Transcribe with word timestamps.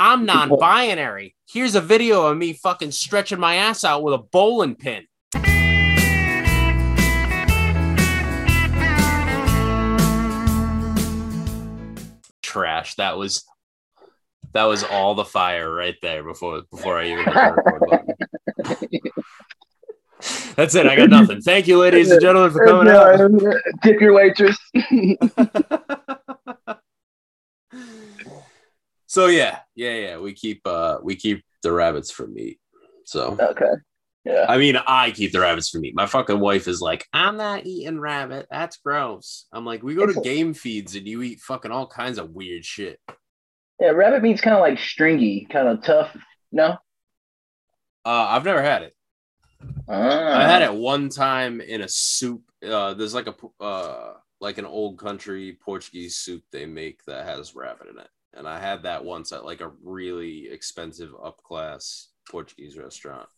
I'm 0.00 0.24
non-binary. 0.26 1.34
Here's 1.48 1.74
a 1.74 1.80
video 1.80 2.26
of 2.26 2.38
me 2.38 2.52
fucking 2.52 2.92
stretching 2.92 3.40
my 3.40 3.56
ass 3.56 3.82
out 3.82 4.04
with 4.04 4.14
a 4.14 4.18
bowling 4.18 4.76
pin. 4.76 5.08
Trash. 12.42 12.94
That 12.94 13.18
was 13.18 13.44
that 14.52 14.64
was 14.66 14.84
all 14.84 15.16
the 15.16 15.24
fire 15.24 15.74
right 15.74 15.96
there 16.00 16.22
before 16.22 16.62
before 16.70 16.96
I 16.96 17.06
even 17.08 17.24
hit 17.24 17.34
the 17.34 17.40
record 17.56 17.82
button. 17.90 18.14
That's 20.54 20.76
it. 20.76 20.86
I 20.86 20.94
got 20.94 21.10
nothing. 21.10 21.40
Thank 21.40 21.66
you, 21.66 21.76
ladies 21.78 22.12
and 22.12 22.20
gentlemen, 22.20 22.52
for 22.52 22.64
coming 22.64 22.86
out. 22.92 23.18
Tip 23.82 24.00
your 24.00 24.14
waitress. 24.14 24.56
so 29.08 29.26
yeah, 29.26 29.58
yeah, 29.74 29.94
yeah. 29.94 30.18
We 30.18 30.32
keep 30.34 30.60
uh 30.64 30.98
we 31.02 31.16
keep 31.16 31.42
the 31.64 31.72
rabbits 31.72 32.12
for 32.12 32.28
meat. 32.28 32.60
So 33.04 33.36
okay. 33.40 33.72
Yeah. 34.24 34.44
I 34.46 34.58
mean, 34.58 34.76
I 34.76 35.10
keep 35.10 35.32
the 35.32 35.40
rabbits 35.40 35.70
for 35.70 35.78
meat. 35.78 35.94
My 35.94 36.06
fucking 36.06 36.38
wife 36.38 36.68
is 36.68 36.82
like, 36.82 37.06
I'm 37.14 37.38
not 37.38 37.64
eating 37.66 37.98
rabbit. 37.98 38.46
That's 38.50 38.76
gross. 38.76 39.46
I'm 39.52 39.64
like, 39.64 39.82
we 39.82 39.94
go 39.94 40.04
to 40.04 40.20
game 40.20 40.52
feeds 40.52 40.94
and 40.96 41.06
you 41.06 41.22
eat 41.22 41.40
fucking 41.40 41.70
all 41.70 41.86
kinds 41.86 42.18
of 42.18 42.30
weird 42.30 42.62
shit. 42.62 43.00
Yeah, 43.80 43.90
rabbit 43.90 44.22
meat's 44.22 44.42
kind 44.42 44.54
of 44.54 44.60
like 44.60 44.78
stringy, 44.78 45.46
kind 45.50 45.68
of 45.68 45.82
tough. 45.82 46.14
No. 46.52 46.76
Uh, 48.04 48.26
I've 48.28 48.44
never 48.44 48.60
had 48.60 48.82
it. 48.82 48.94
Ah. 49.88 50.40
I 50.40 50.42
had 50.42 50.62
it 50.62 50.74
one 50.74 51.08
time 51.08 51.62
in 51.62 51.80
a 51.80 51.88
soup. 51.88 52.42
Uh, 52.62 52.92
there's 52.94 53.14
like 53.14 53.28
a 53.28 53.64
uh, 53.64 54.12
like 54.40 54.58
an 54.58 54.66
old 54.66 54.98
country 54.98 55.56
Portuguese 55.64 56.16
soup 56.16 56.42
they 56.52 56.66
make 56.66 57.02
that 57.06 57.26
has 57.26 57.54
rabbit 57.54 57.88
in 57.88 57.98
it, 57.98 58.08
and 58.34 58.46
I 58.48 58.58
had 58.60 58.82
that 58.84 59.04
once 59.04 59.32
at 59.32 59.44
like 59.44 59.60
a 59.60 59.72
really 59.82 60.48
expensive 60.50 61.12
up 61.22 61.42
class 61.42 62.08
Portuguese 62.30 62.76
restaurant, 62.76 63.28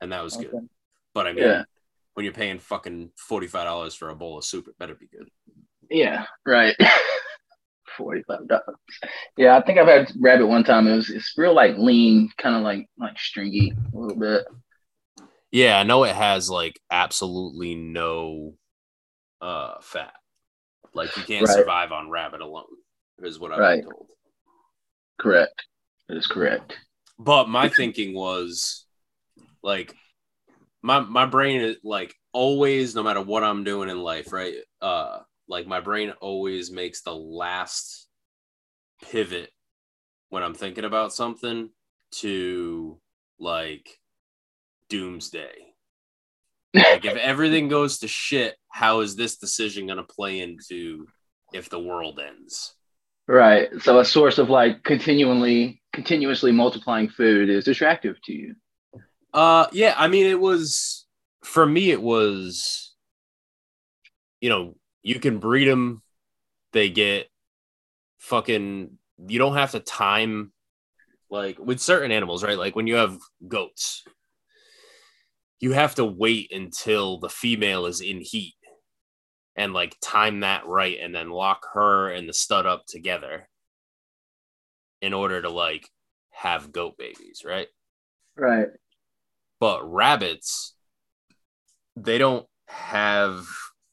and 0.00 0.12
that 0.12 0.22
was 0.24 0.36
Okay. 0.36 0.48
good. 0.48 0.68
But 1.14 1.26
I 1.26 1.32
mean, 1.32 1.44
Yeah. 1.44 1.64
when 2.14 2.24
you're 2.24 2.32
paying 2.34 2.58
fucking 2.58 3.12
forty 3.16 3.46
five 3.46 3.64
dollars 3.66 3.94
for 3.94 4.10
a 4.10 4.14
bowl 4.16 4.38
of 4.38 4.44
soup, 4.44 4.68
it 4.68 4.78
better 4.78 4.94
be 4.94 5.06
good. 5.08 5.28
Yeah, 5.90 6.26
right. 6.46 6.76
Forty-five 7.96 8.46
dollars. 8.46 8.76
Yeah, 9.36 9.56
I 9.56 9.62
think 9.62 9.78
I've 9.78 9.88
had 9.88 10.12
rabbit 10.20 10.46
one 10.46 10.62
time. 10.62 10.86
It 10.86 10.94
was 10.94 11.10
it's 11.10 11.34
real 11.36 11.54
like 11.54 11.76
lean, 11.78 12.30
kind 12.38 12.54
of 12.54 12.62
like 12.62 12.88
like 12.98 13.18
stringy 13.18 13.72
a 13.92 13.98
little 13.98 14.16
bit. 14.18 14.46
Yeah, 15.50 15.78
I 15.78 15.82
know 15.82 16.04
it 16.04 16.14
has 16.14 16.48
like 16.50 16.78
absolutely 16.90 17.74
no 17.74 18.54
uh 19.40 19.80
fat. 19.80 20.12
Like 20.94 21.16
you 21.16 21.22
can't 21.24 21.46
Right. 21.46 21.56
survive 21.56 21.90
on 21.90 22.10
rabbit 22.10 22.40
alone, 22.40 22.66
is 23.20 23.38
what 23.40 23.52
I've 23.52 23.58
Right. 23.58 23.82
been 23.82 23.90
told. 23.90 24.06
Correct. 25.18 25.64
That 26.08 26.16
is 26.16 26.26
correct. 26.26 26.78
But 27.18 27.48
my 27.48 27.68
thinking 27.68 28.14
was 28.14 28.86
like 29.62 29.94
my 30.82 31.00
my 31.00 31.26
brain 31.26 31.60
is 31.60 31.76
like 31.82 32.14
always, 32.32 32.94
no 32.94 33.02
matter 33.02 33.20
what 33.20 33.44
I'm 33.44 33.64
doing 33.64 33.88
in 33.88 33.98
life, 33.98 34.32
right? 34.32 34.54
Uh 34.80 35.18
like 35.48 35.66
my 35.66 35.80
brain 35.80 36.12
always 36.20 36.70
makes 36.70 37.02
the 37.02 37.14
last 37.14 38.06
pivot 39.02 39.50
when 40.28 40.42
I'm 40.42 40.54
thinking 40.54 40.84
about 40.84 41.12
something 41.12 41.70
to 42.12 43.00
like 43.38 43.98
doomsday. 44.88 45.54
Like 46.74 47.04
if 47.04 47.16
everything 47.16 47.68
goes 47.68 47.98
to 48.00 48.08
shit, 48.08 48.56
how 48.70 49.00
is 49.00 49.16
this 49.16 49.38
decision 49.38 49.86
gonna 49.86 50.04
play 50.04 50.40
into 50.40 51.08
if 51.52 51.68
the 51.70 51.80
world 51.80 52.20
ends? 52.20 52.74
Right. 53.28 53.68
So 53.82 53.98
a 53.98 54.04
source 54.06 54.38
of 54.38 54.48
like 54.48 54.82
continually 54.84 55.82
continuously 55.92 56.50
multiplying 56.50 57.10
food 57.10 57.50
is 57.50 57.68
attractive 57.68 58.16
to 58.24 58.32
you. 58.32 58.54
Uh 59.34 59.66
yeah, 59.70 59.94
I 59.98 60.08
mean 60.08 60.26
it 60.26 60.40
was 60.40 61.06
for 61.44 61.66
me 61.66 61.90
it 61.90 62.00
was 62.00 62.94
you 64.40 64.48
know, 64.48 64.76
you 65.02 65.20
can 65.20 65.38
breed 65.38 65.66
them 65.66 66.02
they 66.72 66.88
get 66.88 67.28
fucking 68.18 68.96
you 69.26 69.38
don't 69.38 69.56
have 69.56 69.72
to 69.72 69.80
time 69.80 70.52
like 71.30 71.58
with 71.58 71.80
certain 71.80 72.10
animals, 72.10 72.42
right? 72.42 72.56
Like 72.56 72.74
when 72.74 72.86
you 72.86 72.94
have 72.94 73.18
goats, 73.46 74.04
you 75.60 75.72
have 75.72 75.94
to 75.96 76.04
wait 76.06 76.50
until 76.50 77.18
the 77.18 77.28
female 77.28 77.84
is 77.84 78.00
in 78.00 78.20
heat 78.22 78.54
and 79.58 79.74
like 79.74 79.96
time 80.00 80.40
that 80.40 80.66
right 80.66 80.98
and 81.02 81.14
then 81.14 81.30
lock 81.30 81.66
her 81.74 82.08
and 82.10 82.28
the 82.28 82.32
stud 82.32 82.64
up 82.64 82.86
together 82.86 83.48
in 85.02 85.12
order 85.12 85.42
to 85.42 85.50
like 85.50 85.90
have 86.30 86.72
goat 86.72 86.96
babies, 86.96 87.42
right? 87.44 87.66
Right. 88.36 88.68
but 89.58 89.82
rabbits 89.92 90.76
they 91.96 92.18
don't 92.18 92.46
have 92.68 93.44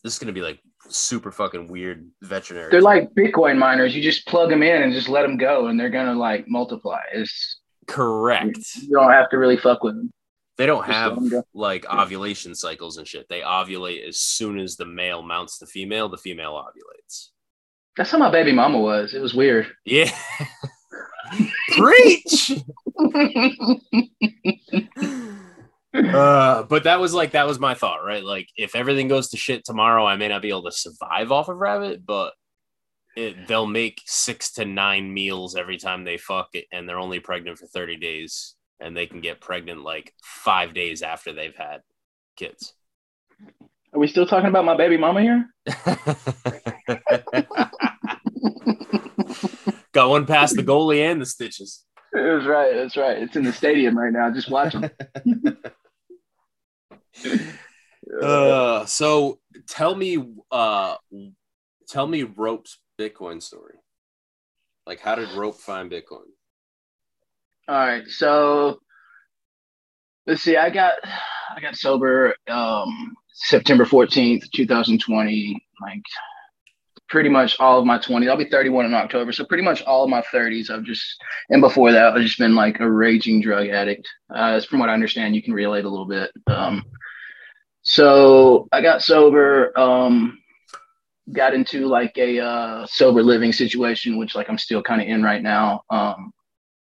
this 0.04 0.14
is 0.14 0.20
going 0.20 0.28
to 0.28 0.40
be 0.40 0.46
like 0.46 0.60
super 0.88 1.32
fucking 1.32 1.68
weird 1.68 2.08
veterinary 2.22 2.70
They're 2.70 2.82
like 2.82 3.10
Bitcoin 3.16 3.58
miners. 3.58 3.96
You 3.96 4.04
just 4.04 4.28
plug 4.28 4.52
them 4.52 4.62
in 4.62 4.84
and 4.84 4.94
just 4.94 5.10
let 5.10 5.24
them 5.24 5.36
go, 5.36 5.66
and 5.66 5.80
they're 5.80 5.90
gonna 5.90 6.14
like 6.14 6.48
multiply. 6.48 7.00
It's 7.12 7.60
correct 7.88 8.60
you 8.82 8.92
don't 8.92 9.12
have 9.12 9.30
to 9.30 9.38
really 9.38 9.58
fuck 9.58 9.84
with 9.84 9.96
them. 9.96 10.12
They 10.58 10.66
don't 10.66 10.86
have 10.86 11.18
like 11.54 11.86
ovulation 11.92 12.56
cycles 12.56 12.98
and 12.98 13.08
shit 13.08 13.28
they 13.30 13.42
ovulate 13.42 14.08
as 14.08 14.20
soon 14.20 14.60
as 14.60 14.76
the 14.76 14.86
male 14.86 15.22
mounts 15.22 15.58
the 15.58 15.66
female 15.66 16.10
the 16.10 16.18
female 16.18 16.54
ovulates 16.54 17.30
That's 17.98 18.12
how 18.12 18.18
my 18.18 18.30
baby 18.32 18.52
mama 18.52 18.80
was. 18.80 19.14
It 19.14 19.22
was 19.22 19.34
weird. 19.34 19.68
yeah 19.86 20.12
preach 21.78 22.52
uh, 25.96 26.64
but 26.64 26.84
that 26.84 27.00
was 27.00 27.14
like 27.14 27.32
that 27.32 27.48
was 27.48 27.60
my 27.60 27.74
thought, 27.74 28.04
right? 28.06 28.24
Like 28.24 28.50
if 28.58 28.76
everything 28.76 29.08
goes 29.08 29.30
to 29.30 29.38
shit 29.38 29.64
tomorrow, 29.66 30.06
I 30.06 30.16
may 30.16 30.28
not 30.28 30.42
be 30.42 30.50
able 30.50 30.64
to 30.64 30.72
survive 30.72 31.32
off 31.32 31.50
of 31.50 31.58
rabbit, 31.58 32.06
but 32.06 32.34
it, 33.16 33.48
they'll 33.48 33.66
make 33.68 34.02
six 34.06 34.52
to 34.54 34.66
nine 34.66 35.14
meals 35.14 35.56
every 35.56 35.78
time 35.78 36.04
they 36.04 36.18
fuck 36.18 36.50
it, 36.54 36.66
and 36.72 36.88
they're 36.88 37.00
only 37.00 37.20
pregnant 37.20 37.58
for 37.58 37.68
thirty 37.68 37.96
days, 37.96 38.55
and 38.80 38.96
they 38.96 39.06
can 39.06 39.22
get 39.22 39.42
pregnant 39.42 39.84
like 39.84 40.14
five 40.24 40.74
days 40.74 41.02
after 41.02 41.34
they've 41.34 41.56
had 41.56 41.82
kids. 42.36 42.74
Are 43.94 44.00
we 44.00 44.08
still 44.08 44.26
talking 44.26 44.50
about 44.50 44.66
my 44.66 44.76
baby 44.76 44.98
mama 44.98 45.22
here? 45.22 45.50
Got 49.94 50.10
one 50.10 50.26
past 50.26 50.58
the 50.58 50.64
goalie 50.64 51.00
and 51.00 51.22
the 51.22 51.26
stitches. 51.26 51.86
It 52.14 52.20
was 52.20 52.46
right. 52.46 52.74
That's 52.76 52.98
right. 52.98 53.18
It's 53.18 53.36
in 53.36 53.44
the 53.44 53.54
stadium 53.54 53.98
right 53.98 54.12
now. 54.12 54.30
Just 54.32 54.50
watching. 54.50 54.90
Uh, 58.22 58.86
so 58.86 59.40
tell 59.68 59.96
me, 59.96 60.24
uh, 60.52 60.96
tell 61.88 62.08
me 62.08 62.24
Rope's 62.24 62.80
Bitcoin 63.00 63.42
story. 63.42 63.76
Like, 64.86 65.00
how 65.00 65.16
did 65.16 65.32
Rope 65.32 65.60
find 65.60 65.92
Bitcoin? 65.92 66.30
All 67.68 67.76
right. 67.76 68.08
So 68.08 68.80
let's 70.28 70.42
see. 70.42 70.58
I 70.58 70.70
got 70.70 70.94
I 71.56 71.60
got 71.62 71.76
sober 71.76 72.36
um 72.48 73.16
September 73.34 73.86
14th, 73.86 74.52
2020. 74.54 75.58
Like 75.82 76.02
pretty 77.10 77.30
much 77.30 77.60
all 77.60 77.80
of 77.80 77.86
my 77.86 77.98
20s. 77.98 78.30
I'll 78.30 78.38
be 78.38 78.50
31 78.50 78.86
in 78.86 78.94
October. 78.94 79.32
So 79.32 79.46
pretty 79.46 79.64
much 79.64 79.82
all 79.84 80.04
of 80.04 80.10
my 80.10 80.22
30s, 80.34 80.70
I've 80.70 80.84
just 80.84 81.04
and 81.50 81.62
before 81.62 81.92
that, 81.92 82.14
I've 82.14 82.22
just 82.22 82.40
been 82.40 82.56
like 82.56 82.80
a 82.80 82.92
raging 82.92 83.42
drug 83.42 83.68
addict. 83.68 84.08
Uh, 84.34 84.60
from 84.62 84.80
what 84.80 84.90
I 84.90 84.94
understand, 84.94 85.36
you 85.36 85.44
can 85.44 85.54
relate 85.54 85.86
a 85.86 85.90
little 85.90 86.08
bit. 86.08 86.32
Um, 86.48 86.84
so 87.82 88.68
I 88.72 88.82
got 88.82 89.02
sober. 89.02 89.78
Um, 89.78 90.40
got 91.32 91.56
into 91.56 91.88
like 91.88 92.16
a 92.18 92.40
uh, 92.40 92.86
sober 92.88 93.24
living 93.24 93.52
situation, 93.52 94.18
which 94.18 94.36
like 94.36 94.50
I'm 94.50 94.58
still 94.58 94.84
kind 94.84 95.02
of 95.02 95.08
in 95.08 95.24
right 95.24 95.42
now. 95.42 95.82
Um, 95.90 96.32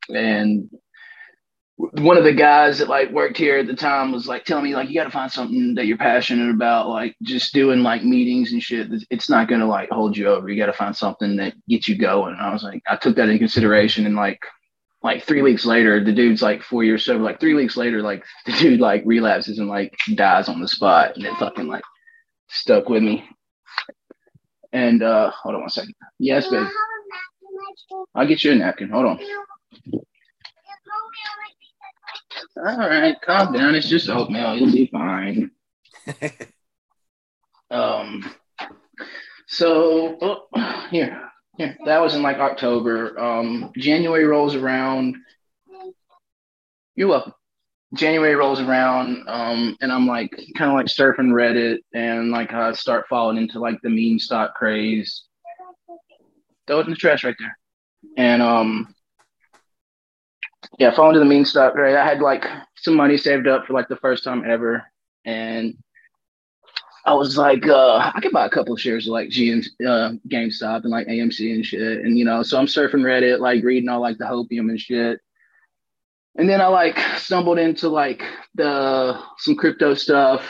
and 0.10 0.70
one 1.78 2.18
of 2.18 2.24
the 2.24 2.34
guys 2.34 2.80
that 2.80 2.88
like 2.88 3.12
worked 3.12 3.38
here 3.38 3.58
at 3.58 3.68
the 3.68 3.76
time 3.76 4.12
was 4.12 4.28
like 4.28 4.46
telling 4.46 4.64
me 4.64 4.76
like 4.76 4.88
you 4.88 4.96
got 4.96 5.04
to 5.04 5.12
find 5.12 5.30
something 5.32 5.76
that 5.76 5.86
you're 5.88 5.98
passionate 5.98 6.50
about 6.50 6.88
like 6.88 7.16
just 7.22 7.54
doing 7.54 7.84
like 7.84 8.04
meetings 8.04 8.54
and 8.54 8.64
shit. 8.64 8.88
It's 9.10 9.30
not 9.30 9.50
going 9.50 9.60
to 9.60 9.68
like 9.68 9.90
hold 9.90 10.16
you 10.16 10.28
over. 10.28 10.50
You 10.50 10.58
got 10.58 10.68
to 10.68 10.74
find 10.74 10.96
something 10.96 11.36
that 11.36 11.54
gets 11.68 11.90
you 11.90 11.98
going. 11.98 12.34
And 12.34 12.42
i 12.42 12.54
was 12.54 12.64
like 12.64 12.82
i 12.88 12.96
took 12.96 13.16
that 13.18 13.28
into 13.28 13.40
consideration 13.40 14.06
and 14.06 14.16
like 14.16 14.40
like 15.04 15.24
three 15.24 15.42
weeks 15.42 15.66
later 15.66 16.04
the 16.04 16.14
dude's 16.14 16.42
like 16.42 16.64
four 16.64 16.84
years 16.84 17.06
sober 17.06 17.24
like 17.24 17.40
three 17.40 17.54
weeks 17.54 17.78
later 17.78 18.02
like 18.02 18.24
the 18.46 18.54
dude 18.54 18.80
like 18.80 19.04
relapses 19.06 19.60
and 19.60 19.68
like 19.68 19.94
dies 20.16 20.48
on 20.48 20.62
the 20.62 20.68
spot 20.68 21.16
and 21.16 21.26
it 21.26 21.34
fucking 21.36 21.68
like 21.68 21.84
stuck 22.48 22.88
with 22.88 23.04
me. 23.04 23.28
And 24.72 25.04
uh 25.04 25.30
hold 25.32 25.56
on 25.56 25.62
one 25.62 25.70
second. 25.70 25.94
Yes 26.20 26.48
babe. 26.48 26.68
I'll 28.16 28.28
get 28.28 28.46
you 28.46 28.54
a 28.54 28.56
napkin. 28.56 28.90
Hold 28.90 29.06
on 29.08 29.20
all 32.58 32.78
right, 32.78 33.16
calm 33.22 33.54
down. 33.54 33.76
It's 33.76 33.90
just 33.90 34.10
oatmeal. 34.10 34.56
You'll 34.56 34.72
be 34.72 34.88
fine. 34.88 35.52
um, 37.72 38.24
so 39.48 40.18
oh, 40.22 40.88
here, 40.90 41.22
Yeah, 41.58 41.74
that 41.86 42.00
was 42.02 42.16
in 42.16 42.22
like 42.22 42.38
October. 42.38 43.20
Um, 43.20 43.72
January 43.78 44.26
rolls 44.26 44.56
around. 44.56 45.16
You're 46.96 47.08
welcome. 47.10 47.34
January 47.94 48.36
rolls 48.36 48.60
around, 48.60 49.24
um, 49.28 49.78
and 49.80 49.92
I'm 49.92 50.08
like 50.08 50.32
kind 50.58 50.72
of 50.72 50.76
like 50.76 50.88
surfing 50.88 51.32
Reddit, 51.32 51.78
and 51.94 52.32
like 52.32 52.52
I 52.52 52.74
start 52.74 53.08
falling 53.08 53.38
into 53.38 53.60
like 53.60 53.80
the 53.82 53.90
meme 53.90 54.20
stock 54.20 54.56
craze. 54.56 55.26
Throw 56.68 56.80
it 56.80 56.86
in 56.86 56.90
the 56.90 56.96
trash 56.96 57.24
right 57.24 57.36
there. 57.40 57.58
And 58.18 58.42
um, 58.42 58.96
yeah, 60.80 60.94
falling 60.96 61.14
to 61.14 61.20
the 61.20 61.26
mean 61.26 61.46
stuff, 61.46 61.74
right? 61.76 61.96
I 61.96 62.06
had 62.06 62.20
like 62.20 62.46
some 62.76 62.96
money 62.96 63.18
saved 63.18 63.48
up 63.48 63.66
for 63.66 63.74
like 63.74 63.88
the 63.88 63.96
first 63.98 64.24
time 64.24 64.44
ever, 64.46 64.84
and 65.26 65.78
I 67.06 67.14
was 67.14 67.38
like, 67.38 67.68
uh, 67.68 68.12
I 68.16 68.20
could 68.20 68.32
buy 68.32 68.48
a 68.48 68.50
couple 68.50 68.74
of 68.74 68.82
shares 68.82 69.06
of 69.06 69.12
like 69.12 69.30
GM, 69.30 69.64
uh, 69.88 70.14
GameStop 70.28 70.82
and 70.84 70.90
like 70.90 71.06
AMC 71.06 71.54
and 71.54 71.64
shit. 71.64 72.00
And, 72.04 72.18
you 72.18 72.26
know, 72.26 72.42
so 72.42 72.58
I'm 72.58 72.66
surfing 72.66 73.04
Reddit, 73.04 73.40
like 73.40 73.64
reading 73.64 73.90
all 73.90 74.02
like 74.02 74.18
the 74.18 74.26
hopium 74.26 74.70
and 74.72 74.80
shit. 74.80 75.20
And 76.36 76.50
then 76.50 76.62
I 76.62 76.68
like 76.68 76.98
stumbled 77.18 77.60
into 77.60 77.90
like 77.90 78.24
the 78.56 79.20
some 79.38 79.56
crypto 79.56 79.94
stuff, 79.94 80.44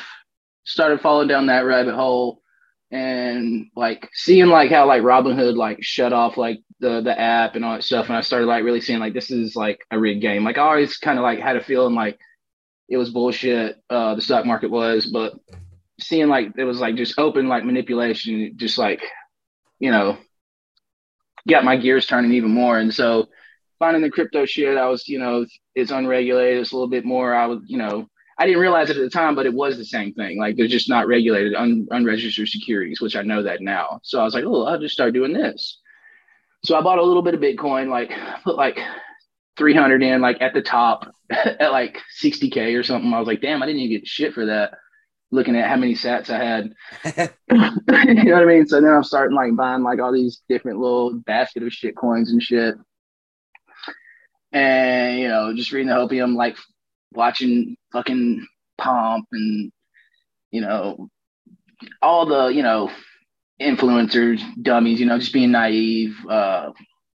started 0.64 1.02
falling 1.02 1.28
down 1.28 1.48
that 1.48 1.66
rabbit 1.66 1.94
hole 1.94 2.42
and 2.90 3.68
like 3.76 4.10
seeing 4.14 4.48
like 4.48 4.72
how 4.72 4.88
like 4.88 5.02
Robinhood 5.02 5.58
like 5.58 5.80
shut 5.82 6.14
off 6.14 6.38
like 6.38 6.62
the 6.86 7.02
the 7.02 7.20
app 7.20 7.56
and 7.56 7.66
all 7.66 7.74
that 7.74 7.84
stuff. 7.84 8.08
And 8.08 8.16
I 8.16 8.22
started 8.22 8.46
like 8.46 8.64
really 8.64 8.82
seeing 8.82 9.00
like 9.00 9.14
this 9.14 9.32
is 9.32 9.56
like 9.56 9.80
a 9.92 10.00
rigged 10.00 10.22
game. 10.22 10.44
Like 10.44 10.58
I 10.58 10.62
always 10.62 10.98
kind 10.98 11.18
of 11.18 11.24
like 11.24 11.40
had 11.40 11.56
a 11.56 11.64
feeling 11.64 11.96
like 11.96 12.20
it 12.88 12.98
was 12.98 13.10
bullshit, 13.10 13.82
uh, 13.90 14.14
the 14.14 14.22
stock 14.22 14.46
market 14.46 14.70
was, 14.70 15.08
but 15.08 15.34
seeing 16.00 16.28
like 16.28 16.50
it 16.58 16.64
was 16.64 16.80
like 16.80 16.96
just 16.96 17.18
open 17.18 17.48
like 17.48 17.66
manipulation, 17.66 18.54
just 18.58 18.78
like, 18.78 19.02
you 19.80 19.90
know, 19.90 20.18
got 21.50 21.66
my 21.66 21.76
gears 21.76 22.06
turning 22.06 22.34
even 22.34 22.52
more. 22.52 22.78
And 22.78 22.94
so 22.94 23.30
finding 23.80 24.04
the 24.04 24.12
crypto 24.12 24.46
shit, 24.46 24.78
I 24.78 24.88
was, 24.88 25.08
you 25.08 25.18
know, 25.18 25.46
it's 25.74 25.92
unregulated. 25.92 26.62
It's 26.62 26.72
a 26.72 26.76
little 26.76 26.90
bit 26.90 27.06
more. 27.06 27.34
I 27.34 27.48
was, 27.48 27.62
you 27.66 27.80
know, 27.80 28.08
I 28.38 28.46
didn't 28.46 28.62
realize 28.62 28.92
it 28.92 28.98
at 28.98 29.04
the 29.04 29.10
time, 29.10 29.34
but 29.34 29.48
it 29.48 29.54
was 29.54 29.78
the 29.78 29.86
same 29.86 30.14
thing. 30.14 30.38
Like 30.38 30.56
they're 30.56 30.68
just 30.68 30.90
not 30.90 31.08
regulated, 31.08 31.56
un- 31.56 31.88
unregistered 31.90 32.48
securities, 32.48 33.02
which 33.02 33.16
I 33.16 33.24
know 33.24 33.42
that 33.42 33.62
now. 33.62 34.02
So 34.04 34.20
I 34.20 34.24
was 34.24 34.36
like, 34.36 34.44
oh, 34.46 34.66
I'll 34.66 34.80
just 34.80 34.94
start 34.94 35.14
doing 35.16 35.34
this. 35.34 35.80
So 36.66 36.76
I 36.76 36.82
bought 36.82 37.00
a 37.00 37.04
little 37.04 37.22
bit 37.22 37.36
of 37.36 37.42
Bitcoin, 37.42 37.90
like 37.90 38.12
put 38.44 38.56
like 38.56 38.80
300 39.58 40.02
in, 40.02 40.22
like 40.22 40.42
at 40.42 40.54
the 40.54 40.62
top 40.62 41.14
at 41.30 41.72
like 41.72 42.00
60K 42.22 42.78
or 42.78 42.84
something. 42.84 43.14
I 43.14 43.20
was 43.20 43.28
like, 43.28 43.42
damn, 43.42 43.62
I 43.62 43.68
didn't 43.68 43.82
even 43.82 43.98
get 43.98 44.08
shit 44.08 44.34
for 44.34 44.46
that 44.48 44.74
looking 45.32 45.56
at 45.56 45.70
how 45.70 45.76
many 45.76 45.94
sats 45.94 46.30
I 46.30 46.44
had. 46.44 46.74
you 48.08 48.24
know 48.24 48.34
what 48.34 48.44
I 48.44 48.46
mean? 48.46 48.68
So 48.68 48.82
then 48.82 48.92
I'm 48.92 49.04
starting 49.04 49.36
like 49.36 49.56
buying 49.56 49.84
like 49.84 50.00
all 50.00 50.14
these 50.14 50.42
different 50.50 50.80
little 50.80 51.20
basket 51.20 51.64
of 51.64 51.72
shit 51.72 51.96
coins 51.96 52.32
and 52.32 52.42
shit. 52.42 52.76
And 54.52 55.20
you 55.20 55.28
know, 55.28 55.54
just 55.54 55.72
reading 55.72 55.90
the 55.90 55.96
hopium, 55.96 56.36
like 56.36 56.58
watching 57.14 57.76
fucking 57.92 58.48
pomp 58.78 59.28
and 59.32 59.72
you 60.52 60.62
know, 60.62 61.10
all 62.02 62.26
the, 62.26 62.48
you 62.48 62.64
know, 62.64 62.90
influencers, 63.62 64.42
dummies, 64.62 65.00
you 65.00 65.06
know, 65.06 65.20
just 65.20 65.34
being 65.34 65.52
naive, 65.52 66.16
uh 66.30 66.72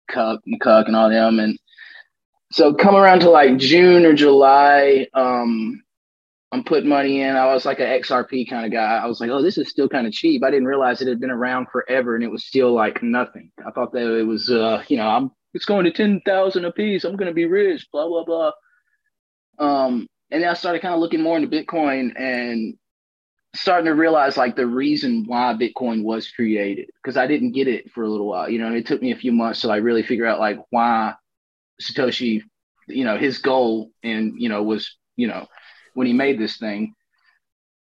Cuck 0.09 0.41
McCuck 0.47 0.87
and 0.87 0.95
all 0.95 1.09
them. 1.09 1.39
And 1.39 1.57
so 2.51 2.73
come 2.73 2.95
around 2.95 3.21
to 3.21 3.29
like 3.29 3.57
June 3.57 4.05
or 4.05 4.13
July, 4.13 5.07
um, 5.13 5.81
I'm 6.51 6.63
putting 6.63 6.89
money 6.89 7.21
in. 7.21 7.35
I 7.35 7.45
was 7.53 7.65
like 7.65 7.79
an 7.79 7.85
XRP 8.01 8.49
kind 8.49 8.65
of 8.65 8.71
guy. 8.71 8.97
I 8.97 9.05
was 9.05 9.21
like, 9.21 9.29
oh, 9.29 9.41
this 9.41 9.57
is 9.57 9.69
still 9.69 9.87
kind 9.87 10.07
of 10.07 10.13
cheap. 10.13 10.43
I 10.43 10.49
didn't 10.49 10.65
realize 10.65 10.99
it 11.01 11.07
had 11.07 11.19
been 11.19 11.29
around 11.29 11.67
forever 11.71 12.15
and 12.15 12.23
it 12.23 12.31
was 12.31 12.45
still 12.45 12.73
like 12.73 13.03
nothing. 13.03 13.51
I 13.65 13.71
thought 13.71 13.93
that 13.93 14.17
it 14.17 14.23
was, 14.23 14.49
uh, 14.49 14.83
you 14.87 14.97
know, 14.97 15.07
I'm 15.07 15.31
it's 15.53 15.65
going 15.65 15.85
to 15.85 15.91
ten 15.91 16.21
thousand 16.25 16.65
a 16.65 16.71
piece. 16.71 17.03
I'm 17.03 17.17
to 17.17 17.33
be 17.33 17.45
rich. 17.45 17.87
Blah 17.91 18.07
blah 18.07 18.23
blah. 18.23 18.51
Um, 19.59 20.07
and 20.31 20.41
then 20.41 20.49
I 20.49 20.53
started 20.53 20.81
kind 20.81 20.93
of 20.93 20.99
looking 20.99 21.21
more 21.21 21.37
into 21.37 21.49
Bitcoin 21.55 22.19
and 22.19 22.75
starting 23.55 23.85
to 23.85 23.95
realize 23.95 24.37
like 24.37 24.55
the 24.55 24.67
reason 24.67 25.25
why 25.25 25.55
Bitcoin 25.59 26.03
was 26.03 26.29
created 26.29 26.89
because 27.01 27.17
I 27.17 27.27
didn't 27.27 27.53
get 27.53 27.67
it 27.67 27.91
for 27.91 28.03
a 28.03 28.07
little 28.07 28.27
while. 28.27 28.49
You 28.49 28.59
know, 28.59 28.73
it 28.73 28.85
took 28.85 29.01
me 29.01 29.11
a 29.11 29.17
few 29.17 29.31
months 29.31 29.61
to 29.61 29.67
like 29.67 29.83
really 29.83 30.03
figure 30.03 30.25
out 30.25 30.39
like 30.39 30.59
why 30.69 31.13
Satoshi, 31.81 32.43
you 32.87 33.05
know, 33.05 33.17
his 33.17 33.39
goal 33.39 33.91
and 34.03 34.33
you 34.37 34.49
know 34.49 34.63
was 34.63 34.95
you 35.15 35.27
know 35.27 35.47
when 35.93 36.07
he 36.07 36.13
made 36.13 36.39
this 36.39 36.57
thing. 36.57 36.93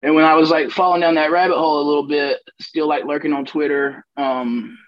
And 0.02 0.14
when 0.14 0.24
I 0.24 0.34
was 0.34 0.50
like 0.50 0.70
falling 0.70 1.02
down 1.02 1.16
that 1.16 1.30
rabbit 1.30 1.58
hole 1.58 1.82
a 1.82 1.88
little 1.88 2.06
bit, 2.06 2.38
still 2.60 2.88
like 2.88 3.04
lurking 3.04 3.34
on 3.34 3.44
Twitter, 3.44 4.02
um, 4.16 4.78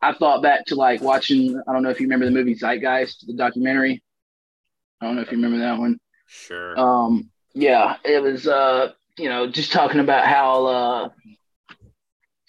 I 0.00 0.12
thought 0.14 0.42
back 0.42 0.66
to 0.66 0.74
like 0.74 1.00
watching. 1.00 1.62
I 1.68 1.72
don't 1.72 1.84
know 1.84 1.90
if 1.90 2.00
you 2.00 2.06
remember 2.06 2.24
the 2.24 2.32
movie 2.32 2.56
Zeitgeist, 2.56 3.24
the 3.26 3.34
documentary. 3.34 4.02
I 5.00 5.06
don't 5.06 5.14
know 5.14 5.22
if 5.22 5.30
you 5.30 5.36
remember 5.36 5.58
that 5.58 5.78
one. 5.78 6.00
Sure. 6.26 6.78
Um, 6.78 7.30
yeah, 7.54 7.96
it 8.04 8.20
was. 8.20 8.48
Uh, 8.48 8.92
you 9.18 9.28
know, 9.28 9.46
just 9.46 9.72
talking 9.72 10.00
about 10.00 10.26
how 10.26 10.66
uh, 10.66 11.08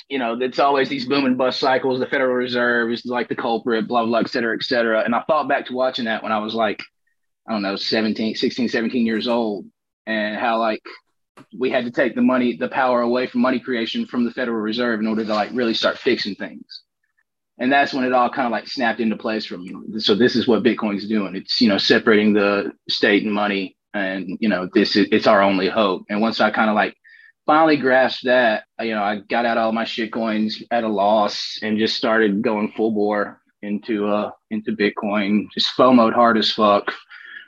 you 0.09 0.19
know, 0.19 0.37
it's 0.39 0.59
always 0.59 0.89
these 0.89 1.05
boom 1.05 1.25
and 1.25 1.37
bust 1.37 1.59
cycles. 1.59 1.99
The 1.99 2.05
Federal 2.05 2.35
Reserve 2.35 2.91
is 2.91 3.05
like 3.05 3.29
the 3.29 3.35
culprit, 3.35 3.87
blah, 3.87 4.05
blah, 4.05 4.19
et 4.19 4.29
cetera, 4.29 4.55
et 4.55 4.63
cetera. 4.63 5.01
And 5.01 5.15
I 5.15 5.23
thought 5.23 5.47
back 5.49 5.65
to 5.67 5.73
watching 5.73 6.05
that 6.05 6.23
when 6.23 6.31
I 6.31 6.39
was 6.39 6.53
like 6.53 6.81
I 7.47 7.51
don't 7.51 7.61
know, 7.61 7.75
17, 7.75 8.35
16, 8.35 8.69
17 8.69 9.05
years 9.05 9.27
old, 9.27 9.65
and 10.05 10.37
how 10.37 10.59
like 10.59 10.81
we 11.57 11.69
had 11.69 11.85
to 11.85 11.91
take 11.91 12.15
the 12.15 12.21
money, 12.21 12.55
the 12.55 12.69
power 12.69 13.01
away 13.01 13.27
from 13.27 13.41
money 13.41 13.59
creation 13.59 14.05
from 14.05 14.23
the 14.23 14.31
Federal 14.31 14.59
Reserve 14.59 14.99
in 14.99 15.07
order 15.07 15.25
to 15.25 15.33
like 15.33 15.49
really 15.53 15.73
start 15.73 15.97
fixing 15.97 16.35
things. 16.35 16.83
And 17.59 17.71
that's 17.71 17.93
when 17.93 18.03
it 18.03 18.13
all 18.13 18.29
kind 18.29 18.45
of 18.45 18.51
like 18.51 18.67
snapped 18.67 18.99
into 18.99 19.17
place 19.17 19.45
for 19.45 19.57
me. 19.57 19.73
So 19.99 20.15
this 20.15 20.35
is 20.35 20.47
what 20.47 20.63
Bitcoin's 20.63 21.07
doing. 21.07 21.35
It's 21.35 21.59
you 21.59 21.67
know 21.67 21.77
separating 21.77 22.33
the 22.33 22.71
state 22.89 23.23
and 23.23 23.33
money, 23.33 23.75
and 23.93 24.37
you 24.39 24.49
know 24.49 24.69
this 24.73 24.95
is 24.95 25.07
it's 25.11 25.27
our 25.27 25.41
only 25.41 25.69
hope. 25.69 26.03
And 26.09 26.21
once 26.21 26.41
I 26.41 26.51
kind 26.51 26.69
of 26.69 26.75
like 26.75 26.95
finally 27.45 27.77
grasped 27.77 28.25
that, 28.25 28.63
you 28.79 28.91
know, 28.91 29.03
I 29.03 29.17
got 29.17 29.45
out 29.45 29.57
all 29.57 29.71
my 29.71 29.85
shit 29.85 30.11
coins 30.11 30.61
at 30.71 30.83
a 30.83 30.87
loss 30.87 31.59
and 31.61 31.77
just 31.77 31.95
started 31.95 32.41
going 32.41 32.71
full 32.71 32.91
bore 32.91 33.41
into 33.61 34.07
uh 34.07 34.31
into 34.51 34.71
Bitcoin, 34.71 35.47
just 35.53 35.75
FOMOed 35.77 36.13
hard 36.13 36.37
as 36.37 36.51
fuck 36.51 36.91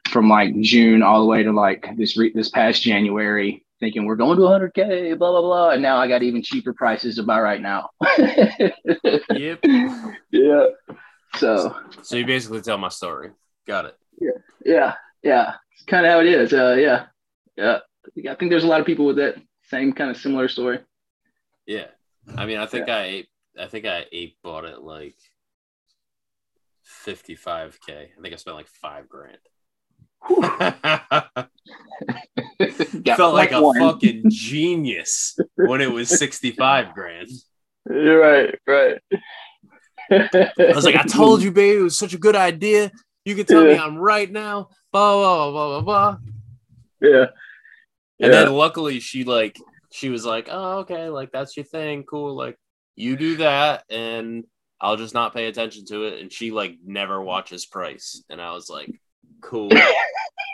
from 0.10 0.30
like 0.30 0.60
June 0.62 1.02
all 1.04 1.20
the 1.20 1.26
way 1.26 1.44
to 1.44 1.52
like 1.52 1.88
this 1.98 2.18
re- 2.18 2.32
this 2.34 2.50
past 2.50 2.82
January, 2.82 3.66
thinking 3.80 4.06
we're 4.06 4.16
going 4.16 4.38
to 4.38 4.44
100k, 4.44 5.18
blah 5.18 5.32
blah 5.32 5.42
blah, 5.42 5.70
and 5.72 5.82
now 5.82 5.98
I 5.98 6.08
got 6.08 6.24
even 6.24 6.42
cheaper 6.42 6.74
prices 6.74 7.16
to 7.16 7.24
buy 7.24 7.42
right 7.42 7.62
now. 7.62 7.90
yep. 9.32 9.60
Yeah. 10.32 10.66
So. 11.36 11.76
So 12.02 12.16
you 12.16 12.26
basically 12.26 12.62
tell 12.62 12.78
my 12.78 12.90
story. 12.90 13.32
Got 13.68 13.86
it. 13.86 13.98
Yeah. 14.20 14.32
Yeah. 14.64 14.94
Yeah. 15.24 15.54
Kind 15.88 16.06
of 16.06 16.12
how 16.12 16.20
it 16.20 16.27
is. 16.27 16.54
Uh, 16.54 16.75
yeah. 16.80 17.06
Yeah. 17.56 17.80
I 18.30 18.36
think 18.36 18.51
there's 18.51 18.63
a 18.63 18.68
lot 18.68 18.80
of 18.80 18.86
people 18.86 19.06
with 19.06 19.18
that 19.18 19.36
same 19.63 19.94
kind 19.94 20.12
of 20.12 20.18
similar 20.18 20.48
story. 20.48 20.80
Yeah. 21.65 21.88
I 22.36 22.46
mean, 22.46 22.58
I 22.58 22.65
think 22.65 22.88
yeah. 22.88 22.98
I 22.98 23.25
I 23.58 23.68
think 23.68 23.86
I 23.86 24.06
eight 24.12 24.38
bought 24.44 24.65
it 24.65 24.82
like 24.82 25.15
55k. 27.06 27.89
I 27.89 28.22
think 28.22 28.34
I 28.34 28.38
spent 28.38 28.58
like 28.58 28.68
five 28.68 29.08
grand. 29.08 29.38
Felt 33.15 33.36
like 33.36 33.51
a 33.51 33.62
one. 33.62 33.77
fucking 33.77 34.24
genius 34.30 35.38
when 35.56 35.82
it 35.82 35.92
was 35.92 36.10
65 36.10 36.94
grand. 36.94 37.30
You're 37.88 38.20
right, 38.20 38.56
right. 38.65 39.00
I 40.12 40.74
was 40.74 40.86
like, 40.86 40.96
I 40.96 41.04
told 41.04 41.44
you, 41.44 41.51
baby, 41.51 41.80
it 41.80 41.84
was 41.84 41.98
such 41.98 42.13
a 42.13 42.18
good 42.18 42.36
idea. 42.36 42.92
You 43.24 43.36
can 43.36 43.46
tell 43.46 43.63
yeah. 43.68 43.74
me 43.74 43.80
I'm 43.80 43.98
right 43.98 44.32
now. 44.32 44.70
Blah 44.96 45.18
blah 45.18 45.52
blah 45.52 45.68
blah 45.68 45.82
blah. 45.82 46.18
Yeah. 47.02 47.25
And 48.22 48.32
yeah. 48.32 48.46
then 48.46 48.54
luckily 48.54 49.02
she 49.02 49.25
like 49.25 49.60
she 49.92 50.08
was 50.08 50.25
like, 50.25 50.48
Oh, 50.50 50.78
okay, 50.80 51.10
like 51.10 51.34
that's 51.34 51.58
your 51.58 51.66
thing, 51.66 52.04
cool. 52.04 52.34
Like 52.34 52.58
you 52.96 53.18
do 53.18 53.36
that 53.38 53.84
and 53.90 54.46
I'll 54.80 54.96
just 54.96 55.14
not 55.14 55.34
pay 55.34 55.48
attention 55.48 55.84
to 55.88 56.06
it. 56.06 56.22
And 56.22 56.32
she 56.32 56.52
like 56.52 56.78
never 56.86 57.22
watches 57.22 57.66
price. 57.66 58.24
And 58.30 58.42
I 58.42 58.54
was 58.54 58.70
like, 58.70 58.90
Cool. 59.42 59.70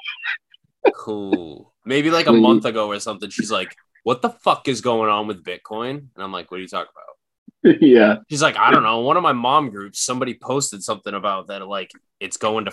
cool. 0.95 1.75
Maybe 1.86 2.10
like 2.10 2.25
a 2.25 2.33
month 2.33 2.65
ago 2.65 2.88
or 2.88 3.00
something, 3.00 3.29
she's 3.29 3.51
like, 3.51 3.75
What 4.01 4.24
the 4.24 4.31
fuck 4.31 4.67
is 4.67 4.81
going 4.81 5.12
on 5.12 5.27
with 5.27 5.43
Bitcoin? 5.43 5.98
And 6.15 6.24
I'm 6.24 6.31
like, 6.31 6.50
What 6.50 6.57
are 6.57 6.63
you 6.63 6.67
talking 6.67 6.89
about? 6.91 7.77
Yeah. 7.79 8.15
She's 8.27 8.41
like, 8.41 8.57
I 8.57 8.71
don't 8.71 8.81
know. 8.81 9.01
One 9.01 9.17
of 9.17 9.24
my 9.24 9.33
mom 9.33 9.69
groups, 9.69 10.00
somebody 10.00 10.33
posted 10.33 10.81
something 10.81 11.13
about 11.13 11.50
that, 11.50 11.67
like 11.67 11.91
it's 12.19 12.38
going 12.38 12.65
to 12.65 12.71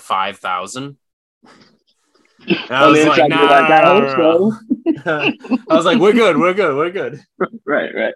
5,000. 1.44 2.70
I 2.70 2.86
was 2.86 3.04
like, 3.06 3.28
nah, 3.28 3.42
like, 3.42 3.70
I, 5.06 5.32
I 5.70 5.76
was 5.76 5.84
like, 5.84 5.98
we're 5.98 6.12
good, 6.12 6.36
we're 6.36 6.54
good, 6.54 6.76
we're 6.76 6.90
good. 6.90 7.20
Right, 7.66 7.94
right. 7.94 8.14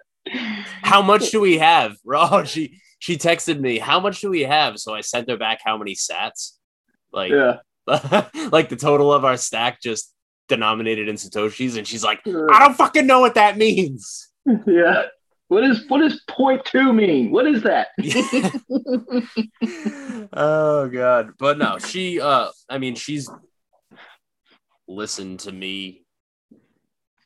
How 0.81 1.01
much 1.01 1.31
do 1.31 1.39
we 1.39 1.57
have? 1.57 1.95
Oh, 2.11 2.43
she 2.45 2.79
she 2.99 3.17
texted 3.17 3.59
me, 3.59 3.79
how 3.79 3.99
much 3.99 4.21
do 4.21 4.29
we 4.29 4.41
have? 4.41 4.79
So 4.79 4.93
I 4.93 5.01
sent 5.01 5.29
her 5.29 5.37
back 5.37 5.59
how 5.63 5.77
many 5.77 5.95
sats. 5.95 6.53
Like, 7.11 7.31
yeah. 7.31 7.57
like 8.51 8.69
the 8.69 8.77
total 8.77 9.11
of 9.11 9.25
our 9.25 9.37
stack 9.37 9.81
just 9.81 10.13
denominated 10.47 11.09
in 11.09 11.15
satoshis 11.15 11.77
and 11.77 11.87
she's 11.87 12.03
like 12.03 12.19
i 12.25 12.59
don't 12.59 12.75
fucking 12.75 13.07
know 13.07 13.19
what 13.19 13.35
that 13.35 13.57
means 13.57 14.29
yeah 14.67 15.03
What 15.47 15.63
is 15.63 15.87
what 15.87 15.99
does 15.99 16.19
point 16.27 16.65
two 16.65 16.93
mean? 16.93 17.29
What 17.29 17.45
is 17.45 17.61
that? 17.63 17.89
Oh 20.33 20.87
god. 20.89 21.31
But 21.37 21.57
no, 21.57 21.79
she 21.79 22.19
uh 22.19 22.49
I 22.69 22.77
mean 22.77 22.95
she's 22.95 23.29
listened 24.87 25.41
to 25.41 25.51
me 25.51 26.05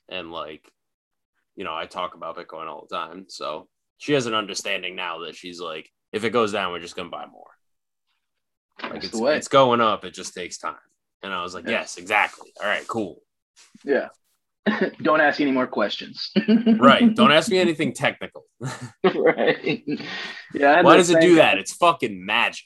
and 0.09 0.31
like 0.31 0.69
you 1.55 1.63
know, 1.63 1.75
I 1.75 1.87
talk 1.87 2.13
about 2.13 2.37
Bitcoin 2.37 2.67
all 2.67 2.85
the 2.87 2.95
time. 2.95 3.25
So 3.29 3.67
she 3.97 4.13
has 4.13 4.27
an 4.27 4.35
understanding 4.35 4.95
now 4.95 5.19
that 5.25 5.35
she's 5.35 5.59
like, 5.59 5.89
if 6.13 6.23
it 6.23 6.29
goes 6.29 6.51
down, 6.51 6.71
we're 6.71 6.79
just 6.79 6.95
gonna 6.95 7.09
buy 7.09 7.25
more. 7.25 7.47
Like 8.91 9.03
it's, 9.03 9.19
it's 9.19 9.47
going 9.47 9.81
up, 9.81 10.05
it 10.05 10.13
just 10.13 10.35
takes 10.35 10.57
time. 10.57 10.75
And 11.23 11.33
I 11.33 11.41
was 11.41 11.55
like, 11.55 11.65
yeah. 11.65 11.71
yes, 11.71 11.97
exactly. 11.97 12.51
All 12.61 12.67
right, 12.67 12.87
cool. 12.87 13.21
Yeah. 13.83 14.09
Don't 15.01 15.21
ask 15.21 15.41
any 15.41 15.51
more 15.51 15.67
questions. 15.67 16.31
right. 16.79 17.13
Don't 17.15 17.31
ask 17.31 17.49
me 17.49 17.57
anything 17.57 17.93
technical. 17.93 18.45
right. 19.15 19.83
Yeah. 20.53 20.81
Why 20.81 20.97
does 20.97 21.09
it 21.09 21.21
do 21.21 21.35
that? 21.35 21.57
It's 21.57 21.73
fucking 21.73 22.25
magic. 22.25 22.65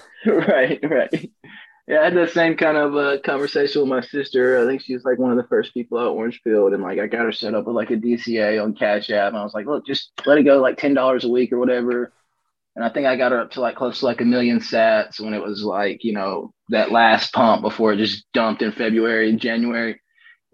Right, 0.26 0.78
right. 0.88 1.30
Yeah, 1.88 2.00
I 2.00 2.04
had 2.04 2.14
the 2.14 2.28
same 2.28 2.56
kind 2.56 2.76
of 2.76 2.96
uh, 2.96 3.18
conversation 3.24 3.82
with 3.82 3.90
my 3.90 4.02
sister. 4.02 4.62
I 4.62 4.66
think 4.66 4.82
she 4.82 4.94
was 4.94 5.04
like 5.04 5.18
one 5.18 5.32
of 5.32 5.36
the 5.36 5.48
first 5.48 5.74
people 5.74 6.00
at 6.00 6.06
orange 6.06 6.42
pilled, 6.44 6.74
and 6.74 6.82
like 6.82 7.00
I 7.00 7.08
got 7.08 7.24
her 7.26 7.32
set 7.32 7.54
up 7.54 7.66
with 7.66 7.76
like 7.76 7.90
a 7.92 7.96
DCA 7.96 8.58
on 8.60 8.74
Cash 8.74 9.10
App, 9.10 9.30
and 9.30 9.38
I 9.38 9.44
was 9.44 9.54
like, 9.54 9.66
look, 9.66 9.86
just 9.86 10.12
let 10.26 10.38
it 10.38 10.44
go 10.44 10.60
like 10.60 10.78
ten 10.78 10.94
dollars 10.94 11.24
a 11.24 11.30
week 11.30 11.52
or 11.52 11.58
whatever. 11.58 12.12
And 12.76 12.84
I 12.84 12.90
think 12.90 13.06
I 13.08 13.16
got 13.16 13.32
her 13.32 13.40
up 13.40 13.52
to 13.52 13.62
like 13.62 13.76
close 13.76 14.00
to 14.00 14.06
like 14.06 14.22
a 14.22 14.26
million 14.26 14.60
sats 14.60 15.20
when 15.20 15.34
it 15.34 15.42
was 15.42 15.64
like 15.64 16.04
you 16.04 16.14
know 16.14 16.54
that 16.70 16.92
last 16.92 17.34
pump 17.34 17.62
before 17.62 17.94
it 17.94 17.98
just 17.98 18.26
dumped 18.34 18.62
in 18.62 18.72
February 18.72 19.30
and 19.30 19.40
January. 19.40 20.01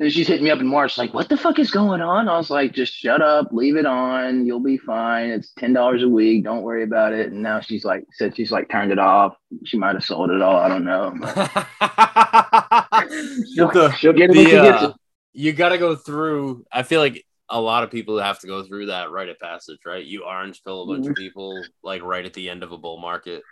And 0.00 0.12
she's 0.12 0.28
hitting 0.28 0.44
me 0.44 0.50
up 0.50 0.60
in 0.60 0.68
March, 0.68 0.96
like, 0.96 1.12
what 1.12 1.28
the 1.28 1.36
fuck 1.36 1.58
is 1.58 1.72
going 1.72 2.00
on? 2.00 2.28
I 2.28 2.36
was 2.36 2.50
like, 2.50 2.72
just 2.72 2.94
shut 2.94 3.20
up, 3.20 3.48
leave 3.50 3.76
it 3.76 3.84
on. 3.84 4.46
You'll 4.46 4.60
be 4.60 4.78
fine. 4.78 5.30
It's 5.30 5.50
ten 5.58 5.72
dollars 5.72 6.04
a 6.04 6.08
week. 6.08 6.44
Don't 6.44 6.62
worry 6.62 6.84
about 6.84 7.12
it. 7.12 7.32
And 7.32 7.42
now 7.42 7.58
she's 7.58 7.84
like 7.84 8.06
said 8.12 8.36
she's 8.36 8.52
like 8.52 8.68
turned 8.68 8.92
it 8.92 9.00
off. 9.00 9.34
She 9.64 9.76
might 9.76 9.96
have 9.96 10.04
sold 10.04 10.30
it 10.30 10.40
all. 10.40 10.56
I 10.56 10.68
don't 10.68 10.84
know. 10.84 11.10
she'll, 13.54 13.72
the, 13.72 13.92
she'll, 13.98 14.12
get 14.12 14.30
it 14.30 14.34
the, 14.34 14.56
uh, 14.56 14.90
it. 14.90 14.94
You 15.32 15.52
got 15.52 15.70
to 15.70 15.78
go 15.78 15.96
through. 15.96 16.64
I 16.70 16.84
feel 16.84 17.00
like 17.00 17.26
a 17.48 17.60
lot 17.60 17.82
of 17.82 17.90
people 17.90 18.18
have 18.18 18.38
to 18.40 18.46
go 18.46 18.62
through 18.62 18.86
that 18.86 19.10
rite 19.10 19.28
of 19.28 19.38
passage, 19.40 19.78
right? 19.84 20.04
You 20.04 20.24
orange 20.24 20.62
pill 20.62 20.82
a 20.82 20.86
bunch 20.86 21.02
mm-hmm. 21.02 21.10
of 21.10 21.16
people 21.16 21.64
like 21.82 22.02
right 22.02 22.24
at 22.24 22.34
the 22.34 22.48
end 22.48 22.62
of 22.62 22.72
a 22.72 22.78
bull 22.78 22.98
market. 22.98 23.42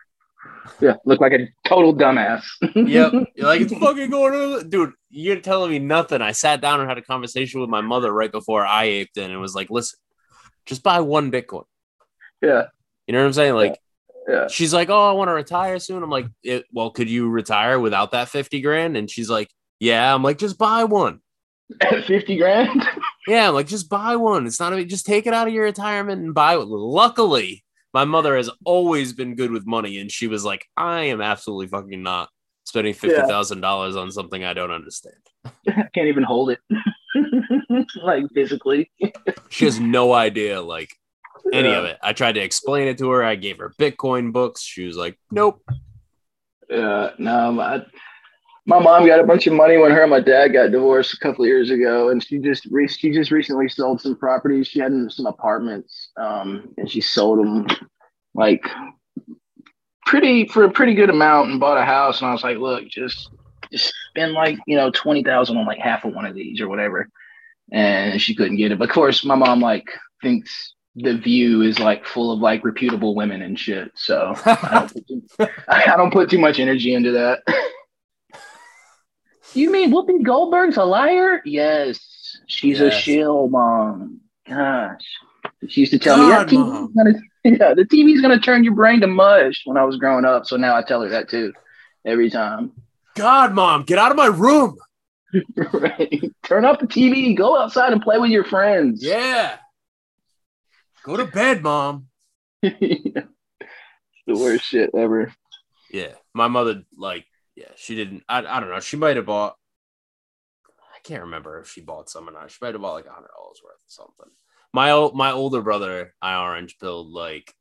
Yeah, 0.81 0.97
look 1.05 1.21
like 1.21 1.33
a 1.33 1.49
total 1.67 1.95
dumbass. 1.95 2.45
yep. 2.75 3.12
You're 3.35 3.47
like, 3.47 3.62
it's 3.62 3.73
fucking 3.73 4.11
going 4.11 4.35
on. 4.35 4.69
Dude, 4.69 4.93
you're 5.11 5.41
telling 5.41 5.71
me 5.71 5.79
nothing. 5.79 6.21
I 6.21 6.33
sat 6.33 6.61
down 6.61 6.81
and 6.81 6.88
had 6.88 6.99
a 6.99 7.03
conversation 7.03 7.61
with 7.61 7.71
my 7.71 7.81
mother 7.81 8.12
right 8.12 8.31
before 8.31 8.67
I 8.67 8.85
aped 8.85 9.17
in 9.17 9.31
and 9.31 9.41
was 9.41 9.55
like, 9.55 9.71
listen, 9.71 9.99
just 10.67 10.83
buy 10.83 11.00
one 11.00 11.31
Bitcoin. 11.31 11.65
Yeah. 12.43 12.65
You 13.07 13.12
know 13.12 13.21
what 13.21 13.26
I'm 13.26 13.33
saying? 13.33 13.55
Like, 13.55 13.79
yeah. 14.29 14.35
yeah. 14.35 14.49
she's 14.49 14.75
like, 14.75 14.91
oh, 14.91 15.09
I 15.09 15.12
want 15.12 15.29
to 15.29 15.35
retire 15.35 15.79
soon. 15.79 16.03
I'm 16.03 16.11
like, 16.11 16.26
well, 16.73 16.91
could 16.91 17.09
you 17.09 17.29
retire 17.29 17.81
without 17.81 18.12
that 18.12 18.29
50 18.29 18.61
grand? 18.61 18.97
And 18.97 19.11
she's 19.11 19.31
like, 19.31 19.49
yeah. 19.81 20.15
I'm 20.15 20.23
like, 20.23 20.38
just 20.38 20.59
buy 20.59 20.85
one. 20.85 21.21
50 22.07 22.37
grand? 22.37 22.87
yeah. 23.26 23.49
I'm 23.49 23.55
like, 23.55 23.69
just 23.69 23.88
buy 23.88 24.17
one. 24.17 24.47
It's 24.47 24.61
not 24.61 24.75
a 24.75 24.85
just 24.85 25.07
take 25.07 25.26
it 25.26 25.35
out 25.35 25.49
of 25.49 25.55
your 25.55 25.65
retirement 25.65 26.23
and 26.23 26.35
buy 26.35 26.57
it. 26.57 26.67
Luckily, 26.67 27.65
my 27.97 28.05
mother 28.05 28.37
has 28.37 28.50
always 28.67 29.15
been 29.15 29.37
good 29.37 29.50
with 29.50 29.67
money, 29.67 30.00
and 30.00 30.12
she 30.12 30.26
was 30.26 30.45
like, 30.45 30.67
I 30.76 31.05
am 31.05 31.23
absolutely 31.23 31.69
fucking 31.69 32.03
not 32.03 32.29
spending 32.65 32.93
fifty 32.93 33.23
thousand 33.23 33.57
yeah. 33.59 33.69
dollars 33.69 33.97
on 33.97 34.11
something 34.11 34.45
I 34.45 34.53
don't 34.53 34.71
understand. 34.71 35.17
I 35.47 35.88
can't 35.95 36.09
even 36.09 36.23
hold 36.23 36.50
it, 36.50 36.59
like 38.03 38.25
physically. 38.35 38.91
she 39.49 39.65
has 39.65 39.81
no 39.81 40.12
idea, 40.12 40.61
like 40.61 40.91
any 41.55 41.71
yeah. 41.71 41.79
of 41.79 41.85
it. 41.87 41.97
I 42.03 42.12
tried 42.12 42.33
to 42.33 42.43
explain 42.43 42.87
it 42.87 42.99
to 42.99 43.09
her. 43.12 43.25
I 43.25 43.35
gave 43.35 43.57
her 43.57 43.73
Bitcoin 43.79 44.31
books. 44.31 44.61
She 44.61 44.85
was 44.85 44.99
like, 44.99 45.19
"Nope." 45.31 45.62
Yeah, 46.69 47.12
no, 47.17 47.50
my 47.50 47.83
my 48.67 48.81
mom 48.81 49.07
got 49.07 49.21
a 49.21 49.25
bunch 49.25 49.47
of 49.47 49.53
money 49.53 49.77
when 49.77 49.93
her 49.93 50.03
and 50.03 50.11
my 50.11 50.21
dad 50.21 50.49
got 50.49 50.73
divorced 50.73 51.15
a 51.15 51.19
couple 51.19 51.47
years 51.47 51.71
ago, 51.71 52.11
and 52.11 52.23
she 52.23 52.39
just 52.39 52.67
re- 52.67 52.89
she 52.89 53.13
just 53.13 53.31
recently 53.31 53.69
sold 53.69 54.01
some 54.01 54.17
properties. 54.17 54.67
She 54.67 54.81
had 54.81 54.93
some 55.09 55.27
apartments, 55.27 56.11
um, 56.17 56.75
and 56.77 56.91
she 56.91 57.01
sold 57.01 57.39
them 57.39 57.67
like 58.35 58.69
pretty 60.05 60.49
for 60.49 60.65
a 60.65 60.71
pretty 60.71 60.95
good 60.95 61.11
amount 61.11 61.51
and 61.51 61.61
bought 61.61 61.79
a 61.79 61.85
house. 61.85 62.21
And 62.21 62.29
I 62.29 62.33
was 62.33 62.43
like, 62.43 62.59
look, 62.59 62.89
just 62.89 63.31
just 63.71 63.95
spend 64.11 64.33
like 64.33 64.59
you 64.67 64.77
know 64.77 64.91
twenty 64.91 65.23
thousand 65.23 65.57
on 65.57 65.67
like 65.67 65.79
half 65.79 66.05
of 66.05 66.13
one 66.13 66.27
of 66.27 66.35
these 66.35 66.61
or 66.61 66.69
whatever. 66.69 67.09
And 67.71 68.21
she 68.21 68.35
couldn't 68.35 68.57
get 68.57 68.73
it. 68.73 68.79
But 68.79 68.89
of 68.89 68.95
course, 68.95 69.25
my 69.25 69.37
mom 69.37 69.61
like 69.61 69.87
thinks 70.23 70.75
the 70.97 71.17
view 71.17 71.63
is 71.63 71.79
like 71.79 72.05
full 72.05 72.33
of 72.33 72.41
like 72.41 72.65
reputable 72.65 73.15
women 73.15 73.43
and 73.43 73.59
shit. 73.59 73.93
So 73.95 74.33
I 74.45 74.89
don't, 75.39 75.51
I 75.69 75.97
don't 75.97 76.13
put 76.13 76.31
too 76.31 76.39
much 76.39 76.59
energy 76.59 76.95
into 76.95 77.13
that. 77.13 77.43
you 79.61 79.71
mean 79.71 79.91
Whoopi 79.91 80.23
Goldberg's 80.23 80.77
a 80.77 80.85
liar? 80.85 81.43
Yes, 81.45 82.39
she's 82.47 82.81
yes. 82.81 82.95
a 82.95 82.99
shill, 82.99 83.49
mom. 83.49 84.21
Gosh, 84.49 85.05
she 85.69 85.81
used 85.81 85.93
to 85.93 85.99
tell 85.99 86.17
God, 86.17 86.51
me, 86.51 86.59
yeah, 86.59 86.87
gonna, 86.95 87.21
yeah, 87.45 87.75
the 87.75 87.85
TV's 87.85 88.21
gonna 88.21 88.41
turn 88.41 88.65
your 88.65 88.75
brain 88.75 89.01
to 89.01 89.07
mush 89.07 89.63
when 89.65 89.77
I 89.77 89.85
was 89.85 89.97
growing 89.97 90.25
up. 90.25 90.47
So 90.47 90.57
now 90.57 90.77
I 90.77 90.83
tell 90.83 91.03
her 91.03 91.09
that 91.09 91.29
too, 91.29 91.53
every 92.05 92.31
time. 92.31 92.73
God, 93.15 93.55
mom, 93.55 93.85
get 93.85 93.99
out 93.99 94.11
of 94.11 94.17
my 94.17 94.27
room. 94.27 94.77
right. 95.73 96.33
Turn 96.45 96.65
off 96.65 96.79
the 96.81 96.87
TV. 96.87 97.37
Go 97.37 97.59
outside 97.59 97.93
and 97.93 98.03
play 98.03 98.19
with 98.19 98.31
your 98.31 98.45
friends. 98.45 99.03
Yeah. 99.03 99.57
Go 101.05 101.17
to 101.17 101.25
bed, 101.25 101.63
mom. 101.63 102.07
The 102.63 103.25
worst 104.27 104.65
shit 104.65 104.91
ever. 104.95 105.33
Yeah. 105.91 106.13
My 106.35 106.49
mother, 106.49 106.83
like, 106.97 107.27
yeah, 107.57 107.73
she 107.77 107.97
didn't. 107.97 108.23
I, 108.29 108.39
I 108.39 108.61
don't 108.61 108.71
know. 108.71 108.81
She 108.81 108.97
might 108.97 109.17
have 109.17 109.27
bought. 109.27 109.57
I 110.69 110.99
can't 111.03 111.23
remember 111.23 111.61
if 111.61 111.69
she 111.69 111.81
bought 111.81 112.09
some 112.09 112.29
or 112.29 112.33
not. 112.33 112.51
She 112.51 112.59
might 112.61 112.75
have 112.75 112.83
bought 112.83 112.95
like 112.95 113.07
a 113.07 113.13
hundred 113.13 113.31
dollars 113.37 113.61
worth 113.65 113.75
of 113.75 113.81
something 113.87 114.31
my 114.77 115.11
my 115.15 115.33
older 115.33 115.63
brother, 115.63 116.15
I 116.21 116.37
orange 116.37 116.79
pilled 116.79 117.09
like 117.09 117.55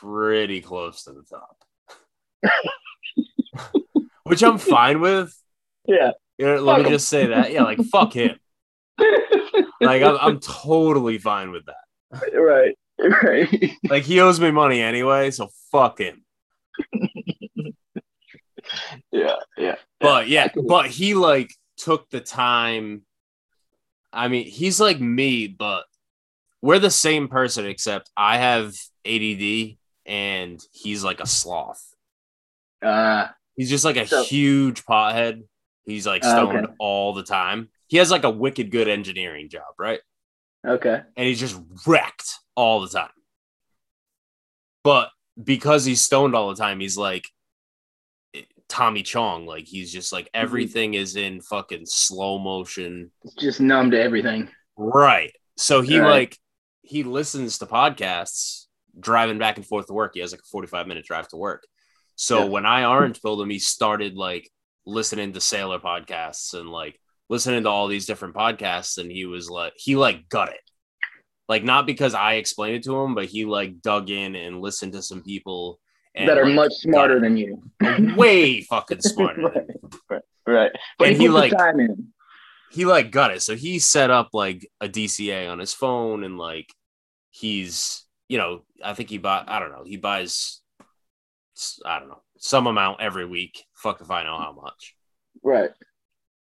pretty 0.00 0.60
close 0.60 1.04
to 1.04 1.12
the 1.12 1.22
top, 1.22 1.64
which 4.24 4.42
I'm 4.42 4.58
fine 4.58 5.00
with. 5.00 5.32
Yeah. 5.86 6.10
You 6.36 6.46
know, 6.46 6.62
let 6.62 6.82
me 6.82 6.90
just 6.90 7.06
say 7.06 7.26
that. 7.26 7.52
Yeah, 7.52 7.62
like 7.62 7.78
fuck 7.92 8.12
him. 8.12 8.36
like 8.98 10.02
I'm, 10.02 10.18
I'm 10.20 10.40
totally 10.40 11.18
fine 11.18 11.52
with 11.52 11.66
that. 11.66 12.32
Right. 12.34 12.76
Right. 12.98 13.72
Like 13.88 14.02
he 14.02 14.20
owes 14.20 14.40
me 14.40 14.50
money 14.50 14.80
anyway, 14.80 15.30
so 15.30 15.48
fuck 15.70 15.98
him. 15.98 16.24
yeah, 19.12 19.36
yeah. 19.56 19.76
But 20.00 20.28
yeah, 20.28 20.48
but 20.66 20.86
he 20.86 21.14
like 21.14 21.50
took 21.76 22.08
the 22.10 22.20
time 22.20 23.02
I 24.14 24.28
mean, 24.28 24.46
he's 24.46 24.80
like 24.80 25.00
me, 25.00 25.48
but 25.48 25.84
we're 26.62 26.78
the 26.78 26.90
same 26.90 27.28
person, 27.28 27.66
except 27.66 28.10
I 28.16 28.38
have 28.38 28.74
ADD 29.04 29.76
and 30.06 30.64
he's 30.72 31.02
like 31.02 31.20
a 31.20 31.26
sloth. 31.26 31.82
Uh, 32.80 33.26
he's 33.56 33.68
just 33.68 33.84
like 33.84 33.96
a 33.96 34.06
so, 34.06 34.22
huge 34.22 34.84
pothead. 34.84 35.42
He's 35.84 36.06
like 36.06 36.22
stoned 36.22 36.56
uh, 36.56 36.62
okay. 36.62 36.72
all 36.78 37.12
the 37.12 37.24
time. 37.24 37.70
He 37.88 37.96
has 37.98 38.10
like 38.10 38.24
a 38.24 38.30
wicked 38.30 38.70
good 38.70 38.88
engineering 38.88 39.48
job, 39.48 39.74
right? 39.78 40.00
Okay. 40.66 41.00
And 41.16 41.26
he's 41.26 41.40
just 41.40 41.60
wrecked 41.86 42.38
all 42.54 42.80
the 42.80 42.88
time. 42.88 43.10
But 44.84 45.10
because 45.42 45.84
he's 45.84 46.00
stoned 46.00 46.34
all 46.34 46.48
the 46.48 46.62
time, 46.62 46.80
he's 46.80 46.96
like 46.96 47.24
Tommy 48.74 49.04
Chong. 49.04 49.46
Like 49.46 49.66
he's 49.66 49.92
just 49.92 50.12
like 50.12 50.26
mm-hmm. 50.26 50.42
everything 50.42 50.94
is 50.94 51.14
in 51.14 51.40
fucking 51.40 51.86
slow 51.86 52.38
motion. 52.38 53.12
Just 53.38 53.60
numb 53.60 53.92
to 53.92 54.02
everything. 54.02 54.48
Right. 54.76 55.32
So 55.56 55.80
he 55.80 56.00
right. 56.00 56.10
like 56.10 56.38
he 56.82 57.04
listens 57.04 57.58
to 57.58 57.66
podcasts 57.66 58.64
driving 58.98 59.38
back 59.38 59.56
and 59.58 59.66
forth 59.66 59.86
to 59.86 59.92
work. 59.92 60.12
He 60.14 60.20
has 60.20 60.32
like 60.32 60.40
a 60.40 60.50
45 60.50 60.88
minute 60.88 61.04
drive 61.04 61.28
to 61.28 61.36
work. 61.36 61.64
So 62.16 62.40
yeah. 62.40 62.44
when 62.46 62.66
I 62.66 62.84
orange 62.84 63.22
pilled 63.22 63.40
him, 63.40 63.50
he 63.50 63.60
started 63.60 64.16
like 64.16 64.50
listening 64.84 65.32
to 65.34 65.38
Saylor 65.38 65.80
podcasts 65.80 66.58
and 66.58 66.68
like 66.68 66.98
listening 67.28 67.62
to 67.62 67.68
all 67.68 67.86
these 67.86 68.06
different 68.06 68.34
podcasts. 68.34 68.98
And 68.98 69.10
he 69.10 69.24
was 69.24 69.48
like, 69.48 69.74
he 69.76 69.94
like 69.94 70.28
got 70.28 70.48
it. 70.48 70.60
Like 71.48 71.62
not 71.62 71.86
because 71.86 72.14
I 72.14 72.34
explained 72.34 72.76
it 72.76 72.82
to 72.84 73.00
him, 73.00 73.14
but 73.14 73.26
he 73.26 73.44
like 73.44 73.82
dug 73.82 74.10
in 74.10 74.34
and 74.34 74.60
listened 74.60 74.94
to 74.94 75.02
some 75.02 75.22
people 75.22 75.78
and 76.14 76.28
that 76.28 76.38
are 76.38 76.46
like, 76.46 76.54
much 76.54 76.72
smarter 76.74 77.20
than 77.20 77.36
you. 77.36 77.62
Way 78.16 78.62
fucking 78.62 79.00
smarter. 79.00 79.42
right, 79.42 79.66
right, 80.08 80.22
right. 80.46 80.72
But 80.98 81.08
and 81.08 81.16
he, 81.16 81.24
he 81.24 81.28
like 81.28 81.52
he 82.70 82.84
like 82.84 83.10
got 83.10 83.32
it. 83.32 83.42
So 83.42 83.54
he 83.54 83.78
set 83.78 84.10
up 84.10 84.30
like 84.32 84.68
a 84.80 84.88
DCA 84.88 85.50
on 85.50 85.58
his 85.58 85.74
phone 85.74 86.24
and 86.24 86.38
like 86.38 86.72
he's 87.30 88.04
you 88.28 88.38
know 88.38 88.62
I 88.82 88.94
think 88.94 89.10
he 89.10 89.18
bought 89.18 89.48
I 89.48 89.58
don't 89.58 89.72
know 89.72 89.84
he 89.84 89.96
buys 89.96 90.60
I 91.84 91.98
don't 91.98 92.08
know 92.08 92.22
some 92.38 92.66
amount 92.66 93.00
every 93.00 93.26
week. 93.26 93.64
Fuck 93.74 94.00
if 94.00 94.10
I 94.10 94.24
know 94.24 94.38
how 94.38 94.52
much. 94.52 94.94
Right. 95.42 95.70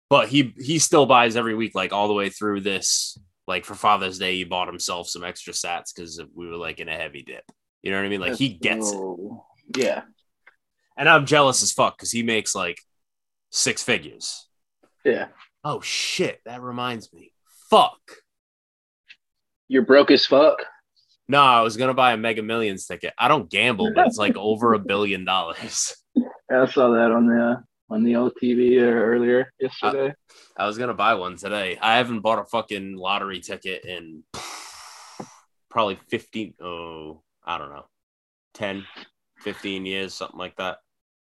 But 0.10 0.30
he 0.30 0.54
he 0.58 0.80
still 0.80 1.06
buys 1.06 1.36
every 1.36 1.56
week 1.56 1.76
like 1.76 1.92
all 1.92 2.08
the 2.08 2.14
way 2.14 2.30
through 2.30 2.62
this 2.62 3.18
like 3.48 3.64
for 3.64 3.76
Father's 3.76 4.20
Day, 4.20 4.36
he 4.36 4.44
bought 4.44 4.68
himself 4.68 5.08
some 5.08 5.24
extra 5.24 5.54
sats 5.54 5.96
because 5.96 6.22
we 6.36 6.48
were 6.48 6.58
like 6.58 6.80
in 6.80 6.90
a 6.90 6.96
heavy 6.96 7.24
dip. 7.24 7.50
You 7.82 7.92
know 7.92 7.98
what 7.98 8.06
I 8.06 8.10
mean? 8.10 8.20
Like 8.20 8.36
he 8.36 8.50
gets 8.50 8.92
it. 8.92 9.00
Yeah. 9.76 10.04
And 10.98 11.08
I'm 11.08 11.26
jealous 11.26 11.62
as 11.64 11.72
fuck 11.72 11.98
because 11.98 12.12
he 12.12 12.24
makes 12.24 12.56
like 12.56 12.80
six 13.52 13.84
figures. 13.84 14.48
Yeah. 15.04 15.28
Oh 15.64 15.82
shit, 15.82 16.42
that 16.46 16.62
reminds 16.62 17.12
me. 17.14 17.34
Fuck. 17.70 18.00
You're 19.68 19.84
broke 19.84 20.12
as 20.12 20.26
fuck. 20.26 20.60
No, 21.28 21.42
I 21.42 21.62
was 21.62 21.76
gonna 21.76 21.94
buy 21.94 22.14
a 22.14 22.18
Mega 22.18 22.42
Millions 22.42 22.86
ticket. 22.88 23.14
I 23.18 23.28
don't 23.28 23.50
gamble, 23.50 23.92
but 23.94 24.08
it's 24.08 24.18
like 24.18 24.38
over 24.38 24.74
a 24.74 24.80
billion 24.80 25.26
dollars. 25.26 25.96
I 26.52 26.66
saw 26.68 26.92
that 26.92 27.12
on 27.12 27.28
the 27.28 27.64
on 27.90 28.04
the 28.04 28.16
old 28.16 28.34
TV 28.42 28.80
uh, 28.80 28.86
earlier 28.86 29.52
yesterday. 29.60 30.14
I 30.56 30.66
was 30.66 30.78
gonna 30.78 30.94
buy 30.94 31.16
one 31.16 31.36
today. 31.36 31.78
I 31.82 31.98
haven't 31.98 32.22
bought 32.22 32.40
a 32.40 32.46
fucking 32.46 32.96
lottery 32.96 33.42
ticket 33.42 33.86
in 33.86 34.24
probably 35.70 36.00
15 36.10 36.56
oh, 36.62 37.22
I 37.44 37.58
don't 37.58 37.70
know. 37.70 37.86
10, 38.56 38.86
15 39.42 39.86
years, 39.86 40.14
something 40.14 40.40
like 40.40 40.56
that. 40.58 40.78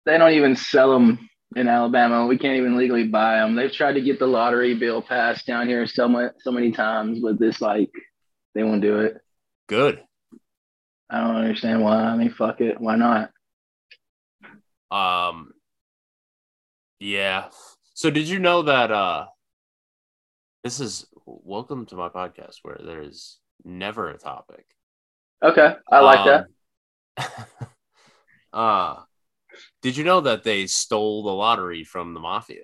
they 0.05 0.17
don't 0.17 0.33
even 0.33 0.55
sell 0.55 0.91
them 0.93 1.29
in 1.55 1.67
Alabama. 1.67 2.25
We 2.25 2.37
can't 2.37 2.57
even 2.57 2.77
legally 2.77 3.07
buy 3.07 3.35
them. 3.37 3.55
They've 3.55 3.71
tried 3.71 3.93
to 3.93 4.01
get 4.01 4.19
the 4.19 4.27
lottery 4.27 4.73
bill 4.73 5.01
passed 5.01 5.45
down 5.45 5.67
here 5.67 5.85
so 5.85 6.07
much, 6.07 6.33
so 6.39 6.51
many 6.51 6.71
times, 6.71 7.19
but 7.19 7.39
this 7.39 7.61
like 7.61 7.91
they 8.55 8.63
won't 8.63 8.81
do 8.81 8.99
it. 8.99 9.17
Good. 9.67 10.03
I 11.09 11.19
don't 11.21 11.35
understand 11.35 11.83
why. 11.83 11.95
I 11.95 12.15
mean, 12.15 12.31
fuck 12.31 12.61
it. 12.61 12.79
Why 12.79 12.95
not? 12.95 13.31
Um 14.89 15.51
yeah. 16.99 17.49
So 17.93 18.09
did 18.09 18.27
you 18.27 18.39
know 18.39 18.63
that 18.63 18.91
uh 18.91 19.25
this 20.63 20.79
is 20.79 21.05
welcome 21.25 21.85
to 21.87 21.95
my 21.95 22.09
podcast 22.09 22.57
where 22.61 22.79
there's 22.83 23.39
never 23.63 24.09
a 24.09 24.17
topic. 24.17 24.65
Okay, 25.43 25.75
I 25.91 25.99
like 26.01 26.25
that. 26.25 26.45
that. 27.17 27.69
uh 28.53 28.97
did 29.81 29.97
you 29.97 30.03
know 30.03 30.21
that 30.21 30.43
they 30.43 30.65
stole 30.67 31.23
the 31.23 31.31
lottery 31.33 31.83
from 31.83 32.13
the 32.13 32.19
mafia? 32.19 32.61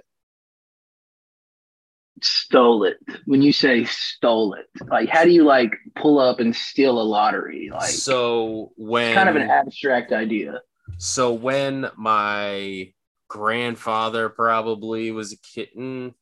Stole 2.21 2.83
it. 2.85 2.97
When 3.25 3.43
you 3.43 3.53
say 3.53 3.83
stole 3.85 4.55
it, 4.55 4.65
like 4.89 5.07
how 5.09 5.23
do 5.23 5.29
you 5.29 5.43
like 5.43 5.71
pull 5.95 6.17
up 6.19 6.39
and 6.39 6.55
steal 6.55 6.99
a 6.99 7.03
lottery? 7.03 7.69
Like 7.71 7.89
so 7.89 8.71
when 8.75 9.09
it's 9.09 9.15
kind 9.15 9.29
of 9.29 9.35
an 9.35 9.49
abstract 9.49 10.11
idea. 10.11 10.61
so 10.97 11.33
when 11.33 11.91
my 11.95 12.91
grandfather 13.27 14.29
probably 14.29 15.11
was 15.11 15.33
a 15.33 15.37
kitten, 15.37 16.15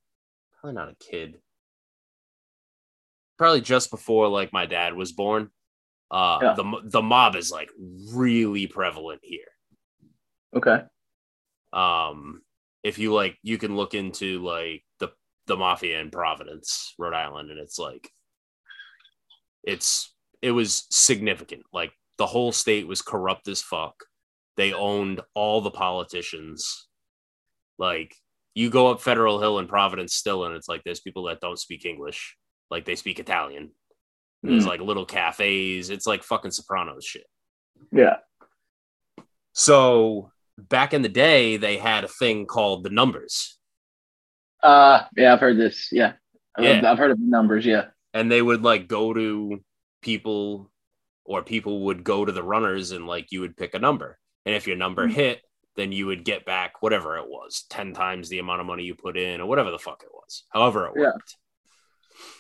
probably 0.60 0.76
not 0.76 0.90
a 0.90 0.96
kid, 0.96 1.38
probably 3.38 3.62
just 3.62 3.90
before 3.90 4.28
like 4.28 4.52
my 4.52 4.66
dad 4.66 4.96
was 4.96 5.14
born. 5.14 5.50
Uh, 6.12 6.40
Yeah. 6.42 6.54
the 6.56 6.82
the 6.84 7.02
mob 7.02 7.36
is 7.38 7.52
like 7.52 7.70
really 8.12 8.68
prevalent 8.68 9.22
here. 9.24 9.48
Okay. 10.56 10.82
Um, 11.74 12.42
if 12.84 12.98
you 13.00 13.14
like, 13.14 13.38
you 13.44 13.58
can 13.58 13.76
look 13.76 13.94
into 13.94 14.44
like 14.44 14.84
the 15.00 15.10
the 15.48 15.58
mafia 15.58 16.00
in 16.00 16.12
Providence, 16.12 16.94
Rhode 16.98 17.14
Island, 17.14 17.52
and 17.52 17.60
it's 17.60 17.78
like 17.80 18.10
it's 19.64 20.14
it 20.42 20.52
was 20.52 20.86
significant. 20.90 21.64
Like 21.74 21.92
the 22.18 22.26
whole 22.28 22.52
state 22.52 22.88
was 22.88 23.02
corrupt 23.02 23.48
as 23.48 23.62
fuck. 23.62 23.96
They 24.58 24.74
owned 24.74 25.22
all 25.34 25.62
the 25.62 25.72
politicians. 25.72 26.88
Like 27.78 28.16
you 28.54 28.70
go 28.70 28.88
up 28.88 29.02
Federal 29.02 29.40
Hill 29.42 29.60
in 29.60 29.68
Providence 29.68 30.14
still, 30.14 30.46
and 30.46 30.56
it's 30.56 30.70
like 30.70 30.84
there's 30.86 31.02
people 31.02 31.24
that 31.26 31.42
don't 31.42 31.60
speak 31.60 31.86
English, 31.86 32.38
like 32.72 32.86
they 32.86 32.96
speak 32.96 33.20
Italian. 33.20 33.72
There's 34.44 34.64
Mm. 34.66 34.68
like 34.70 34.80
little 34.80 35.06
cafes. 35.06 35.90
It's 35.90 36.06
like 36.08 36.24
fucking 36.24 36.52
Sopranos 36.52 37.04
shit. 37.04 37.26
Yeah. 37.92 38.18
So 39.54 40.32
back 40.58 40.94
in 40.94 41.02
the 41.02 41.10
day, 41.10 41.58
they 41.58 41.78
had 41.78 42.04
a 42.04 42.08
thing 42.08 42.46
called 42.46 42.84
the 42.84 42.90
numbers, 42.90 43.58
Uh, 44.64 45.06
yeah, 45.16 45.32
I've 45.34 45.40
heard 45.40 45.58
this. 45.58 45.90
Yeah. 45.92 46.14
I've- 46.58 46.68
Yeah. 46.68 46.92
I've 46.92 46.98
heard 46.98 47.12
of 47.12 47.20
the 47.20 47.26
numbers. 47.28 47.66
Yeah. 47.66 47.90
and 48.16 48.32
they 48.32 48.42
would 48.42 48.62
like 48.64 48.88
go 48.88 49.14
to 49.14 49.62
people, 50.02 50.72
or 51.26 51.44
people 51.44 51.82
would 51.82 52.02
go 52.04 52.24
to 52.24 52.32
the 52.32 52.42
runners, 52.42 52.92
and 52.92 53.06
like 53.06 53.30
you 53.32 53.42
would 53.42 53.58
pick 53.58 53.74
a 53.76 53.80
number, 53.80 54.18
and 54.46 54.56
if 54.56 54.66
your 54.66 54.78
number 54.78 55.06
Mhm. 55.06 55.12
hit, 55.12 55.42
then 55.76 55.92
you 55.92 56.06
would 56.08 56.24
get 56.24 56.46
back 56.46 56.82
whatever 56.82 57.18
it 57.18 57.28
was, 57.28 57.66
ten 57.70 57.94
times 57.94 58.30
the 58.30 58.40
amount 58.40 58.62
of 58.62 58.68
money 58.68 58.84
you 58.86 58.96
put 58.96 59.18
in, 59.18 59.42
or 59.42 59.46
whatever 59.48 59.70
the 59.70 59.78
fuck 59.78 60.02
it 60.02 60.10
was, 60.14 60.46
however 60.50 60.88
it 60.88 60.94
Yeah. 60.96 61.08
worked. 61.08 61.36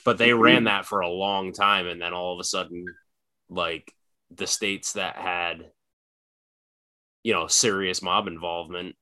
But 0.06 0.18
they 0.18 0.34
ran 0.34 0.64
that 0.64 0.86
for 0.86 1.02
a 1.02 1.10
long 1.10 1.52
time, 1.52 1.86
and 1.88 2.02
then 2.02 2.14
all 2.14 2.34
of 2.34 2.40
a 2.40 2.46
sudden, 2.46 2.86
like 3.50 3.94
the 4.32 4.48
states 4.48 4.94
that 4.94 5.18
had, 5.18 5.74
you 7.26 7.34
know, 7.34 7.48
serious 7.48 8.04
mob 8.04 8.28
involvement 8.28 8.96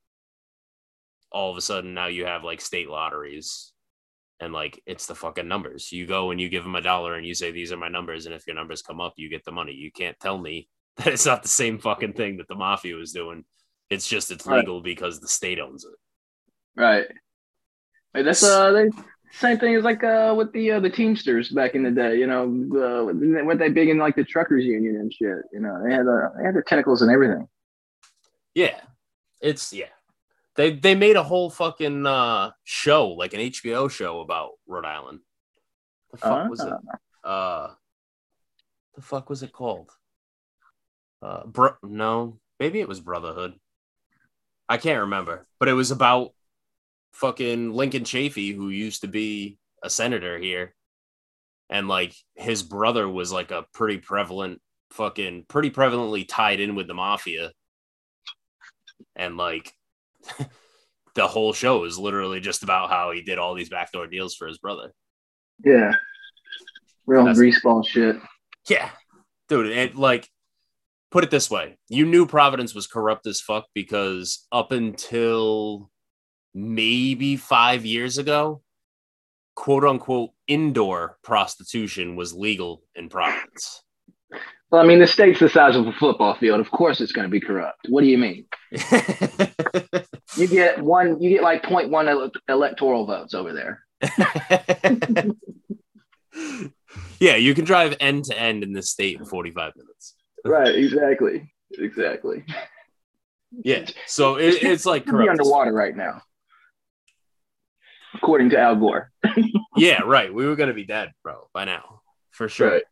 all 1.30 1.52
of 1.52 1.58
a 1.58 1.62
sudden 1.62 1.94
now 1.94 2.08
you 2.08 2.26
have 2.26 2.46
like 2.46 2.62
state 2.62 2.88
lotteries 2.88 3.74
and 4.40 4.54
like 4.54 4.82
it's 4.86 5.08
the 5.08 5.16
fucking 5.16 5.48
numbers. 5.48 5.92
You 5.92 6.06
go 6.06 6.32
and 6.32 6.40
you 6.40 6.48
give 6.48 6.64
them 6.64 6.76
a 6.76 6.82
dollar 6.82 7.16
and 7.16 7.28
you 7.28 7.34
say 7.34 7.52
these 7.52 7.74
are 7.74 7.78
my 7.78 7.90
numbers 7.90 8.26
and 8.26 8.34
if 8.34 8.48
your 8.48 8.56
numbers 8.56 8.82
come 8.82 9.02
up 9.02 9.14
you 9.18 9.30
get 9.30 9.44
the 9.44 9.52
money. 9.52 9.74
You 9.74 9.92
can't 9.92 10.18
tell 10.22 10.38
me 10.38 10.70
that 10.98 11.08
it's 11.08 11.26
not 11.26 11.42
the 11.42 11.50
same 11.50 11.80
fucking 11.80 12.14
thing 12.14 12.38
that 12.38 12.48
the 12.48 12.56
mafia 12.56 12.96
was 12.96 13.12
doing. 13.12 13.44
It's 13.90 14.08
just 14.08 14.32
it's 14.32 14.46
Right. 14.46 14.60
legal 14.60 14.82
because 14.82 15.20
the 15.20 15.28
state 15.28 15.60
owns 15.60 15.84
it. 15.84 16.80
Right. 16.82 17.08
Wait, 18.16 18.24
that's 18.24 18.42
uh, 18.42 18.72
they, 18.72 18.90
same 19.34 19.58
thing 19.58 19.76
as 19.76 19.84
like 19.84 20.02
uh 20.06 20.34
with 20.38 20.54
the 20.54 20.72
uh, 20.72 20.80
the 20.80 20.90
Teamsters 20.90 21.50
back 21.50 21.76
in 21.76 21.84
the 21.84 21.92
day. 21.92 22.20
You 22.20 22.28
know, 22.28 22.44
uh, 22.44 23.04
weren't 23.44 23.60
they 23.60 23.68
big 23.70 23.90
in 23.90 23.98
like 23.98 24.16
the 24.16 24.24
truckers 24.24 24.64
union 24.64 24.96
and 24.96 25.14
shit? 25.14 25.40
You 25.52 25.60
know, 25.60 25.84
they 25.84 25.92
had 25.92 26.08
uh, 26.08 26.30
they 26.38 26.46
had 26.46 26.56
their 26.56 26.64
tentacles 26.64 27.02
and 27.02 27.12
everything. 27.12 27.50
Yeah. 28.56 28.80
It's 29.42 29.74
yeah. 29.74 29.86
They 30.56 30.72
they 30.74 30.96
made 30.96 31.16
a 31.16 31.24
whole 31.24 31.50
fucking 31.50 32.06
uh 32.06 32.52
show, 32.64 33.10
like 33.10 33.34
an 33.34 33.40
HBO 33.40 33.90
show 33.90 34.22
about 34.22 34.52
Rhode 34.68 34.86
Island. 34.86 35.20
The 36.12 36.18
fuck 36.18 36.50
was 36.50 36.60
it? 36.60 36.74
Uh, 37.24 37.28
uh 37.28 37.72
the 38.96 39.02
fuck 39.02 39.30
was 39.30 39.44
it 39.44 39.52
called 39.52 39.92
uh 41.22 41.46
bro 41.46 41.72
no 41.84 42.38
maybe 42.60 42.80
it 42.80 42.88
was 42.88 43.00
brotherhood 43.00 43.54
i 44.70 44.78
can't 44.78 45.02
remember 45.02 45.46
but 45.60 45.70
it 45.70 45.74
was 45.74 45.92
about 45.92 46.32
fucking 47.14 47.74
lincoln 47.74 48.04
chafee 48.04 48.56
who 48.56 48.70
used 48.70 49.02
to 49.02 49.08
be 49.08 49.58
a 49.84 49.90
senator 49.90 50.38
here 50.38 50.74
and 51.70 51.88
like 51.88 52.14
his 52.36 52.64
brother 52.64 53.08
was 53.08 53.32
like 53.32 53.52
a 53.52 53.66
pretty 53.74 53.98
prevalent 53.98 54.62
fucking 54.92 55.46
pretty 55.48 55.72
prevalently 55.72 56.26
tied 56.28 56.60
in 56.60 56.76
with 56.76 56.88
the 56.88 56.94
mafia 56.94 57.52
and 59.16 59.38
like 59.38 59.74
the 61.16 61.28
whole 61.28 61.54
show 61.54 61.84
is 61.84 61.98
literally 62.00 62.40
just 62.40 62.64
about 62.64 62.90
how 62.90 63.12
he 63.12 63.22
did 63.22 63.38
all 63.38 63.54
these 63.54 63.70
backdoor 63.70 64.08
deals 64.08 64.36
for 64.36 64.48
his 64.48 64.58
brother 64.58 64.94
Yeah. 65.64 65.94
Real 67.06 67.26
That's- 67.26 67.38
greaseball 67.40 67.86
shit. 67.86 68.16
Yeah, 68.70 68.90
dude. 69.50 69.68
It 69.68 69.96
like 69.96 70.30
put 71.12 71.26
it 71.26 71.32
this 71.32 71.52
way: 71.52 71.78
you 71.90 72.06
knew 72.06 72.26
Providence 72.26 72.74
was 72.74 72.88
corrupt 72.88 73.28
as 73.28 73.42
fuck 73.42 73.66
because 73.76 74.48
up 74.54 74.72
until 74.72 75.92
maybe 76.54 77.36
five 77.36 77.86
years 77.86 78.18
ago, 78.18 78.62
quote 79.54 79.84
unquote, 79.84 80.30
indoor 80.48 81.18
prostitution 81.24 82.16
was 82.16 82.34
legal 82.34 82.84
in 82.96 83.10
Providence. 83.10 83.84
Well, 84.74 84.82
I 84.82 84.88
mean, 84.88 84.98
the 84.98 85.06
state's 85.06 85.40
the 85.40 85.50
size 85.50 85.76
of 85.76 85.86
a 85.86 85.92
football 85.94 86.34
field. 86.34 86.60
Of 86.60 86.72
course, 86.72 87.00
it's 87.00 87.12
going 87.12 87.28
to 87.28 87.30
be 87.32 87.40
corrupt. 87.40 87.86
What 87.90 88.02
do 88.02 88.08
you 88.08 88.18
mean? 88.18 88.46
You 90.36 90.48
get 90.48 90.82
one. 90.82 91.22
You 91.22 91.30
get 91.30 91.44
like 91.44 91.62
0.1 91.62 92.08
ele- 92.08 92.32
electoral 92.50 93.06
votes 93.06 93.36
over 93.36 93.54
there. 93.54 93.84
yeah, 97.20 97.36
you 97.36 97.54
can 97.54 97.66
drive 97.66 97.96
end 98.00 98.24
to 98.24 98.40
end 98.40 98.64
in 98.64 98.74
this 98.74 98.90
state 98.90 99.20
in 99.20 99.26
45 99.26 99.74
minutes. 99.76 100.16
Right. 100.44 100.74
Exactly. 100.74 101.54
Exactly. 101.78 102.44
Yeah, 103.52 103.86
so 104.08 104.38
it, 104.38 104.64
it's 104.64 104.88
like 104.88 105.06
be 105.06 105.12
corrupt. 105.12 105.34
as 105.34 105.40
underwater 105.40 105.72
right 105.72 105.96
now, 105.96 106.24
according 108.16 108.50
to 108.50 108.60
Al 108.60 108.78
Gore. 108.78 109.12
Yeah, 109.78 110.02
right. 110.04 110.34
We 110.34 110.48
were 110.48 110.56
gonna 110.56 110.74
be 110.74 110.86
dead, 110.86 111.12
bro, 111.24 111.48
by 111.54 111.66
now, 111.66 112.02
for 112.32 112.50
sure. 112.50 112.72
Right. 112.72 112.84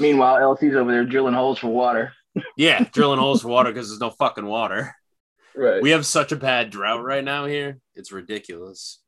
Meanwhile, 0.00 0.38
LC's 0.38 0.74
over 0.74 0.90
there 0.90 1.04
drilling 1.04 1.34
holes 1.34 1.58
for 1.58 1.68
water. 1.68 2.12
Yeah, 2.56 2.84
drilling 2.92 3.18
holes 3.20 3.42
for 3.42 3.48
water 3.48 3.72
because 3.72 3.88
there's 3.88 4.00
no 4.00 4.10
fucking 4.10 4.46
water. 4.46 4.94
Right. 5.54 5.80
We 5.80 5.90
have 5.90 6.04
such 6.04 6.32
a 6.32 6.36
bad 6.36 6.70
drought 6.70 7.02
right 7.02 7.24
now 7.24 7.46
here. 7.46 7.78
It's 7.94 8.12
ridiculous. 8.12 9.00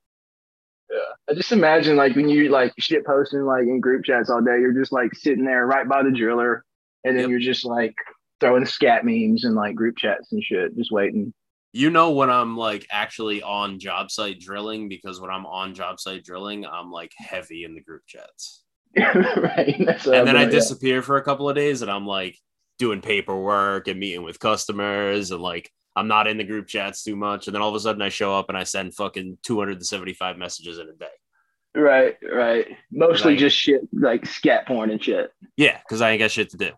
Yeah. 0.90 0.98
I 1.30 1.34
just 1.34 1.52
imagine 1.52 1.96
like 1.96 2.16
when 2.16 2.28
you 2.30 2.48
like 2.48 2.72
shit 2.78 3.04
posting 3.04 3.42
like 3.42 3.64
in 3.64 3.80
group 3.80 4.04
chats 4.04 4.30
all 4.30 4.40
day, 4.40 4.58
you're 4.60 4.72
just 4.72 4.92
like 4.92 5.14
sitting 5.14 5.44
there 5.44 5.66
right 5.66 5.86
by 5.86 6.02
the 6.02 6.10
driller, 6.10 6.64
and 7.04 7.14
then 7.16 7.24
Yep. 7.24 7.30
you're 7.30 7.40
just 7.40 7.64
like 7.66 7.94
throwing 8.40 8.64
scat 8.64 9.04
memes 9.04 9.44
and 9.44 9.54
like 9.54 9.74
group 9.74 9.96
chats 9.98 10.32
and 10.32 10.42
shit, 10.42 10.74
just 10.76 10.90
waiting. 10.92 11.34
you 11.74 11.90
know 11.90 12.12
when 12.12 12.30
I'm 12.30 12.56
like 12.56 12.86
actually 12.90 13.42
on 13.42 13.78
job 13.78 14.10
site 14.10 14.40
drilling 14.40 14.88
because 14.88 15.20
when 15.20 15.30
I'm 15.30 15.44
on 15.44 15.74
job 15.74 16.00
site 16.00 16.24
drilling, 16.24 16.64
I'm 16.64 16.90
like 16.90 17.12
heavy 17.18 17.64
in 17.64 17.74
the 17.74 17.82
group 17.82 18.02
chats. 18.06 18.62
right. 18.96 19.76
And 19.78 19.88
then 19.88 20.08
I 20.08 20.22
doing, 20.24 20.36
yeah. 20.36 20.46
disappear 20.46 21.02
for 21.02 21.16
a 21.16 21.22
couple 21.22 21.48
of 21.48 21.56
days 21.56 21.82
and 21.82 21.90
I'm 21.90 22.06
like 22.06 22.38
doing 22.78 23.00
paperwork 23.00 23.88
and 23.88 23.98
meeting 23.98 24.22
with 24.22 24.38
customers 24.38 25.30
and 25.30 25.40
like 25.40 25.70
I'm 25.96 26.08
not 26.08 26.26
in 26.28 26.38
the 26.38 26.44
group 26.44 26.68
chats 26.68 27.02
too 27.02 27.16
much. 27.16 27.46
And 27.46 27.54
then 27.54 27.62
all 27.62 27.68
of 27.68 27.74
a 27.74 27.80
sudden 27.80 28.02
I 28.02 28.08
show 28.08 28.36
up 28.36 28.48
and 28.48 28.56
I 28.56 28.64
send 28.64 28.94
fucking 28.94 29.38
275 29.42 30.38
messages 30.38 30.78
in 30.78 30.88
a 30.88 30.92
day. 30.92 31.06
Right, 31.74 32.16
right. 32.22 32.66
Mostly 32.90 33.36
just 33.36 33.56
shit 33.56 33.82
like 33.92 34.26
scat 34.26 34.66
porn 34.66 34.90
and 34.90 35.02
shit. 35.02 35.30
Yeah, 35.56 35.78
because 35.78 36.00
I 36.00 36.10
ain't 36.10 36.20
got 36.20 36.30
shit 36.30 36.50
to 36.50 36.56
do. 36.56 36.70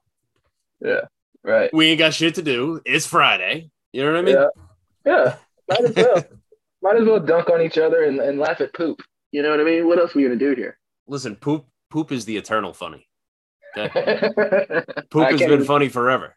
Yeah, 0.80 1.02
right. 1.44 1.72
We 1.72 1.88
ain't 1.88 1.98
got 1.98 2.14
shit 2.14 2.36
to 2.36 2.42
do. 2.42 2.80
It's 2.84 3.06
Friday. 3.06 3.70
You 3.92 4.04
know 4.04 4.12
what 4.12 4.18
I 4.18 4.22
mean? 4.22 4.36
Yeah. 4.36 4.46
Yeah. 5.06 5.34
Might 5.68 5.84
as 5.84 5.96
well. 5.96 6.24
Might 6.82 6.96
as 6.96 7.06
well 7.06 7.20
dunk 7.20 7.50
on 7.50 7.60
each 7.60 7.76
other 7.76 8.04
and, 8.04 8.18
and 8.20 8.38
laugh 8.38 8.62
at 8.62 8.72
poop. 8.72 9.02
You 9.32 9.42
know 9.42 9.50
what 9.50 9.60
I 9.60 9.64
mean? 9.64 9.86
What 9.86 9.98
else 9.98 10.14
are 10.14 10.18
we 10.18 10.24
gonna 10.24 10.36
do 10.36 10.54
here? 10.54 10.78
Listen, 11.06 11.36
poop 11.36 11.66
poop 11.90 12.12
is 12.12 12.24
the 12.24 12.36
eternal 12.36 12.72
funny. 12.72 13.06
Okay? 13.76 14.30
Poop 15.10 15.30
has 15.30 15.40
been 15.40 15.64
funny 15.64 15.88
forever. 15.88 16.36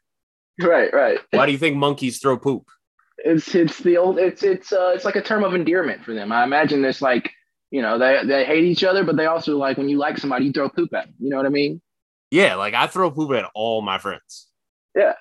Right, 0.61 0.93
right. 0.93 1.19
Why 1.31 1.45
do 1.45 1.51
you 1.51 1.57
think 1.57 1.75
monkeys 1.75 2.19
throw 2.19 2.37
poop? 2.37 2.69
It's 3.17 3.55
it's 3.55 3.79
the 3.79 3.97
old 3.97 4.17
it's 4.19 4.43
it's 4.43 4.71
uh 4.73 4.91
it's 4.93 5.05
like 5.05 5.15
a 5.15 5.21
term 5.21 5.43
of 5.43 5.55
endearment 5.55 6.03
for 6.03 6.13
them. 6.13 6.31
I 6.31 6.43
imagine 6.43 6.83
it's 6.85 7.01
like 7.01 7.31
you 7.71 7.81
know 7.81 7.97
they 7.97 8.21
they 8.25 8.45
hate 8.45 8.63
each 8.63 8.83
other, 8.83 9.03
but 9.03 9.15
they 9.15 9.25
also 9.25 9.57
like 9.57 9.77
when 9.77 9.89
you 9.89 9.97
like 9.97 10.17
somebody, 10.17 10.45
you 10.45 10.51
throw 10.51 10.69
poop 10.69 10.93
at 10.93 11.05
them. 11.05 11.15
You 11.19 11.29
know 11.29 11.37
what 11.37 11.45
I 11.45 11.49
mean? 11.49 11.81
Yeah, 12.29 12.55
like 12.55 12.73
I 12.73 12.87
throw 12.87 13.09
poop 13.11 13.31
at 13.31 13.49
all 13.55 13.81
my 13.81 13.97
friends. 13.97 14.47
Yeah, 14.95 15.13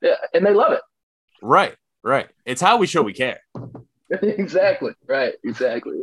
yeah, 0.00 0.16
and 0.32 0.44
they 0.46 0.54
love 0.54 0.72
it. 0.72 0.82
Right, 1.42 1.76
right. 2.02 2.28
It's 2.44 2.60
how 2.60 2.78
we 2.78 2.86
show 2.86 3.02
we 3.02 3.12
care. 3.12 3.40
exactly. 4.22 4.92
Right. 5.06 5.34
Exactly. 5.44 6.00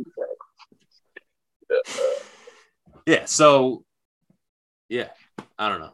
Exactly. 1.70 2.22
Yeah. 3.06 3.26
So, 3.26 3.84
yeah, 4.90 5.10
I 5.58 5.70
don't 5.70 5.80
know. 5.80 5.94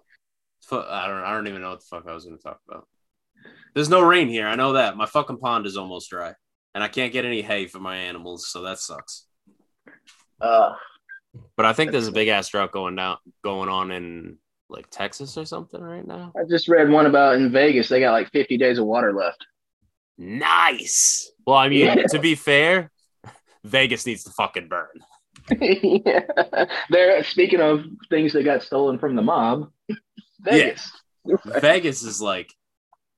I 0.72 1.08
don't. 1.08 1.18
I 1.24 1.34
don't 1.34 1.48
even 1.48 1.62
know 1.62 1.72
what 1.72 1.80
the 1.82 1.86
fuck 1.90 2.08
I 2.08 2.14
was 2.14 2.24
going 2.26 2.38
to 2.38 2.44
talk 2.44 2.60
about. 2.70 2.88
There's 3.74 3.90
no 3.90 4.02
rain 4.02 4.30
here. 4.30 4.48
I 4.48 4.56
know 4.56 4.74
that. 4.74 4.96
My 4.96 5.06
fucking 5.06 5.38
pond 5.40 5.66
is 5.66 5.76
almost 5.76 6.10
dry, 6.10 6.34
and 6.74 6.82
I 6.84 6.88
can't 6.88 7.12
get 7.12 7.26
any 7.26 7.42
hay 7.42 7.68
for 7.68 7.80
my 7.80 7.98
animals, 7.98 8.48
so 8.50 8.62
that 8.62 8.80
sucks. 8.80 9.26
Uh, 10.40 10.74
But 11.58 11.66
I 11.66 11.74
think 11.74 11.92
there's 11.92 12.08
a 12.08 12.12
big 12.14 12.30
ass 12.30 12.48
drought 12.50 12.72
going 12.72 12.96
down, 12.96 13.18
going 13.44 13.68
on 13.70 13.92
in 13.92 14.38
like 14.70 14.90
Texas 14.90 15.38
or 15.38 15.44
something 15.46 15.82
right 15.82 16.08
now. 16.08 16.32
I 16.38 16.44
just 16.50 16.70
read 16.70 16.90
one 16.90 17.06
about 17.06 17.36
in 17.36 17.52
Vegas. 17.52 17.90
They 17.90 18.00
got 18.00 18.14
like 18.14 18.32
50 18.32 18.58
days 18.58 18.78
of 18.78 18.86
water 18.86 19.12
left. 19.14 19.46
Nice. 20.18 21.30
Well, 21.46 21.58
I 21.58 21.68
mean, 21.68 21.86
Yeah. 21.88 21.96
to 22.12 22.20
be 22.20 22.36
fair, 22.36 22.92
Vegas 23.66 24.06
needs 24.06 24.24
to 24.24 24.32
fucking 24.32 24.70
burn. 24.70 24.88
yeah. 25.62 26.66
They're 26.90 27.24
speaking 27.24 27.62
of 27.62 27.86
things 28.10 28.34
that 28.34 28.44
got 28.44 28.64
stolen 28.64 29.00
from 29.00 29.16
the 29.16 29.22
mob. 29.22 29.72
Vegas. 30.42 30.92
Vegas 31.46 32.04
is 32.04 32.22
like, 32.22 32.54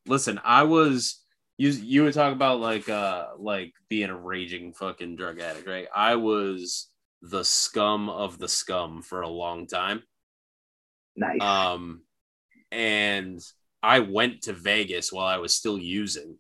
listen, 0.07 0.39
I 0.43 0.63
was 0.63 1.23
you 1.57 1.69
you 1.69 2.03
would 2.03 2.13
talk 2.13 2.33
about 2.33 2.59
like 2.59 2.89
uh 2.89 3.27
like 3.37 3.73
being 3.89 4.09
a 4.09 4.17
raging 4.17 4.73
fucking 4.73 5.15
drug 5.15 5.39
addict, 5.39 5.67
right? 5.67 5.87
I 5.95 6.15
was 6.15 6.89
the 7.21 7.43
scum 7.43 8.09
of 8.09 8.37
the 8.37 8.47
scum 8.47 9.01
for 9.01 9.21
a 9.21 9.29
long 9.29 9.67
time. 9.67 10.03
Nice. 11.15 11.41
Um 11.41 12.01
and 12.71 13.39
I 13.81 13.99
went 13.99 14.43
to 14.43 14.53
Vegas 14.53 15.11
while 15.11 15.27
I 15.27 15.37
was 15.37 15.53
still 15.53 15.77
using, 15.77 16.37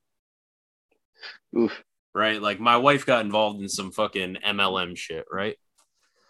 Oof. 1.57 1.83
right? 2.15 2.41
Like 2.41 2.59
my 2.59 2.77
wife 2.77 3.05
got 3.05 3.23
involved 3.23 3.61
in 3.61 3.69
some 3.69 3.91
fucking 3.91 4.37
MLM 4.45 4.97
shit, 4.97 5.25
right? 5.31 5.57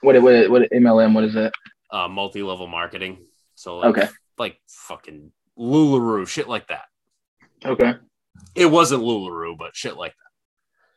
What 0.03 0.21
what 0.21 0.49
what 0.49 0.71
MLM? 0.71 1.13
What 1.13 1.23
is 1.23 1.33
that? 1.33 1.53
Uh 1.89 2.07
multi-level 2.07 2.67
marketing. 2.67 3.19
So 3.55 3.77
like, 3.77 3.97
Okay. 3.97 4.07
like 4.37 4.57
fucking 4.67 5.31
Lularoe, 5.57 6.27
shit 6.27 6.47
like 6.49 6.67
that. 6.67 6.85
Okay. 7.65 7.93
It 8.55 8.65
wasn't 8.65 9.03
Lularoe, 9.03 9.57
but 9.57 9.75
shit 9.75 9.95
like 9.95 10.13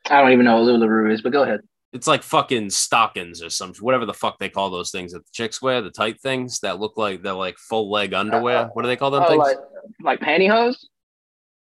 that. 0.05 0.14
I 0.14 0.21
don't 0.23 0.33
even 0.33 0.45
know 0.45 0.61
what 0.62 0.66
Lularoe 0.69 1.12
is, 1.12 1.23
but 1.23 1.33
go 1.33 1.42
ahead. 1.42 1.61
It's 1.92 2.07
like 2.07 2.23
fucking 2.23 2.71
stockings 2.71 3.42
or 3.42 3.49
some 3.51 3.73
whatever 3.81 4.05
the 4.07 4.12
fuck 4.14 4.38
they 4.38 4.49
call 4.49 4.71
those 4.71 4.90
things 4.90 5.12
that 5.12 5.21
the 5.25 5.31
chicks 5.33 5.62
wear, 5.62 5.81
the 5.83 5.90
tight 5.90 6.21
things 6.21 6.61
that 6.61 6.81
look 6.81 6.97
like 6.97 7.23
they're 7.23 7.33
like 7.33 7.59
full 7.59 7.90
leg 7.90 8.12
underwear. 8.12 8.66
what 8.73 8.83
do 8.83 8.88
they 8.88 8.97
call 8.97 9.11
them 9.11 9.23
Oh, 9.25 9.29
things? 9.29 9.38
like 9.47 9.57
like 10.03 10.21
pantyhose? 10.21 10.77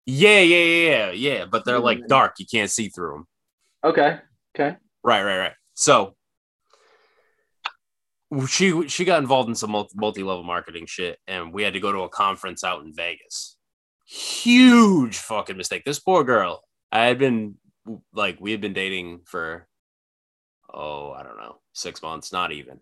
yeah, 0.06 0.40
yeah, 0.40 0.56
yeah, 0.56 0.88
yeah, 0.88 1.10
yeah. 1.10 1.44
But 1.46 1.64
they're 1.64 1.80
like 1.80 1.98
Mm. 1.98 2.08
dark. 2.08 2.34
You 2.38 2.46
can't 2.46 2.70
see 2.70 2.88
through 2.88 3.12
them. 3.12 3.26
Okay. 3.82 4.18
Okay. 4.54 4.76
Right, 5.02 5.22
right, 5.22 5.38
right. 5.38 5.52
So 5.74 6.14
she 8.48 8.88
she 8.88 9.04
got 9.04 9.20
involved 9.20 9.48
in 9.48 9.54
some 9.54 9.70
multi 9.94 10.22
level 10.22 10.42
marketing 10.42 10.86
shit, 10.86 11.18
and 11.26 11.52
we 11.52 11.62
had 11.62 11.74
to 11.74 11.80
go 11.80 11.92
to 11.92 12.00
a 12.00 12.08
conference 12.08 12.64
out 12.64 12.84
in 12.84 12.92
Vegas. 12.94 13.56
Huge 14.06 15.16
fucking 15.16 15.56
mistake. 15.56 15.84
This 15.84 15.98
poor 15.98 16.24
girl. 16.24 16.62
I 16.92 17.06
had 17.06 17.18
been 17.18 17.56
like 18.12 18.38
we 18.40 18.50
had 18.52 18.60
been 18.60 18.72
dating 18.72 19.20
for 19.26 19.66
oh 20.72 21.12
I 21.12 21.22
don't 21.22 21.36
know 21.36 21.60
six 21.72 22.02
months, 22.02 22.32
not 22.32 22.52
even. 22.52 22.80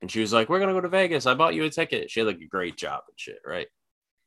And 0.00 0.10
she 0.10 0.20
was 0.20 0.32
like, 0.32 0.48
"We're 0.48 0.60
gonna 0.60 0.72
go 0.72 0.80
to 0.80 0.88
Vegas. 0.88 1.26
I 1.26 1.34
bought 1.34 1.54
you 1.54 1.64
a 1.64 1.70
ticket." 1.70 2.10
She 2.10 2.20
had 2.20 2.26
like 2.26 2.40
a 2.40 2.46
great 2.46 2.76
job 2.76 3.02
and 3.08 3.18
shit, 3.18 3.40
right? 3.44 3.68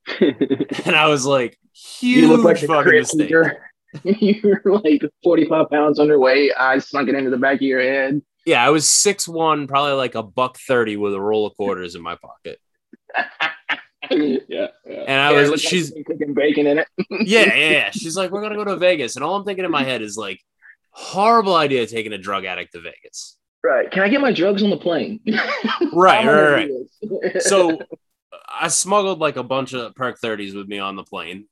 And 0.85 0.95
I 0.95 1.07
was 1.07 1.25
like, 1.25 1.57
"Huge 1.73 2.23
you 2.23 2.27
look 2.27 2.43
like 2.43 2.57
fucking 2.57 2.91
mistake." 2.91 3.29
You're 4.03 4.61
like 4.65 5.01
45 5.23 5.69
pounds 5.69 5.99
underweight, 5.99 6.51
I 6.57 6.73
eyes 6.73 6.89
sunken 6.89 7.15
into 7.15 7.29
the 7.29 7.37
back 7.37 7.55
of 7.55 7.61
your 7.61 7.81
head. 7.81 8.21
Yeah, 8.47 8.65
I 8.65 8.69
was 8.69 8.87
six 8.89 9.27
one, 9.27 9.67
probably 9.67 9.91
like 9.93 10.15
a 10.15 10.23
buck 10.23 10.57
thirty 10.57 10.95
with 10.95 11.13
a 11.13 11.19
roll 11.19 11.45
of 11.45 11.55
quarters 11.57 11.95
in 11.95 12.01
my 12.01 12.15
pocket. 12.15 12.59
yeah, 14.09 14.37
yeah. 14.49 14.67
And 14.85 15.21
I 15.21 15.31
Yeah, 15.31 15.39
was- 15.41 15.49
it 15.49 15.51
like 15.51 15.59
she's- 15.59 15.91
cooking 16.05 16.33
bacon 16.33 16.65
in 16.67 16.77
it. 16.79 16.87
Yeah, 17.09 17.53
yeah, 17.53 17.69
yeah. 17.71 17.89
She's 17.91 18.15
like, 18.15 18.31
we're 18.31 18.41
gonna 18.41 18.55
go 18.55 18.63
to 18.63 18.77
Vegas, 18.77 19.15
and 19.17 19.25
all 19.25 19.35
I'm 19.35 19.43
thinking 19.43 19.65
in 19.65 19.71
my 19.71 19.83
head 19.83 20.01
is 20.01 20.15
like, 20.17 20.39
horrible 20.91 21.55
idea 21.55 21.85
taking 21.87 22.13
a 22.13 22.17
drug 22.17 22.45
addict 22.45 22.71
to 22.73 22.79
Vegas. 22.81 23.37
Right. 23.63 23.91
Can 23.91 24.01
I 24.03 24.07
get 24.09 24.21
my 24.21 24.31
drugs 24.31 24.63
on 24.63 24.69
the 24.69 24.77
plane? 24.77 25.19
Right, 25.93 26.25
right, 26.25 26.69
right. 27.23 27.41
So 27.41 27.79
I 28.47 28.69
smuggled 28.69 29.19
like 29.19 29.35
a 29.35 29.43
bunch 29.43 29.73
of 29.73 29.93
perk 29.95 30.19
thirties 30.19 30.55
with 30.55 30.67
me 30.67 30.79
on 30.79 30.95
the 30.95 31.03
plane. 31.03 31.47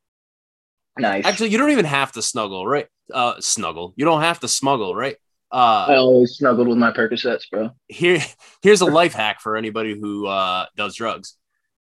nice. 0.98 1.26
Actually, 1.26 1.50
you 1.50 1.58
don't 1.58 1.72
even 1.72 1.86
have 1.86 2.14
to 2.14 2.22
snuggle, 2.22 2.66
right? 2.66 2.88
Uh, 3.14 3.34
snuggle. 3.42 3.94
You 3.98 4.06
don't 4.06 4.22
have 4.22 4.40
to 4.42 4.48
smuggle, 4.48 4.96
right? 4.96 5.18
I 5.52 5.94
Uh, 5.94 5.98
always 5.98 6.34
snuggled 6.38 6.68
with 6.68 6.78
my 6.78 6.92
Percocets, 6.92 7.50
bro. 7.50 7.70
here, 7.88 8.20
here's 8.62 8.82
a 8.82 8.86
life 8.86 9.14
hack 9.14 9.40
for 9.42 9.56
anybody 9.56 9.98
who 10.00 10.28
uh 10.28 10.66
does 10.76 10.96
drugs. 10.96 11.38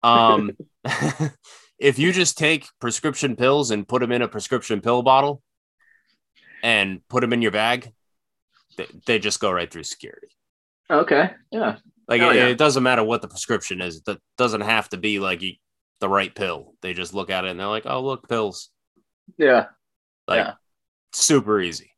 Um, 0.03 0.57
if 1.79 1.99
you 1.99 2.13
just 2.13 2.37
take 2.39 2.67
prescription 2.81 3.37
pills 3.37 3.71
and 3.71 3.87
put 3.87 4.01
them 4.01 4.11
in 4.13 4.23
a 4.23 4.29
prescription 4.29 4.81
pill 4.81 5.03
bottle 5.03 5.43
and 6.63 7.01
put 7.09 7.21
them 7.21 7.33
in 7.33 7.43
your 7.43 7.53
bag, 7.53 7.93
they, 8.77 8.87
they 9.07 9.19
just 9.19 9.39
go 9.41 9.51
right 9.53 9.71
through 9.71 9.85
security. 9.85 10.29
Okay. 10.91 11.31
Yeah. 11.51 11.77
Like 12.09 12.21
it, 12.21 12.35
yeah. 12.35 12.47
it 12.49 12.59
doesn't 12.59 12.83
matter 12.83 13.05
what 13.05 13.23
the 13.23 13.29
prescription 13.29 13.81
is. 13.81 14.03
That 14.03 14.19
doesn't 14.37 14.63
have 14.63 14.89
to 14.91 14.97
be 14.97 15.19
like 15.21 15.41
you, 15.43 15.53
the 16.01 16.09
right 16.09 16.35
pill. 16.35 16.75
They 16.83 16.95
just 16.95 17.15
look 17.15 17.31
at 17.31 17.45
it 17.45 17.51
and 17.53 17.61
they're 17.61 17.67
like, 17.69 17.87
"Oh, 17.87 18.03
look, 18.03 18.29
pills." 18.29 18.71
Yeah. 19.39 19.67
Like 20.27 20.39
Yeah. 20.47 20.53
super 21.13 21.61
easy. 21.61 21.92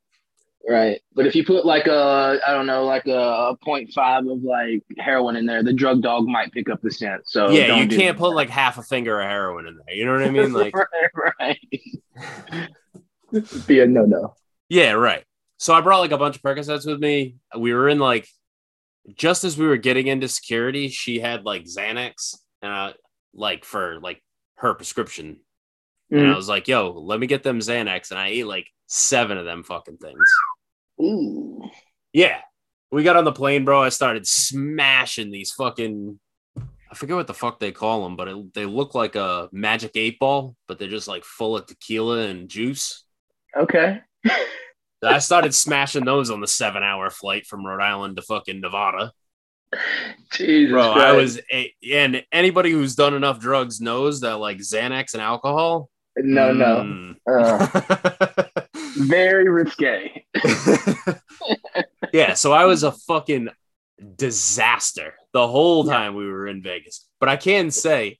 Right. 0.66 1.00
But 1.14 1.26
if 1.26 1.34
you 1.34 1.44
put 1.44 1.66
like 1.66 1.86
a, 1.88 2.40
I 2.46 2.52
don't 2.52 2.66
know, 2.66 2.86
like 2.86 3.06
a, 3.06 3.12
a 3.12 3.56
0.5 3.66 4.32
of 4.32 4.42
like 4.42 4.82
heroin 4.98 5.36
in 5.36 5.44
there, 5.44 5.62
the 5.62 5.74
drug 5.74 6.00
dog 6.00 6.26
might 6.26 6.52
pick 6.52 6.70
up 6.70 6.80
the 6.80 6.90
scent. 6.90 7.22
So 7.28 7.50
yeah, 7.50 7.82
you 7.82 7.86
can't 7.86 8.16
put 8.16 8.34
like 8.34 8.48
half 8.48 8.78
a 8.78 8.82
finger 8.82 9.20
of 9.20 9.28
heroin 9.28 9.66
in 9.66 9.76
there. 9.84 9.94
You 9.94 10.06
know 10.06 10.12
what 10.12 10.22
I 10.22 10.30
mean? 10.30 10.52
Like, 10.54 10.74
right. 11.38 11.58
Be 13.66 13.80
a 13.80 13.86
no 13.86 14.04
no. 14.04 14.34
yeah, 14.68 14.92
right. 14.92 15.24
So 15.58 15.74
I 15.74 15.80
brought 15.80 16.00
like 16.00 16.12
a 16.12 16.18
bunch 16.18 16.36
of 16.36 16.42
Percocets 16.42 16.86
with 16.86 17.00
me. 17.00 17.36
We 17.58 17.74
were 17.74 17.88
in 17.88 17.98
like 17.98 18.26
just 19.16 19.44
as 19.44 19.58
we 19.58 19.66
were 19.66 19.76
getting 19.76 20.06
into 20.06 20.28
security, 20.28 20.88
she 20.88 21.18
had 21.20 21.44
like 21.44 21.64
Xanax 21.64 22.36
and 22.62 22.72
uh, 22.72 22.92
like 23.34 23.64
for 23.64 24.00
like 24.00 24.22
her 24.56 24.72
prescription. 24.74 25.40
And 26.10 26.20
I 26.20 26.32
Mm. 26.32 26.36
was 26.36 26.48
like, 26.48 26.68
"Yo, 26.68 26.92
let 26.92 27.18
me 27.18 27.26
get 27.26 27.42
them 27.42 27.58
Xanax," 27.60 28.10
and 28.10 28.20
I 28.20 28.28
ate 28.28 28.46
like 28.46 28.68
seven 28.86 29.36
of 29.38 29.44
them 29.46 29.62
fucking 29.64 29.96
things. 29.96 30.18
Ooh. 31.00 31.62
Yeah. 32.12 32.38
We 32.90 33.02
got 33.02 33.16
on 33.16 33.24
the 33.24 33.32
plane, 33.32 33.64
bro. 33.64 33.82
I 33.82 33.88
started 33.88 34.26
smashing 34.26 35.30
these 35.30 35.52
fucking 35.52 36.18
I 36.94 36.96
forget 36.96 37.16
what 37.16 37.26
the 37.26 37.34
fuck 37.34 37.58
they 37.58 37.72
call 37.72 38.04
them, 38.04 38.14
but 38.14 38.28
it, 38.28 38.54
they 38.54 38.66
look 38.66 38.94
like 38.94 39.16
a 39.16 39.48
magic 39.50 39.90
eight 39.96 40.20
ball, 40.20 40.54
but 40.68 40.78
they're 40.78 40.86
just 40.86 41.08
like 41.08 41.24
full 41.24 41.56
of 41.56 41.66
tequila 41.66 42.18
and 42.28 42.48
juice. 42.48 43.02
Okay. 43.56 44.00
I 45.04 45.18
started 45.18 45.56
smashing 45.56 46.04
those 46.04 46.30
on 46.30 46.40
the 46.40 46.46
seven 46.46 46.84
hour 46.84 47.10
flight 47.10 47.46
from 47.46 47.66
Rhode 47.66 47.82
Island 47.82 48.14
to 48.14 48.22
fucking 48.22 48.60
Nevada. 48.60 49.12
Jesus 50.30 50.70
Bro, 50.70 50.92
I 50.92 51.12
was, 51.14 51.40
a, 51.52 51.74
and 51.92 52.24
anybody 52.30 52.70
who's 52.70 52.94
done 52.94 53.14
enough 53.14 53.40
drugs 53.40 53.80
knows 53.80 54.20
that 54.20 54.36
like 54.36 54.58
Xanax 54.58 55.14
and 55.14 55.22
alcohol. 55.22 55.90
no 56.16 56.52
no. 56.52 57.16
mm. 57.28 58.46
Uh, 58.56 58.60
very 58.94 59.48
risque. 59.48 60.24
yeah, 62.12 62.34
so 62.34 62.52
I 62.52 62.64
was 62.64 62.82
a 62.82 62.92
fucking 62.92 63.48
disaster 64.16 65.14
the 65.32 65.46
whole 65.46 65.84
time 65.84 66.14
we 66.14 66.26
were 66.26 66.46
in 66.46 66.62
Vegas. 66.62 67.06
But 67.20 67.28
I 67.28 67.36
can 67.36 67.70
say 67.70 68.18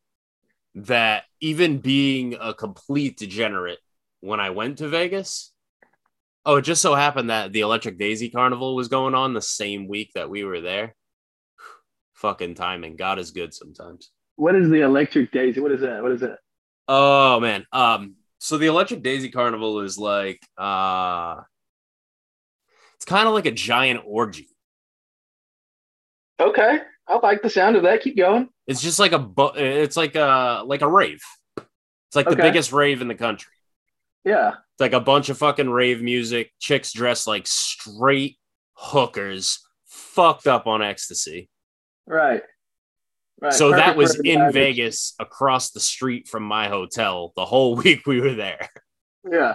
that 0.77 1.25
even 1.41 1.79
being 1.79 2.37
a 2.41 2.55
complete 2.55 3.17
degenerate 3.17 3.79
when 4.21 4.41
I 4.41 4.51
went 4.51 4.79
to 4.79 4.89
Vegas, 4.89 5.53
oh, 6.45 6.57
it 6.57 6.63
just 6.63 6.83
so 6.83 6.95
happened 6.95 7.31
that 7.31 7.53
the 7.53 7.61
Electric 7.61 7.99
Daisy 7.99 8.31
Carnival 8.31 8.75
was 8.75 8.89
going 8.89 9.15
on 9.15 9.35
the 9.35 9.43
same 9.43 9.89
week 9.89 10.11
that 10.15 10.31
we 10.31 10.45
were 10.45 10.61
there. 10.61 10.95
Fucking 12.15 12.55
timing. 12.55 12.97
God 12.97 13.19
is 13.19 13.31
good 13.31 13.55
sometimes. 13.55 14.11
What 14.37 14.57
is 14.57 14.69
the 14.69 14.81
Electric 14.81 15.31
Daisy? 15.31 15.61
What 15.61 15.73
is 15.73 15.81
that? 15.83 16.03
What 16.03 16.13
is 16.13 16.21
that? 16.21 16.39
Oh 16.89 17.41
man. 17.41 17.65
Um 17.73 18.17
so 18.44 18.59
the 18.59 18.66
Electric 18.66 19.02
Daisy 19.02 19.30
Carnival 19.30 19.80
is 19.80 19.96
like 19.96 20.38
uh 20.59 21.37
it's 22.96 23.07
kind 23.07 23.26
of 23.26 23.33
like 23.33 23.46
a 23.46 23.50
giant 23.50 24.02
orgy. 24.07 24.48
Okay. 26.38 26.78
I 27.09 27.18
like 27.22 27.40
the 27.40 27.48
sound 27.48 27.76
of 27.76 27.85
that. 27.85 28.02
Keep 28.02 28.18
going. 28.18 28.50
It's 28.66 28.83
just 28.83 28.98
like 28.98 29.12
a 29.12 29.18
bu- 29.18 29.54
it's 29.57 29.96
like 29.96 30.14
a 30.14 30.62
like 30.66 30.83
a 30.83 30.88
rave. 30.88 31.22
It's 31.57 32.16
like 32.16 32.28
the 32.28 32.37
biggest 32.37 32.70
rave 32.70 33.00
in 33.00 33.09
the 33.09 33.14
country. 33.14 33.50
Yeah. 34.26 34.48
It's 34.50 34.80
like 34.80 34.92
a 34.92 35.00
bunch 35.00 35.30
of 35.30 35.38
fucking 35.38 35.70
rave 35.70 36.02
music, 36.02 36.52
chicks 36.61 36.92
dressed 36.92 37.26
like 37.26 37.46
straight 37.46 38.37
hookers, 38.74 39.59
fucked 39.87 40.46
up 40.46 40.66
on 40.66 40.83
ecstasy. 40.83 41.48
Right. 42.07 42.42
Right. 43.40 43.53
so 43.53 43.70
that 43.70 43.97
was 43.97 44.18
in 44.20 44.40
average. 44.40 44.55
Vegas 44.55 45.14
across 45.18 45.70
the 45.70 45.81
street 45.81 46.29
from 46.29 46.44
my 46.44 46.68
hotel 46.68 47.33
the 47.37 47.44
whole 47.44 47.75
week 47.85 48.07
we 48.07 48.20
were 48.20 48.35
there. 48.35 48.68
Yeah. 49.29 49.55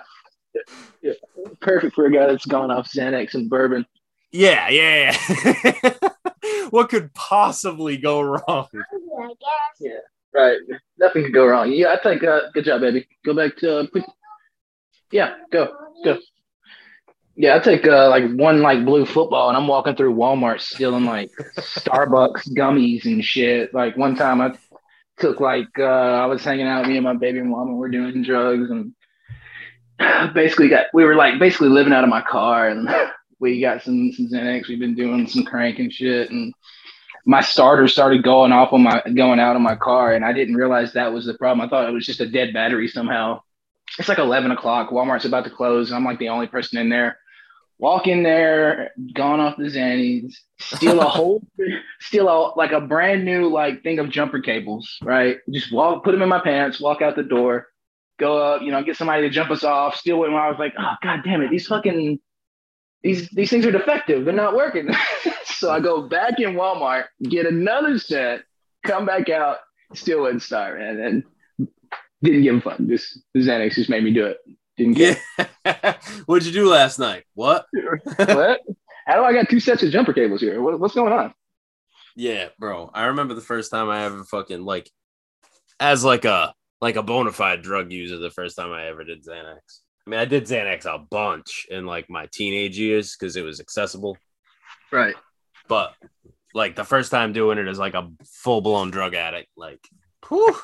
Yeah. 1.01 1.13
Perfect 1.61 1.95
for 1.95 2.05
a 2.05 2.11
guy 2.11 2.27
that's 2.27 2.45
gone 2.45 2.71
off 2.71 2.91
Xanax 2.91 3.35
and 3.35 3.49
bourbon. 3.49 3.85
Yeah, 4.31 4.69
yeah. 4.69 5.17
yeah. 5.33 5.93
what 6.69 6.89
could 6.89 7.13
possibly 7.13 7.97
go 7.97 8.21
wrong? 8.21 8.67
Yeah. 9.79 9.91
Right. 10.33 10.57
Nothing 10.97 11.23
could 11.23 11.33
go 11.33 11.47
wrong. 11.47 11.71
Yeah, 11.71 11.93
I 11.93 11.99
think 12.01 12.23
uh, 12.23 12.51
good 12.53 12.65
job, 12.65 12.81
baby. 12.81 13.07
Go 13.25 13.33
back 13.33 13.55
to 13.57 13.79
uh, 13.79 13.87
put, 13.91 14.03
yeah, 15.11 15.35
go, 15.51 15.73
go. 16.03 16.17
Yeah, 17.39 17.55
I 17.55 17.59
take 17.59 17.87
uh, 17.87 18.09
like 18.09 18.29
one 18.33 18.61
like 18.61 18.83
blue 18.83 19.05
football 19.05 19.47
and 19.47 19.55
I'm 19.55 19.65
walking 19.65 19.95
through 19.95 20.13
Walmart 20.13 20.59
stealing 20.59 21.05
like 21.05 21.31
Starbucks 21.55 22.49
gummies 22.49 23.05
and 23.05 23.23
shit. 23.23 23.73
Like 23.73 23.95
one 23.95 24.17
time 24.17 24.41
I 24.41 24.57
took 25.19 25.39
like 25.39 25.69
uh, 25.79 25.83
I 25.83 26.25
was 26.25 26.43
hanging 26.43 26.67
out, 26.67 26.85
me 26.85 26.97
and 26.97 27.05
my 27.05 27.13
baby 27.13 27.41
mama 27.41 27.75
were 27.75 27.87
doing 27.87 28.23
drugs 28.23 28.69
and 28.69 28.93
basically 30.33 30.67
got 30.67 30.87
we 30.93 31.05
were 31.05 31.15
like 31.15 31.39
basically 31.39 31.69
living 31.69 31.93
out 31.93 32.03
of 32.03 32.09
my 32.09 32.21
car 32.21 32.67
and 32.67 32.89
we 33.39 33.61
got 33.61 33.83
some 33.83 34.11
some 34.11 34.27
Xanax. 34.27 34.67
We've 34.67 34.77
been 34.77 34.95
doing 34.95 35.25
some 35.25 35.45
crank 35.45 35.79
and 35.79 35.93
shit 35.93 36.31
and 36.31 36.53
my 37.25 37.39
starter 37.39 37.87
started 37.87 38.21
going 38.21 38.51
off 38.51 38.73
on 38.73 38.83
my 38.83 39.01
going 39.15 39.39
out 39.39 39.55
on 39.55 39.61
my 39.61 39.77
car 39.77 40.11
and 40.11 40.25
I 40.25 40.33
didn't 40.33 40.55
realize 40.55 40.91
that 40.91 41.13
was 41.13 41.25
the 41.25 41.35
problem. 41.35 41.65
I 41.65 41.69
thought 41.69 41.87
it 41.87 41.93
was 41.93 42.05
just 42.05 42.19
a 42.19 42.27
dead 42.27 42.51
battery 42.51 42.89
somehow. 42.89 43.43
It's 43.97 44.09
like 44.09 44.17
11 44.17 44.51
o'clock. 44.51 44.89
Walmart's 44.89 45.23
about 45.23 45.45
to 45.45 45.49
close. 45.49 45.89
and 45.89 45.95
I'm 45.95 46.03
like 46.03 46.19
the 46.19 46.27
only 46.27 46.47
person 46.47 46.77
in 46.77 46.89
there. 46.89 47.17
Walk 47.79 48.07
in 48.07 48.23
there, 48.23 48.91
gone 49.13 49.39
off 49.39 49.55
the 49.55 49.63
Xannies, 49.63 50.35
steal 50.59 50.99
a 50.99 51.05
whole, 51.05 51.41
steal 52.01 52.27
a, 52.27 52.53
like 52.57 52.73
a 52.73 52.81
brand 52.81 53.23
new 53.23 53.47
like 53.47 53.83
thing 53.83 53.99
of 53.99 54.09
jumper 54.09 54.41
cables, 54.41 54.97
right? 55.01 55.37
Just 55.49 55.71
walk, 55.71 56.03
put 56.03 56.11
them 56.11 56.21
in 56.21 56.27
my 56.29 56.41
pants, 56.41 56.81
walk 56.81 57.01
out 57.01 57.15
the 57.15 57.23
door, 57.23 57.67
go 58.19 58.37
up, 58.37 58.61
you 58.61 58.71
know, 58.71 58.83
get 58.83 58.97
somebody 58.97 59.21
to 59.21 59.29
jump 59.29 59.49
us 59.49 59.63
off, 59.63 59.95
steal 59.95 60.19
one. 60.19 60.33
I 60.33 60.49
was 60.49 60.59
like, 60.59 60.73
oh 60.77 60.93
god 61.01 61.21
damn 61.23 61.41
it, 61.41 61.51
these 61.51 61.67
fucking 61.67 62.19
these 63.01 63.29
these 63.29 63.49
things 63.49 63.65
are 63.65 63.71
defective. 63.71 64.25
They're 64.25 64.33
not 64.33 64.55
working. 64.55 64.89
so 65.45 65.71
I 65.71 65.79
go 65.79 66.01
back 66.01 66.39
in 66.39 66.55
Walmart, 66.55 67.05
get 67.23 67.45
another 67.45 67.97
set, 67.97 68.41
come 68.85 69.05
back 69.05 69.29
out, 69.29 69.59
still 69.93 70.23
wouldn't 70.23 70.43
start, 70.43 70.79
man. 70.79 70.99
And 70.99 71.23
didn't 72.21 72.43
give 72.43 72.55
a 72.55 72.61
fuck. 72.61 72.77
This 72.79 73.21
Xanax 73.37 73.75
just 73.75 73.89
made 73.89 74.03
me 74.03 74.13
do 74.13 74.25
it. 74.25 74.37
Didn't 74.79 74.95
care. 74.95 75.17
Yeah. 75.65 75.97
What'd 76.25 76.47
you 76.47 76.53
do 76.53 76.69
last 76.69 76.99
night? 76.99 77.25
What? 77.33 77.65
what? 78.15 78.61
How 79.05 79.15
do 79.15 79.23
I 79.23 79.33
got 79.33 79.49
two 79.49 79.59
sets 79.59 79.83
of 79.83 79.91
jumper 79.91 80.13
cables 80.13 80.39
here? 80.39 80.61
What, 80.61 80.79
what's 80.79 80.95
going 80.95 81.11
on? 81.11 81.33
Yeah, 82.15 82.47
bro. 82.57 82.89
I 82.93 83.07
remember 83.07 83.33
the 83.33 83.41
first 83.41 83.71
time 83.71 83.89
I 83.89 84.05
ever 84.05 84.23
fucking 84.23 84.63
like 84.63 84.89
as 85.81 86.05
like 86.05 86.23
a 86.23 86.53
like 86.79 86.95
a 86.95 87.03
bona 87.03 87.33
fide 87.33 87.61
drug 87.61 87.91
user, 87.91 88.17
the 88.19 88.31
first 88.31 88.55
time 88.55 88.71
I 88.71 88.87
ever 88.87 89.03
did 89.03 89.25
Xanax. 89.25 89.81
I 90.07 90.09
mean, 90.09 90.19
I 90.21 90.25
did 90.25 90.45
Xanax 90.45 90.85
a 90.85 90.97
bunch 90.97 91.67
in 91.69 91.85
like 91.85 92.09
my 92.09 92.29
teenage 92.31 92.79
years 92.79 93.17
because 93.17 93.35
it 93.35 93.43
was 93.43 93.59
accessible. 93.59 94.17
Right. 94.93 95.15
But 95.67 95.93
like 96.53 96.77
the 96.77 96.85
first 96.85 97.11
time 97.11 97.33
doing 97.33 97.57
it 97.57 97.67
as 97.67 97.79
like 97.79 97.95
a 97.95 98.09
full 98.23 98.61
blown 98.61 98.91
drug 98.91 99.13
addict, 99.13 99.49
like 99.57 99.85
whew, 100.29 100.55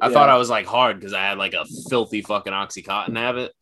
I 0.00 0.08
Yeah. 0.08 0.12
thought 0.12 0.28
I 0.28 0.36
was 0.36 0.50
like 0.50 0.66
hard 0.66 0.98
because 0.98 1.12
I 1.14 1.20
had 1.22 1.38
like 1.38 1.54
a 1.54 1.64
filthy 1.90 2.22
fucking 2.22 2.52
oxycontin 2.52 3.16
habit, 3.16 3.52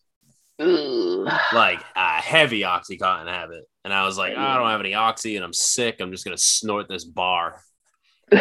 Ugh. 0.59 1.29
like 1.55 1.81
a 1.94 2.20
heavy 2.20 2.61
oxycontin 2.61 3.27
habit. 3.29 3.64
And 3.85 3.92
I 3.94 4.05
was 4.05 4.18
like, 4.18 4.37
I 4.37 4.57
don't 4.57 4.68
have 4.68 4.81
any 4.81 4.94
oxy 4.94 5.37
and 5.37 5.44
I'm 5.44 5.53
sick. 5.53 5.96
I'm 6.01 6.11
just 6.12 6.25
gonna 6.25 6.37
snort 6.38 6.88
this 6.88 7.05
bar. 7.05 7.61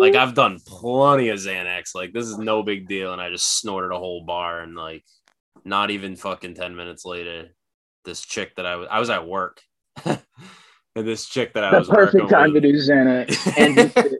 Like 0.00 0.14
I've 0.14 0.32
done 0.34 0.58
plenty 0.66 1.28
of 1.28 1.38
Xanax. 1.38 1.94
Like 1.94 2.14
this 2.14 2.24
is 2.24 2.38
no 2.38 2.62
big 2.62 2.88
deal, 2.88 3.12
and 3.12 3.20
I 3.20 3.28
just 3.28 3.58
snorted 3.60 3.92
a 3.94 3.98
whole 3.98 4.24
bar, 4.24 4.60
and 4.60 4.74
like 4.74 5.04
not 5.62 5.90
even 5.90 6.16
fucking 6.16 6.54
ten 6.54 6.74
minutes 6.74 7.04
later, 7.04 7.48
this 8.06 8.22
chick 8.22 8.56
that 8.56 8.64
I 8.64 8.76
was 8.76 8.88
I 8.90 8.98
was 8.98 9.10
at 9.10 9.28
work, 9.28 9.60
and 10.06 10.18
this 10.94 11.26
chick 11.26 11.52
that 11.52 11.64
I 11.64 11.72
the 11.72 11.78
was 11.80 11.88
perfect 11.90 12.30
time 12.30 12.54
with, 12.54 12.62
to 12.62 12.72
do 12.72 12.78
Xanax. 12.78 14.16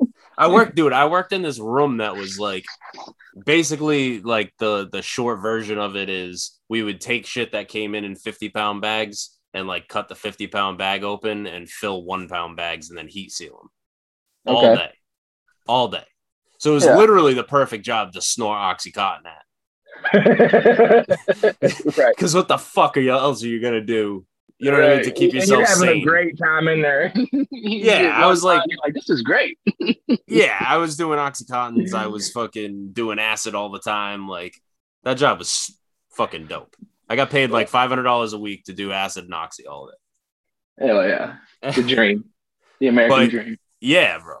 I 0.36 0.48
worked, 0.48 0.74
dude. 0.74 0.92
I 0.92 1.06
worked 1.06 1.32
in 1.32 1.42
this 1.42 1.58
room 1.58 1.98
that 1.98 2.16
was 2.16 2.38
like 2.38 2.64
basically 3.44 4.20
like 4.20 4.52
the 4.58 4.88
the 4.90 5.02
short 5.02 5.40
version 5.40 5.78
of 5.78 5.96
it 5.96 6.08
is 6.08 6.58
we 6.68 6.82
would 6.82 7.00
take 7.00 7.26
shit 7.26 7.52
that 7.52 7.68
came 7.68 7.94
in 7.94 8.04
in 8.04 8.14
50 8.16 8.48
pound 8.50 8.80
bags 8.80 9.30
and 9.52 9.66
like 9.66 9.88
cut 9.88 10.08
the 10.08 10.14
50 10.14 10.46
pound 10.48 10.78
bag 10.78 11.04
open 11.04 11.46
and 11.46 11.68
fill 11.68 12.04
one 12.04 12.28
pound 12.28 12.56
bags 12.56 12.88
and 12.90 12.98
then 12.98 13.08
heat 13.08 13.30
seal 13.32 13.56
them 13.56 13.68
all 14.46 14.64
Okay. 14.64 14.74
day, 14.74 14.90
all 15.66 15.88
day. 15.88 16.04
So 16.58 16.72
it 16.72 16.74
was 16.74 16.84
Yeah. 16.86 16.96
literally 16.96 17.34
the 17.34 17.44
perfect 17.44 17.84
job 17.84 18.12
to 18.12 18.20
snort 18.22 18.58
oxycontin 18.58 19.26
at. 19.26 19.44
right. 21.96 22.14
Because 22.16 22.34
what 22.34 22.48
the 22.48 22.58
fuck 22.58 22.96
are 22.96 23.00
you 23.00 23.12
else 23.12 23.42
are 23.42 23.48
you 23.48 23.60
gonna 23.60 23.80
do? 23.80 24.24
You 24.58 24.70
know 24.70 24.80
what 24.80 24.90
I 24.90 24.94
mean 24.96 25.04
to 25.04 25.10
keep 25.10 25.32
And 25.32 25.40
yourself 25.40 25.58
you're 25.58 25.66
having 25.66 25.88
sane. 25.88 26.02
a 26.02 26.04
great 26.04 26.38
time 26.38 26.68
in 26.68 26.80
there. 26.80 27.12
Yeah, 27.50 28.12
I 28.14 28.26
was 28.28 28.44
like- 28.44 28.62
like, 28.84 28.94
this 28.94 29.10
is 29.10 29.22
great. 29.22 29.58
yeah, 30.26 30.56
I 30.60 30.76
was 30.78 30.96
doing 30.96 31.18
oxycontins. 31.18 31.92
I 31.94 32.06
was 32.06 32.30
fucking 32.32 32.92
doing 32.92 33.18
acid 33.18 33.54
all 33.54 33.70
the 33.70 33.78
time. 33.80 34.28
Like 34.28 34.60
that 35.02 35.14
job 35.14 35.38
was 35.38 35.76
fucking 36.12 36.46
dope. 36.46 36.76
I 37.08 37.16
got 37.16 37.30
paid 37.30 37.50
like 37.50 37.68
five 37.68 37.90
hundred 37.90 38.04
dollars 38.04 38.32
a 38.32 38.38
week 38.38 38.64
to 38.64 38.72
do 38.72 38.92
acid 38.92 39.24
and 39.24 39.34
oxy 39.34 39.66
all 39.66 39.86
day. 39.88 40.86
Hell 40.86 41.06
yeah, 41.06 41.36
the 41.74 41.82
dream, 41.82 42.24
the 42.80 42.88
American 42.88 43.18
But- 43.18 43.30
dream. 43.30 43.56
Yeah, 43.80 44.18
bro. 44.18 44.38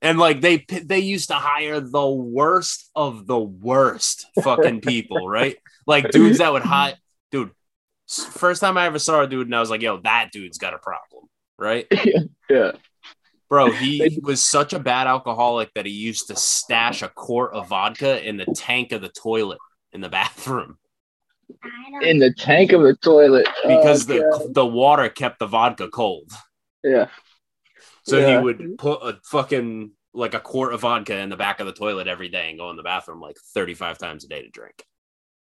And 0.00 0.18
like 0.18 0.40
they 0.40 0.64
they 0.82 0.98
used 0.98 1.28
to 1.28 1.34
hire 1.34 1.78
the 1.78 2.08
worst 2.08 2.90
of 2.96 3.26
the 3.26 3.38
worst 3.38 4.26
fucking 4.42 4.80
people, 4.80 5.28
right? 5.28 5.56
Like 5.86 6.10
dudes 6.10 6.38
that 6.38 6.52
would 6.52 6.62
hide, 6.62 6.96
dude. 7.30 7.50
First 8.08 8.60
time 8.60 8.76
I 8.76 8.86
ever 8.86 8.98
saw 8.98 9.22
a 9.22 9.26
dude, 9.26 9.46
and 9.46 9.54
I 9.56 9.60
was 9.60 9.70
like, 9.70 9.82
"Yo, 9.82 9.98
that 10.02 10.30
dude's 10.32 10.58
got 10.58 10.74
a 10.74 10.78
problem," 10.78 11.24
right? 11.58 11.86
Yeah. 12.50 12.72
Bro, 13.48 13.72
he 13.72 14.18
was 14.22 14.42
such 14.42 14.72
a 14.74 14.78
bad 14.78 15.06
alcoholic 15.06 15.72
that 15.74 15.86
he 15.86 15.92
used 15.92 16.26
to 16.28 16.36
stash 16.36 17.02
a 17.02 17.08
quart 17.08 17.54
of 17.54 17.68
vodka 17.68 18.26
in 18.26 18.36
the 18.36 18.44
tank 18.46 18.92
of 18.92 19.00
the 19.00 19.08
toilet 19.08 19.58
in 19.92 20.00
the 20.02 20.08
bathroom 20.10 20.76
In 22.02 22.18
the 22.18 22.32
tank 22.34 22.72
of 22.72 22.82
the 22.82 22.94
toilet 22.96 23.46
oh, 23.64 23.68
because 23.68 24.10
Oh, 24.10 24.14
the 24.14 24.52
the 24.52 24.66
water 24.66 25.08
kept 25.08 25.38
the 25.38 25.46
vodka 25.46 25.88
cold. 25.88 26.30
yeah. 26.82 27.08
So 28.04 28.18
Yeah. 28.18 28.36
he 28.38 28.42
would 28.44 28.76
put 28.78 29.00
a 29.02 29.18
fucking 29.24 29.92
like 30.12 30.34
a 30.34 30.40
quart 30.40 30.74
of 30.74 30.80
vodka 30.80 31.16
in 31.18 31.30
the 31.30 31.36
back 31.36 31.60
of 31.60 31.66
the 31.66 31.72
toilet 31.72 32.06
every 32.08 32.28
day 32.28 32.50
and 32.50 32.58
go 32.58 32.68
in 32.70 32.76
the 32.76 32.82
bathroom 32.82 33.20
like 33.20 33.36
35 33.54 33.96
times 33.98 34.24
a 34.24 34.28
day 34.28 34.42
to 34.42 34.50
drink. 34.50 34.84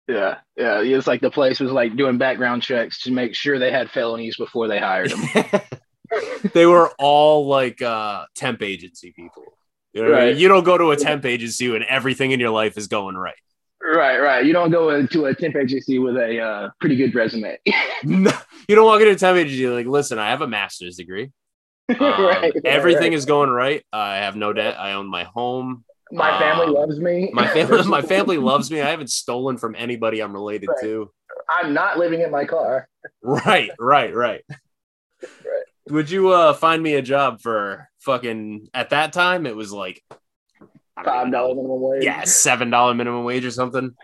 Yeah, 0.09 0.39
yeah. 0.57 0.81
It's 0.81 1.07
like 1.07 1.21
the 1.21 1.31
place 1.31 1.59
was 1.59 1.73
like 1.73 1.97
doing 1.97 2.19
background 2.19 2.63
checks 2.63 3.03
to 3.03 3.11
make 3.11 3.35
sure 3.35 3.59
they 3.59 3.73
had 3.73 3.91
felonies 3.91 4.37
before 4.37 4.69
they 4.69 4.79
hired 4.79 5.11
them. 5.11 5.61
they 6.55 6.67
were 6.67 6.91
all 6.99 7.47
like 7.47 7.83
uh 7.83 8.25
temp 8.35 8.63
agency 8.63 9.13
people. 9.13 9.45
You 9.93 10.03
know 10.03 10.11
what 10.11 10.17
I 10.17 10.21
mean? 10.21 10.29
Right. 10.29 10.37
You 10.37 10.49
don't 10.49 10.65
go 10.65 10.79
to 10.79 10.91
a 10.91 10.97
temp 10.97 11.25
agency 11.25 11.69
when 11.71 11.83
everything 11.89 12.31
in 12.31 12.39
your 12.39 12.51
life 12.51 12.77
is 12.77 12.87
going 12.87 13.17
right. 13.17 13.35
right, 13.83 14.19
right. 14.19 14.45
You 14.45 14.53
don't 14.53 14.71
go 14.71 14.91
into 14.91 15.25
a 15.25 15.35
temp 15.35 15.57
agency 15.57 15.99
with 15.99 16.17
a 16.17 16.39
uh, 16.39 16.71
pretty 16.81 16.97
good 16.97 17.15
resume. 17.15 17.59
No, 18.05 18.31
you 18.69 18.75
don't 18.75 18.85
walk 18.85 19.01
into 19.01 19.13
a 19.13 19.17
temp 19.17 19.39
agency 19.39 19.67
like, 19.69 19.87
listen, 19.87 20.19
I 20.19 20.31
have 20.31 20.43
a 20.43 20.47
master's 20.47 20.97
degree. 20.97 21.33
Um, 21.89 21.97
right, 22.01 22.53
everything 22.65 23.13
right. 23.13 23.15
is 23.15 23.27
going 23.27 23.49
right. 23.49 23.83
I 23.93 24.17
have 24.17 24.37
no 24.37 24.53
debt. 24.53 24.79
I 24.79 24.93
own 24.93 25.09
my 25.09 25.25
home. 25.25 25.85
My 26.13 26.39
family 26.39 26.67
Uh, 26.67 26.71
loves 26.81 26.99
me. 27.01 27.31
My 27.33 27.47
family, 27.53 27.83
my 27.85 28.03
family 28.03 28.39
loves 28.39 28.71
me. 28.71 28.81
I 28.81 28.91
haven't 28.91 29.11
stolen 29.11 29.57
from 29.59 29.75
anybody 29.77 30.21
I'm 30.21 30.33
related 30.33 30.69
Right. 30.69 30.81
to. 30.83 31.11
I'm 31.51 31.73
not 31.75 31.99
living 31.99 32.21
in 32.23 32.31
my 32.31 32.45
car. 32.45 32.89
Right, 33.23 33.71
right, 33.79 34.15
right. 34.15 34.43
Right. 35.23 35.65
Would 35.91 36.11
you 36.11 36.31
uh 36.31 36.53
find 36.55 36.83
me 36.83 36.95
a 36.95 37.03
job 37.03 37.41
for 37.41 37.89
fucking 38.01 38.69
at 38.75 38.91
that 38.91 39.13
time? 39.13 39.47
It 39.47 39.57
was 39.57 39.73
like 39.73 40.03
Five 41.05 41.31
dollar 41.31 41.55
minimum 41.55 41.81
wage. 41.81 42.05
Yeah, 42.05 42.25
seven 42.25 42.71
dollar 42.71 42.95
minimum 42.95 43.25
wage 43.25 43.45
or 43.45 43.51
something. 43.51 43.95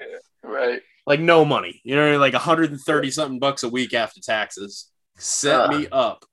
Right. 0.43 0.81
Like 1.07 1.21
no 1.21 1.45
money. 1.45 1.81
You 1.85 1.97
know, 1.97 2.19
like 2.19 2.33
130 2.35 3.11
something 3.11 3.39
bucks 3.41 3.63
a 3.65 3.69
week 3.69 3.95
after 3.95 4.21
taxes. 4.21 4.91
Set 5.19 5.61
Uh. 5.61 5.69
me 5.79 5.89
up. 5.91 6.25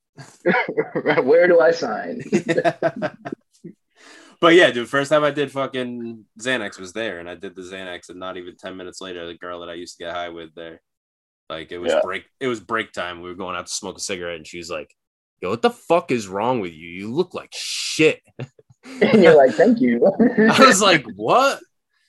Where 1.23 1.47
do 1.47 1.59
I 1.59 1.71
sign? 1.71 2.21
but 4.41 4.53
yeah, 4.55 4.71
dude, 4.71 4.89
first 4.89 5.09
time 5.09 5.23
I 5.23 5.31
did 5.31 5.51
fucking 5.51 6.25
Xanax 6.39 6.79
was 6.79 6.93
there, 6.93 7.19
and 7.19 7.29
I 7.29 7.35
did 7.35 7.55
the 7.55 7.61
Xanax, 7.61 8.09
and 8.09 8.19
not 8.19 8.37
even 8.37 8.55
10 8.55 8.77
minutes 8.77 9.01
later, 9.01 9.25
the 9.27 9.33
girl 9.35 9.59
that 9.61 9.69
I 9.69 9.73
used 9.73 9.97
to 9.97 10.03
get 10.03 10.13
high 10.13 10.29
with 10.29 10.53
there. 10.55 10.81
Like 11.49 11.71
it 11.71 11.79
was 11.79 11.91
Yeah. 11.91 12.01
break 12.03 12.25
it 12.39 12.47
was 12.47 12.59
break 12.59 12.91
time. 12.91 13.21
We 13.21 13.29
were 13.29 13.35
going 13.35 13.55
out 13.55 13.65
to 13.67 13.73
smoke 13.73 13.97
a 13.97 14.01
cigarette, 14.01 14.37
and 14.37 14.47
she's 14.47 14.69
like, 14.69 14.95
Yo, 15.41 15.49
what 15.49 15.61
the 15.61 15.69
fuck 15.71 16.11
is 16.11 16.27
wrong 16.27 16.59
with 16.59 16.73
you? 16.73 16.87
You 16.87 17.11
look 17.13 17.33
like 17.33 17.49
shit. 17.53 18.21
and 19.01 19.23
you're 19.23 19.35
like, 19.37 19.51
thank 19.55 19.79
you. 19.81 20.05
I 20.37 20.65
was 20.65 20.81
like, 20.89 21.05
what? 21.15 21.59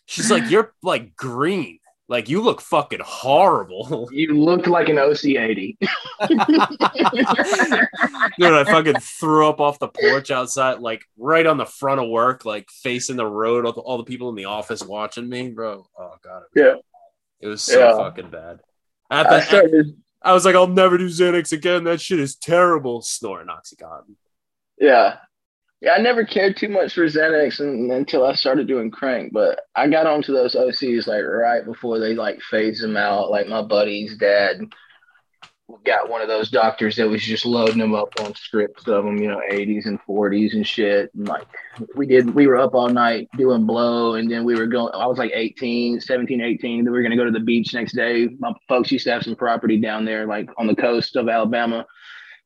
She's 0.06 0.30
like, 0.30 0.50
you're 0.50 0.72
like 0.82 1.14
green. 1.16 1.78
Like 2.10 2.28
you 2.28 2.42
look 2.42 2.60
fucking 2.60 2.98
horrible. 3.04 4.08
you 4.12 4.34
look 4.34 4.66
like 4.66 4.88
an 4.88 4.96
OC80. 4.96 5.76
Dude, 8.36 8.52
I 8.52 8.64
fucking 8.64 8.96
threw 8.96 9.48
up 9.48 9.60
off 9.60 9.78
the 9.78 9.86
porch 9.86 10.32
outside, 10.32 10.80
like 10.80 11.04
right 11.16 11.46
on 11.46 11.56
the 11.56 11.64
front 11.66 12.00
of 12.00 12.08
work, 12.08 12.44
like 12.44 12.68
facing 12.68 13.14
the 13.14 13.24
road. 13.26 13.64
All 13.64 13.96
the, 13.96 14.02
people 14.02 14.28
in 14.28 14.34
the 14.34 14.46
office 14.46 14.82
watching 14.82 15.28
me, 15.28 15.50
bro. 15.50 15.86
Oh 15.96 16.14
god. 16.24 16.42
Yeah. 16.56 16.74
It 17.40 17.46
was 17.46 17.62
so 17.62 17.78
Yeah. 17.78 17.96
fucking 17.96 18.30
bad. 18.30 18.58
At 19.08 19.26
I 19.26 19.36
the, 19.36 19.42
started, 19.42 19.96
I 20.20 20.32
was 20.32 20.44
like, 20.44 20.56
I'll 20.56 20.66
never 20.66 20.98
do 20.98 21.06
Xanax 21.06 21.52
again. 21.52 21.84
That 21.84 22.00
shit 22.00 22.18
is 22.18 22.34
terrible. 22.34 23.02
Snoring 23.02 23.46
Oxycontin. 23.46 24.16
yeah. 24.80 25.18
Yeah, 25.80 25.92
I 25.92 25.98
never 25.98 26.24
cared 26.24 26.56
too 26.56 26.68
much 26.68 26.92
for 26.94 27.06
Xanax 27.06 27.60
un- 27.60 27.90
until 27.90 28.26
I 28.26 28.34
started 28.34 28.66
doing 28.66 28.90
crank, 28.90 29.32
but 29.32 29.60
I 29.74 29.88
got 29.88 30.06
onto 30.06 30.32
those 30.32 30.54
OCs 30.54 31.06
like 31.06 31.24
right 31.24 31.64
before 31.64 31.98
they 31.98 32.14
like 32.14 32.40
phased 32.42 32.82
them 32.82 32.98
out. 32.98 33.30
Like 33.30 33.48
my 33.48 33.62
buddy's 33.62 34.16
dad 34.18 34.60
got 35.84 36.08
one 36.08 36.20
of 36.20 36.28
those 36.28 36.50
doctors 36.50 36.96
that 36.96 37.08
was 37.08 37.22
just 37.22 37.46
loading 37.46 37.78
them 37.78 37.94
up 37.94 38.08
on 38.20 38.34
scripts 38.34 38.86
of 38.88 39.04
them, 39.04 39.18
you 39.18 39.28
know, 39.28 39.40
80s 39.50 39.86
and 39.86 39.98
40s 40.08 40.52
and 40.52 40.66
shit. 40.66 41.10
And 41.14 41.28
like 41.28 41.46
we 41.96 42.06
did, 42.06 42.34
we 42.34 42.46
were 42.46 42.56
up 42.56 42.74
all 42.74 42.88
night 42.88 43.28
doing 43.36 43.66
blow, 43.66 44.14
and 44.14 44.30
then 44.30 44.44
we 44.44 44.56
were 44.56 44.66
going. 44.66 44.92
I 44.94 45.06
was 45.06 45.18
like 45.18 45.32
18, 45.34 46.00
17, 46.00 46.40
18. 46.40 46.78
And 46.78 46.86
then 46.86 46.92
we 46.92 46.98
were 46.98 47.02
going 47.02 47.12
to 47.12 47.16
go 47.16 47.24
to 47.24 47.30
the 47.30 47.40
beach 47.40 47.72
next 47.72 47.94
day. 47.94 48.28
My 48.38 48.52
folks 48.68 48.92
used 48.92 49.04
to 49.04 49.12
have 49.12 49.22
some 49.22 49.36
property 49.36 49.80
down 49.80 50.04
there, 50.04 50.26
like 50.26 50.50
on 50.58 50.66
the 50.66 50.76
coast 50.76 51.16
of 51.16 51.28
Alabama 51.28 51.86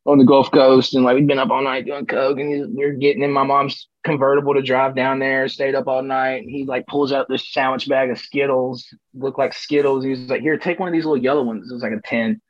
on 0.06 0.18
the 0.18 0.24
Gulf 0.24 0.50
Coast, 0.50 0.94
and 0.94 1.04
like 1.04 1.14
we'd 1.14 1.26
been 1.26 1.38
up 1.38 1.50
all 1.50 1.62
night 1.62 1.86
doing 1.86 2.06
coke, 2.06 2.38
and 2.38 2.76
we 2.76 2.84
are 2.84 2.92
getting 2.92 3.22
in 3.22 3.32
my 3.32 3.42
mom's 3.42 3.88
convertible 4.04 4.54
to 4.54 4.62
drive 4.62 4.94
down 4.94 5.18
there. 5.18 5.48
Stayed 5.48 5.74
up 5.74 5.88
all 5.88 6.02
night, 6.02 6.42
and 6.42 6.50
he 6.50 6.64
like 6.64 6.86
pulls 6.86 7.12
out 7.12 7.28
this 7.28 7.52
sandwich 7.52 7.88
bag 7.88 8.10
of 8.10 8.18
Skittles, 8.18 8.86
look 9.14 9.38
like 9.38 9.54
Skittles. 9.54 10.04
He's 10.04 10.28
like, 10.28 10.42
"Here, 10.42 10.58
take 10.58 10.78
one 10.78 10.88
of 10.88 10.92
these 10.92 11.04
little 11.06 11.22
yellow 11.22 11.42
ones." 11.42 11.70
It 11.70 11.74
was 11.74 11.82
like 11.82 11.92
a 11.92 12.02
ten. 12.04 12.40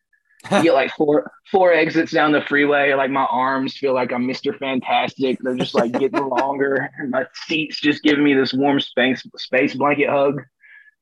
You 0.51 0.62
get 0.62 0.75
like 0.75 0.90
four 0.93 1.31
four 1.51 1.73
exits 1.73 2.12
down 2.12 2.33
the 2.33 2.43
freeway. 2.43 2.93
Like 2.95 3.11
my 3.11 3.25
arms 3.25 3.77
feel 3.77 3.95
like 3.95 4.12
I'm 4.12 4.27
Mr. 4.27 4.59
Fantastic. 4.59 5.38
They're 5.40 5.57
just 5.57 5.75
like 5.75 5.93
getting 5.93 6.29
longer. 6.29 6.90
My 7.09 7.27
seat's 7.47 7.81
just 7.81 8.03
giving 8.03 8.25
me 8.25 8.35
this 8.35 8.53
warm 8.53 8.81
space 8.81 9.27
space 9.37 9.75
blanket 9.75 10.11
hug. 10.11 10.43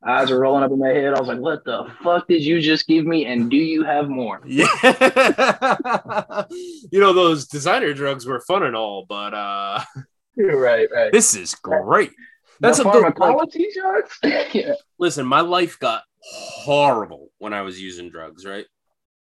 Eyes 0.04 0.30
are 0.32 0.40
rolling 0.40 0.64
up 0.64 0.72
in 0.72 0.78
my 0.80 0.88
head. 0.88 1.14
I 1.14 1.20
was 1.20 1.28
like, 1.28 1.38
"What 1.38 1.64
the 1.64 1.86
fuck 2.02 2.26
did 2.26 2.42
you 2.42 2.60
just 2.60 2.88
give 2.88 3.06
me? 3.06 3.26
And 3.26 3.50
do 3.50 3.56
you 3.56 3.84
have 3.84 4.08
more?" 4.08 4.40
Yeah. 4.46 4.66
you 6.90 7.00
know, 7.00 7.12
those 7.12 7.46
designer 7.46 7.94
drugs 7.94 8.26
were 8.26 8.40
fun 8.40 8.64
and 8.64 8.74
all, 8.74 9.06
but 9.08 9.32
uh 9.32 9.80
right, 10.36 10.88
right. 10.92 11.12
this 11.12 11.34
is 11.34 11.54
great. 11.54 12.12
That's 12.60 12.78
the 12.78 12.88
a 12.88 12.92
good 12.92 13.02
like, 13.02 13.16
pharmacology 13.16 13.68
drugs. 13.74 14.18
yeah. 14.54 14.74
listen, 14.98 15.26
my 15.26 15.40
life 15.40 15.78
got 15.78 16.02
horrible 16.20 17.30
when 17.38 17.52
I 17.52 17.62
was 17.62 17.80
using 17.80 18.10
drugs, 18.10 18.44
right? 18.44 18.66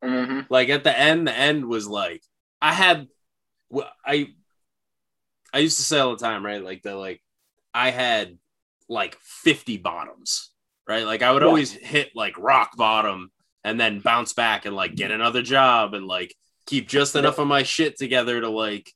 hmm 0.02 0.40
Like 0.48 0.68
at 0.70 0.84
the 0.84 0.98
end, 0.98 1.26
the 1.26 1.36
end 1.36 1.66
was 1.66 1.86
like 1.86 2.22
I 2.60 2.72
had 2.72 3.08
I 4.06 4.28
I 5.52 5.58
used 5.58 5.76
to 5.76 5.82
say 5.82 5.98
all 5.98 6.16
the 6.16 6.24
time, 6.24 6.44
right? 6.44 6.62
Like 6.64 6.82
the 6.82 6.94
like 6.94 7.20
I 7.74 7.90
had 7.90 8.38
like 8.88 9.16
50 9.20 9.78
bottoms, 9.78 10.50
right? 10.92 11.06
Like 11.06 11.22
I 11.22 11.32
would 11.32 11.42
Yeah. 11.42 11.48
always 11.48 11.72
hit 11.72 12.10
like 12.14 12.38
rock 12.38 12.76
bottom 12.76 13.30
and 13.64 13.80
then 13.80 14.00
bounce 14.00 14.32
back 14.34 14.66
and 14.66 14.76
like 14.76 14.94
get 14.94 15.10
mm-hmm. 15.10 15.20
another 15.20 15.42
job 15.42 15.94
and 15.94 16.06
like 16.06 16.34
keep 16.66 16.88
just 16.88 17.16
enough 17.16 17.38
of 17.38 17.46
my 17.46 17.62
shit 17.62 17.96
together 17.96 18.40
to 18.40 18.48
like 18.48 18.92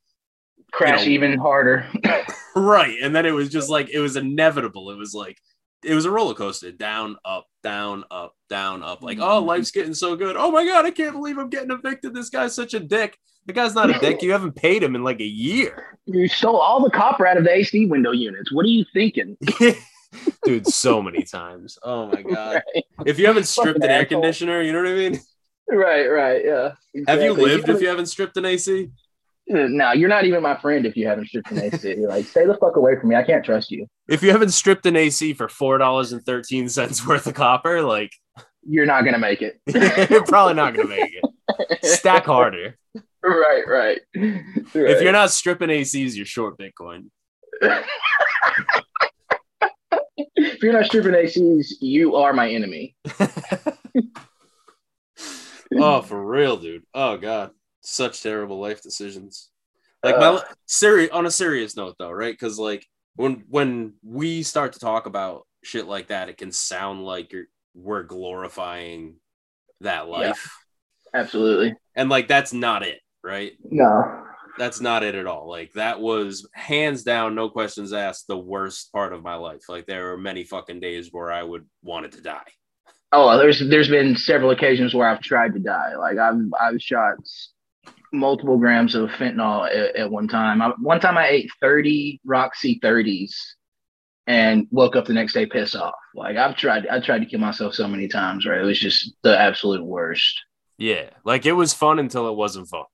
Crash 0.73 1.07
You 1.07 1.07
know- 1.07 1.27
even 1.27 1.39
harder. 1.39 1.87
right. 2.57 2.99
And 3.03 3.15
then 3.15 3.25
it 3.25 3.31
was 3.31 3.49
just 3.49 3.71
like 3.71 3.89
it 3.91 4.01
was 4.01 4.17
inevitable. 4.17 4.91
It 4.91 4.99
was 4.99 5.15
like 5.15 5.39
it 5.85 5.95
was 5.95 6.05
a 6.05 6.11
roller 6.11 6.35
coaster, 6.35 6.73
down, 6.73 7.17
up, 7.25 7.47
down, 7.63 8.05
up, 8.11 8.35
down, 8.51 8.83
up. 8.83 9.03
Like, 9.03 9.19
oh, 9.19 9.39
mm-hmm. 9.39 9.47
life's 9.49 9.71
getting 9.71 9.95
so 9.95 10.17
good. 10.17 10.37
Oh 10.37 10.51
my 10.51 10.65
god, 10.65 10.85
I 10.85 10.91
can't 10.91 11.15
believe 11.15 11.39
I'm 11.39 11.49
getting 11.49 11.71
evicted. 11.71 12.13
This 12.13 12.29
guy's 12.29 12.55
such 12.55 12.75
a 12.75 12.81
dick. 12.81 13.17
The 13.47 13.53
guy's 13.53 13.75
not 13.75 13.91
a 13.91 13.99
dick. 14.01 14.23
You 14.23 14.33
haven't 14.33 14.57
paid 14.57 14.83
him 14.83 14.97
in 14.97 15.05
like 15.05 15.21
a 15.21 15.25
year. 15.25 15.99
you 16.07 16.27
stole 16.27 16.57
all 16.57 16.83
the 16.83 16.91
copper 16.91 17.27
out 17.27 17.37
of 17.37 17.45
the 17.45 17.55
AC 17.55 17.87
window 17.87 18.11
units. 18.11 18.53
What 18.53 18.67
are 18.67 18.71
you 18.71 18.85
thinking? 18.93 19.37
Dude, 20.45 20.67
so 20.67 21.03
many 21.03 21.23
times. 21.23 21.79
Oh 21.83 22.07
my 22.07 22.23
god. 22.35 22.63
If 23.05 23.19
you 23.19 23.27
haven't 23.27 23.47
stripped 23.47 23.83
an 23.83 23.91
air 23.91 24.05
conditioner, 24.07 24.63
you 24.63 24.73
know 24.73 24.83
what 24.83 24.89
I 24.91 24.95
mean? 24.95 25.21
Right, 25.69 26.07
right, 26.07 26.45
yeah. 26.45 26.73
Have 27.09 27.23
you 27.23 27.33
lived 27.33 27.69
if 27.69 27.81
you 27.81 27.89
haven't 27.89 28.07
stripped 28.07 28.37
an 28.37 28.45
AC? 28.45 28.89
No, 29.49 29.93
you're 29.93 30.09
not 30.09 30.25
even 30.25 30.43
my 30.43 30.57
friend 30.61 30.87
if 30.87 30.97
you 30.97 31.07
haven't 31.07 31.29
stripped 31.29 31.51
an 31.53 31.61
AC. 31.61 31.95
You're 31.97 32.09
like, 32.17 32.25
stay 32.25 32.47
the 32.47 32.55
fuck 32.55 32.77
away 32.77 32.99
from 32.99 33.11
me. 33.11 33.17
I 33.17 33.23
can't 33.23 33.45
trust 33.45 33.71
you. 33.71 33.87
If 34.09 34.23
you 34.23 34.31
haven't 34.31 34.51
stripped 34.51 34.87
an 34.87 34.97
AC 34.97 35.35
for 35.35 35.49
four 35.49 35.79
dollars 35.79 36.13
and 36.13 36.23
thirteen 36.25 36.69
cents 36.69 37.05
worth 37.07 37.27
of 37.27 37.35
copper, 37.35 37.83
like 37.83 38.13
You're 38.69 38.87
not 38.87 39.05
gonna 39.05 39.19
make 39.19 39.43
it. 39.43 39.61
you're 40.11 40.25
probably 40.25 40.55
not 40.55 40.75
gonna 40.75 40.89
make 40.89 41.13
it. 41.15 41.85
Stack 41.85 42.27
harder. 42.27 42.77
right, 43.23 43.65
right. 43.67 44.01
If 44.15 45.03
you're 45.03 45.13
not 45.13 45.31
stripping 45.31 45.69
ACs, 45.71 46.17
you're 46.17 46.27
short 46.27 46.59
Bitcoin. 46.59 47.11
If 50.17 50.63
you're 50.63 50.73
not 50.73 50.87
stripping 50.87 51.13
ACs, 51.13 51.69
you 51.81 52.17
are 52.17 52.33
my 52.33 52.51
enemy. 52.51 52.97
oh, 55.75 56.03
for 56.03 56.25
real, 56.25 56.57
dude. 56.57 56.85
Oh 56.95 57.17
god, 57.17 57.51
such 57.83 58.23
terrible 58.23 58.59
life 58.59 58.83
decisions. 58.83 59.51
Like 60.03 60.19
my 60.19 60.27
Uh. 60.29 60.43
serious 60.67 61.11
on 61.13 61.27
a 61.27 61.31
serious 61.31 61.77
note 61.77 61.97
though, 61.99 62.11
right? 62.11 62.33
Because 62.33 62.59
like 62.59 62.87
when 63.17 63.45
when 63.49 63.95
we 64.03 64.43
start 64.43 64.75
to 64.75 64.79
talk 64.79 65.07
about 65.07 65.47
shit 65.63 65.87
like 65.87 66.09
that, 66.09 66.29
it 66.29 66.37
can 66.39 66.53
sound 66.53 67.05
like 67.05 67.33
you're 67.33 67.47
we're 67.75 68.05
glorifying 68.05 69.17
that 69.81 70.09
life, 70.09 70.51
Absolutely. 71.15 71.75
and 71.95 72.09
like 72.09 72.29
that's 72.29 72.53
not 72.53 72.83
it, 72.83 73.01
right? 73.23 73.53
No. 73.65 74.25
That's 74.59 74.81
not 74.81 75.03
it 75.03 75.15
at 75.15 75.27
all. 75.27 75.49
Like 75.49 75.73
that 75.75 76.01
was 76.01 76.49
hands 76.53 77.03
down, 77.03 77.35
no 77.35 77.49
questions 77.49 77.93
asked, 77.93 78.27
the 78.27 78.39
worst 78.39 78.93
part 78.93 79.13
of 79.13 79.23
my 79.23 79.35
life. 79.35 79.69
Like 79.69 79.87
there 79.87 80.07
were 80.07 80.19
many 80.19 80.45
fucking 80.45 80.81
days 80.81 81.13
where 81.13 81.31
I 81.31 81.43
would 81.43 81.67
wanted 81.83 82.13
to 82.13 82.23
die. 82.23 82.47
Oh, 83.13 83.39
there's 83.39 83.61
there's 83.69 83.89
been 83.89 84.17
several 84.17 84.51
occasions 84.51 84.95
where 84.95 85.09
I've 85.09 85.21
tried 85.21 85.55
to 85.55 85.61
die. 85.61 85.95
Like 85.97 86.19
I've 86.19 86.41
I've 86.61 86.81
shot 86.81 87.17
multiple 88.13 88.59
grams 88.59 88.95
of 88.95 89.11
fentanyl 89.11 89.67
at, 89.69 89.97
at 89.97 90.11
one 90.11 90.29
time. 90.29 90.63
I, 90.63 90.73
one 90.81 91.01
time 91.01 91.19
I 91.19 91.29
ate 91.29 91.51
30 91.61 92.21
Roxy 92.25 92.81
30s 92.83 93.33
and 94.27 94.67
woke 94.71 94.97
up 94.97 95.07
the 95.07 95.13
next 95.13 95.35
day 95.35 95.47
pissed 95.47 95.77
off. 95.77 95.95
Like 96.15 96.37
I've 96.37 96.57
tried 96.57 96.87
I 96.89 97.01
tried 97.01 97.21
to 97.21 97.27
kill 97.27 97.41
myself 97.41 97.75
so 97.75 97.87
many 97.87 98.09
times, 98.09 98.47
right? 98.47 98.61
It 98.61 98.65
was 98.65 98.81
just 98.81 99.15
the 99.23 99.39
absolute 99.39 99.85
worst. 99.85 100.41
Yeah, 100.79 101.11
like 101.25 101.47
it 101.47 101.53
was 101.53 101.73
fun 101.73 101.99
until 101.99 102.29
it 102.29 102.37
wasn't 102.37 102.69
fun. 102.69 102.85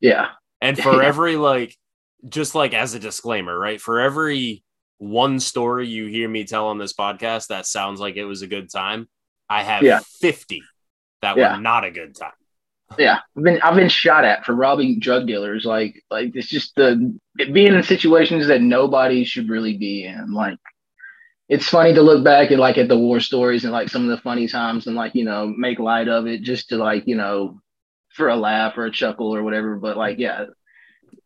Yeah. 0.00 0.28
And 0.60 0.78
for 0.82 1.02
every 1.02 1.36
like, 1.36 1.76
just 2.28 2.54
like 2.54 2.74
as 2.74 2.94
a 2.94 2.98
disclaimer, 2.98 3.58
right? 3.58 3.80
For 3.80 4.00
every 4.00 4.62
one 4.98 5.40
story 5.40 5.88
you 5.88 6.06
hear 6.06 6.28
me 6.28 6.44
tell 6.44 6.68
on 6.68 6.78
this 6.78 6.92
podcast 6.92 7.48
that 7.48 7.66
sounds 7.66 8.00
like 8.00 8.16
it 8.16 8.24
was 8.24 8.42
a 8.42 8.46
good 8.46 8.70
time, 8.70 9.08
I 9.48 9.62
have 9.62 9.82
Yeah. 9.82 10.00
50 10.20 10.62
that 11.22 11.36
Yeah. 11.36 11.56
were 11.56 11.60
not 11.62 11.84
a 11.84 11.90
good 11.90 12.14
time. 12.14 12.32
Yeah. 12.98 13.20
I've 13.36 13.42
been 13.44 13.60
I've 13.62 13.76
been 13.76 13.88
shot 13.88 14.24
at 14.24 14.44
for 14.44 14.54
robbing 14.54 14.98
drug 14.98 15.26
dealers. 15.26 15.64
Like 15.64 16.02
like 16.10 16.32
it's 16.34 16.48
just 16.48 16.74
the 16.76 17.16
being 17.36 17.72
in 17.74 17.82
situations 17.82 18.48
that 18.48 18.60
nobody 18.60 19.24
should 19.24 19.48
really 19.48 19.78
be 19.78 20.04
in. 20.04 20.32
Like 20.32 20.58
it's 21.48 21.68
funny 21.68 21.94
to 21.94 22.02
look 22.02 22.22
back 22.24 22.50
and 22.50 22.60
like 22.60 22.78
at 22.78 22.88
the 22.88 22.98
war 22.98 23.20
stories 23.20 23.64
and 23.64 23.72
like 23.72 23.88
some 23.88 24.02
of 24.02 24.08
the 24.10 24.22
funny 24.22 24.46
times 24.48 24.86
and 24.86 24.96
like 24.96 25.14
you 25.14 25.24
know 25.24 25.46
make 25.46 25.78
light 25.78 26.08
of 26.08 26.26
it 26.26 26.42
just 26.42 26.68
to 26.70 26.76
like 26.76 27.04
you 27.06 27.16
know 27.16 27.60
for 28.10 28.28
a 28.28 28.36
laugh 28.36 28.76
or 28.76 28.86
a 28.86 28.90
chuckle 28.92 29.34
or 29.34 29.42
whatever 29.42 29.76
but 29.76 29.96
like 29.96 30.18
yeah 30.18 30.46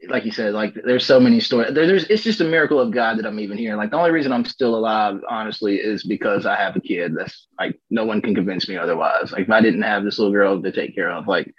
like 0.08 0.24
you 0.24 0.32
said, 0.32 0.54
like 0.54 0.74
there's 0.74 1.06
so 1.06 1.20
many 1.20 1.40
stories. 1.40 1.74
There, 1.74 1.86
there's 1.86 2.04
it's 2.04 2.22
just 2.22 2.40
a 2.40 2.44
miracle 2.44 2.80
of 2.80 2.90
God 2.90 3.18
that 3.18 3.26
I'm 3.26 3.40
even 3.40 3.58
here. 3.58 3.76
Like 3.76 3.90
the 3.90 3.96
only 3.96 4.10
reason 4.10 4.32
I'm 4.32 4.44
still 4.44 4.74
alive, 4.74 5.20
honestly, 5.28 5.76
is 5.76 6.04
because 6.04 6.46
I 6.46 6.56
have 6.56 6.76
a 6.76 6.80
kid. 6.80 7.14
That's 7.16 7.46
like 7.58 7.78
no 7.90 8.04
one 8.04 8.20
can 8.22 8.34
convince 8.34 8.68
me 8.68 8.76
otherwise. 8.76 9.32
Like 9.32 9.42
if 9.42 9.50
I 9.50 9.60
didn't 9.60 9.82
have 9.82 10.04
this 10.04 10.18
little 10.18 10.32
girl 10.32 10.62
to 10.62 10.72
take 10.72 10.94
care 10.94 11.10
of, 11.10 11.26
like 11.26 11.52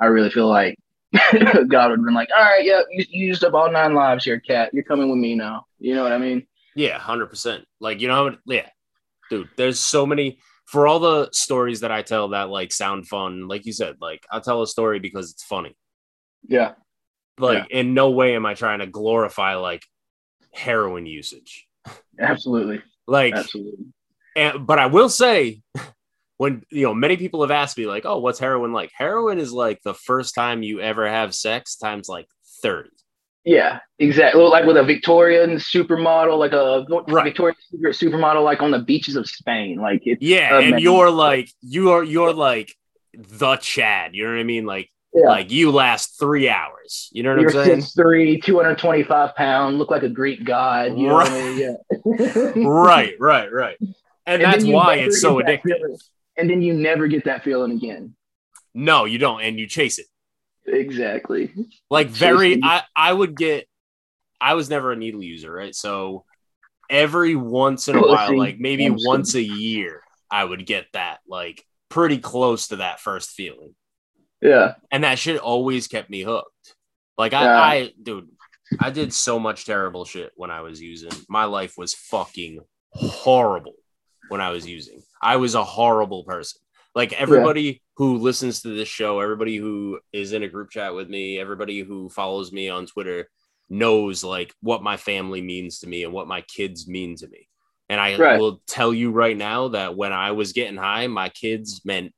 I 0.00 0.06
really 0.06 0.30
feel 0.30 0.48
like 0.48 0.78
God 1.12 1.90
would 1.90 1.98
have 1.98 2.04
been 2.04 2.14
like, 2.14 2.30
all 2.36 2.44
right, 2.44 2.64
yeah, 2.64 2.82
you, 2.90 3.04
you 3.08 3.26
used 3.26 3.44
up 3.44 3.54
all 3.54 3.70
nine 3.70 3.94
lives 3.94 4.24
here, 4.24 4.40
cat. 4.40 4.70
You're 4.72 4.84
coming 4.84 5.10
with 5.10 5.18
me 5.18 5.34
now. 5.34 5.66
You 5.78 5.94
know 5.94 6.02
what 6.02 6.12
I 6.12 6.18
mean? 6.18 6.46
Yeah, 6.74 6.98
hundred 6.98 7.26
percent. 7.26 7.64
Like 7.80 8.00
you 8.00 8.08
know, 8.08 8.36
yeah, 8.46 8.68
dude. 9.30 9.48
There's 9.56 9.78
so 9.78 10.06
many 10.06 10.38
for 10.66 10.86
all 10.86 11.00
the 11.00 11.28
stories 11.32 11.80
that 11.80 11.92
I 11.92 12.02
tell 12.02 12.28
that 12.28 12.48
like 12.48 12.72
sound 12.72 13.08
fun. 13.08 13.48
Like 13.48 13.66
you 13.66 13.72
said, 13.72 13.96
like 14.00 14.26
I'll 14.30 14.40
tell 14.40 14.62
a 14.62 14.66
story 14.66 14.98
because 15.00 15.30
it's 15.30 15.44
funny. 15.44 15.76
Yeah. 16.48 16.72
Like 17.38 17.68
yeah. 17.70 17.80
in 17.80 17.94
no 17.94 18.10
way 18.10 18.34
am 18.34 18.46
I 18.46 18.54
trying 18.54 18.80
to 18.80 18.86
glorify 18.86 19.54
like 19.54 19.84
heroin 20.52 21.06
usage. 21.06 21.66
Absolutely. 22.18 22.82
Like 23.06 23.34
absolutely. 23.34 23.86
And 24.36 24.66
but 24.66 24.78
I 24.78 24.86
will 24.86 25.08
say 25.08 25.62
when 26.36 26.62
you 26.70 26.82
know 26.82 26.94
many 26.94 27.16
people 27.16 27.42
have 27.42 27.50
asked 27.50 27.78
me 27.78 27.86
like, 27.86 28.04
"Oh, 28.04 28.18
what's 28.18 28.38
heroin 28.38 28.72
like?" 28.72 28.90
Heroin 28.94 29.38
is 29.38 29.52
like 29.52 29.80
the 29.82 29.94
first 29.94 30.34
time 30.34 30.62
you 30.62 30.80
ever 30.80 31.08
have 31.08 31.34
sex 31.34 31.76
times 31.76 32.08
like 32.08 32.26
30. 32.62 32.90
Yeah, 33.44 33.80
exactly. 33.98 34.42
Like 34.42 34.64
with 34.66 34.76
a 34.76 34.84
Victorian 34.84 35.56
supermodel, 35.56 36.38
like 36.38 36.52
a 36.52 36.84
right. 37.12 37.24
Victorian 37.24 37.56
Secret 37.70 37.96
supermodel, 37.96 38.44
like 38.44 38.62
on 38.62 38.70
the 38.70 38.78
beaches 38.78 39.16
of 39.16 39.28
Spain. 39.28 39.78
Like 39.78 40.02
it's 40.04 40.22
yeah, 40.22 40.56
amazing. 40.56 40.74
and 40.74 40.82
you're 40.82 41.10
like 41.10 41.50
you 41.60 41.90
are 41.90 42.04
you're 42.04 42.32
like 42.32 42.76
the 43.12 43.56
Chad. 43.56 44.14
You 44.14 44.24
know 44.24 44.32
what 44.32 44.40
I 44.40 44.44
mean? 44.44 44.64
Like 44.64 44.90
yeah. 45.14 45.28
like 45.28 45.50
you 45.50 45.70
last 45.70 46.18
three 46.18 46.48
hours. 46.48 47.08
You 47.12 47.22
know 47.22 47.34
what 47.34 47.40
you're 47.40 47.60
I'm 47.60 47.66
saying? 47.66 47.80
Six 47.82 47.94
three, 47.94 48.40
225 48.40 49.34
pound, 49.34 49.78
look 49.78 49.90
like 49.90 50.02
a 50.02 50.08
Greek 50.08 50.44
god. 50.44 50.98
You 50.98 51.10
right. 51.10 51.30
I 51.30 51.42
mean? 51.42 51.58
Yeah. 51.58 52.52
right, 52.56 53.14
right, 53.18 53.52
right. 53.52 53.76
And, 53.80 53.94
and 54.26 54.42
that's 54.42 54.64
why 54.64 54.96
it's 54.96 55.20
so 55.20 55.36
addictive. 55.40 56.00
And 56.36 56.48
then 56.48 56.62
you 56.62 56.74
never 56.74 57.08
get 57.08 57.24
that 57.24 57.44
feeling 57.44 57.72
again. 57.72 58.14
No, 58.74 59.04
you 59.04 59.18
don't, 59.18 59.42
and 59.42 59.58
you 59.58 59.66
chase 59.66 59.98
it. 59.98 60.06
Exactly. 60.66 61.52
Like 61.90 62.08
very 62.08 62.60
I 62.62 62.82
I 62.94 63.12
would 63.12 63.36
get 63.36 63.68
I 64.40 64.54
was 64.54 64.70
never 64.70 64.92
a 64.92 64.96
needle 64.96 65.22
user, 65.22 65.52
right? 65.52 65.74
So 65.74 66.24
every 66.88 67.34
once 67.34 67.88
in 67.88 67.96
a 67.96 68.00
while, 68.06 68.36
like 68.36 68.58
maybe 68.58 68.88
once 68.90 69.34
a 69.34 69.42
year, 69.42 70.02
I 70.30 70.44
would 70.44 70.64
get 70.64 70.86
that 70.92 71.20
like 71.26 71.64
pretty 71.88 72.18
close 72.18 72.68
to 72.68 72.76
that 72.76 73.00
first 73.00 73.30
feeling. 73.30 73.74
Yeah. 74.42 74.74
And 74.90 75.04
that 75.04 75.18
shit 75.18 75.38
always 75.38 75.86
kept 75.86 76.10
me 76.10 76.22
hooked. 76.22 76.74
Like 77.16 77.32
I, 77.32 77.44
yeah. 77.44 77.60
I 77.60 77.92
dude, 78.02 78.28
I 78.80 78.90
did 78.90 79.12
so 79.12 79.38
much 79.38 79.64
terrible 79.64 80.04
shit 80.04 80.32
when 80.34 80.50
I 80.50 80.62
was 80.62 80.82
using. 80.82 81.12
My 81.28 81.44
life 81.44 81.74
was 81.78 81.94
fucking 81.94 82.60
horrible 82.90 83.74
when 84.28 84.40
I 84.40 84.50
was 84.50 84.66
using. 84.66 85.00
I 85.22 85.36
was 85.36 85.54
a 85.54 85.64
horrible 85.64 86.24
person. 86.24 86.60
Like 86.94 87.12
everybody 87.12 87.62
yeah. 87.62 87.72
who 87.96 88.18
listens 88.18 88.62
to 88.62 88.68
this 88.68 88.88
show, 88.88 89.20
everybody 89.20 89.56
who 89.56 90.00
is 90.12 90.32
in 90.32 90.42
a 90.42 90.48
group 90.48 90.70
chat 90.70 90.94
with 90.94 91.08
me, 91.08 91.38
everybody 91.38 91.80
who 91.80 92.08
follows 92.08 92.52
me 92.52 92.68
on 92.68 92.86
Twitter 92.86 93.28
knows 93.70 94.22
like 94.22 94.52
what 94.60 94.82
my 94.82 94.96
family 94.96 95.40
means 95.40 95.78
to 95.78 95.88
me 95.88 96.04
and 96.04 96.12
what 96.12 96.28
my 96.28 96.42
kids 96.42 96.86
mean 96.88 97.16
to 97.16 97.28
me. 97.28 97.48
And 97.88 98.00
I 98.00 98.16
right. 98.16 98.40
will 98.40 98.62
tell 98.66 98.92
you 98.92 99.10
right 99.10 99.36
now 99.36 99.68
that 99.68 99.96
when 99.96 100.12
I 100.12 100.32
was 100.32 100.52
getting 100.52 100.76
high, 100.76 101.06
my 101.06 101.28
kids 101.28 101.82
meant 101.84 102.12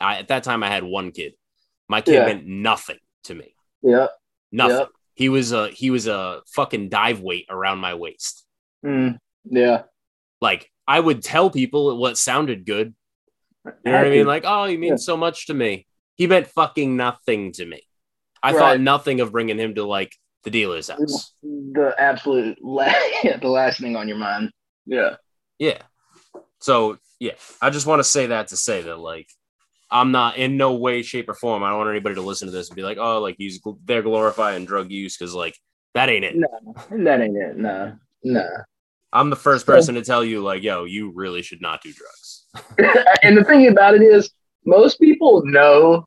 I, 0.00 0.18
at 0.18 0.28
that 0.28 0.44
time 0.44 0.62
I 0.62 0.68
had 0.68 0.84
one 0.84 1.10
kid. 1.12 1.34
My 1.90 2.00
kid 2.00 2.14
yeah. 2.14 2.26
meant 2.26 2.46
nothing 2.46 2.98
to 3.24 3.34
me. 3.34 3.52
Yeah. 3.82 4.06
Nothing. 4.52 4.76
Yeah. 4.76 4.84
He 5.14 5.28
was 5.28 5.50
a 5.50 5.68
he 5.70 5.90
was 5.90 6.06
a 6.06 6.40
fucking 6.54 6.88
dive 6.88 7.20
weight 7.20 7.46
around 7.50 7.78
my 7.80 7.94
waist. 7.94 8.46
Mm, 8.86 9.18
yeah. 9.44 9.82
Like 10.40 10.70
I 10.86 11.00
would 11.00 11.20
tell 11.20 11.50
people 11.50 11.98
what 11.98 12.16
sounded 12.16 12.64
good, 12.64 12.94
you 13.64 13.72
know 13.84 13.98
what 13.98 14.06
I 14.06 14.10
mean? 14.10 14.26
Like, 14.26 14.44
oh, 14.46 14.66
he 14.66 14.76
means 14.76 15.02
yeah. 15.02 15.06
so 15.06 15.16
much 15.16 15.48
to 15.48 15.54
me. 15.54 15.84
He 16.14 16.28
meant 16.28 16.46
fucking 16.46 16.96
nothing 16.96 17.50
to 17.54 17.66
me. 17.66 17.82
I 18.40 18.52
right. 18.52 18.58
thought 18.58 18.80
nothing 18.80 19.20
of 19.20 19.32
bringing 19.32 19.58
him 19.58 19.74
to 19.74 19.84
like 19.84 20.14
the 20.44 20.50
dealer's 20.50 20.90
house. 20.90 21.34
The 21.42 21.92
absolute 21.98 22.58
last, 22.62 22.96
yeah, 23.24 23.36
the 23.36 23.48
last 23.48 23.80
thing 23.80 23.96
on 23.96 24.06
your 24.06 24.16
mind. 24.16 24.52
Yeah. 24.86 25.16
Yeah. 25.58 25.78
So 26.60 26.98
yeah, 27.18 27.32
I 27.60 27.70
just 27.70 27.86
want 27.86 27.98
to 27.98 28.04
say 28.04 28.26
that 28.26 28.48
to 28.48 28.56
say 28.56 28.82
that 28.82 28.96
like 28.96 29.28
I'm 29.90 30.12
not 30.12 30.36
in 30.36 30.56
no 30.56 30.74
way, 30.74 31.02
shape, 31.02 31.28
or 31.28 31.34
form. 31.34 31.62
I 31.62 31.70
don't 31.70 31.78
want 31.78 31.90
anybody 31.90 32.14
to 32.14 32.22
listen 32.22 32.46
to 32.46 32.52
this 32.52 32.68
and 32.68 32.76
be 32.76 32.82
like, 32.82 32.98
oh, 32.98 33.20
like 33.20 33.36
he's 33.38 33.60
they're 33.84 34.02
glorifying 34.02 34.64
drug 34.64 34.90
use 34.90 35.16
because 35.16 35.34
like 35.34 35.56
that 35.94 36.08
ain't 36.08 36.24
it. 36.24 36.36
No, 36.36 36.74
that 36.90 37.20
ain't 37.20 37.36
it. 37.36 37.56
No, 37.56 37.96
no. 38.22 38.48
I'm 39.12 39.30
the 39.30 39.36
first 39.36 39.66
person 39.66 39.96
to 39.96 40.02
tell 40.02 40.24
you 40.24 40.40
like, 40.40 40.62
yo, 40.62 40.84
you 40.84 41.10
really 41.10 41.42
should 41.42 41.60
not 41.60 41.82
do 41.82 41.92
drugs. 41.92 42.46
and 43.22 43.36
the 43.36 43.44
thing 43.44 43.66
about 43.68 43.94
it 43.94 44.02
is, 44.02 44.30
most 44.64 45.00
people 45.00 45.44
know, 45.44 46.06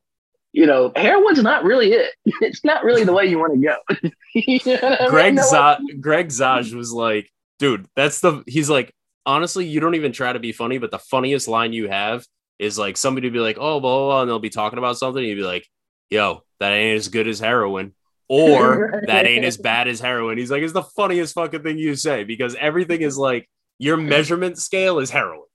you 0.53 0.65
know, 0.65 0.91
heroin's 0.95 1.41
not 1.43 1.63
really 1.63 1.91
it. 1.91 2.13
It's 2.41 2.63
not 2.63 2.83
really 2.83 3.03
the 3.03 3.13
way 3.13 3.25
you 3.25 3.39
want 3.39 3.53
to 3.53 3.59
go. 3.59 4.09
you 4.33 4.59
know 4.65 5.09
Greg 5.09 5.35
Zaj, 5.35 5.79
Greg 5.99 6.27
Zaj 6.29 6.73
was 6.73 6.93
like, 6.93 7.29
dude, 7.59 7.87
that's 7.95 8.21
the. 8.21 8.43
He's 8.47 8.69
like, 8.69 8.93
honestly, 9.25 9.65
you 9.65 9.81
don't 9.81 9.95
even 9.95 10.13
try 10.13 10.31
to 10.31 10.39
be 10.39 10.53
funny, 10.53 10.77
but 10.77 10.91
the 10.91 10.99
funniest 10.99 11.49
line 11.49 11.73
you 11.73 11.89
have 11.89 12.25
is 12.59 12.77
like 12.77 12.97
somebody 12.97 13.29
be 13.29 13.39
like, 13.39 13.57
oh, 13.57 13.79
blah, 13.79 13.97
blah, 13.97 14.07
blah, 14.07 14.21
and 14.21 14.29
they'll 14.29 14.39
be 14.39 14.49
talking 14.49 14.79
about 14.79 14.97
something, 14.97 15.23
you'd 15.23 15.35
be 15.35 15.43
like, 15.43 15.67
yo, 16.09 16.43
that 16.59 16.71
ain't 16.71 16.97
as 16.97 17.07
good 17.07 17.27
as 17.27 17.39
heroin. 17.39 17.93
Or 18.29 19.03
that 19.07 19.25
ain't 19.25 19.45
as 19.45 19.57
bad 19.57 19.87
as 19.87 19.99
heroin. 19.99 20.37
He's 20.37 20.51
like, 20.51 20.63
it's 20.63 20.73
the 20.73 20.83
funniest 20.83 21.33
fucking 21.33 21.63
thing 21.63 21.77
you 21.77 21.95
say 21.95 22.23
because 22.23 22.55
everything 22.55 23.01
is 23.01 23.17
like 23.17 23.49
your 23.79 23.97
measurement 23.97 24.57
scale 24.57 24.99
is 24.99 25.11
heroin. 25.11 25.47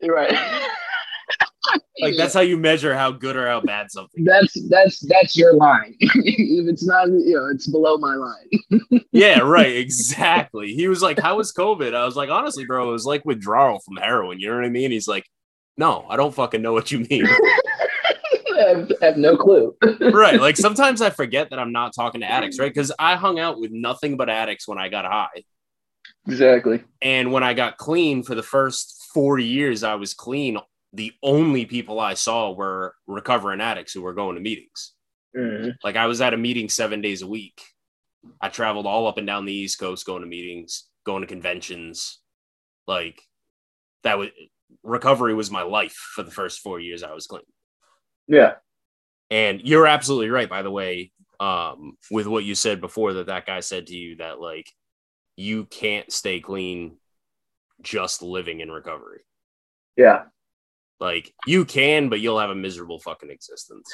You're 0.00 0.14
Right. 0.14 0.32
like 2.00 2.16
that's 2.16 2.34
how 2.34 2.40
you 2.40 2.56
measure 2.56 2.94
how 2.94 3.12
good 3.12 3.36
or 3.36 3.46
how 3.46 3.60
bad 3.60 3.90
something. 3.90 4.24
That's 4.24 4.68
that's 4.68 4.98
that's 5.00 5.36
your 5.36 5.54
line. 5.54 5.94
if 6.00 6.68
it's 6.68 6.84
not, 6.84 7.08
you 7.08 7.34
know, 7.36 7.46
it's 7.46 7.68
below 7.68 7.96
my 7.98 8.14
line. 8.16 9.04
yeah, 9.12 9.38
right. 9.38 9.76
Exactly. 9.76 10.74
He 10.74 10.88
was 10.88 11.02
like, 11.02 11.20
"How 11.20 11.36
was 11.36 11.52
COVID?" 11.52 11.94
I 11.94 12.04
was 12.04 12.16
like, 12.16 12.30
"Honestly, 12.30 12.64
bro, 12.64 12.88
it 12.88 12.92
was 12.92 13.06
like 13.06 13.24
withdrawal 13.24 13.78
from 13.78 13.96
heroin." 13.96 14.40
You 14.40 14.50
know 14.50 14.56
what 14.56 14.64
I 14.64 14.70
mean? 14.70 14.90
He's 14.90 15.08
like, 15.08 15.24
"No, 15.76 16.06
I 16.08 16.16
don't 16.16 16.34
fucking 16.34 16.62
know 16.62 16.72
what 16.72 16.90
you 16.90 17.00
mean." 17.10 17.26
I 18.52 18.86
have, 19.00 19.16
no 19.16 19.36
clue. 19.36 19.76
right. 20.00 20.40
Like 20.40 20.56
sometimes 20.56 21.00
I 21.00 21.10
forget 21.10 21.50
that 21.50 21.58
I'm 21.58 21.72
not 21.72 21.94
talking 21.94 22.20
to 22.20 22.30
addicts, 22.30 22.58
right? 22.58 22.72
Because 22.72 22.92
I 22.98 23.16
hung 23.16 23.38
out 23.38 23.58
with 23.58 23.72
nothing 23.72 24.16
but 24.16 24.28
addicts 24.28 24.68
when 24.68 24.78
I 24.78 24.88
got 24.88 25.04
high. 25.04 25.44
Exactly. 26.26 26.84
And 27.00 27.32
when 27.32 27.42
I 27.42 27.54
got 27.54 27.78
clean 27.78 28.22
for 28.22 28.34
the 28.34 28.42
first 28.42 29.08
four 29.12 29.38
years 29.38 29.82
I 29.82 29.96
was 29.96 30.14
clean, 30.14 30.58
the 30.92 31.12
only 31.22 31.64
people 31.64 31.98
I 31.98 32.14
saw 32.14 32.52
were 32.52 32.94
recovering 33.06 33.60
addicts 33.60 33.92
who 33.92 34.02
were 34.02 34.14
going 34.14 34.36
to 34.36 34.40
meetings. 34.40 34.92
Mm-hmm. 35.36 35.70
Like 35.82 35.96
I 35.96 36.06
was 36.06 36.20
at 36.20 36.34
a 36.34 36.38
meeting 36.38 36.68
seven 36.68 37.00
days 37.00 37.22
a 37.22 37.26
week. 37.26 37.62
I 38.40 38.48
traveled 38.48 38.86
all 38.86 39.06
up 39.06 39.18
and 39.18 39.26
down 39.26 39.46
the 39.46 39.52
East 39.52 39.80
Coast 39.80 40.06
going 40.06 40.22
to 40.22 40.28
meetings, 40.28 40.84
going 41.04 41.22
to 41.22 41.26
conventions. 41.26 42.20
Like 42.86 43.22
that 44.04 44.18
was 44.18 44.28
recovery 44.82 45.34
was 45.34 45.50
my 45.50 45.62
life 45.62 45.94
for 46.14 46.22
the 46.22 46.30
first 46.30 46.60
four 46.60 46.80
years 46.80 47.02
I 47.02 47.12
was 47.12 47.26
clean. 47.26 47.42
Yeah. 48.28 48.54
And 49.30 49.60
you're 49.62 49.86
absolutely 49.86 50.30
right, 50.30 50.48
by 50.48 50.62
the 50.62 50.70
way, 50.70 51.12
um, 51.40 51.96
with 52.10 52.26
what 52.26 52.44
you 52.44 52.54
said 52.54 52.80
before 52.80 53.14
that 53.14 53.26
that 53.26 53.46
guy 53.46 53.60
said 53.60 53.86
to 53.88 53.96
you 53.96 54.16
that 54.16 54.40
like 54.40 54.70
you 55.36 55.64
can't 55.64 56.12
stay 56.12 56.40
clean 56.40 56.96
just 57.82 58.22
living 58.22 58.60
in 58.60 58.70
recovery. 58.70 59.20
Yeah. 59.96 60.24
Like 61.00 61.32
you 61.46 61.64
can, 61.64 62.08
but 62.08 62.20
you'll 62.20 62.38
have 62.38 62.50
a 62.50 62.54
miserable 62.54 63.00
fucking 63.00 63.30
existence. 63.30 63.90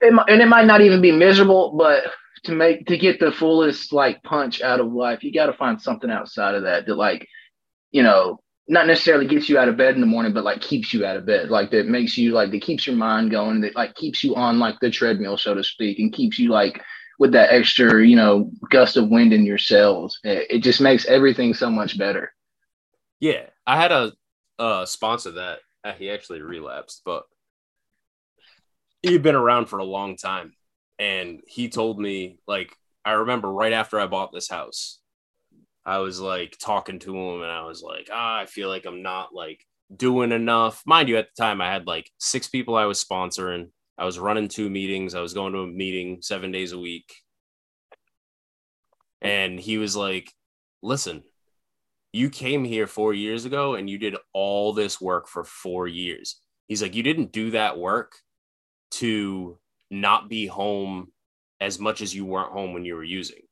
It 0.00 0.12
might, 0.12 0.28
and 0.28 0.42
it 0.42 0.48
might 0.48 0.66
not 0.66 0.80
even 0.80 1.00
be 1.00 1.12
miserable, 1.12 1.72
but 1.72 2.04
to 2.44 2.52
make 2.52 2.86
to 2.86 2.96
get 2.96 3.20
the 3.20 3.32
fullest 3.32 3.92
like 3.92 4.22
punch 4.22 4.60
out 4.62 4.80
of 4.80 4.92
life, 4.92 5.22
you 5.22 5.32
got 5.32 5.46
to 5.46 5.52
find 5.52 5.80
something 5.80 6.10
outside 6.10 6.54
of 6.54 6.64
that 6.64 6.86
that 6.86 6.96
like, 6.96 7.26
you 7.90 8.02
know, 8.02 8.40
not 8.70 8.86
necessarily 8.86 9.26
gets 9.26 9.48
you 9.48 9.58
out 9.58 9.68
of 9.68 9.76
bed 9.76 9.96
in 9.96 10.00
the 10.00 10.06
morning, 10.06 10.32
but 10.32 10.44
like 10.44 10.60
keeps 10.60 10.94
you 10.94 11.04
out 11.04 11.16
of 11.16 11.26
bed, 11.26 11.50
like 11.50 11.72
that 11.72 11.88
makes 11.88 12.16
you 12.16 12.30
like 12.30 12.52
that 12.52 12.62
keeps 12.62 12.86
your 12.86 12.94
mind 12.94 13.32
going, 13.32 13.60
that 13.62 13.74
like 13.74 13.96
keeps 13.96 14.22
you 14.22 14.36
on 14.36 14.60
like 14.60 14.78
the 14.80 14.88
treadmill, 14.88 15.36
so 15.36 15.54
to 15.54 15.64
speak, 15.64 15.98
and 15.98 16.12
keeps 16.12 16.38
you 16.38 16.50
like 16.50 16.80
with 17.18 17.32
that 17.32 17.52
extra, 17.52 18.06
you 18.06 18.14
know, 18.14 18.48
gust 18.70 18.96
of 18.96 19.08
wind 19.08 19.32
in 19.32 19.44
your 19.44 19.58
cells. 19.58 20.20
It, 20.22 20.46
it 20.50 20.58
just 20.60 20.80
makes 20.80 21.04
everything 21.04 21.52
so 21.52 21.68
much 21.68 21.98
better. 21.98 22.32
Yeah, 23.18 23.46
I 23.66 23.76
had 23.76 23.90
a, 23.90 24.12
a 24.60 24.86
sponsor 24.86 25.32
that 25.32 25.58
uh, 25.82 25.92
he 25.92 26.08
actually 26.08 26.40
relapsed, 26.40 27.02
but 27.04 27.24
he'd 29.02 29.24
been 29.24 29.34
around 29.34 29.66
for 29.66 29.80
a 29.80 29.84
long 29.84 30.16
time. 30.16 30.54
And 31.00 31.40
he 31.44 31.68
told 31.68 31.98
me, 31.98 32.38
like, 32.46 32.70
I 33.04 33.12
remember 33.12 33.50
right 33.50 33.72
after 33.72 33.98
I 33.98 34.06
bought 34.06 34.32
this 34.32 34.48
house, 34.48 34.99
I 35.84 35.98
was 35.98 36.20
like 36.20 36.56
talking 36.60 36.98
to 37.00 37.16
him 37.16 37.42
and 37.42 37.50
I 37.50 37.62
was 37.64 37.82
like, 37.82 38.08
ah, 38.12 38.40
I 38.40 38.46
feel 38.46 38.68
like 38.68 38.86
I'm 38.86 39.02
not 39.02 39.34
like 39.34 39.64
doing 39.94 40.32
enough. 40.32 40.82
Mind 40.86 41.08
you, 41.08 41.16
at 41.16 41.28
the 41.34 41.42
time 41.42 41.60
I 41.60 41.72
had 41.72 41.86
like 41.86 42.10
six 42.18 42.48
people 42.48 42.76
I 42.76 42.84
was 42.84 43.02
sponsoring. 43.02 43.70
I 43.98 44.04
was 44.04 44.18
running 44.18 44.48
two 44.48 44.70
meetings. 44.70 45.14
I 45.14 45.20
was 45.20 45.34
going 45.34 45.52
to 45.52 45.60
a 45.60 45.66
meeting 45.66 46.18
seven 46.22 46.52
days 46.52 46.72
a 46.72 46.78
week. 46.78 47.12
And 49.22 49.60
he 49.60 49.78
was 49.78 49.96
like, 49.96 50.32
listen, 50.82 51.22
you 52.12 52.30
came 52.30 52.64
here 52.64 52.86
four 52.86 53.12
years 53.12 53.44
ago 53.44 53.74
and 53.74 53.88
you 53.88 53.98
did 53.98 54.16
all 54.32 54.72
this 54.72 55.00
work 55.00 55.28
for 55.28 55.44
four 55.44 55.86
years. 55.86 56.40
He's 56.66 56.82
like, 56.82 56.94
you 56.94 57.02
didn't 57.02 57.32
do 57.32 57.50
that 57.50 57.78
work 57.78 58.12
to 58.92 59.58
not 59.90 60.28
be 60.28 60.46
home 60.46 61.12
as 61.60 61.78
much 61.78 62.00
as 62.00 62.14
you 62.14 62.24
weren't 62.24 62.52
home 62.52 62.72
when 62.72 62.84
you 62.84 62.94
were 62.94 63.04
using. 63.04 63.42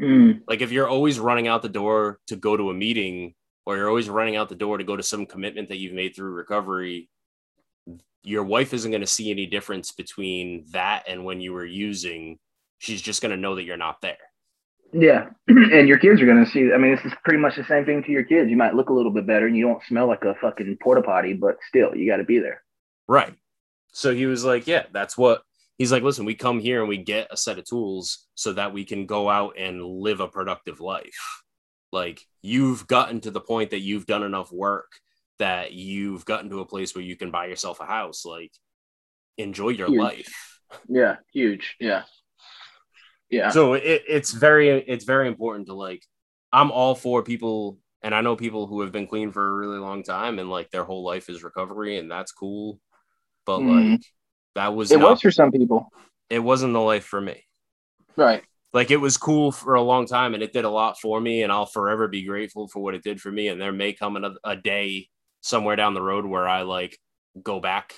Mm. 0.00 0.42
Like 0.48 0.60
if 0.60 0.72
you're 0.72 0.88
always 0.88 1.18
running 1.18 1.48
out 1.48 1.62
the 1.62 1.68
door 1.68 2.18
to 2.26 2.36
go 2.36 2.56
to 2.56 2.70
a 2.70 2.74
meeting 2.74 3.34
or 3.66 3.76
you're 3.76 3.88
always 3.88 4.08
running 4.08 4.36
out 4.36 4.48
the 4.48 4.54
door 4.54 4.78
to 4.78 4.84
go 4.84 4.96
to 4.96 5.02
some 5.02 5.26
commitment 5.26 5.68
that 5.68 5.78
you've 5.78 5.94
made 5.94 6.14
through 6.14 6.32
recovery, 6.32 7.08
your 8.22 8.44
wife 8.44 8.74
isn't 8.74 8.90
going 8.90 9.00
to 9.00 9.06
see 9.06 9.30
any 9.30 9.46
difference 9.46 9.92
between 9.92 10.64
that 10.70 11.04
and 11.06 11.24
when 11.24 11.40
you 11.40 11.52
were 11.52 11.66
using. 11.66 12.38
She's 12.78 13.02
just 13.02 13.22
going 13.22 13.30
to 13.30 13.40
know 13.40 13.54
that 13.54 13.64
you're 13.64 13.76
not 13.76 14.00
there. 14.00 14.16
Yeah, 14.94 15.30
and 15.48 15.88
your 15.88 15.98
kids 15.98 16.22
are 16.22 16.26
gonna 16.26 16.46
see. 16.46 16.72
I 16.72 16.78
mean, 16.78 16.94
this 16.94 17.04
is 17.04 17.12
pretty 17.24 17.40
much 17.40 17.56
the 17.56 17.64
same 17.64 17.84
thing 17.84 18.04
to 18.04 18.12
your 18.12 18.22
kids. 18.22 18.48
You 18.48 18.56
might 18.56 18.76
look 18.76 18.90
a 18.90 18.92
little 18.92 19.10
bit 19.10 19.26
better, 19.26 19.48
and 19.48 19.56
you 19.56 19.66
don't 19.66 19.82
smell 19.88 20.06
like 20.06 20.22
a 20.22 20.36
fucking 20.40 20.78
porta 20.80 21.02
potty, 21.02 21.32
but 21.32 21.56
still, 21.68 21.96
you 21.96 22.08
got 22.08 22.18
to 22.18 22.24
be 22.24 22.38
there. 22.38 22.62
Right. 23.08 23.34
So 23.92 24.14
he 24.14 24.26
was 24.26 24.44
like, 24.44 24.68
yeah, 24.68 24.84
that's 24.92 25.18
what 25.18 25.42
he's 25.78 25.92
like. 25.92 26.02
Listen, 26.02 26.24
we 26.24 26.34
come 26.34 26.60
here 26.60 26.80
and 26.80 26.88
we 26.88 26.98
get 26.98 27.28
a 27.30 27.36
set 27.36 27.58
of 27.58 27.64
tools 27.64 28.26
so 28.34 28.52
that 28.52 28.72
we 28.72 28.84
can 28.84 29.06
go 29.06 29.28
out 29.28 29.54
and 29.58 29.82
live 29.84 30.20
a 30.20 30.28
productive 30.28 30.80
life. 30.80 31.42
Like 31.92 32.20
you've 32.42 32.86
gotten 32.86 33.20
to 33.22 33.30
the 33.30 33.40
point 33.40 33.70
that 33.70 33.80
you've 33.80 34.06
done 34.06 34.22
enough 34.22 34.50
work 34.52 34.90
that 35.38 35.72
you've 35.72 36.24
gotten 36.24 36.50
to 36.50 36.60
a 36.60 36.66
place 36.66 36.94
where 36.94 37.04
you 37.04 37.16
can 37.16 37.30
buy 37.30 37.46
yourself 37.46 37.80
a 37.80 37.84
house. 37.86 38.24
Like 38.24 38.52
enjoy 39.38 39.70
your 39.70 39.88
Huge. 39.88 40.00
life. 40.00 40.60
Yeah, 40.88 41.16
huge. 41.32 41.76
Yeah, 41.78 42.02
yeah. 43.30 43.50
so 43.50 43.74
it, 43.74 44.02
it's 44.08 44.32
very 44.32 44.68
it's 44.70 45.04
very 45.04 45.28
important 45.28 45.66
to 45.68 45.74
like 45.74 46.02
i'm 46.52 46.70
all 46.70 46.94
for 46.94 47.22
people 47.22 47.78
and 48.02 48.14
i 48.14 48.20
know 48.20 48.34
people 48.36 48.66
who 48.66 48.80
have 48.80 48.90
been 48.92 49.06
clean 49.06 49.30
for 49.32 49.46
a 49.46 49.52
really 49.54 49.78
long 49.78 50.02
time 50.02 50.38
and 50.38 50.50
like 50.50 50.70
their 50.70 50.84
whole 50.84 51.04
life 51.04 51.28
is 51.28 51.42
recovery 51.44 51.98
and 51.98 52.10
that's 52.10 52.32
cool 52.32 52.80
but 53.46 53.60
Mhm. 53.60 53.92
like 53.92 54.02
that 54.54 54.74
was 54.74 54.90
it 54.90 54.98
not 54.98 55.10
was 55.12 55.20
for 55.20 55.30
some 55.30 55.50
people, 55.52 55.90
it 56.30 56.38
wasn't 56.38 56.72
the 56.72 56.80
life 56.80 57.04
for 57.04 57.20
me. 57.20 57.44
Right? 58.16 58.42
like 58.72 58.90
it 58.90 58.96
was 58.96 59.16
cool 59.16 59.52
for 59.52 59.74
a 59.74 59.82
long 59.82 60.04
time 60.04 60.34
and 60.34 60.42
it 60.42 60.52
did 60.52 60.64
a 60.64 60.70
lot 60.70 60.98
for 61.00 61.20
me 61.20 61.42
and 61.44 61.52
i'll 61.52 61.64
forever 61.66 62.08
be 62.08 62.24
grateful 62.24 62.66
for 62.66 62.80
what 62.80 62.94
it 62.94 63.04
did 63.04 63.20
for 63.20 63.30
me 63.30 63.46
and 63.46 63.60
there 63.60 63.70
may 63.72 63.92
come 63.92 64.16
a, 64.16 64.32
a 64.42 64.56
day 64.56 65.08
somewhere 65.42 65.76
down 65.76 65.94
the 65.94 66.02
road 66.02 66.26
where 66.26 66.48
i 66.48 66.62
like 66.62 66.98
go 67.42 67.60
back. 67.60 67.94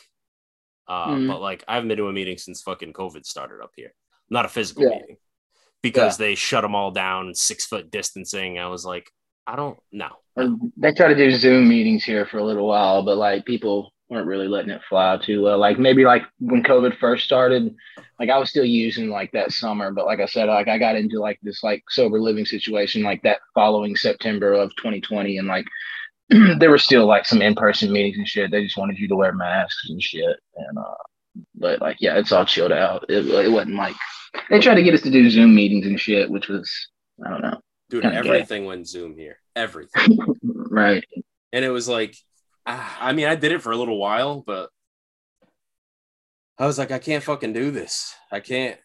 Uh 0.89 1.09
Mhm. 1.09 1.29
but 1.29 1.41
like 1.41 1.65
i 1.67 1.75
haven't 1.75 1.89
been 1.89 1.97
to 1.99 2.09
a 2.09 2.13
meeting 2.13 2.37
since 2.39 2.61
fucking 2.63 2.93
covid 2.93 3.25
started 3.25 3.63
up 3.63 3.71
here. 3.75 3.93
Not 4.31 4.45
a 4.45 4.49
physical 4.49 4.85
Yeah. 4.85 4.99
meeting. 5.01 5.17
Because 5.83 6.17
they 6.19 6.35
shut 6.35 6.63
them 6.63 6.75
all 6.75 6.91
down 6.91 7.35
six 7.35 7.65
foot 7.67 7.91
distancing. 7.91 8.59
I 8.59 8.69
was 8.69 8.85
like 8.85 9.11
i 9.47 9.57
don't 9.57 9.79
know. 9.93 10.15
They 10.77 10.93
try 10.93 11.09
to 11.09 11.15
do 11.15 11.31
Zoom 11.37 11.69
meetings 11.69 12.05
here 12.05 12.27
for 12.27 12.39
a 12.39 12.45
little 12.45 12.67
while, 12.67 13.03
but 13.03 13.17
like 13.17 13.45
people 13.47 13.93
weren't 14.09 14.27
really 14.27 14.49
letting 14.49 14.71
it 14.71 14.83
fly 14.89 15.19
too 15.23 15.43
well. 15.43 15.59
Like 15.59 15.79
maybe 15.79 16.05
like 16.05 16.23
when 16.39 16.63
COVID 16.63 16.99
first 16.99 17.25
started, 17.25 17.75
like 18.19 18.31
I 18.31 18.39
was 18.39 18.51
still 18.51 18.65
using 18.65 19.09
like 19.09 19.33
that 19.33 19.53
summer, 19.53 19.91
but 19.93 20.07
like 20.07 20.21
I 20.21 20.27
said, 20.27 20.49
like 20.49 20.69
I 20.69 20.79
got 20.79 20.97
into 20.97 21.21
like 21.21 21.39
this 21.43 21.63
like 21.63 21.83
sober 21.91 22.21
living 22.21 22.47
situation 22.47 23.03
like 23.03 23.23
that 23.23 23.41
following 23.55 23.97
September 23.97 24.53
of 24.53 24.75
2020, 24.77 25.39
and 25.39 25.49
like 25.49 25.67
there 26.59 26.71
were 26.71 26.79
still 26.79 27.07
like 27.07 27.27
some 27.27 27.43
in 27.43 27.55
person 27.55 27.93
meetings 27.93 28.19
and 28.19 28.29
shit. 28.29 28.51
They 28.51 28.65
just 28.65 28.77
wanted 28.77 28.99
you 28.99 29.09
to 29.09 29.17
wear 29.17 29.33
masks 29.33 29.89
and 29.89 30.03
shit, 30.03 30.37
and 30.57 30.79
uh, 30.79 30.95
but 31.55 31.81
like 31.81 31.97
yeah, 32.01 32.17
it's 32.19 32.33
all 32.33 32.45
chilled 32.45 32.73
out. 32.73 33.05
It, 33.09 33.27
it 33.27 33.51
wasn't 33.51 33.77
like 33.77 33.97
they 34.51 34.61
tried 34.61 34.77
to 34.77 34.83
get 34.83 34.95
us 34.95 35.03
to 35.03 35.11
do 35.11 35.31
Zoom 35.31 35.55
meetings 35.55 35.87
and 35.87 36.01
shit, 36.01 36.31
which 36.31 36.49
was 36.49 36.71
I 37.25 37.31
don't 37.31 37.43
know, 37.43 37.61
dude 37.91 38.03
kinda 38.03 38.23
gay. 38.23 38.29
everything 38.29 38.65
went 38.65 38.89
zoom 38.89 39.15
here 39.15 39.39
everything 39.55 40.19
right? 40.43 41.05
and 41.53 41.65
it 41.65 41.71
was 41.71 41.89
like 41.89 42.17
i 43.01 43.13
mean 43.13 43.27
i 43.27 43.35
did 43.35 43.53
it 43.53 43.63
for 43.63 43.73
a 43.73 43.77
little 43.77 43.99
while 43.99 44.43
but 44.47 44.71
i 46.59 46.67
was 46.67 46.79
like 46.79 46.91
i 46.91 46.99
can't 46.99 47.25
fucking 47.25 47.53
do 47.53 47.71
this 47.71 48.15
i 48.33 48.41
can't 48.41 48.79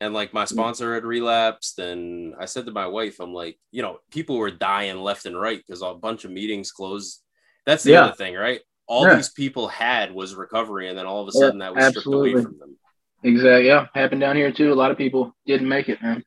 and 0.00 0.14
like 0.14 0.34
my 0.34 0.44
sponsor 0.44 0.94
had 0.94 1.04
relapsed 1.04 1.78
and 1.78 2.34
i 2.40 2.44
said 2.46 2.66
to 2.66 2.72
my 2.72 2.86
wife 2.86 3.20
i'm 3.20 3.34
like 3.34 3.58
you 3.72 3.82
know 3.82 3.98
people 4.10 4.38
were 4.38 4.50
dying 4.50 4.98
left 4.98 5.26
and 5.26 5.40
right 5.40 5.62
because 5.66 5.82
a 5.82 5.94
bunch 5.94 6.24
of 6.24 6.30
meetings 6.30 6.72
closed 6.72 7.22
that's 7.66 7.84
the 7.84 7.92
Yeah. 7.92 8.00
other 8.06 8.12
thing 8.12 8.34
right 8.34 8.60
all 8.86 9.06
Yeah. 9.06 9.16
these 9.16 9.30
people 9.30 9.68
had 9.68 10.12
was 10.12 10.34
recovery 10.34 10.88
and 10.88 10.98
then 10.98 11.06
all 11.06 11.22
of 11.22 11.28
a 11.28 11.32
Yeah, 11.32 11.46
sudden 11.46 11.60
that 11.60 11.74
was 11.74 11.86
stripped 11.86 12.14
away 12.14 12.34
from 12.36 12.58
them 12.58 12.76
Exactly. 13.22 13.66
Yeah, 13.66 13.86
happened 13.94 14.22
down 14.22 14.36
here 14.36 14.52
too. 14.52 14.72
A 14.72 14.74
lot 14.74 14.90
of 14.90 14.98
people 14.98 15.36
didn't 15.46 15.68
make 15.68 15.88
it, 15.90 16.02
man. 16.02 16.24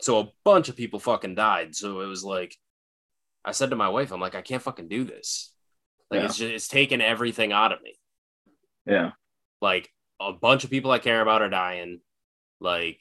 so 0.00 0.20
a 0.20 0.28
bunch 0.44 0.68
of 0.68 0.76
people 0.76 0.98
fucking 1.00 1.34
died 1.34 1.74
so 1.74 2.00
it 2.00 2.06
was 2.06 2.24
like 2.24 2.56
i 3.44 3.52
said 3.52 3.70
to 3.70 3.76
my 3.76 3.88
wife 3.90 4.12
i'm 4.12 4.20
like 4.20 4.36
i 4.36 4.42
can't 4.42 4.62
fucking 4.62 4.88
do 4.88 5.04
this 5.04 5.53
like 6.14 6.22
Yeah. 6.22 6.26
it's 6.26 6.36
just 6.38 6.52
it's 6.52 6.68
taken 6.68 7.00
everything 7.00 7.52
out 7.52 7.72
of 7.72 7.82
me 7.82 7.94
Yeah. 8.86 9.12
like 9.60 9.90
a 10.20 10.32
bunch 10.32 10.64
of 10.64 10.70
people 10.70 10.90
I 10.90 10.98
care 10.98 11.20
about 11.20 11.42
are 11.42 11.50
dying. 11.50 12.00
Like 12.60 13.00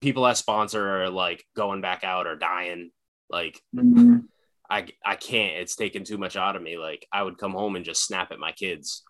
people 0.00 0.24
I 0.24 0.32
sponsor 0.34 1.02
are 1.02 1.10
like 1.10 1.44
going 1.56 1.80
back 1.80 2.04
out 2.04 2.26
or 2.26 2.36
dying. 2.36 2.90
Like 3.28 3.60
Mhm. 3.74 4.24
I 4.70 4.86
I 5.04 5.16
can't. 5.16 5.56
It's 5.58 5.76
taken 5.76 6.04
too 6.04 6.16
much 6.18 6.36
out 6.36 6.56
of 6.56 6.62
me. 6.62 6.78
Like 6.78 7.06
I 7.12 7.22
would 7.22 7.38
come 7.38 7.52
home 7.52 7.76
and 7.76 7.84
just 7.84 8.04
snap 8.04 8.30
at 8.32 8.38
my 8.38 8.52
kids. 8.52 9.02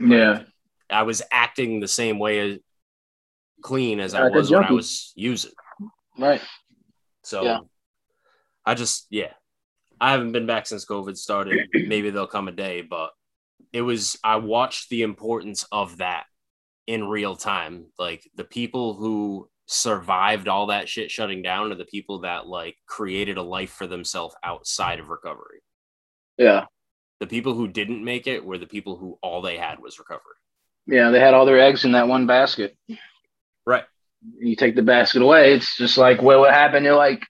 Yeah. 0.00 0.44
I 0.88 1.02
was 1.02 1.22
acting 1.30 1.80
the 1.80 1.88
same 1.88 2.18
way 2.18 2.38
as 2.52 2.58
clean 3.62 3.98
as 4.00 4.14
I 4.14 4.28
was 4.28 4.50
when 4.50 4.64
I 4.64 4.72
was 4.72 5.12
using. 5.16 5.52
Right. 6.18 6.40
So 7.24 7.42
Yeah. 7.44 7.58
I 8.64 8.74
just 8.74 9.06
yeah. 9.10 9.32
I 10.00 10.12
haven't 10.12 10.32
been 10.32 10.46
back 10.46 10.66
since 10.66 10.84
COVID 10.84 11.16
started. 11.16 11.68
Maybe 11.74 12.10
there'll 12.10 12.26
come 12.26 12.48
a 12.48 12.52
day, 12.52 12.82
but 12.82 13.10
it 13.72 13.82
was 13.82 14.18
I 14.22 14.36
watched 14.36 14.88
the 14.88 15.02
importance 15.02 15.64
of 15.72 15.98
that 15.98 16.24
in 16.86 17.08
real 17.08 17.36
time. 17.36 17.86
Like 17.98 18.28
the 18.34 18.44
people 18.44 18.94
who 18.94 19.48
survived 19.66 20.48
all 20.48 20.66
that 20.66 20.88
shit 20.88 21.10
shutting 21.10 21.42
down 21.42 21.72
are 21.72 21.76
the 21.76 21.84
people 21.84 22.20
that 22.20 22.46
like 22.46 22.76
created 22.86 23.36
a 23.36 23.42
life 23.42 23.70
for 23.70 23.86
themselves 23.86 24.34
outside 24.42 25.00
of 25.00 25.08
recovery. 25.08 25.60
Yeah. 26.38 26.66
The 27.18 27.26
people 27.26 27.54
who 27.54 27.66
didn't 27.66 28.04
make 28.04 28.26
it 28.26 28.44
were 28.44 28.58
the 28.58 28.66
people 28.66 28.96
who 28.96 29.18
all 29.22 29.42
they 29.42 29.56
had 29.56 29.80
was 29.80 29.98
recovery. 29.98 30.22
Yeah. 30.86 31.10
They 31.10 31.20
had 31.20 31.34
all 31.34 31.46
their 31.46 31.60
eggs 31.60 31.84
in 31.84 31.92
that 31.92 32.08
one 32.08 32.26
basket. 32.26 32.76
Right. 33.66 33.84
You 34.38 34.54
take 34.54 34.76
the 34.76 34.82
basket 34.82 35.22
away, 35.22 35.54
it's 35.54 35.76
just 35.76 35.98
like 35.98 36.22
well, 36.22 36.40
what 36.40 36.54
happened? 36.54 36.84
You're 36.84 36.96
like 36.96 37.26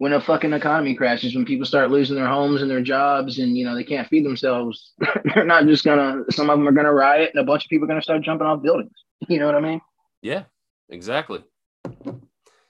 when 0.00 0.14
a 0.14 0.20
fucking 0.20 0.54
economy 0.54 0.94
crashes, 0.94 1.34
when 1.34 1.44
people 1.44 1.66
start 1.66 1.90
losing 1.90 2.16
their 2.16 2.26
homes 2.26 2.62
and 2.62 2.70
their 2.70 2.80
jobs, 2.80 3.38
and 3.38 3.54
you 3.54 3.66
know 3.66 3.74
they 3.74 3.84
can't 3.84 4.08
feed 4.08 4.24
themselves, 4.24 4.94
they're 5.34 5.44
not 5.44 5.66
just 5.66 5.84
gonna. 5.84 6.22
Some 6.30 6.48
of 6.48 6.58
them 6.58 6.66
are 6.66 6.72
gonna 6.72 6.90
riot, 6.90 7.32
and 7.34 7.42
a 7.42 7.44
bunch 7.44 7.66
of 7.66 7.68
people 7.68 7.84
are 7.84 7.88
gonna 7.88 8.00
start 8.00 8.22
jumping 8.22 8.46
off 8.46 8.62
buildings. 8.62 8.94
You 9.28 9.38
know 9.38 9.44
what 9.44 9.54
I 9.54 9.60
mean? 9.60 9.82
Yeah, 10.22 10.44
exactly. 10.88 11.44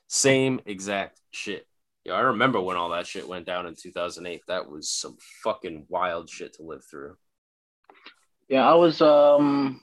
Same 0.09 0.61
exact 0.67 1.21
shit. 1.31 1.69
Yeah, 2.05 2.15
I 2.15 2.23
remember 2.23 2.61
when 2.61 2.77
all 2.77 2.89
that 2.89 3.07
shit 3.07 3.29
went 3.29 3.47
down 3.47 3.67
in 3.67 3.77
2008. 3.81 4.43
That 4.49 4.69
was 4.69 4.91
some 4.91 5.17
fucking 5.45 5.87
wild 5.89 6.29
shit 6.29 6.55
to 6.55 6.65
live 6.65 6.83
through. 6.85 7.15
Yeah, 8.49 8.69
I 8.69 8.75
was 8.75 9.01
um 9.01 9.81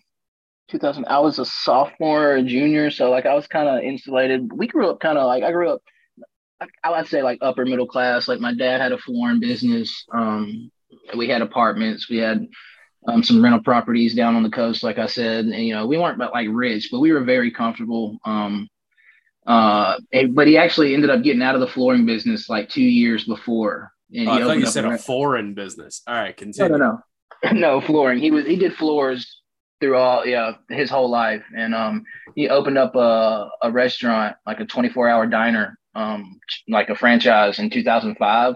2000 0.68 1.06
I 1.08 1.20
was 1.20 1.40
a 1.40 1.46
sophomore 1.46 2.34
or 2.34 2.42
junior, 2.42 2.92
so 2.92 3.10
like 3.10 3.26
I 3.26 3.36
was 3.36 3.48
kind 3.48 3.70
of 3.70 3.82
insulated. 3.82 4.52
We 4.52 4.68
grew 4.68 4.90
up 4.90 5.00
kind 5.00 5.18
of 5.18 5.28
like 5.28 5.44
I 5.44 5.54
grew 5.54 5.70
up 5.70 5.82
I, 6.84 6.90
would 6.98 7.08
say 7.08 7.22
like 7.22 7.40
upper 7.42 7.66
middle 7.66 7.88
class. 7.88 8.28
Like 8.28 8.40
my 8.40 8.54
dad 8.54 8.82
had 8.82 8.92
a 8.92 8.98
flooring 8.98 9.40
business. 9.40 10.06
Um 10.14 10.72
we 11.16 11.28
had 11.30 11.42
apartments, 11.42 12.10
we 12.10 12.18
had 12.18 12.48
um, 13.08 13.24
some 13.24 13.42
rental 13.42 13.62
properties 13.62 14.14
down 14.16 14.36
on 14.36 14.44
the 14.44 14.50
coast, 14.50 14.84
like 14.84 14.98
I 14.98 15.06
said. 15.06 15.46
And 15.46 15.66
you 15.66 15.74
know, 15.74 15.86
we 15.88 15.98
weren't 15.98 16.18
but 16.18 16.34
like 16.34 16.48
rich, 16.52 16.90
but 16.92 17.00
we 17.00 17.12
were 17.12 17.24
very 17.24 17.52
comfortable. 17.52 18.18
Um 18.26 18.68
uh 19.46 19.98
and- 20.12 20.36
but 20.36 20.48
he 20.48 20.58
actually 20.58 20.94
ended 20.94 21.10
up 21.10 21.24
getting 21.24 21.42
out 21.42 21.56
of 21.56 21.62
the 21.62 21.68
flooring 21.68 22.06
business 22.06 22.50
like 22.50 22.70
two 22.70 22.82
years 22.82 23.24
before. 23.26 23.92
And 24.14 24.28
Oh, 24.30 24.34
I 24.34 24.42
thought 24.42 24.60
you 24.60 24.66
said 24.66 24.86
a 24.86 24.90
a 24.90 24.92
re- 24.92 24.98
foreign 24.98 25.54
business. 25.54 26.02
All 26.08 26.16
right, 26.16 26.30
no, 26.30 26.44
continue. 26.44 26.78
no, 26.78 27.02
no, 27.44 27.52
no 27.54 27.82
flooring. 27.82 28.20
He 28.20 28.32
was 28.32 28.46
he 28.46 28.56
did 28.56 28.76
floors 28.76 29.42
through 29.80 29.96
all 29.98 30.26
yeah 30.26 30.54
his 30.70 30.90
whole 30.90 31.10
life, 31.10 31.44
and 31.56 31.76
um 31.76 32.04
he 32.36 32.50
opened 32.50 32.78
up 32.78 32.96
a 32.96 33.50
a 33.64 33.72
restaurant 33.72 34.36
like 34.46 34.60
a 34.60 34.66
twenty 34.66 34.90
four 34.90 35.08
hour 35.08 35.28
diner 35.28 35.78
um 35.98 36.40
like 36.70 36.90
a 36.90 36.96
franchise 36.96 37.60
in 37.60 37.70
two 37.70 37.84
thousand 37.84 38.16
five. 38.16 38.56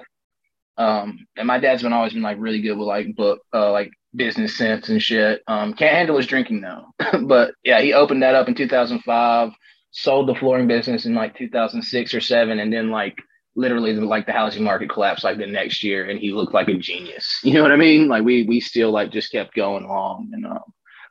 Um 0.78 1.26
and 1.36 1.48
my 1.48 1.60
dad's 1.60 1.84
been 1.84 1.94
always 1.94 2.14
been 2.14 2.22
like 2.22 2.38
really 2.40 2.62
good 2.62 2.78
with 2.78 2.88
like 2.88 3.16
book 3.16 3.42
uh 3.54 3.72
like 3.72 3.92
business 4.16 4.58
sense 4.58 4.90
and 4.90 5.02
shit. 5.02 5.42
Um 5.48 5.74
can't 5.74 5.96
handle 5.96 6.18
his 6.18 6.28
drinking 6.28 6.62
though, 6.62 6.86
but 7.24 7.54
yeah 7.64 7.82
he 7.82 7.94
opened 7.94 8.24
that 8.24 8.36
up 8.36 8.48
in 8.48 8.56
two 8.56 8.68
thousand 8.68 9.00
five. 9.02 9.52
Sold 9.94 10.30
the 10.30 10.36
flooring 10.36 10.68
business 10.68 11.06
in 11.06 11.16
like 11.16 11.36
two 11.38 11.50
thousand 11.50 11.82
six 11.82 12.14
or 12.14 12.22
seven, 12.22 12.60
and 12.60 12.72
then 12.72 12.92
like 12.92 13.18
literally 13.56 13.94
like 13.94 14.26
the 14.26 14.32
housing 14.32 14.64
market 14.64 14.90
collapsed 14.90 15.24
like 15.24 15.38
the 15.38 15.46
next 15.46 15.84
year 15.84 16.10
and 16.10 16.20
he 16.20 16.32
looked 16.32 16.54
like 16.54 16.70
a 16.70 16.74
genius 16.74 17.40
you 17.44 17.54
know 17.54 17.62
what 17.62 17.72
i 17.72 17.76
mean 17.76 18.08
like 18.08 18.24
we 18.24 18.44
we 18.44 18.62
still 18.62 18.92
like 18.92 19.12
just 19.12 19.32
kept 19.32 19.54
going 19.54 19.84
along 19.84 20.30
and 20.32 20.46
um 20.46 20.64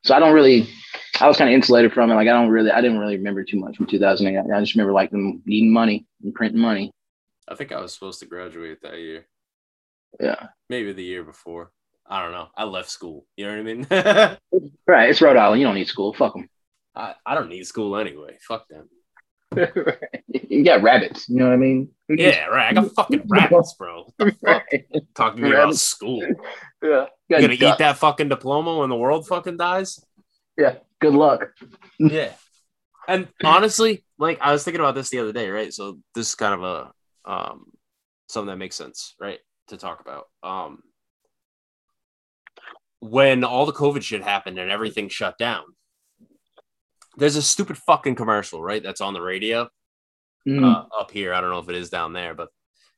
so 0.04 0.14
i 0.14 0.18
don't 0.18 0.34
really 0.34 0.68
i 1.20 1.28
was 1.28 1.36
kind 1.36 1.50
of 1.50 1.54
insulated 1.54 1.92
from 1.92 2.10
it 2.10 2.14
like 2.14 2.28
i 2.28 2.32
don't 2.32 2.48
really 2.48 2.70
i 2.70 2.80
didn't 2.80 2.98
really 2.98 3.16
remember 3.16 3.44
too 3.44 3.58
much 3.58 3.76
from 3.76 3.86
2008 3.86 4.50
i 4.52 4.60
just 4.60 4.74
remember 4.74 4.92
like 4.92 5.10
them 5.10 5.42
needing 5.46 5.72
money 5.72 6.06
and 6.22 6.34
printing 6.34 6.60
money 6.60 6.92
I 7.50 7.56
think 7.56 7.72
I 7.72 7.80
was 7.80 7.92
supposed 7.92 8.20
to 8.20 8.26
graduate 8.26 8.80
that 8.82 8.98
year. 8.98 9.26
Yeah. 10.20 10.46
Maybe 10.68 10.92
the 10.92 11.02
year 11.02 11.24
before. 11.24 11.72
I 12.06 12.22
don't 12.22 12.32
know. 12.32 12.48
I 12.56 12.64
left 12.64 12.90
school. 12.90 13.26
You 13.36 13.46
know 13.46 13.52
what 13.52 13.60
I 13.60 13.62
mean? 13.62 14.68
Right. 14.86 15.10
It's 15.10 15.22
Rhode 15.22 15.36
Island. 15.36 15.60
You 15.60 15.66
don't 15.68 15.76
need 15.76 15.86
school. 15.86 16.12
Fuck 16.12 16.34
them. 16.34 16.48
I, 16.96 17.14
I 17.24 17.36
don't 17.36 17.48
need 17.48 17.64
school 17.64 17.96
anyway. 17.96 18.38
Fuck 18.40 18.66
them. 18.68 18.88
you 20.28 20.64
got 20.64 20.82
rabbits. 20.82 21.28
You 21.28 21.36
know 21.36 21.46
what 21.46 21.54
I 21.54 21.56
mean? 21.56 21.90
Yeah, 22.08 22.46
right. 22.46 22.70
I 22.70 22.72
got 22.72 22.92
fucking 22.94 23.24
rabbits, 23.28 23.74
bro. 23.78 24.04
What 24.04 24.16
the 24.18 24.24
fuck? 24.46 24.64
Right. 24.72 24.84
Talk 25.14 25.36
to 25.36 25.46
about 25.50 25.76
school. 25.76 26.22
You 26.82 27.06
Yeah. 27.28 27.40
gonna 27.42 27.56
duck. 27.56 27.74
eat 27.74 27.78
that 27.78 27.98
fucking 27.98 28.28
diploma 28.30 28.78
when 28.78 28.88
the 28.88 28.96
world 28.96 29.26
fucking 29.26 29.56
dies? 29.58 30.02
Yeah. 30.56 30.76
Good 31.00 31.14
luck. 31.14 31.52
yeah. 31.98 32.32
And 33.06 33.28
honestly, 33.44 34.04
like 34.18 34.38
I 34.40 34.52
was 34.52 34.64
thinking 34.64 34.80
about 34.80 34.94
this 34.94 35.10
the 35.10 35.18
other 35.18 35.32
day, 35.32 35.50
right? 35.50 35.72
So 35.72 35.98
this 36.14 36.28
is 36.28 36.34
kind 36.34 36.54
of 36.54 36.62
a 36.62 37.30
um 37.30 37.66
something 38.28 38.48
that 38.48 38.56
makes 38.56 38.76
sense, 38.76 39.14
right? 39.20 39.38
To 39.68 39.76
talk 39.76 40.00
about. 40.00 40.26
Um 40.42 40.82
when 43.00 43.44
all 43.44 43.66
the 43.66 43.72
COVID 43.72 44.02
shit 44.02 44.22
happened 44.22 44.58
and 44.58 44.70
everything 44.70 45.08
shut 45.08 45.38
down, 45.38 45.64
there's 47.16 47.36
a 47.36 47.42
stupid 47.42 47.76
fucking 47.78 48.14
commercial, 48.14 48.62
right? 48.62 48.82
That's 48.82 49.00
on 49.00 49.14
the 49.14 49.22
radio 49.22 49.68
Mm. 50.48 50.64
uh, 50.64 50.86
up 50.98 51.10
here. 51.10 51.34
I 51.34 51.40
don't 51.42 51.50
know 51.50 51.58
if 51.58 51.68
it 51.68 51.74
is 51.74 51.90
down 51.90 52.14
there, 52.14 52.34
but 52.34 52.48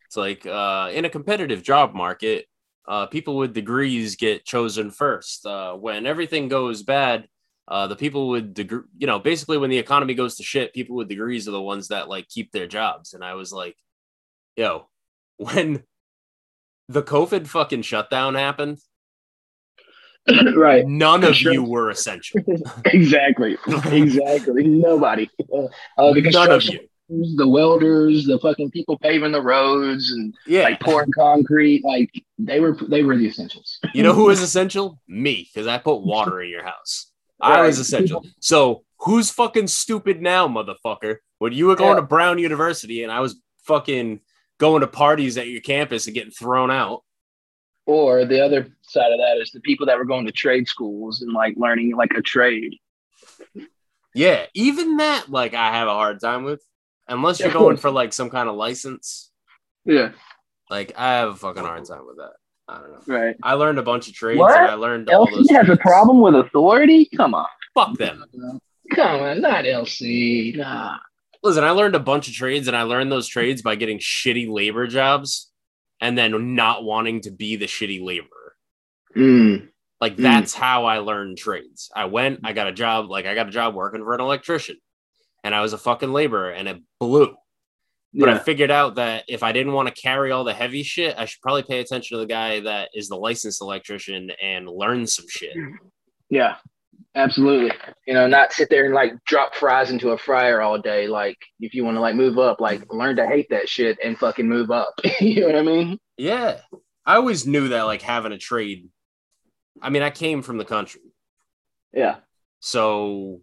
it's 0.07 0.17
like 0.17 0.47
uh, 0.47 0.91
in 0.93 1.05
a 1.05 1.11
competitive 1.11 1.61
job 1.63 1.93
market, 1.93 2.47
uh, 2.87 3.07
people 3.07 3.37
with 3.37 3.53
degrees 3.53 4.15
get 4.15 4.45
chosen 4.45 4.93
first. 4.93 5.45
Uh, 5.45 5.75
when 5.75 6.07
everything 6.07 6.47
goes 6.49 6.85
bad, 6.85 7.27
uh, 7.67 7.89
the 7.89 7.97
people 7.97 8.29
with 8.29 8.55
degree, 8.55 8.85
you 8.97 9.09
know, 9.09 9.19
basically 9.19 9.59
when 9.59 9.71
the 9.71 9.79
economy 9.79 10.15
goes 10.15 10.37
to 10.37 10.45
shit, 10.45 10.73
people 10.73 10.95
with 10.95 11.09
degrees 11.09 11.49
are 11.49 11.53
the 11.53 11.61
ones 11.61 11.89
that 11.89 12.09
like 12.09 12.29
keep 12.29 12.53
their 12.53 12.69
jobs. 12.69 13.13
And 13.13 13.25
I 13.25 13.35
was 13.35 13.53
like, 13.53 13.77
yo, 14.57 14.89
when 15.37 15.83
the 16.89 17.03
COVID 17.03 17.49
fucking 17.49 17.83
shutdown 17.83 18.37
happened, 18.37 18.79
right. 20.57 20.87
none 20.87 21.25
of 21.25 21.41
you 21.41 21.63
were 21.63 21.91
essential. 21.91 22.41
Exactly. 22.87 23.57
Exactly. 23.87 24.67
Nobody. 24.69 25.29
Uh, 25.99 26.13
the 26.13 26.31
none 26.33 26.51
of 26.51 26.63
you. 26.65 26.81
the 27.09 27.47
welders, 27.49 28.25
the 28.27 28.39
fucking 28.39 28.71
people 28.71 28.99
paving 28.99 29.33
the 29.33 29.43
roads 29.43 30.11
and 30.13 30.35
Yeah. 30.47 30.63
like 30.65 30.81
pouring 30.81 31.11
concrete, 31.13 31.85
like 31.85 32.11
they 32.39 32.61
were 32.61 32.77
they 32.89 33.03
were 33.03 33.17
the 33.17 33.27
essentials. 33.27 33.79
You 33.95 34.03
know 34.03 34.13
who 34.15 34.25
was 34.25 34.41
essential? 34.41 34.99
Me, 35.09 35.49
because 35.53 35.67
I 35.67 35.79
put 35.79 36.03
water 36.03 36.41
in 36.43 36.51
your 36.51 36.65
house. 36.65 37.11
I 37.41 37.63
was 37.63 37.79
essential. 37.79 38.25
So 38.41 38.85
who's 39.01 39.31
fucking 39.31 39.67
stupid 39.67 40.23
now, 40.23 40.47
motherfucker? 40.47 41.17
When 41.39 41.53
you 41.53 41.67
were 41.67 41.77
going 41.77 41.95
Yeah. 41.97 42.01
to 42.01 42.07
Brown 42.07 42.39
University 42.39 43.03
and 43.03 43.11
I 43.11 43.19
was 43.21 43.35
fucking 43.65 44.21
going 44.59 44.81
to 44.83 44.87
parties 44.87 45.37
at 45.39 45.49
your 45.49 45.61
campus 45.61 46.07
and 46.07 46.15
getting 46.15 46.31
thrown 46.31 46.71
out. 46.71 47.03
Or 47.87 48.25
the 48.25 48.45
other 48.45 48.69
side 48.83 49.13
of 49.13 49.19
that 49.19 49.39
is 49.41 49.51
the 49.51 49.61
people 49.61 49.87
that 49.87 49.99
were 49.99 50.05
going 50.05 50.27
to 50.27 50.33
trade 50.33 50.69
schools 50.69 51.23
and 51.23 51.33
like 51.33 51.55
learning 51.57 51.97
like 51.97 52.13
a 52.17 52.23
trade. 52.23 52.77
Yeah, 54.15 54.47
even 54.55 54.99
that, 54.99 55.31
like, 55.31 55.55
I 55.55 55.71
have 55.73 55.89
a 55.89 55.93
hard 55.93 56.21
time 56.21 56.45
with. 56.45 56.63
Unless 57.09 57.41
you're 57.41 57.51
going 57.51 57.77
for 57.77 57.91
like 57.91 58.13
some 58.13 58.31
kind 58.31 58.49
of 58.49 58.55
license. 58.57 59.31
Yeah. 59.85 60.13
Like, 60.71 60.93
I 60.97 61.15
have 61.15 61.31
a 61.31 61.35
fucking 61.35 61.65
hard 61.65 61.85
time 61.85 62.07
with 62.07 62.19
that. 62.19 62.33
I 62.69 62.79
don't 62.79 62.93
know. 62.93 63.15
Right. 63.15 63.37
I 63.43 63.55
learned 63.55 63.79
a 63.79 63.83
bunch 63.83 64.09
of 64.09 64.15
trades 64.15 64.39
What? 64.39 64.57
and 64.57 64.71
I 64.71 64.75
learned 64.75 65.11
all 65.11 65.27
those. 65.27 65.49
LC 65.49 65.57
has 65.57 65.69
a 65.69 65.77
problem 65.77 66.21
with 66.21 66.35
authority? 66.35 67.09
Come 67.17 67.35
on. 67.35 67.47
Fuck 67.75 67.99
them. 67.99 68.25
Come 68.95 69.21
on, 69.21 69.41
not 69.41 69.65
LC. 69.65 70.57
Nah. 70.57 70.97
Listen, 71.43 71.65
I 71.65 71.71
learned 71.71 71.97
a 71.97 72.01
bunch 72.01 72.29
of 72.29 72.35
trades 72.35 72.69
and 72.69 72.77
I 72.77 72.83
learned 72.83 73.11
those 73.11 73.27
trades 73.27 73.63
by 73.63 73.75
getting 73.75 73.99
shitty 73.99 74.49
labor 74.49 74.87
jobs 74.87 75.52
and 76.03 76.19
then 76.19 76.55
not 76.55 76.85
wanting 76.85 77.23
to 77.23 77.31
be 77.31 77.57
the 77.57 77.65
shitty 77.67 78.05
laborer. 78.05 78.55
Mm. 79.17 79.69
Like 80.01 80.17
Mm. 80.17 80.23
that's 80.23 80.53
how 80.53 80.85
I 80.85 80.99
learned 80.99 81.39
trades. 81.39 81.91
I 81.95 82.07
went, 82.07 82.41
I 82.45 82.53
got 82.53 82.67
a 82.67 82.73
job, 82.73 83.09
like 83.09 83.25
I 83.25 83.35
got 83.35 83.49
a 83.49 83.53
job 83.53 83.75
working 83.75 84.03
for 84.03 84.13
an 84.13 84.21
electrician 84.21 84.77
and 85.45 85.55
I 85.55 85.63
was 85.63 85.73
a 85.73 85.79
fucking 85.79 86.13
laborer 86.13 86.51
and 86.51 86.69
it 86.69 86.83
blew. 86.99 87.35
But 88.15 88.29
I 88.29 88.39
figured 88.39 88.71
out 88.71 88.97
that 88.97 89.25
if 89.27 89.43
I 89.43 89.53
didn't 89.53 89.73
want 89.73 89.89
to 89.89 89.95
carry 90.03 90.33
all 90.33 90.45
the 90.45 90.53
heavy 90.53 90.83
shit, 90.83 91.15
I 91.17 91.25
should 91.25 91.41
probably 91.41 91.63
pay 91.63 91.79
attention 91.81 92.17
to 92.17 92.21
the 92.21 92.27
guy 92.27 92.61
that 92.61 92.91
is 92.95 93.09
the 93.09 93.17
licensed 93.17 93.63
electrician 93.63 94.31
and 94.43 94.69
learn 94.69 95.07
some 95.07 95.25
shit. 95.31 95.57
Yeah. 96.29 96.57
Absolutely. 97.15 97.71
You 98.07 98.15
know, 98.15 98.27
not 98.27 98.53
sit 98.53 98.71
there 98.71 98.87
and 98.87 98.95
like 98.95 99.13
drop 99.27 99.55
fries 99.55 99.91
into 99.91 100.11
a 100.11 100.19
fryer 100.19 100.63
all 100.63 100.79
day. 100.81 101.07
Like 101.07 101.37
if 101.61 101.75
you 101.75 101.85
want 101.85 101.97
to 101.97 102.01
like 102.01 102.15
move 102.15 102.39
up, 102.39 102.61
like 102.61 102.91
learn 102.93 103.17
to 103.17 103.27
hate 103.27 103.49
that 103.51 103.69
shit 103.69 103.99
and 104.03 104.19
fucking 104.19 104.49
move 104.49 104.71
up. 104.71 104.95
you 105.21 105.41
know 105.41 105.47
what 105.49 105.57
I 105.57 105.63
mean? 105.63 105.99
Yeah. 106.17 106.61
I 107.05 107.17
always 107.17 107.47
knew 107.47 107.69
that 107.69 107.83
like 107.83 108.01
having 108.01 108.33
a 108.33 108.39
trade. 108.39 108.89
I 109.81 109.91
mean, 109.91 110.03
I 110.03 110.11
came 110.11 110.41
from 110.43 110.57
the 110.57 110.65
country. 110.65 111.03
Yeah. 111.93 112.17
So 112.61 113.43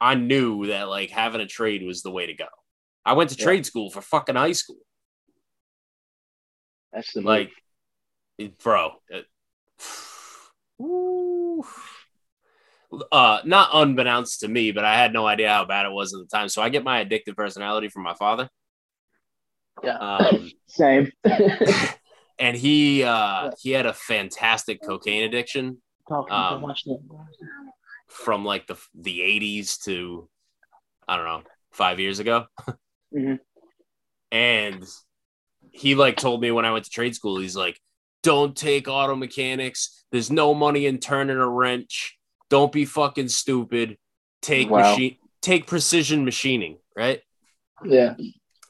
I 0.00 0.14
knew 0.14 0.66
that 0.68 0.88
like 0.88 1.10
having 1.10 1.40
a 1.40 1.46
trade 1.46 1.82
was 1.84 2.02
the 2.02 2.10
way 2.10 2.26
to 2.26 2.34
go. 2.34 2.46
I 3.04 3.14
went 3.14 3.30
to 3.30 3.36
Yeah. 3.36 3.44
trade 3.44 3.66
school 3.66 3.90
for 3.90 4.00
fucking 4.00 4.36
high 4.36 4.52
school. 4.52 4.78
That's 6.92 7.12
the 7.14 7.20
move. 7.20 7.26
Like, 7.26 7.50
it- 8.38 8.58
bro. 8.58 8.92
it-. 9.08 9.26
uh, 13.10 13.40
not 13.44 13.70
unbeknownst 13.72 14.40
to 14.40 14.48
me, 14.48 14.72
but 14.72 14.84
I 14.84 14.96
had 14.96 15.12
no 15.12 15.26
idea 15.26 15.48
how 15.48 15.64
bad 15.64 15.86
it 15.86 15.92
was 15.92 16.14
at 16.14 16.20
the 16.20 16.26
time. 16.26 16.48
So 16.48 16.62
I 16.62 16.68
get 16.68 16.84
my 16.84 17.04
addictive 17.04 17.36
personality 17.36 17.88
from 17.88 18.02
my 18.02 18.14
father. 18.14 18.48
Yeah. 19.82 19.96
Um, 19.98 20.50
Same. 20.68 21.10
and 22.38 22.56
he 22.56 23.02
uh, 23.02 23.50
he 23.60 23.70
had 23.70 23.86
a 23.86 23.92
fantastic 23.92 24.82
cocaine 24.82 25.24
addiction 25.24 25.80
Talking 26.08 26.34
Um, 26.34 26.74
from 28.08 28.44
like 28.44 28.66
the 28.66 28.76
the 28.94 29.20
80s 29.20 29.78
to 29.84 30.28
I 31.08 31.16
don't 31.16 31.26
know, 31.26 31.42
5 31.72 32.00
years 32.00 32.18
ago. 32.18 32.46
Mhm. 33.14 33.38
And 34.30 34.84
he 35.72 35.94
like 35.94 36.16
told 36.16 36.40
me 36.40 36.50
when 36.50 36.64
I 36.64 36.72
went 36.72 36.84
to 36.84 36.90
trade 36.90 37.14
school, 37.14 37.38
he's 37.38 37.56
like, 37.56 37.78
"Don't 38.22 38.56
take 38.56 38.88
auto 38.88 39.14
mechanics. 39.14 40.04
There's 40.10 40.30
no 40.30 40.54
money 40.54 40.86
in 40.86 40.98
turning 40.98 41.36
a 41.38 41.48
wrench. 41.48 42.18
Don't 42.52 42.70
be 42.70 42.84
fucking 42.84 43.28
stupid. 43.28 43.96
Take 44.42 44.68
Wow. 44.68 44.80
machine 44.80 45.16
take 45.40 45.66
precision 45.66 46.22
machining, 46.26 46.76
right?" 46.94 47.22
Yeah. 47.82 48.14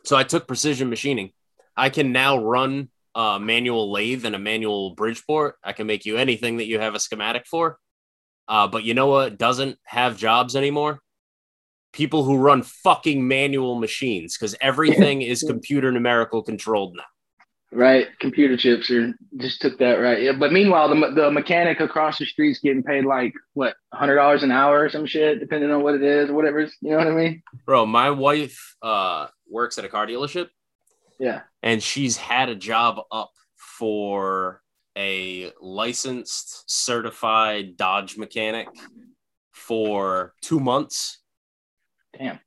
So 0.04 0.16
I 0.16 0.22
took 0.22 0.46
precision 0.46 0.88
machining. 0.88 1.32
I 1.76 1.90
can 1.90 2.12
now 2.12 2.38
run 2.38 2.90
a 3.16 3.40
manual 3.40 3.90
lathe 3.90 4.24
and 4.24 4.36
a 4.36 4.38
manual 4.38 4.94
Bridgeport. 4.94 5.56
I 5.64 5.72
can 5.72 5.88
make 5.88 6.06
you 6.06 6.16
anything 6.16 6.58
that 6.58 6.66
you 6.66 6.78
have 6.78 6.94
a 6.94 7.00
schematic 7.00 7.44
for. 7.50 7.78
Uh, 8.46 8.68
but 8.68 8.84
you 8.84 8.94
know 8.94 9.08
what 9.08 9.36
doesn't 9.36 9.78
have 9.84 10.16
jobs 10.16 10.54
anymore? 10.54 11.00
People 11.92 12.22
who 12.22 12.36
run 12.38 12.62
fucking 12.62 13.26
manual 13.26 13.80
machines 13.80 14.38
because 14.38 14.54
everything 14.60 15.22
is 15.22 15.42
computer 15.52 15.90
numerical 15.90 16.42
controlled 16.42 16.94
now. 16.96 17.11
Right. 17.74 18.06
Computer 18.20 18.56
chips 18.56 18.90
are 18.90 19.14
just 19.38 19.62
took 19.62 19.78
that 19.78 19.94
right. 19.94 20.22
Yeah. 20.22 20.32
But 20.32 20.52
meanwhile, 20.52 20.88
the 20.88 21.10
the 21.10 21.30
mechanic 21.30 21.80
across 21.80 22.18
the 22.18 22.26
street's 22.26 22.58
getting 22.60 22.82
paid 22.82 23.06
like 23.06 23.32
what 23.54 23.76
hundred 23.94 24.16
dollars 24.16 24.42
an 24.42 24.50
hour 24.50 24.80
or 24.84 24.90
some 24.90 25.06
shit, 25.06 25.40
depending 25.40 25.70
on 25.70 25.82
what 25.82 25.94
it 25.94 26.02
is, 26.02 26.30
whatever. 26.30 26.58
it's- 26.60 26.76
You 26.82 26.90
know 26.90 26.98
what 26.98 27.06
I 27.06 27.10
mean? 27.12 27.42
Bro, 27.64 27.86
my 27.86 28.10
wife 28.10 28.76
uh, 28.82 29.28
works 29.48 29.78
at 29.78 29.84
a 29.86 29.88
car 29.88 30.06
dealership 30.06 30.48
Yeah. 31.18 31.40
and 31.62 31.82
she's 31.82 32.16
had 32.18 32.50
a 32.50 32.54
job 32.54 33.00
up 33.10 33.30
for 33.56 34.60
a 34.98 35.50
licensed 35.62 36.70
certified 36.70 37.78
Dodge 37.78 38.18
mechanic 38.18 38.68
for 39.50 40.34
two 40.42 40.60
months. 40.60 41.18
Damn. 42.18 42.38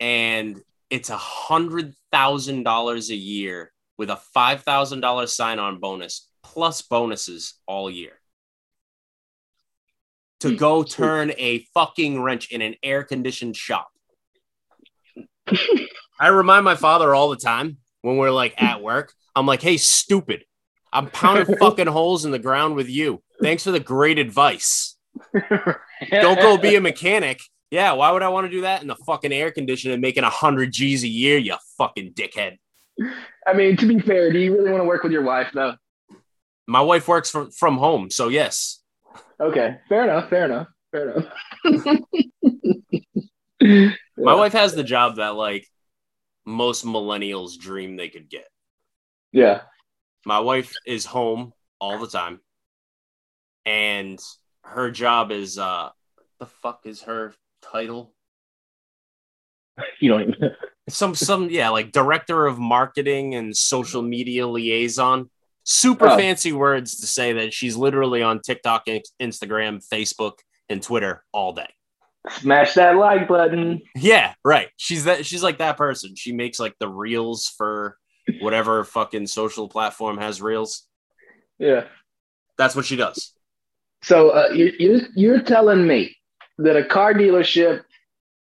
And 0.00 0.60
it's 0.90 1.10
a 1.10 1.16
hundred 1.16 1.94
thousand 2.10 2.64
dollars 2.64 3.10
a 3.10 3.14
year 3.16 3.71
with 4.02 4.10
a 4.10 4.16
five 4.34 4.62
thousand 4.62 4.98
dollar 5.00 5.28
sign 5.28 5.60
on 5.60 5.78
bonus 5.78 6.28
plus 6.42 6.82
bonuses 6.82 7.54
all 7.68 7.88
year. 7.88 8.18
To 10.40 10.48
Hmm, 10.48 10.56
go 10.56 10.82
turn 10.82 11.30
a 11.38 11.60
fucking 11.72 12.20
wrench 12.20 12.50
in 12.50 12.62
an 12.62 12.74
air 12.82 13.04
conditioned 13.04 13.56
shop. 13.56 13.92
I 16.18 16.28
remind 16.28 16.64
my 16.64 16.74
father 16.74 17.14
all 17.14 17.30
the 17.30 17.36
time 17.36 17.76
when 18.00 18.16
we're 18.16 18.32
like 18.32 18.60
at 18.60 18.82
work. 18.82 19.12
I'm 19.36 19.46
like, 19.46 19.62
hey, 19.62 19.76
stupid. 19.76 20.44
I'm 20.92 21.08
pounding 21.08 21.56
fucking 21.60 21.86
holes 21.86 22.24
in 22.24 22.32
the 22.32 22.40
ground 22.40 22.74
with 22.74 22.88
you. 22.88 23.22
Thanks 23.40 23.62
for 23.62 23.70
the 23.70 23.78
great 23.78 24.18
advice. 24.18 24.96
Don't 26.10 26.40
go 26.40 26.58
be 26.58 26.74
a 26.74 26.80
mechanic. 26.80 27.40
Yeah, 27.70 27.92
why 27.92 28.10
would 28.10 28.22
I 28.22 28.30
want 28.30 28.46
to 28.46 28.50
do 28.50 28.62
that 28.62 28.82
in 28.82 28.88
the 28.88 28.96
fucking 29.06 29.32
air 29.32 29.52
conditioner 29.52 29.96
making 29.96 30.24
a 30.24 30.30
hundred 30.30 30.72
G's 30.72 31.04
a 31.04 31.08
year, 31.08 31.38
you 31.38 31.54
fucking 31.78 32.14
dickhead? 32.14 32.58
I 33.46 33.52
mean, 33.54 33.76
to 33.78 33.86
be 33.86 33.98
fair, 34.00 34.32
do 34.32 34.38
you 34.38 34.56
really 34.56 34.70
want 34.70 34.82
to 34.82 34.86
work 34.86 35.02
with 35.02 35.12
your 35.12 35.22
wife 35.22 35.48
though? 35.52 35.74
My 36.66 36.80
wife 36.80 37.08
works 37.08 37.30
from, 37.30 37.50
from 37.50 37.76
home, 37.76 38.10
so 38.10 38.28
yes. 38.28 38.80
Okay, 39.40 39.78
fair 39.88 40.04
enough. 40.04 40.30
Fair 40.30 40.44
enough. 40.44 40.68
Fair 40.92 41.24
enough. 41.64 41.98
My 44.16 44.34
wife 44.34 44.52
has 44.52 44.74
the 44.74 44.84
job 44.84 45.16
that 45.16 45.34
like 45.34 45.66
most 46.44 46.84
millennials 46.84 47.58
dream 47.58 47.96
they 47.96 48.08
could 48.08 48.28
get. 48.28 48.46
Yeah. 49.32 49.62
My 50.24 50.40
wife 50.40 50.72
is 50.86 51.04
home 51.04 51.52
all 51.80 51.98
the 51.98 52.06
time, 52.06 52.40
and 53.66 54.20
her 54.62 54.90
job 54.90 55.32
is 55.32 55.58
uh, 55.58 55.90
the 56.38 56.46
fuck 56.46 56.82
is 56.84 57.02
her 57.02 57.34
title? 57.60 58.14
You 60.00 60.10
don't 60.10 60.22
even. 60.22 60.50
Some 60.88 61.14
some 61.14 61.48
yeah, 61.50 61.68
like 61.68 61.92
director 61.92 62.46
of 62.46 62.58
marketing 62.58 63.34
and 63.34 63.56
social 63.56 64.02
media 64.02 64.46
liaison. 64.46 65.30
Super 65.64 66.08
Oh. 66.08 66.16
fancy 66.16 66.52
words 66.52 67.00
to 67.00 67.06
say 67.06 67.34
that 67.34 67.54
she's 67.54 67.76
literally 67.76 68.20
on 68.22 68.40
TikTok, 68.40 68.86
Instagram, 69.20 69.80
Facebook, 69.88 70.38
and 70.68 70.82
Twitter 70.82 71.22
all 71.32 71.52
day. 71.52 71.68
Smash 72.30 72.74
that 72.74 72.96
like 72.96 73.28
button. 73.28 73.80
Yeah, 73.96 74.34
right. 74.44 74.68
She's 74.76 75.04
that. 75.04 75.24
She's 75.24 75.42
like 75.42 75.58
that 75.58 75.76
person. 75.76 76.16
She 76.16 76.32
makes 76.32 76.58
like 76.58 76.74
the 76.80 76.88
reels 76.88 77.48
for 77.56 77.96
whatever 78.40 78.82
fucking 78.84 79.26
social 79.28 79.68
platform 79.68 80.18
has 80.18 80.42
reels. 80.42 80.86
Yeah. 81.58 81.84
That's 82.58 82.74
what 82.76 82.84
she 82.84 82.96
does. 82.96 83.32
So 84.02 84.30
uh, 84.30 84.48
you, 84.52 84.72
you 84.78 85.00
you're 85.14 85.42
telling 85.42 85.86
me 85.86 86.16
that 86.58 86.76
a 86.76 86.84
car 86.84 87.14
dealership 87.14 87.82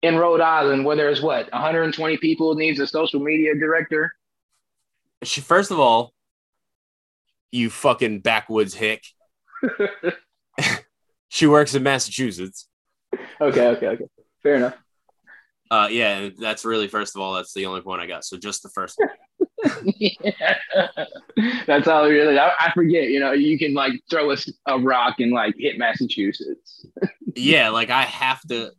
in 0.01 0.17
Rhode 0.17 0.41
Island, 0.41 0.85
where 0.85 0.95
there's 0.95 1.21
what 1.21 1.51
120 1.51 2.17
people, 2.17 2.55
needs 2.55 2.79
a 2.79 2.87
social 2.87 3.19
media 3.19 3.55
director? 3.55 4.13
She 5.23 5.41
first 5.41 5.71
of 5.71 5.79
all, 5.79 6.13
you 7.51 7.69
fucking 7.69 8.19
backwoods 8.21 8.73
hick. 8.73 9.03
She 11.29 11.45
works 11.45 11.75
in 11.75 11.83
Massachusetts. 11.83 12.67
okay, 13.39 13.67
okay, 13.67 13.87
okay. 13.87 14.05
Fair 14.43 14.55
enough. 14.55 14.75
Uh, 15.71 15.87
yeah, 15.89 16.29
that's 16.37 16.65
really 16.65 16.87
first 16.87 17.15
of 17.15 17.21
all. 17.21 17.35
That's 17.35 17.53
the 17.53 17.67
only 17.67 17.81
point 17.81 18.01
I 18.01 18.07
got. 18.07 18.25
So 18.25 18.37
just 18.37 18.63
the 18.63 18.69
first. 18.69 18.97
one. 18.97 19.09
That's 21.67 21.87
all 21.87 22.07
really. 22.09 22.39
I, 22.39 22.51
I 22.59 22.71
forget. 22.73 23.09
You 23.09 23.19
know, 23.19 23.33
you 23.33 23.59
can 23.59 23.75
like 23.75 23.93
throw 24.09 24.33
a 24.65 24.79
rock 24.79 25.19
and 25.19 25.31
like 25.31 25.53
hit 25.57 25.77
Massachusetts. 25.77 26.87
yeah, 27.35 27.69
like 27.69 27.91
I 27.91 28.03
have 28.03 28.41
to. 28.49 28.71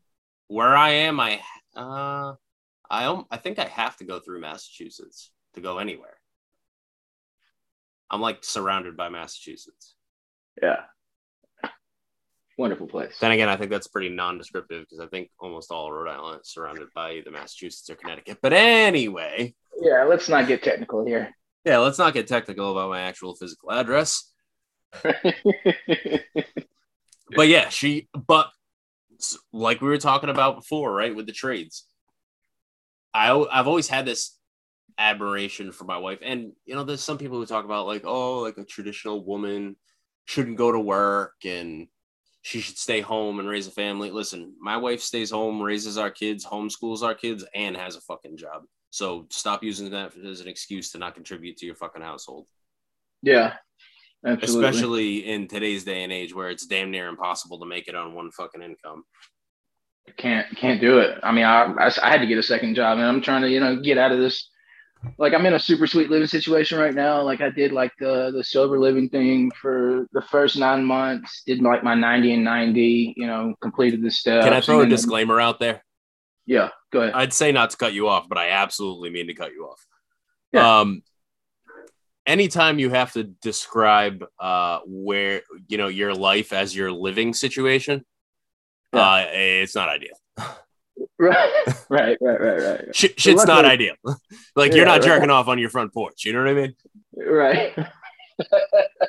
Where 0.51 0.77
I 0.77 0.91
am, 0.91 1.21
I 1.21 1.41
uh, 1.77 2.35
I. 2.91 3.23
I 3.31 3.37
think 3.37 3.61
I 3.61 3.67
have 3.67 3.97
to 3.99 4.05
go 4.05 4.19
through 4.19 4.41
Massachusetts 4.41 5.31
to 5.55 5.61
go 5.61 5.79
anywhere. 5.79 6.17
I'm 8.11 8.21
like 8.21 8.43
surrounded 8.43 8.97
by 8.97 9.11
Massachusetts. 9.11 9.95
Yeah. 10.61 10.81
Wonderful 12.59 12.89
place. 12.89 13.17
Then 13.21 13.31
again, 13.31 13.49
I 13.49 13.55
think 13.57 13.71
that's 13.71 13.87
pretty 13.87 14.09
non-descriptive 14.09 14.81
because 14.83 14.99
I 14.99 15.07
think 15.07 15.31
almost 15.39 15.71
all 15.71 15.93
Rhode 15.93 16.11
Island 16.11 16.41
is 16.43 16.51
surrounded 16.51 16.89
by 16.97 17.13
either 17.13 17.31
Massachusetts 17.31 17.89
or 17.89 17.95
Connecticut. 17.95 18.39
But 18.43 18.53
anyway, 18.53 19.55
Yeah, 19.81 20.03
let's 20.03 20.29
not 20.29 20.49
get 20.49 20.65
technical 20.65 21.07
here. 21.07 21.31
yeah, 21.65 21.79
let's 21.79 21.99
not 21.99 22.13
get 22.13 22.27
technical 22.27 22.73
about 22.73 22.91
my 22.91 23.03
actual 23.03 23.37
physical 23.37 23.71
address. 23.71 24.33
But 27.37 27.47
yeah, 27.47 27.69
she. 27.69 28.09
But 28.27 28.51
like 29.53 29.81
we 29.81 29.89
were 29.89 29.99
talking 29.99 30.31
about 30.31 30.57
before, 30.57 30.93
right, 30.93 31.15
with 31.15 31.27
the 31.27 31.33
trades, 31.33 31.87
I 33.15 33.33
I've 33.33 33.69
always 33.69 33.89
had 33.89 34.07
this 34.07 34.37
admiration 34.99 35.73
for 35.73 35.85
my 35.85 35.99
wife, 35.99 36.19
and 36.23 36.53
you 36.65 36.75
know, 36.75 36.85
there's 36.85 37.03
some 37.03 37.19
people 37.19 37.39
who 37.39 37.47
talk 37.47 37.65
about 37.65 37.87
like, 37.87 38.03
oh, 38.05 38.41
like 38.41 38.59
a 38.59 38.65
traditional 38.65 39.25
woman 39.25 39.77
shouldn't 40.27 40.57
go 40.57 40.71
to 40.71 40.79
work 40.79 41.35
and 41.45 41.89
she 42.43 42.61
should 42.61 42.79
stay 42.79 43.01
home 43.01 43.39
and 43.39 43.49
raise 43.49 43.67
a 43.67 43.71
family. 43.71 44.11
Listen, 44.11 44.55
my 44.61 44.77
wife 44.77 45.01
stays 45.01 45.31
home, 45.31 45.61
raises 45.61 45.99
our 45.99 46.11
kids, 46.11 46.47
homeschools 46.47 47.03
our 47.03 47.15
kids, 47.15 47.45
and 47.55 47.77
has 47.77 47.97
a 47.97 48.01
fucking 48.01 48.37
job. 48.37 48.63
So 48.91 49.27
stop 49.31 49.63
using 49.63 49.91
that 49.91 50.17
as 50.17 50.41
an 50.41 50.49
excuse 50.49 50.93
to 50.93 50.99
not 50.99 51.15
contribute 51.15 51.59
to 51.59 51.67
your 51.67 51.75
fucking 51.75 52.03
household, 52.03 52.47
yeah, 53.23 53.55
absolutely. 54.25 54.69
especially 54.69 55.31
in 55.31 55.49
today's 55.49 55.85
day 55.85 56.03
and 56.03 56.13
age 56.13 56.35
where 56.35 56.51
it's 56.51 56.67
damn 56.67 56.91
near 56.91 57.09
impossible 57.09 57.59
to 57.61 57.67
make 57.67 57.89
it 57.89 57.95
on 57.95 58.15
one 58.15 58.31
fucking 58.31 58.63
income. 58.63 59.05
can't 60.17 60.47
can't 60.57 60.81
do 60.81 60.99
it. 60.99 61.19
I 61.23 61.33
mean, 61.33 61.45
I, 61.45 61.73
I 61.79 61.91
I 62.03 62.11
had 62.11 62.21
to 62.21 62.27
get 62.27 62.39
a 62.39 62.43
second 62.43 62.75
job, 62.75 62.99
and 62.99 63.07
I'm 63.07 63.21
trying 63.21 63.43
to 63.43 63.51
you 63.51 63.61
know 63.61 63.81
get 63.81 63.99
out 63.99 64.13
of 64.13 64.19
this. 64.19 64.49
Like 65.17 65.33
I'm 65.33 65.47
in 65.47 65.55
a 65.55 65.59
super 65.59 65.87
sweet 65.87 66.11
living 66.11 66.27
situation 66.29 66.79
right 66.79 66.95
now. 66.95 67.23
Like 67.23 67.41
I 67.41 67.49
did 67.49 67.73
like 67.73 67.93
the 67.99 68.31
the 68.37 68.45
sober 68.45 68.79
living 68.79 69.09
thing 69.09 69.51
for 69.61 70.07
the 70.13 70.21
first 70.23 70.59
nine 70.59 70.85
months. 70.85 71.43
Did 71.47 71.63
like 71.63 71.83
my 71.83 71.95
90 71.95 72.35
and 72.35 72.45
90. 72.45 73.15
You 73.17 73.27
know, 73.27 73.55
completed 73.63 74.03
the 74.03 74.11
stuff. 74.11 74.45
Can 74.45 74.53
I 74.53 74.61
throw 74.61 74.81
a 74.81 74.83
and 74.83 74.91
then- 74.91 74.97
disclaimer 74.97 75.41
out 75.41 75.59
there? 75.59 75.83
Yeah, 76.45 76.71
go 76.93 77.03
ahead. 77.03 77.15
I'd 77.15 77.33
say 77.33 77.53
not 77.53 77.71
to 77.71 77.77
cut 77.77 77.93
you 77.95 78.09
off, 78.09 78.29
but 78.29 78.37
I 78.37 78.49
absolutely 78.51 79.09
mean 79.11 79.29
to 79.29 79.35
cut 79.35 79.53
you 79.53 79.67
off. 79.67 79.87
Yeah. 80.53 80.81
Um, 80.81 81.03
anytime 82.31 82.79
you 82.79 82.91
have 82.91 83.13
to 83.13 83.25
describe 83.25 84.25
uh, 84.39 84.81
where 84.87 85.43
you 85.69 85.79
know 85.79 85.89
your 85.89 86.15
life 86.15 86.53
as 86.53 86.75
your 86.75 86.91
living 86.93 87.35
situation, 87.35 88.05
Yeah. 88.93 89.01
uh, 89.01 89.27
it's 89.33 89.75
not 89.75 89.89
ideal. 89.89 90.17
Right, 91.19 91.51
right, 91.91 92.17
right, 92.21 92.41
right, 92.41 92.63
right, 92.63 92.97
Shit, 92.97 93.19
shit's 93.21 93.45
not 93.47 93.65
ideal. 93.67 93.95
like 94.57 94.71
Yeah, 94.73 94.77
you're 94.79 94.87
not 94.87 95.01
right. 95.01 95.03
jerking 95.11 95.31
off 95.31 95.49
on 95.49 95.59
your 95.59 95.69
front 95.71 95.93
porch. 95.93 96.25
You 96.25 96.33
know 96.33 96.41
what 96.45 96.49
I 96.49 96.55
mean? 96.55 96.75
right. 97.17 97.73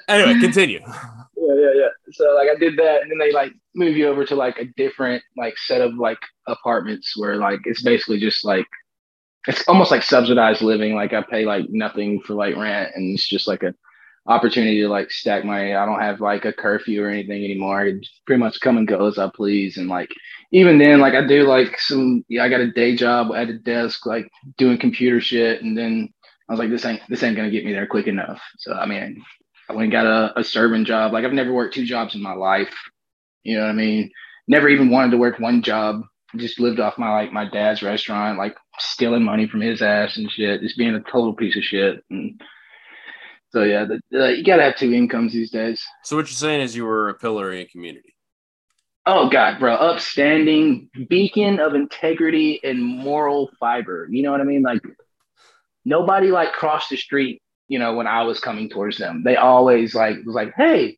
Anyway, 0.10 0.40
continue. 0.46 0.80
yeah, 0.86 1.56
yeah, 1.64 1.72
yeah. 1.76 1.88
So 2.12 2.34
like 2.36 2.50
I 2.50 2.56
did 2.60 2.78
that, 2.78 3.02
and 3.02 3.12
then 3.12 3.18
they 3.18 3.32
like 3.32 3.54
move 3.76 3.96
you 3.96 4.08
over 4.08 4.26
to 4.26 4.36
like 4.36 4.58
a 4.60 4.66
different 4.78 5.24
like 5.38 5.58
set 5.58 5.80
of 5.82 5.94
like 5.96 6.20
apartments 6.48 7.14
where 7.18 7.36
like 7.38 7.60
it's 7.66 7.82
basically 7.82 8.20
just 8.20 8.44
like 8.46 8.68
it's 9.48 9.68
almost 9.68 9.92
like 9.92 10.04
subsidized 10.04 10.62
living. 10.62 10.96
Like 10.96 11.14
I 11.14 11.22
pay 11.22 11.46
like 11.46 11.66
nothing 11.70 12.22
for 12.22 12.34
like 12.34 12.56
rent, 12.56 12.92
and 12.96 13.14
it's 13.14 13.28
just 13.28 13.48
like 13.48 13.64
a 13.64 13.74
opportunity 14.28 14.82
to 14.82 14.90
like 14.90 15.12
stack 15.12 15.44
my. 15.46 15.76
I 15.76 15.86
don't 15.86 16.00
have 16.02 16.22
like 16.22 16.46
a 16.46 16.54
curfew 16.54 17.04
or 17.04 17.10
anything 17.10 17.44
anymore. 17.44 17.82
I 17.82 17.94
pretty 18.26 18.40
much 18.40 18.62
come 18.62 18.78
and 18.78 18.88
go 18.88 19.08
as 19.08 19.18
I 19.18 19.30
please, 19.34 19.78
and 19.78 19.88
like 19.88 20.12
even 20.52 20.78
then, 20.78 21.00
like 21.00 21.14
I 21.16 21.26
do 21.26 21.44
like 21.48 21.80
some. 21.80 22.24
Yeah, 22.30 22.44
I 22.44 22.50
got 22.50 22.62
a 22.62 22.72
day 22.72 22.96
job 22.96 23.32
at 23.36 23.50
a 23.50 23.58
desk, 23.58 24.06
like 24.06 24.30
doing 24.58 24.78
computer 24.78 25.20
shit, 25.20 25.64
and 25.64 25.78
then 25.78 26.14
I 26.50 26.54
was 26.54 26.60
like, 26.60 26.70
this 26.70 26.86
ain't 26.86 27.02
this 27.10 27.24
ain't 27.24 27.36
gonna 27.36 27.52
get 27.52 27.66
me 27.66 27.74
there 27.74 27.88
quick 27.88 28.08
enough. 28.08 28.42
So 28.60 28.74
I 28.74 28.86
mean, 28.86 29.24
I 29.70 29.74
went 29.74 29.86
and 29.86 29.92
got 29.92 30.06
a, 30.06 30.40
a 30.40 30.44
serving 30.44 30.86
job. 30.86 31.14
Like 31.14 31.26
I've 31.26 31.34
never 31.34 31.54
worked 31.54 31.74
two 31.74 31.86
jobs 31.86 32.14
in 32.14 32.22
my 32.22 32.34
life. 32.34 32.74
You 33.44 33.58
know 33.58 33.64
what 33.64 33.72
I 33.72 33.74
mean? 33.74 34.12
Never 34.48 34.70
even 34.70 34.90
wanted 34.92 35.12
to 35.12 35.18
work 35.18 35.40
one 35.40 35.64
job. 35.64 36.02
Just 36.38 36.60
lived 36.60 36.80
off 36.80 36.98
my 36.98 37.12
like 37.12 37.34
my 37.34 37.46
dad's 37.46 37.84
restaurant, 37.84 38.38
like 38.38 38.56
stealing 38.80 39.24
money 39.24 39.48
from 39.48 39.62
his 39.62 39.82
ass 39.82 40.18
and 40.18 40.32
shit. 40.32 40.62
Just 40.62 40.78
being 40.78 40.96
a 40.96 41.02
total 41.02 41.34
piece 41.34 41.58
of 41.58 41.64
shit. 41.64 42.04
And 42.10 42.42
so 43.50 43.64
yeah, 43.64 43.86
the, 43.86 44.00
the, 44.12 44.38
you 44.38 44.44
gotta 44.44 44.64
have 44.64 44.78
two 44.78 44.94
incomes 44.94 45.34
these 45.34 45.52
days. 45.52 45.84
So 46.04 46.16
what 46.16 46.28
you're 46.28 46.28
saying 46.30 46.62
is 46.62 46.76
you 46.76 46.86
were 46.86 47.10
a 47.10 47.14
pillar 47.14 47.52
in 47.52 47.68
community. 47.68 48.16
Oh 49.06 49.30
God, 49.30 49.60
bro, 49.60 49.74
upstanding 49.74 50.90
beacon 51.10 51.60
of 51.60 51.74
integrity 51.74 52.60
and 52.64 52.82
moral 52.84 53.50
fiber. 53.60 54.08
You 54.10 54.24
know 54.24 54.32
what 54.32 54.42
I 54.42 54.46
mean? 54.46 54.62
Like 54.62 54.82
nobody 55.84 56.28
like 56.28 56.54
crossed 56.54 56.90
the 56.92 56.98
street. 56.98 57.42
You 57.68 57.80
know 57.80 57.94
when 57.94 58.08
I 58.08 58.24
was 58.24 58.40
coming 58.40 58.70
towards 58.70 58.98
them, 58.98 59.24
they 59.24 59.38
always 59.38 59.96
like 59.96 60.18
was 60.26 60.36
like, 60.36 60.54
"Hey, 60.56 60.98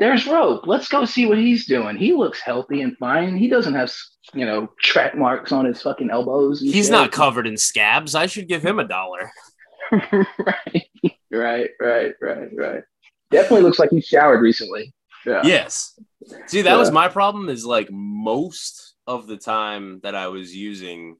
there's 0.00 0.26
Rope. 0.26 0.66
Let's 0.66 0.88
go 0.88 1.04
see 1.04 1.26
what 1.26 1.38
he's 1.38 1.66
doing. 1.66 1.96
He 1.96 2.12
looks 2.12 2.40
healthy 2.40 2.80
and 2.80 2.96
fine. 2.96 3.36
He 3.36 3.48
doesn't 3.48 3.74
have 3.74 3.92
you 4.34 4.46
know 4.46 4.68
track 4.80 5.14
marks 5.14 5.52
on 5.52 5.66
his 5.66 5.80
fucking 5.80 6.10
elbows. 6.10 6.60
He's 6.60 6.86
shit." 6.86 6.90
not 6.90 7.12
covered 7.12 7.46
in 7.46 7.56
scabs. 7.56 8.14
I 8.14 8.26
should 8.26 8.48
give 8.48 8.64
him 8.64 8.80
a 8.80 8.88
dollar. 8.88 9.30
right, 9.92 10.88
right, 11.30 11.70
right, 11.78 12.12
right, 12.20 12.48
right. 12.56 12.82
Definitely 13.30 13.62
looks 13.62 13.78
like 13.78 13.90
he 13.90 14.00
showered 14.00 14.40
recently. 14.40 14.92
Yeah. 15.26 15.42
Yes. 15.44 16.00
See, 16.46 16.62
that 16.62 16.76
was 16.76 16.90
my 16.90 17.08
problem. 17.08 17.48
Is 17.48 17.64
like 17.64 17.88
most 17.90 18.94
of 19.06 19.26
the 19.26 19.36
time 19.36 20.00
that 20.02 20.14
I 20.14 20.28
was 20.28 20.56
using, 20.56 21.16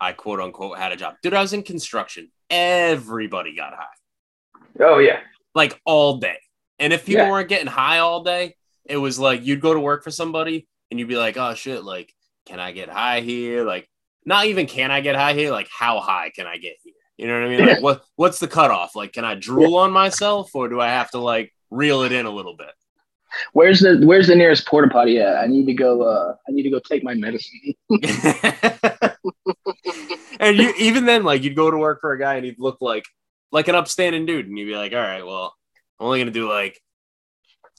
I 0.00 0.12
quote 0.12 0.40
unquote 0.40 0.78
had 0.78 0.92
a 0.92 0.96
job. 0.96 1.14
Dude, 1.22 1.34
I 1.34 1.40
was 1.40 1.54
in 1.54 1.62
construction. 1.62 2.30
Everybody 2.50 3.56
got 3.56 3.72
high, 3.74 4.84
Oh 4.84 4.98
yeah. 4.98 5.20
like 5.54 5.80
all 5.84 6.18
day. 6.18 6.38
And 6.78 6.92
if 6.92 7.06
people 7.06 7.24
Yeah. 7.24 7.30
weren't 7.30 7.48
getting 7.48 7.66
high 7.66 7.98
all 7.98 8.22
day, 8.22 8.54
it 8.84 8.96
was 8.96 9.18
like 9.18 9.44
you'd 9.44 9.60
go 9.60 9.74
to 9.74 9.80
work 9.80 10.04
for 10.04 10.10
somebody 10.10 10.68
and 10.90 11.00
you'd 11.00 11.08
be 11.08 11.16
like, 11.16 11.36
oh 11.36 11.54
shit, 11.54 11.84
like, 11.84 12.12
can 12.44 12.60
I 12.60 12.72
get 12.72 12.88
high 12.88 13.20
here? 13.20 13.64
Like, 13.64 13.88
not 14.24 14.46
even 14.46 14.66
can 14.66 14.90
I 14.90 15.00
get 15.00 15.16
high 15.16 15.34
here? 15.34 15.50
Like, 15.50 15.68
how 15.70 16.00
high 16.00 16.30
can 16.34 16.46
I 16.46 16.58
get 16.58 16.76
here? 16.82 16.92
You 17.16 17.26
know 17.26 17.40
what 17.40 17.46
I 17.46 17.48
mean? 17.48 17.66
Like, 17.66 17.82
what 17.82 18.02
what's 18.16 18.40
the 18.40 18.48
cutoff? 18.48 18.94
Like, 18.94 19.12
can 19.12 19.24
I 19.24 19.34
drool 19.34 19.76
on 19.76 19.90
myself 19.90 20.54
or 20.54 20.68
do 20.68 20.80
I 20.80 20.88
have 20.88 21.10
to 21.12 21.18
like 21.18 21.52
reel 21.70 22.02
it 22.02 22.12
in 22.12 22.26
a 22.26 22.30
little 22.30 22.56
bit? 22.56 22.70
Where's 23.52 23.80
the 23.80 24.00
Where's 24.04 24.28
the 24.28 24.34
nearest 24.34 24.66
porta 24.66 24.88
potty 24.88 25.18
at? 25.18 25.36
I 25.36 25.46
need 25.46 25.66
to 25.66 25.74
go. 25.74 26.02
Uh, 26.02 26.34
I 26.48 26.52
need 26.52 26.62
to 26.62 26.70
go 26.70 26.78
take 26.78 27.02
my 27.02 27.14
medicine. 27.14 27.74
and 30.40 30.56
you 30.56 30.72
even 30.78 31.06
then, 31.06 31.24
like 31.24 31.42
you'd 31.42 31.56
go 31.56 31.70
to 31.70 31.76
work 31.76 32.00
for 32.00 32.12
a 32.12 32.18
guy 32.18 32.36
and 32.36 32.44
he'd 32.44 32.58
look 32.58 32.78
like 32.80 33.04
like 33.52 33.68
an 33.68 33.74
upstanding 33.74 34.26
dude, 34.26 34.46
and 34.46 34.58
you'd 34.58 34.66
be 34.66 34.76
like, 34.76 34.92
all 34.92 34.98
right, 34.98 35.24
well, 35.24 35.54
I'm 35.98 36.06
only 36.06 36.18
gonna 36.20 36.30
do 36.30 36.48
like 36.48 36.80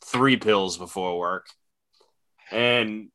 three 0.03 0.37
pills 0.37 0.77
before 0.77 1.17
work. 1.19 1.47
And 2.51 3.09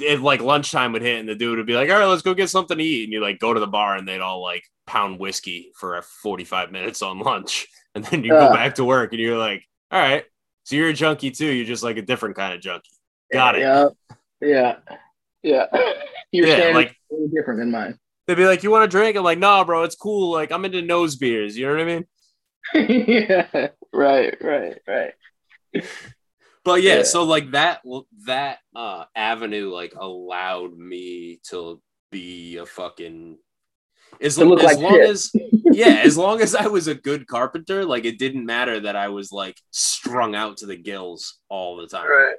if 0.00 0.20
like 0.20 0.40
lunchtime 0.40 0.92
would 0.92 1.02
hit 1.02 1.20
and 1.20 1.28
the 1.28 1.34
dude 1.34 1.58
would 1.58 1.66
be 1.66 1.74
like, 1.74 1.90
all 1.90 1.98
right, 1.98 2.06
let's 2.06 2.22
go 2.22 2.34
get 2.34 2.48
something 2.50 2.78
to 2.78 2.84
eat. 2.84 3.04
And 3.04 3.12
you 3.12 3.20
like 3.20 3.38
go 3.38 3.52
to 3.52 3.60
the 3.60 3.66
bar 3.66 3.96
and 3.96 4.06
they'd 4.08 4.20
all 4.20 4.42
like 4.42 4.64
pound 4.86 5.18
whiskey 5.18 5.72
for 5.76 6.00
45 6.22 6.72
minutes 6.72 7.02
on 7.02 7.18
lunch. 7.20 7.66
And 7.94 8.02
then 8.06 8.24
you 8.24 8.34
Uh. 8.34 8.48
go 8.48 8.54
back 8.54 8.76
to 8.76 8.84
work 8.86 9.12
and 9.12 9.20
you're 9.20 9.36
like, 9.36 9.64
all 9.90 10.00
right, 10.00 10.24
so 10.64 10.76
you're 10.76 10.88
a 10.88 10.94
junkie 10.94 11.30
too. 11.30 11.44
You're 11.44 11.66
just 11.66 11.82
like 11.82 11.98
a 11.98 12.02
different 12.02 12.36
kind 12.36 12.54
of 12.54 12.62
junkie. 12.62 12.88
Got 13.30 13.56
it. 13.56 13.60
Yeah. 13.60 13.88
Yeah. 14.40 14.76
Yeah. 15.42 15.66
Your 16.32 16.46
Yeah, 16.46 16.74
like- 16.74 16.96
different 17.34 17.60
than 17.60 17.70
mine. 17.70 17.98
They'd 18.26 18.36
be 18.38 18.46
like, 18.46 18.62
you 18.62 18.70
want 18.70 18.90
to 18.90 18.96
drink? 18.96 19.14
I'm 19.18 19.24
like, 19.24 19.38
nah, 19.38 19.62
bro, 19.64 19.82
it's 19.82 19.94
cool. 19.94 20.32
Like, 20.32 20.50
I'm 20.52 20.64
into 20.64 20.80
nose 20.80 21.16
beers. 21.16 21.54
You 21.58 21.66
know 21.66 21.72
what 21.74 21.82
I 21.82 21.84
mean? 21.84 22.06
yeah. 22.74 23.68
Right. 23.92 24.36
Right. 24.40 24.78
Right. 24.86 25.12
But 26.64 26.82
yeah, 26.82 26.98
Yeah. 26.98 27.02
so 27.02 27.24
like 27.24 27.50
that, 27.52 27.80
that 28.26 28.58
uh 28.76 29.04
avenue 29.16 29.70
like 29.72 29.94
allowed 29.98 30.76
me 30.76 31.40
to 31.50 31.80
be 32.10 32.56
a 32.58 32.66
fucking 32.66 33.38
as, 34.20 34.38
as 34.38 34.46
like 34.46 34.78
long 34.78 34.92
shit. 34.94 35.10
as 35.10 35.30
yeah, 35.72 36.02
as 36.04 36.16
long 36.16 36.40
as 36.40 36.54
I 36.54 36.66
was 36.68 36.86
a 36.86 36.94
good 36.94 37.26
carpenter, 37.26 37.84
like 37.84 38.04
it 38.04 38.18
didn't 38.18 38.46
matter 38.46 38.78
that 38.80 38.94
I 38.94 39.08
was 39.08 39.32
like 39.32 39.56
strung 39.70 40.34
out 40.34 40.58
to 40.58 40.66
the 40.66 40.76
gills 40.76 41.38
all 41.48 41.76
the 41.78 41.86
time. 41.88 42.06
Right. 42.08 42.36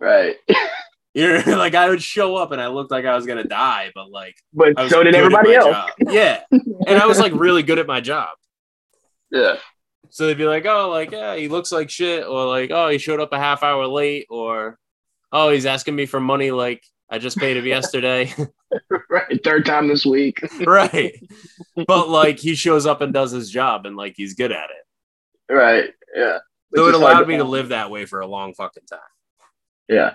Right. 0.00 0.36
You 1.14 1.26
know, 1.32 1.42
like 1.56 1.74
I 1.74 1.88
would 1.88 2.02
show 2.02 2.36
up 2.36 2.52
and 2.52 2.60
I 2.60 2.68
looked 2.68 2.92
like 2.92 3.04
I 3.06 3.16
was 3.16 3.26
gonna 3.26 3.42
die, 3.42 3.90
but 3.94 4.08
like 4.10 4.36
But 4.52 4.74
so 4.88 5.02
did 5.02 5.16
everybody 5.16 5.54
else. 5.54 5.74
job. 5.74 5.90
Yeah, 6.06 6.42
and 6.52 6.96
I 6.98 7.06
was 7.06 7.18
like 7.18 7.32
really 7.34 7.64
good 7.64 7.78
at 7.80 7.88
my 7.88 8.00
job. 8.00 8.28
Yeah. 9.30 9.56
So 10.10 10.26
they'd 10.26 10.38
be 10.38 10.46
like, 10.46 10.64
oh, 10.66 10.88
like, 10.90 11.10
yeah, 11.10 11.36
he 11.36 11.48
looks 11.48 11.70
like 11.70 11.90
shit, 11.90 12.26
or 12.26 12.46
like, 12.46 12.70
oh, 12.70 12.88
he 12.88 12.98
showed 12.98 13.20
up 13.20 13.32
a 13.32 13.38
half 13.38 13.62
hour 13.62 13.86
late, 13.86 14.26
or 14.30 14.78
oh, 15.32 15.50
he's 15.50 15.66
asking 15.66 15.96
me 15.96 16.06
for 16.06 16.20
money 16.20 16.50
like 16.50 16.82
I 17.10 17.18
just 17.18 17.38
paid 17.38 17.56
him 17.56 17.66
yesterday. 17.66 18.34
Right. 19.10 19.42
Third 19.42 19.64
time 19.64 19.88
this 19.88 20.04
week. 20.04 20.40
right. 20.66 21.14
But 21.86 22.08
like 22.08 22.38
he 22.38 22.54
shows 22.54 22.86
up 22.86 23.00
and 23.00 23.12
does 23.12 23.30
his 23.30 23.50
job 23.50 23.86
and 23.86 23.96
like 23.96 24.14
he's 24.16 24.34
good 24.34 24.52
at 24.52 24.68
it. 24.70 25.52
Right. 25.52 25.90
Yeah. 26.14 26.38
So 26.74 26.88
it 26.88 26.94
allowed 26.94 27.26
me 27.26 27.38
to 27.38 27.44
live 27.44 27.70
that 27.70 27.90
way 27.90 28.04
for 28.04 28.20
a 28.20 28.26
long 28.26 28.52
fucking 28.54 28.84
time. 28.84 29.00
Yeah. 29.88 30.14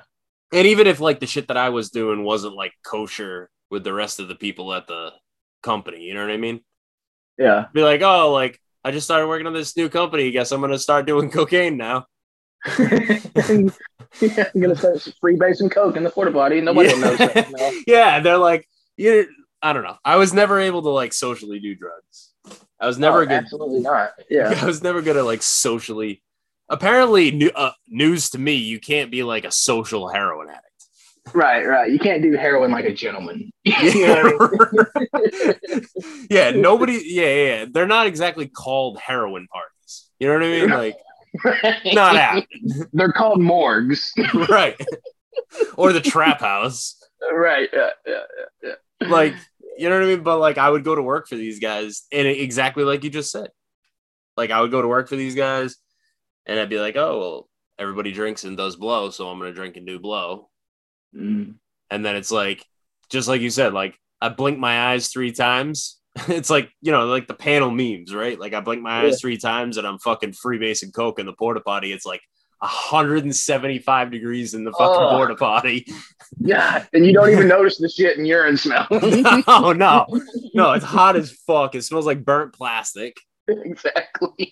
And 0.52 0.68
even 0.68 0.86
if 0.86 1.00
like 1.00 1.20
the 1.20 1.26
shit 1.26 1.48
that 1.48 1.58
I 1.58 1.70
was 1.70 1.90
doing 1.90 2.24
wasn't 2.24 2.54
like 2.54 2.74
kosher 2.86 3.50
with 3.72 3.84
the 3.84 3.94
rest 3.94 4.20
of 4.20 4.28
the 4.28 4.36
people 4.36 4.72
at 4.74 4.86
the 4.86 5.12
company, 5.64 6.02
you 6.02 6.14
know 6.14 6.22
what 6.22 6.32
I 6.32 6.38
mean? 6.38 6.62
Yeah. 7.40 7.66
Be 7.74 7.82
like, 7.82 8.02
oh, 8.04 8.32
like 8.32 8.60
I 8.84 8.92
just 8.92 9.06
started 9.08 9.28
working 9.28 9.48
on 9.48 9.54
this 9.54 9.76
new 9.78 9.90
company. 9.90 10.30
Guess 10.32 10.52
I'm 10.52 10.62
gonna 10.62 10.80
start 10.80 11.06
doing 11.06 11.30
cocaine 11.38 11.78
now. 11.78 12.06
yeah, 12.80 13.20
I'm 13.40 14.62
gonna 14.62 14.76
start 14.76 14.98
freebasing 15.24 15.72
coke 15.72 15.98
in 15.98 16.04
the 16.04 16.10
porta 16.10 16.32
potty. 16.32 16.62
Nobody 16.62 16.90
will 16.94 17.00
know. 17.00 17.16
Yeah. 17.20 17.46
No. 17.58 17.72
yeah, 17.88 18.20
they're 18.20 18.38
like, 18.38 18.68
you. 18.98 19.28
I 19.62 19.72
don't 19.72 19.84
know. 19.84 19.98
I 20.04 20.18
was 20.18 20.34
never 20.34 20.60
able 20.60 20.82
to 20.82 20.90
like 20.90 21.14
socially 21.14 21.60
do 21.60 21.74
drugs. 21.74 22.34
I 22.80 22.88
was 22.88 23.00
never 23.00 23.22
Oh, 23.22 23.26
good. 23.26 23.32
Absolutely 23.32 23.80
not. 23.80 24.12
Yeah. 24.30 24.54
I 24.62 24.66
was 24.66 24.84
never 24.84 25.02
good 25.02 25.16
at 25.16 25.24
like 25.24 25.42
socially. 25.42 26.22
Apparently, 26.68 27.32
new, 27.32 27.50
uh, 27.56 27.72
news 27.88 28.30
to 28.32 28.40
me, 28.40 28.56
you 28.56 28.80
can't 28.80 29.10
be 29.10 29.24
like 29.24 29.46
a 29.46 29.52
social 29.52 30.10
heroin 30.10 30.50
addict. 30.50 30.66
Right. 31.34 31.66
Right. 31.66 31.92
You 31.92 32.00
can't 32.00 32.22
do 32.22 32.34
heroin 32.34 32.72
like 32.72 32.86
a 32.86 32.94
gentleman. 32.94 33.52
You 33.64 34.08
know 34.08 34.50
Yeah, 34.50 34.90
I 34.96 35.54
mean? 35.74 35.86
yeah, 36.30 36.52
nobody. 36.52 37.02
Yeah, 37.06 37.24
yeah, 37.24 37.46
yeah. 37.60 37.66
They're 37.72 37.88
not 37.88 38.08
exactly 38.08 38.48
called 38.48 39.00
heroin 39.00 39.48
parties. 39.52 40.10
You 40.20 40.28
know 40.28 40.34
what 40.34 40.44
I 40.44 40.48
mean? 40.48 40.70
Like, 40.70 40.98
not 41.94 42.16
out. 42.16 42.46
They're 42.92 43.14
called 43.14 43.40
morgues. 43.40 44.12
right. 44.50 44.80
or 45.78 45.94
the 45.94 46.02
trap 46.02 46.42
house. 46.42 47.02
right. 47.34 47.70
Yeah. 47.72 47.90
Yeah. 48.06 48.74
Like, 49.08 49.34
you 49.78 49.90
know 49.90 49.96
what 49.96 50.04
I 50.06 50.08
mean? 50.08 50.24
But 50.24 50.40
like, 50.40 50.58
I 50.58 50.70
would 50.70 50.84
go 50.84 50.96
to 50.96 51.02
work 51.02 51.28
for 51.28 51.36
these 51.36 51.60
guys, 51.60 52.04
and 52.12 52.28
exactly 52.28 52.84
like 52.84 53.04
you 53.04 53.10
just 53.10 53.32
said. 53.32 53.50
Like, 54.36 54.52
I 54.52 54.62
would 54.62 54.72
go 54.72 54.82
to 54.82 54.88
work 54.88 55.08
for 55.10 55.16
these 55.16 55.36
guys, 55.36 55.78
and 56.46 56.60
I'd 56.60 56.70
be 56.70 56.80
like, 56.80 56.96
oh, 56.96 57.20
well, 57.20 57.50
everybody 57.78 58.12
drinks 58.12 58.44
and 58.44 58.58
does 58.58 58.76
blow, 58.76 59.10
so 59.10 59.30
I'm 59.30 59.40
gonna 59.40 59.54
drink 59.54 59.78
and 59.78 59.86
do 59.88 60.00
blow. 60.00 60.50
Mm. 61.16 61.56
And 61.90 62.06
then 62.06 62.16
it's 62.16 62.32
like, 62.32 62.66
just 63.10 63.28
like 63.28 63.42
you 63.42 63.50
said, 63.50 63.74
like 63.74 63.98
I 64.22 64.30
blink 64.30 64.58
my 64.60 64.92
eyes 64.92 65.10
three 65.10 65.32
times. 65.32 66.00
It's 66.28 66.50
like, 66.52 66.70
you 66.82 66.92
know, 66.92 67.06
like 67.08 67.28
the 67.28 67.34
panel 67.34 67.72
memes, 67.72 68.14
right? 68.14 68.40
Like 68.40 68.54
I 68.54 68.60
blink 68.60 68.82
my 68.84 69.02
Yeah. 69.02 69.08
eyes 69.08 69.20
three 69.22 69.38
times 69.38 69.78
and 69.78 69.88
I'm 69.88 69.98
fucking 69.98 70.32
freebasing 70.34 70.94
coke 70.94 71.18
in 71.20 71.26
the 71.26 71.34
porta 71.34 71.60
potty. 71.60 71.92
It's 71.92 72.06
like 72.06 72.22
175 72.60 74.12
degrees 74.12 74.54
in 74.54 74.64
the 74.64 74.72
fucking 74.72 74.86
Oh. 75.02 75.10
porta 75.18 75.36
potty. 75.36 75.86
Yeah. 76.40 76.86
And 76.94 77.06
you 77.06 77.14
don't 77.14 77.30
even 77.30 77.48
notice 77.58 77.78
the 77.78 77.88
shit 77.90 78.18
and 78.18 78.28
urine 78.28 78.58
smell. 78.58 78.88
oh 79.48 79.72
no, 79.76 80.08
no, 80.56 80.72
it's 80.74 80.84
hot 80.86 81.16
as 81.16 81.32
fuck. 81.32 81.76
It 81.76 81.84
smells 81.84 82.08
like 82.08 82.26
burnt 82.26 82.54
plastic. 82.54 83.18
exactly. 83.48 84.52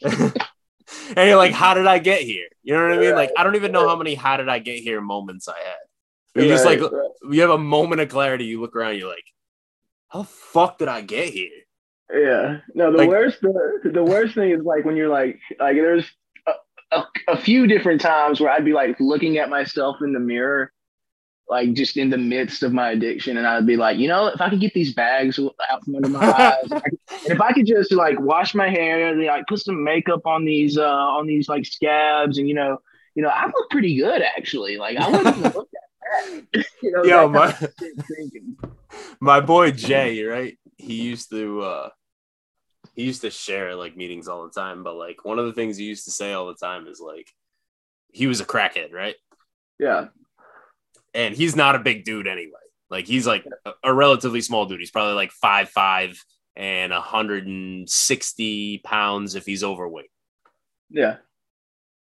And 1.15 1.27
you're 1.29 1.37
like, 1.37 1.53
how 1.53 1.73
did 1.73 1.87
I 1.87 1.97
get 1.99 2.21
here? 2.21 2.47
You 2.63 2.73
know 2.75 2.83
what 2.83 2.97
I 2.97 3.01
mean? 3.01 3.15
Like, 3.15 3.31
I 3.37 3.43
don't 3.43 3.55
even 3.55 3.71
know 3.71 3.87
how 3.87 3.95
many 3.95 4.13
how 4.13 4.37
did 4.37 4.49
I 4.49 4.59
get 4.59 4.79
here 4.79 5.01
moments 5.01 5.47
I 5.47 5.57
had. 5.57 5.77
You 6.35 6.47
just 6.47 6.65
like 6.65 6.79
Right, 6.81 6.91
you 7.31 7.41
have 7.41 7.49
a 7.49 7.57
moment 7.57 8.01
of 8.01 8.09
clarity, 8.09 8.45
you 8.45 8.61
look 8.61 8.75
around, 8.75 8.97
you're 8.97 9.09
like, 9.09 9.25
how 10.09 10.19
the 10.23 10.27
fuck 10.27 10.77
did 10.77 10.87
I 10.87 11.01
get 11.01 11.29
here? 11.29 11.49
Yeah. 12.13 12.57
No, 12.73 12.91
the 12.91 12.99
Like- 12.99 13.09
worst 13.09 13.41
the, 13.41 13.91
the 13.93 14.03
worst 14.03 14.35
thing 14.35 14.51
is 14.51 14.63
like 14.63 14.83
when 14.85 14.95
you're 14.97 15.09
like 15.09 15.39
like 15.59 15.75
there's 15.75 16.05
a, 16.47 16.51
a, 16.97 17.05
a 17.29 17.37
few 17.37 17.67
different 17.67 18.01
times 18.01 18.39
where 18.39 18.49
I'd 18.51 18.65
be 18.65 18.73
like 18.73 18.97
looking 18.99 19.37
at 19.37 19.49
myself 19.49 19.97
in 20.01 20.11
the 20.13 20.19
mirror, 20.19 20.71
like 21.49 21.73
just 21.73 21.95
in 21.97 22.09
the 22.09 22.17
midst 22.17 22.63
of 22.63 22.73
my 22.73 22.91
addiction, 22.91 23.37
and 23.37 23.45
I'd 23.47 23.65
be 23.67 23.77
like, 23.77 23.97
you 23.97 24.07
know, 24.09 24.27
if 24.27 24.41
I 24.41 24.49
could 24.49 24.59
get 24.61 24.73
these 24.73 24.93
bags 24.93 25.39
out 25.39 25.83
from 25.85 25.95
under 25.95 26.09
my 26.09 26.19
eyes, 26.33 26.65
if 26.65 26.71
I 26.73 26.79
could- 26.81 26.99
and 27.23 27.31
if 27.33 27.41
I 27.41 27.51
could 27.53 27.65
just 27.65 27.91
like 27.93 28.19
wash 28.19 28.55
my 28.55 28.69
hair, 28.69 29.09
and, 29.09 29.23
like 29.25 29.45
put 29.47 29.59
some 29.59 29.83
makeup 29.83 30.25
on 30.25 30.43
these 30.45 30.77
uh 30.77 30.83
on 30.83 31.27
these 31.27 31.47
like 31.49 31.65
scabs, 31.65 32.37
and 32.37 32.47
you 32.49 32.55
know, 32.55 32.77
you 33.15 33.23
know, 33.23 33.29
I 33.29 33.45
look 33.45 33.69
pretty 33.69 33.95
good 33.97 34.21
actually. 34.21 34.77
Like 34.77 34.97
I 34.97 35.09
wouldn't 35.09 35.37
even 35.37 35.51
look. 35.55 35.69
you 36.81 36.91
know, 36.91 37.03
Yo, 37.03 37.29
my- 37.29 37.51
kind 37.51 37.63
of 37.65 37.73
shit 37.79 38.05
thinking. 38.05 38.57
my 39.19 39.39
boy 39.39 39.71
Jay, 39.71 40.23
right? 40.23 40.57
He 40.77 41.01
used 41.01 41.29
to 41.29 41.61
uh 41.61 41.89
he 42.95 43.03
used 43.03 43.21
to 43.21 43.29
share 43.29 43.75
like 43.75 43.95
meetings 43.95 44.27
all 44.27 44.43
the 44.43 44.51
time, 44.51 44.83
but 44.83 44.95
like 44.95 45.23
one 45.23 45.39
of 45.39 45.45
the 45.45 45.53
things 45.53 45.77
he 45.77 45.85
used 45.85 46.05
to 46.05 46.11
say 46.11 46.33
all 46.33 46.47
the 46.47 46.55
time 46.55 46.87
is 46.87 46.99
like 46.99 47.29
he 48.11 48.27
was 48.27 48.41
a 48.41 48.45
crackhead, 48.45 48.91
right? 48.91 49.15
Yeah. 49.79 50.07
And 51.13 51.35
he's 51.35 51.55
not 51.55 51.75
a 51.75 51.79
big 51.79 52.03
dude 52.03 52.27
anyway. 52.27 52.51
Like 52.89 53.05
he's 53.05 53.25
like 53.25 53.45
a, 53.65 53.71
a 53.83 53.93
relatively 53.93 54.41
small 54.41 54.65
dude. 54.65 54.79
He's 54.79 54.91
probably 54.91 55.13
like 55.13 55.31
five 55.31 55.69
five 55.69 56.21
and 56.55 56.91
160 56.91 58.77
pounds 58.79 59.35
if 59.35 59.45
he's 59.45 59.63
overweight. 59.63 60.11
Yeah. 60.89 61.17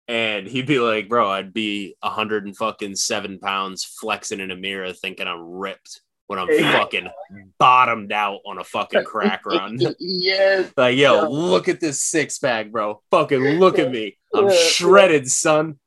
And 0.09 0.47
he'd 0.47 0.67
be 0.67 0.79
like, 0.79 1.09
bro, 1.09 1.29
I'd 1.31 1.53
be 1.53 1.95
a 2.03 2.09
100 2.09 2.47
and 2.47 2.57
fucking 2.57 2.97
seven 2.97 3.39
pounds 3.39 3.85
flexing 3.85 4.41
in 4.41 4.51
a 4.51 4.57
mirror 4.57 4.93
thinking 4.95 5.27
I'm 5.27 5.43
ripped 5.43 6.01
when 6.29 6.39
I'm 6.39 6.49
fucking 6.49 7.09
bottomed 7.59 8.11
out 8.13 8.41
on 8.47 8.59
a 8.59 8.65
fucking 8.65 9.05
crack 9.05 9.45
run. 9.47 9.79
yes. 9.99 10.73
Like, 10.77 10.97
yo, 10.97 11.15
Yeah. 11.23 11.27
look 11.29 11.69
at 11.69 11.81
this 11.81 12.01
six 12.03 12.39
pack, 12.39 12.71
bro. 12.71 13.03
Fucking 13.11 13.39
look 13.59 13.79
at 13.79 13.91
me. 13.91 14.17
I'm 14.35 14.47
Yeah, 14.47 14.53
yeah. 14.53 14.59
shredded, 14.59 15.31
son. 15.31 15.79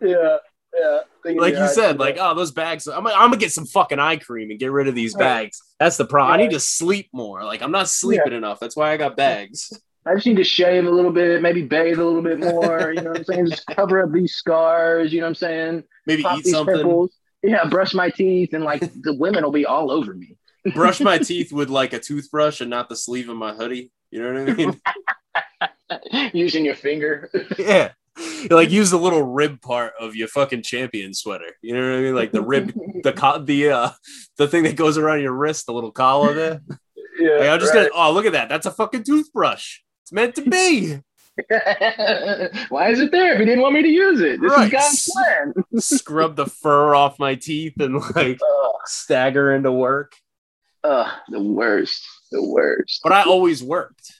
Yeah, 0.00 0.36
yeah. 0.76 1.00
Like 1.24 1.54
you 1.54 1.66
said, 1.68 1.98
like, 1.98 2.16
oh, 2.20 2.34
those 2.34 2.52
bags. 2.52 2.86
I'm, 2.86 3.06
I'm 3.06 3.12
gonna 3.12 3.36
get 3.36 3.52
some 3.52 3.66
fucking 3.66 3.98
eye 3.98 4.16
cream 4.16 4.50
and 4.50 4.58
get 4.58 4.70
rid 4.72 4.88
of 4.88 4.94
these 4.94 5.14
bags. 5.14 5.60
That's 5.78 5.96
the 5.96 6.06
problem. 6.06 6.32
I 6.32 6.42
need 6.42 6.52
to 6.52 6.60
sleep 6.60 7.08
more. 7.12 7.44
Like, 7.44 7.60
I'm 7.62 7.72
not 7.72 7.88
sleeping 7.88 8.32
enough. 8.32 8.60
That's 8.60 8.76
why 8.76 8.92
I 8.92 8.96
got 8.96 9.16
bags. 9.16 9.72
I 10.08 10.14
just 10.14 10.26
need 10.26 10.36
to 10.36 10.44
shave 10.44 10.86
a 10.86 10.90
little 10.90 11.12
bit, 11.12 11.42
maybe 11.42 11.62
bathe 11.62 11.98
a 11.98 12.04
little 12.04 12.22
bit 12.22 12.38
more. 12.38 12.92
You 12.92 13.02
know 13.02 13.10
what 13.10 13.18
I'm 13.18 13.24
saying? 13.24 13.50
Just 13.50 13.66
cover 13.66 14.02
up 14.02 14.12
these 14.12 14.34
scars. 14.34 15.12
You 15.12 15.20
know 15.20 15.26
what 15.26 15.30
I'm 15.30 15.34
saying? 15.34 15.84
Maybe 16.06 16.22
Pop 16.22 16.38
eat 16.38 16.44
these 16.44 16.54
something. 16.54 16.76
pimples. 16.76 17.14
Yeah, 17.42 17.66
brush 17.66 17.94
my 17.94 18.10
teeth, 18.10 18.52
and 18.54 18.64
like 18.64 18.80
the 18.80 19.14
women 19.14 19.44
will 19.44 19.52
be 19.52 19.66
all 19.66 19.90
over 19.90 20.14
me. 20.14 20.36
Brush 20.74 21.00
my 21.00 21.18
teeth 21.18 21.52
with 21.52 21.70
like 21.70 21.92
a 21.92 22.00
toothbrush 22.00 22.60
and 22.60 22.68
not 22.68 22.88
the 22.88 22.96
sleeve 22.96 23.28
of 23.28 23.36
my 23.36 23.54
hoodie. 23.54 23.92
You 24.10 24.22
know 24.22 24.42
what 24.42 24.50
I 24.50 26.14
mean? 26.14 26.32
Using 26.34 26.64
your 26.64 26.74
finger. 26.74 27.30
yeah. 27.58 27.92
Like 28.50 28.70
use 28.70 28.90
the 28.90 28.98
little 28.98 29.22
rib 29.22 29.60
part 29.62 29.92
of 30.00 30.16
your 30.16 30.26
fucking 30.26 30.62
champion 30.62 31.14
sweater. 31.14 31.52
You 31.62 31.74
know 31.74 31.80
what 31.80 31.98
I 31.98 32.00
mean? 32.00 32.14
Like 32.16 32.32
the 32.32 32.42
rib, 32.42 32.72
the 33.04 33.12
co- 33.12 33.38
the 33.38 33.70
uh, 33.70 33.90
the 34.36 34.48
thing 34.48 34.64
that 34.64 34.74
goes 34.74 34.98
around 34.98 35.20
your 35.20 35.32
wrist, 35.32 35.66
the 35.66 35.72
little 35.72 35.92
collar 35.92 36.34
there. 36.34 36.60
yeah. 37.20 37.36
Like, 37.36 37.48
I'm 37.50 37.60
just 37.60 37.72
right. 37.72 37.88
gonna. 37.88 38.08
Oh, 38.08 38.12
look 38.12 38.26
at 38.26 38.32
that. 38.32 38.48
That's 38.48 38.66
a 38.66 38.72
fucking 38.72 39.04
toothbrush. 39.04 39.78
It's 40.08 40.12
meant 40.14 40.34
to 40.36 40.42
be. 40.42 41.00
Why 42.70 42.88
is 42.90 42.98
it 43.00 43.12
there 43.12 43.34
if 43.34 43.40
you 43.40 43.44
didn't 43.44 43.60
want 43.60 43.74
me 43.74 43.82
to 43.82 43.88
use 43.88 44.22
it? 44.22 44.40
This 44.40 44.50
Right. 44.50 44.64
is 44.66 44.72
God's 44.72 45.10
plan. 45.12 45.54
Scrub 45.80 46.34
the 46.34 46.46
fur 46.46 46.94
off 46.94 47.18
my 47.18 47.34
teeth 47.34 47.78
and 47.78 47.96
like 48.16 48.40
Ugh, 48.40 48.74
stagger 48.86 49.52
into 49.54 49.70
work. 49.70 50.14
ugh, 50.82 51.12
the 51.28 51.42
worst. 51.42 52.02
The 52.32 52.42
worst. 52.42 53.00
But 53.02 53.12
I 53.12 53.24
always 53.24 53.62
worked, 53.62 54.10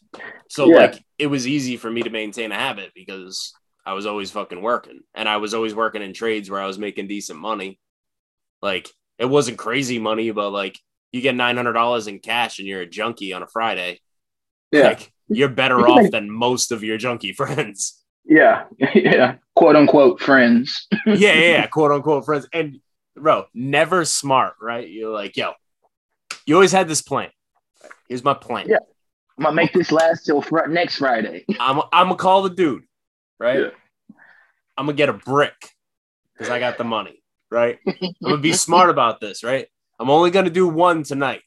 so 0.50 0.68
Yeah. 0.68 0.76
like 0.76 1.02
it 1.18 1.28
was 1.28 1.46
easy 1.46 1.78
for 1.78 1.90
me 1.90 2.02
to 2.02 2.10
maintain 2.10 2.52
a 2.52 2.56
habit 2.56 2.92
because 2.94 3.54
I 3.86 3.94
was 3.94 4.04
always 4.04 4.30
fucking 4.30 4.60
working, 4.60 5.00
and 5.14 5.26
I 5.26 5.38
was 5.38 5.54
always 5.54 5.74
working 5.74 6.02
in 6.02 6.12
trades 6.12 6.50
where 6.50 6.60
I 6.60 6.66
was 6.66 6.78
making 6.78 7.06
decent 7.08 7.38
money. 7.40 7.80
Like 8.60 8.90
it 9.18 9.24
wasn't 9.24 9.56
crazy 9.56 9.98
money, 9.98 10.30
but 10.32 10.50
like 10.50 10.78
you 11.12 11.22
get 11.22 11.34
nine 11.34 11.56
hundred 11.56 11.72
dollars 11.72 12.08
in 12.08 12.18
cash 12.18 12.58
and 12.58 12.68
you're 12.68 12.82
a 12.82 12.86
junkie 12.86 13.32
on 13.32 13.42
a 13.42 13.46
Friday. 13.48 14.00
Yeah. 14.70 14.88
Like 14.88 15.10
you're 15.28 15.48
better 15.48 15.86
off 15.88 16.10
than 16.10 16.30
most 16.30 16.72
of 16.72 16.82
your 16.82 16.96
junkie 16.98 17.32
friends. 17.40 18.02
Yeah. 18.24 18.64
Yeah. 18.94 19.36
Quote 19.54 19.74
unquote 19.76 20.20
friends. 20.20 20.86
yeah, 21.06 21.14
yeah, 21.14 21.34
yeah, 21.34 21.66
quote 21.66 21.90
unquote 21.90 22.24
friends. 22.24 22.46
And 22.52 22.78
bro, 23.16 23.46
never 23.54 24.04
smart, 24.04 24.54
right? 24.60 24.88
You're 24.88 25.12
like, 25.12 25.36
yo, 25.36 25.52
you 26.46 26.54
always 26.54 26.70
had 26.72 26.86
this 26.88 27.02
plan. 27.02 27.30
Here's 28.08 28.22
my 28.22 28.34
plan. 28.34 28.66
Yeah. 28.68 28.78
I'm 29.36 29.44
gonna 29.44 29.54
make 29.56 29.72
this 29.72 29.90
last 29.92 30.24
till 30.24 30.42
fr- 30.42 30.66
next 30.66 30.96
Friday. 30.96 31.44
I'm 31.60 31.80
I'm 31.92 32.06
gonna 32.06 32.16
call 32.16 32.42
the 32.42 32.50
dude, 32.50 32.84
right? 33.38 33.60
Yeah. 33.60 34.16
I'm 34.76 34.86
gonna 34.86 34.96
get 34.96 35.08
a 35.08 35.12
brick 35.12 35.54
because 36.32 36.50
I 36.50 36.58
got 36.60 36.78
the 36.78 36.84
money, 36.84 37.22
right? 37.50 37.78
I'm 37.86 38.12
gonna 38.22 38.38
be 38.38 38.52
smart 38.52 38.90
about 38.90 39.20
this, 39.20 39.42
right? 39.42 39.66
I'm 39.98 40.10
only 40.10 40.30
gonna 40.30 40.50
do 40.50 40.68
one 40.68 41.02
tonight. 41.02 41.42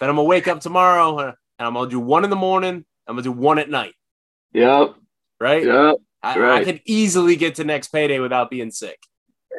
Then 0.00 0.08
I'm 0.08 0.16
gonna 0.16 0.26
wake 0.26 0.48
up 0.48 0.60
tomorrow 0.60 1.18
and 1.18 1.34
I'm 1.58 1.74
gonna 1.74 1.90
do 1.90 2.00
one 2.00 2.24
in 2.24 2.30
the 2.30 2.36
morning. 2.36 2.84
I'm 3.06 3.16
gonna 3.16 3.22
do 3.22 3.32
one 3.32 3.58
at 3.58 3.68
night, 3.68 3.94
yep. 4.52 4.94
right? 5.38 5.64
Yep. 5.64 5.96
I, 6.22 6.60
I 6.60 6.64
could 6.64 6.80
easily 6.84 7.36
get 7.36 7.56
to 7.56 7.64
next 7.64 7.88
payday 7.88 8.18
without 8.18 8.50
being 8.50 8.70
sick. 8.70 8.98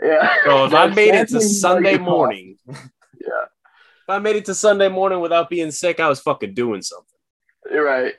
Yeah. 0.02 0.36
So 0.46 0.66
if 0.66 0.74
I 0.74 0.88
made 0.88 1.14
it 1.14 1.28
to 1.30 1.36
when 1.36 1.42
you 1.42 1.48
know 1.48 1.54
Sunday 1.54 1.98
morning, 1.98 2.58
Yeah. 2.68 2.76
if 3.20 4.10
I 4.10 4.20
made 4.20 4.36
it 4.36 4.46
to 4.46 4.56
Sunday 4.56 4.90
morning 4.90 5.20
without 5.20 5.50
being 5.50 5.72
sick, 5.72 6.00
I 6.00 6.10
was 6.10 6.20
fucking 6.20 6.54
doing 6.54 6.82
something. 6.82 7.08
You're 7.70 7.86
right. 7.86 8.14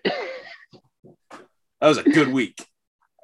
That 1.80 1.88
was 1.88 1.98
a 1.98 2.04
good 2.04 2.28
week. 2.28 2.64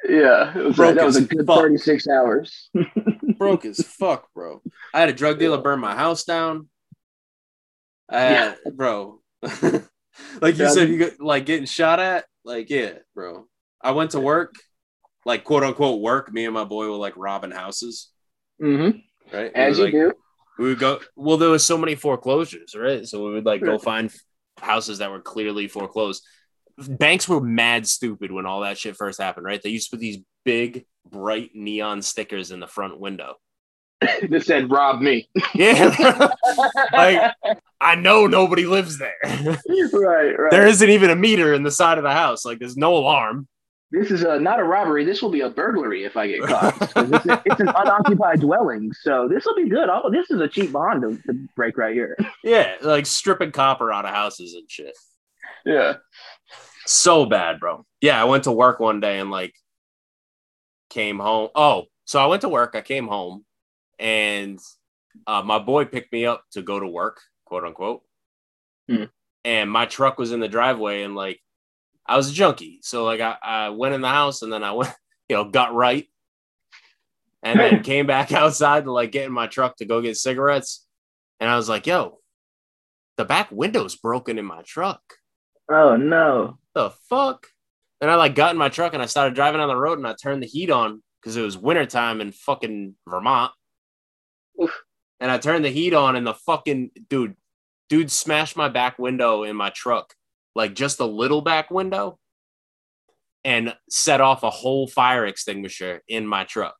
Yeah. 0.08 0.56
It 0.56 0.64
was 0.64 0.76
Broke 0.76 0.96
that 0.96 1.04
was 1.04 1.16
a 1.16 1.22
good 1.22 1.46
fuck. 1.46 1.60
36 1.60 2.08
hours. 2.08 2.70
Broke 3.38 3.64
as 3.64 3.80
fuck, 3.80 4.32
bro. 4.34 4.62
I 4.92 5.00
had 5.00 5.08
a 5.08 5.12
drug 5.12 5.38
dealer 5.38 5.58
burn 5.58 5.78
my 5.78 5.94
house 5.94 6.24
down. 6.24 6.68
I 8.08 8.20
had, 8.20 8.56
bro. 8.74 9.20
like 9.42 10.56
you 10.56 10.64
Yeah, 10.64 10.70
said, 10.70 10.88
you 10.88 10.98
get 10.98 11.20
like 11.20 11.46
getting 11.46 11.66
shot 11.66 12.00
at. 12.00 12.24
Like, 12.44 12.70
yeah, 12.70 12.92
bro. 13.14 13.46
I 13.82 13.92
went 13.92 14.12
to 14.12 14.20
work, 14.20 14.54
like 15.24 15.44
quote 15.44 15.62
unquote 15.62 16.00
work. 16.00 16.32
Me 16.32 16.44
and 16.44 16.54
my 16.54 16.64
boy 16.64 16.90
were 16.90 16.96
like 16.96 17.14
robbing 17.16 17.50
houses, 17.50 18.10
mm-hmm. 18.60 18.98
right? 19.36 19.52
As 19.54 19.78
you 19.78 19.84
like, 19.84 19.92
do. 19.92 20.12
We 20.58 20.68
would 20.68 20.78
go. 20.78 21.00
Well, 21.14 21.36
there 21.36 21.50
was 21.50 21.64
so 21.64 21.78
many 21.78 21.94
foreclosures, 21.94 22.74
right? 22.74 23.06
So 23.06 23.24
we 23.24 23.34
would 23.34 23.46
like 23.46 23.60
go 23.60 23.78
find 23.78 24.12
houses 24.58 24.98
that 24.98 25.10
were 25.10 25.20
clearly 25.20 25.68
foreclosed. 25.68 26.24
Banks 26.88 27.28
were 27.28 27.40
mad 27.40 27.86
stupid 27.86 28.32
when 28.32 28.46
all 28.46 28.60
that 28.60 28.78
shit 28.78 28.96
first 28.96 29.20
happened, 29.20 29.46
right? 29.46 29.60
They 29.62 29.70
used 29.70 29.90
to 29.90 29.96
put 29.96 30.00
these 30.00 30.18
big, 30.44 30.86
bright 31.08 31.50
neon 31.54 32.02
stickers 32.02 32.50
in 32.50 32.60
the 32.60 32.66
front 32.66 32.98
window. 32.98 33.34
that 34.00 34.42
said, 34.44 34.70
rob 34.70 35.00
me. 35.00 35.28
Yeah, 35.54 35.94
like 36.92 37.34
I 37.80 37.94
know 37.96 38.26
nobody 38.26 38.64
lives 38.64 38.98
there. 38.98 39.16
right, 39.24 40.38
right. 40.38 40.50
there 40.50 40.66
isn't 40.66 40.88
even 40.88 41.10
a 41.10 41.16
meter 41.16 41.52
in 41.52 41.64
the 41.64 41.70
side 41.70 41.98
of 41.98 42.04
the 42.04 42.12
house. 42.12 42.44
Like 42.44 42.58
there's 42.60 42.76
no 42.76 42.96
alarm. 42.96 43.48
This 43.90 44.10
is 44.10 44.22
a, 44.22 44.38
not 44.38 44.60
a 44.60 44.64
robbery. 44.64 45.04
This 45.04 45.22
will 45.22 45.30
be 45.30 45.40
a 45.40 45.48
burglary 45.48 46.04
if 46.04 46.16
I 46.16 46.26
get 46.28 46.42
caught. 46.42 46.74
It's, 46.96 47.26
a- 47.26 47.42
it's 47.46 47.60
an 47.60 47.68
unoccupied 47.68 48.40
dwelling, 48.40 48.92
so 48.92 49.28
this 49.28 49.46
will 49.46 49.56
be 49.56 49.68
good. 49.68 49.88
Oh, 49.90 50.10
this 50.10 50.30
is 50.30 50.40
a 50.40 50.48
cheap 50.48 50.72
bond 50.72 51.02
to, 51.02 51.32
to 51.32 51.48
break 51.56 51.78
right 51.78 51.94
here. 51.94 52.16
Yeah, 52.44 52.74
like 52.82 53.06
stripping 53.06 53.50
copper 53.50 53.90
out 53.90 54.04
of 54.04 54.10
houses 54.10 54.54
and 54.54 54.70
shit. 54.70 54.96
Yeah. 55.64 55.94
So 56.86 57.26
bad, 57.26 57.60
bro. 57.60 57.84
Yeah, 58.00 58.20
I 58.20 58.26
went 58.26 58.44
to 58.44 58.52
work 58.52 58.78
one 58.78 59.00
day 59.00 59.18
and 59.18 59.30
like 59.30 59.54
came 60.90 61.18
home. 61.18 61.48
Oh, 61.54 61.84
so 62.04 62.22
I 62.22 62.26
went 62.26 62.42
to 62.42 62.48
work. 62.48 62.74
I 62.74 62.82
came 62.82 63.08
home 63.08 63.44
and 63.98 64.58
uh, 65.26 65.42
my 65.42 65.58
boy 65.58 65.84
picked 65.84 66.12
me 66.12 66.26
up 66.26 66.44
to 66.52 66.62
go 66.62 66.78
to 66.78 66.86
work, 66.86 67.20
quote 67.44 67.64
unquote. 67.64 68.02
Hmm. 68.88 69.04
And 69.44 69.70
my 69.70 69.86
truck 69.86 70.18
was 70.18 70.32
in 70.32 70.40
the 70.40 70.48
driveway 70.48 71.02
and 71.02 71.14
like 71.14 71.40
I 72.06 72.16
was 72.16 72.30
a 72.30 72.34
junkie. 72.34 72.80
So 72.82 73.04
like 73.04 73.20
I, 73.20 73.36
I 73.42 73.68
went 73.70 73.94
in 73.94 74.00
the 74.00 74.08
house 74.08 74.42
and 74.42 74.52
then 74.52 74.62
I 74.64 74.72
went, 74.72 74.92
you 75.28 75.36
know, 75.36 75.44
got 75.44 75.74
right. 75.74 76.06
And 77.42 77.58
then 77.58 77.82
came 77.82 78.06
back 78.06 78.32
outside 78.32 78.84
to 78.84 78.92
like 78.92 79.12
get 79.12 79.26
in 79.26 79.32
my 79.32 79.46
truck 79.46 79.76
to 79.76 79.84
go 79.84 80.00
get 80.00 80.16
cigarettes. 80.16 80.86
And 81.40 81.48
I 81.48 81.56
was 81.56 81.68
like, 81.68 81.86
yo, 81.86 82.18
the 83.16 83.24
back 83.24 83.48
window's 83.50 83.96
broken 83.96 84.38
in 84.38 84.44
my 84.44 84.62
truck 84.62 85.02
Oh 85.70 85.96
no. 85.96 86.58
the 86.74 86.90
fuck? 87.08 87.46
And 88.00 88.10
I 88.10 88.14
like 88.14 88.34
got 88.34 88.52
in 88.52 88.56
my 88.58 88.68
truck 88.68 88.94
and 88.94 89.02
I 89.02 89.06
started 89.06 89.34
driving 89.34 89.60
on 89.60 89.68
the 89.68 89.76
road 89.76 89.98
and 89.98 90.06
I 90.06 90.14
turned 90.14 90.42
the 90.42 90.46
heat 90.46 90.70
on 90.70 91.02
because 91.20 91.36
it 91.36 91.42
was 91.42 91.58
wintertime 91.58 92.20
in 92.20 92.32
fucking 92.32 92.94
Vermont. 93.08 93.52
Oof. 94.62 94.82
And 95.20 95.30
I 95.30 95.38
turned 95.38 95.64
the 95.64 95.70
heat 95.70 95.94
on 95.94 96.16
and 96.16 96.26
the 96.26 96.34
fucking 96.34 96.90
dude, 97.08 97.36
dude 97.88 98.10
smashed 98.10 98.56
my 98.56 98.68
back 98.68 98.98
window 98.98 99.42
in 99.42 99.56
my 99.56 99.70
truck, 99.70 100.14
like 100.54 100.74
just 100.74 101.00
a 101.00 101.06
little 101.06 101.42
back 101.42 101.70
window, 101.70 102.18
and 103.44 103.74
set 103.88 104.20
off 104.20 104.42
a 104.42 104.50
whole 104.50 104.86
fire 104.86 105.26
extinguisher 105.26 106.02
in 106.08 106.26
my 106.26 106.44
truck. 106.44 106.76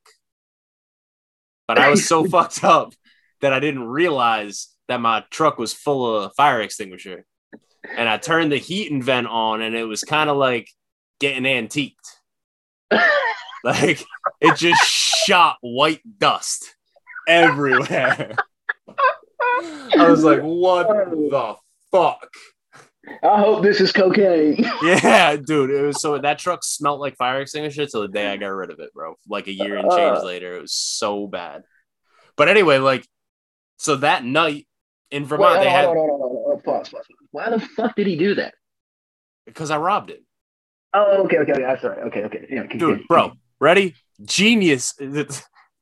But 1.66 1.78
I 1.78 1.90
was 1.90 2.06
so 2.06 2.24
fucked 2.28 2.62
up 2.64 2.94
that 3.40 3.52
I 3.52 3.60
didn't 3.60 3.86
realize 3.86 4.68
that 4.88 5.00
my 5.00 5.24
truck 5.30 5.58
was 5.58 5.72
full 5.72 6.16
of 6.16 6.32
fire 6.36 6.60
extinguisher 6.60 7.24
and 7.96 8.08
I 8.08 8.16
turned 8.18 8.52
the 8.52 8.58
heating 8.58 9.02
vent 9.02 9.26
on, 9.26 9.62
and 9.62 9.74
it 9.74 9.84
was 9.84 10.02
kind 10.02 10.28
of 10.30 10.36
like 10.36 10.68
getting 11.20 11.46
antiqued. 11.46 11.94
Like 13.64 14.04
it 14.40 14.54
just 14.54 14.80
shot 14.84 15.56
white 15.62 16.00
dust 16.18 16.76
everywhere. 17.28 18.34
I 19.96 20.10
was 20.10 20.24
like, 20.24 20.40
what 20.40 20.88
the 20.88 21.54
fuck? 21.92 22.28
I 23.22 23.40
hope 23.40 23.62
this 23.62 23.80
is 23.80 23.92
cocaine. 23.92 24.56
Yeah, 24.82 25.36
dude. 25.36 25.70
It 25.70 25.82
was 25.82 26.00
so 26.00 26.18
that 26.18 26.38
truck 26.38 26.62
smelled 26.64 27.00
like 27.00 27.16
fire 27.16 27.40
extinguisher 27.40 27.86
till 27.86 28.02
the 28.02 28.08
day 28.08 28.26
I 28.30 28.36
got 28.36 28.48
rid 28.48 28.70
of 28.70 28.80
it, 28.80 28.92
bro. 28.92 29.14
Like 29.28 29.46
a 29.46 29.52
year 29.52 29.76
and 29.76 29.90
change 29.90 30.18
Uh. 30.18 30.24
later. 30.24 30.56
It 30.56 30.60
was 30.62 30.72
so 30.74 31.26
bad. 31.26 31.62
But 32.36 32.48
anyway, 32.48 32.78
like, 32.78 33.06
so 33.78 33.96
that 33.96 34.24
night 34.24 34.66
in 35.10 35.24
Vermont, 35.24 35.58
Wait, 35.58 35.64
they 35.64 35.70
had. 35.70 35.86
Pause, 35.86 36.88
pause. 36.90 37.06
Why 37.30 37.50
the 37.50 37.60
fuck 37.60 37.94
did 37.96 38.06
he 38.06 38.16
do 38.16 38.34
that? 38.36 38.54
because 39.46 39.70
I 39.70 39.78
robbed 39.78 40.10
it. 40.10 40.22
Oh, 40.92 41.24
okay, 41.24 41.38
okay, 41.38 41.52
okay. 41.52 41.62
That's 41.62 41.82
all 41.84 41.90
right. 41.90 42.00
Okay, 42.08 42.24
okay. 42.24 42.46
Yeah, 42.50 42.66
continue. 42.66 42.96
dude, 42.98 43.08
bro, 43.08 43.32
ready? 43.60 43.94
Genius. 44.24 44.94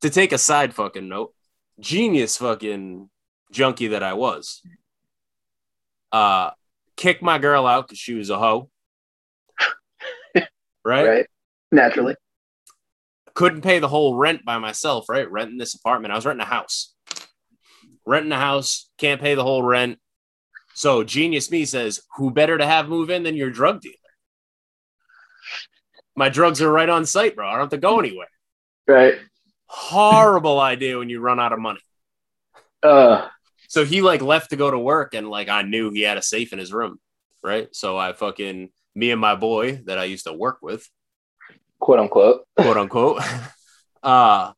To 0.02 0.10
take 0.10 0.32
a 0.32 0.38
side 0.38 0.74
fucking 0.74 1.08
note, 1.08 1.32
genius 1.80 2.36
fucking 2.36 3.08
junkie 3.52 3.88
that 3.88 4.02
I 4.02 4.14
was. 4.14 4.62
Uh, 6.12 6.50
kicked 6.96 7.22
my 7.22 7.38
girl 7.38 7.66
out 7.66 7.86
because 7.86 7.98
she 7.98 8.14
was 8.14 8.30
a 8.30 8.38
hoe. 8.38 8.70
right? 10.84 11.06
Right. 11.06 11.26
Naturally. 11.72 12.16
Couldn't 13.34 13.62
pay 13.62 13.78
the 13.78 13.88
whole 13.88 14.16
rent 14.16 14.44
by 14.44 14.58
myself. 14.58 15.08
Right? 15.08 15.30
Renting 15.30 15.58
this 15.58 15.74
apartment. 15.74 16.12
I 16.12 16.16
was 16.16 16.26
renting 16.26 16.46
a 16.46 16.48
house. 16.48 16.94
Renting 18.06 18.32
a 18.32 18.38
house. 18.38 18.88
Can't 18.98 19.20
pay 19.20 19.34
the 19.34 19.44
whole 19.44 19.62
rent. 19.62 19.98
So 20.74 21.04
genius 21.04 21.50
me 21.50 21.64
says, 21.64 22.00
"Who 22.16 22.30
better 22.30 22.58
to 22.58 22.66
have 22.66 22.88
move 22.88 23.10
in 23.10 23.22
than 23.22 23.34
your 23.34 23.50
drug 23.50 23.80
dealer?" 23.80 23.94
My 26.14 26.28
drugs 26.28 26.62
are 26.62 26.70
right 26.70 26.88
on 26.88 27.04
site, 27.04 27.36
bro. 27.36 27.46
I 27.46 27.52
don't 27.52 27.60
have 27.60 27.70
to 27.70 27.78
go 27.78 27.98
anywhere. 27.98 28.28
Right. 28.86 29.18
Horrible 29.66 30.60
idea 30.60 30.98
when 30.98 31.08
you 31.10 31.20
run 31.20 31.40
out 31.40 31.52
of 31.52 31.58
money. 31.58 31.80
Uh, 32.82 33.28
So 33.68 33.84
he 33.84 34.00
like 34.00 34.22
left 34.22 34.50
to 34.50 34.56
go 34.56 34.70
to 34.70 34.78
work 34.78 35.14
and 35.14 35.28
like 35.28 35.48
I 35.48 35.62
knew 35.62 35.90
he 35.90 36.02
had 36.02 36.18
a 36.18 36.22
safe 36.22 36.52
in 36.52 36.58
his 36.58 36.72
room, 36.72 37.00
right? 37.42 37.68
So 37.74 37.96
I 37.98 38.12
fucking 38.12 38.70
me 38.94 39.10
and 39.10 39.20
my 39.20 39.34
boy 39.34 39.82
that 39.86 39.98
I 39.98 40.04
used 40.04 40.24
to 40.26 40.32
work 40.32 40.58
with, 40.62 40.88
quote 41.80 41.98
unquote. 41.98 42.46
quote 42.56 42.76
unquote, 42.76 43.22
uh 44.02 44.52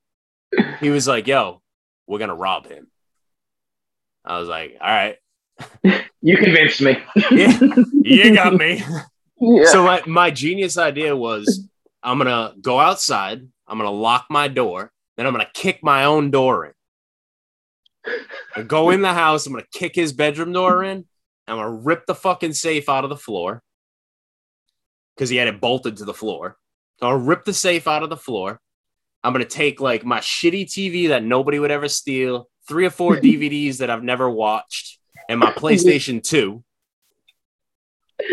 he 0.81 0.91
was 0.91 1.07
like, 1.07 1.27
"Yo, 1.27 1.61
we're 2.07 2.19
going 2.19 2.31
to 2.31 2.35
rob 2.35 2.67
him." 2.67 2.89
I 4.25 4.39
was 4.39 4.49
like, 4.49 4.77
"All 4.81 4.89
right. 4.89 5.17
You 6.23 6.37
convinced 6.37 6.81
me. 6.81 6.97
Yeah, 7.31 7.59
you 7.93 8.35
got 8.35 8.55
me." 8.55 8.83
Yeah. 9.41 9.67
So 9.67 9.85
my, 9.85 10.03
my 10.05 10.31
genius 10.33 10.77
idea 10.77 11.15
was 11.15 11.65
I'm 12.03 12.19
gonna 12.19 12.55
go 12.61 12.81
outside, 12.81 13.47
I'm 13.69 13.79
gonna 13.79 13.89
lock 13.93 14.27
my 14.31 14.49
door, 14.49 14.91
then 15.19 15.27
I'm 15.27 15.33
gonna 15.33 15.51
kick 15.53 15.83
my 15.83 16.05
own 16.05 16.31
door 16.31 16.67
in. 16.67 16.73
I 18.55 18.63
go 18.63 18.91
in 18.91 19.03
the 19.03 19.13
house, 19.13 19.47
I'm 19.47 19.53
gonna 19.53 19.65
kick 19.73 19.97
his 19.97 20.13
bedroom 20.13 20.53
door 20.53 20.85
in, 20.85 21.05
I'm 21.49 21.57
gonna 21.57 21.71
rip 21.71 22.07
the 22.07 22.15
fucking 22.15 22.53
safe 22.53 22.89
out 22.89 23.03
of 23.03 23.11
the 23.11 23.17
floor. 23.17 23.63
Because 25.17 25.29
he 25.29 25.37
had 25.37 25.49
it 25.49 25.61
bolted 25.61 25.97
to 25.97 26.05
the 26.05 26.15
floor. 26.15 26.57
So 27.01 27.09
I'll 27.09 27.17
rip 27.17 27.45
the 27.45 27.53
safe 27.53 27.89
out 27.89 28.05
of 28.05 28.11
the 28.11 28.17
floor. 28.17 28.61
I'm 29.25 29.33
gonna 29.33 29.45
take 29.45 29.81
like 29.81 30.05
my 30.05 30.21
shitty 30.21 30.67
TV 30.67 31.09
that 31.09 31.25
nobody 31.25 31.59
would 31.59 31.73
ever 31.73 31.89
steal, 31.89 32.49
three 32.69 32.87
or 32.87 32.91
four 32.91 33.17
DVDs 33.17 33.79
that 33.79 33.91
I've 33.91 34.05
never 34.05 34.31
watched, 34.31 35.01
and 35.29 35.41
my 35.41 35.51
PlayStation 35.53 36.23
2. 36.23 36.63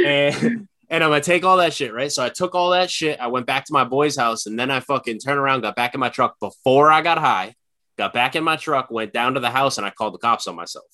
And 0.06 0.68
and 0.96 1.04
I'm 1.04 1.10
gonna 1.10 1.20
take 1.20 1.44
all 1.44 1.58
that 1.58 1.74
shit, 1.74 1.94
right? 1.94 2.10
So 2.10 2.24
I 2.24 2.30
took 2.30 2.56
all 2.56 2.70
that 2.70 2.90
shit. 2.90 3.20
I 3.20 3.28
went 3.28 3.46
back 3.46 3.66
to 3.66 3.74
my 3.74 3.84
boy's 3.84 4.16
house, 4.16 4.46
and 4.46 4.58
then 4.58 4.72
I 4.72 4.80
fucking 4.80 5.20
turned 5.20 5.38
around, 5.38 5.62
got 5.62 5.76
back 5.76 5.94
in 5.94 6.00
my 6.00 6.08
truck 6.08 6.40
before 6.40 6.90
I 6.90 7.02
got 7.02 7.18
high, 7.18 7.54
got 7.98 8.14
back 8.14 8.38
in 8.38 8.46
my 8.46 8.56
truck, 8.56 8.90
went 8.90 9.12
down 9.12 9.34
to 9.34 9.42
the 9.42 9.50
house, 9.50 9.78
and 9.78 9.86
I 9.86 9.90
called 9.90 10.14
the 10.14 10.20
cops 10.20 10.48
on 10.48 10.56
myself. 10.56 10.86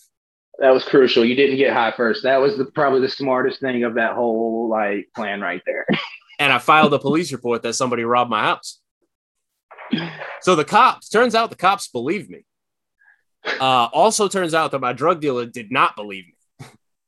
That 0.58 0.74
was 0.74 0.84
crucial. 0.84 1.24
You 1.24 1.36
didn't 1.36 1.58
get 1.58 1.72
high 1.72 1.94
first. 1.96 2.24
That 2.24 2.38
was 2.38 2.58
the, 2.58 2.66
probably 2.66 3.02
the 3.02 3.10
smartest 3.10 3.60
thing 3.60 3.84
of 3.84 3.94
that 3.94 4.16
whole 4.16 4.68
like 4.70 5.10
plan 5.16 5.40
right 5.40 5.62
there. 5.66 5.86
And 6.40 6.52
I 6.52 6.58
filed 6.58 6.92
a 6.92 6.98
police 6.98 7.32
report 7.32 7.62
that 7.62 7.74
somebody 7.74 8.04
robbed 8.04 8.32
my 8.32 8.42
house. 8.42 8.80
So 10.40 10.56
the 10.56 10.66
cops, 10.66 11.08
turns 11.08 11.36
out 11.36 11.52
the 11.52 11.56
cops 11.56 11.88
believed 11.90 12.32
me. 12.32 12.46
Uh, 13.46 13.90
also 13.94 14.28
turns 14.28 14.56
out 14.56 14.72
that 14.72 14.82
my 14.82 14.92
drug 14.92 15.22
dealer 15.22 15.46
did 15.46 15.72
not 15.72 15.96
believe 15.96 16.26
me. 16.26 16.34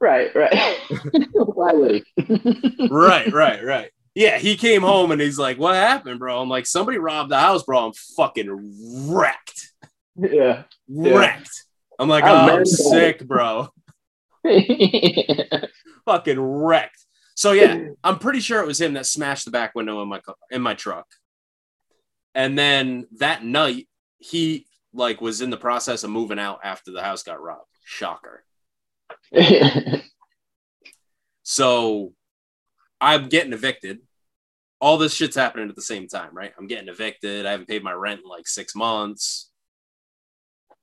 Right, 0.04 0.36
right. 0.36 0.54
Why 1.34 1.72
would 1.72 2.04
he? 2.18 2.88
Right, 2.92 3.32
right, 3.32 3.64
right. 3.64 3.90
Yeah, 4.14 4.38
he 4.38 4.58
came 4.58 4.82
home 4.82 5.12
and 5.12 5.22
he's 5.22 5.40
like, 5.40 5.58
"What 5.58 5.76
happened, 5.76 6.20
bro?" 6.20 6.42
I'm 6.42 6.50
like, 6.50 6.66
"Somebody 6.66 6.98
robbed 6.98 7.32
the 7.32 7.40
house, 7.40 7.64
bro. 7.64 7.88
I'm 7.88 7.94
fucking 8.18 9.08
wrecked, 9.08 9.72
yeah. 10.18 10.64
Yeah. 10.90 11.18
wrecked." 11.18 11.64
I'm 11.98 12.10
like, 12.10 12.26
I'm 12.26 12.32
"Oh, 12.32 12.40
I'm 12.40 12.48
very 12.48 12.66
sick, 12.66 13.26
bro. 13.26 13.70
Fucking 16.06 16.40
wrecked." 16.40 17.06
So 17.36 17.54
yeah, 17.54 17.88
I'm 18.04 18.20
pretty 18.20 18.42
sure 18.42 18.62
it 18.62 18.68
was 18.68 18.82
him 18.82 18.96
that 18.96 19.06
smashed 19.06 19.46
the 19.46 19.52
back 19.52 19.74
window 19.74 20.02
in 20.02 20.10
my 20.10 20.20
car, 20.20 20.36
in 20.52 20.62
my 20.62 20.74
truck. 20.74 21.08
And 22.36 22.58
then 22.58 23.08
that 23.20 23.46
night, 23.46 23.88
he 24.18 24.68
like 24.94 25.22
was 25.22 25.40
in 25.40 25.50
the 25.50 25.56
process 25.56 26.04
of 26.04 26.10
moving 26.10 26.40
out 26.40 26.60
after 26.62 26.92
the 26.92 27.02
house 27.02 27.24
got 27.24 27.42
robbed. 27.42 27.70
Shocker. 27.86 28.44
So 31.44 32.14
I'm 33.00 33.30
getting 33.30 33.54
evicted. 33.54 34.00
All 34.82 34.98
this 34.98 35.14
shit's 35.14 35.36
happening 35.36 35.70
at 35.70 35.76
the 35.76 35.82
same 35.82 36.08
time, 36.08 36.30
right? 36.34 36.54
I'm 36.58 36.68
getting 36.68 36.90
evicted. 36.90 37.46
I 37.46 37.52
haven't 37.52 37.68
paid 37.68 37.84
my 37.84 37.94
rent 37.94 38.22
in 38.24 38.30
like 38.30 38.48
six 38.48 38.76
months. 38.76 39.50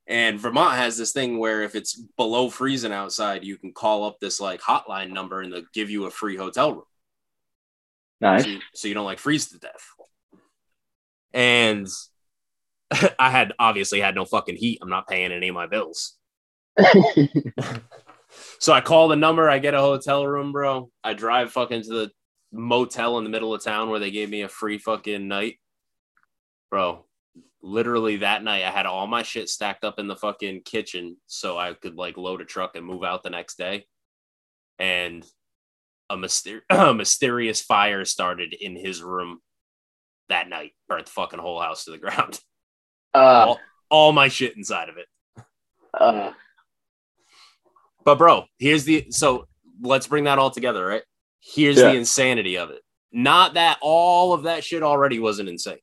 And 0.07 0.40
Vermont 0.40 0.76
has 0.76 0.96
this 0.96 1.12
thing 1.12 1.38
where 1.38 1.62
if 1.62 1.74
it's 1.74 1.94
below 2.16 2.51
freezing 2.51 2.92
outside, 2.92 3.44
you 3.44 3.57
can 3.57 3.72
call 3.72 4.05
up 4.05 4.18
this 4.20 4.40
like 4.40 4.61
hotline 4.61 5.11
number 5.11 5.40
and 5.40 5.53
they'll 5.53 5.62
give 5.72 5.90
you 5.90 6.07
a 6.07 6.11
free 6.11 6.36
hotel 6.36 6.72
room. 6.72 6.84
nice. 8.20 8.44
So 8.44 8.51
you, 8.51 8.59
so 8.74 8.88
you 8.88 8.94
don't 8.94 9.05
like 9.05 9.18
freeze 9.18 9.48
to 9.51 9.59
death. 9.59 9.86
And 11.32 11.86
I 13.18 13.30
had 13.30 13.53
obviously 13.59 14.01
had 14.01 14.14
no 14.14 14.24
fucking 14.24 14.57
heat. 14.57 14.78
I'm 14.82 14.90
not 14.90 15.09
paying 15.09 15.32
any 15.32 15.48
of 15.48 15.55
my 15.55 15.66
bills. 15.66 16.16
So 18.61 18.75
I 18.75 18.83
call 18.83 19.09
the 19.09 19.17
number, 19.17 19.49
I 19.49 19.59
get 19.59 19.75
a 19.75 19.81
hotel 19.81 20.27
room, 20.27 20.53
bro. 20.53 20.91
I 21.03 21.15
drive 21.15 21.51
fucking 21.51 21.83
to 21.85 21.89
the 21.89 22.11
motel 22.53 23.17
in 23.17 23.25
the 23.25 23.31
middle 23.31 23.55
of 23.55 23.65
town 23.65 23.89
where 23.89 24.01
they 24.01 24.11
gave 24.11 24.29
me 24.29 24.43
a 24.43 24.49
free 24.49 24.77
fucking 24.77 25.27
night. 25.27 25.59
Bro, 26.71 27.07
literally 27.63 28.19
that 28.19 28.45
night 28.45 28.65
I 28.65 28.71
had 28.71 28.85
all 28.85 29.07
my 29.07 29.23
shit 29.23 29.49
stacked 29.49 29.83
up 29.83 29.99
in 29.99 30.09
the 30.09 30.17
fucking 30.17 30.63
kitchen 30.65 31.17
so 31.27 31.57
I 31.57 31.73
could 31.73 31.95
like 31.97 32.19
load 32.19 32.43
a 32.43 32.45
truck 32.45 32.77
and 32.77 32.85
move 32.85 33.03
out 33.03 33.23
the 33.23 33.31
next 33.31 33.57
day. 33.57 33.87
And 34.79 35.25
a, 36.11 36.17
myster- 36.17 36.63
a 36.71 36.93
mysterious 36.93 37.63
fire 37.63 38.05
started 38.05 38.53
in 38.53 38.77
his 38.77 39.03
room 39.03 39.41
that 40.29 40.51
night, 40.51 40.73
burnt 40.87 41.07
the 41.07 41.13
fucking 41.13 41.39
whole 41.41 41.61
house 41.61 41.85
to 41.87 41.93
the 41.93 41.99
ground. 42.05 42.39
uh, 43.15 43.19
all, 43.19 43.61
all 43.89 44.13
my 44.13 44.29
shit 44.29 44.55
inside 44.57 44.91
of 44.91 44.97
it. 44.99 45.07
uh, 45.99 46.33
But 48.11 48.19
bro, 48.19 48.45
here's 48.59 48.83
the 48.83 49.07
so 49.11 49.47
let's 49.81 50.09
bring 50.09 50.25
that 50.25 50.41
all 50.41 50.51
together, 50.51 50.85
right? 50.85 51.03
Here's 51.39 51.77
Yeah. 51.77 51.93
the 51.93 51.97
insanity 51.97 52.59
of 52.59 52.71
it. 52.71 52.83
Not 53.13 53.55
that 53.55 53.79
all 53.81 54.33
of 54.33 54.43
that 54.43 54.65
shit 54.65 54.83
already 54.83 55.21
wasn't 55.21 55.49
insane, 55.49 55.79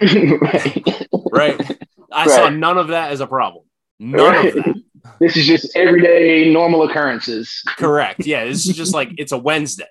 right. 0.00 1.06
right? 1.32 1.78
I 2.10 2.26
saw 2.26 2.48
none 2.48 2.78
of 2.78 2.88
that 2.88 3.12
as 3.12 3.20
a 3.20 3.28
problem. 3.28 3.64
None 4.00 4.20
Right. 4.34 4.56
of 4.56 4.64
that. 4.64 4.82
This 5.20 5.36
is 5.36 5.46
just 5.46 5.76
everyday 5.76 6.52
normal 6.52 6.82
occurrences. 6.82 7.62
Correct. 7.78 8.26
Yeah, 8.26 8.44
this 8.44 8.66
is 8.66 8.76
just 8.76 8.92
like 8.92 9.10
it's 9.18 9.30
a 9.30 9.38
Wednesday. 9.38 9.86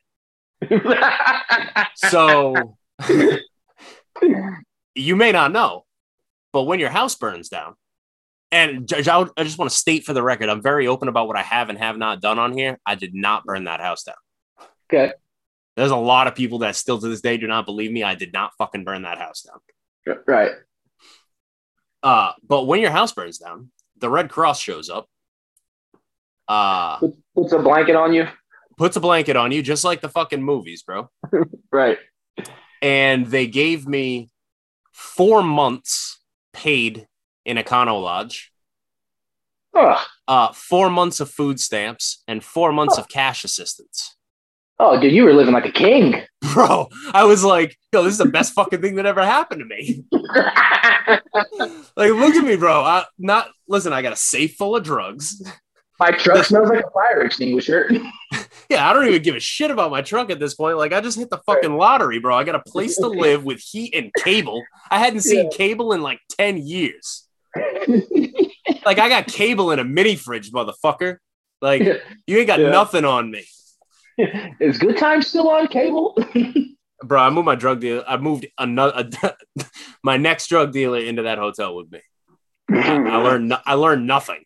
So 1.96 2.76
you 4.94 5.16
may 5.16 5.32
not 5.32 5.54
know, 5.54 5.86
but 6.52 6.64
when 6.64 6.80
your 6.82 6.90
house 6.90 7.16
burns 7.16 7.48
down, 7.48 7.76
and 8.52 8.91
I 8.95 9.26
I 9.38 9.43
just 9.43 9.58
want 9.58 9.70
to 9.72 9.78
state 9.78 10.04
for 10.06 10.14
the 10.14 10.24
record, 10.24 10.50
I'm 10.50 10.62
very 10.62 10.88
open 10.88 11.08
about 11.08 11.28
what 11.28 11.38
I 11.38 11.41
have 11.43 11.70
and 11.70 11.78
have 11.78 11.97
not 11.97 12.22
done 12.22 12.39
on 12.39 12.54
here. 12.58 12.80
I 12.86 12.95
did 12.95 13.14
not 13.14 13.43
burn 13.45 13.66
that 13.66 13.80
house 13.82 14.04
down. 14.04 14.16
okay. 14.91 15.14
There's 15.76 15.91
a 15.91 15.95
lot 15.95 16.28
of 16.28 16.36
people 16.36 16.60
that 16.60 16.76
still 16.76 17.00
to 17.00 17.08
this 17.08 17.22
day 17.22 17.38
do 17.38 17.47
not 17.47 17.66
believe 17.66 17.91
me. 17.91 18.04
I 18.04 18.16
did 18.16 18.34
not 18.34 18.52
fucking 18.58 18.84
burn 18.84 19.04
that 19.04 19.18
house 19.18 19.43
down. 19.43 20.18
Right. 20.28 20.52
Uh, 22.04 22.34
but 22.45 22.66
when 22.66 22.82
your 22.82 22.91
house 22.91 23.14
burns 23.14 23.38
down, 23.38 23.72
the 23.97 24.10
Red 24.10 24.30
Cross 24.30 24.60
shows 24.60 24.89
up, 24.89 25.08
uh, 26.50 27.00
Puts 27.36 27.54
a 27.54 27.60
blanket 27.60 27.95
on 27.95 28.14
you. 28.14 28.28
puts 28.78 28.95
a 28.97 29.00
blanket 29.00 29.36
on 29.38 29.52
you, 29.52 29.62
just 29.62 29.84
like 29.86 30.02
the 30.02 30.10
fucking 30.10 30.41
movies, 30.43 30.84
bro. 30.84 31.10
Right. 31.72 32.00
And 32.82 33.28
they 33.28 33.45
gave 33.47 33.88
me 33.88 34.30
four 34.91 35.43
months 35.43 36.20
paid 36.52 37.08
in 37.46 37.58
Econo 37.58 38.02
Lodge, 38.02 38.52
Oh, 39.76 40.04
uh, 40.28 40.52
four 40.52 40.90
months 40.90 41.20
of 41.20 41.30
food 41.30 41.60
stamps, 41.60 42.24
and 42.28 42.44
four 42.44 42.72
months 42.72 42.98
of 42.98 43.08
cash 43.08 43.44
assistance. 43.44 44.16
oh, 44.80 45.00
dude, 45.00 45.14
you 45.14 45.24
were 45.24 45.34
living 45.34 45.54
like 45.54 45.66
a 45.66 45.72
king. 45.72 46.24
Bro, 46.54 46.88
I 47.14 47.24
was 47.26 47.44
like, 47.44 47.78
yo, 47.94 48.04
this 48.04 48.14
is 48.14 48.18
the 48.18 48.26
best 48.26 48.54
fucking 48.54 48.82
thing 48.82 48.96
that 48.96 49.06
ever 49.06 49.24
happened 49.24 49.62
to 49.62 49.66
me. 49.66 50.06
Like, 51.96 52.12
look 52.12 52.36
at 52.36 52.44
me, 52.44 52.56
bro. 52.56 52.82
I 52.84 53.06
not 53.18 53.50
listen, 53.68 53.92
I 53.94 54.02
got 54.02 54.14
a 54.14 54.18
safe 54.18 54.56
full 54.56 54.76
of 54.76 54.84
drugs. 54.84 55.42
My 56.00 56.12
truck 56.12 56.46
smells 56.46 56.70
like 56.70 56.86
a 56.86 56.90
fire 56.92 57.22
extinguisher. 57.22 57.90
Yeah, 58.70 58.88
I 58.88 58.94
don't 58.94 59.08
even 59.08 59.24
give 59.24 59.36
a 59.36 59.40
shit 59.40 59.72
about 59.72 59.90
my 59.90 60.04
truck 60.04 60.30
at 60.30 60.40
this 60.40 60.54
point. 60.54 60.78
Like, 60.78 60.94
I 60.94 61.02
just 61.02 61.18
hit 61.18 61.32
the 61.32 61.40
fucking 61.40 61.76
lottery, 61.76 62.20
bro. 62.20 62.36
I 62.38 62.44
got 62.44 62.54
a 62.54 62.60
place 62.60 62.98
to 62.98 63.08
live 63.08 63.44
with 63.44 63.60
heat 63.60 63.96
and 63.96 64.12
cable. 64.20 64.64
I 64.92 65.00
hadn't 65.00 65.22
seen 65.22 65.50
cable 65.50 65.92
in 65.92 66.04
like 66.04 66.20
10 66.38 66.58
years. 66.58 67.28
Like, 68.86 69.00
I 69.00 69.10
got 69.10 69.28
cable 69.28 69.72
in 69.72 69.80
a 69.80 69.84
mini 69.84 70.16
fridge, 70.16 70.52
motherfucker. 70.52 71.18
Like, 71.62 71.82
you 72.28 72.38
ain't 72.38 72.47
got 72.47 72.60
Yeah. 72.60 72.70
nothing 72.70 73.04
on 73.04 73.30
me. 73.32 73.45
Is 74.60 74.78
Good 74.78 74.97
Time 74.97 75.22
still 75.22 75.50
on 75.50 75.68
cable? 75.68 76.18
Bro, 77.04 77.20
I 77.22 77.30
moved 77.30 77.45
my 77.45 77.56
drug 77.56 77.80
dealer. 77.82 78.04
I 78.08 78.18
moved 78.18 78.45
another 78.58 79.10
my 80.04 80.18
next 80.18 80.47
drug 80.47 80.72
dealer 80.72 81.00
into 81.00 81.24
that 81.24 81.38
hotel 81.38 81.76
with 81.76 81.91
me. 81.91 82.00
I 82.72 83.18
learned 83.18 83.50
no- 83.50 83.60
I 83.66 83.74
learned 83.74 84.06
nothing. 84.06 84.43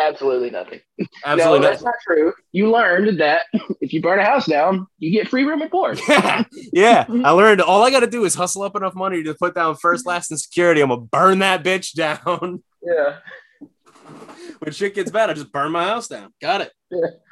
Absolutely 0.00 0.50
nothing. 0.50 0.80
Absolutely 1.24 1.60
no, 1.60 1.68
that's 1.68 1.82
not 1.82 1.94
true. 2.02 2.32
You 2.52 2.70
learned 2.70 3.20
that 3.20 3.42
if 3.80 3.92
you 3.92 4.00
burn 4.00 4.18
a 4.18 4.24
house 4.24 4.46
down, 4.46 4.86
you 4.98 5.10
get 5.10 5.28
free 5.28 5.44
room 5.44 5.60
and 5.62 5.70
board. 5.70 6.00
Yeah, 6.08 6.44
yeah. 6.72 7.04
I 7.08 7.30
learned 7.30 7.60
all 7.60 7.84
I 7.84 7.90
got 7.90 8.00
to 8.00 8.06
do 8.06 8.24
is 8.24 8.34
hustle 8.34 8.62
up 8.62 8.76
enough 8.76 8.94
money 8.94 9.22
to 9.22 9.34
put 9.34 9.54
down 9.54 9.76
first, 9.76 10.06
last, 10.06 10.30
and 10.30 10.40
security. 10.40 10.80
I'm 10.80 10.88
gonna 10.88 11.02
burn 11.02 11.40
that 11.40 11.62
bitch 11.62 11.94
down. 11.94 12.62
Yeah, 12.82 13.18
when 14.60 14.72
shit 14.72 14.94
gets 14.94 15.10
bad, 15.10 15.28
I 15.28 15.34
just 15.34 15.52
burn 15.52 15.70
my 15.70 15.84
house 15.84 16.08
down. 16.08 16.32
Got 16.40 16.62
it. 16.62 16.72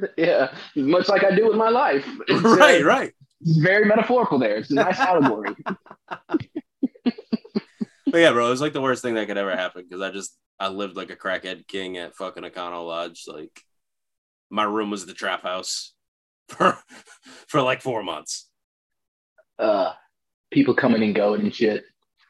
yeah. 0.18 0.52
Much 0.76 1.08
like 1.08 1.24
I 1.24 1.34
do 1.34 1.46
with 1.48 1.56
my 1.56 1.70
life. 1.70 2.06
It's, 2.28 2.44
uh, 2.44 2.56
right, 2.56 2.84
right. 2.84 3.12
It's 3.40 3.56
very 3.56 3.86
metaphorical 3.86 4.38
there. 4.38 4.56
It's 4.56 4.70
a 4.70 4.74
nice 4.74 4.98
allegory. 4.98 5.54
But 8.10 8.20
yeah, 8.20 8.32
bro, 8.32 8.46
it 8.46 8.50
was 8.50 8.60
like 8.60 8.72
the 8.72 8.80
worst 8.80 9.02
thing 9.02 9.14
that 9.14 9.26
could 9.26 9.38
ever 9.38 9.54
happen 9.54 9.84
because 9.88 10.02
I 10.02 10.10
just 10.10 10.36
I 10.60 10.68
lived 10.68 10.96
like 10.96 11.10
a 11.10 11.16
crackhead 11.16 11.66
king 11.68 11.96
at 11.98 12.16
fucking 12.16 12.42
Econo 12.42 12.86
Lodge. 12.86 13.24
Like 13.26 13.62
my 14.50 14.64
room 14.64 14.90
was 14.90 15.06
the 15.06 15.14
trap 15.14 15.42
house 15.42 15.92
for 16.48 16.78
for 17.46 17.62
like 17.62 17.82
four 17.82 18.02
months. 18.02 18.48
Uh, 19.58 19.92
people 20.52 20.74
coming 20.74 21.02
and 21.02 21.14
going 21.14 21.40
and 21.42 21.54
shit. 21.54 21.84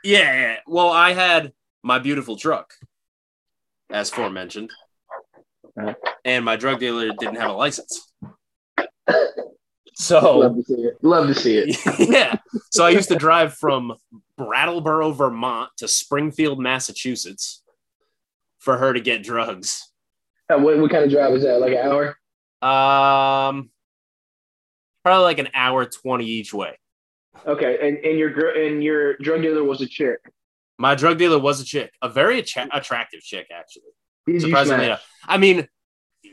Yeah, 0.05 0.33
yeah. 0.33 0.57
Well, 0.67 0.91
I 0.91 1.13
had 1.13 1.53
my 1.83 1.99
beautiful 1.99 2.37
truck, 2.37 2.73
as 3.91 4.11
forementioned, 4.11 4.71
Uh-huh. 5.79 5.95
and 6.25 6.45
my 6.45 6.57
drug 6.57 6.81
dealer 6.81 7.11
didn't 7.19 7.37
have 7.37 7.51
a 7.51 7.55
license. 7.55 8.13
So 10.01 10.39
Love 10.39 10.55
to 10.55 10.63
see 10.63 10.75
it. 10.75 10.95
Love 11.03 11.27
to 11.27 11.35
see 11.35 11.57
it. 11.59 11.77
yeah, 12.09 12.37
so 12.71 12.87
I 12.87 12.91
used 12.91 13.09
to 13.09 13.17
drive 13.17 13.55
from 13.55 13.95
Brattleboro, 14.37 15.11
Vermont, 15.11 15.71
to 15.79 15.89
Springfield, 15.89 16.61
Massachusetts, 16.61 17.65
for 18.59 18.77
her 18.79 18.93
to 18.93 19.01
get 19.01 19.23
drugs. 19.23 19.91
Uh, 20.51 20.59
what, 20.59 20.79
what 20.79 20.91
kind 20.91 21.05
of 21.05 21.11
drive 21.11 21.33
is 21.35 21.43
that? 21.45 21.61
Like 21.61 21.73
an 21.73 21.79
hour? 21.79 22.09
Um, 22.61 23.71
probably 25.05 25.25
like 25.25 25.39
an 25.39 25.49
hour 25.55 25.85
twenty 25.85 26.25
each 26.27 26.53
way. 26.53 26.79
Okay, 27.47 27.79
and 27.87 27.99
and 27.99 28.19
your 28.19 28.31
gr- 28.31 28.59
and 28.59 28.83
your 28.83 29.17
drug 29.19 29.43
dealer 29.43 29.63
was 29.63 29.81
a 29.81 29.87
chick. 29.87 30.19
My 30.79 30.95
drug 30.95 31.19
dealer 31.19 31.39
was 31.39 31.61
a 31.61 31.65
chick, 31.65 31.93
a 32.03 32.09
very 32.09 32.39
attra- 32.39 32.69
attractive 32.73 33.21
chick, 33.21 33.49
actually. 33.53 33.91
Did 34.27 34.43
Surprisingly 34.43 34.87
enough. 34.87 35.05
I 35.27 35.39
mean, 35.39 35.69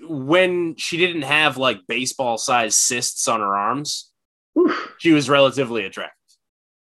when 0.04 0.76
she 0.78 0.98
didn't 0.98 1.24
have 1.24 1.58
like 1.58 1.80
baseball 1.88 2.38
sized 2.38 2.78
cysts 2.78 3.28
on 3.28 3.40
her 3.40 3.56
arms, 3.56 4.12
Oof. 4.58 4.96
she 4.98 5.12
was 5.12 5.30
relatively 5.30 5.86
attractive. 5.86 6.16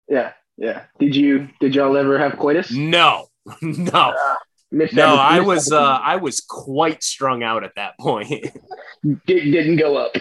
Yeah, 0.08 0.34
yeah. 0.58 0.84
Did 1.00 1.16
you 1.16 1.50
did 1.60 1.76
y'all 1.76 1.98
ever 1.98 2.18
have 2.18 2.38
coitus? 2.38 2.72
No, 2.72 3.28
no. 3.62 4.14
No, 4.72 5.16
I 5.16 5.42
was 5.42 5.72
uh, 5.72 5.82
I 5.82 6.16
was 6.16 6.40
quite 6.40 7.04
strung 7.04 7.44
out 7.44 7.64
at 7.66 7.76
that 7.76 7.98
point. 8.00 8.30
Did, 9.04 9.26
didn't 9.52 9.76
go 9.78 9.98
up. 9.98 10.12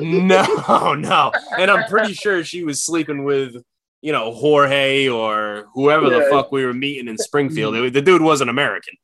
no, 0.00 0.94
no, 0.94 1.32
and 1.58 1.70
I'm 1.70 1.88
pretty 1.88 2.14
sure 2.14 2.42
she 2.42 2.64
was 2.64 2.82
sleeping 2.82 3.22
with 3.24 3.54
you 4.00 4.10
know 4.10 4.32
Jorge 4.32 5.06
or 5.08 5.66
whoever 5.74 6.08
Yeah. 6.10 6.18
the 6.20 6.24
fuck 6.30 6.50
we 6.50 6.64
were 6.64 6.72
meeting 6.74 7.06
in 7.08 7.16
Springfield. 7.18 7.76
It- 7.76 7.92
the 7.92 8.02
dude 8.02 8.22
wasn't 8.22 8.50
American. 8.50 8.94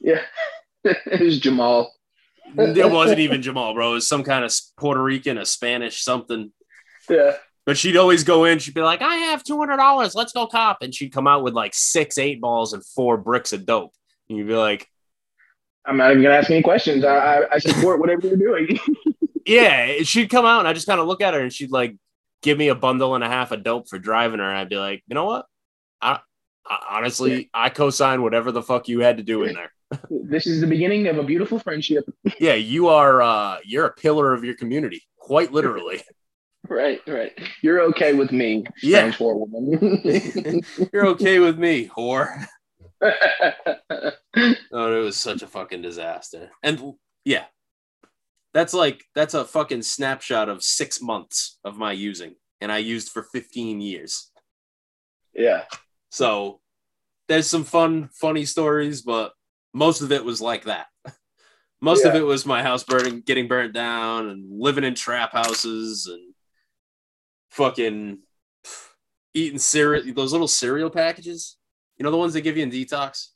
yeah, 0.00 0.20
it 0.84 1.20
was 1.20 1.38
Jamal. 1.38 1.92
It 2.54 2.90
wasn't 2.92 3.20
even 3.20 3.40
Jamal, 3.40 3.72
bro. 3.72 3.92
It 3.92 3.94
was 3.94 4.08
some 4.08 4.22
kind 4.24 4.44
of 4.44 4.52
Puerto 4.76 5.02
Rican, 5.02 5.38
a 5.38 5.46
Spanish, 5.46 6.02
something. 6.02 6.52
Yeah, 7.08 7.36
But 7.64 7.78
she'd 7.78 7.96
always 7.96 8.24
go 8.24 8.44
in. 8.44 8.58
She'd 8.58 8.74
be 8.74 8.82
like, 8.82 9.00
"I 9.00 9.14
have 9.16 9.42
two 9.42 9.56
hundred 9.58 9.78
dollars. 9.78 10.14
Let's 10.14 10.32
go 10.34 10.46
cop." 10.46 10.82
And 10.82 10.94
she'd 10.94 11.12
come 11.12 11.26
out 11.26 11.42
with 11.42 11.54
like 11.54 11.72
six 11.72 12.18
eight 12.18 12.42
balls 12.42 12.74
and 12.74 12.84
four 12.84 13.16
bricks 13.16 13.54
of 13.54 13.64
dope. 13.64 13.92
And 14.28 14.38
you'd 14.38 14.46
be 14.48 14.54
like, 14.54 14.88
I'm 15.84 15.96
not 15.96 16.10
even 16.12 16.22
gonna 16.22 16.34
ask 16.36 16.50
any 16.50 16.62
questions. 16.62 17.04
I 17.04 17.16
I, 17.42 17.54
I 17.54 17.58
support 17.58 17.98
whatever 18.00 18.26
you're 18.26 18.36
doing. 18.36 18.78
"Yeah." 19.46 20.02
She'd 20.04 20.30
come 20.30 20.46
out, 20.46 20.60
and 20.60 20.68
I 20.68 20.72
just 20.72 20.86
kind 20.86 21.00
of 21.00 21.06
look 21.06 21.20
at 21.22 21.34
her, 21.34 21.40
and 21.40 21.52
she'd 21.52 21.72
like 21.72 21.96
give 22.42 22.56
me 22.58 22.68
a 22.68 22.74
bundle 22.74 23.14
and 23.14 23.24
a 23.24 23.28
half 23.28 23.50
of 23.52 23.62
dope 23.64 23.88
for 23.88 23.98
driving 23.98 24.38
her. 24.38 24.48
And 24.48 24.56
I'd 24.58 24.68
be 24.68 24.76
like, 24.76 25.02
"You 25.08 25.14
know 25.14 25.24
what? 25.24 25.46
I, 26.00 26.20
I 26.66 26.78
honestly, 26.98 27.50
I 27.52 27.68
co-sign 27.68 28.22
whatever 28.22 28.52
the 28.52 28.62
fuck 28.62 28.88
you 28.88 29.00
had 29.00 29.16
to 29.16 29.22
do 29.24 29.42
in 29.42 29.54
there. 29.54 29.72
this 30.10 30.46
is 30.46 30.60
the 30.60 30.66
beginning 30.66 31.06
of 31.08 31.18
a 31.18 31.22
beautiful 31.24 31.58
friendship. 31.58 32.04
Yeah, 32.38 32.54
you 32.54 32.88
are. 32.88 33.20
uh 33.20 33.58
You're 33.64 33.86
a 33.86 33.92
pillar 33.92 34.32
of 34.32 34.44
your 34.44 34.54
community, 34.54 35.02
quite 35.18 35.52
literally. 35.52 36.02
Right, 36.68 37.00
right. 37.08 37.32
You're 37.60 37.80
okay 37.90 38.12
with 38.12 38.30
me, 38.30 38.64
Yeah. 38.84 39.10
a 39.18 39.24
woman. 39.24 40.62
You're 40.92 41.06
okay 41.08 41.40
with 41.40 41.58
me, 41.58 41.88
whore." 41.88 42.46
Oh, 44.74 45.00
it 45.00 45.04
was 45.04 45.16
such 45.16 45.42
a 45.42 45.46
fucking 45.46 45.82
disaster. 45.82 46.50
And 46.62 46.94
yeah, 47.24 47.44
that's 48.54 48.72
like 48.72 49.04
that's 49.14 49.34
a 49.34 49.44
fucking 49.44 49.82
snapshot 49.82 50.48
of 50.48 50.62
six 50.62 51.02
months 51.02 51.58
of 51.64 51.76
my 51.76 51.92
using, 51.92 52.36
and 52.60 52.72
I 52.72 52.78
used 52.78 53.10
for 53.10 53.22
15 53.22 53.80
years. 53.82 54.30
yeah, 55.34 55.64
So 56.10 56.60
there's 57.28 57.46
some 57.46 57.64
fun, 57.64 58.08
funny 58.14 58.46
stories, 58.46 59.02
but 59.02 59.32
most 59.74 60.00
of 60.00 60.12
it 60.12 60.24
was 60.24 60.40
like 60.40 60.64
that. 60.64 60.86
Most 61.80 62.04
of 62.04 62.14
it 62.14 62.24
was 62.24 62.46
my 62.46 62.62
house 62.62 62.84
burning, 62.84 63.22
getting 63.22 63.48
burnt 63.48 63.74
down, 63.74 64.28
and 64.28 64.60
living 64.60 64.84
in 64.84 64.94
trap 64.94 65.32
houses 65.32 66.06
and 66.06 66.32
fucking 67.50 68.20
eating 69.34 69.58
cereal, 69.58 70.14
those 70.14 70.30
little 70.30 70.46
cereal 70.46 70.90
packages. 70.90 71.56
You 71.98 72.04
know 72.04 72.10
the 72.10 72.16
ones 72.16 72.32
they 72.32 72.40
give 72.40 72.56
you 72.56 72.62
in 72.62 72.70
detox. 72.70 73.28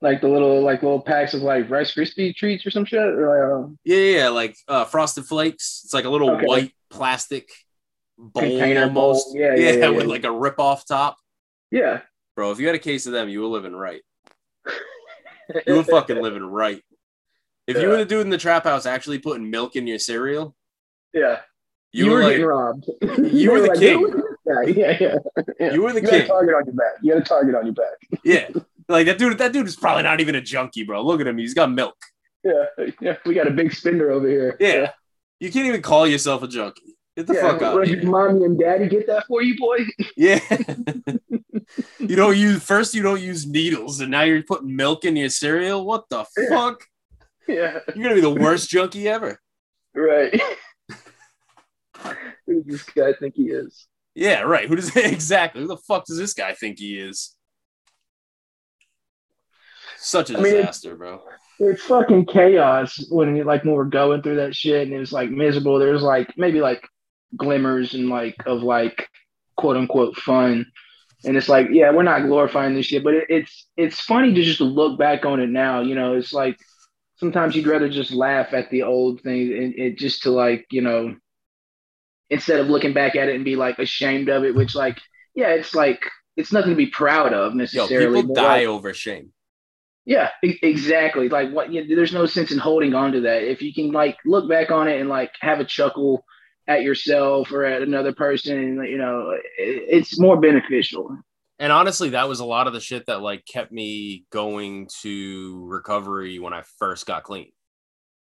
like 0.00 0.20
the 0.20 0.28
little 0.28 0.62
like 0.62 0.82
little 0.82 1.00
packs 1.00 1.32
of 1.34 1.42
like 1.42 1.70
Rice 1.70 1.94
Krispie 1.94 2.34
treats 2.34 2.66
or 2.66 2.70
some 2.70 2.84
shit. 2.84 3.00
Or, 3.00 3.28
like, 3.28 3.70
uh, 3.70 3.72
Yeah, 3.84 3.96
yeah, 3.96 4.18
yeah, 4.18 4.28
like 4.28 4.56
uh, 4.68 4.84
frosted 4.84 5.24
flakes. 5.26 5.82
It's 5.84 5.94
like 5.94 6.04
a 6.04 6.10
little 6.10 6.30
Okay. 6.30 6.46
white 6.46 6.72
plastic 6.90 7.48
bowl 8.18 8.42
Container 8.42 8.88
bowl. 8.88 9.08
almost. 9.10 9.28
Yeah, 9.36 9.54
yeah, 9.54 9.72
yeah, 9.72 9.88
with 9.90 10.06
like 10.06 10.24
a 10.24 10.30
rip 10.32 10.58
off 10.58 10.86
top. 10.86 11.16
yeah, 11.70 12.00
Bro, 12.36 12.50
if 12.52 12.58
you 12.60 12.66
had 12.66 12.74
a 12.76 12.80
case 12.80 13.06
of 13.06 13.12
them, 13.12 13.28
you 13.28 13.40
were 13.42 13.46
living 13.48 13.74
right. 13.74 14.02
You 15.66 15.74
were 15.74 15.84
fucking 15.84 16.20
living 16.22 16.44
right. 16.44 16.82
If 17.66 17.76
you 17.80 17.88
were 17.88 17.96
the 17.98 18.04
dude 18.06 18.22
in 18.22 18.30
the 18.30 18.38
trap 18.38 18.64
house 18.64 18.86
actually 18.86 19.18
putting 19.18 19.50
milk 19.50 19.76
in 19.76 19.86
your 19.86 19.98
cereal, 19.98 20.54
yeah. 21.12 21.40
you, 21.92 22.06
You, 22.06 22.10
were, 22.10 22.16
were 22.16 22.22
like 22.22 22.30
getting 22.32 22.46
robbed. 22.46 22.86
you 23.34 23.50
were 23.52 23.60
the 23.62 23.68
like, 23.68 23.78
king. 23.78 24.22
"Look 24.54 24.68
at 24.68 24.74
this 24.74 24.76
guy." 24.76 24.82
Yeah, 24.82 24.96
yeah. 25.00 25.44
yeah. 25.60 25.72
you 25.74 25.82
were 25.82 25.92
the 25.92 26.00
You 26.00 26.08
a 26.08 26.26
target 26.26 26.54
on 26.54 26.64
your 26.66 26.74
back. 26.74 26.92
You 27.02 27.12
had 27.14 27.22
a 27.22 27.24
target 27.24 27.54
on 27.54 27.64
your 27.66 27.74
back. 27.74 27.96
Yeah. 28.24 28.48
Like 28.88 29.06
that 29.06 29.18
dude, 29.18 29.38
that 29.38 29.52
dude 29.52 29.66
is 29.66 29.76
probably 29.76 30.02
not 30.02 30.20
even 30.20 30.34
a 30.34 30.40
junkie, 30.40 30.84
bro. 30.84 31.02
Look 31.02 31.20
at 31.20 31.26
him. 31.26 31.38
He's 31.38 31.54
got 31.54 31.70
milk. 31.70 31.96
Yeah, 32.44 32.64
yeah. 33.00 33.16
We 33.24 33.34
got 33.34 33.46
a 33.46 33.52
big 33.52 33.72
spender 33.72 34.10
over 34.10 34.28
here. 34.28 34.56
Yeah. 34.58 34.90
You 35.40 35.50
can't 35.52 35.66
even 35.66 35.80
call 35.82 36.06
yourself 36.06 36.42
a 36.42 36.48
junkie. 36.48 36.96
Get 37.16 37.26
the 37.26 37.34
Yeah, 37.34 37.40
fuck 37.42 37.62
out 37.62 37.74
what 37.74 37.86
did 37.88 38.04
mommy 38.04 38.44
and 38.44 38.58
daddy 38.58 38.88
get 38.88 39.06
that 39.06 39.26
for 39.28 39.42
you, 39.42 39.56
boy? 39.58 39.78
Yeah. 40.16 40.40
you 41.98 42.16
don't 42.16 42.36
use 42.36 42.62
first 42.62 42.94
you 42.94 43.02
don't 43.02 43.20
use 43.20 43.46
needles 43.46 44.00
and 44.00 44.10
now 44.10 44.22
you're 44.22 44.42
putting 44.42 44.74
milk 44.74 45.04
in 45.04 45.14
your 45.16 45.28
cereal. 45.30 45.84
What 45.86 46.08
the 46.10 46.24
Yeah. 46.36 46.48
fuck? 46.48 46.84
yeah, 47.48 47.78
You're 47.94 48.02
gonna 48.04 48.14
be 48.14 48.20
the 48.20 48.30
worst 48.44 48.68
junkie 48.70 49.08
ever. 49.08 49.38
right. 49.94 50.40
Who 52.46 52.62
does 52.62 52.64
this 52.66 52.82
guy 52.84 53.12
think 53.12 53.34
he 53.36 53.44
is? 53.44 53.86
Yeah, 54.14 54.40
right. 54.40 54.68
Who 54.68 54.76
does 54.76 54.94
exactly 54.96 55.62
who 55.62 55.68
the 55.68 55.76
fuck 55.76 56.06
does 56.06 56.18
this 56.18 56.34
guy 56.34 56.54
think 56.54 56.78
he 56.78 56.98
is? 56.98 57.34
Such 59.98 60.30
a 60.30 60.38
I 60.38 60.40
mean, 60.40 60.54
disaster, 60.54 60.96
bro. 60.96 61.22
It's 61.60 61.82
fucking 61.84 62.26
chaos 62.26 63.06
when 63.10 63.36
you 63.36 63.44
like 63.44 63.64
when 63.64 63.74
we're 63.74 63.84
going 63.84 64.22
through 64.22 64.36
that 64.36 64.54
shit 64.54 64.82
and 64.82 64.92
it 64.92 64.98
was 64.98 65.12
like 65.12 65.30
miserable. 65.30 65.78
There's 65.78 66.02
like 66.02 66.36
maybe 66.36 66.60
like 66.60 66.82
glimmers 67.36 67.94
and 67.94 68.08
like 68.08 68.34
of 68.46 68.62
like 68.62 69.08
quote 69.56 69.76
unquote 69.76 70.16
fun. 70.16 70.66
And 71.24 71.36
it's 71.36 71.48
like, 71.48 71.68
yeah, 71.70 71.92
we're 71.92 72.02
not 72.02 72.26
glorifying 72.26 72.74
this 72.74 72.86
shit, 72.86 73.04
but 73.04 73.14
it, 73.14 73.26
it's 73.28 73.68
it's 73.76 74.00
funny 74.00 74.34
to 74.34 74.42
just 74.42 74.60
look 74.60 74.98
back 74.98 75.24
on 75.24 75.38
it 75.38 75.50
now. 75.50 75.80
You 75.80 75.94
know, 75.94 76.14
it's 76.14 76.32
like 76.32 76.58
sometimes 77.16 77.54
you'd 77.54 77.68
rather 77.68 77.88
just 77.88 78.10
laugh 78.10 78.52
at 78.52 78.70
the 78.70 78.82
old 78.82 79.20
thing 79.20 79.52
and 79.52 79.74
it 79.76 79.98
just 79.98 80.24
to 80.24 80.30
like, 80.30 80.66
you 80.72 80.82
know, 80.82 81.14
instead 82.32 82.58
of 82.58 82.68
looking 82.68 82.92
back 82.94 83.14
at 83.14 83.28
it 83.28 83.36
and 83.36 83.44
be 83.44 83.54
like 83.54 83.78
ashamed 83.78 84.28
of 84.28 84.42
it, 84.42 84.54
which 84.54 84.74
like, 84.74 84.98
yeah, 85.34 85.50
it's 85.50 85.74
like 85.74 86.02
it's 86.36 86.50
nothing 86.52 86.70
to 86.70 86.76
be 86.76 86.86
proud 86.86 87.32
of 87.32 87.52
Yo, 87.52 87.58
necessarily. 87.58 88.22
people 88.22 88.34
die 88.34 88.60
like, 88.60 88.66
over 88.66 88.92
shame. 88.94 89.32
yeah, 90.06 90.30
e- 90.42 90.58
exactly. 90.62 91.28
Like 91.28 91.52
what? 91.52 91.72
Yeah, 91.72 91.82
there's 91.88 92.12
no 92.12 92.26
sense 92.26 92.50
in 92.50 92.58
holding 92.58 92.94
on 92.94 93.12
to 93.12 93.20
that. 93.20 93.42
If 93.48 93.62
you 93.62 93.72
can 93.72 93.92
like 93.92 94.16
look 94.24 94.48
back 94.48 94.70
on 94.70 94.88
it 94.88 94.98
and 95.00 95.08
like 95.08 95.30
have 95.40 95.60
a 95.60 95.64
chuckle 95.64 96.24
at 96.66 96.82
yourself 96.82 97.52
or 97.52 97.64
at 97.64 97.82
another 97.82 98.12
person, 98.14 98.58
and 98.58 98.88
you 98.88 98.98
know, 98.98 99.30
it, 99.30 99.42
it's 99.58 100.18
more 100.18 100.40
beneficial. 100.40 101.16
And 101.58 101.70
honestly, 101.70 102.10
that 102.10 102.28
was 102.28 102.40
a 102.40 102.44
lot 102.44 102.66
of 102.66 102.72
the 102.72 102.80
shit 102.80 103.06
that 103.06 103.20
like 103.20 103.44
kept 103.46 103.70
me 103.70 104.24
going 104.30 104.88
to 105.02 105.64
recovery 105.68 106.38
when 106.40 106.52
I 106.52 106.62
first 106.78 107.06
got 107.06 107.22
clean. 107.22 107.52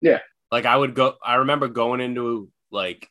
Yeah. 0.00 0.20
Like 0.50 0.64
I 0.64 0.76
would 0.76 0.94
go 0.94 1.14
I 1.22 1.34
remember 1.36 1.68
going 1.68 2.00
into 2.00 2.48
like 2.70 3.10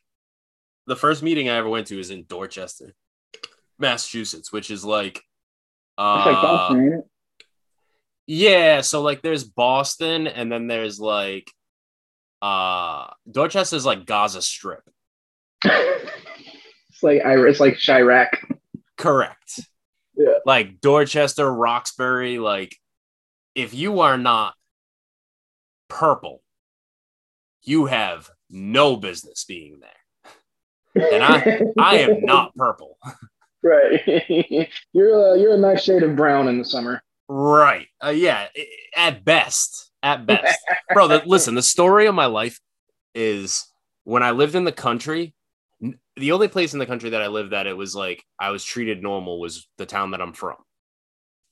the 0.88 0.96
first 0.96 1.22
meeting 1.22 1.48
I 1.48 1.56
ever 1.56 1.68
went 1.68 1.86
to 1.88 2.00
is 2.00 2.10
in 2.10 2.24
Dorchester, 2.24 2.94
Massachusetts, 3.78 4.52
which 4.52 4.70
is 4.70 4.84
like 4.84 5.22
uh 5.96 6.24
like 6.26 6.42
Boston, 6.42 6.92
ain't 6.94 7.04
yeah, 8.26 8.82
so 8.82 9.00
like 9.00 9.22
there's 9.22 9.44
Boston 9.44 10.26
and 10.26 10.50
then 10.50 10.66
there's 10.66 10.98
like 10.98 11.50
uh 12.42 13.06
Dorchester 13.30 13.76
is 13.76 13.86
like 13.86 14.06
Gaza 14.06 14.42
Strip. 14.42 14.82
it's 15.64 17.02
like 17.02 17.24
I, 17.24 17.36
it's 17.46 17.60
like 17.60 17.74
Chiraq. 17.74 18.28
Correct. 18.96 19.60
Yeah. 20.14 20.38
Like 20.44 20.80
Dorchester, 20.80 21.50
Roxbury, 21.50 22.38
like 22.38 22.76
if 23.54 23.72
you 23.72 24.00
are 24.00 24.18
not 24.18 24.54
purple, 25.88 26.42
you 27.62 27.86
have 27.86 28.30
no 28.50 28.96
business 28.96 29.44
being 29.44 29.80
there. 29.80 29.90
And 31.00 31.22
I 31.22 31.60
I 31.78 31.98
am 31.98 32.22
not 32.22 32.54
purple. 32.54 32.98
right. 33.62 34.00
you're 34.92 35.34
a, 35.34 35.38
you're 35.38 35.54
a 35.54 35.58
nice 35.58 35.84
shade 35.84 36.02
of 36.02 36.16
brown 36.16 36.48
in 36.48 36.58
the 36.58 36.64
summer. 36.64 37.02
Right. 37.28 37.86
Uh, 38.02 38.10
yeah, 38.10 38.48
at 38.96 39.24
best. 39.24 39.90
At 40.02 40.26
best. 40.26 40.58
Bro, 40.92 41.08
the, 41.08 41.22
listen, 41.26 41.54
the 41.54 41.62
story 41.62 42.06
of 42.06 42.14
my 42.14 42.26
life 42.26 42.58
is 43.14 43.66
when 44.04 44.22
I 44.22 44.30
lived 44.30 44.54
in 44.54 44.64
the 44.64 44.72
country, 44.72 45.34
the 46.16 46.32
only 46.32 46.48
place 46.48 46.72
in 46.72 46.78
the 46.78 46.86
country 46.86 47.10
that 47.10 47.22
I 47.22 47.26
lived 47.26 47.52
that 47.52 47.66
it 47.66 47.76
was 47.76 47.94
like 47.94 48.24
I 48.38 48.50
was 48.50 48.64
treated 48.64 49.02
normal 49.02 49.40
was 49.40 49.68
the 49.76 49.86
town 49.86 50.12
that 50.12 50.22
I'm 50.22 50.32
from. 50.32 50.56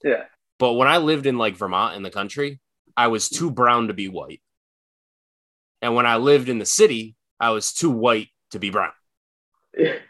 Yeah. 0.03 0.25
But 0.59 0.75
when 0.75 0.89
I 0.89 0.99
lived 0.99 1.27
in 1.27 1.39
like 1.39 1.57
Vermont 1.57 1.97
in 1.97 2.03
the 2.03 2.11
country, 2.11 2.61
I 2.97 3.09
was 3.09 3.29
too 3.29 3.51
brown 3.51 3.89
to 3.89 3.95
be 3.95 4.09
white. 4.09 4.41
And 5.83 5.95
when 5.95 6.07
I 6.07 6.17
lived 6.17 6.49
in 6.49 6.59
the 6.59 6.67
city, 6.67 7.15
I 7.39 7.51
was 7.51 7.73
too 7.73 7.91
white 7.91 8.29
to 8.53 8.59
be 8.59 8.71
brown. 8.71 8.93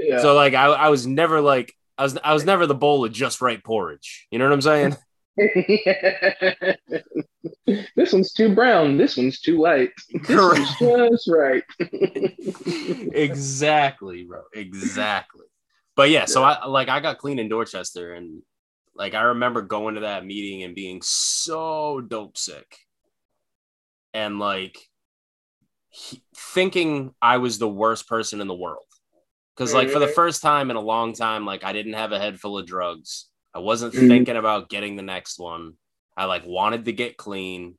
Yeah. 0.00 0.20
So 0.20 0.34
like 0.34 0.54
I, 0.54 0.66
I 0.66 0.90
was 0.90 1.08
never 1.08 1.40
like 1.40 1.74
I 1.98 2.04
was 2.04 2.16
I 2.22 2.32
was 2.32 2.44
never 2.44 2.66
the 2.66 2.74
bowl 2.74 3.04
of 3.04 3.12
just 3.12 3.40
right 3.40 3.62
porridge. 3.62 4.28
You 4.30 4.38
know 4.38 4.44
what 4.44 4.52
I'm 4.52 4.62
saying? 4.62 4.96
this 7.96 8.12
one's 8.12 8.32
too 8.32 8.54
brown. 8.54 8.96
This 8.96 9.16
one's 9.16 9.40
too 9.40 9.58
white. 9.58 9.90
This 10.26 10.36
one's 10.48 10.78
just 10.78 11.28
right. 11.28 11.64
exactly, 13.12 14.24
bro. 14.24 14.42
Exactly. 14.54 15.46
But 15.96 16.10
yeah, 16.10 16.26
so 16.26 16.44
I 16.44 16.66
like 16.66 16.88
I 16.88 17.00
got 17.00 17.18
clean 17.18 17.40
in 17.40 17.48
Dorchester 17.48 18.14
and 18.14 18.42
like 18.94 19.14
I 19.14 19.22
remember 19.22 19.62
going 19.62 19.96
to 19.96 20.02
that 20.02 20.24
meeting 20.24 20.62
and 20.62 20.74
being 20.74 21.02
so 21.02 22.00
dope 22.00 22.38
sick. 22.38 22.78
And 24.14 24.38
like 24.38 24.78
he- 25.90 26.22
thinking 26.36 27.14
I 27.20 27.38
was 27.38 27.58
the 27.58 27.68
worst 27.68 28.08
person 28.08 28.40
in 28.40 28.46
the 28.46 28.54
world. 28.54 28.84
Cuz 29.58 29.74
like 29.74 29.90
for 29.90 29.98
the 29.98 30.06
first 30.06 30.40
time 30.40 30.70
in 30.70 30.76
a 30.76 30.80
long 30.80 31.12
time 31.12 31.44
like 31.44 31.64
I 31.64 31.72
didn't 31.72 31.94
have 31.94 32.12
a 32.12 32.18
head 32.18 32.40
full 32.40 32.56
of 32.58 32.66
drugs. 32.66 33.28
I 33.52 33.58
wasn't 33.58 33.92
Mhm. 33.92 34.08
thinking 34.08 34.36
about 34.36 34.70
getting 34.70 34.94
the 34.96 35.02
next 35.02 35.38
one. 35.38 35.74
I 36.16 36.24
like 36.26 36.46
wanted 36.46 36.84
to 36.86 36.92
get 36.92 37.16
clean. 37.16 37.76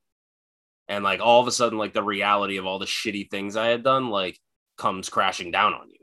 And 0.90 1.04
like 1.04 1.22
all 1.22 1.40
of 1.42 1.48
a 1.48 1.52
sudden, 1.52 1.78
like 1.78 1.94
the 1.94 2.04
reality 2.04 2.58
of 2.58 2.66
all 2.66 2.80
the 2.80 2.86
shitty 2.86 3.30
things 3.30 3.56
I 3.56 3.68
had 3.68 3.84
done, 3.84 4.10
like 4.10 4.38
comes 4.78 5.08
crashing 5.10 5.52
down 5.52 5.74
on 5.74 5.90
you. 5.90 5.96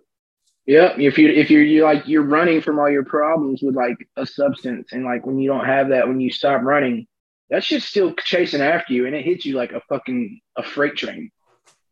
Yeah, 0.65 0.95
if 0.99 1.19
you 1.19 1.29
if 1.29 1.51
you're 1.51 1.63
you 1.63 1.85
like 1.85 2.09
you're 2.09 2.23
running 2.23 2.61
from 2.61 2.79
all 2.79 2.89
your 2.91 3.05
problems 3.05 3.63
with 3.63 3.77
like 3.77 3.97
a 4.17 4.25
substance, 4.25 4.93
and 4.93 5.05
like 5.05 5.27
when 5.27 5.39
you 5.39 5.49
don't 5.49 5.65
have 5.67 5.91
that, 5.91 6.09
when 6.09 6.21
you 6.21 6.31
stop 6.31 6.63
running, 6.63 7.07
that 7.51 7.63
shit's 7.65 7.85
still 7.85 8.15
chasing 8.15 8.61
after 8.61 8.93
you, 8.93 9.07
and 9.07 9.15
it 9.15 9.25
hits 9.25 9.45
you 9.45 9.55
like 9.57 9.73
a 9.73 9.81
fucking 9.89 10.41
a 10.57 10.63
freight 10.63 10.97
train. 10.97 11.31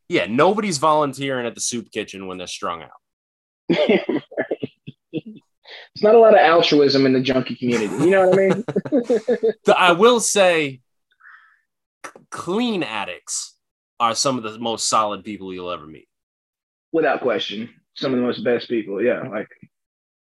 Yeah, 0.08 0.26
nobody's 0.26 0.78
volunteering 0.78 1.46
at 1.46 1.54
the 1.54 1.60
soup 1.60 1.90
kitchen 1.92 2.26
when 2.26 2.38
they're 2.38 2.46
strung 2.46 2.82
out. 2.82 2.90
It's 5.94 6.02
not 6.02 6.14
a 6.14 6.18
lot 6.18 6.34
of 6.34 6.40
altruism 6.40 7.06
in 7.06 7.12
the 7.12 7.20
junkie 7.20 7.56
community. 7.56 7.94
You 8.04 8.10
know 8.10 8.28
what 8.28 8.38
I 8.38 8.48
mean? 8.48 9.52
I 9.76 9.92
will 9.92 10.20
say, 10.20 10.80
clean 12.30 12.82
addicts 12.82 13.56
are 14.00 14.14
some 14.14 14.36
of 14.36 14.44
the 14.44 14.58
most 14.58 14.88
solid 14.88 15.24
people 15.24 15.54
you'll 15.54 15.70
ever 15.70 15.86
meet. 15.86 16.08
Without 16.92 17.20
question 17.20 17.70
some 17.94 18.12
of 18.12 18.18
the 18.18 18.26
most 18.26 18.44
best 18.44 18.68
people. 18.68 19.02
Yeah, 19.02 19.22
like. 19.22 19.48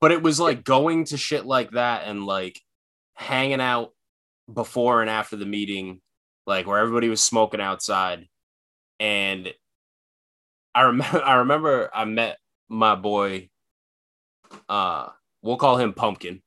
But 0.01 0.13
it 0.13 0.23
was 0.23 0.41
like 0.41 0.65
going 0.65 1.05
to 1.07 1.17
shit 1.17 1.47
like 1.47 1.73
that 1.73 2.05
and 2.07 2.25
like 2.25 2.61
hanging 3.15 3.61
out 3.61 3.93
before 4.53 5.03
and 5.03 5.11
after 5.11 5.37
the 5.37 5.47
meeting, 5.47 6.01
like 6.47 6.67
where 6.67 6.79
everybody 6.79 7.09
was 7.09 7.21
smoking 7.21 7.61
outside, 7.61 8.27
and 8.99 9.53
I 10.75 10.83
remember 10.83 11.23
I 11.25 11.35
remember 11.37 11.91
I 11.95 12.05
met 12.05 12.39
my 12.71 12.95
boy. 12.95 13.51
Uh, 14.69 15.09
we'll 15.43 15.59
call 15.59 15.77
him 15.77 15.93
Pumpkin. 15.93 16.41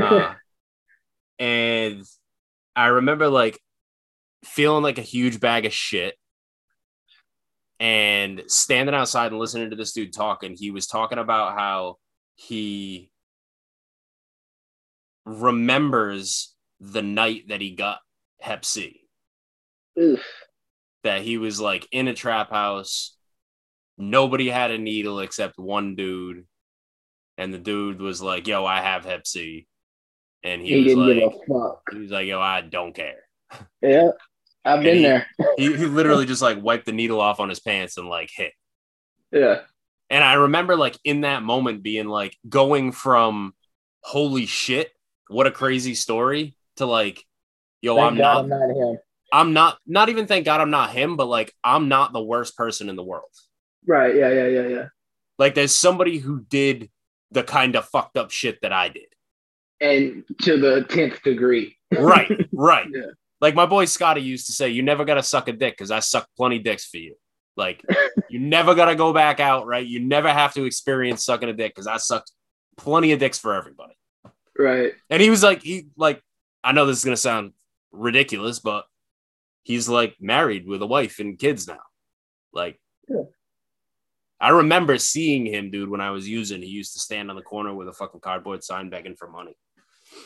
Uh, 0.00 0.32
and 1.38 2.04
I 2.74 2.86
remember 2.86 3.28
like 3.28 3.60
feeling 4.44 4.82
like 4.82 4.98
a 4.98 5.02
huge 5.02 5.40
bag 5.40 5.66
of 5.66 5.72
shit 5.72 6.14
and 7.78 8.42
standing 8.46 8.94
outside 8.94 9.32
and 9.32 9.40
listening 9.40 9.70
to 9.70 9.76
this 9.76 9.92
dude 9.92 10.12
talk 10.12 10.44
and 10.44 10.56
he 10.56 10.70
was 10.70 10.86
talking 10.86 11.18
about 11.18 11.58
how 11.58 11.96
he 12.36 13.10
remembers 15.24 16.54
the 16.80 17.02
night 17.02 17.48
that 17.48 17.60
he 17.60 17.72
got 17.72 17.98
hep 18.40 18.64
c 18.64 19.00
Oof. 19.98 20.24
that 21.04 21.22
he 21.22 21.38
was 21.38 21.60
like 21.60 21.86
in 21.92 22.08
a 22.08 22.14
trap 22.14 22.50
house 22.50 23.16
nobody 23.98 24.48
had 24.48 24.70
a 24.70 24.78
needle 24.78 25.20
except 25.20 25.58
one 25.58 25.94
dude 25.96 26.46
and 27.38 27.52
the 27.52 27.58
dude 27.58 28.00
was 28.00 28.22
like 28.22 28.46
yo 28.46 28.64
i 28.64 28.80
have 28.80 29.04
hep 29.04 29.26
c 29.26 29.66
and 30.42 30.62
he, 30.62 30.82
he 30.82 30.94
was 30.94 31.16
like 31.16 31.32
he 31.92 31.98
was 31.98 32.10
like 32.10 32.26
yo 32.26 32.40
i 32.40 32.60
don't 32.60 32.94
care 32.94 33.20
yeah 33.80 34.10
I've 34.64 34.82
been 34.82 34.96
he, 34.96 35.02
there. 35.02 35.26
he, 35.56 35.76
he 35.76 35.86
literally 35.86 36.26
just 36.26 36.42
like 36.42 36.62
wiped 36.62 36.86
the 36.86 36.92
needle 36.92 37.20
off 37.20 37.40
on 37.40 37.48
his 37.48 37.60
pants 37.60 37.96
and 37.96 38.08
like 38.08 38.30
hit. 38.34 38.52
Yeah. 39.30 39.60
And 40.10 40.22
I 40.22 40.34
remember 40.34 40.76
like 40.76 40.98
in 41.04 41.22
that 41.22 41.42
moment 41.42 41.82
being 41.82 42.06
like 42.06 42.36
going 42.48 42.92
from 42.92 43.54
holy 44.02 44.46
shit, 44.46 44.90
what 45.28 45.46
a 45.46 45.50
crazy 45.50 45.94
story 45.94 46.56
to 46.76 46.86
like, 46.86 47.24
yo, 47.80 47.96
thank 47.96 48.12
I'm 48.12 48.18
God 48.18 48.48
not, 48.48 48.62
I'm 48.62 48.68
not 48.68 48.76
him. 48.76 48.98
I'm 49.32 49.52
not 49.54 49.78
not 49.86 50.08
even 50.10 50.26
thank 50.26 50.44
God 50.44 50.60
I'm 50.60 50.70
not 50.70 50.90
him, 50.90 51.16
but 51.16 51.26
like 51.26 51.52
I'm 51.64 51.88
not 51.88 52.12
the 52.12 52.22
worst 52.22 52.56
person 52.56 52.90
in 52.90 52.96
the 52.96 53.02
world. 53.02 53.30
Right. 53.86 54.14
Yeah, 54.14 54.30
yeah, 54.30 54.46
yeah, 54.46 54.68
yeah. 54.68 54.88
Like 55.38 55.54
there's 55.54 55.74
somebody 55.74 56.18
who 56.18 56.44
did 56.48 56.90
the 57.30 57.42
kind 57.42 57.76
of 57.76 57.88
fucked 57.88 58.16
up 58.16 58.30
shit 58.30 58.60
that 58.62 58.72
I 58.72 58.88
did. 58.88 59.06
And 59.80 60.24
to 60.42 60.58
the 60.58 60.86
10th 60.88 61.22
degree. 61.22 61.76
right, 61.92 62.30
right. 62.52 62.86
Yeah. 62.94 63.06
Like 63.40 63.56
my 63.56 63.66
boy 63.66 63.86
Scotty 63.86 64.22
used 64.22 64.46
to 64.46 64.52
say, 64.52 64.68
you 64.68 64.82
never 64.82 65.04
gotta 65.04 65.22
suck 65.22 65.48
a 65.48 65.52
dick 65.52 65.76
because 65.76 65.90
I 65.90 65.98
suck 65.98 66.28
plenty 66.36 66.60
dicks 66.60 66.84
for 66.84 66.98
you. 66.98 67.16
Like 67.56 67.82
you 68.30 68.38
never 68.38 68.76
gotta 68.76 68.94
go 68.94 69.12
back 69.12 69.40
out, 69.40 69.66
right? 69.66 69.84
You 69.84 69.98
never 69.98 70.28
have 70.28 70.54
to 70.54 70.64
experience 70.64 71.24
sucking 71.24 71.48
a 71.48 71.52
dick 71.52 71.74
because 71.74 71.88
I 71.88 71.96
sucked 71.96 72.30
plenty 72.76 73.10
of 73.10 73.18
dicks 73.18 73.38
for 73.38 73.54
everybody. 73.54 73.94
Right. 74.56 74.92
And 75.10 75.20
he 75.20 75.28
was 75.28 75.42
like, 75.42 75.62
he 75.62 75.88
like, 75.96 76.22
I 76.62 76.70
know 76.70 76.86
this 76.86 76.98
is 76.98 77.04
gonna 77.04 77.16
sound 77.16 77.52
ridiculous, 77.90 78.60
but 78.60 78.84
he's 79.64 79.88
like 79.88 80.14
married 80.20 80.64
with 80.64 80.80
a 80.80 80.86
wife 80.86 81.18
and 81.18 81.36
kids 81.36 81.66
now. 81.66 81.80
Like 82.52 82.80
yeah. 83.08 83.22
I 84.42 84.50
remember 84.50 84.98
seeing 84.98 85.46
him, 85.46 85.70
dude, 85.70 85.88
when 85.88 86.02
I 86.02 86.10
was 86.10 86.28
using. 86.28 86.60
He 86.60 86.68
used 86.68 86.92
to 86.94 86.98
stand 86.98 87.30
on 87.30 87.36
the 87.36 87.42
corner 87.42 87.72
with 87.72 87.88
a 87.88 87.92
fucking 87.92 88.20
cardboard 88.20 88.62
sign 88.62 88.90
begging 88.90 89.16
for 89.16 89.30
money. 89.30 89.56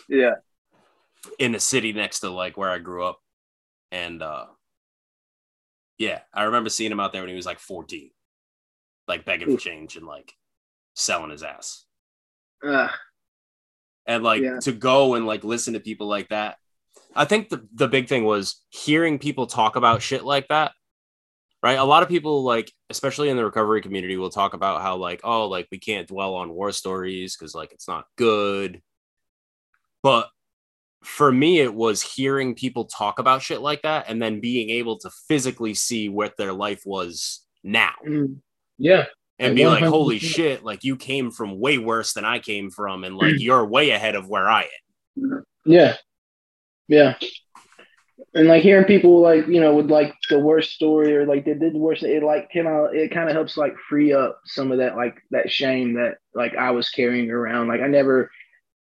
Yeah 0.09 0.37
in 1.39 1.53
the 1.53 1.61
city 1.61 1.93
next 1.93 2.21
to 2.21 2.31
like 2.31 2.57
where 2.57 2.71
I 2.71 2.79
grew 2.79 3.05
up. 3.05 3.19
And 3.91 4.23
uh 4.23 4.47
yeah, 5.99 6.21
I 6.33 6.45
remember 6.45 6.69
seeing 6.69 6.93
him 6.93 7.01
out 7.01 7.13
there 7.13 7.23
when 7.23 7.31
he 7.31 7.37
was 7.37 7.47
like 7.47 7.59
14, 7.59 8.11
like 9.09 9.25
begging 9.25 9.51
for 9.51 9.61
change 9.61 9.97
and 9.97 10.07
like 10.07 10.33
selling 10.95 11.31
his 11.31 11.43
ass. 11.43 11.85
Uh, 12.63 12.89
and 14.07 14.23
like 14.23 14.43
yeah. 14.43 14.59
to 14.61 14.73
go 14.73 15.15
and 15.15 15.27
like 15.27 15.43
listen 15.43 15.73
to 15.73 15.81
people 15.81 16.07
like 16.07 16.29
that. 16.29 16.57
I 17.15 17.25
think 17.25 17.49
the, 17.49 17.67
the 17.73 17.89
big 17.89 18.09
thing 18.09 18.25
was 18.25 18.63
hearing 18.69 19.19
people 19.19 19.47
talk 19.47 19.77
about 19.77 20.03
shit 20.03 20.23
like 20.23 20.49
that. 20.49 20.73
Right. 21.63 21.79
A 21.79 21.85
lot 21.85 22.03
of 22.03 22.09
people, 22.09 22.45
like, 22.45 22.71
especially 22.91 23.29
in 23.29 23.37
the 23.37 23.45
recovery 23.45 23.81
community, 23.81 24.17
will 24.17 24.31
talk 24.31 24.55
about 24.55 24.83
how, 24.83 24.97
like, 24.97 25.21
oh, 25.25 25.49
like, 25.49 25.67
we 25.73 25.79
can't 25.79 26.07
dwell 26.07 26.35
on 26.35 26.53
war 26.53 26.71
stories 26.71 27.37
because, 27.37 27.55
like, 27.55 27.73
it's 27.73 27.89
not 27.89 28.07
good. 28.17 28.83
But 30.03 30.29
for 31.03 31.33
me, 31.33 31.61
it 31.61 31.75
was 31.75 32.03
hearing 32.03 32.55
people 32.55 32.85
talk 32.85 33.19
about 33.19 33.43
shit 33.43 33.61
like 33.61 33.83
that 33.83 34.07
and 34.09 34.21
then 34.21 34.41
being 34.41 34.71
able 34.71 34.99
to 34.99 35.11
physically 35.29 35.75
see 35.75 36.09
what 36.09 36.37
their 36.37 36.53
life 36.53 36.83
was 36.85 37.45
now. 37.65 37.95
Mm, 38.07 38.39
yeah. 38.79 39.07
And 39.39 39.55
be 39.55 39.63
100%. 39.63 39.67
like, 39.69 39.85
holy 39.85 40.19
shit, 40.19 40.65
like 40.65 40.83
you 40.85 40.97
came 40.97 41.31
from 41.31 41.61
way 41.61 41.79
worse 41.79 42.13
than 42.13 42.25
I 42.25 42.39
came 42.39 42.71
from, 42.71 43.05
and 43.05 43.17
like 43.17 43.39
you're 43.39 43.67
way 43.67 43.91
ahead 43.91 44.15
of 44.15 44.29
where 44.29 44.49
I 44.49 44.63
am. 44.63 45.45
Yeah. 45.65 45.97
Yeah. 46.89 47.15
And 48.37 48.49
like 48.49 48.63
hearing 48.63 48.85
people 48.85 49.23
like, 49.23 49.47
you 49.47 49.63
know, 49.63 49.75
with 49.75 49.91
like 49.91 50.15
the 50.29 50.39
worst 50.39 50.73
story 50.73 51.17
or 51.17 51.25
like 51.25 51.47
they 51.47 51.55
did 51.55 51.73
the 51.73 51.79
worst, 51.79 52.03
it 52.03 52.23
like 52.23 52.51
kind 52.53 52.69
of 52.69 52.95
it 52.95 53.11
kind 53.11 53.31
of 53.31 53.35
helps 53.35 53.57
like 53.57 53.75
free 53.89 54.13
up 54.13 54.41
some 54.45 54.71
of 54.71 54.77
that 54.79 54.95
like 54.95 55.17
that 55.31 55.51
shame 55.51 55.95
that 55.95 56.19
like 56.35 56.55
I 56.55 56.71
was 56.71 56.91
carrying 56.91 57.31
around. 57.31 57.69
Like 57.69 57.81
I 57.81 57.87
never 57.87 58.31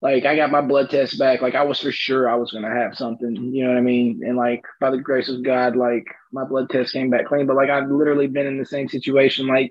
like 0.02 0.24
I 0.24 0.34
got 0.34 0.50
my 0.50 0.60
blood 0.60 0.90
test 0.90 1.20
back. 1.20 1.40
Like 1.40 1.54
I 1.54 1.62
was 1.62 1.78
for 1.78 1.92
sure 1.92 2.28
I 2.28 2.34
was 2.34 2.50
gonna 2.50 2.68
have 2.68 2.96
something, 2.96 3.54
you 3.54 3.62
know 3.62 3.70
what 3.70 3.78
I 3.78 3.82
mean? 3.82 4.22
And 4.26 4.36
like 4.36 4.64
by 4.80 4.90
the 4.90 4.98
grace 4.98 5.28
of 5.28 5.44
God, 5.44 5.76
like 5.76 6.04
my 6.32 6.42
blood 6.42 6.68
test 6.68 6.92
came 6.92 7.08
back 7.08 7.26
clean. 7.26 7.46
But 7.46 7.54
like 7.54 7.70
I've 7.70 7.88
literally 7.88 8.26
been 8.26 8.48
in 8.48 8.58
the 8.58 8.66
same 8.66 8.88
situation, 8.88 9.46
like 9.46 9.70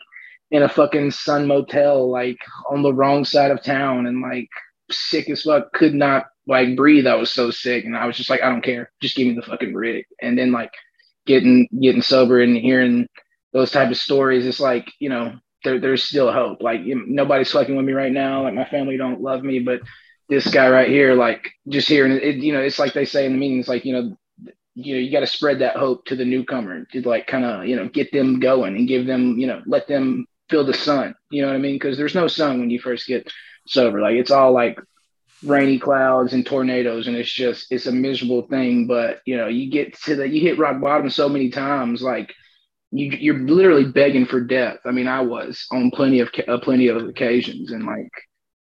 in 0.49 0.63
a 0.63 0.69
fucking 0.69 1.11
sun 1.11 1.45
motel, 1.45 2.09
like 2.09 2.37
on 2.69 2.83
the 2.83 2.93
wrong 2.93 3.25
side 3.25 3.51
of 3.51 3.61
town 3.61 4.07
and 4.07 4.21
like 4.21 4.47
sick 4.89 5.29
as 5.29 5.43
fuck, 5.43 5.73
could 5.73 5.93
not 5.93 6.27
like 6.47 6.75
breathe. 6.75 7.07
I 7.07 7.15
was 7.15 7.31
so 7.31 7.51
sick. 7.51 7.85
And 7.85 7.95
I 7.95 8.05
was 8.05 8.17
just 8.17 8.29
like, 8.29 8.41
I 8.41 8.49
don't 8.49 8.63
care. 8.63 8.91
Just 9.01 9.15
give 9.15 9.27
me 9.27 9.33
the 9.33 9.41
fucking 9.41 9.73
rig. 9.73 10.05
And 10.21 10.37
then 10.37 10.51
like 10.51 10.71
getting 11.25 11.67
getting 11.79 12.01
sober 12.01 12.41
and 12.41 12.57
hearing 12.57 13.07
those 13.53 13.71
type 13.71 13.91
of 13.91 13.97
stories, 13.97 14.45
it's 14.45 14.59
like, 14.59 14.91
you 14.99 15.09
know, 15.09 15.33
there, 15.63 15.79
there's 15.79 16.03
still 16.03 16.31
hope. 16.31 16.61
Like 16.61 16.81
nobody's 16.83 17.51
fucking 17.51 17.75
with 17.75 17.85
me 17.85 17.93
right 17.93 18.11
now. 18.11 18.43
Like 18.43 18.53
my 18.53 18.65
family 18.65 18.97
don't 18.97 19.21
love 19.21 19.43
me, 19.43 19.59
but 19.59 19.81
this 20.29 20.47
guy 20.47 20.69
right 20.69 20.89
here, 20.89 21.13
like 21.13 21.49
just 21.67 21.87
hearing 21.87 22.11
it, 22.13 22.35
you 22.35 22.53
know, 22.53 22.61
it's 22.61 22.79
like 22.79 22.93
they 22.93 23.05
say 23.05 23.25
in 23.25 23.33
the 23.33 23.37
meetings, 23.37 23.67
like, 23.67 23.85
you 23.85 23.93
know, 23.93 24.17
you 24.75 24.95
know, 24.95 24.99
you 24.99 25.11
got 25.11 25.19
to 25.19 25.27
spread 25.27 25.59
that 25.59 25.75
hope 25.75 26.05
to 26.05 26.15
the 26.15 26.25
newcomer 26.25 26.85
to 26.85 27.01
like 27.07 27.27
kind 27.27 27.45
of, 27.45 27.67
you 27.67 27.75
know, 27.75 27.87
get 27.87 28.11
them 28.11 28.39
going 28.39 28.75
and 28.75 28.87
give 28.87 29.05
them, 29.05 29.37
you 29.37 29.45
know, 29.45 29.61
let 29.67 29.87
them 29.87 30.25
feel 30.49 30.65
the 30.65 30.73
sun. 30.73 31.13
You 31.29 31.43
know 31.43 31.49
what 31.49 31.55
I 31.55 31.59
mean? 31.59 31.75
Because 31.75 31.97
there's 31.97 32.15
no 32.15 32.27
sun 32.27 32.59
when 32.59 32.69
you 32.69 32.79
first 32.79 33.07
get 33.07 33.31
sober. 33.67 34.01
Like 34.01 34.15
it's 34.15 34.31
all 34.31 34.51
like 34.51 34.79
rainy 35.45 35.79
clouds 35.79 36.33
and 36.33 36.45
tornadoes, 36.45 37.07
and 37.07 37.15
it's 37.15 37.31
just 37.31 37.67
it's 37.71 37.87
a 37.87 37.91
miserable 37.91 38.43
thing. 38.43 38.87
But 38.87 39.21
you 39.25 39.37
know, 39.37 39.47
you 39.47 39.69
get 39.69 39.97
to 40.03 40.15
the 40.15 40.27
you 40.27 40.41
hit 40.41 40.59
rock 40.59 40.81
bottom 40.81 41.09
so 41.09 41.29
many 41.29 41.49
times, 41.49 42.01
like 42.01 42.33
you 42.91 43.09
you're 43.11 43.39
literally 43.39 43.85
begging 43.85 44.25
for 44.25 44.41
death. 44.41 44.77
I 44.85 44.91
mean, 44.91 45.07
I 45.07 45.21
was 45.21 45.65
on 45.71 45.91
plenty 45.91 46.19
of 46.19 46.29
uh, 46.47 46.59
plenty 46.59 46.87
of 46.87 46.97
occasions, 47.07 47.71
and 47.71 47.85
like 47.85 48.11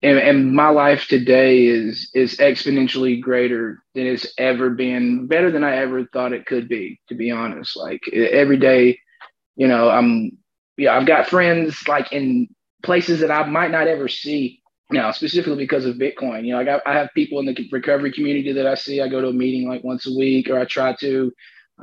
and, 0.02 0.18
and 0.18 0.54
my 0.54 0.68
life 0.68 1.06
today 1.08 1.66
is 1.66 2.10
is 2.14 2.36
exponentially 2.36 3.20
greater 3.20 3.82
than 3.94 4.06
it's 4.06 4.32
ever 4.38 4.70
been 4.70 5.26
better 5.26 5.50
than 5.50 5.64
i 5.64 5.76
ever 5.76 6.04
thought 6.06 6.32
it 6.32 6.46
could 6.46 6.68
be 6.68 7.00
to 7.08 7.14
be 7.14 7.30
honest 7.30 7.76
like 7.76 8.00
every 8.12 8.56
day 8.56 8.98
you 9.56 9.68
know 9.68 9.90
i'm 9.90 10.30
yeah 10.76 10.96
i've 10.96 11.06
got 11.06 11.26
friends 11.26 11.86
like 11.88 12.12
in 12.12 12.48
places 12.82 13.20
that 13.20 13.30
i 13.30 13.46
might 13.46 13.70
not 13.70 13.88
ever 13.88 14.08
see 14.08 14.59
now 14.92 15.10
specifically 15.10 15.56
because 15.56 15.84
of 15.84 15.96
bitcoin 15.96 16.44
you 16.44 16.52
know 16.52 16.60
i 16.60 16.90
i 16.90 16.94
have 16.94 17.08
people 17.14 17.38
in 17.38 17.46
the 17.46 17.68
recovery 17.72 18.12
community 18.12 18.52
that 18.52 18.66
i 18.66 18.74
see 18.74 19.00
i 19.00 19.08
go 19.08 19.20
to 19.20 19.28
a 19.28 19.32
meeting 19.32 19.68
like 19.68 19.84
once 19.84 20.06
a 20.06 20.16
week 20.16 20.48
or 20.50 20.58
i 20.58 20.64
try 20.64 20.94
to 20.94 21.32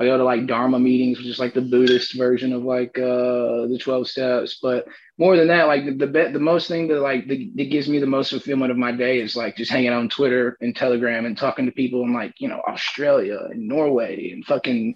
I 0.00 0.04
go 0.04 0.16
to 0.16 0.24
like 0.24 0.46
Dharma 0.46 0.78
meetings, 0.78 1.18
which 1.18 1.26
is 1.26 1.40
like 1.40 1.54
the 1.54 1.60
Buddhist 1.60 2.16
version 2.16 2.52
of 2.52 2.62
like 2.62 2.96
uh, 2.96 3.66
the 3.66 3.78
12 3.82 4.08
steps. 4.08 4.58
But 4.62 4.86
more 5.18 5.36
than 5.36 5.48
that, 5.48 5.66
like 5.66 5.86
the 5.86 6.06
the, 6.06 6.30
the 6.34 6.38
most 6.38 6.68
thing 6.68 6.86
that 6.88 7.00
like 7.00 7.26
the, 7.26 7.50
that 7.56 7.70
gives 7.70 7.88
me 7.88 7.98
the 7.98 8.06
most 8.06 8.30
fulfillment 8.30 8.70
of 8.70 8.76
my 8.76 8.92
day 8.92 9.18
is 9.18 9.34
like 9.34 9.56
just 9.56 9.72
hanging 9.72 9.92
on 9.92 10.08
Twitter 10.08 10.56
and 10.60 10.74
Telegram 10.74 11.26
and 11.26 11.36
talking 11.36 11.66
to 11.66 11.72
people 11.72 12.02
in 12.02 12.14
like, 12.14 12.34
you 12.38 12.48
know, 12.48 12.62
Australia 12.68 13.40
and 13.50 13.66
Norway 13.66 14.30
and 14.30 14.44
fucking 14.44 14.94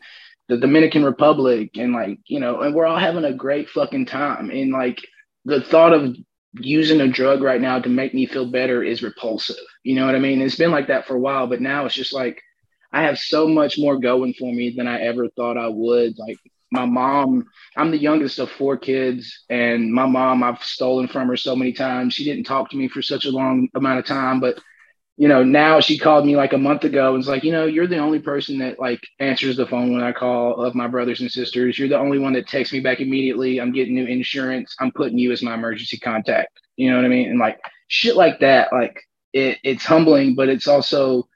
the 0.49 0.57
Dominican 0.57 1.05
Republic 1.05 1.71
and 1.77 1.93
like, 1.93 2.21
you 2.27 2.39
know, 2.39 2.61
and 2.61 2.73
we're 2.73 2.87
all 2.87 2.99
having 2.99 3.25
a 3.25 3.35
great 3.35 3.69
fucking 3.71 4.07
time. 4.07 4.51
And 4.51 4.71
like 4.71 5.01
the 5.45 5.63
thought 5.63 5.95
of 5.95 6.15
using 6.55 7.01
a 7.01 7.09
drug 7.09 7.43
right 7.43 7.61
now 7.61 7.79
to 7.79 7.89
make 7.89 8.15
me 8.15 8.27
feel 8.27 8.47
better 8.47 8.83
is 8.83 9.03
repulsive. 9.03 9.57
You 9.85 9.95
know 9.95 10.07
what 10.07 10.15
I 10.15 10.19
mean? 10.19 10.41
It's 10.41 10.57
been 10.57 10.71
like 10.71 10.89
that 10.89 11.07
for 11.07 11.15
a 11.15 11.21
while, 11.21 11.47
but 11.47 11.61
now 11.61 11.87
it's 11.87 11.95
just 11.95 12.13
like 12.13 12.43
I 12.93 13.03
have 13.03 13.19
so 13.19 13.49
much 13.49 13.79
more 13.79 13.99
going 13.99 14.35
for 14.35 14.53
me 14.53 14.75
than 14.77 14.87
I 14.87 15.01
ever 15.01 15.29
thought 15.31 15.57
I 15.57 15.69
would. 15.69 16.19
Like 16.19 16.37
my 16.71 16.85
mom, 16.85 17.47
I'm 17.77 17.91
the 17.91 17.99
youngest 17.99 18.39
of 18.39 18.51
four 18.51 18.77
kids, 18.77 19.45
and 19.49 19.93
my 19.93 20.07
mom, 20.07 20.43
I've 20.43 20.63
stolen 20.63 21.09
from 21.09 21.29
her 21.29 21.37
so 21.37 21.57
many 21.57 21.73
times. 21.73 22.15
She 22.15 22.25
didn't 22.25 22.45
talk 22.45 22.71
to 22.71 22.77
me 22.77 22.89
for 22.89 23.03
such 23.03 23.25
a 23.25 23.31
long 23.31 23.69
amount 23.75 23.99
of 23.99 24.07
time, 24.07 24.41
but 24.41 24.59
you 25.17 25.29
know, 25.29 25.45
now 25.45 25.81
she 25.81 25.99
called 25.99 26.25
me 26.25 26.37
like 26.37 26.53
a 26.53 26.59
month 26.59 26.85
ago 26.85 27.09
and 27.09 27.19
was 27.19 27.29
like, 27.29 27.45
you 27.45 27.53
know, 27.53 27.67
you're 27.67 27.87
the 27.87 27.99
only 27.99 28.19
person 28.19 28.59
that 28.59 28.81
like 28.81 29.01
answers 29.19 29.57
the 29.57 29.67
phone 29.67 29.93
when 29.93 30.03
I 30.03 30.13
call 30.13 30.63
of 30.63 30.75
my 30.75 30.89
brothers 30.89 31.21
and 31.21 31.31
sisters. 31.31 31.79
You're 31.79 31.89
the 31.89 31.99
only 31.99 32.19
one 32.19 32.33
that 32.33 32.49
texts 32.49 32.73
me 32.73 32.81
back 32.81 33.01
immediately. 33.01 33.61
I'm 33.61 33.73
getting 33.73 33.95
new 33.95 34.07
insurance. 34.07 34.75
I'm 34.81 34.91
putting 34.91 35.19
you 35.19 35.31
as 35.31 35.43
my 35.43 35.55
emergency 35.55 35.99
contact. 35.99 36.59
You 36.77 36.91
know 36.91 36.97
what 36.97 37.05
I 37.05 37.09
mean? 37.09 37.29
And 37.29 37.39
like 37.39 37.61
shit 37.89 38.17
like 38.17 38.41
that, 38.41 38.73
like 38.73 38.99
it, 39.35 39.59
it's 39.63 39.85
humbling, 39.85 40.35
but 40.35 40.49
it's 40.49 40.67
also 40.67 41.29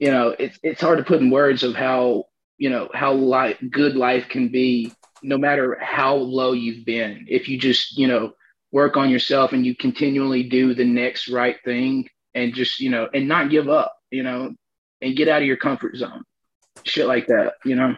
you 0.00 0.10
know, 0.10 0.34
it's 0.38 0.58
it's 0.62 0.80
hard 0.80 0.98
to 0.98 1.04
put 1.04 1.20
in 1.20 1.30
words 1.30 1.62
of 1.62 1.74
how 1.74 2.24
you 2.58 2.70
know 2.70 2.88
how 2.92 3.12
life 3.12 3.58
good 3.70 3.96
life 3.96 4.28
can 4.28 4.48
be, 4.48 4.92
no 5.22 5.38
matter 5.38 5.78
how 5.80 6.16
low 6.16 6.52
you've 6.52 6.84
been. 6.84 7.26
If 7.28 7.48
you 7.48 7.58
just 7.58 7.96
you 7.96 8.08
know 8.08 8.32
work 8.72 8.96
on 8.96 9.10
yourself 9.10 9.52
and 9.52 9.64
you 9.64 9.76
continually 9.76 10.42
do 10.42 10.74
the 10.74 10.84
next 10.84 11.28
right 11.28 11.56
thing 11.64 12.08
and 12.34 12.54
just 12.54 12.80
you 12.80 12.90
know 12.90 13.08
and 13.12 13.28
not 13.28 13.50
give 13.50 13.68
up, 13.68 13.94
you 14.10 14.22
know, 14.22 14.54
and 15.00 15.16
get 15.16 15.28
out 15.28 15.42
of 15.42 15.46
your 15.46 15.56
comfort 15.56 15.96
zone, 15.96 16.24
shit 16.84 17.06
like 17.06 17.26
that, 17.28 17.54
you 17.64 17.74
know. 17.74 17.96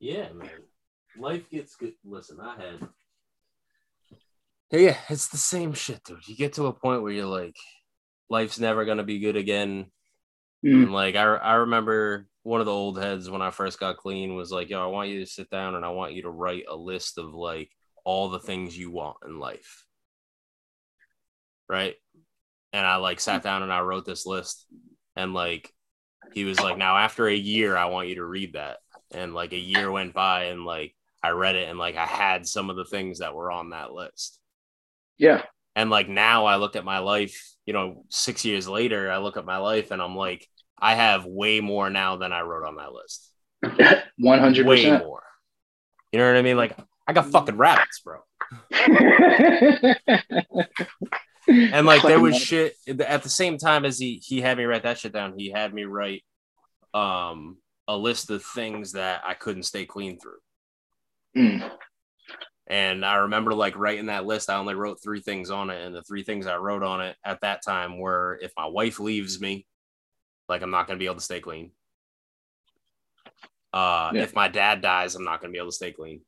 Yeah, 0.00 0.32
man. 0.32 0.50
Life 1.18 1.50
gets 1.50 1.74
good. 1.76 1.94
Listen, 2.04 2.38
I 2.40 2.56
had. 2.56 2.88
Yeah, 4.70 4.96
it's 5.08 5.28
the 5.28 5.38
same 5.38 5.72
shit, 5.72 6.04
dude. 6.04 6.28
You 6.28 6.36
get 6.36 6.52
to 6.54 6.66
a 6.66 6.72
point 6.72 7.02
where 7.02 7.12
you're 7.12 7.26
like, 7.26 7.56
life's 8.28 8.58
never 8.58 8.84
gonna 8.84 9.02
be 9.02 9.18
good 9.18 9.36
again. 9.36 9.86
Mm. 10.64 10.84
And 10.84 10.92
like 10.92 11.16
I, 11.16 11.22
I 11.22 11.54
remember 11.54 12.28
one 12.42 12.60
of 12.60 12.66
the 12.66 12.72
old 12.72 12.98
heads 12.98 13.30
when 13.30 13.42
I 13.42 13.50
first 13.50 13.78
got 13.78 13.96
clean 13.96 14.34
was 14.34 14.50
like, 14.50 14.70
"Yo, 14.70 14.82
I 14.82 14.86
want 14.86 15.10
you 15.10 15.20
to 15.20 15.30
sit 15.30 15.50
down 15.50 15.74
and 15.74 15.84
I 15.84 15.90
want 15.90 16.14
you 16.14 16.22
to 16.22 16.30
write 16.30 16.64
a 16.68 16.76
list 16.76 17.18
of 17.18 17.34
like 17.34 17.70
all 18.04 18.28
the 18.28 18.40
things 18.40 18.76
you 18.76 18.90
want 18.90 19.18
in 19.26 19.38
life." 19.38 19.84
Right? 21.68 21.96
And 22.72 22.86
I 22.86 22.96
like 22.96 23.20
sat 23.20 23.40
mm. 23.40 23.44
down 23.44 23.62
and 23.62 23.72
I 23.72 23.80
wrote 23.80 24.04
this 24.04 24.26
list 24.26 24.66
and 25.16 25.34
like 25.34 25.72
he 26.32 26.44
was 26.44 26.60
like, 26.60 26.76
"Now 26.76 26.96
after 26.96 27.26
a 27.26 27.34
year, 27.34 27.76
I 27.76 27.86
want 27.86 28.08
you 28.08 28.16
to 28.16 28.24
read 28.24 28.54
that." 28.54 28.78
And 29.10 29.34
like 29.34 29.52
a 29.52 29.58
year 29.58 29.90
went 29.90 30.12
by 30.12 30.44
and 30.44 30.64
like 30.64 30.94
I 31.22 31.30
read 31.30 31.56
it 31.56 31.68
and 31.68 31.78
like 31.78 31.96
I 31.96 32.06
had 32.06 32.46
some 32.46 32.70
of 32.70 32.76
the 32.76 32.84
things 32.84 33.18
that 33.18 33.34
were 33.34 33.50
on 33.50 33.70
that 33.70 33.92
list. 33.92 34.38
Yeah. 35.16 35.42
And 35.74 35.90
like 35.90 36.08
now 36.08 36.46
I 36.46 36.56
look 36.56 36.76
at 36.76 36.84
my 36.84 36.98
life, 36.98 37.54
you 37.66 37.72
know, 37.72 38.04
six 38.08 38.44
years 38.44 38.68
later, 38.68 39.10
I 39.10 39.18
look 39.18 39.36
at 39.36 39.44
my 39.44 39.58
life 39.58 39.90
and 39.90 40.02
I'm 40.02 40.16
like, 40.16 40.46
I 40.78 40.94
have 40.94 41.24
way 41.24 41.60
more 41.60 41.90
now 41.90 42.16
than 42.16 42.32
I 42.32 42.42
wrote 42.42 42.66
on 42.66 42.76
that 42.76 42.92
list. 42.92 43.30
100 44.18 44.66
Way 44.66 44.98
more. 44.98 45.22
You 46.12 46.18
know 46.18 46.26
what 46.26 46.36
I 46.36 46.42
mean? 46.42 46.56
Like, 46.56 46.76
I 47.06 47.12
got 47.12 47.30
fucking 47.30 47.56
rabbits, 47.56 48.00
bro. 48.00 48.20
and 51.48 51.86
like 51.86 52.02
there 52.02 52.20
was 52.20 52.36
shit 52.36 52.74
at 52.86 53.22
the 53.22 53.28
same 53.28 53.58
time 53.58 53.84
as 53.84 53.98
he 53.98 54.22
he 54.24 54.40
had 54.40 54.58
me 54.58 54.64
write 54.64 54.82
that 54.82 54.98
shit 54.98 55.12
down 55.12 55.38
he 55.38 55.50
had 55.50 55.72
me 55.72 55.84
write 55.84 56.22
um 56.94 57.56
a 57.86 57.96
list 57.96 58.30
of 58.30 58.44
things 58.44 58.92
that 58.92 59.22
i 59.26 59.34
couldn't 59.34 59.62
stay 59.62 59.84
clean 59.84 60.18
through 60.18 60.38
mm. 61.36 61.70
And 62.68 63.04
I 63.04 63.16
remember 63.16 63.54
like 63.54 63.78
writing 63.78 64.06
that 64.06 64.26
list, 64.26 64.50
I 64.50 64.58
only 64.58 64.74
wrote 64.74 65.02
three 65.02 65.20
things 65.20 65.50
on 65.50 65.70
it. 65.70 65.84
And 65.84 65.94
the 65.94 66.02
three 66.02 66.22
things 66.22 66.46
I 66.46 66.56
wrote 66.56 66.82
on 66.82 67.00
it 67.00 67.16
at 67.24 67.40
that 67.40 67.62
time 67.64 67.98
were 67.98 68.38
if 68.42 68.52
my 68.56 68.66
wife 68.66 69.00
leaves 69.00 69.40
me, 69.40 69.66
like 70.50 70.60
I'm 70.60 70.70
not 70.70 70.86
going 70.86 70.98
to 70.98 71.02
be 71.02 71.06
able 71.06 71.16
to 71.16 71.22
stay 71.22 71.40
clean. 71.40 71.70
Uh, 73.72 74.12
yeah. 74.14 74.22
If 74.22 74.34
my 74.34 74.48
dad 74.48 74.82
dies, 74.82 75.14
I'm 75.14 75.24
not 75.24 75.40
going 75.40 75.50
to 75.50 75.56
be 75.56 75.58
able 75.58 75.70
to 75.70 75.76
stay 75.76 75.92
clean. 75.92 76.20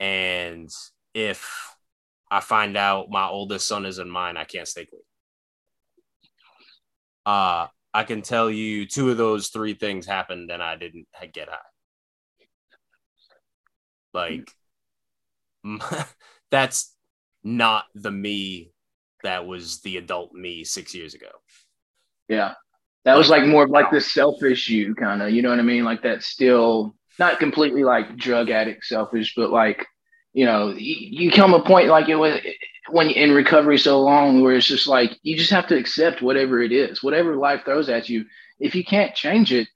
And 0.00 0.68
if 1.14 1.75
I 2.30 2.40
find 2.40 2.76
out 2.76 3.10
my 3.10 3.26
oldest 3.26 3.68
son 3.68 3.86
isn't 3.86 4.10
mine, 4.10 4.36
I 4.36 4.44
can't 4.44 4.68
stay 4.68 4.86
clean. 4.86 5.02
Uh, 7.24 7.68
I 7.92 8.04
can 8.04 8.22
tell 8.22 8.50
you 8.50 8.86
two 8.86 9.10
of 9.10 9.16
those 9.16 9.48
three 9.48 9.74
things 9.74 10.06
happened 10.06 10.50
and 10.50 10.62
I 10.62 10.76
didn't 10.76 11.06
get 11.32 11.48
high. 11.48 11.58
Like, 14.12 14.50
that's 16.50 16.94
not 17.42 17.84
the 17.94 18.10
me 18.10 18.70
that 19.22 19.46
was 19.46 19.80
the 19.80 19.96
adult 19.96 20.32
me 20.32 20.62
six 20.64 20.94
years 20.94 21.14
ago. 21.14 21.30
Yeah. 22.28 22.54
That 23.04 23.16
was 23.16 23.30
like 23.30 23.46
more 23.46 23.64
of 23.64 23.70
like 23.70 23.90
the 23.90 24.00
selfish 24.00 24.68
you 24.68 24.94
kind 24.94 25.22
of, 25.22 25.30
you 25.30 25.42
know 25.42 25.50
what 25.50 25.58
I 25.58 25.62
mean? 25.62 25.84
Like 25.84 26.02
that 26.02 26.22
still 26.22 26.96
not 27.18 27.38
completely 27.38 27.84
like 27.84 28.16
drug 28.16 28.50
addict 28.50 28.84
selfish, 28.84 29.34
but 29.36 29.50
like, 29.50 29.86
you 30.36 30.44
know, 30.44 30.74
you, 30.76 31.30
come 31.30 31.54
a 31.54 31.62
point 31.64 31.88
like 31.88 32.10
it 32.10 32.16
was 32.16 32.38
when 32.90 33.08
you're 33.08 33.24
in 33.24 33.32
recovery 33.32 33.78
so 33.78 34.02
long 34.02 34.42
where 34.42 34.54
it's 34.54 34.66
just 34.66 34.86
like 34.86 35.18
you 35.22 35.34
just 35.34 35.50
have 35.50 35.66
to 35.68 35.78
accept 35.78 36.20
whatever 36.20 36.60
it 36.60 36.72
is, 36.72 37.02
whatever 37.02 37.36
life 37.36 37.62
throws 37.64 37.88
at 37.88 38.10
you. 38.10 38.26
If 38.60 38.74
you 38.74 38.84
can't 38.84 39.14
change 39.14 39.50
it, 39.50 39.66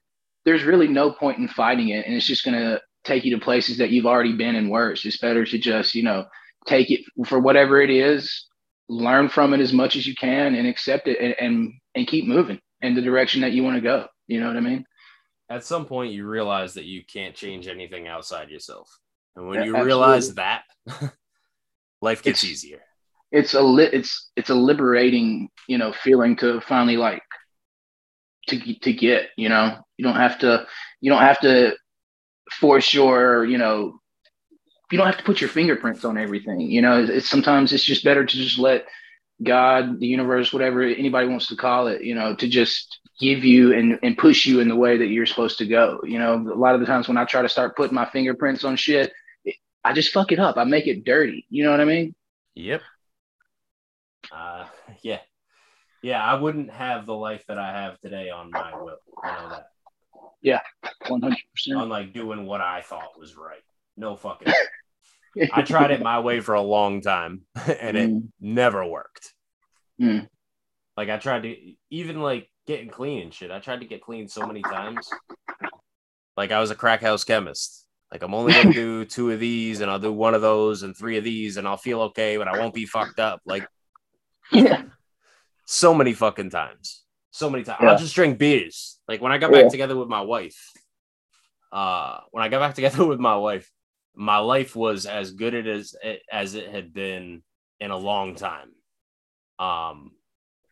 there's 0.45 0.63
really 0.63 0.87
no 0.87 1.13
point 1.13 1.39
in 1.39 1.47
fighting 1.47 1.89
it. 1.89 2.05
And 2.05 2.13
it's 2.13 2.27
just 2.27 2.45
gonna 2.45 2.79
take 3.03 3.25
you 3.25 3.35
to 3.35 3.43
places 3.43 3.79
that 3.79 3.89
you've 3.89 4.05
already 4.05 4.33
been 4.33 4.55
and 4.55 4.69
worse. 4.69 5.03
It's 5.03 5.17
better 5.17 5.45
to 5.45 5.57
just, 5.57 5.95
you 5.95 6.03
know, 6.03 6.25
take 6.67 6.91
it 6.91 7.01
for 7.25 7.39
whatever 7.39 7.81
it 7.81 7.89
is, 7.89 8.45
learn 8.87 9.29
from 9.29 9.55
it 9.55 9.61
as 9.61 9.73
much 9.73 9.95
as 9.95 10.05
you 10.05 10.13
can 10.13 10.53
and 10.53 10.67
accept 10.67 11.07
it 11.07 11.19
and, 11.19 11.33
and, 11.41 11.73
and 11.95 12.07
keep 12.07 12.27
moving 12.27 12.59
in 12.81 12.93
the 12.93 13.01
direction 13.01 13.41
that 13.41 13.53
you 13.53 13.63
want 13.63 13.77
to 13.77 13.81
go. 13.81 14.05
You 14.27 14.39
know 14.39 14.47
what 14.47 14.57
I 14.57 14.61
mean? 14.61 14.85
At 15.49 15.65
some 15.65 15.85
point 15.85 16.13
you 16.13 16.27
realize 16.27 16.75
that 16.75 16.85
you 16.85 17.01
can't 17.03 17.33
change 17.33 17.67
anything 17.67 18.07
outside 18.07 18.51
yourself. 18.51 18.87
And 19.35 19.47
when 19.47 19.59
yeah, 19.59 19.65
you 19.65 19.75
absolutely. 19.75 19.85
realize 19.85 20.33
that, 20.35 20.63
life 22.01 22.23
gets 22.23 22.43
it's, 22.43 22.51
easier. 22.51 22.81
It's 23.31 23.53
a 23.53 23.61
li- 23.61 23.89
it's 23.93 24.29
it's 24.35 24.49
a 24.49 24.55
liberating, 24.55 25.49
you 25.67 25.77
know, 25.77 25.93
feeling 25.93 26.35
to 26.37 26.61
finally 26.61 26.97
like 26.97 27.23
to 28.47 28.73
to 28.79 28.93
get, 28.93 29.29
you 29.37 29.49
know. 29.49 29.77
You 29.97 30.05
don't 30.05 30.15
have 30.15 30.39
to 30.39 30.65
you 30.99 31.11
don't 31.11 31.21
have 31.21 31.39
to 31.41 31.75
force 32.59 32.93
your, 32.93 33.45
you 33.45 33.57
know, 33.57 33.99
you 34.91 34.97
don't 34.97 35.07
have 35.07 35.17
to 35.17 35.23
put 35.23 35.39
your 35.39 35.49
fingerprints 35.49 36.03
on 36.03 36.17
everything. 36.17 36.59
You 36.59 36.81
know, 36.81 37.03
it's, 37.03 37.29
sometimes 37.29 37.71
it's 37.71 37.83
just 37.83 38.03
better 38.03 38.25
to 38.25 38.37
just 38.37 38.59
let 38.59 38.85
God, 39.43 39.99
the 39.99 40.07
universe, 40.07 40.51
whatever 40.51 40.81
anybody 40.81 41.27
wants 41.27 41.47
to 41.47 41.55
call 41.55 41.87
it, 41.87 42.03
you 42.03 42.13
know, 42.13 42.35
to 42.35 42.47
just 42.47 42.99
give 43.19 43.43
you 43.43 43.73
and, 43.73 43.97
and 44.03 44.17
push 44.17 44.45
you 44.45 44.59
in 44.59 44.67
the 44.67 44.75
way 44.75 44.97
that 44.97 45.07
you're 45.07 45.25
supposed 45.25 45.57
to 45.59 45.65
go. 45.65 45.99
You 46.03 46.19
know, 46.19 46.35
a 46.35 46.57
lot 46.57 46.75
of 46.75 46.81
the 46.81 46.87
times 46.87 47.07
when 47.07 47.17
I 47.17 47.25
try 47.25 47.41
to 47.41 47.49
start 47.49 47.75
putting 47.77 47.95
my 47.95 48.09
fingerprints 48.09 48.63
on 48.63 48.75
shit, 48.75 49.13
I 49.83 49.93
just 49.93 50.11
fuck 50.11 50.31
it 50.31 50.39
up. 50.39 50.57
I 50.57 50.63
make 50.63 50.87
it 50.87 51.03
dirty. 51.03 51.45
You 51.49 51.63
know 51.63 51.71
what 51.71 51.81
I 51.81 51.85
mean? 51.85 52.13
Yep. 52.55 52.81
Uh, 54.31 54.65
yeah. 55.01 55.19
Yeah, 56.01 56.23
I 56.23 56.35
wouldn't 56.35 56.71
have 56.71 57.05
the 57.05 57.15
life 57.15 57.43
that 57.47 57.59
I 57.59 57.71
have 57.71 57.99
today 57.99 58.29
on 58.29 58.49
my 58.51 58.73
will. 58.75 58.97
I 59.23 59.41
know 59.41 59.49
that. 59.49 59.67
Yeah, 60.41 60.61
one 61.07 61.21
hundred 61.21 61.37
percent. 61.53 61.77
On 61.77 61.89
like 61.89 62.13
doing 62.13 62.47
what 62.47 62.61
I 62.61 62.81
thought 62.81 63.19
was 63.19 63.37
right. 63.37 63.61
No 63.95 64.15
fucking. 64.15 64.51
I 65.53 65.61
tried 65.61 65.91
it 65.91 66.01
my 66.01 66.19
way 66.19 66.39
for 66.39 66.55
a 66.55 66.61
long 66.61 67.01
time, 67.01 67.41
and 67.55 67.97
mm. 67.97 68.17
it 68.17 68.23
never 68.39 68.83
worked. 68.83 69.33
Mm. 70.01 70.27
Like 70.97 71.09
I 71.09 71.17
tried 71.17 71.43
to 71.43 71.55
even 71.91 72.21
like 72.21 72.49
getting 72.65 72.89
clean 72.89 73.21
and 73.21 73.33
shit. 73.33 73.51
I 73.51 73.59
tried 73.59 73.81
to 73.81 73.85
get 73.85 74.01
clean 74.01 74.27
so 74.27 74.47
many 74.47 74.63
times. 74.63 75.07
Like 76.35 76.51
I 76.51 76.59
was 76.59 76.71
a 76.71 76.75
crack 76.75 77.01
house 77.01 77.23
chemist. 77.23 77.85
Like 78.11 78.23
I'm 78.23 78.33
only 78.33 78.53
gonna 78.53 78.73
do 78.73 79.05
two 79.05 79.31
of 79.31 79.39
these, 79.39 79.81
and 79.81 79.89
I'll 79.89 79.99
do 79.99 80.11
one 80.11 80.33
of 80.33 80.41
those, 80.41 80.83
and 80.83 80.95
three 80.95 81.17
of 81.17 81.23
these, 81.23 81.57
and 81.57 81.67
I'll 81.67 81.77
feel 81.77 82.01
okay, 82.01 82.37
but 82.37 82.47
I 82.47 82.59
won't 82.59 82.73
be 82.73 82.85
fucked 82.85 83.19
up. 83.19 83.41
Like, 83.45 83.67
yeah, 84.51 84.83
so 85.65 85.93
many 85.93 86.13
fucking 86.13 86.49
times 86.49 87.01
so 87.31 87.49
many 87.49 87.63
times. 87.63 87.79
Yeah. 87.81 87.89
I'll 87.89 87.97
just 87.97 88.13
drink 88.13 88.37
beers. 88.37 88.99
Like 89.07 89.21
when 89.21 89.31
I 89.31 89.37
got 89.37 89.51
back 89.51 89.63
yeah. 89.63 89.69
together 89.69 89.97
with 89.97 90.09
my 90.09 90.21
wife, 90.21 90.71
uh, 91.71 92.19
when 92.31 92.43
I 92.43 92.49
got 92.49 92.59
back 92.59 92.75
together 92.75 93.05
with 93.07 93.19
my 93.19 93.37
wife, 93.37 93.71
my 94.13 94.37
life 94.37 94.75
was 94.75 95.05
as 95.05 95.31
good 95.31 95.55
as 95.67 95.95
as 96.31 96.53
it 96.53 96.69
had 96.69 96.93
been 96.93 97.41
in 97.79 97.91
a 97.91 97.97
long 97.97 98.35
time. 98.35 98.69
Um, 99.57 100.11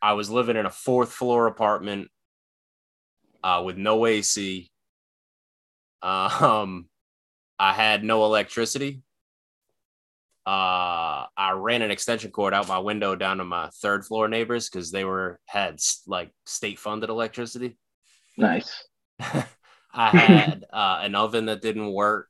I 0.02 0.14
was 0.14 0.30
living 0.30 0.58
in 0.58 0.66
a 0.66 0.70
fourth 0.70 1.12
floor 1.12 1.48
apartment 1.48 2.10
uh, 3.44 3.64
with 3.66 3.78
no 3.78 4.06
AC. 4.06 4.70
Um, 6.02 6.89
I 7.60 7.74
had 7.74 8.04
no 8.04 8.26
electricity. 8.26 9.02
Uh, 10.46 11.28
I 11.38 11.52
ran 11.56 11.82
an 11.82 11.92
extension 11.92 12.32
cord 12.32 12.54
out 12.54 12.68
my 12.68 12.80
window 12.80 13.16
down 13.16 13.38
to 13.38 13.46
my 13.46 13.70
third 13.82 14.06
floor 14.06 14.28
neighbors 14.28 14.70
because 14.70 14.92
they 14.92 15.06
were 15.06 15.40
had 15.46 15.80
like 16.08 16.32
state 16.46 16.80
funded 16.80 17.10
electricity. 17.10 17.78
Nice. 18.38 18.84
I 19.20 20.10
had 20.10 20.66
uh, 20.72 21.00
an 21.04 21.16
oven 21.16 21.46
that 21.48 21.62
didn't 21.62 21.92
work. 21.92 22.30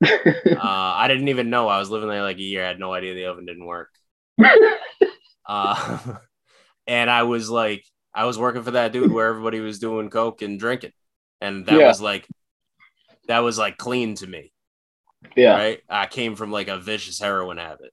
Uh, 0.58 0.94
I 0.96 1.06
didn't 1.08 1.28
even 1.28 1.50
know 1.50 1.68
I 1.68 1.78
was 1.78 1.90
living 1.90 2.08
there 2.08 2.22
like 2.22 2.38
a 2.38 2.42
year. 2.42 2.64
I 2.64 2.68
had 2.68 2.80
no 2.80 2.92
idea 2.92 3.14
the 3.14 3.26
oven 3.26 3.46
didn't 3.46 3.66
work. 3.66 3.90
Uh, 5.46 5.98
and 6.86 7.10
I 7.10 7.22
was 7.24 7.48
like, 7.50 7.84
I 8.14 8.24
was 8.26 8.38
working 8.38 8.62
for 8.62 8.72
that 8.72 8.92
dude 8.92 9.12
where 9.12 9.28
everybody 9.28 9.60
was 9.60 9.78
doing 9.78 10.10
coke 10.10 10.42
and 10.42 10.58
drinking, 10.58 10.92
and 11.40 11.66
that 11.66 11.78
Yeah. 11.78 11.88
was 11.88 12.00
like, 12.00 12.26
that 13.28 13.40
was 13.40 13.58
like 13.58 13.78
clean 13.78 14.14
to 14.16 14.26
me, 14.26 14.52
yeah. 15.36 15.54
right? 15.54 15.80
I 15.88 16.06
came 16.06 16.34
from 16.36 16.50
like 16.52 16.68
a 16.68 16.78
vicious 16.78 17.18
heroin 17.18 17.58
habit. 17.58 17.92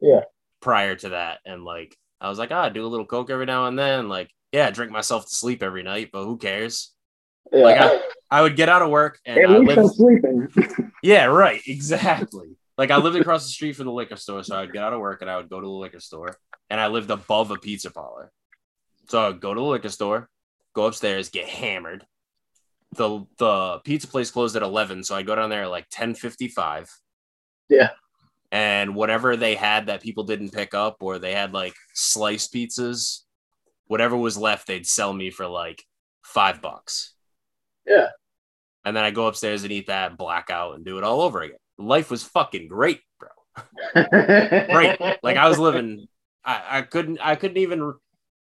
Yeah. 0.00 0.20
Prior 0.60 0.94
to 0.94 1.08
that, 1.10 1.40
and 1.44 1.64
like, 1.64 1.96
I 2.20 2.28
was 2.28 2.38
like, 2.38 2.52
ah, 2.52 2.62
I 2.62 2.68
do 2.68 2.86
a 2.86 2.88
little 2.88 3.04
coke 3.06 3.30
every 3.30 3.46
now 3.46 3.66
and 3.66 3.76
then. 3.76 4.08
Like, 4.08 4.30
yeah, 4.52 4.68
I 4.68 4.70
drink 4.70 4.92
myself 4.92 5.24
to 5.24 5.34
sleep 5.34 5.60
every 5.60 5.82
night, 5.82 6.10
but 6.12 6.24
who 6.24 6.36
cares? 6.36 6.92
Yeah. 7.52 7.64
Like, 7.64 7.80
I- 7.80 8.00
I 8.30 8.40
would 8.40 8.56
get 8.56 8.70
out 8.70 8.80
of 8.80 8.88
work 8.88 9.18
and 9.26 9.38
At 9.38 9.50
I 9.50 9.58
least 9.58 9.78
I'm 9.78 9.88
sleeping. 9.88 10.48
yeah, 11.02 11.26
right, 11.26 11.60
exactly. 11.66 12.56
Like 12.78 12.90
I 12.90 12.96
lived 12.96 13.16
across 13.16 13.42
the 13.44 13.50
street 13.50 13.76
from 13.76 13.84
the 13.84 13.92
liquor 13.92 14.16
store, 14.16 14.42
so 14.42 14.56
I'd 14.56 14.72
get 14.72 14.82
out 14.82 14.94
of 14.94 15.00
work 15.00 15.20
and 15.20 15.30
I 15.30 15.36
would 15.36 15.50
go 15.50 15.60
to 15.60 15.66
the 15.66 15.70
liquor 15.70 16.00
store, 16.00 16.34
and 16.70 16.80
I 16.80 16.86
lived 16.86 17.10
above 17.10 17.50
a 17.50 17.58
pizza 17.58 17.90
parlor, 17.90 18.32
so 19.10 19.28
I'd 19.28 19.40
go 19.40 19.52
to 19.52 19.60
the 19.60 19.66
liquor 19.66 19.90
store, 19.90 20.30
go 20.72 20.86
upstairs, 20.86 21.28
get 21.28 21.46
hammered. 21.46 22.06
The 22.96 23.24
The 23.38 23.80
pizza 23.84 24.06
place 24.08 24.30
closed 24.30 24.56
at 24.56 24.62
eleven, 24.62 25.04
so 25.04 25.14
I 25.14 25.22
go 25.22 25.34
down 25.34 25.50
there 25.50 25.64
at 25.64 25.70
like 25.70 25.86
ten 25.90 26.14
fifty 26.14 26.48
five. 26.48 26.90
Yeah. 27.68 27.90
and 28.50 28.94
whatever 28.94 29.36
they 29.36 29.54
had 29.54 29.86
that 29.86 30.02
people 30.02 30.24
didn't 30.24 30.50
pick 30.52 30.74
up, 30.74 30.98
or 31.00 31.18
they 31.18 31.32
had 31.34 31.54
like 31.54 31.74
sliced 31.94 32.52
pizzas, 32.52 33.20
whatever 33.86 34.16
was 34.16 34.36
left, 34.38 34.66
they'd 34.66 34.86
sell 34.86 35.12
me 35.12 35.30
for 35.30 35.46
like 35.46 35.84
five 36.22 36.60
bucks. 36.62 37.14
Yeah. 37.86 38.08
And 38.84 38.96
then 38.96 39.04
I 39.04 39.10
go 39.10 39.26
upstairs 39.28 39.62
and 39.64 39.72
eat 39.72 39.86
that, 39.88 40.18
black 40.18 40.50
out, 40.50 40.74
and 40.74 40.84
do 40.84 40.98
it 40.98 41.04
all 41.04 41.22
over 41.22 41.40
again. 41.42 41.56
Life 41.78 42.10
was 42.10 42.24
fucking 42.24 42.68
great, 42.68 43.00
bro. 43.18 43.28
Great. 43.94 44.98
Like 45.22 45.36
I 45.36 45.48
was 45.48 45.58
living, 45.58 46.06
I, 46.44 46.78
I 46.78 46.82
couldn't, 46.82 47.18
I 47.22 47.36
couldn't 47.36 47.58
even 47.58 47.94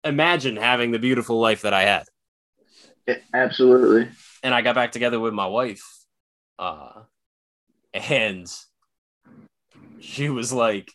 imagine 0.03 0.55
having 0.57 0.91
the 0.91 0.99
beautiful 0.99 1.39
life 1.39 1.63
that 1.63 1.73
I 1.73 1.84
had. 1.84 2.03
Absolutely. 3.34 4.09
And 4.44 4.53
I 4.53 4.61
got 4.61 4.76
back 4.76 4.91
together 4.91 5.20
with 5.20 5.34
my 5.34 5.48
wife, 5.48 5.84
uh, 6.57 7.02
and 7.94 8.48
she 9.99 10.30
was 10.30 10.53
like, 10.53 10.91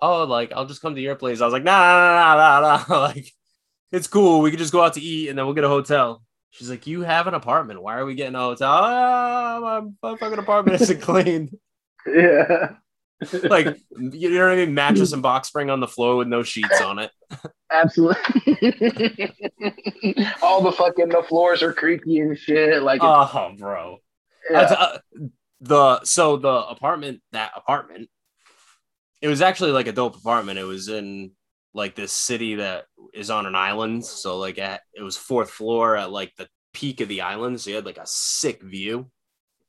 "Oh, 0.00 0.24
like 0.24 0.52
I'll 0.52 0.66
just 0.66 0.82
come 0.82 0.94
to 0.94 1.00
your 1.00 1.16
place." 1.16 1.40
I 1.40 1.44
was 1.44 1.52
like, 1.52 1.64
"Nah, 1.64 1.72
nah, 1.72 2.34
nah, 2.36 2.60
nah, 2.60 2.84
nah. 2.88 3.00
like 3.08 3.32
it's 3.92 4.06
cool. 4.06 4.40
We 4.40 4.50
can 4.50 4.58
just 4.58 4.72
go 4.72 4.82
out 4.82 4.94
to 4.94 5.00
eat 5.00 5.28
and 5.28 5.38
then 5.38 5.46
we'll 5.46 5.54
get 5.54 5.64
a 5.64 5.68
hotel." 5.68 6.22
She's 6.50 6.70
like, 6.70 6.86
"You 6.86 7.02
have 7.02 7.26
an 7.26 7.34
apartment. 7.34 7.82
Why 7.82 7.96
are 7.98 8.04
we 8.04 8.14
getting 8.14 8.34
a 8.34 8.40
hotel?" 8.40 8.70
Ah, 8.70 9.58
my, 9.60 10.10
my 10.10 10.16
fucking 10.18 10.38
apartment 10.38 10.80
isn't 10.80 11.00
clean. 11.02 11.58
Yeah. 12.06 12.74
like 13.44 13.66
you 13.98 14.30
know 14.30 14.48
what 14.48 14.52
I 14.52 14.56
mean? 14.56 14.74
Mattress 14.74 15.12
and 15.12 15.22
box 15.22 15.48
spring 15.48 15.70
on 15.70 15.80
the 15.80 15.88
floor 15.88 16.16
with 16.16 16.28
no 16.28 16.42
sheets 16.42 16.80
on 16.80 16.98
it. 16.98 17.10
Absolutely. 17.70 18.16
All 20.42 20.62
the 20.62 20.72
fucking 20.72 21.08
the 21.08 21.22
floors 21.28 21.62
are 21.62 21.72
creaky 21.72 22.18
and 22.18 22.36
shit. 22.36 22.82
Like, 22.82 23.00
Oh, 23.02 23.52
bro. 23.58 23.98
yeah. 24.50 24.60
That's, 24.60 24.72
uh, 24.72 24.98
the 25.60 26.02
so 26.04 26.36
the 26.38 26.48
apartment 26.48 27.20
that 27.32 27.52
apartment 27.54 28.08
it 29.20 29.28
was 29.28 29.42
actually 29.42 29.72
like 29.72 29.88
a 29.88 29.92
dope 29.92 30.16
apartment 30.16 30.58
it 30.58 30.64
was 30.64 30.88
in 30.88 31.32
like 31.74 31.94
this 31.94 32.12
city 32.12 32.54
that 32.54 32.86
is 33.12 33.30
on 33.30 33.44
an 33.44 33.54
island 33.54 34.02
so 34.04 34.38
like 34.38 34.58
at, 34.58 34.80
it 34.94 35.02
was 35.02 35.18
fourth 35.18 35.50
floor 35.50 35.96
at 35.96 36.10
like 36.10 36.34
the 36.36 36.48
peak 36.72 37.02
of 37.02 37.08
the 37.08 37.20
island 37.20 37.60
so 37.60 37.68
you 37.68 37.76
had 37.76 37.84
like 37.84 37.98
a 37.98 38.06
sick 38.06 38.62
view 38.62 39.10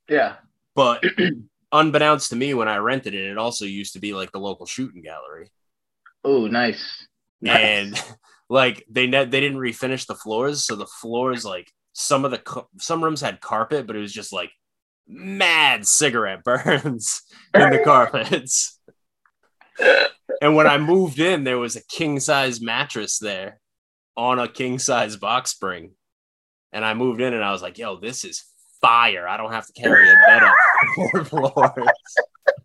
yeah. 0.08 0.36
but 0.76 1.04
unbeknownst 1.74 2.30
to 2.30 2.38
me 2.38 2.54
when 2.54 2.70
i 2.70 2.78
rented 2.78 3.14
it 3.14 3.30
it 3.30 3.38
also 3.38 3.66
used 3.66 3.92
to 3.92 4.00
be 4.00 4.14
like 4.14 4.32
the 4.32 4.40
local 4.40 4.66
shooting 4.66 5.02
gallery 5.02 5.52
Oh, 6.24 6.46
nice. 6.46 7.08
And 7.46 8.02
like 8.50 8.86
they 8.90 9.08
ne- 9.08 9.26
they 9.26 9.40
didn't 9.40 9.58
refinish 9.58 10.06
the 10.06 10.16
floors 10.16 10.66
so 10.66 10.76
the 10.76 10.86
floors 10.86 11.46
like 11.46 11.72
some 11.94 12.26
of 12.26 12.32
the 12.32 12.38
ca- 12.38 12.68
some 12.80 13.04
rooms 13.04 13.22
had 13.22 13.42
carpet 13.42 13.88
but 13.88 13.96
it 13.96 14.00
was 14.00 14.14
just 14.14 14.34
like 14.34 14.52
mad 15.08 15.86
cigarette 15.88 16.44
burns 16.44 17.22
in 17.54 17.70
the 17.70 17.82
carpets. 17.84 18.78
And 20.44 20.56
when 20.56 20.68
i 20.68 20.78
moved 20.78 21.20
in 21.20 21.44
there 21.44 21.58
was 21.60 21.76
a 21.76 21.86
king 21.86 22.20
size 22.20 22.62
mattress 22.62 23.20
there 23.20 23.60
on 24.16 24.40
a 24.40 24.48
king 24.48 24.80
size 24.80 25.16
box 25.16 25.52
spring. 25.52 25.92
And 26.72 26.84
i 26.86 26.94
moved 26.94 27.22
in 27.22 27.34
and 27.34 27.44
i 27.44 27.52
was 27.52 27.62
like 27.62 27.78
yo 27.78 28.00
this 28.00 28.24
is 28.24 28.44
fire. 28.82 29.28
I 29.28 29.38
don't 29.38 29.52
have 29.52 29.68
to 29.68 29.74
carry 29.74 30.10
a 30.10 30.16
bed 30.28 30.44
up 30.44 30.56
four 30.96 31.26
floors 31.26 31.90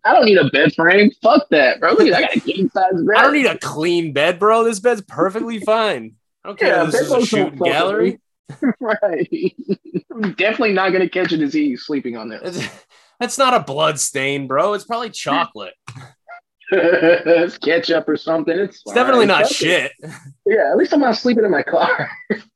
I 0.07 0.13
don't 0.13 0.25
need 0.25 0.37
a 0.37 0.49
bed 0.49 0.73
frame. 0.73 1.11
Fuck 1.21 1.47
that, 1.51 1.79
bro. 1.79 1.91
Look, 1.93 2.13
I 2.13 2.21
got 2.21 2.35
a 2.35 2.39
king 2.39 2.69
size 2.69 2.93
bed. 2.93 3.15
i 3.17 3.21
don't 3.23 3.33
need 3.33 3.45
a 3.45 3.57
clean 3.59 4.13
bed 4.13 4.39
bro 4.39 4.63
this 4.63 4.79
bed's 4.79 5.01
perfectly 5.01 5.59
fine 5.73 6.15
i 6.43 6.49
don't 6.49 6.59
care 6.59 6.69
Yeah, 6.69 6.83
this 6.85 7.01
is 7.01 7.11
a 7.11 7.25
shooting 7.25 7.59
gallery 7.59 8.19
right. 8.79 9.27
I'm 10.13 10.31
definitely 10.33 10.71
not 10.73 10.91
gonna 10.93 11.09
catch 11.09 11.33
a 11.33 11.37
disease 11.37 11.83
sleeping 11.85 12.15
on 12.15 12.29
this. 12.29 12.57
It's, 12.57 12.85
that's 13.19 13.37
not 13.37 13.53
a 13.53 13.59
blood 13.59 13.99
stain, 13.99 14.47
bro. 14.47 14.73
It's 14.73 14.85
probably 14.85 15.09
chocolate. 15.25 15.73
it's 16.71 17.57
ketchup 17.57 18.07
or 18.07 18.15
something. 18.17 18.57
It's, 18.57 18.81
It's 18.85 18.93
definitely 18.93 19.25
not 19.25 19.43
Fuck 19.43 19.51
it. 19.51 19.55
shit. 19.55 19.91
Yeah, 20.45 20.71
at 20.71 20.77
least 20.77 20.93
I'm 20.93 20.99
not 21.01 21.17
sleeping 21.17 21.43
in 21.43 21.51
my 21.51 21.63
car. 21.63 22.09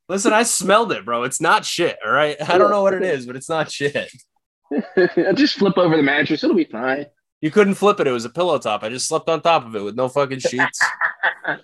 Listen, 0.08 0.32
I 0.32 0.42
smelled 0.44 0.92
it, 0.92 1.04
bro. 1.04 1.24
It's 1.24 1.40
not 1.42 1.64
shit. 1.64 1.98
All 2.04 2.12
right. 2.12 2.36
I 2.48 2.56
don't 2.58 2.70
know 2.70 2.82
what 2.82 2.94
it 2.94 3.02
is, 3.02 3.26
but 3.26 3.36
it's 3.36 3.48
not 3.48 3.70
shit. 3.70 4.10
I'll 4.96 5.34
just 5.34 5.56
flip 5.56 5.76
over 5.76 5.96
the 5.96 6.02
mattress. 6.02 6.42
It'll 6.42 6.56
be 6.56 6.64
fine. 6.64 7.06
You 7.42 7.50
couldn't 7.50 7.74
flip 7.74 8.00
it. 8.00 8.06
It 8.06 8.12
was 8.12 8.24
a 8.24 8.30
pillow 8.30 8.56
top. 8.58 8.82
I 8.84 8.88
just 8.88 9.06
slept 9.08 9.28
on 9.28 9.42
top 9.42 9.66
of 9.66 9.76
it 9.76 9.82
with 9.82 9.96
no 9.96 10.08
fucking 10.08 10.38
sheets. 10.38 10.80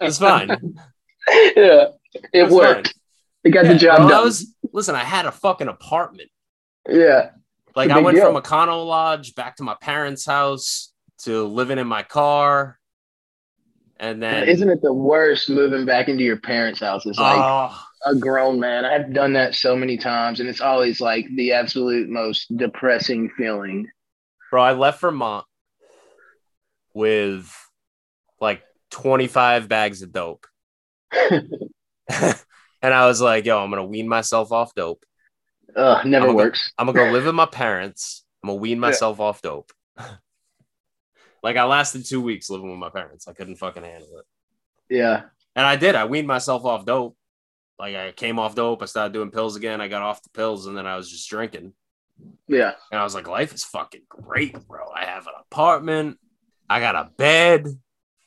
It's 0.01 0.19
fine. 0.19 0.49
yeah, 1.57 1.87
it 2.33 2.51
worked. 2.51 2.89
fine. 2.89 2.95
It 3.45 3.51
got 3.51 3.65
Yeah, 3.65 3.73
the 3.73 3.79
job 3.79 3.97
bro, 3.99 4.09
done. 4.09 4.19
I 4.21 4.25
was 4.25 4.55
listen. 4.73 4.95
I 4.97 5.05
had 5.05 5.25
a 5.25 5.33
fucking 5.33 5.69
apartment. 5.69 6.29
yeah. 6.89 7.31
Like 7.77 7.91
I 7.91 8.01
went 8.01 8.17
deal. 8.17 8.27
from 8.33 8.43
Econo 8.43 8.85
Lodge 8.85 9.37
back 9.37 9.57
to 9.57 9.63
my 9.63 9.77
parents' 9.81 10.27
house 10.27 10.93
to 11.19 11.45
living 11.45 11.79
in 11.79 11.87
my 11.87 12.03
car, 12.03 12.77
and 14.01 14.21
then 14.21 14.49
Isn't 14.49 14.69
it 14.69 14.83
the 14.83 14.93
worst 14.93 15.49
moving 15.49 15.87
back 15.87 16.09
into 16.09 16.25
your 16.25 16.39
parents' 16.41 16.81
house? 16.81 17.07
It's 17.07 17.19
like 17.21 17.39
Oh, 17.39 17.81
a 18.07 18.17
grown 18.17 18.59
man. 18.59 18.85
I've 18.85 19.13
done 19.13 19.33
that 19.35 19.55
so 19.55 19.77
many 19.77 19.97
times, 19.97 20.41
and 20.41 20.49
it's 20.49 20.61
always 20.61 21.01
like 21.01 21.27
the 21.37 21.53
absolute 21.53 22.09
most 22.09 22.57
depressing 22.57 23.31
feeling. 23.37 23.87
bro, 24.51 24.61
I 24.63 24.73
left 24.73 25.01
Vermont 25.01 25.45
with 26.99 27.51
like 28.41 28.63
25 28.91 29.69
bags 29.69 30.03
of 30.03 30.13
dope. 30.13 30.47
and 31.13 31.45
I 32.83 33.07
was 33.07 33.21
like, 33.21 33.47
yo, 33.47 33.63
I'm 33.63 33.71
gonna 33.71 33.85
wean 33.85 34.09
myself 34.09 34.51
off 34.51 34.75
dope. 34.75 35.05
Ugh, 35.77 36.05
never 36.05 36.27
I'm 36.27 36.33
a- 36.33 36.37
works. 36.37 36.73
I'm 36.77 36.87
gonna 36.87 36.99
go 36.99 37.11
live 37.13 37.25
with 37.25 37.35
my 37.35 37.47
parents. 37.47 38.25
I'm 38.43 38.49
gonna 38.49 38.61
wean 38.61 38.81
myself 38.81 39.21
off 39.21 39.41
dope. 39.43 39.71
like 41.43 41.57
I 41.57 41.65
lasted 41.65 42.05
two 42.05 42.21
weeks 42.21 42.51
living 42.51 42.69
with 42.71 42.81
my 42.81 42.91
parents. 42.91 43.29
I 43.29 43.33
couldn't 43.33 43.57
fucking 43.57 43.85
handle 43.85 44.19
it. 44.19 44.25
Yeah. 44.91 45.23
And 45.55 45.67
I 45.67 45.77
did. 45.77 45.95
I 45.95 46.07
weaned 46.07 46.29
myself 46.29 46.65
off 46.65 46.85
dope. 46.85 47.17
Like 47.79 47.95
I 47.95 48.11
came 48.11 48.41
off 48.41 48.57
dope. 48.57 48.83
I 48.83 48.87
started 48.87 49.13
doing 49.13 49.31
pills 49.31 49.55
again. 49.55 49.81
I 49.81 49.87
got 49.87 50.03
off 50.03 50.23
the 50.23 50.31
pills 50.31 50.67
and 50.67 50.77
then 50.77 50.87
I 50.87 50.97
was 50.97 51.09
just 51.09 51.31
drinking. 51.31 51.75
Yeah. 52.49 52.73
And 52.91 53.01
I 53.01 53.05
was 53.05 53.15
like, 53.15 53.29
life 53.29 53.55
is 53.55 53.65
fucking 53.65 54.03
great, 54.09 54.67
bro. 54.67 54.89
I 54.93 55.05
have 55.05 55.27
an 55.29 55.35
apartment. 55.41 56.19
I 56.69 56.81
got 56.81 56.95
a 56.97 57.11
bed. 57.17 57.67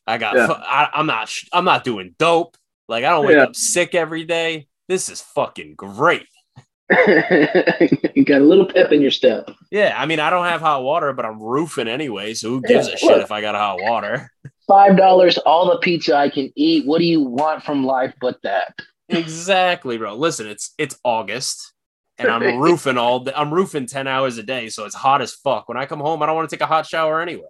I 0.08 0.18
got. 0.18 0.36
Yeah. 0.36 0.48
fu- 0.48 0.54
I, 0.54 0.90
I'm 0.94 1.06
not. 1.06 1.30
sh- 1.30 1.48
I'm 1.54 1.66
not 1.66 1.84
doing 1.84 2.16
dope. 2.18 2.58
Like 2.88 3.04
I 3.04 3.10
don't 3.12 3.26
wake 3.26 3.36
Yeah. 3.36 3.44
up 3.44 3.56
sick 3.56 3.96
every 3.96 4.24
day. 4.26 4.68
This 4.88 5.10
is 5.10 5.22
fucking 5.22 5.76
great. 5.76 6.26
you 7.08 8.26
got 8.26 8.42
a 8.42 8.44
little 8.44 8.66
pep 8.68 8.92
in 8.92 9.02
your 9.02 9.12
step. 9.12 9.50
Yeah, 9.72 9.96
I 9.98 10.06
mean, 10.06 10.20
I 10.20 10.30
don't 10.30 10.46
have 10.46 10.60
hot 10.62 10.84
water, 10.84 11.14
but 11.14 11.26
I'm 11.26 11.42
roofing 11.42 11.88
anyway. 11.88 12.34
So 12.34 12.50
who 12.50 12.62
gives 12.62 12.88
Yeah, 12.88 12.94
a 12.96 12.98
shit 12.98 13.10
look. 13.10 13.22
if 13.24 13.32
I 13.32 13.40
got 13.42 13.56
hot 13.56 13.82
water? 13.82 14.30
Five 14.68 14.98
dollars, 14.98 15.38
all 15.40 15.70
the 15.70 15.78
pizza 15.80 16.16
I 16.16 16.30
can 16.30 16.52
eat. 16.56 16.86
What 16.86 17.00
do 17.00 17.06
you 17.06 17.22
want 17.22 17.64
from 17.64 17.86
life 17.86 18.14
but 18.20 18.38
that? 18.44 18.74
exactly, 19.10 19.98
bro. 19.98 20.16
Listen, 20.16 20.48
it's 20.48 20.74
it's 20.78 20.98
August, 21.04 21.74
and 22.18 22.30
I'm 22.30 22.60
roofing 22.60 22.98
all. 22.98 23.22
Day. 23.22 23.34
I'm 23.36 23.54
roofing 23.54 23.86
ten 23.86 24.08
hours 24.08 24.38
a 24.38 24.44
day, 24.44 24.70
so 24.70 24.86
it's 24.86 24.96
hot 24.96 25.22
as 25.22 25.34
fuck. 25.34 25.68
When 25.70 25.78
I 25.78 25.86
come 25.86 26.00
home, 26.00 26.22
I 26.22 26.26
don't 26.26 26.36
want 26.36 26.50
to 26.50 26.56
take 26.56 26.62
a 26.64 26.68
hot 26.68 26.86
shower 26.86 27.22
anyway. 27.22 27.44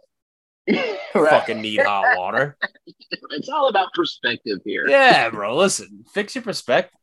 right. 0.68 1.00
Fucking 1.14 1.62
need 1.62 1.82
hot 1.82 2.18
water. 2.18 2.58
It's 3.34 3.50
all 3.50 3.68
about 3.70 3.94
perspective 3.94 4.60
here. 4.66 4.88
Yeah, 4.88 5.30
bro. 5.30 5.56
Listen, 5.56 6.04
fix 6.14 6.36
your 6.36 6.44
perspective. 6.44 6.98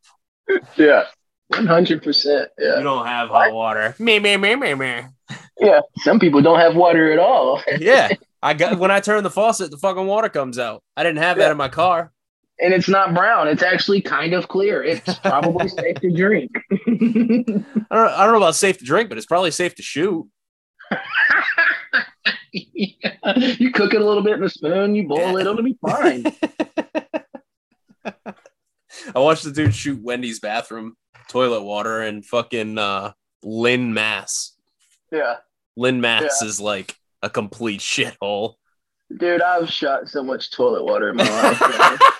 Yeah. 0.77 1.05
One 1.49 1.67
hundred 1.67 2.03
percent. 2.03 2.51
You 2.59 2.83
don't 2.83 3.07
have 3.07 3.29
hot 3.29 3.53
water. 3.53 3.95
Me, 3.99 4.19
me, 4.19 4.37
me, 4.37 4.55
me, 4.55 4.75
me. 4.75 5.03
Yeah. 5.59 5.81
Some 5.99 6.19
people 6.19 6.43
don't 6.43 6.59
have 6.59 6.77
water 6.77 7.13
at 7.13 7.19
all. 7.19 7.63
Yeah. 7.79 8.09
I 8.43 8.55
got 8.55 8.79
when 8.79 8.91
I 8.91 9.01
turn 9.01 9.23
the 9.23 9.31
faucet, 9.31 9.71
the 9.71 9.79
fucking 9.79 10.07
water 10.07 10.29
comes 10.29 10.59
out. 10.59 10.83
I 10.97 11.03
didn't 11.03 11.19
have 11.19 11.39
that 11.39 11.51
in 11.51 11.57
my 11.57 11.69
car. 11.69 12.13
And 12.61 12.73
it's 12.73 12.89
not 12.89 13.15
brown. 13.15 13.49
It's 13.49 13.63
actually 13.63 14.01
kind 14.01 14.35
of 14.35 14.49
clear. 14.49 14.83
It's 14.83 15.19
probably 15.21 15.69
safe 15.69 15.97
to 15.97 16.11
drink. 16.11 16.51
I 16.73 16.87
don't, 16.87 18.11
I 18.13 18.25
don't 18.25 18.33
know 18.33 18.37
about 18.37 18.55
safe 18.55 18.79
to 18.79 18.85
drink, 18.85 19.09
but 19.09 19.19
it's 19.19 19.27
probably 19.27 19.51
safe 19.51 19.75
to 19.77 19.83
shoot. 19.83 20.27
Yeah. 22.53 23.15
You 23.37 23.73
cook 23.73 23.93
it 23.93 24.01
a 24.01 24.05
little 24.05 24.23
bit 24.23 24.39
in 24.39 24.43
a 24.43 24.49
spoon, 24.49 24.95
you 24.95 25.07
boil 25.07 25.37
it, 25.37 25.43
it'll 25.43 25.63
be 25.63 25.77
fine. 25.87 26.25
I 29.15 29.19
watched 29.19 29.45
the 29.45 29.53
dude 29.53 29.75
shoot 29.75 30.03
Wendy's 30.03 30.41
bathroom 30.41 30.97
toilet 31.29 31.63
water 31.63 32.01
and 32.01 32.25
fucking 32.25 32.79
uh, 32.79 33.13
Lynn, 33.43 33.93
Mass. 33.95 34.57
Yeah. 35.13 35.37
Lynn, 35.77 36.01
Mass 36.01 36.43
is 36.43 36.61
like 36.61 36.97
a 37.23 37.31
complete 37.31 37.81
shithole. 37.81 38.55
Dude, 39.17 39.41
I've 39.41 39.71
shot 39.71 40.09
so 40.09 40.23
much 40.23 40.51
toilet 40.51 40.85
water 40.85 41.11
in 41.11 41.17
my 41.17 41.25
life. 41.25 41.63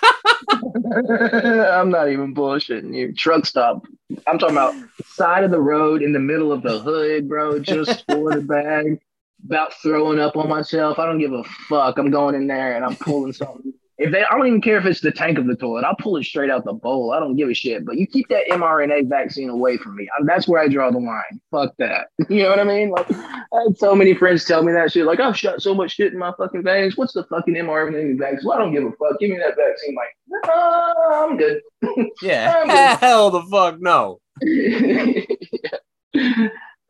I'm 0.51 1.89
not 1.89 2.09
even 2.09 2.33
bullshitting 2.33 2.95
you. 2.95 3.13
Truck 3.13 3.45
stop. 3.45 3.85
I'm 4.25 4.39
talking 4.39 4.55
about 4.55 4.73
side 5.05 5.43
of 5.43 5.51
the 5.51 5.61
road 5.61 6.01
in 6.01 6.13
the 6.13 6.19
middle 6.19 6.51
of 6.51 6.63
the 6.63 6.79
hood, 6.79 7.29
bro. 7.29 7.59
Just 7.59 8.05
for 8.09 8.33
the 8.33 8.41
bag. 8.41 8.99
About 9.45 9.73
throwing 9.81 10.19
up 10.19 10.35
on 10.35 10.49
myself. 10.49 10.99
I 10.99 11.05
don't 11.05 11.19
give 11.19 11.33
a 11.33 11.43
fuck. 11.43 11.97
I'm 11.97 12.11
going 12.11 12.35
in 12.35 12.47
there 12.47 12.75
and 12.75 12.83
I'm 12.85 12.95
pulling 12.95 13.33
something. 13.33 13.73
If 13.97 14.13
they, 14.13 14.23
I 14.23 14.37
don't 14.37 14.47
even 14.47 14.61
care 14.61 14.77
if 14.77 14.85
it's 14.85 15.01
the 15.01 15.11
tank 15.11 15.37
of 15.37 15.45
the 15.45 15.57
toilet. 15.57 15.83
I'll 15.83 15.95
pull 15.95 16.15
it 16.15 16.23
straight 16.23 16.49
out 16.49 16.63
the 16.63 16.71
bowl. 16.71 17.11
I 17.11 17.19
don't 17.19 17.35
give 17.35 17.49
a 17.49 17.53
shit. 17.53 17.85
But 17.85 17.97
you 17.97 18.07
keep 18.07 18.29
that 18.29 18.43
mRNA 18.49 19.09
vaccine 19.09 19.49
away 19.49 19.75
from 19.75 19.97
me. 19.97 20.07
I, 20.17 20.23
that's 20.23 20.47
where 20.47 20.61
I 20.61 20.69
draw 20.69 20.89
the 20.89 20.99
line. 20.99 21.41
Fuck 21.51 21.73
that. 21.79 22.07
You 22.29 22.43
know 22.43 22.49
what 22.51 22.59
I 22.59 22.63
mean? 22.63 22.91
Like, 22.91 23.11
I 23.11 23.43
had 23.65 23.77
so 23.77 23.93
many 23.95 24.13
friends 24.13 24.45
tell 24.45 24.63
me 24.63 24.71
that 24.71 24.91
shit. 24.93 25.05
Like, 25.05 25.19
I've 25.19 25.35
shot 25.37 25.61
so 25.61 25.73
much 25.75 25.91
shit 25.95 26.13
in 26.13 26.19
my 26.19 26.31
fucking 26.37 26.63
veins. 26.63 26.95
What's 26.95 27.11
the 27.13 27.25
fucking 27.25 27.55
mRNA 27.55 28.17
vaccine? 28.19 28.47
Well, 28.47 28.57
I 28.57 28.61
don't 28.61 28.71
give 28.73 28.83
a 28.85 28.91
fuck. 28.91 29.19
Give 29.19 29.31
me 29.31 29.37
that 29.37 29.57
vaccine. 29.57 29.95
Like, 29.95 30.15
nah, 30.45 31.25
I'm 31.25 31.35
good. 31.37 31.61
Yeah. 32.21 32.95
Hell 32.97 33.31
the 33.31 33.41
fuck 33.43 33.81
no. 33.81 34.19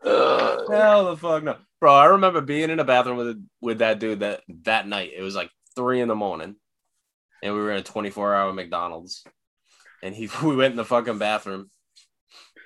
uh, 0.03 0.71
Hell 0.71 1.05
the 1.05 1.17
fuck 1.19 1.43
no. 1.43 1.55
Bro, 1.79 1.95
I 1.95 2.05
remember 2.05 2.41
being 2.41 2.69
in 2.69 2.79
a 2.79 2.83
bathroom 2.83 3.17
with 3.17 3.47
with 3.61 3.79
that 3.79 3.99
dude 3.99 4.19
that 4.19 4.41
that 4.63 4.87
night. 4.87 5.11
It 5.15 5.21
was 5.21 5.35
like 5.35 5.49
three 5.75 6.01
in 6.01 6.07
the 6.07 6.15
morning. 6.15 6.55
And 7.41 7.53
we 7.53 7.59
were 7.61 7.71
in 7.71 7.79
a 7.79 7.83
24 7.83 8.35
hour 8.35 8.51
McDonald's. 8.51 9.23
And 10.03 10.13
he 10.13 10.29
we 10.43 10.55
went 10.55 10.71
in 10.71 10.77
the 10.77 10.85
fucking 10.85 11.17
bathroom 11.17 11.69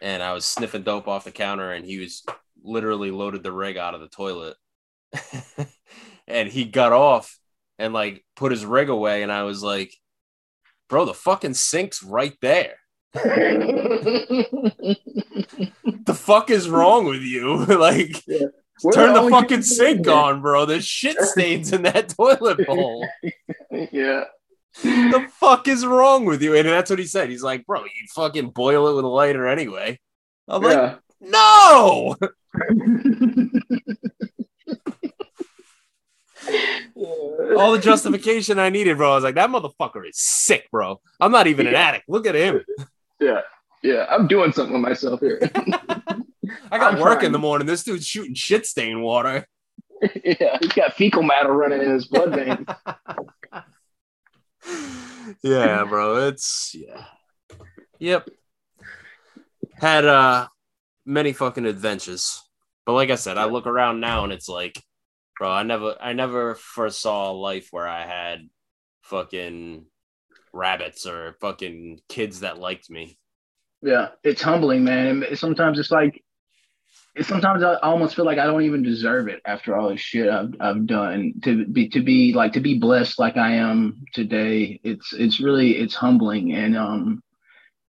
and 0.01 0.21
I 0.21 0.33
was 0.33 0.45
sniffing 0.45 0.83
dope 0.83 1.07
off 1.07 1.23
the 1.23 1.31
counter 1.31 1.71
and 1.71 1.85
he 1.85 1.99
was 1.99 2.23
literally 2.63 3.11
loaded 3.11 3.43
the 3.43 3.51
rig 3.51 3.77
out 3.77 3.93
of 3.93 4.01
the 4.01 4.07
toilet. 4.07 4.57
and 6.27 6.49
he 6.49 6.65
got 6.65 6.91
off 6.91 7.37
and 7.77 7.93
like 7.93 8.25
put 8.35 8.51
his 8.51 8.65
rig 8.65 8.89
away 8.89 9.21
and 9.21 9.31
I 9.31 9.43
was 9.43 9.61
like, 9.61 9.93
bro, 10.89 11.05
the 11.05 11.13
fucking 11.13 11.53
sink's 11.53 12.03
right 12.03 12.35
there. 12.41 12.75
The 16.05 16.13
fuck 16.13 16.49
is 16.49 16.69
wrong 16.69 17.05
with 17.05 17.21
you? 17.21 17.65
like 17.65 18.23
We're 18.81 18.91
Turn 18.93 19.13
the 19.13 19.19
only 19.19 19.31
fucking 19.31 19.61
sink 19.61 20.07
on, 20.07 20.41
bro. 20.41 20.65
There's 20.65 20.85
shit 20.85 21.17
stains 21.21 21.71
in 21.73 21.83
that 21.83 22.09
toilet 22.17 22.65
bowl. 22.65 23.07
Yeah. 23.91 24.25
the 24.83 25.27
fuck 25.39 25.67
is 25.67 25.85
wrong 25.85 26.25
with 26.25 26.41
you? 26.41 26.55
And 26.55 26.67
that's 26.67 26.89
what 26.89 26.99
he 26.99 27.05
said. 27.05 27.29
He's 27.29 27.43
like, 27.43 27.65
bro, 27.65 27.83
you 27.83 27.89
fucking 28.15 28.49
boil 28.51 28.87
it 28.87 28.95
with 28.95 29.05
a 29.05 29.07
lighter 29.07 29.47
anyway. 29.47 29.99
I'm 30.47 30.61
like, 30.61 30.99
no. 31.21 32.15
All 36.95 37.71
the 37.71 37.79
justification 37.81 38.59
I 38.59 38.69
needed, 38.69 38.97
bro. 38.97 39.11
I 39.11 39.15
was 39.15 39.23
like, 39.23 39.35
that 39.35 39.49
motherfucker 39.49 40.07
is 40.07 40.17
sick, 40.19 40.69
bro. 40.71 40.99
I'm 41.19 41.31
not 41.31 41.47
even 41.47 41.67
an 41.67 41.75
addict. 41.75 42.05
Look 42.07 42.27
at 42.27 42.35
him. 42.35 42.61
yeah. 43.19 43.41
Yeah. 43.81 44.05
I'm 44.09 44.27
doing 44.27 44.51
something 44.51 44.73
with 44.73 44.81
myself 44.81 45.19
here. 45.19 45.39
I 46.71 46.77
got 46.77 46.95
I'm 46.95 46.99
work 46.99 47.23
in 47.23 47.31
the 47.31 47.39
morning. 47.39 47.67
This 47.67 47.83
dude's 47.83 48.05
shooting 48.05 48.33
shit 48.33 48.65
stain 48.65 49.01
water. 49.01 49.45
yeah. 50.23 50.57
He's 50.61 50.73
got 50.73 50.93
fecal 50.93 51.23
matter 51.23 51.53
running 51.53 51.81
in 51.81 51.91
his 51.91 52.07
blood 52.07 52.35
veins. 52.35 52.67
yeah, 55.43 55.83
bro. 55.85 56.27
It's 56.27 56.75
yeah. 56.75 57.05
Yep. 57.99 58.29
Had 59.75 60.05
uh 60.05 60.47
many 61.05 61.33
fucking 61.33 61.65
adventures. 61.65 62.41
But 62.85 62.93
like 62.93 63.09
I 63.09 63.15
said, 63.15 63.37
I 63.37 63.45
look 63.45 63.65
around 63.65 64.01
now 64.01 64.23
and 64.25 64.33
it's 64.33 64.49
like, 64.49 64.81
bro, 65.37 65.49
I 65.49 65.63
never 65.63 65.95
I 66.01 66.13
never 66.13 66.55
foresaw 66.55 67.31
a 67.31 67.33
life 67.33 67.69
where 67.71 67.87
I 67.87 68.05
had 68.05 68.49
fucking 69.03 69.85
rabbits 70.51 71.05
or 71.05 71.35
fucking 71.41 71.99
kids 72.09 72.41
that 72.41 72.59
liked 72.59 72.89
me. 72.89 73.17
Yeah, 73.81 74.09
it's 74.23 74.41
humbling, 74.41 74.83
man. 74.83 75.23
And 75.23 75.37
sometimes 75.37 75.77
it's 75.77 75.91
like, 75.91 76.22
sometimes 77.21 77.63
I 77.63 77.75
almost 77.75 78.15
feel 78.15 78.25
like 78.25 78.39
I 78.39 78.45
don't 78.45 78.63
even 78.63 78.83
deserve 78.83 79.27
it 79.27 79.41
after 79.45 79.75
all 79.75 79.89
the 79.89 79.97
shit 79.97 80.29
I've 80.29 80.53
I've 80.59 80.85
done 80.85 81.33
to 81.43 81.65
be 81.65 81.89
to 81.89 82.01
be 82.01 82.33
like 82.33 82.53
to 82.53 82.59
be 82.59 82.79
blessed 82.79 83.19
like 83.19 83.37
I 83.37 83.55
am 83.55 84.03
today. 84.13 84.79
It's 84.83 85.13
it's 85.13 85.39
really 85.39 85.77
it's 85.77 85.93
humbling, 85.95 86.53
and 86.53 86.75
um, 86.75 87.23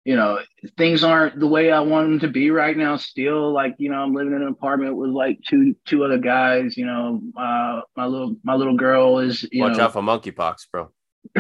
you 0.05 0.17
know, 0.17 0.39
things 0.77 1.03
aren't 1.03 1.41
the 1.41 1.47
way 1.47 1.73
I 1.73 1.81
want 1.81 2.09
them 2.09 2.21
to 2.21 2.29
be 2.29 2.51
right 2.51 2.77
now. 2.77 2.97
Still, 2.97 3.53
like 3.53 3.75
you 3.79 3.91
know, 3.91 3.97
I'm 3.97 4.15
living 4.15 4.35
in 4.35 4.43
an 4.43 4.49
apartment 4.49 4.97
with 4.97 5.11
like 5.11 5.39
two 5.49 5.75
two 5.87 6.05
other 6.05 6.19
guys. 6.19 6.77
You 6.77 6.87
know, 6.87 7.21
uh, 7.37 7.81
my 7.97 8.07
little 8.07 8.37
my 8.45 8.55
little 8.55 8.77
girl 8.77 9.19
is 9.19 9.49
you 9.51 9.63
Watch 9.63 9.79
know, 9.79 9.85
out 9.85 9.95
for 9.95 10.03
monkeypox, 10.03 10.71
bro. 10.71 10.91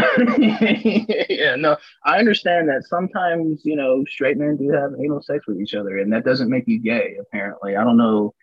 yeah, 1.28 1.56
no, 1.56 1.76
I 2.04 2.18
understand 2.18 2.68
that 2.68 2.84
sometimes, 2.86 3.62
you 3.64 3.76
know, 3.76 4.04
straight 4.08 4.38
men 4.38 4.56
do 4.56 4.70
have 4.70 4.92
anal 5.02 5.22
sex 5.22 5.46
with 5.46 5.60
each 5.60 5.74
other, 5.74 5.98
and 5.98 6.12
that 6.12 6.24
doesn't 6.24 6.50
make 6.50 6.64
you 6.66 6.78
gay, 6.78 7.16
apparently. 7.20 7.76
I 7.76 7.84
don't 7.84 7.96
know 7.96 8.34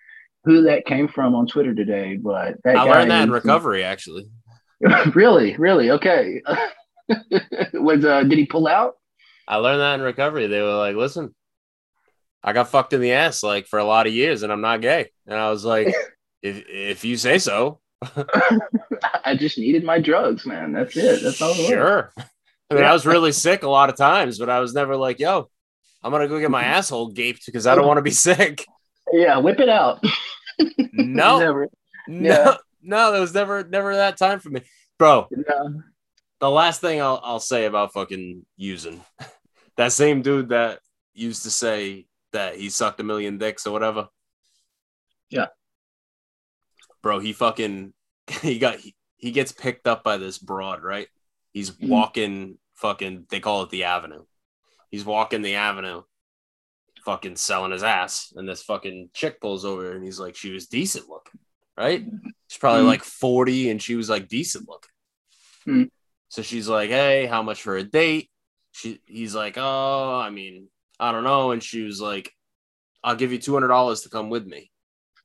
who 0.45 0.64
that 0.64 0.86
came 0.86 1.07
from 1.07 1.36
on 1.36 1.48
Twitter 1.48 1.74
today, 1.74 2.18
but 2.18 2.56
that 2.64 2.78
I 2.78 2.86
guy 2.86 2.91
learned 2.91 3.11
that 3.11 3.24
in 3.24 3.32
recovery, 3.32 3.84
actually. 3.84 4.30
really, 5.15 5.56
really? 5.57 5.91
Okay. 5.91 6.41
Was 7.74 8.06
uh 8.06 8.24
did 8.24 8.38
he 8.38 8.45
pull 8.45 8.68
out? 8.68 8.95
I 9.48 9.57
learned 9.57 9.82
that 9.82 9.95
in 9.95 10.02
recovery. 10.02 10.48
They 10.48 10.61
were 10.61 10.76
like, 10.76 10.95
listen, 10.95 11.34
I 12.44 12.53
got 12.53 12.70
fucked 12.70 12.94
in 12.94 13.02
the 13.02 13.14
ass 13.14 13.44
like 13.44 13.68
for 13.68 13.80
a 13.80 13.86
lot 13.86 14.07
of 14.07 14.14
years 14.14 14.44
and 14.44 14.52
I'm 14.52 14.61
not 14.61 14.82
gay. 14.82 15.10
And 15.28 15.38
I 15.38 15.49
was 15.49 15.64
like, 15.64 15.94
if 16.41 16.64
if 16.68 17.06
you 17.06 17.18
say 17.18 17.40
so, 17.40 17.80
I 19.25 19.35
just 19.35 19.57
needed 19.57 19.84
my 19.84 19.99
drugs, 19.99 20.45
man. 20.45 20.71
That's 20.71 20.95
it. 20.97 21.21
That's 21.23 21.41
all 21.41 21.51
it 21.51 21.57
was. 21.59 21.67
sure. 21.67 22.11
I 22.69 22.73
mean, 22.73 22.84
Yeah. 22.84 22.89
I 22.89 22.93
was 22.93 23.05
really 23.05 23.31
sick 23.45 23.63
a 23.63 23.69
lot 23.69 23.89
of 23.89 23.97
times, 23.97 24.39
but 24.39 24.49
I 24.49 24.59
was 24.59 24.73
never 24.73 24.95
like, 24.95 25.19
yo, 25.19 25.49
I'm 26.03 26.11
gonna 26.11 26.27
go 26.27 26.39
get 26.39 26.51
my 26.51 26.63
asshole 26.77 27.09
gaped 27.09 27.45
because 27.45 27.67
I 27.67 27.75
don't 27.75 27.88
want 27.88 27.97
to 27.97 28.01
be 28.03 28.11
sick. 28.11 28.65
Yeah, 29.11 29.38
whip 29.38 29.59
it 29.59 29.69
out. 29.69 30.03
No, 30.93 31.39
Never. 31.39 31.67
no, 32.07 32.30
Yeah. 32.30 32.55
no, 32.81 33.11
there 33.11 33.21
was 33.21 33.34
never 33.34 33.63
never 33.63 33.95
that 33.95 34.17
time 34.17 34.39
for 34.39 34.49
me. 34.49 34.61
Bro, 34.99 35.27
No. 35.31 35.81
the 36.39 36.49
last 36.49 36.80
thing 36.81 37.01
I'll 37.01 37.19
I'll 37.23 37.39
say 37.39 37.65
about 37.65 37.93
fucking 37.93 38.45
using 38.57 39.01
that 39.77 39.91
same 39.91 40.21
dude 40.21 40.49
that 40.49 40.80
used 41.13 41.43
to 41.43 41.51
say 41.51 42.05
that 42.31 42.55
he 42.55 42.69
sucked 42.69 42.99
a 42.99 43.03
million 43.03 43.38
dicks 43.38 43.65
or 43.67 43.71
whatever. 43.71 44.07
Yeah. 45.30 45.47
Bro, 47.03 47.19
he 47.19 47.34
fucking 47.34 47.93
he 48.41 48.57
got 48.57 48.80
he, 48.80 48.95
he 49.17 49.31
gets 49.31 49.51
picked 49.51 49.88
up 49.88 50.03
by 50.03 50.17
this 50.17 50.39
broad, 50.39 50.81
right? 50.84 51.07
He's 51.51 51.69
Mhm. 51.71 51.89
walking 51.89 52.57
fucking 52.75 53.27
they 53.30 53.39
call 53.39 53.61
it 53.63 53.69
the 53.69 53.84
avenue. 53.84 54.25
He's 54.89 55.05
walking 55.05 55.41
the 55.43 55.55
avenue, 55.55 56.03
fucking 57.05 57.35
selling 57.35 57.71
his 57.71 57.84
ass, 57.84 58.34
and 58.35 58.47
this 58.47 58.63
fucking 58.63 59.09
chick 59.13 59.39
pulls 59.41 59.65
over 59.65 59.91
and 59.93 60.03
he's 60.03 60.19
like, 60.19 60.35
she 60.35 60.51
was 60.51 60.67
decent 60.67 61.09
looking, 61.09 61.39
right? 61.77 62.03
She's 62.47 62.57
probably 62.59 62.84
Mhm. 62.84 62.88
like 62.88 63.03
40 63.03 63.69
and 63.69 63.81
she 63.81 63.95
was 63.95 64.09
like 64.09 64.27
decent 64.27 64.67
looking. 64.67 64.89
Mhm. 65.67 65.91
So 66.30 66.41
she's 66.41 66.67
like, 66.67 66.89
"Hey, 66.89 67.25
how 67.27 67.43
much 67.43 67.61
for 67.61 67.77
a 67.77 67.84
date?" 67.84 68.30
She 68.71 69.01
he's 69.05 69.35
like, 69.35 69.55
"Oh, 69.57 70.19
I 70.19 70.30
mean, 70.31 70.69
I 70.99 71.11
don't 71.11 71.23
know." 71.23 71.51
And 71.51 71.61
she 71.63 71.84
was 71.84 72.01
like, 72.01 72.34
"I'll 73.03 73.15
give 73.15 73.31
you 73.31 73.38
two 73.39 73.53
hundred 73.53 73.67
dollars 73.69 74.01
to 74.01 74.09
come 74.09 74.30
with 74.30 74.45
me." 74.47 74.71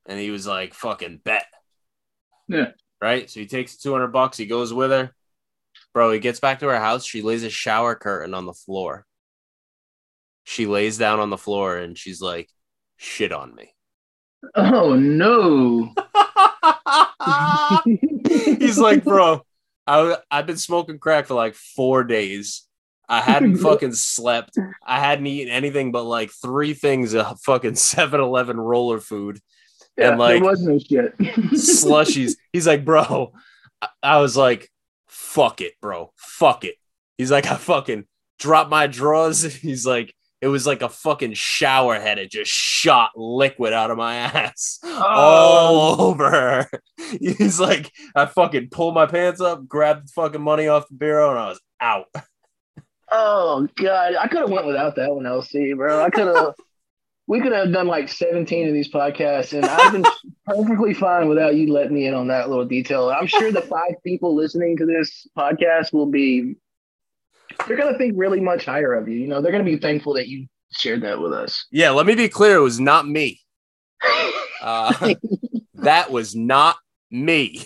And 0.05 0.19
he 0.19 0.29
was 0.31 0.45
like, 0.47 0.73
"Fucking 0.73 1.17
bet." 1.23 1.45
Yeah. 2.49 2.71
Right. 3.01 3.29
So 3.29 3.39
he 3.39 3.45
takes 3.45 3.77
two 3.77 3.93
hundred 3.93 4.09
bucks. 4.09 4.37
He 4.37 4.45
goes 4.45 4.73
with 4.73 4.91
her. 4.91 5.13
Bro, 5.93 6.11
he 6.11 6.19
gets 6.19 6.39
back 6.39 6.59
to 6.59 6.67
her 6.67 6.79
house. 6.79 7.05
She 7.05 7.21
lays 7.21 7.43
a 7.43 7.49
shower 7.49 7.95
curtain 7.95 8.33
on 8.33 8.45
the 8.45 8.53
floor. 8.53 9.05
She 10.43 10.65
lays 10.65 10.97
down 10.97 11.19
on 11.19 11.29
the 11.29 11.37
floor 11.37 11.77
and 11.77 11.97
she's 11.97 12.21
like, 12.21 12.49
"Shit 12.97 13.31
on 13.31 13.55
me." 13.55 13.73
Oh 14.55 14.95
no. 14.95 15.93
He's 18.59 18.77
like, 18.77 19.03
bro, 19.03 19.41
I, 19.85 20.17
I've 20.29 20.47
been 20.47 20.57
smoking 20.57 20.99
crack 20.99 21.27
for 21.27 21.33
like 21.33 21.55
four 21.55 22.03
days. 22.03 22.63
I 23.07 23.21
hadn't 23.21 23.57
fucking 23.61 23.93
slept. 23.93 24.57
I 24.85 24.99
hadn't 24.99 25.27
eaten 25.27 25.51
anything 25.51 25.91
but 25.91 26.03
like 26.03 26.31
three 26.31 26.73
things 26.73 27.13
of 27.13 27.39
fucking 27.41 27.73
7-Eleven 27.73 28.59
roller 28.59 28.99
food. 28.99 29.39
Yeah, 29.99 30.09
and 30.11 30.19
like 30.19 30.41
there 30.41 30.49
was 30.49 30.61
no 30.61 30.79
shit. 30.79 31.17
slushies. 31.17 32.33
He's 32.53 32.67
like, 32.67 32.85
bro. 32.85 33.33
I- 33.81 33.87
I 34.03 34.17
was 34.19 34.35
like, 34.35 34.69
fuck 35.07 35.61
it, 35.61 35.73
bro. 35.81 36.11
Fuck 36.17 36.65
it. 36.65 36.75
He's 37.17 37.31
like, 37.31 37.45
I 37.47 37.55
fucking 37.55 38.05
dropped 38.39 38.69
my 38.69 38.87
drawers. 38.87 39.41
He's 39.55 39.85
like, 39.85 40.13
it 40.41 40.47
was 40.47 40.65
like 40.65 40.81
a 40.81 40.89
fucking 40.89 41.33
shower 41.33 41.99
head. 41.99 42.17
It 42.17 42.31
just 42.31 42.49
shot 42.51 43.11
liquid 43.15 43.73
out 43.73 43.91
of 43.91 43.97
my 43.97 44.15
ass 44.15 44.79
Oh. 44.83 45.01
all 45.05 46.01
over. 46.09 46.69
He's 47.19 47.59
like, 47.59 47.91
I 48.15 48.25
fucking 48.25 48.69
pulled 48.69 48.95
my 48.95 49.05
pants 49.05 49.41
up, 49.41 49.67
grabbed 49.67 50.07
the 50.07 50.11
fucking 50.13 50.41
money 50.41 50.67
off 50.67 50.87
the 50.89 50.95
bureau, 50.95 51.29
and 51.31 51.39
I 51.39 51.47
was 51.49 51.59
out. 51.81 52.05
Oh 53.11 53.67
god, 53.75 54.15
I 54.19 54.27
could 54.27 54.41
have 54.41 54.49
went 54.49 54.67
without 54.67 54.95
that 54.97 55.13
one, 55.13 55.25
LC, 55.25 55.75
bro. 55.75 56.03
I 56.03 56.09
could 56.09 56.27
have. 56.27 56.53
We 57.29 57.39
could 57.39 57.51
have 57.53 57.71
done 57.71 57.85
like 57.85 58.09
17 58.09 58.67
of 58.67 58.73
these 58.73 58.91
podcasts, 58.91 59.53
and 59.53 59.63
I've 59.63 59.91
been 59.91 60.03
perfectly 60.47 60.95
fine 60.95 61.29
without 61.29 61.53
you 61.55 61.71
letting 61.71 61.93
me 61.93 62.07
in 62.07 62.15
on 62.15 62.27
that 62.29 62.49
little 62.49 62.65
detail. 62.65 63.09
I'm 63.09 63.27
sure 63.27 63.51
the 63.51 63.61
five 63.61 63.93
people 64.03 64.35
listening 64.35 64.75
to 64.77 64.85
this 64.87 65.27
podcast 65.37 65.93
will 65.93 66.07
be. 66.07 66.55
They're 67.67 67.77
gonna 67.77 67.99
think 67.99 68.15
really 68.17 68.39
much 68.39 68.65
higher 68.65 68.95
of 68.95 69.07
you. 69.07 69.15
You 69.15 69.27
know, 69.27 69.41
they're 69.41 69.51
gonna 69.51 69.63
be 69.63 69.77
thankful 69.77 70.15
that 70.15 70.27
you 70.27 70.47
shared 70.71 71.03
that 71.03 71.21
with 71.21 71.31
us. 71.31 71.67
Yeah, 71.71 71.91
let 71.91 72.07
me 72.07 72.15
be 72.15 72.29
clear. 72.29 72.55
It 72.55 72.61
was 72.61 72.79
not 72.79 73.07
me. 73.07 73.39
Uh, 74.61 75.13
that 75.75 76.11
was 76.11 76.35
not 76.35 76.75
me. 77.09 77.65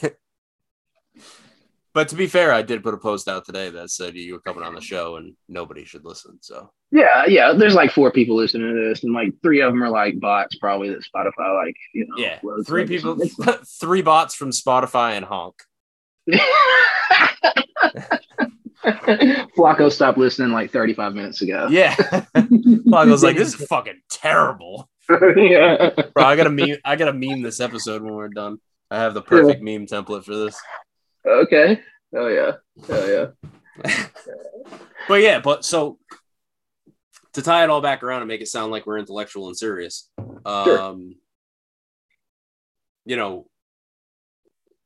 but 1.92 2.08
to 2.10 2.16
be 2.16 2.28
fair, 2.28 2.54
I 2.54 2.62
did 2.62 2.84
put 2.84 2.94
a 2.94 3.00
post 3.00 3.28
out 3.28 3.46
today 3.48 3.72
that 3.72 3.90
said 3.90 4.14
you 4.14 4.34
were 4.34 4.40
coming 4.42 4.64
on 4.64 4.76
the 4.76 4.82
show 4.82 5.16
and 5.16 5.36
nobody 5.50 5.86
should 5.86 6.06
listen. 6.06 6.38
So 6.42 6.72
Yeah, 6.94 7.26
yeah. 7.26 7.54
There's 7.54 7.74
like 7.74 7.92
four 7.92 8.12
people 8.12 8.36
listening 8.36 8.72
to 8.72 8.90
this, 8.90 9.04
and 9.04 9.14
like 9.14 9.34
three 9.42 9.62
of 9.62 9.74
them 9.74 9.82
are 9.82 9.90
like 9.90 10.20
bots, 10.20 10.56
probably 10.58 10.90
that 10.90 11.00
Spotify, 11.00 11.66
like 11.66 11.76
you 11.92 12.06
know. 12.08 12.18
yeah, 12.18 12.38
three 12.68 12.86
people, 12.86 13.18
three 13.80 14.04
bots 14.04 14.36
from 14.36 14.52
Spotify 14.52 15.14
and 15.14 15.26
Honk. 15.26 15.56
Flacco 19.58 19.92
stopped 19.92 20.20
listening 20.20 20.52
like 20.52 20.70
35 20.70 21.16
minutes 21.16 21.42
ago. 21.42 21.68
Yeah, 21.72 21.96
was 22.86 23.24
like, 23.24 23.38
this 23.38 23.56
is 23.56 23.66
fucking 23.66 24.00
terrible, 24.12 24.88
yeah. 25.10 25.90
bro. 26.14 26.24
I 26.24 26.36
gotta 26.36 26.52
meme. 26.52 26.78
I 26.86 26.96
gotta 26.96 27.14
meme 27.14 27.42
this 27.42 27.60
episode 27.60 28.04
when 28.04 28.14
we're 28.14 28.30
done. 28.30 28.60
I 28.92 29.00
have 29.00 29.16
the 29.16 29.24
perfect 29.24 29.64
meme 29.64 29.88
template 29.88 30.26
for 30.26 30.36
this. 30.36 30.62
Okay. 31.26 31.80
Oh 32.16 32.28
yeah. 32.28 32.52
Oh 32.88 33.08
yeah. 33.08 33.94
But 35.08 35.22
yeah, 35.22 35.40
but 35.40 35.66
so 35.66 35.98
to 37.34 37.42
tie 37.42 37.64
it 37.64 37.70
all 37.70 37.82
back 37.82 38.04
around 38.04 38.22
and 38.22 38.28
make 38.28 38.42
it 38.42 38.48
sound 38.48 38.72
like 38.72 38.86
we're 38.86 39.00
intellectual 39.00 39.48
and 39.48 39.58
serious, 39.58 40.10
um, 40.46 41.16
you 43.06 43.16
know, 43.16 43.48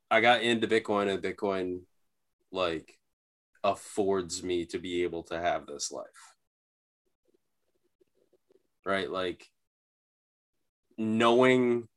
I 0.09 0.21
got 0.21 0.41
into 0.41 0.67
Bitcoin 0.67 1.13
and 1.13 1.21
Bitcoin 1.21 1.81
like 2.51 2.97
affords 3.63 4.41
me 4.43 4.65
to 4.67 4.79
be 4.79 5.03
able 5.03 5.23
to 5.23 5.39
have 5.39 5.65
this 5.65 5.91
life. 5.91 6.05
Right? 8.85 9.11
Like 9.11 9.45
knowing 10.97 11.87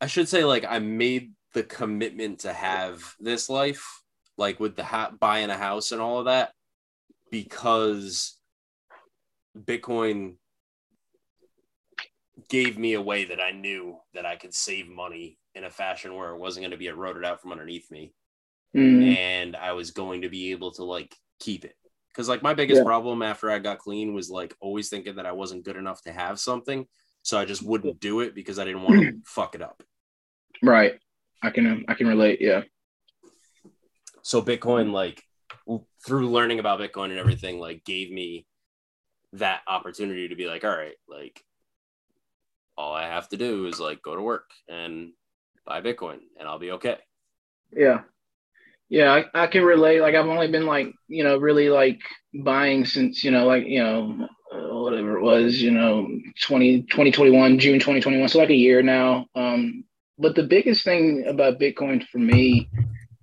I 0.00 0.06
should 0.06 0.28
say 0.28 0.44
like 0.44 0.66
I 0.68 0.78
made 0.78 1.32
the 1.54 1.62
commitment 1.62 2.40
to 2.40 2.52
have 2.52 3.14
this 3.18 3.48
life 3.48 4.02
like 4.36 4.60
with 4.60 4.76
the 4.76 4.84
ha- 4.84 5.12
buying 5.18 5.50
a 5.50 5.56
house 5.56 5.92
and 5.92 6.00
all 6.00 6.18
of 6.18 6.26
that 6.26 6.52
because 7.30 8.38
Bitcoin 9.56 10.36
gave 12.48 12.78
me 12.78 12.94
a 12.94 13.00
way 13.02 13.24
that 13.24 13.40
I 13.40 13.52
knew 13.52 13.96
that 14.12 14.26
I 14.26 14.36
could 14.36 14.54
save 14.54 14.88
money 14.88 15.38
in 15.54 15.64
a 15.64 15.70
fashion 15.70 16.14
where 16.14 16.30
it 16.30 16.38
wasn't 16.38 16.62
going 16.64 16.72
to 16.72 16.76
be 16.76 16.86
eroded 16.88 17.24
out 17.24 17.40
from 17.40 17.52
underneath 17.52 17.90
me 17.90 18.12
Mm, 18.76 19.16
and 19.16 19.54
I 19.56 19.72
was 19.72 19.92
going 19.92 20.22
to 20.22 20.28
be 20.28 20.50
able 20.50 20.72
to 20.72 20.82
like 20.84 21.14
keep 21.38 21.64
it. 21.64 21.76
Cause 22.12 22.28
like 22.28 22.42
my 22.42 22.54
biggest 22.54 22.80
Yeah. 22.80 22.84
problem 22.84 23.22
after 23.22 23.48
I 23.48 23.60
got 23.60 23.78
clean 23.78 24.14
was 24.14 24.30
like 24.30 24.52
always 24.60 24.88
thinking 24.88 25.14
that 25.14 25.26
I 25.26 25.32
wasn't 25.32 25.64
good 25.64 25.76
enough 25.76 26.02
to 26.02 26.12
have 26.12 26.40
something. 26.40 26.86
So 27.22 27.38
I 27.38 27.44
just 27.44 27.62
wouldn't 27.62 28.00
do 28.00 28.18
it 28.20 28.34
because 28.34 28.58
I 28.58 28.64
didn't 28.64 28.82
want 28.82 28.98
to 29.00 29.14
fuck 29.24 29.54
it 29.54 29.62
up. 29.62 29.80
right. 30.60 30.98
I 31.40 31.50
can 31.50 31.84
I 31.86 31.94
can 31.94 32.08
relate. 32.08 32.40
Yeah. 32.40 32.62
so 34.22 34.42
bitcoin 34.42 34.90
like 34.90 35.22
through 36.04 36.30
learning 36.30 36.58
about 36.58 36.80
bitcoin 36.80 37.10
and 37.10 37.18
everything 37.18 37.60
like 37.60 37.84
gave 37.84 38.10
me 38.10 38.44
that 39.34 39.60
opportunity 39.66 40.28
to 40.28 40.36
be 40.36 40.46
like 40.46 40.64
all 40.64 40.70
right 40.76 40.96
like 41.08 41.42
all 42.76 42.92
i 42.94 43.06
have 43.06 43.28
to 43.28 43.36
do 43.36 43.66
is 43.66 43.80
like 43.80 44.02
go 44.02 44.14
to 44.16 44.22
work 44.22 44.50
and 44.68 45.12
buy 45.66 45.80
bitcoin 45.80 46.18
and 46.38 46.48
i'll 46.48 46.58
be 46.58 46.72
okay 46.72 46.98
Yeah. 47.72 48.02
Yeah, 48.88 49.12
I, 49.34 49.44
I 49.44 49.46
can 49.48 49.64
relate. 49.64 50.00
Like 50.00 50.14
I've 50.14 50.26
only 50.28 50.46
been 50.48 50.66
like, 50.66 50.92
you 51.08 51.24
know, 51.24 51.38
really 51.38 51.68
like 51.70 52.00
buying 52.34 52.84
since, 52.84 53.24
you 53.24 53.30
know, 53.30 53.46
like, 53.46 53.64
you 53.66 53.82
know, 53.82 54.28
uh, 54.52 54.76
whatever 54.78 55.16
it 55.18 55.22
was, 55.22 55.60
you 55.60 55.70
know, 55.70 56.06
20, 56.42 56.82
2021, 56.82 57.58
June 57.58 57.78
2021. 57.80 58.28
So 58.28 58.38
like 58.38 58.50
a 58.50 58.54
year 58.54 58.82
now. 58.82 59.26
Um, 59.34 59.84
but 60.18 60.36
the 60.36 60.44
biggest 60.44 60.84
thing 60.84 61.24
about 61.26 61.58
Bitcoin 61.58 62.06
for 62.06 62.18
me, 62.18 62.68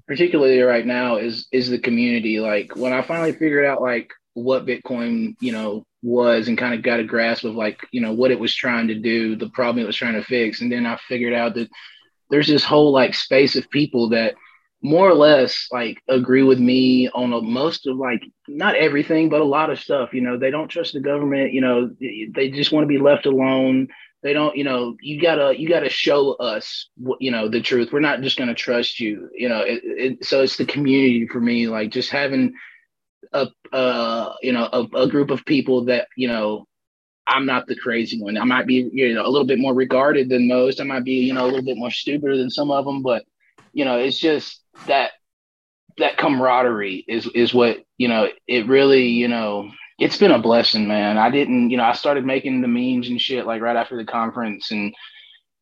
particularly 0.07 0.59
right 0.61 0.85
now, 0.85 1.17
is 1.17 1.47
is 1.51 1.69
the 1.69 1.79
community. 1.79 2.39
Like 2.39 2.75
when 2.75 2.91
I 2.91 3.01
finally 3.01 3.31
figured 3.31 3.65
out 3.65 3.81
like 3.81 4.11
what 4.33 4.65
Bitcoin, 4.65 5.35
you 5.39 5.51
know, 5.51 5.85
was 6.03 6.47
and 6.47 6.57
kind 6.57 6.73
of 6.73 6.81
got 6.81 6.99
a 6.99 7.03
grasp 7.03 7.43
of 7.43 7.55
like, 7.55 7.85
you 7.91 8.01
know, 8.01 8.13
what 8.13 8.31
it 8.31 8.39
was 8.39 8.55
trying 8.55 8.87
to 8.87 8.95
do, 8.95 9.35
the 9.35 9.49
problem 9.49 9.83
it 9.83 9.87
was 9.87 9.95
trying 9.95 10.15
to 10.15 10.23
fix. 10.23 10.61
And 10.61 10.71
then 10.71 10.85
I 10.85 10.97
figured 11.07 11.33
out 11.33 11.55
that 11.55 11.69
there's 12.29 12.47
this 12.47 12.63
whole 12.63 12.91
like 12.91 13.13
space 13.13 13.55
of 13.55 13.69
people 13.69 14.09
that 14.09 14.35
more 14.81 15.07
or 15.07 15.13
less 15.13 15.67
like 15.71 16.01
agree 16.07 16.43
with 16.43 16.59
me 16.59 17.07
on 17.09 17.33
a, 17.33 17.41
most 17.41 17.85
of 17.85 17.97
like 17.97 18.23
not 18.47 18.75
everything 18.75 19.29
but 19.29 19.41
a 19.41 19.45
lot 19.45 19.69
of 19.69 19.79
stuff 19.79 20.13
you 20.13 20.21
know. 20.21 20.37
They 20.37 20.49
don't 20.49 20.69
trust 20.69 20.93
the 20.93 20.99
government 20.99 21.53
you 21.53 21.61
know 21.61 21.91
they 21.99 22.49
just 22.49 22.71
want 22.71 22.83
to 22.83 22.87
be 22.87 22.97
left 22.97 23.27
alone. 23.27 23.89
They 24.23 24.33
don't 24.33 24.55
you 24.57 24.63
know 24.63 24.95
you 25.01 25.21
gotta 25.21 25.59
you 25.59 25.69
gotta 25.69 25.89
show 25.89 26.33
us 26.33 26.89
you 27.19 27.29
know 27.29 27.47
the 27.47 27.61
truth. 27.61 27.89
We're 27.91 27.99
not 27.99 28.21
just 28.21 28.37
gonna 28.37 28.55
trust 28.55 28.99
you 28.99 29.29
you 29.35 29.49
know. 29.49 29.61
It, 29.61 29.81
it, 29.83 30.25
so 30.25 30.41
it's 30.41 30.57
the 30.57 30.65
community 30.65 31.27
for 31.27 31.39
me 31.39 31.67
like 31.67 31.91
just 31.91 32.09
having 32.09 32.53
a 33.33 33.47
uh 33.71 34.33
you 34.41 34.51
know 34.51 34.67
a, 34.71 34.81
a 34.97 35.07
group 35.07 35.29
of 35.29 35.45
people 35.45 35.85
that 35.85 36.07
you 36.15 36.27
know 36.27 36.67
I'm 37.27 37.45
not 37.45 37.67
the 37.67 37.75
crazy 37.75 38.21
one. 38.21 38.37
I 38.37 38.43
might 38.43 38.67
be, 38.67 38.89
you 38.91 39.13
know, 39.13 39.25
a 39.25 39.29
little 39.29 39.47
bit 39.47 39.59
more 39.59 39.73
regarded 39.73 40.27
than 40.27 40.49
most. 40.49 40.81
I 40.81 40.83
might 40.83 41.05
be, 41.05 41.13
you 41.13 41.33
know, 41.33 41.45
a 41.45 41.47
little 41.47 41.63
bit 41.63 41.77
more 41.77 41.91
stupider 41.91 42.35
than 42.35 42.49
some 42.49 42.71
of 42.71 42.83
them, 42.83 43.01
but 43.01 43.23
you 43.73 43.85
know, 43.85 43.97
it's 43.97 44.19
just 44.19 44.61
that 44.87 45.11
that 45.97 46.17
camaraderie 46.17 47.05
is 47.07 47.27
is 47.27 47.53
what 47.53 47.77
you 47.97 48.07
know. 48.07 48.27
It 48.47 48.67
really, 48.67 49.07
you 49.07 49.27
know, 49.27 49.71
it's 49.99 50.17
been 50.17 50.31
a 50.31 50.39
blessing, 50.39 50.87
man. 50.87 51.17
I 51.17 51.29
didn't, 51.29 51.69
you 51.69 51.77
know, 51.77 51.83
I 51.83 51.93
started 51.93 52.25
making 52.25 52.61
the 52.61 52.67
memes 52.67 53.07
and 53.07 53.21
shit 53.21 53.45
like 53.45 53.61
right 53.61 53.75
after 53.75 53.95
the 53.95 54.05
conference, 54.05 54.71
and 54.71 54.93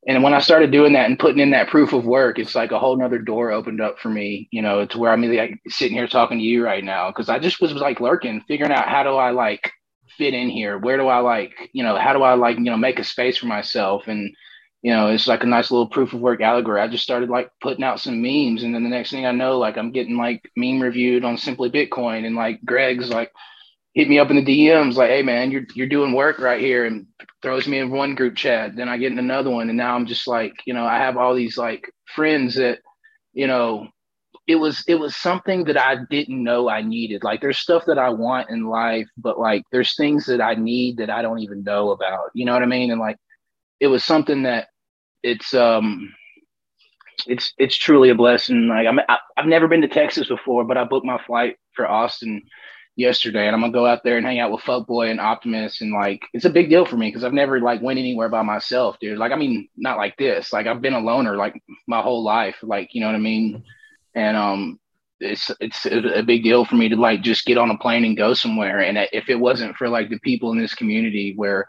and 0.08 0.24
when 0.24 0.34
I 0.34 0.40
started 0.40 0.72
doing 0.72 0.94
that 0.94 1.08
and 1.08 1.20
putting 1.20 1.40
in 1.40 1.52
that 1.52 1.68
proof 1.68 1.92
of 1.92 2.06
work, 2.06 2.40
it's 2.40 2.56
like 2.56 2.72
a 2.72 2.80
whole 2.80 2.98
nother 2.98 3.20
door 3.20 3.52
opened 3.52 3.82
up 3.82 4.00
for 4.00 4.10
me, 4.10 4.48
you 4.52 4.62
know, 4.62 4.86
to 4.86 4.98
where 4.98 5.12
I'm 5.12 5.22
like 5.22 5.60
sitting 5.68 5.98
here 5.98 6.08
talking 6.08 6.38
to 6.38 6.44
you 6.44 6.64
right 6.64 6.84
now 6.84 7.10
because 7.10 7.28
I 7.28 7.38
just 7.38 7.60
was 7.60 7.74
like 7.74 8.00
lurking, 8.00 8.42
figuring 8.48 8.72
out 8.72 8.88
how 8.88 9.04
do 9.04 9.16
I 9.16 9.32
like 9.32 9.72
fit 10.18 10.34
in 10.34 10.50
here? 10.50 10.78
Where 10.78 10.98
do 10.98 11.08
I 11.08 11.20
like, 11.20 11.54
you 11.74 11.84
know, 11.84 11.98
how 11.98 12.14
do 12.14 12.24
I 12.24 12.36
like, 12.36 12.58
you 12.58 12.64
know, 12.64 12.78
make 12.78 12.98
a 12.98 13.04
space 13.04 13.38
for 13.38 13.48
myself? 13.48 14.08
And, 14.08 14.34
you 14.82 14.94
know, 14.94 15.08
it's 15.08 15.28
like 15.28 15.44
a 15.44 15.48
nice 15.48 15.70
little 15.70 15.90
proof 15.90 16.14
of 16.14 16.22
work 16.22 16.40
allegory. 16.42 16.80
I 16.80 16.88
just 16.88 17.04
started 17.04 17.30
like 17.30 17.50
putting 17.62 17.84
out 17.84 18.00
some 18.00 18.22
memes. 18.22 18.64
And 18.64 18.74
then 18.74 18.84
the 18.84 18.90
next 18.90 19.12
thing 19.12 19.26
I 19.26 19.32
know, 19.32 19.58
like 19.58 19.78
I'm 19.78 19.92
getting 19.92 20.16
like 20.16 20.50
meme 20.56 20.82
reviewed 20.82 21.26
on 21.26 21.38
Simply 21.38 21.70
Bitcoin. 21.70 22.26
And 22.26 22.38
like 22.38 22.62
Greg's 22.64 23.10
like 23.10 23.34
hit 24.00 24.08
me 24.08 24.18
up 24.18 24.30
in 24.30 24.38
the 24.38 24.46
DMs, 24.46 24.96
like, 24.96 25.10
hey 25.10 25.22
man, 25.22 25.52
you're 25.52 25.66
you're 25.76 25.86
doing 25.86 26.14
work 26.14 26.40
right 26.40 26.62
here 26.62 26.86
and 26.86 27.06
throws 27.42 27.68
me 27.68 27.80
in 27.80 27.92
one 27.92 28.16
group 28.16 28.34
chat. 28.34 28.74
Then 28.74 28.88
I 28.88 28.98
get 28.98 29.12
in 29.12 29.20
another 29.20 29.50
one. 29.50 29.68
And 29.68 29.78
now 29.78 29.94
I'm 29.94 30.06
just 30.06 30.26
like, 30.26 30.54
you 30.66 30.74
know, 30.74 30.86
I 30.86 31.00
have 31.00 31.18
all 31.18 31.36
these 31.36 31.58
like 31.58 31.92
friends 32.16 32.56
that, 32.56 32.80
you 33.34 33.46
know, 33.46 33.90
it 34.48 34.56
was 34.56 34.86
it 34.88 34.96
was 34.96 35.18
something 35.18 35.66
that 35.66 35.78
I 35.78 35.98
didn't 36.10 36.42
know 36.42 36.70
I 36.70 36.82
needed. 36.82 37.26
Like 37.26 37.42
there's 37.42 37.60
stuff 37.60 37.84
that 37.88 37.98
I 37.98 38.08
want 38.08 38.50
in 38.50 38.68
life, 38.68 39.10
but 39.18 39.38
like 39.38 39.64
there's 39.74 39.98
things 39.98 40.26
that 40.28 40.40
I 40.40 40.56
need 40.56 40.96
that 41.00 41.10
I 41.10 41.22
don't 41.22 41.40
even 41.40 41.66
know 41.66 41.92
about. 41.92 42.30
You 42.34 42.46
know 42.46 42.54
what 42.54 42.64
I 42.64 42.68
mean? 42.68 42.92
And 42.92 43.02
like 43.02 43.18
it 43.82 43.88
was 43.88 44.06
something 44.06 44.44
that 44.44 44.70
it's 45.24 45.54
um 45.54 46.14
it's 47.28 47.54
it's 47.58 47.78
truly 47.78 48.12
a 48.12 48.16
blessing. 48.16 48.70
Like 48.70 48.88
I'm 48.88 49.00
I, 49.10 49.18
I've 49.36 49.46
never 49.46 49.68
been 49.68 49.82
to 49.82 49.90
Texas 49.90 50.30
before, 50.30 50.64
but 50.64 50.78
I 50.78 50.86
booked 50.86 51.06
my 51.06 51.22
flight 51.28 51.58
for 51.76 51.86
Austin 51.86 52.44
yesterday 53.00 53.48
and 53.48 53.56
I'm 53.56 53.62
gonna 53.62 53.74
go 53.74 53.86
out 53.86 54.04
there 54.04 54.18
and 54.18 54.26
hang 54.26 54.40
out 54.40 54.52
with 54.52 54.62
Fuckboy 54.62 55.10
and 55.10 55.20
Optimus 55.20 55.82
and 55.82 55.94
like 55.94 56.22
it's 56.34 56.46
a 56.46 56.50
big 56.50 56.70
deal 56.70 56.86
for 56.86 56.98
me 56.98 57.08
because 57.08 57.24
I've 57.24 57.34
never 57.34 57.60
like 57.60 57.82
went 57.82 57.98
anywhere 57.98 58.30
by 58.30 58.42
myself, 58.42 58.98
dude. 59.00 59.18
Like 59.18 59.32
I 59.32 59.36
mean, 59.36 59.70
not 59.78 59.98
like 59.98 60.18
this. 60.18 60.52
Like 60.52 60.68
I've 60.68 60.82
been 60.82 60.94
a 60.94 61.00
loner 61.00 61.38
like 61.38 61.64
my 61.88 62.02
whole 62.02 62.24
life. 62.24 62.58
Like, 62.62 62.94
you 62.94 63.02
know 63.02 63.08
what 63.08 63.16
I 63.16 63.20
mean? 63.20 63.64
And 64.14 64.36
um 64.38 64.80
it's 65.22 65.50
it's 65.60 65.86
a 65.86 66.22
big 66.24 66.44
deal 66.44 66.66
for 66.66 66.76
me 66.76 66.90
to 66.90 66.96
like 66.96 67.22
just 67.22 67.46
get 67.46 67.58
on 67.58 67.72
a 67.72 67.78
plane 67.78 68.06
and 68.06 68.18
go 68.18 68.34
somewhere. 68.34 68.80
And 68.80 68.98
if 69.12 69.30
it 69.30 69.36
wasn't 69.36 69.78
for 69.78 69.90
like 69.90 70.10
the 70.10 70.20
people 70.20 70.52
in 70.52 70.60
this 70.60 70.76
community 70.76 71.34
where 71.36 71.68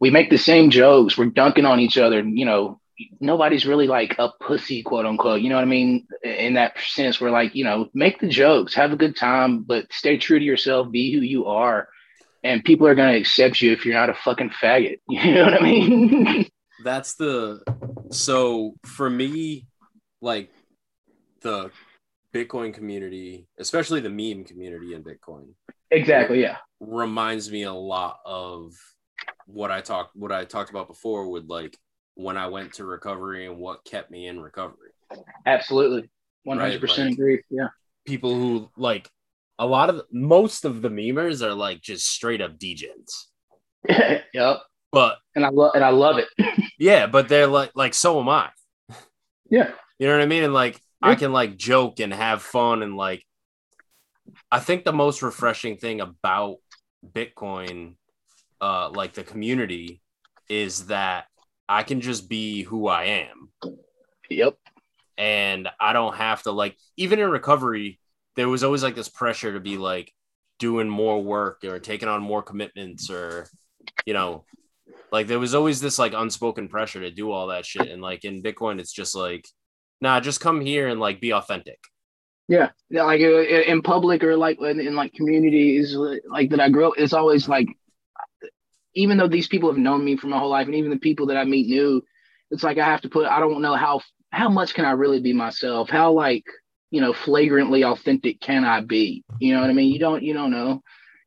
we 0.00 0.10
make 0.10 0.30
the 0.30 0.38
same 0.38 0.70
jokes, 0.70 1.16
we're 1.16 1.26
dunking 1.26 1.66
on 1.66 1.78
each 1.78 1.98
other, 1.98 2.20
you 2.20 2.46
know, 2.46 2.80
nobody's 3.20 3.66
really 3.66 3.86
like 3.86 4.16
a 4.18 4.30
pussy, 4.40 4.82
quote 4.82 5.06
unquote. 5.06 5.40
You 5.40 5.48
know 5.48 5.56
what 5.56 5.64
I 5.64 5.68
mean? 5.68 6.06
In 6.22 6.54
that 6.54 6.78
sense, 6.78 7.20
we're 7.20 7.30
like, 7.30 7.54
you 7.54 7.64
know, 7.64 7.88
make 7.94 8.20
the 8.20 8.28
jokes, 8.28 8.74
have 8.74 8.92
a 8.92 8.96
good 8.96 9.16
time, 9.16 9.62
but 9.62 9.92
stay 9.92 10.18
true 10.18 10.38
to 10.38 10.44
yourself, 10.44 10.90
be 10.90 11.12
who 11.12 11.20
you 11.20 11.46
are. 11.46 11.88
And 12.42 12.64
people 12.64 12.86
are 12.86 12.94
going 12.94 13.12
to 13.12 13.20
accept 13.20 13.60
you 13.60 13.72
if 13.72 13.84
you're 13.84 13.94
not 13.94 14.10
a 14.10 14.14
fucking 14.14 14.50
faggot. 14.50 15.00
You 15.08 15.34
know 15.34 15.44
what 15.44 15.60
I 15.60 15.62
mean? 15.62 16.48
That's 16.84 17.14
the 17.14 17.62
so 18.10 18.74
for 18.86 19.10
me, 19.10 19.66
like 20.22 20.50
the 21.42 21.70
Bitcoin 22.34 22.72
community, 22.72 23.46
especially 23.58 24.00
the 24.00 24.10
meme 24.10 24.44
community 24.44 24.94
in 24.94 25.02
Bitcoin. 25.02 25.48
Exactly. 25.90 26.40
Yeah. 26.40 26.56
Reminds 26.80 27.50
me 27.50 27.64
a 27.64 27.72
lot 27.72 28.20
of 28.24 28.72
what 29.46 29.70
I 29.70 29.80
talked 29.80 30.16
what 30.16 30.32
I 30.32 30.44
talked 30.44 30.70
about 30.70 30.88
before 30.88 31.28
with 31.28 31.48
like 31.48 31.76
when 32.14 32.36
I 32.36 32.48
went 32.48 32.74
to 32.74 32.84
recovery 32.84 33.46
and 33.46 33.58
what 33.58 33.84
kept 33.84 34.10
me 34.10 34.26
in 34.26 34.40
recovery. 34.40 34.90
Absolutely. 35.46 36.10
100% 36.46 36.58
right? 36.58 36.80
like, 36.98 37.12
agree. 37.12 37.42
Yeah. 37.50 37.68
People 38.06 38.34
who 38.34 38.70
like 38.76 39.08
a 39.58 39.66
lot 39.66 39.90
of 39.90 40.02
most 40.10 40.64
of 40.64 40.82
the 40.82 40.88
memers 40.88 41.42
are 41.42 41.54
like 41.54 41.82
just 41.82 42.06
straight 42.06 42.40
up 42.40 42.58
degens. 42.58 43.26
yep. 43.88 44.58
But 44.92 45.18
and 45.36 45.44
I 45.44 45.50
love 45.50 45.72
and 45.74 45.84
I 45.84 45.90
love 45.90 46.18
it. 46.18 46.28
yeah, 46.78 47.06
but 47.06 47.28
they're 47.28 47.46
like 47.46 47.72
like 47.74 47.94
so 47.94 48.20
am 48.20 48.28
I. 48.28 48.50
Yeah. 49.50 49.70
You 49.98 50.06
know 50.06 50.14
what 50.14 50.22
I 50.22 50.26
mean? 50.26 50.44
And 50.44 50.54
like 50.54 50.80
yeah. 51.02 51.10
I 51.10 51.14
can 51.14 51.32
like 51.32 51.56
joke 51.56 52.00
and 52.00 52.12
have 52.12 52.42
fun 52.42 52.82
and 52.82 52.96
like 52.96 53.24
I 54.50 54.60
think 54.60 54.84
the 54.84 54.92
most 54.92 55.22
refreshing 55.22 55.76
thing 55.76 56.00
about 56.00 56.56
Bitcoin 57.06 57.96
uh 58.60 58.90
like 58.90 59.12
the 59.12 59.22
community 59.24 60.00
is 60.48 60.86
that 60.86 61.26
I 61.70 61.84
can 61.84 62.00
just 62.00 62.28
be 62.28 62.62
who 62.64 62.88
I 62.88 63.04
am. 63.04 63.52
Yep. 64.28 64.56
And 65.16 65.68
I 65.80 65.92
don't 65.92 66.16
have 66.16 66.42
to 66.42 66.50
like 66.50 66.76
even 66.96 67.20
in 67.20 67.30
recovery, 67.30 68.00
there 68.34 68.48
was 68.48 68.64
always 68.64 68.82
like 68.82 68.96
this 68.96 69.08
pressure 69.08 69.52
to 69.52 69.60
be 69.60 69.78
like 69.78 70.12
doing 70.58 70.88
more 70.88 71.22
work 71.22 71.62
or 71.64 71.78
taking 71.78 72.08
on 72.08 72.22
more 72.22 72.42
commitments 72.42 73.08
or 73.08 73.46
you 74.04 74.14
know, 74.14 74.44
like 75.12 75.28
there 75.28 75.38
was 75.38 75.54
always 75.54 75.80
this 75.80 75.96
like 75.96 76.12
unspoken 76.12 76.68
pressure 76.68 77.02
to 77.02 77.10
do 77.12 77.30
all 77.30 77.46
that 77.46 77.64
shit. 77.64 77.88
And 77.88 78.02
like 78.02 78.24
in 78.24 78.42
Bitcoin, 78.42 78.80
it's 78.80 78.92
just 78.92 79.14
like, 79.14 79.46
nah, 80.00 80.18
just 80.18 80.40
come 80.40 80.60
here 80.60 80.88
and 80.88 80.98
like 80.98 81.20
be 81.20 81.32
authentic. 81.32 81.78
Yeah, 82.48 82.70
like 82.90 83.20
uh, 83.20 83.42
in 83.42 83.80
public 83.80 84.24
or 84.24 84.36
like 84.36 84.60
in, 84.60 84.80
in 84.80 84.96
like 84.96 85.12
communities 85.14 85.94
like 85.94 86.50
that 86.50 86.58
I 86.58 86.68
grew 86.68 86.88
up, 86.88 86.94
it's 86.96 87.12
always 87.12 87.48
like 87.48 87.68
even 88.94 89.16
though 89.16 89.28
these 89.28 89.48
people 89.48 89.70
have 89.70 89.78
known 89.78 90.04
me 90.04 90.16
for 90.16 90.26
my 90.26 90.38
whole 90.38 90.50
life, 90.50 90.66
and 90.66 90.74
even 90.74 90.90
the 90.90 90.98
people 90.98 91.26
that 91.26 91.36
I 91.36 91.44
meet 91.44 91.68
new, 91.68 92.02
it's 92.50 92.62
like 92.62 92.78
I 92.78 92.84
have 92.84 93.00
to 93.02 93.08
put. 93.08 93.26
I 93.26 93.40
don't 93.40 93.62
know 93.62 93.74
how 93.74 94.00
how 94.30 94.48
much 94.48 94.74
can 94.74 94.84
I 94.84 94.92
really 94.92 95.20
be 95.20 95.32
myself? 95.32 95.88
How 95.90 96.12
like 96.12 96.44
you 96.90 97.00
know 97.00 97.12
flagrantly 97.12 97.84
authentic 97.84 98.40
can 98.40 98.64
I 98.64 98.80
be? 98.80 99.24
You 99.38 99.54
know 99.54 99.60
what 99.60 99.70
I 99.70 99.74
mean? 99.74 99.92
You 99.92 99.98
don't 99.98 100.22
you 100.22 100.34
don't 100.34 100.50
know, 100.50 100.82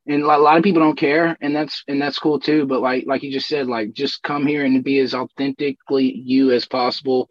and 0.08 0.24
a 0.24 0.28
lot 0.28 0.58
of 0.58 0.64
people 0.64 0.82
don't 0.82 0.98
care, 0.98 1.38
and 1.42 1.56
that's 1.56 1.84
and 1.88 2.02
that's 2.02 2.20
cool 2.20 2.40
too. 2.40 2.66
But 2.66 2.82
like 2.82 3.06
like 3.08 3.24
you 3.24 3.32
just 3.32 3.48
said, 3.48 3.68
like 3.68 3.94
just 3.94 4.22
come 4.24 4.46
here 4.46 4.66
and 4.66 4.84
be 4.84 5.00
as 5.00 5.14
authentically 5.14 6.14
you 6.14 6.52
as 6.52 6.66
possible, 6.66 7.30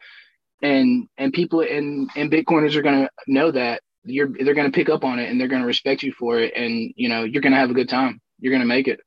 and 0.63 1.09
and 1.19 1.33
people 1.33 1.61
and 1.61 2.09
and 2.17 2.31
Bitcoiners 2.31 2.77
are 2.77 2.83
gonna 2.83 3.11
know 3.27 3.51
that 3.51 3.83
you're 4.05 4.31
they're 4.41 4.55
gonna 4.55 4.71
pick 4.71 4.89
up 4.89 5.05
on 5.05 5.19
it 5.19 5.31
and 5.31 5.39
they're 5.39 5.49
gonna 5.49 5.67
respect 5.67 6.03
you 6.03 6.13
for 6.13 6.39
it, 6.39 6.55
and 6.57 6.93
you 6.97 7.09
know 7.09 7.25
you're 7.25 7.43
gonna 7.43 7.57
have 7.57 7.71
a 7.71 7.75
good 7.75 7.89
time. 7.89 8.21
You're 8.39 8.53
gonna 8.53 8.65
make 8.65 8.89
it. 8.89 9.01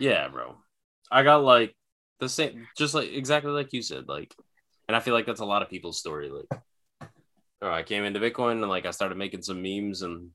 Yeah, 0.00 0.28
bro. 0.28 0.56
I 1.10 1.22
got 1.22 1.42
like 1.42 1.74
the 2.20 2.28
same, 2.28 2.66
just 2.76 2.94
like 2.94 3.12
exactly 3.12 3.50
like 3.50 3.72
you 3.72 3.82
said, 3.82 4.08
like, 4.08 4.34
and 4.86 4.96
I 4.96 5.00
feel 5.00 5.14
like 5.14 5.26
that's 5.26 5.40
a 5.40 5.46
lot 5.46 5.62
of 5.62 5.70
people's 5.70 5.98
story. 5.98 6.30
Like, 6.30 6.60
oh, 7.62 7.70
I 7.70 7.82
came 7.82 8.04
into 8.04 8.20
Bitcoin 8.20 8.52
and 8.52 8.68
like 8.68 8.86
I 8.86 8.90
started 8.90 9.18
making 9.18 9.42
some 9.42 9.62
memes 9.62 10.02
and 10.02 10.30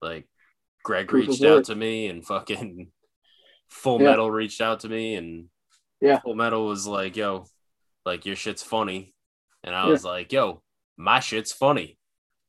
like 0.00 0.26
Greg 0.84 1.12
reached 1.12 1.42
out 1.44 1.64
to 1.64 1.74
me 1.74 2.08
and 2.08 2.24
fucking 2.24 2.90
Full 3.70 4.00
yeah. 4.00 4.10
Metal 4.10 4.30
reached 4.30 4.62
out 4.62 4.80
to 4.80 4.88
me 4.88 5.14
and 5.14 5.48
yeah, 6.00 6.20
Full 6.20 6.34
Metal 6.34 6.66
was 6.66 6.86
like, 6.86 7.16
yo, 7.16 7.44
like 8.06 8.24
your 8.24 8.36
shit's 8.36 8.62
funny, 8.62 9.14
and 9.62 9.74
I 9.74 9.84
yeah. 9.84 9.90
was 9.90 10.04
like, 10.04 10.32
yo, 10.32 10.62
my 10.96 11.20
shit's 11.20 11.52
funny. 11.52 11.98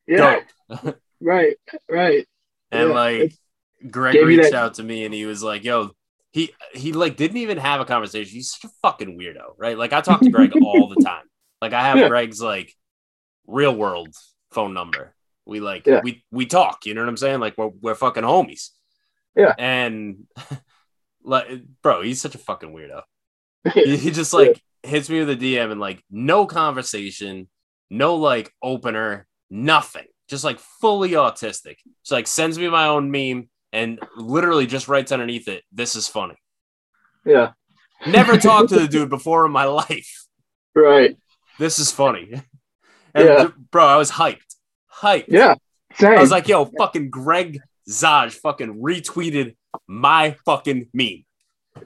Yeah, 0.08 0.42
right, 1.22 1.58
right. 1.90 2.26
And 2.72 2.90
yeah. 2.90 2.96
like 2.96 3.34
Greg 3.90 4.16
reached 4.16 4.54
out 4.54 4.76
to 4.76 4.84
me 4.84 5.06
and 5.06 5.14
he 5.14 5.26
was 5.26 5.44
like, 5.44 5.64
yo, 5.64 5.92
he 6.32 6.54
he 6.74 6.94
like 6.94 7.16
didn't 7.16 7.38
even 7.38 7.58
have 7.58 7.82
a 7.82 7.86
conversation. 7.86 8.34
He's 8.34 8.52
such 8.52 8.70
a 8.70 8.74
fucking 8.82 9.18
weirdo, 9.18 9.54
right? 9.58 9.78
Like 9.78 9.94
I 9.94 10.02
talk 10.02 10.22
to 10.22 10.30
Greg 10.30 10.54
all 10.62 10.88
the 10.88 11.04
time. 11.04 11.24
Like 11.62 11.74
I 11.74 11.82
have 11.88 11.98
yeah. 11.98 12.08
Greg's 12.08 12.42
like 12.42 12.74
real 13.48 13.76
world 13.76 14.14
phone 14.52 14.74
number. 14.74 15.16
We 15.46 15.60
like 15.60 15.88
yeah. 15.88 16.02
we 16.04 16.24
we 16.32 16.46
talk. 16.46 16.86
You 16.86 16.94
know 16.94 17.02
what 17.02 17.10
I'm 17.10 17.18
saying? 17.18 17.40
Like 17.40 17.58
we're 17.58 17.72
we're 17.82 17.96
fucking 17.96 18.24
homies. 18.24 18.70
Yeah. 19.36 19.54
And 19.58 20.28
like, 21.24 21.48
bro, 21.82 22.02
he's 22.02 22.22
such 22.22 22.36
a 22.36 22.40
fucking 22.40 22.74
weirdo. 22.74 23.02
he, 23.74 23.98
he 23.98 24.12
just 24.12 24.34
like 24.34 24.62
yeah. 24.84 24.90
hits 24.92 25.10
me 25.10 25.20
with 25.20 25.30
a 25.32 25.36
DM 25.36 25.72
and 25.72 25.82
like 25.82 26.04
no 26.12 26.46
conversation, 26.46 27.50
no 27.90 28.16
like 28.16 28.54
opener, 28.62 29.28
nothing. 29.50 30.06
Just 30.28 30.44
like 30.44 30.60
fully 30.60 31.12
autistic. 31.12 31.78
Just 32.04 32.12
like 32.12 32.28
sends 32.28 32.60
me 32.60 32.70
my 32.70 32.86
own 32.86 33.10
meme 33.10 33.50
and 33.72 34.00
literally 34.16 34.66
just 34.66 34.88
writes 34.88 35.12
underneath 35.12 35.48
it, 35.48 35.64
"This 35.72 35.96
is 35.96 36.08
funny." 36.08 36.36
Yeah. 37.26 37.52
Never 38.08 38.38
talked 38.38 38.70
to 38.70 38.80
the 38.80 38.88
dude 38.91 39.10
before 39.10 39.46
in 39.46 39.52
my 39.52 39.66
life. 39.66 40.26
Right. 40.76 41.18
This 41.58 41.80
is 41.80 41.91
funny. 41.91 42.41
And 43.16 43.28
yeah. 43.28 43.48
bro, 43.72 43.88
I 43.88 43.98
was 43.98 44.12
hyped. 44.12 44.56
Hyped. 45.02 45.30
Yeah. 45.30 45.56
Same. 45.96 46.20
I 46.20 46.22
was 46.22 46.30
like, 46.30 46.48
yo, 46.48 46.66
fucking 46.66 47.10
Greg 47.10 47.60
Zaj 47.90 48.34
fucking 48.34 48.80
retweeted 48.80 49.56
my 49.88 50.36
fucking 50.46 50.90
meme. 50.94 51.26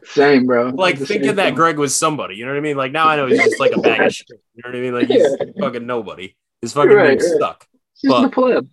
Same, 0.04 0.46
bro. 0.46 0.70
Like 0.70 0.98
thinking 0.98 1.36
that 1.36 1.46
thing. 1.46 1.56
Greg 1.56 1.78
was 1.78 1.96
somebody, 1.96 2.36
you 2.36 2.46
know 2.46 2.52
what 2.52 2.58
I 2.58 2.62
mean? 2.62 2.76
Like 2.76 2.92
now 2.92 3.08
I 3.08 3.16
know 3.16 3.28
he's 3.28 3.42
just 3.42 3.60
like 3.60 3.72
a 3.72 3.80
bag 3.80 4.02
of 4.02 4.14
shit. 4.14 4.28
You 4.54 4.64
know 4.64 4.70
what 4.70 4.76
I 4.76 4.82
mean? 4.82 4.94
Like 4.94 5.08
he's 5.08 5.22
yeah. 5.22 5.46
fucking 5.62 5.86
nobody. 5.86 6.36
His 6.62 6.74
fucking 6.74 6.92
right, 6.92 7.10
right. 7.12 7.22
stuck. 7.22 7.66
He's 7.96 8.12
but, 8.12 8.24
the 8.24 8.30
pleb. 8.30 8.68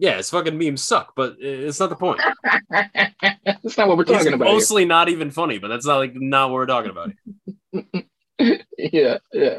Yeah, 0.00 0.16
his 0.16 0.30
fucking 0.30 0.56
memes 0.56 0.82
suck, 0.82 1.12
but 1.14 1.36
it's 1.38 1.78
not 1.78 1.90
the 1.90 1.94
point. 1.96 2.22
that's 2.70 3.76
not 3.76 3.86
what 3.86 3.98
we're 3.98 4.04
talking 4.04 4.32
about. 4.32 4.46
Mostly 4.46 4.82
here. 4.82 4.88
not 4.88 5.10
even 5.10 5.30
funny, 5.30 5.58
but 5.58 5.68
that's 5.68 5.84
not 5.84 5.98
like 5.98 6.14
not 6.14 6.48
what 6.48 6.54
we're 6.54 6.66
talking 6.66 6.90
about. 6.90 7.12
yeah, 8.78 9.18
yeah, 9.34 9.58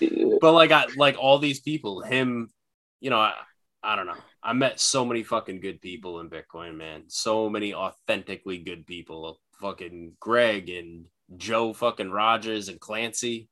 yeah. 0.00 0.24
But 0.40 0.54
like, 0.54 0.72
I 0.72 0.86
like 0.96 1.16
all 1.20 1.38
these 1.38 1.60
people. 1.60 2.00
Him, 2.00 2.50
you 2.98 3.10
know, 3.10 3.20
I, 3.20 3.34
I 3.80 3.94
don't 3.94 4.06
know. 4.06 4.16
I 4.42 4.54
met 4.54 4.80
so 4.80 5.04
many 5.04 5.22
fucking 5.22 5.60
good 5.60 5.80
people 5.80 6.18
in 6.18 6.30
Bitcoin, 6.30 6.76
man. 6.76 7.04
So 7.06 7.48
many 7.48 7.72
authentically 7.72 8.58
good 8.58 8.88
people. 8.88 9.38
Fucking 9.60 10.14
Greg 10.18 10.68
and 10.68 11.04
Joe 11.36 11.72
fucking 11.74 12.10
Rogers 12.10 12.68
and 12.68 12.80
Clancy. 12.80 13.48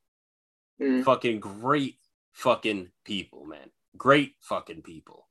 Mm. 0.83 1.05
Fucking 1.05 1.39
great 1.39 1.95
fucking 2.33 2.89
people, 3.05 3.45
man. 3.45 3.71
Great 3.97 4.35
fucking 4.41 4.83
people 4.83 5.28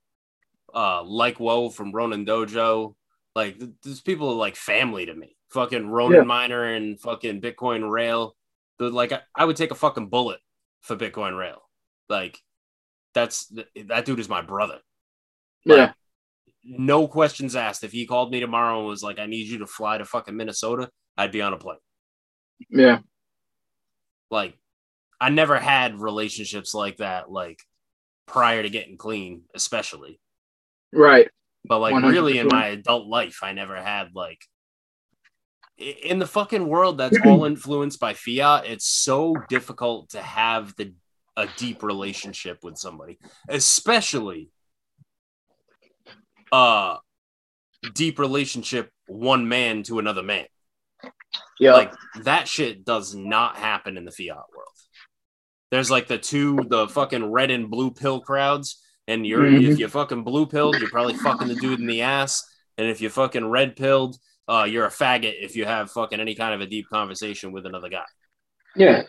uh, 0.73 1.03
like 1.03 1.39
Woe 1.39 1.69
from 1.69 1.91
Ronin 1.91 2.26
Dojo. 2.26 2.95
Like 3.35 3.60
th- 3.60 3.72
these 3.84 4.02
people 4.02 4.30
are 4.30 4.35
like 4.35 4.56
family 4.56 5.06
to 5.06 5.14
me. 5.14 5.35
Fucking 5.49 5.89
Ronin 5.89 6.18
yeah. 6.18 6.23
Miner 6.23 6.64
and 6.64 6.99
fucking 6.99 7.41
Bitcoin 7.41 7.89
Rail. 7.89 8.35
The, 8.80 8.89
like 8.89 9.11
I, 9.11 9.22
I, 9.35 9.45
would 9.45 9.56
take 9.56 9.72
a 9.72 9.76
fucking 9.76 10.10
bullet 10.10 10.39
for 10.81 10.95
Bitcoin 10.95 11.38
Rail. 11.38 11.61
Like 12.10 12.38
that's 13.14 13.52
that 13.88 14.06
dude 14.06 14.19
is 14.19 14.30
my 14.30 14.41
brother. 14.41 14.80
Like, 15.65 15.77
yeah. 15.77 15.94
No 16.64 17.07
questions 17.07 17.56
asked. 17.56 17.84
If 17.84 17.91
he 17.91 18.06
called 18.06 18.31
me 18.31 18.39
tomorrow 18.39 18.80
and 18.80 18.88
was 18.88 19.03
like, 19.03 19.19
"I 19.19 19.26
need 19.26 19.48
you 19.48 19.60
to 19.60 19.68
fly 19.68 19.98
to 19.98 20.06
fucking 20.06 20.35
Minnesota," 20.35 20.89
I'd 21.18 21.31
be 21.31 21.41
on 21.41 21.53
a 21.53 21.57
plane. 21.57 21.77
Yeah. 22.69 22.99
Like, 24.30 24.57
I 25.22 25.30
never 25.30 25.57
had 25.57 26.02
relationships 26.02 26.73
like 26.73 26.98
that. 26.98 27.31
Like 27.31 27.61
prior 28.27 28.61
to 28.61 28.69
getting 28.69 28.98
clean, 28.98 29.44
especially. 29.56 30.19
Right. 30.93 31.30
But 31.65 31.80
like 31.80 31.95
100%. 31.95 32.11
really 32.11 32.38
in 32.38 32.47
my 32.47 32.68
adult 32.68 33.07
life, 33.07 33.39
I 33.43 33.51
never 33.51 33.76
had 33.76 34.09
like 34.15 34.39
in 35.77 36.19
the 36.19 36.27
fucking 36.27 36.68
world 36.68 36.97
that's 36.97 37.18
all 37.26 37.45
influenced 37.45 37.99
by 37.99 38.14
fiat, 38.14 38.65
it's 38.65 38.88
so 38.88 39.35
difficult 39.49 40.09
to 40.09 40.22
have 40.22 40.76
the 40.76 40.93
a 41.35 41.47
deep 41.55 41.84
relationship 41.84 42.64
with 42.64 42.77
somebody, 42.77 43.19
especially 43.47 44.49
uh 46.51 46.97
deep 47.93 48.18
relationship 48.18 48.91
one 49.05 49.47
man 49.47 49.84
to 49.84 49.99
another 49.99 50.23
man. 50.23 50.45
Yeah. 51.59 51.73
Like 51.73 51.93
that 52.23 52.47
shit 52.47 52.84
does 52.85 53.14
not 53.14 53.57
happen 53.57 53.97
in 53.97 54.05
the 54.05 54.11
fiat 54.11 54.38
world. 54.55 54.68
There's 55.69 55.91
like 55.91 56.07
the 56.07 56.18
two 56.18 56.59
the 56.68 56.88
fucking 56.88 57.31
red 57.31 57.51
and 57.51 57.69
blue 57.69 57.91
pill 57.91 58.22
crowds 58.22 58.81
And 59.08 59.26
you're 59.26 59.44
Mhm. 59.44 59.72
if 59.72 59.80
you 59.80 59.88
fucking 59.88 60.24
blue 60.24 60.46
pilled, 60.46 60.80
you're 60.80 60.90
probably 60.90 61.16
fucking 61.16 61.48
the 61.48 61.56
dude 61.56 61.80
in 61.80 61.88
the 61.88 62.02
ass. 62.02 62.44
And 62.78 62.90
if 62.90 63.00
you 63.02 63.10
fucking 63.10 63.50
red 63.50 63.76
pilled, 63.76 64.18
uh, 64.48 64.68
you're 64.70 64.86
a 64.86 64.90
faggot 64.90 65.42
if 65.42 65.56
you 65.56 65.66
have 65.66 65.92
fucking 65.92 66.20
any 66.20 66.36
kind 66.36 66.54
of 66.54 66.62
a 66.62 66.68
deep 66.68 66.88
conversation 66.90 67.52
with 67.52 67.66
another 67.66 67.90
guy. 67.90 68.06
Yeah. 68.76 69.04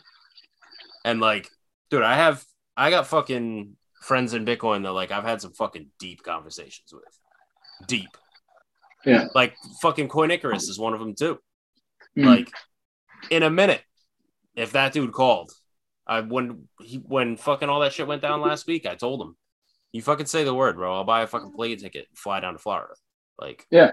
And 1.05 1.21
like, 1.21 1.49
dude, 1.91 2.03
I 2.03 2.15
have 2.15 2.45
I 2.77 2.91
got 2.91 3.07
fucking 3.09 3.77
friends 4.03 4.35
in 4.35 4.45
Bitcoin 4.45 4.85
that 4.85 4.93
like 4.93 5.11
I've 5.11 5.25
had 5.25 5.41
some 5.41 5.53
fucking 5.53 5.91
deep 5.99 6.23
conversations 6.23 6.93
with. 6.93 7.19
Deep. 7.89 8.11
Yeah. 9.05 9.27
Like 9.35 9.57
fucking 9.83 10.09
Coin 10.09 10.31
Icarus 10.31 10.69
is 10.69 10.79
one 10.79 10.95
of 10.95 11.01
them 11.01 11.15
too. 11.15 11.41
Mm. 12.17 12.25
Like 12.25 12.51
in 13.31 13.43
a 13.43 13.51
minute, 13.51 13.83
if 14.55 14.73
that 14.73 14.93
dude 14.93 15.13
called, 15.13 15.51
I 16.07 16.21
when 16.21 16.69
he 16.81 16.97
when 16.99 17.37
fucking 17.37 17.69
all 17.69 17.81
that 17.81 17.93
shit 17.93 18.07
went 18.07 18.23
down 18.23 18.41
last 18.41 18.67
week, 18.67 18.87
I 18.87 18.95
told 18.95 19.21
him, 19.23 19.37
"You 19.93 20.03
fucking 20.03 20.27
say 20.27 20.45
the 20.45 20.55
word, 20.55 20.77
bro. 20.77 20.95
I'll 20.95 21.05
buy 21.05 21.23
a 21.23 21.27
fucking 21.27 21.53
plane 21.53 21.79
ticket, 21.79 22.07
and 22.09 22.19
fly 22.19 22.41
down 22.41 22.53
to 22.55 22.59
Florida. 22.59 22.95
Like, 23.41 23.67
Yeah. 23.71 23.93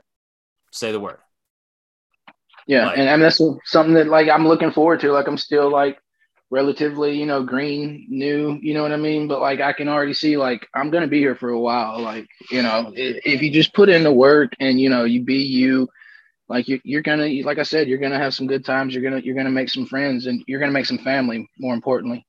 say 0.72 0.92
the 0.92 1.00
word. 1.00 1.20
Yeah, 2.68 2.88
Like- 2.88 2.98
and, 2.98 3.08
and 3.08 3.22
that's 3.22 3.40
something 3.66 3.94
that 3.94 4.08
like 4.08 4.28
I'm 4.28 4.48
looking 4.48 4.72
forward 4.72 5.00
to. 5.02 5.12
Like 5.12 5.28
I'm 5.28 5.38
still 5.38 5.70
like 5.70 6.00
relatively, 6.50 7.18
you 7.18 7.26
know, 7.26 7.44
green, 7.44 8.06
new, 8.10 8.58
you 8.62 8.74
know 8.74 8.82
what 8.82 8.92
I 8.92 8.98
mean? 8.98 9.28
But 9.28 9.40
like 9.42 9.62
I 9.62 9.72
can 9.74 9.88
already 9.88 10.14
see 10.14 10.36
like 10.38 10.68
I'm 10.74 10.90
gonna 10.90 11.08
be 11.08 11.20
here 11.20 11.36
for 11.36 11.50
a 11.50 11.60
while. 11.60 12.00
Like, 12.00 12.28
you 12.50 12.62
know, 12.64 12.92
if, 12.96 13.22
if 13.26 13.42
you 13.44 13.52
just 13.52 13.74
put 13.74 13.90
in 13.90 14.04
the 14.04 14.12
work 14.12 14.54
and 14.60 14.80
you 14.80 14.90
know, 14.90 15.04
you 15.04 15.22
be 15.24 15.36
you, 15.44 15.88
like 16.50 16.68
you, 16.68 16.80
you're 16.84 17.02
gonna 17.04 17.28
like 17.44 17.60
I 17.60 17.64
said, 17.64 17.88
you're 17.88 18.00
gonna 18.00 18.18
have 18.18 18.34
some 18.34 18.48
good 18.48 18.66
times, 18.66 18.94
you're 18.96 19.04
gonna 19.04 19.20
you're 19.22 19.36
gonna 19.36 19.52
make 19.52 19.70
some 19.70 19.86
friends 19.86 20.26
and 20.26 20.44
you're 20.48 20.60
gonna 20.60 20.72
make 20.72 20.86
some 20.88 21.00
family, 21.00 21.48
more 21.60 21.74
importantly. 21.76 22.26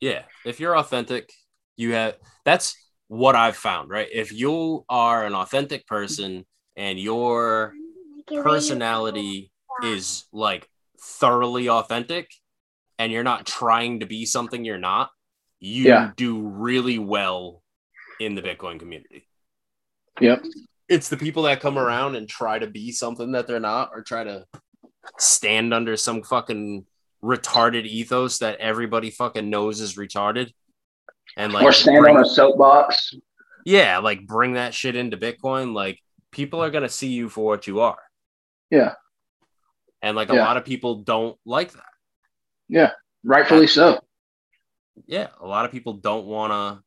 Yeah, 0.00 0.22
if 0.44 0.58
you're 0.58 0.76
authentic, 0.76 1.30
you 1.76 1.92
have 1.92 2.16
that's 2.44 2.74
what 3.10 3.34
I've 3.34 3.56
found, 3.56 3.90
right? 3.90 4.06
If 4.12 4.32
you 4.32 4.84
are 4.88 5.26
an 5.26 5.34
authentic 5.34 5.84
person 5.84 6.46
and 6.76 6.96
your 6.96 7.74
personality 8.28 9.50
is 9.82 10.26
like 10.32 10.68
thoroughly 11.00 11.68
authentic 11.68 12.30
and 13.00 13.10
you're 13.10 13.24
not 13.24 13.46
trying 13.46 13.98
to 14.00 14.06
be 14.06 14.24
something 14.26 14.64
you're 14.64 14.78
not, 14.78 15.10
you 15.58 15.86
Yeah. 15.86 16.12
do 16.16 16.38
really 16.40 17.00
well 17.00 17.64
in 18.20 18.36
the 18.36 18.42
Bitcoin 18.42 18.78
community. 18.78 19.26
Yep. 20.20 20.44
It's 20.88 21.08
the 21.08 21.16
people 21.16 21.42
that 21.44 21.60
come 21.60 21.78
around 21.78 22.14
and 22.14 22.28
try 22.28 22.60
to 22.60 22.68
be 22.68 22.92
something 22.92 23.32
that 23.32 23.48
they're 23.48 23.58
not 23.58 23.90
or 23.92 24.02
try 24.02 24.22
to 24.22 24.46
stand 25.18 25.74
under 25.74 25.96
some 25.96 26.22
fucking 26.22 26.86
retarded 27.24 27.86
ethos 27.86 28.38
that 28.38 28.60
everybody 28.60 29.10
fucking 29.10 29.50
knows 29.50 29.80
is 29.80 29.96
retarded. 29.96 30.52
And 31.36 31.52
like 31.52 31.64
or 31.64 31.72
stand 31.72 32.02
bring- 32.02 32.16
on 32.16 32.22
a 32.22 32.28
soapbox. 32.28 33.14
yeah, 33.64 33.98
like 33.98 34.26
bring 34.26 34.54
that 34.54 34.74
shit 34.74 34.96
into 34.96 35.16
Bitcoin. 35.16 35.72
Like 35.74 35.98
people 36.32 36.62
are 36.62 36.70
gonna 36.70 36.88
see 36.88 37.08
you 37.08 37.28
for 37.28 37.44
what 37.44 37.66
you 37.66 37.80
are. 37.80 37.98
Yeah. 38.70 38.94
And 40.02 40.16
like 40.16 40.30
a 40.30 40.34
Yeah. 40.34 40.44
lot 40.46 40.56
of 40.56 40.64
people 40.64 41.02
don't 41.02 41.38
like 41.44 41.72
that. 41.72 41.82
Yeah. 42.68 42.92
Rightfully 43.24 43.66
so. 43.66 44.00
Yeah, 45.06 45.28
a 45.40 45.46
lot 45.46 45.64
of 45.64 45.72
people 45.72 45.94
don't 45.94 46.26
wanna 46.26 46.82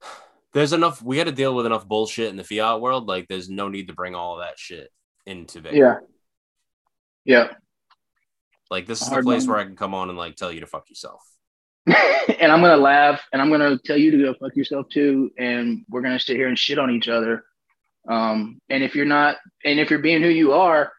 there's 0.52 0.72
enough 0.72 1.02
we 1.02 1.18
had 1.18 1.26
to 1.26 1.32
deal 1.32 1.54
with 1.54 1.66
enough 1.66 1.86
bullshit 1.86 2.28
in 2.30 2.36
the 2.36 2.44
fiat 2.44 2.80
world. 2.80 3.06
Like 3.08 3.28
there's 3.28 3.48
no 3.50 3.68
need 3.68 3.88
to 3.88 3.94
bring 3.94 4.14
all 4.14 4.34
of 4.34 4.40
that 4.46 4.58
shit 4.58 4.90
into 5.26 5.60
Bitcoin. 5.60 5.74
Yeah. 5.76 5.94
Yeah. 7.24 7.48
Like 8.70 8.86
this 8.86 9.02
is 9.02 9.08
the 9.10 9.22
place 9.22 9.46
where 9.46 9.58
I 9.58 9.64
can 9.64 9.76
come 9.76 9.94
on 9.94 10.08
and 10.08 10.18
like 10.18 10.36
tell 10.36 10.52
you 10.52 10.60
to 10.60 10.66
fuck 10.66 10.88
yourself. 10.90 11.22
and 11.86 12.50
I'm 12.50 12.62
gonna 12.62 12.76
laugh 12.78 13.20
and 13.32 13.42
I'm 13.42 13.50
gonna 13.50 13.78
tell 13.78 13.96
you 13.96 14.10
to 14.10 14.18
go 14.18 14.34
fuck 14.34 14.56
yourself 14.56 14.88
too, 14.88 15.30
and 15.38 15.84
we're 15.90 16.00
gonna 16.00 16.18
sit 16.18 16.36
here 16.36 16.48
and 16.48 16.58
shit 16.58 16.78
on 16.78 16.90
each 16.90 17.08
other. 17.08 17.44
Um, 18.08 18.60
and 18.70 18.82
if 18.82 18.94
you're 18.94 19.04
not, 19.04 19.36
and 19.64 19.78
if 19.78 19.90
you're 19.90 19.98
being 19.98 20.22
who 20.22 20.28
you 20.28 20.52
are, 20.52 20.92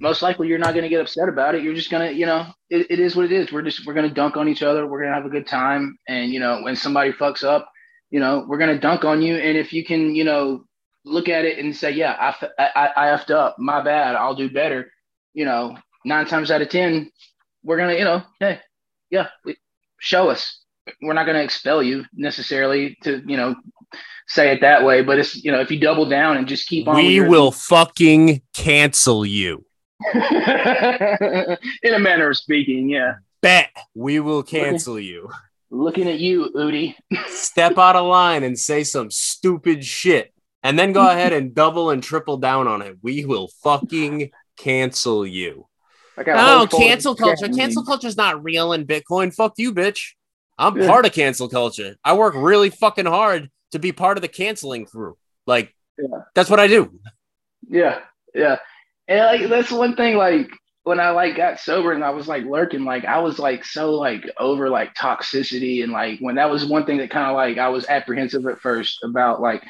most 0.00 0.20
likely 0.20 0.48
you're 0.48 0.58
not 0.58 0.74
gonna 0.74 0.90
get 0.90 1.00
upset 1.00 1.28
about 1.28 1.54
it. 1.54 1.62
You're 1.62 1.74
just 1.74 1.90
gonna, 1.90 2.10
you 2.10 2.26
know, 2.26 2.46
it, 2.68 2.90
it 2.90 3.00
is 3.00 3.16
what 3.16 3.24
it 3.24 3.32
is. 3.32 3.52
We're 3.52 3.62
just 3.62 3.86
we're 3.86 3.94
gonna 3.94 4.12
dunk 4.12 4.36
on 4.36 4.48
each 4.48 4.62
other. 4.62 4.86
We're 4.86 5.02
gonna 5.02 5.14
have 5.14 5.26
a 5.26 5.30
good 5.30 5.46
time, 5.46 5.98
and 6.06 6.30
you 6.30 6.40
know, 6.40 6.60
when 6.62 6.76
somebody 6.76 7.12
fucks 7.12 7.42
up, 7.42 7.70
you 8.10 8.20
know, 8.20 8.44
we're 8.46 8.58
gonna 8.58 8.78
dunk 8.78 9.04
on 9.04 9.22
you. 9.22 9.36
And 9.36 9.56
if 9.56 9.72
you 9.72 9.84
can, 9.84 10.14
you 10.14 10.24
know, 10.24 10.64
look 11.04 11.30
at 11.30 11.46
it 11.46 11.58
and 11.58 11.74
say, 11.74 11.92
yeah, 11.92 12.12
I 12.18 12.48
I, 12.58 12.90
I 12.96 13.16
effed 13.16 13.30
up, 13.30 13.56
my 13.58 13.82
bad, 13.82 14.14
I'll 14.14 14.34
do 14.34 14.50
better. 14.50 14.90
You 15.32 15.46
know, 15.46 15.78
nine 16.04 16.26
times 16.26 16.50
out 16.50 16.62
of 16.62 16.68
ten, 16.68 17.10
we're 17.62 17.78
gonna, 17.78 17.94
you 17.94 18.04
know, 18.04 18.22
hey, 18.40 18.60
yeah, 19.10 19.28
we, 19.44 19.56
show 19.98 20.28
us. 20.30 20.60
We're 21.02 21.14
not 21.14 21.24
going 21.24 21.36
to 21.36 21.42
expel 21.42 21.82
you 21.82 22.04
necessarily 22.14 22.96
to, 23.02 23.22
you 23.26 23.36
know, 23.36 23.56
say 24.28 24.52
it 24.52 24.60
that 24.60 24.84
way, 24.84 25.02
but 25.02 25.18
it's, 25.18 25.42
you 25.44 25.50
know, 25.50 25.60
if 25.60 25.70
you 25.70 25.80
double 25.80 26.08
down 26.08 26.36
and 26.36 26.46
just 26.46 26.68
keep 26.68 26.86
on. 26.88 26.96
We 26.96 27.20
will 27.20 27.50
fucking 27.50 28.42
cancel 28.52 29.24
you. 29.24 29.64
in 30.14 31.94
a 31.94 31.98
manner 31.98 32.30
of 32.30 32.36
speaking, 32.36 32.88
yeah. 32.88 33.14
Bet 33.40 33.70
we 33.94 34.20
will 34.20 34.42
cancel 34.42 34.98
you. 34.98 35.30
Looking 35.70 36.08
at 36.08 36.18
you, 36.18 36.50
Udi. 36.54 36.94
Step 37.28 37.78
out 37.78 37.96
of 37.96 38.06
line 38.06 38.42
and 38.44 38.58
say 38.58 38.84
some 38.84 39.10
stupid 39.10 39.84
shit. 39.84 40.32
And 40.62 40.78
then 40.78 40.92
go 40.92 41.08
ahead 41.08 41.32
and 41.32 41.54
double 41.54 41.90
and 41.90 42.02
triple 42.02 42.38
down 42.38 42.66
on 42.66 42.82
it. 42.82 42.98
We 43.02 43.24
will 43.24 43.48
fucking 43.62 44.30
cancel 44.56 45.26
you. 45.26 45.66
I 46.18 46.22
got 46.22 46.34
a 46.34 46.36
No, 46.36 46.58
whole 46.58 46.66
folder 46.66 46.86
cancel 46.86 47.14
culture. 47.14 47.48
Cancel 47.48 47.84
culture 47.84 48.06
is 48.08 48.16
not 48.16 48.42
real 48.42 48.72
in 48.72 48.86
Bitcoin. 48.86 49.34
Fuck 49.34 49.54
you, 49.56 49.72
bitch. 49.72 50.14
I'm 50.58 50.76
Yeah. 50.80 50.86
part 50.86 51.04
of 51.06 51.12
cancel 51.12 51.48
culture. 51.48 51.96
I 52.04 52.14
work 52.14 52.34
really 52.36 52.70
fucking 52.70 53.06
hard 53.06 53.50
to 53.72 53.78
be 53.78 53.92
part 53.92 54.16
of 54.16 54.22
the 54.22 54.28
canceling 54.28 54.86
crew. 54.86 55.16
Like, 55.46 55.74
Yeah. 55.98 56.20
that's 56.34 56.48
what 56.48 56.60
I 56.60 56.66
do. 56.66 56.98
Yeah, 57.68 57.98
yeah, 58.34 58.58
and 59.08 59.20
like 59.40 59.50
that's 59.50 59.70
one 59.72 59.96
thing. 59.96 60.16
Like 60.16 60.48
when 60.84 61.00
I 61.00 61.10
like 61.10 61.36
got 61.36 61.58
sober 61.58 61.92
and 61.92 62.04
I 62.04 62.10
was 62.10 62.28
like 62.28 62.44
lurking, 62.44 62.84
like 62.84 63.04
I 63.04 63.18
was 63.18 63.38
like 63.40 63.64
so 63.64 63.90
like 63.92 64.30
over 64.38 64.70
like 64.70 64.94
toxicity 64.94 65.82
and 65.82 65.92
like 65.92 66.20
when 66.20 66.36
that 66.36 66.48
was 66.48 66.64
one 66.64 66.86
thing 66.86 66.98
that 66.98 67.10
kind 67.10 67.26
of 67.28 67.34
like 67.34 67.58
I 67.58 67.68
was 67.68 67.86
apprehensive 67.88 68.46
at 68.46 68.60
first 68.60 69.02
about 69.02 69.40
like 69.42 69.64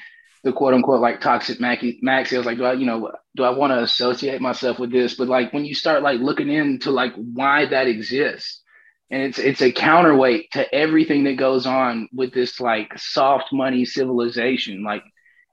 the 0.47 0.53
quote 0.53 0.75
unquote 0.75 1.01
like 1.01 1.21
toxic 1.21 1.59
maxi. 1.59 2.01
maxi. 2.03 2.35
I 2.35 2.39
was 2.39 2.47
like, 2.47 2.57
do 2.57 2.65
I 2.65 2.75
you 2.75 2.87
know 2.87 3.11
do 3.35 3.43
I 3.43 3.51
want 3.51 3.73
to 3.73 3.83
associate 3.83 4.41
myself 4.41 4.79
with 4.79 4.93
this? 4.93 5.15
But 5.15 5.27
like 5.27 5.53
when 5.53 5.65
you 5.65 5.75
start 5.75 6.05
like 6.05 6.21
looking 6.21 6.51
into 6.51 6.93
like 6.93 7.13
why 7.17 7.67
that 7.67 7.89
exists. 7.89 8.63
And 9.11 9.23
it's 9.23 9.41
it's 9.41 9.61
a 9.61 9.73
counterweight 9.73 10.53
to 10.53 10.73
everything 10.73 11.25
that 11.25 11.37
goes 11.37 11.67
on 11.67 12.09
with 12.15 12.33
this 12.33 12.61
like 12.61 12.97
soft 12.97 13.53
money 13.53 13.85
civilization. 13.85 14.85
Like 14.85 15.03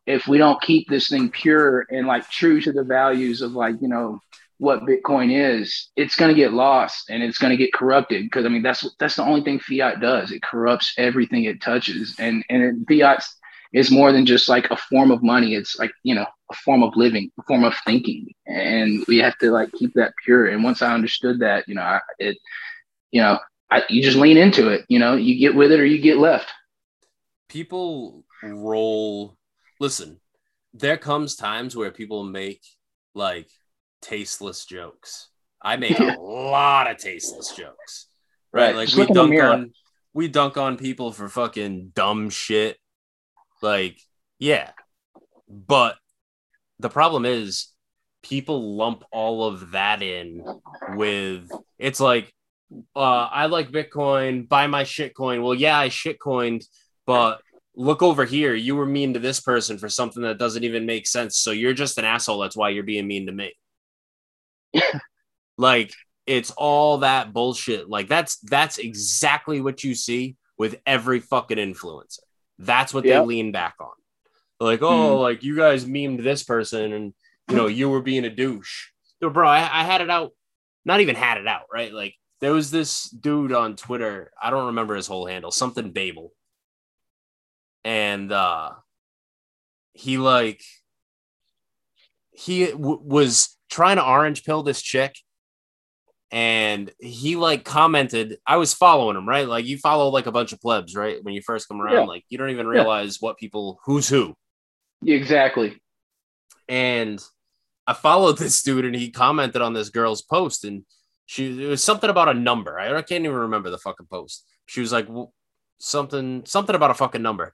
if 0.06 0.28
we 0.28 0.38
don't 0.38 0.62
keep 0.62 0.88
this 0.88 1.10
thing 1.10 1.32
pure 1.32 1.88
and 1.90 2.06
like 2.06 2.30
true 2.30 2.62
to 2.62 2.72
the 2.72 2.84
values 2.84 3.42
of 3.42 3.54
like 3.54 3.76
you 3.82 3.88
know 3.88 4.20
what 4.60 4.84
bitcoin 4.84 5.58
is 5.60 5.90
it's 5.96 6.16
going 6.16 6.30
to 6.30 6.40
get 6.40 6.54
lost 6.54 7.10
and 7.10 7.24
it's 7.24 7.40
going 7.40 7.50
to 7.50 7.58
get 7.58 7.74
corrupted 7.74 8.24
because 8.24 8.46
i 8.46 8.50
mean 8.50 8.62
that's 8.62 8.88
that's 9.00 9.16
the 9.16 9.24
only 9.24 9.42
thing 9.42 9.60
fiat 9.60 10.00
does 10.00 10.32
it 10.32 10.44
corrupts 10.44 10.94
everything 10.98 11.44
it 11.44 11.60
touches 11.60 12.16
and 12.20 12.46
and 12.50 12.64
it, 12.64 12.76
fiat 12.88 13.24
is 13.74 13.92
more 13.92 14.12
than 14.12 14.26
just 14.26 14.48
like 14.48 14.70
a 14.72 14.78
form 14.78 15.12
of 15.12 15.24
money. 15.24 15.56
It's 15.56 15.78
like 15.80 15.92
you 16.04 16.16
know 16.16 16.26
a 16.52 16.56
form 16.56 16.84
of 16.84 16.96
living 16.96 17.32
a 17.40 17.44
form 17.44 17.64
of 17.64 17.74
thinking. 17.86 18.28
And 18.46 19.04
we 19.08 19.18
have 19.20 19.38
to 19.40 19.52
like 19.52 19.72
keep 19.74 19.94
that 19.96 20.14
pure. 20.24 20.48
And 20.48 20.64
once 20.64 20.82
i 20.82 20.94
understood 20.94 21.40
that 21.40 21.68
you 21.68 21.76
know 21.76 21.82
I, 21.82 22.00
it 22.20 22.38
you 23.12 23.22
know 23.22 23.40
I, 23.72 23.84
you 23.90 24.04
just 24.04 24.18
lean 24.18 24.38
into 24.38 24.70
it 24.70 24.86
you 24.88 25.00
know 25.00 25.16
you 25.16 25.40
get 25.40 25.56
with 25.56 25.72
it 25.72 25.80
or 25.80 25.86
you 25.86 26.00
get 26.00 26.18
left. 26.18 26.52
People 27.50 28.24
roll 28.44 29.38
listen 29.80 30.20
there 30.74 30.98
comes 30.98 31.36
times 31.36 31.76
where 31.76 31.92
people 31.92 32.24
make 32.24 32.62
like 33.14 33.48
tasteless 34.02 34.66
jokes. 34.66 35.30
I 35.62 35.78
make 35.78 36.00
a 36.00 36.18
lot 36.20 36.90
of 36.90 36.98
tasteless 36.98 37.56
jokes 37.56 38.08
right, 38.52 38.68
Right. 38.68 38.76
like 38.76 38.88
Just 38.90 38.98
we 38.98 39.04
look 39.04 39.10
in 39.12 39.30
the 39.30 39.38
dunk 39.38 39.54
on 39.54 39.74
we 40.14 40.28
dunk 40.28 40.58
on 40.58 40.78
people 40.78 41.12
for 41.12 41.30
fucking 41.30 41.92
dumb 41.96 42.30
shit 42.30 42.78
like 43.64 43.98
yeah. 44.40 44.72
But 45.50 45.96
the 46.80 46.90
problem 46.90 47.26
is 47.26 47.70
people 48.22 48.76
lump 48.76 49.04
all 49.12 49.46
of 49.46 49.72
that 49.72 50.02
in 50.02 50.46
with 50.96 51.52
it's 51.78 52.00
like 52.00 52.32
uh 52.96 53.28
i 53.30 53.48
like 53.48 53.70
bitcoin 53.70 54.48
buy 54.48 54.68
my 54.68 54.84
shitcoin. 54.84 55.44
Well 55.44 55.54
yeah 55.54 55.78
i 55.78 55.90
shitcoined 55.90 56.66
but 57.06 57.42
look 57.76 58.02
over 58.04 58.26
here. 58.26 58.54
You 58.54 58.76
were 58.76 58.86
mean 58.86 59.14
to 59.14 59.20
this 59.20 59.40
person 59.40 59.78
for 59.78 59.90
something 59.90 60.24
that 60.24 60.38
doesn't 60.38 60.64
even 60.64 60.86
make 60.86 61.08
sense. 61.08 61.38
So 61.38 61.52
you're 61.52 61.74
just 61.74 61.98
an 61.98 62.06
asshole. 62.06 62.40
That's 62.40 62.56
why 62.56 62.70
you're 62.70 62.84
being 62.84 63.08
mean 63.08 63.26
to 63.28 63.32
me. 63.32 63.54
Like 65.56 65.94
it's 66.26 66.50
all 66.52 67.00
that 67.00 67.32
bullshit. 67.32 67.88
Like 67.88 68.08
that's 68.08 68.38
that's 68.40 68.80
exactly 68.80 69.62
what 69.62 69.84
you 69.84 69.94
see 69.94 70.36
with 70.58 70.78
every 70.86 71.20
fucking 71.20 71.60
influencer 71.60 72.23
that's 72.60 72.94
what 72.94 73.06
Yep. 73.06 73.22
they 73.24 73.26
lean 73.28 73.52
back 73.52 73.76
on. 73.80 73.90
Like 74.60 74.82
oh 74.82 75.20
like 75.20 75.44
you 75.44 75.56
guys 75.56 75.86
memed 75.86 76.24
this 76.24 76.44
person 76.44 76.94
and 76.94 77.14
you 77.50 77.56
know 77.56 77.68
you 77.68 77.90
were 77.90 78.02
being 78.02 78.26
a 78.26 78.30
douche. 78.30 78.88
Yo, 79.22 79.30
bro 79.30 79.48
I, 79.48 79.58
I 79.60 79.84
had 79.84 80.02
it 80.02 80.10
out 80.10 80.32
not 80.86 81.02
even 81.02 81.16
had 81.16 81.38
it 81.38 81.48
out 81.48 81.66
right? 81.74 81.94
Like 81.94 82.16
there 82.42 82.54
was 82.54 82.72
this 82.72 83.10
dude 83.10 83.54
on 83.54 83.78
twitter 83.78 84.30
i 84.42 84.50
don't 84.50 84.66
remember 84.68 84.96
his 84.96 85.08
whole 85.08 85.26
handle 85.26 85.50
something 85.52 85.92
babel. 85.92 86.34
And 87.86 88.32
uh 88.32 88.72
he 89.94 90.18
like 90.18 90.62
he 92.32 92.68
w- 92.72 93.02
was 93.04 93.58
trying 93.70 93.98
to 93.98 94.06
orange 94.06 94.44
pill 94.44 94.64
this 94.64 94.82
chick 94.82 95.16
and 96.34 96.92
he 97.00 97.36
like 97.36 97.64
commented 97.64 98.38
i 98.48 98.58
was 98.58 98.74
following 98.74 99.16
him 99.16 99.30
right 99.30 99.48
like 99.48 99.66
you 99.66 99.78
follow 99.78 100.10
like 100.10 100.26
a 100.26 100.32
bunch 100.32 100.52
of 100.52 100.60
plebs 100.60 100.96
right 100.96 101.24
when 101.24 101.34
you 101.36 101.42
first 101.42 101.68
come 101.68 101.80
around 101.80 101.94
Yeah. 101.94 102.06
like 102.06 102.24
you 102.28 102.38
don't 102.40 102.50
even 102.50 102.66
realize 102.68 103.18
what 103.22 103.38
people 103.38 103.80
who's 103.86 104.10
who 104.10 104.36
Exactly. 105.06 105.80
and 106.68 107.22
I 107.86 107.94
followed 107.94 108.38
this 108.40 108.64
dude 108.64 108.86
and 108.86 108.96
he 108.96 109.12
commented 109.12 109.62
on 109.62 109.74
this 109.74 109.90
girl's 109.90 110.22
post 110.22 110.64
and 110.66 110.84
she 111.26 111.64
it 111.64 111.68
was 111.68 111.84
something 111.84 112.10
about 112.10 112.30
a 112.30 112.34
number. 112.34 112.80
I 112.80 113.02
can't 113.02 113.26
even 113.26 113.38
remember 113.38 113.70
the 113.70 113.78
fucking 113.78 114.08
post. 114.10 114.46
She 114.66 114.82
was 114.82 114.92
like 114.92 115.08
well, 115.10 115.34
something 115.80 116.44
something 116.46 116.76
about 116.76 116.92
a 116.92 116.96
fucking 116.96 117.22
number. 117.22 117.54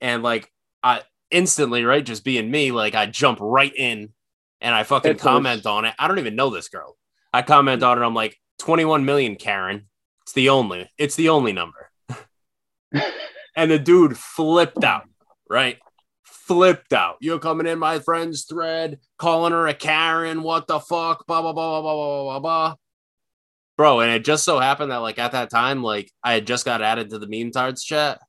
And 0.00 0.22
like 0.22 0.50
I 0.82 1.02
instantly, 1.30 1.84
right, 1.84 2.04
just 2.04 2.24
being 2.24 2.50
me, 2.50 2.70
like 2.72 2.94
I 2.94 3.06
jump 3.06 3.38
right 3.40 3.72
in 3.74 4.12
and 4.60 4.74
I 4.74 4.82
fucking 4.84 5.12
Head 5.12 5.18
comment 5.20 5.66
on 5.66 5.84
it. 5.84 5.94
I 5.98 6.08
don't 6.08 6.18
even 6.18 6.36
know 6.36 6.50
this 6.50 6.68
girl. 6.68 6.96
I 7.32 7.42
comment 7.42 7.82
on 7.82 8.00
it. 8.00 8.04
I'm 8.04 8.14
like 8.14 8.36
21 8.60 9.04
million, 9.04 9.36
Karen. 9.36 9.88
It's 10.22 10.32
the 10.32 10.50
only, 10.50 10.90
it's 10.98 11.16
the 11.16 11.30
only 11.30 11.52
number. 11.52 11.90
and 13.56 13.70
the 13.70 13.78
dude 13.78 14.16
flipped 14.16 14.84
out, 14.84 15.08
right? 15.48 15.78
Flipped 16.24 16.92
out. 16.92 17.16
You're 17.20 17.38
coming 17.38 17.66
in 17.66 17.78
my 17.78 17.98
friend's 17.98 18.44
thread, 18.44 18.98
calling 19.18 19.52
her 19.52 19.66
a 19.66 19.74
Karen. 19.74 20.42
What 20.42 20.66
the 20.66 20.80
fuck? 20.80 21.26
Blah, 21.26 21.42
blah, 21.42 21.52
blah, 21.52 21.80
blah, 21.80 21.82
blah, 21.82 21.94
blah, 21.94 22.22
blah, 22.22 22.38
blah. 22.40 22.74
Bro, 23.76 24.00
and 24.00 24.10
it 24.10 24.24
just 24.24 24.44
so 24.44 24.58
happened 24.58 24.90
that, 24.90 24.96
like, 24.96 25.18
at 25.18 25.32
that 25.32 25.50
time, 25.50 25.82
like, 25.82 26.10
I 26.22 26.32
had 26.32 26.46
just 26.46 26.64
got 26.64 26.82
added 26.82 27.10
to 27.10 27.18
the 27.18 27.28
meme 27.28 27.52
tards 27.52 27.84
chat. 27.84 28.20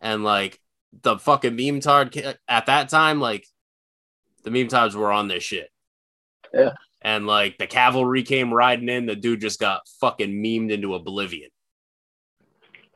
And, 0.00 0.24
like, 0.24 0.60
the 1.02 1.18
fucking 1.18 1.56
meme 1.56 1.80
tard 1.80 2.16
at 2.46 2.66
that 2.66 2.88
time, 2.90 3.20
like, 3.20 3.46
the 4.44 4.50
meme 4.50 4.68
tards 4.68 4.94
were 4.94 5.10
on 5.10 5.28
this 5.28 5.42
shit. 5.42 5.70
Yeah. 6.52 6.74
And, 7.00 7.26
like, 7.26 7.58
the 7.58 7.66
cavalry 7.66 8.22
came 8.22 8.52
riding 8.52 8.88
in. 8.88 9.06
The 9.06 9.16
dude 9.16 9.40
just 9.40 9.60
got 9.60 9.82
fucking 10.00 10.30
memed 10.30 10.72
into 10.72 10.94
oblivion 10.94 11.50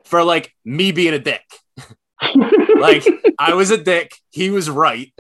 for, 0.05 0.25
like, 0.25 0.53
me 0.65 0.93
being 0.93 1.15
a 1.15 1.19
dick. 1.19 1.45
Like, 2.79 3.05
I 3.39 3.55
was 3.55 3.71
a 3.71 3.77
dick. 3.77 4.17
He 4.31 4.51
was 4.51 4.69
right. 4.69 5.13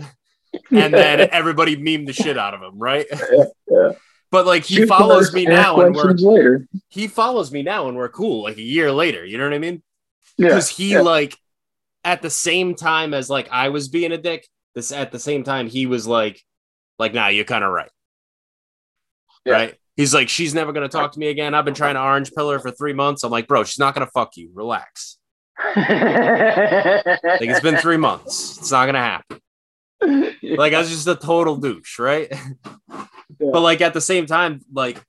And 0.70 0.92
then 0.92 1.28
everybody 1.30 1.76
memed 1.76 2.06
the 2.06 2.12
shit 2.12 2.36
out 2.36 2.54
of 2.54 2.62
him, 2.62 2.78
right? 2.78 3.06
yeah. 3.70 3.92
But 4.30 4.46
like 4.46 4.64
he 4.64 4.76
Shoot 4.76 4.88
follows 4.88 5.32
me 5.34 5.44
now 5.44 5.80
and 5.80 5.94
we're 5.94 6.12
later. 6.12 6.66
he 6.88 7.06
follows 7.06 7.52
me 7.52 7.62
now 7.62 7.88
and 7.88 7.96
we're 7.96 8.08
cool 8.08 8.44
like 8.44 8.56
a 8.56 8.62
year 8.62 8.90
later. 8.90 9.24
You 9.24 9.36
know 9.36 9.44
what 9.44 9.52
I 9.52 9.58
mean? 9.58 9.82
Yeah. 10.38 10.48
Because 10.48 10.70
he 10.70 10.92
yeah. 10.92 11.02
like 11.02 11.36
at 12.02 12.22
the 12.22 12.30
same 12.30 12.74
time 12.74 13.12
as 13.12 13.28
like 13.28 13.48
I 13.52 13.68
was 13.68 13.88
being 13.88 14.10
a 14.10 14.18
dick, 14.18 14.48
this 14.74 14.90
at 14.90 15.12
the 15.12 15.18
same 15.18 15.44
time 15.44 15.68
he 15.68 15.84
was 15.84 16.06
like, 16.06 16.42
like, 16.98 17.12
nah, 17.12 17.28
you're 17.28 17.44
kind 17.44 17.62
of 17.62 17.72
right. 17.72 17.90
Yeah. 19.44 19.52
Right? 19.52 19.74
He's 19.96 20.14
like, 20.14 20.28
she's 20.28 20.54
never 20.54 20.72
gonna 20.72 20.88
talk 20.88 21.12
to 21.12 21.18
me 21.18 21.28
again. 21.28 21.54
I've 21.54 21.64
been 21.64 21.74
trying 21.74 21.94
to 21.94 22.02
orange 22.02 22.32
pill 22.32 22.50
her 22.50 22.58
for 22.58 22.70
three 22.70 22.92
months. 22.92 23.24
I'm 23.24 23.30
like, 23.30 23.46
bro, 23.46 23.64
she's 23.64 23.78
not 23.78 23.94
gonna 23.94 24.06
fuck 24.06 24.36
you. 24.36 24.50
Relax. 24.54 25.18
Like 25.74 27.48
it's 27.48 27.60
been 27.60 27.76
three 27.76 27.96
months. 27.96 28.58
It's 28.58 28.70
not 28.70 28.86
gonna 28.86 28.98
happen. 28.98 29.40
like 30.56 30.72
I 30.72 30.78
was 30.78 30.90
just 30.90 31.06
a 31.06 31.14
total 31.14 31.56
douche, 31.56 31.98
right? 31.98 32.32
But 33.38 33.60
like 33.60 33.80
at 33.80 33.94
the 33.94 34.00
same 34.00 34.26
time, 34.26 34.60
like 34.72 35.02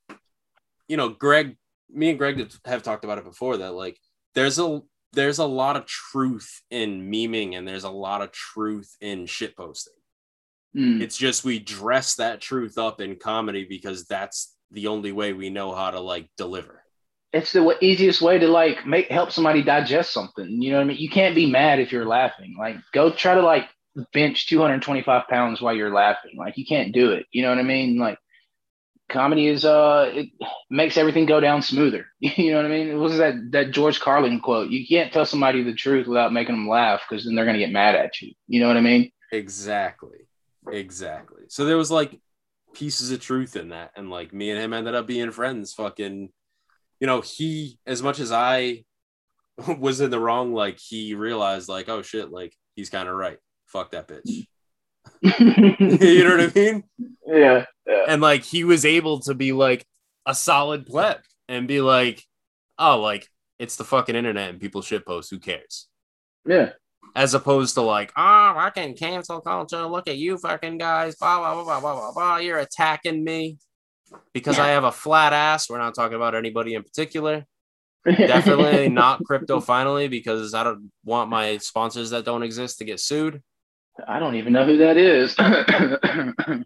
you 0.88 0.98
know, 0.98 1.10
Greg, 1.10 1.58
me 1.90 2.10
and 2.10 2.18
Greg 2.18 2.52
have 2.66 2.84
talked 2.84 3.04
about 3.04 3.18
it 3.18 3.24
before 3.24 3.58
that 3.58 3.74
like 3.74 3.98
there's 4.36 4.60
a 4.60 4.82
there's 5.14 5.40
a 5.40 5.46
lot 5.46 5.78
of 5.78 5.86
truth 5.86 6.62
in 6.72 7.10
memeing 7.12 7.56
and 7.56 7.68
there's 7.68 7.84
a 7.84 7.90
lot 7.90 8.22
of 8.22 8.32
truth 8.32 8.96
in 9.00 9.26
shit 9.26 9.56
posting. 9.56 9.94
Mm. 10.76 11.02
It's 11.02 11.18
just 11.18 11.44
we 11.44 11.60
dress 11.60 12.16
that 12.16 12.42
truth 12.42 12.78
up 12.78 13.00
in 13.00 13.16
comedy 13.18 13.66
because 13.66 14.06
that's 14.06 14.56
the 14.72 14.88
only 14.88 15.12
way 15.12 15.34
we 15.34 15.50
know 15.50 15.74
how 15.74 15.92
to 15.92 16.00
like 16.00 16.30
deliver. 16.38 16.84
it's 17.32 17.52
the 17.52 17.78
easiest 17.82 18.22
way 18.22 18.38
to 18.40 18.48
like 18.48 18.86
make 18.86 19.10
help 19.10 19.32
somebody 19.32 19.64
digest 19.64 20.14
something. 20.14 20.62
You 20.62 20.72
know 20.72 20.78
what 20.78 20.84
I 20.84 20.88
mean? 20.88 20.98
You 20.98 21.10
can't 21.10 21.36
be 21.36 21.50
mad 21.50 21.80
if 21.80 21.92
you're 21.92 22.06
laughing. 22.06 22.56
Like 22.58 22.78
go 22.92 23.12
try 23.12 23.36
to 23.36 23.42
like 23.42 23.68
bench 24.14 24.48
225 24.48 25.28
pounds 25.28 25.62
while 25.62 25.76
you're 25.76 25.94
laughing. 25.94 26.32
Like 26.38 26.58
you 26.58 26.66
can't 26.66 26.94
do 26.94 27.12
it. 27.12 27.26
You 27.32 27.44
know 27.44 27.50
what 27.50 27.60
I 27.60 27.64
mean? 27.64 27.98
Like 27.98 28.18
comedy 29.10 29.48
is 29.48 29.66
uh 29.66 30.10
it 30.14 30.30
makes 30.70 30.98
everything 30.98 31.26
go 31.28 31.40
down 31.40 31.62
smoother. 31.62 32.06
You 32.20 32.52
know 32.52 32.58
what 32.58 32.66
I 32.66 32.70
mean? 32.70 32.94
What 33.00 33.10
was 33.10 33.18
that 33.18 33.36
that 33.52 33.72
George 33.72 34.00
Carlin 34.00 34.40
quote? 34.40 34.70
You 34.72 34.88
can't 34.88 35.14
tell 35.14 35.26
somebody 35.26 35.64
the 35.64 35.74
truth 35.74 36.08
without 36.08 36.34
making 36.34 36.56
them 36.56 36.68
laugh 36.70 37.02
because 37.08 37.26
then 37.26 37.36
they're 37.36 37.46
gonna 37.46 37.60
get 37.60 37.72
mad 37.72 37.96
at 37.96 38.20
you. 38.22 38.34
You 38.48 38.60
know 38.60 38.68
what 38.68 38.78
I 38.78 38.82
mean? 38.82 39.12
Exactly. 39.32 40.28
Exactly. 40.72 41.44
So 41.50 41.66
there 41.66 41.78
was 41.78 41.92
like 41.92 42.20
pieces 42.74 43.12
of 43.12 43.20
truth 43.20 43.56
in 43.56 43.70
that. 43.70 43.92
And 43.96 44.10
like 44.10 44.34
me 44.34 44.52
and 44.52 44.60
him 44.60 44.74
ended 44.74 44.96
up 44.96 45.08
being 45.08 45.32
friends. 45.32 45.74
Fucking, 45.74 46.30
you 47.00 47.08
know, 47.08 47.22
he, 47.22 47.78
as 47.86 48.02
much 48.02 48.20
as 48.20 48.32
I 48.32 48.84
was 49.78 50.02
in 50.02 50.10
the 50.10 50.20
wrong, 50.20 50.54
like 50.54 50.80
he 50.80 51.16
realized, 51.16 51.70
like, 51.70 51.90
oh 51.90 52.02
shit, 52.02 52.32
like 52.32 52.54
he's 52.76 52.90
kind 52.90 53.08
of 53.08 53.16
right. 53.16 53.38
Fuck 53.68 53.92
that 53.92 54.08
bitch. 54.08 54.48
you 55.22 56.24
know 56.24 56.38
what 56.38 56.50
I 56.50 56.60
mean? 56.60 56.84
yeah. 57.26 57.66
Yeah. 57.86 58.06
And 58.08 58.22
like 58.22 58.44
he 58.44 58.64
was 58.64 58.86
able 58.86 59.20
to 59.22 59.34
be 59.34 59.52
like 59.52 59.86
a 60.26 60.34
solid 60.34 60.86
pleb 60.86 61.18
and 61.48 61.68
be 61.68 61.82
like, 61.82 62.24
oh, 62.80 63.00
like 63.00 63.28
it's 63.60 63.76
the 63.76 63.84
fucking 63.84 64.16
internet 64.16 64.50
and 64.50 64.60
people 64.60 64.82
shitpost. 64.82 65.30
Who 65.30 65.40
cares? 65.40 65.88
Yeah. 66.46 66.72
As 67.16 67.34
opposed 67.34 67.76
to 67.76 67.82
like, 67.82 68.12
oh, 68.18 68.22
I 68.58 68.72
can 68.74 68.96
cancel 68.96 69.42
culture. 69.42 69.86
Look 69.86 70.08
at 70.08 70.18
you 70.18 70.38
fucking 70.38 70.78
guys. 70.78 71.16
Blah, 71.16 71.40
blah, 71.40 71.54
blah, 71.54 71.64
blah, 71.64 71.80
blah, 71.80 71.96
blah, 71.96 72.12
blah. 72.14 72.38
You're 72.38 72.60
attacking 72.60 73.24
me 73.24 73.58
because 74.34 74.60
I 74.60 74.70
have 74.70 74.84
a 74.84 74.92
flat 74.92 75.34
ass. 75.34 75.70
We're 75.70 75.78
not 75.78 75.96
talking 75.96 76.16
about 76.16 76.36
anybody 76.36 76.74
in 76.76 76.84
particular. 76.84 77.46
Definitely 78.06 78.90
not 78.90 79.24
crypto 79.24 79.62
finally 79.62 80.08
because 80.08 80.54
I 80.54 80.64
don't 80.64 80.92
want 81.06 81.30
my 81.30 81.58
sponsors 81.58 82.10
that 82.10 82.26
don't 82.26 82.44
exist 82.44 82.80
to 82.80 82.86
get 82.86 83.00
sued. 83.00 83.42
I 84.08 84.20
don't 84.20 84.36
even 84.36 84.54
know 84.54 84.66
who 84.66 84.78
that 84.78 84.98
is. 84.98 85.36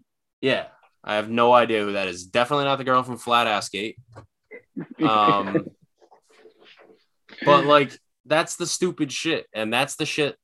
Yeah. 0.40 0.66
I 1.02 1.14
have 1.16 1.30
no 1.30 1.52
idea 1.52 1.84
who 1.84 1.92
that 1.92 2.08
is. 2.08 2.26
Definitely 2.26 2.66
not 2.66 2.76
the 2.76 2.84
girl 2.84 3.02
from 3.02 3.18
Flat 3.18 3.46
Ass 3.46 3.68
Gate. 3.68 3.96
Um, 5.02 5.70
but 7.44 7.66
like 7.66 7.98
that's 8.28 8.56
the 8.56 8.66
stupid 8.66 9.10
shit, 9.12 9.46
and 9.52 9.72
that's 9.72 9.96
the 9.96 10.06
shit. 10.06 10.36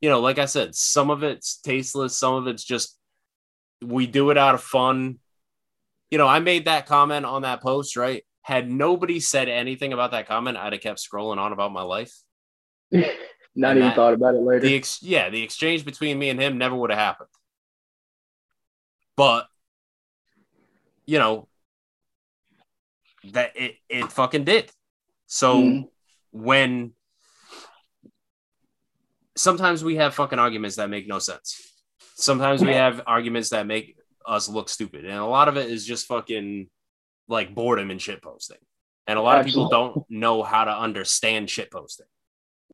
You 0.00 0.08
know, 0.08 0.20
like 0.20 0.38
I 0.38 0.46
said, 0.46 0.74
some 0.74 1.10
of 1.10 1.22
it's 1.22 1.58
tasteless, 1.58 2.16
some 2.16 2.34
of 2.34 2.46
it's 2.46 2.64
just 2.64 2.96
we 3.82 4.06
do 4.06 4.30
it 4.30 4.38
out 4.38 4.54
of 4.54 4.62
fun. 4.62 5.18
You 6.10 6.18
know, 6.18 6.26
I 6.26 6.40
made 6.40 6.64
that 6.66 6.86
comment 6.86 7.24
on 7.26 7.42
that 7.42 7.60
post, 7.62 7.96
right? 7.96 8.24
Had 8.42 8.70
nobody 8.70 9.20
said 9.20 9.48
anything 9.48 9.92
about 9.92 10.10
that 10.12 10.26
comment, 10.26 10.56
I'd 10.56 10.72
have 10.72 10.82
kept 10.82 10.98
scrolling 11.00 11.38
on 11.38 11.52
about 11.52 11.72
my 11.72 11.82
life. 11.82 12.12
Not 12.92 13.04
And 13.72 13.78
even 13.78 13.80
that- 13.80 13.96
thought 13.96 14.14
about 14.14 14.34
it 14.34 14.40
later. 14.42 14.60
The 14.60 14.76
ex- 14.76 15.02
yeah, 15.02 15.28
the 15.30 15.42
exchange 15.42 15.84
between 15.84 16.18
me 16.18 16.30
and 16.30 16.40
him 16.40 16.56
never 16.58 16.74
would 16.74 16.90
have 16.90 16.98
happened. 16.98 17.28
But 19.16 19.46
you 21.06 21.18
know 21.18 21.48
that 23.32 23.52
it 23.56 23.76
it 23.88 24.10
fucking 24.12 24.44
did. 24.44 24.70
So 25.26 25.56
Mhm. 25.62 25.88
when 26.32 26.94
sometimes 29.36 29.82
we 29.84 29.96
have 29.96 30.14
fucking 30.14 30.38
arguments 30.38 30.76
that 30.76 30.90
make 30.90 31.06
no 31.08 31.18
sense. 31.18 31.60
Sometimes 32.16 32.62
we 32.62 32.74
have 32.74 33.02
arguments 33.06 33.50
that 33.50 33.66
make 33.66 33.96
us 34.26 34.48
look 34.48 34.68
stupid. 34.68 35.04
And 35.04 35.18
a 35.18 35.24
lot 35.24 35.48
of 35.48 35.56
it 35.56 35.70
is 35.70 35.84
just 35.86 36.06
fucking 36.06 36.68
like 37.28 37.54
boredom 37.54 37.90
and 37.90 38.00
shit 38.00 38.22
posting. 38.22 38.58
And 39.06 39.18
a 39.18 39.22
lot 39.22 39.40
of 39.40 39.46
people 39.46 39.68
don't 39.68 40.04
know 40.08 40.42
how 40.42 40.64
to 40.64 40.70
understand 40.70 41.48
shit 41.50 41.70
posting. 41.70 42.06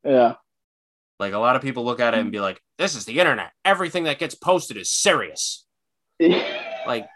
yeah. 0.03 0.35
Like 1.19 1.33
a 1.33 1.39
lot 1.39 1.55
of 1.55 1.63
people 1.63 1.83
look 1.83 1.99
at 1.99 2.13
it 2.13 2.19
and 2.19 2.31
be 2.31 2.39
like, 2.39 2.61
this 2.77 2.95
is 2.95 3.05
the 3.05 3.19
internet. 3.19 3.51
Everything 3.65 4.03
that 4.03 4.19
gets 4.19 4.35
posted 4.35 4.77
is 4.77 4.91
serious. 4.91 5.65
Like, 6.87 7.07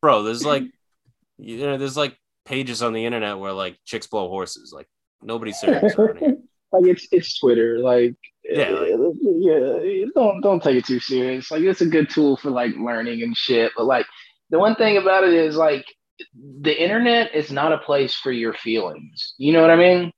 bro, 0.00 0.22
there's 0.22 0.44
like, 0.44 0.62
you 1.38 1.58
know, 1.58 1.76
there's 1.78 1.96
like 1.96 2.16
pages 2.44 2.80
on 2.80 2.92
the 2.92 3.04
internet 3.06 3.38
where 3.38 3.52
like 3.52 3.76
chicks 3.84 4.06
blow 4.06 4.28
horses. 4.28 4.72
Like, 4.72 4.86
nobody's 5.20 5.58
serious 5.58 5.94
around 5.96 6.18
here. 6.18 6.36
Like 6.74 6.90
it's 6.90 7.06
it's 7.12 7.38
Twitter. 7.38 7.78
Like 7.78 8.14
Yeah, 8.44 8.70
like- 8.70 9.14
yeah, 9.22 10.04
don't 10.14 10.40
don't 10.40 10.62
take 10.62 10.76
it 10.76 10.86
too 10.86 11.00
serious. 11.00 11.50
Like 11.50 11.62
it's 11.62 11.80
a 11.80 11.86
good 11.86 12.10
tool 12.10 12.36
for 12.36 12.50
like 12.50 12.72
learning 12.76 13.22
and 13.22 13.36
shit. 13.36 13.72
But 13.76 13.86
like 13.86 14.06
the 14.50 14.58
one 14.58 14.74
thing 14.74 14.96
about 14.96 15.24
it 15.24 15.32
is 15.32 15.56
like 15.56 15.84
the 16.60 16.82
internet 16.82 17.34
is 17.34 17.50
not 17.50 17.72
a 17.72 17.78
place 17.78 18.14
for 18.14 18.30
your 18.30 18.54
feelings. 18.54 19.34
You 19.38 19.52
know 19.52 19.60
what 19.60 19.70
I 19.70 19.76
mean? 19.76 20.12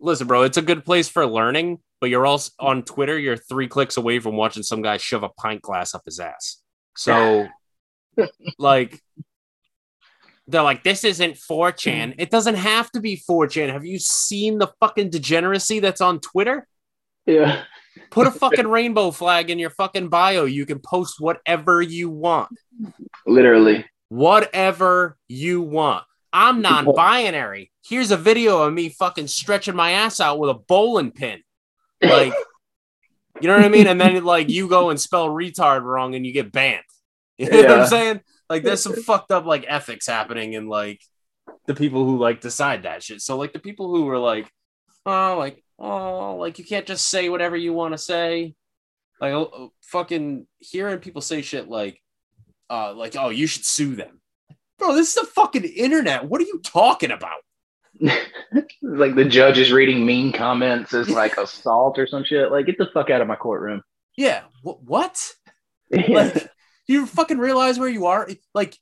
Listen, 0.00 0.26
bro, 0.26 0.42
it's 0.42 0.58
a 0.58 0.62
good 0.62 0.84
place 0.84 1.08
for 1.08 1.26
learning, 1.26 1.78
but 2.00 2.10
you're 2.10 2.26
also 2.26 2.52
on 2.60 2.82
Twitter, 2.82 3.18
you're 3.18 3.36
three 3.36 3.66
clicks 3.66 3.96
away 3.96 4.18
from 4.18 4.36
watching 4.36 4.62
some 4.62 4.82
guy 4.82 4.98
shove 4.98 5.22
a 5.22 5.30
pint 5.30 5.62
glass 5.62 5.94
up 5.94 6.02
his 6.04 6.20
ass. 6.20 6.60
So, 6.96 7.48
like, 8.58 9.00
they're 10.48 10.62
like, 10.62 10.84
this 10.84 11.04
isn't 11.04 11.34
4chan. 11.34 12.08
Mm. 12.10 12.14
It 12.18 12.30
doesn't 12.30 12.54
have 12.54 12.90
to 12.92 13.00
be 13.00 13.16
4chan. 13.28 13.72
Have 13.72 13.84
you 13.84 13.98
seen 13.98 14.58
the 14.58 14.68
fucking 14.80 15.10
degeneracy 15.10 15.80
that's 15.80 16.00
on 16.00 16.20
Twitter? 16.20 16.66
Yeah. 17.26 17.62
Put 18.10 18.26
a 18.26 18.30
fucking 18.30 18.68
rainbow 18.68 19.10
flag 19.10 19.50
in 19.50 19.58
your 19.58 19.70
fucking 19.70 20.08
bio. 20.08 20.44
You 20.44 20.66
can 20.66 20.78
post 20.78 21.16
whatever 21.18 21.82
you 21.82 22.10
want. 22.10 22.50
Literally. 23.26 23.84
Whatever 24.08 25.16
you 25.28 25.62
want. 25.62 26.04
I'm 26.32 26.60
non 26.62 26.84
binary. 26.94 27.72
Here's 27.84 28.10
a 28.10 28.16
video 28.16 28.62
of 28.62 28.72
me 28.72 28.90
fucking 28.90 29.26
stretching 29.28 29.74
my 29.74 29.92
ass 29.92 30.20
out 30.20 30.38
with 30.38 30.50
a 30.50 30.54
bowling 30.54 31.10
pin. 31.10 31.40
Like, 32.02 32.34
you 33.40 33.48
know 33.48 33.56
what 33.56 33.64
I 33.64 33.68
mean? 33.68 33.86
And 33.86 34.00
then, 34.00 34.22
like, 34.24 34.50
you 34.50 34.68
go 34.68 34.90
and 34.90 35.00
spell 35.00 35.28
retard 35.28 35.82
wrong 35.82 36.14
and 36.14 36.26
you 36.26 36.32
get 36.32 36.52
banned. 36.52 36.82
You 37.38 37.50
know 37.50 37.56
what 37.58 37.68
Yeah. 37.68 37.74
I'm 37.82 37.86
saying? 37.88 38.20
Like, 38.48 38.62
there's 38.62 38.82
some 38.82 38.94
fucked 39.02 39.30
up, 39.30 39.44
like, 39.44 39.64
ethics 39.68 40.06
happening 40.06 40.52
in, 40.52 40.68
like, 40.68 41.00
the 41.66 41.74
people 41.74 42.04
who, 42.04 42.18
like, 42.18 42.40
decide 42.40 42.84
that 42.84 43.02
shit. 43.02 43.20
So, 43.20 43.36
like, 43.36 43.52
the 43.52 43.58
people 43.58 43.94
who 43.94 44.04
were 44.04 44.18
like, 44.18 44.50
oh, 45.04 45.36
like, 45.38 45.62
oh, 45.78 46.36
like, 46.36 46.58
you 46.58 46.64
can't 46.64 46.86
just 46.86 47.08
say 47.08 47.28
whatever 47.28 47.56
you 47.56 47.72
want 47.72 47.94
to 47.94 47.98
say. 47.98 48.54
Like, 49.20 49.32
oh, 49.32 49.50
oh, 49.52 49.72
fucking 49.82 50.46
hearing 50.58 50.98
people 50.98 51.22
say 51.22 51.42
shit 51.42 51.68
like, 51.68 52.00
uh, 52.68 52.92
like, 52.94 53.16
oh, 53.16 53.30
you 53.30 53.46
should 53.46 53.64
sue 53.64 53.96
them. 53.96 54.20
Bro, 54.78 54.94
this 54.94 55.08
is 55.08 55.14
the 55.14 55.26
fucking 55.26 55.64
internet. 55.64 56.24
What 56.24 56.40
are 56.40 56.44
you 56.44 56.60
talking 56.62 57.10
about? 57.10 57.40
like 58.82 59.14
the 59.14 59.24
judge 59.24 59.56
is 59.56 59.72
reading 59.72 60.04
mean 60.04 60.30
comments 60.30 60.92
as 60.92 61.08
like 61.08 61.38
assault 61.38 61.98
or 61.98 62.06
some 62.06 62.24
shit. 62.24 62.50
Like, 62.50 62.66
get 62.66 62.76
the 62.76 62.88
fuck 62.92 63.08
out 63.08 63.22
of 63.22 63.28
my 63.28 63.36
courtroom. 63.36 63.82
Yeah, 64.16 64.42
wh- 64.62 64.82
what? 64.82 65.32
Yeah. 65.88 66.04
Like, 66.08 66.50
you 66.86 67.06
fucking 67.06 67.38
realize 67.38 67.78
where 67.78 67.88
you 67.88 68.06
are? 68.06 68.28
Like, 68.54 68.76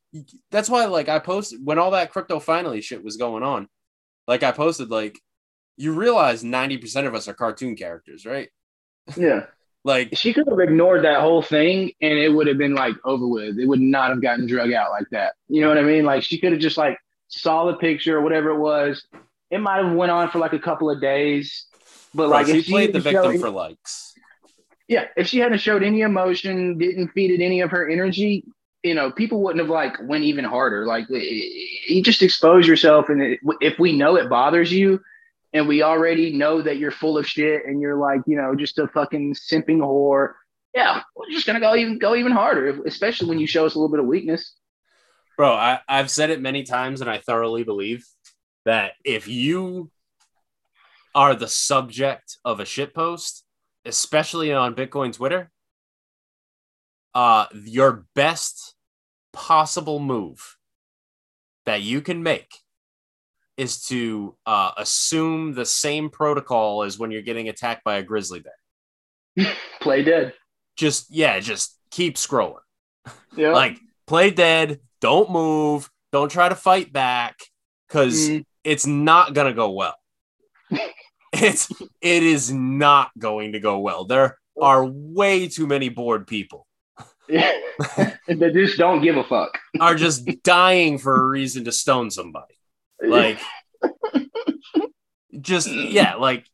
that's 0.50 0.68
why, 0.68 0.84
like, 0.86 1.08
I 1.08 1.18
posted 1.18 1.60
when 1.64 1.78
all 1.78 1.92
that 1.92 2.12
crypto 2.12 2.38
finally 2.38 2.80
shit 2.80 3.04
was 3.04 3.16
going 3.16 3.42
on. 3.42 3.68
Like, 4.26 4.42
I 4.42 4.52
posted, 4.52 4.90
like, 4.90 5.18
you 5.76 5.92
realize 5.92 6.42
90% 6.42 7.06
of 7.06 7.14
us 7.14 7.28
are 7.28 7.34
cartoon 7.34 7.76
characters, 7.76 8.26
right? 8.26 8.48
yeah. 9.16 9.46
Like, 9.86 10.16
She 10.16 10.32
could 10.32 10.48
have 10.48 10.58
ignored 10.60 11.04
that 11.04 11.20
whole 11.20 11.42
thing 11.42 11.92
and 12.00 12.18
it 12.18 12.30
would 12.30 12.46
have 12.46 12.56
been 12.56 12.74
like 12.74 12.94
over 13.04 13.28
with. 13.28 13.58
It 13.58 13.66
would 13.66 13.82
not 13.82 14.08
have 14.08 14.22
gotten 14.22 14.46
drug 14.46 14.72
out 14.72 14.90
like 14.90 15.04
that. 15.10 15.34
You 15.48 15.60
know 15.60 15.68
what 15.68 15.76
I 15.76 15.82
mean? 15.82 16.06
Like 16.06 16.22
she 16.22 16.38
could 16.38 16.52
have 16.52 16.60
just 16.62 16.78
like 16.78 16.96
saw 17.28 17.66
the 17.66 17.76
picture 17.76 18.16
or 18.16 18.22
whatever 18.22 18.48
it 18.48 18.58
was. 18.58 19.06
It 19.50 19.58
might 19.58 19.84
have 19.84 19.92
went 19.92 20.10
on 20.10 20.30
for 20.30 20.38
like 20.38 20.54
a 20.54 20.58
couple 20.58 20.90
of 20.90 21.02
days. 21.02 21.66
But 22.14 22.30
like, 22.30 22.46
like 22.46 22.64
she 22.64 22.72
played 22.72 22.94
the 22.94 23.00
victim 23.00 23.38
for 23.38 23.50
likes. 23.50 24.13
Yeah, 24.88 25.06
if 25.16 25.26
she 25.26 25.38
hadn't 25.38 25.58
showed 25.58 25.82
any 25.82 26.02
emotion, 26.02 26.78
didn't 26.78 27.08
feed 27.08 27.30
it 27.30 27.44
any 27.44 27.60
of 27.60 27.70
her 27.70 27.88
energy, 27.88 28.44
you 28.82 28.94
know, 28.94 29.10
people 29.10 29.42
wouldn't 29.42 29.62
have 29.62 29.70
like 29.70 29.96
went 30.02 30.24
even 30.24 30.44
harder. 30.44 30.86
Like 30.86 31.06
you 31.08 32.02
just 32.02 32.22
expose 32.22 32.68
yourself, 32.68 33.08
and 33.08 33.22
it, 33.22 33.40
if 33.60 33.78
we 33.78 33.96
know 33.96 34.16
it 34.16 34.28
bothers 34.28 34.70
you, 34.70 35.00
and 35.54 35.66
we 35.66 35.82
already 35.82 36.34
know 36.34 36.60
that 36.60 36.76
you're 36.76 36.90
full 36.90 37.16
of 37.16 37.26
shit, 37.26 37.64
and 37.64 37.80
you're 37.80 37.96
like, 37.96 38.20
you 38.26 38.36
know, 38.36 38.54
just 38.54 38.78
a 38.78 38.86
fucking 38.88 39.34
simping 39.34 39.78
whore. 39.78 40.34
Yeah, 40.74 41.00
we're 41.16 41.30
just 41.30 41.46
gonna 41.46 41.60
go 41.60 41.74
even 41.74 41.98
go 41.98 42.14
even 42.14 42.32
harder, 42.32 42.84
especially 42.84 43.28
when 43.28 43.38
you 43.38 43.46
show 43.46 43.64
us 43.64 43.74
a 43.74 43.78
little 43.78 43.90
bit 43.90 44.00
of 44.00 44.06
weakness. 44.06 44.54
Bro, 45.36 45.54
I, 45.54 45.80
I've 45.88 46.10
said 46.10 46.30
it 46.30 46.40
many 46.40 46.62
times 46.62 47.00
and 47.00 47.10
I 47.10 47.18
thoroughly 47.18 47.64
believe 47.64 48.06
that 48.64 48.92
if 49.04 49.26
you 49.26 49.90
are 51.14 51.34
the 51.34 51.48
subject 51.48 52.38
of 52.44 52.60
a 52.60 52.64
shit 52.64 52.94
post, 52.94 53.43
especially 53.84 54.52
on 54.52 54.74
Bitcoin 54.74 55.12
Twitter, 55.12 55.50
uh, 57.14 57.46
your 57.64 58.06
best 58.14 58.74
possible 59.32 59.98
move 59.98 60.56
that 61.66 61.82
you 61.82 62.00
can 62.00 62.22
make 62.22 62.52
is 63.56 63.84
to 63.86 64.36
uh, 64.46 64.72
assume 64.76 65.54
the 65.54 65.64
same 65.64 66.10
protocol 66.10 66.82
as 66.82 66.98
when 66.98 67.10
you're 67.10 67.22
getting 67.22 67.48
attacked 67.48 67.84
by 67.84 67.96
a 67.96 68.02
grizzly 68.02 68.40
bear. 68.40 69.54
Play 69.80 70.02
dead. 70.02 70.34
Just, 70.76 71.06
yeah, 71.10 71.38
just 71.38 71.78
keep 71.90 72.16
scrolling. 72.16 72.58
Yeah, 73.36 73.50
Like, 73.52 73.78
play 74.06 74.30
dead, 74.30 74.80
don't 75.00 75.30
move, 75.30 75.88
don't 76.12 76.30
try 76.30 76.48
to 76.48 76.54
fight 76.56 76.92
back, 76.92 77.36
because 77.88 78.28
Mm. 78.28 78.44
it's 78.64 78.86
not 78.86 79.34
gonna 79.34 79.52
go 79.54 79.70
well. 79.70 79.94
it's 81.42 81.70
it 82.00 82.22
is 82.22 82.52
not 82.52 83.10
going 83.18 83.52
to 83.52 83.60
go 83.60 83.78
well. 83.78 84.04
There 84.04 84.38
are 84.60 84.84
way 84.84 85.48
too 85.48 85.66
many 85.66 85.88
bored 85.88 86.26
people 86.26 86.66
yeah. 87.28 87.52
they 88.28 88.50
just 88.52 88.78
don't 88.78 89.02
give 89.02 89.16
a 89.16 89.24
fuck. 89.24 89.58
are 89.80 89.94
just 89.94 90.28
dying 90.42 90.98
for 90.98 91.16
a 91.16 91.26
reason 91.26 91.64
to 91.64 91.72
stone 91.72 92.10
somebody. 92.10 92.54
Like 93.02 93.38
just 95.40 95.68
yeah, 95.70 96.14
like 96.16 96.46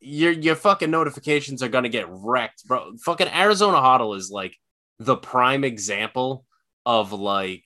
your 0.00 0.32
your 0.32 0.54
fucking 0.54 0.90
notifications 0.90 1.62
are 1.62 1.68
gonna 1.68 1.88
get 1.88 2.06
wrecked, 2.08 2.66
bro. 2.66 2.96
Fucking 3.04 3.28
Arizona 3.28 3.78
HODL 3.78 4.16
is 4.16 4.30
like 4.30 4.56
the 4.98 5.16
prime 5.16 5.64
example 5.64 6.44
of 6.84 7.12
like 7.12 7.64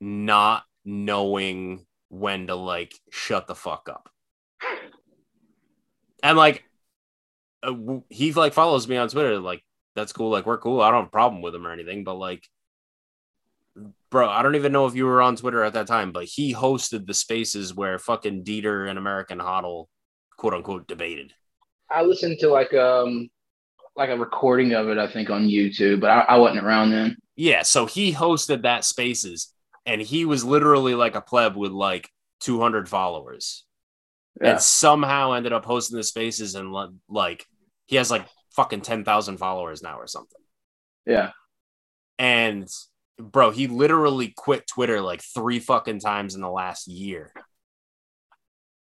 not 0.00 0.64
knowing 0.84 1.84
when 2.08 2.46
to 2.46 2.54
like 2.54 2.94
shut 3.10 3.46
the 3.46 3.54
fuck 3.54 3.88
up. 3.88 4.08
And 6.26 6.36
like 6.36 6.64
uh, 7.62 7.72
he 8.10 8.32
like 8.32 8.52
follows 8.52 8.88
me 8.88 8.96
on 8.96 9.08
Twitter, 9.08 9.38
like 9.38 9.62
that's 9.94 10.12
cool, 10.12 10.30
like 10.30 10.44
we're 10.44 10.58
cool. 10.58 10.80
I 10.80 10.90
don't 10.90 11.02
have 11.02 11.08
a 11.08 11.10
problem 11.10 11.40
with 11.40 11.54
him 11.54 11.64
or 11.64 11.72
anything, 11.72 12.02
but 12.02 12.14
like 12.14 12.48
bro, 14.10 14.28
I 14.28 14.42
don't 14.42 14.56
even 14.56 14.72
know 14.72 14.86
if 14.86 14.96
you 14.96 15.06
were 15.06 15.22
on 15.22 15.36
Twitter 15.36 15.62
at 15.62 15.74
that 15.74 15.86
time, 15.86 16.10
but 16.10 16.24
he 16.24 16.52
hosted 16.52 17.06
the 17.06 17.14
spaces 17.14 17.74
where 17.74 18.00
fucking 18.00 18.42
Dieter 18.42 18.90
and 18.90 18.98
American 18.98 19.38
HODL 19.38 19.86
quote 20.36 20.54
unquote 20.54 20.88
debated. 20.88 21.32
I 21.88 22.02
listened 22.02 22.40
to 22.40 22.48
like 22.48 22.74
um 22.74 23.28
like 23.94 24.10
a 24.10 24.18
recording 24.18 24.72
of 24.72 24.88
it, 24.88 24.98
I 24.98 25.06
think, 25.06 25.30
on 25.30 25.46
YouTube, 25.46 26.00
but 26.00 26.10
I, 26.10 26.20
I 26.22 26.36
wasn't 26.38 26.64
around 26.64 26.90
then. 26.90 27.16
Yeah, 27.36 27.62
so 27.62 27.86
he 27.86 28.12
hosted 28.12 28.62
that 28.62 28.84
spaces 28.84 29.52
and 29.84 30.00
he 30.02 30.24
was 30.24 30.44
literally 30.44 30.96
like 30.96 31.14
a 31.14 31.20
pleb 31.20 31.54
with 31.54 31.70
like 31.70 32.10
200 32.40 32.88
followers 32.88 33.65
Yeah. 34.40 34.52
and 34.52 34.60
somehow 34.60 35.32
ended 35.32 35.52
up 35.52 35.64
hosting 35.64 35.96
the 35.96 36.02
spaces 36.02 36.54
and 36.54 36.74
like 37.08 37.46
he 37.86 37.96
has 37.96 38.10
like 38.10 38.26
fucking 38.54 38.82
10,000 38.82 39.36
followers 39.38 39.82
now 39.82 39.98
or 39.98 40.06
something. 40.06 40.40
Yeah. 41.06 41.30
And 42.18 42.68
bro, 43.18 43.50
he 43.50 43.66
literally 43.66 44.32
quit 44.36 44.66
Twitter 44.66 45.00
like 45.00 45.22
three 45.22 45.58
fucking 45.58 46.00
times 46.00 46.34
in 46.34 46.40
the 46.40 46.50
last 46.50 46.86
year 46.86 47.32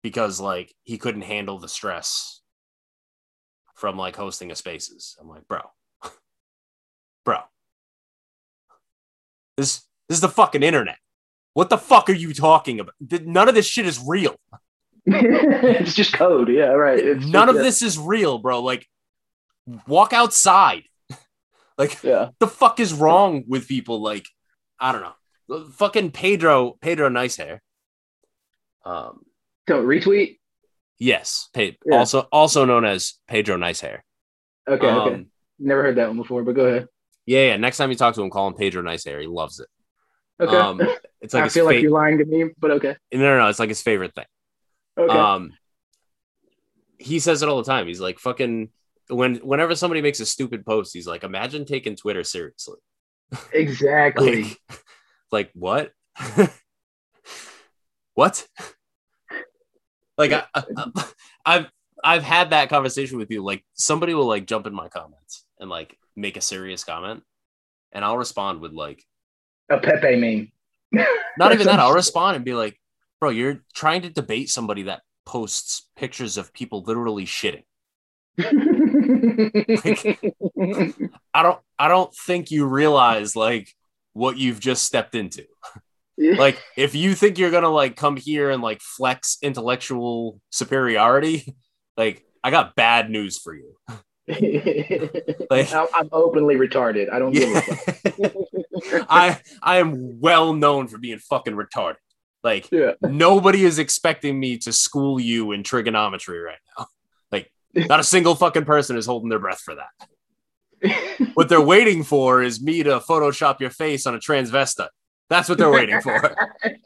because 0.01 0.39
like 0.39 0.73
he 0.83 0.97
couldn't 0.97 1.21
handle 1.23 1.59
the 1.59 1.69
stress 1.69 2.41
from 3.75 3.97
like 3.97 4.15
hosting 4.15 4.51
a 4.51 4.55
spaces. 4.55 5.17
I'm 5.19 5.27
like, 5.27 5.47
bro, 5.47 5.61
bro, 7.25 7.39
this 9.57 9.81
this 10.07 10.17
is 10.17 10.21
the 10.21 10.29
fucking 10.29 10.63
internet. 10.63 10.97
What 11.53 11.69
the 11.69 11.77
fuck 11.77 12.09
are 12.09 12.13
you 12.13 12.33
talking 12.33 12.79
about? 12.79 12.95
None 12.99 13.47
of 13.47 13.55
this 13.55 13.65
shit 13.65 13.85
is 13.85 14.03
real. 14.05 14.35
it's 15.85 15.93
just 15.95 16.13
code. 16.13 16.49
Yeah, 16.49 16.67
right. 16.71 16.99
It's 16.99 17.25
None 17.25 17.47
just- 17.47 17.57
of 17.57 17.63
this 17.63 17.81
is 17.81 17.97
real, 17.99 18.37
bro. 18.39 18.61
Like, 18.61 18.87
walk 19.87 20.13
outside. 20.13 20.83
like, 21.77 22.01
Yeah. 22.03 22.29
the 22.39 22.47
fuck 22.47 22.79
is 22.79 22.93
wrong 22.93 23.43
with 23.47 23.67
people? 23.67 24.01
Like, 24.01 24.25
I 24.79 24.91
don't 24.91 25.01
know. 25.01 25.65
Fucking 25.73 26.11
Pedro, 26.11 26.77
Pedro 26.81 27.09
Nice 27.09 27.35
Hair. 27.37 27.61
Um, 28.85 29.23
don't 29.67 29.85
retweet. 29.85 30.39
yes, 30.99 31.49
Pe- 31.53 31.75
Yeah. 31.85 31.97
also 31.97 32.27
also 32.31 32.65
known 32.65 32.83
as 32.85 33.13
Pedro 33.27 33.55
Nice 33.57 33.79
Hair. 33.81 34.03
Okay. 34.67 34.87
okay. 34.87 35.13
Um, 35.15 35.27
Never 35.59 35.83
heard 35.83 35.95
that 35.97 36.07
one 36.07 36.17
before, 36.17 36.43
but 36.43 36.55
go 36.55 36.65
ahead. 36.65 36.87
yeah, 37.25 37.47
yeah. 37.49 37.57
Next 37.57 37.77
time 37.77 37.89
you 37.89 37.95
talk 37.95 38.15
to 38.15 38.21
him, 38.21 38.29
call 38.29 38.47
him 38.47 38.55
Pedro 38.55 38.81
Nice 38.81 39.05
Hair. 39.05 39.21
He 39.21 39.27
loves 39.27 39.59
it. 39.59 39.67
Okay. 40.41 40.55
Um, 40.55 40.81
it's 41.21 41.33
like 41.33 41.43
I 41.45 41.49
feel 41.49 41.65
like 41.65 41.81
you're 41.81 41.91
lying 41.91 42.17
to 42.17 42.25
me, 42.25 42.45
but 42.57 42.71
okay. 42.71 42.95
no, 43.13 43.19
no, 43.19 43.37
no. 43.37 43.47
It's 43.49 43.59
like 43.59 43.69
his 43.69 43.81
favorite 43.81 44.13
thing. 44.15 44.25
Okay. 44.97 45.17
Um, 45.17 45.53
he 46.97 47.19
says 47.19 47.43
it 47.43 47.49
all 47.49 47.57
the 47.57 47.69
time. 47.71 47.87
He's 47.87 48.01
like, 48.01 48.19
fucking. 48.19 48.69
When 49.09 49.35
whenever 49.37 49.75
somebody 49.75 50.01
makes 50.01 50.21
a 50.21 50.25
stupid 50.25 50.65
post, 50.65 50.93
he's 50.93 51.07
like, 51.07 51.23
imagine 51.23 51.65
taking 51.65 51.97
Twitter 51.97 52.23
seriously. 52.23 52.77
exactly. 53.53 54.43
Like, 54.43 54.59
like 55.31 55.51
what? 55.53 55.91
what? 58.13 58.47
Like 60.17 60.31
I, 60.31 60.43
I, 60.55 61.05
I've 61.45 61.71
I've 62.03 62.23
had 62.23 62.51
that 62.51 62.69
conversation 62.69 63.17
with 63.17 63.31
you. 63.31 63.43
Like 63.43 63.65
somebody 63.73 64.13
will 64.13 64.27
like 64.27 64.45
jump 64.45 64.67
in 64.67 64.73
my 64.73 64.87
comments 64.87 65.45
and 65.59 65.69
like 65.69 65.97
make 66.15 66.37
a 66.37 66.41
serious 66.41 66.83
comment, 66.83 67.23
and 67.91 68.05
I'll 68.05 68.17
respond 68.17 68.61
with 68.61 68.73
like 68.73 69.03
a 69.69 69.77
Pepe 69.79 70.15
meme. 70.15 70.51
not 71.37 71.53
even 71.53 71.65
that. 71.65 71.79
I'll 71.79 71.93
respond 71.93 72.35
and 72.35 72.45
be 72.45 72.53
like, 72.53 72.79
"Bro, 73.23 73.29
you're 73.29 73.63
trying 73.73 74.01
to 74.01 74.09
debate 74.09 74.49
somebody 74.49 74.83
that 74.83 74.99
posts 75.25 75.87
pictures 75.95 76.35
of 76.35 76.51
people 76.51 76.83
literally 76.85 77.23
shitting. 77.23 77.63
I 81.33 81.41
don't 81.41 81.59
I 81.79 81.87
don't 81.87 82.13
think 82.13 82.51
you 82.51 82.65
realize 82.65 83.33
like 83.33 83.69
what 84.11 84.37
you've 84.37 84.59
just 84.59 84.83
stepped 84.83 85.15
into." 85.15 85.45
like 86.17 86.61
if 86.75 86.95
you 86.95 87.15
think 87.15 87.37
you're 87.37 87.49
gonna 87.49 87.69
like 87.69 87.95
come 87.95 88.17
here 88.17 88.49
and 88.49 88.61
like 88.61 88.81
flex 88.81 89.37
intellectual 89.41 90.39
superiority 90.51 91.55
like 91.97 92.23
i 92.43 92.51
got 92.51 92.75
bad 92.75 93.09
news 93.09 93.39
for 93.39 93.55
you 93.55 93.75
like, 95.49 95.73
I'm, 95.73 95.87
I'm, 95.93 96.09
openly 96.13 96.55
retarded. 96.55 97.11
I 97.11 97.19
don't 97.19 97.33
yeah. 97.33 97.41
give 97.41 97.55
a 97.55 98.29
fuck. 98.29 99.07
I 99.09 99.41
I 99.61 99.77
am 99.79 100.21
well 100.21 100.53
known 100.53 100.87
for 100.87 100.97
being 100.97 101.19
fucking 101.19 101.53
retarded. 101.53 101.97
Like 102.43 102.69
yeah. 102.71 102.91
nobody 103.01 103.63
is 103.63 103.79
expecting 103.79 104.39
me 104.39 104.57
to 104.59 104.73
school 104.73 105.19
you 105.19 105.51
in 105.51 105.63
trigonometry 105.63 106.39
right 106.39 106.57
now. 106.77 106.87
Like 107.31 107.51
not 107.75 107.99
a 107.99 108.03
single 108.03 108.35
fucking 108.35 108.65
person 108.65 108.97
is 108.97 109.05
holding 109.05 109.29
their 109.29 109.39
breath 109.39 109.61
for 109.61 109.75
that. 109.75 111.29
what 111.33 111.49
they're 111.49 111.61
waiting 111.61 112.03
for 112.03 112.41
is 112.43 112.61
me 112.61 112.83
to 112.83 112.99
Photoshop 112.99 113.59
your 113.59 113.69
face 113.69 114.05
on 114.05 114.15
a 114.15 114.19
transvestite. 114.19 114.89
That's 115.29 115.47
what 115.47 115.57
they're 115.57 115.71
waiting 115.71 116.01
for. 116.01 116.35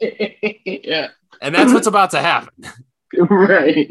yeah. 0.00 1.08
And 1.42 1.54
that's 1.54 1.72
what's 1.72 1.88
about 1.88 2.12
to 2.12 2.20
happen. 2.20 2.64
right. 3.18 3.88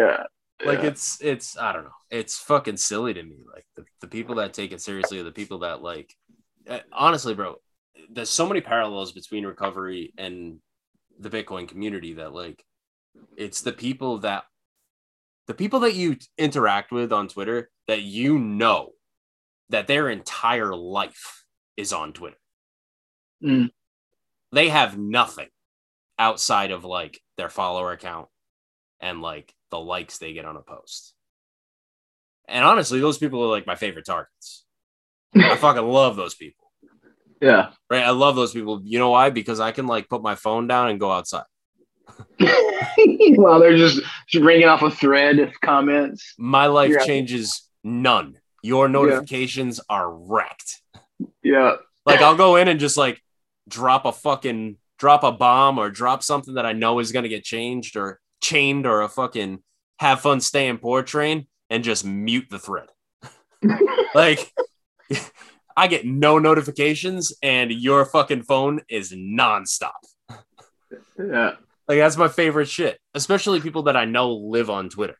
yeah 0.00 0.22
like 0.64 0.84
it's 0.84 1.18
it's 1.20 1.58
i 1.58 1.72
don't 1.72 1.84
know 1.84 1.90
it's 2.10 2.38
fucking 2.38 2.76
silly 2.76 3.12
to 3.12 3.22
me 3.22 3.44
like 3.52 3.66
the, 3.76 3.84
the 4.00 4.06
people 4.06 4.36
that 4.36 4.54
take 4.54 4.72
it 4.72 4.80
seriously 4.80 5.18
are 5.18 5.24
the 5.24 5.32
people 5.32 5.58
that 5.58 5.82
like 5.82 6.14
eh, 6.66 6.80
honestly 6.92 7.34
bro 7.34 7.56
there's 8.12 8.30
so 8.30 8.46
many 8.46 8.60
parallels 8.60 9.12
between 9.12 9.46
recovery 9.46 10.12
and 10.18 10.58
the 11.18 11.30
bitcoin 11.30 11.68
community 11.68 12.14
that 12.14 12.32
like 12.32 12.64
it's 13.36 13.62
the 13.62 13.72
people 13.72 14.18
that 14.18 14.44
the 15.46 15.54
people 15.54 15.80
that 15.80 15.94
you 15.94 16.16
interact 16.38 16.92
with 16.92 17.12
on 17.12 17.28
twitter 17.28 17.70
that 17.88 18.02
you 18.02 18.38
know 18.38 18.90
that 19.70 19.86
their 19.86 20.08
entire 20.08 20.74
life 20.74 21.44
is 21.76 21.92
on 21.92 22.12
twitter 22.12 22.36
mm. 23.42 23.70
they 24.52 24.68
have 24.68 24.98
nothing 24.98 25.48
outside 26.18 26.70
of 26.70 26.84
like 26.84 27.20
their 27.36 27.48
follower 27.48 27.92
account 27.92 28.28
and 29.00 29.20
like 29.20 29.54
the 29.70 29.78
likes 29.78 30.18
they 30.18 30.32
get 30.32 30.44
on 30.44 30.56
a 30.56 30.62
post. 30.62 31.14
And 32.48 32.64
honestly, 32.64 33.00
those 33.00 33.18
people 33.18 33.42
are 33.42 33.48
like 33.48 33.66
my 33.66 33.74
favorite 33.74 34.06
targets. 34.06 34.64
I 35.34 35.56
fucking 35.56 35.84
love 35.84 36.16
those 36.16 36.34
people. 36.34 36.65
Yeah. 37.40 37.70
Right. 37.90 38.02
I 38.02 38.10
love 38.10 38.36
those 38.36 38.52
people. 38.52 38.80
You 38.84 38.98
know 38.98 39.10
why? 39.10 39.30
Because 39.30 39.60
I 39.60 39.72
can 39.72 39.86
like 39.86 40.08
put 40.08 40.22
my 40.22 40.34
phone 40.34 40.66
down 40.66 40.88
and 40.88 41.00
go 41.00 41.10
outside. 41.10 41.44
While 42.38 43.60
they're 43.60 43.76
just, 43.76 44.00
just 44.28 44.44
ringing 44.44 44.68
off 44.68 44.82
a 44.82 44.90
thread 44.90 45.38
of 45.38 45.60
comments. 45.60 46.34
My 46.38 46.66
life 46.66 46.92
yeah. 46.92 47.04
changes 47.04 47.68
none. 47.84 48.38
Your 48.62 48.88
notifications 48.88 49.78
yeah. 49.78 49.96
are 49.96 50.10
wrecked. 50.10 50.80
Yeah. 51.42 51.76
Like 52.04 52.20
I'll 52.20 52.36
go 52.36 52.56
in 52.56 52.68
and 52.68 52.80
just 52.80 52.96
like 52.96 53.20
drop 53.68 54.04
a 54.04 54.12
fucking 54.12 54.76
drop 54.98 55.24
a 55.24 55.32
bomb 55.32 55.78
or 55.78 55.90
drop 55.90 56.22
something 56.22 56.54
that 56.54 56.66
I 56.66 56.72
know 56.72 56.98
is 57.00 57.12
gonna 57.12 57.28
get 57.28 57.44
changed 57.44 57.96
or 57.96 58.20
chained 58.40 58.86
or 58.86 59.02
a 59.02 59.08
fucking 59.08 59.60
have 59.98 60.20
fun 60.20 60.40
staying 60.40 60.78
poor 60.78 61.02
train 61.02 61.46
and 61.70 61.84
just 61.84 62.04
mute 62.04 62.46
the 62.50 62.58
thread. 62.58 62.88
like 64.14 64.52
I 65.76 65.88
get 65.88 66.06
no 66.06 66.38
notifications 66.38 67.32
and 67.42 67.70
your 67.70 68.04
fucking 68.06 68.42
phone 68.44 68.80
is 68.88 69.12
nonstop. 69.12 69.92
Yeah. 71.18 71.52
Like 71.88 71.98
that's 71.98 72.16
my 72.16 72.28
favorite 72.28 72.68
shit, 72.68 72.98
especially 73.14 73.60
people 73.60 73.84
that 73.84 73.96
I 73.96 74.06
know 74.06 74.32
live 74.32 74.70
on 74.70 74.88
Twitter. 74.88 75.16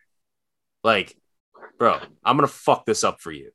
Like, 0.82 1.16
bro, 1.78 1.98
I'm 2.24 2.36
gonna 2.36 2.48
fuck 2.48 2.86
this 2.86 3.04
up 3.04 3.20
for 3.20 3.30
you. 3.30 3.50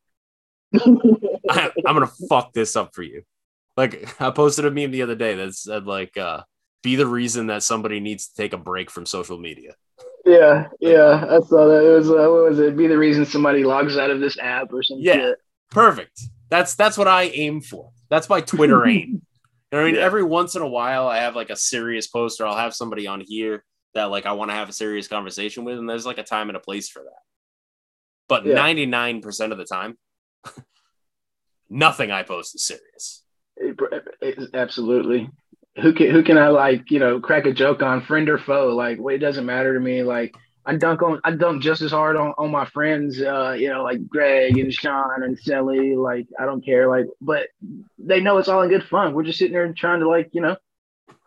I, 0.75 1.71
am 1.85 1.95
gonna 1.95 2.11
fuck 2.29 2.53
this 2.53 2.75
up 2.75 2.93
for 2.93 3.03
you. 3.03 3.23
Like 3.75 4.21
I 4.21 4.31
posted 4.31 4.65
a 4.65 4.71
meme 4.71 4.91
the 4.91 5.01
other 5.01 5.15
day 5.15 5.35
that 5.35 5.55
said 5.55 5.85
like 5.85 6.17
uh 6.17 6.43
be 6.83 6.95
the 6.95 7.07
reason 7.07 7.47
that 7.47 7.63
somebody 7.63 7.99
needs 7.99 8.27
to 8.27 8.35
take 8.35 8.53
a 8.53 8.57
break 8.57 8.89
from 8.89 9.05
social 9.05 9.37
media. 9.37 9.75
Yeah, 10.25 10.67
yeah, 10.79 11.25
I 11.29 11.39
saw 11.41 11.67
that. 11.67 11.83
It 11.85 11.97
was 11.97 12.09
uh, 12.09 12.13
what 12.13 12.49
was 12.49 12.59
it? 12.59 12.77
Be 12.77 12.87
the 12.87 12.97
reason 12.97 13.25
somebody 13.25 13.63
logs 13.63 13.97
out 13.97 14.11
of 14.11 14.19
this 14.19 14.37
app 14.39 14.71
or 14.71 14.83
something. 14.83 15.03
Yeah, 15.03 15.13
shit. 15.15 15.37
perfect. 15.69 16.21
That's 16.51 16.75
that's 16.75 16.97
what 16.97 17.07
I 17.07 17.23
aim 17.23 17.61
for. 17.61 17.91
That's 18.09 18.29
my 18.29 18.41
Twitter 18.41 18.85
aim. 18.87 19.21
You 19.71 19.77
know 19.77 19.81
I 19.81 19.85
mean, 19.85 19.95
yeah. 19.95 20.01
every 20.01 20.23
once 20.23 20.55
in 20.55 20.61
a 20.61 20.67
while, 20.67 21.07
I 21.07 21.17
have 21.19 21.35
like 21.35 21.49
a 21.49 21.55
serious 21.55 22.07
post, 22.07 22.39
or 22.39 22.45
I'll 22.45 22.57
have 22.57 22.75
somebody 22.75 23.07
on 23.07 23.23
here 23.25 23.63
that 23.95 24.11
like 24.11 24.25
I 24.25 24.33
want 24.33 24.51
to 24.51 24.55
have 24.55 24.69
a 24.69 24.73
serious 24.73 25.07
conversation 25.07 25.63
with, 25.63 25.79
and 25.79 25.89
there's 25.89 26.05
like 26.05 26.19
a 26.19 26.23
time 26.23 26.49
and 26.49 26.57
a 26.57 26.59
place 26.59 26.89
for 26.89 27.01
that. 27.01 27.21
But 28.27 28.45
ninety 28.45 28.85
nine 28.85 29.21
percent 29.21 29.53
of 29.53 29.57
the 29.57 29.65
time, 29.65 29.97
nothing 31.69 32.11
I 32.11 32.23
post 32.23 32.53
is 32.53 32.67
serious. 32.67 33.23
Eh, 33.59 33.71
eh, 33.91 33.99
eh, 34.21 34.45
absolutely 34.53 35.29
who 35.81 35.93
can 35.93 36.09
who 36.09 36.23
can 36.23 36.37
I 36.37 36.49
like 36.49 36.91
you 36.91 36.99
know 36.99 37.19
crack 37.19 37.45
a 37.45 37.53
joke 37.53 37.81
on 37.81 38.01
friend 38.01 38.27
or 38.29 38.37
foe 38.37 38.75
like 38.75 38.99
well, 38.99 39.15
it 39.15 39.19
doesn't 39.19 39.45
matter 39.45 39.73
to 39.73 39.79
me 39.79 40.03
like 40.03 40.35
I 40.65 40.75
dunk 40.75 41.01
on 41.01 41.19
I 41.23 41.31
dunk 41.31 41.61
just 41.61 41.81
as 41.81 41.91
hard 41.91 42.15
on, 42.15 42.33
on 42.37 42.51
my 42.51 42.65
friends 42.65 43.21
uh 43.21 43.55
you 43.57 43.69
know 43.69 43.83
like 43.83 44.07
Greg 44.07 44.57
and 44.57 44.73
Sean 44.73 45.23
and 45.23 45.37
Sally 45.37 45.95
like 45.95 46.27
I 46.39 46.45
don't 46.45 46.63
care 46.63 46.87
like 46.87 47.07
but 47.19 47.47
they 47.97 48.19
know 48.19 48.37
it's 48.37 48.47
all 48.47 48.61
in 48.61 48.69
good 48.69 48.83
fun. 48.83 49.13
We're 49.13 49.23
just 49.23 49.39
sitting 49.39 49.53
there 49.53 49.71
trying 49.73 50.01
to 50.01 50.09
like 50.09 50.29
you 50.33 50.41
know 50.41 50.57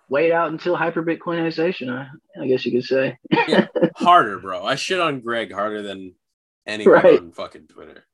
wait 0.08 0.32
out 0.32 0.50
until 0.50 0.76
hyper 0.76 1.02
bitcoinization 1.02 1.90
I, 1.90 2.08
I 2.40 2.46
guess 2.46 2.64
you 2.64 2.72
could 2.72 2.84
say. 2.84 3.18
Yeah, 3.48 3.66
harder 3.96 4.38
bro. 4.38 4.64
I 4.64 4.76
shit 4.76 5.00
on 5.00 5.20
Greg 5.20 5.52
harder 5.52 5.82
than 5.82 6.14
anyone 6.66 6.94
right. 6.94 7.18
on 7.18 7.32
fucking 7.32 7.68
Twitter. 7.68 8.04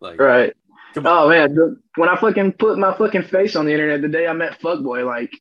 Like 0.00 0.20
right. 0.20 0.54
Oh 0.96 1.28
man, 1.28 1.54
the, 1.54 1.76
when 1.96 2.08
I 2.08 2.16
fucking 2.16 2.52
put 2.52 2.78
my 2.78 2.96
fucking 2.96 3.24
face 3.24 3.56
on 3.56 3.66
the 3.66 3.72
internet 3.72 4.02
the 4.02 4.08
day 4.08 4.26
I 4.26 4.32
met 4.32 4.60
Fuckboy, 4.60 5.04
like 5.04 5.32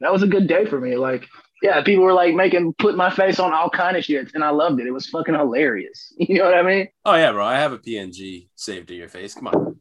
that 0.00 0.12
was 0.12 0.22
a 0.22 0.28
good 0.28 0.46
day 0.46 0.66
for 0.66 0.80
me. 0.80 0.96
Like, 0.96 1.26
yeah, 1.62 1.82
people 1.82 2.04
were 2.04 2.12
like 2.12 2.34
making 2.34 2.74
put 2.74 2.96
my 2.96 3.10
face 3.10 3.38
on 3.38 3.52
all 3.52 3.70
kind 3.70 3.96
of 3.96 4.04
shit, 4.04 4.32
and 4.34 4.44
I 4.44 4.50
loved 4.50 4.80
it. 4.80 4.86
It 4.86 4.92
was 4.92 5.08
fucking 5.08 5.34
hilarious. 5.34 6.12
You 6.18 6.38
know 6.38 6.44
what 6.44 6.54
I 6.54 6.62
mean? 6.62 6.88
Oh 7.04 7.14
yeah, 7.14 7.32
bro. 7.32 7.44
I 7.44 7.56
have 7.56 7.72
a 7.72 7.78
PNG 7.78 8.48
saved 8.56 8.88
to 8.88 8.94
your 8.94 9.08
face. 9.08 9.34
Come 9.34 9.48
on. 9.48 9.78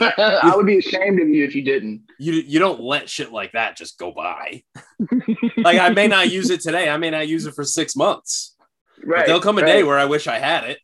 I 0.00 0.52
would 0.56 0.66
be 0.66 0.78
ashamed 0.78 1.20
of 1.20 1.28
you 1.28 1.44
if 1.44 1.54
you 1.54 1.62
didn't. 1.62 2.02
You 2.18 2.32
you 2.32 2.58
don't 2.58 2.80
let 2.80 3.08
shit 3.08 3.32
like 3.32 3.52
that 3.52 3.76
just 3.76 3.98
go 3.98 4.12
by. 4.12 4.62
like 5.56 5.78
I 5.78 5.90
may 5.90 6.08
not 6.08 6.30
use 6.30 6.50
it 6.50 6.60
today. 6.60 6.88
I 6.88 6.96
may 6.96 7.10
not 7.10 7.28
use 7.28 7.46
it 7.46 7.54
for 7.54 7.64
six 7.64 7.94
months. 7.94 8.56
Right. 9.04 9.20
But 9.20 9.26
there'll 9.26 9.40
come 9.40 9.58
a 9.58 9.62
right. 9.62 9.66
day 9.66 9.82
where 9.82 9.98
I 9.98 10.06
wish 10.06 10.26
I 10.26 10.38
had 10.38 10.64
it. 10.64 10.78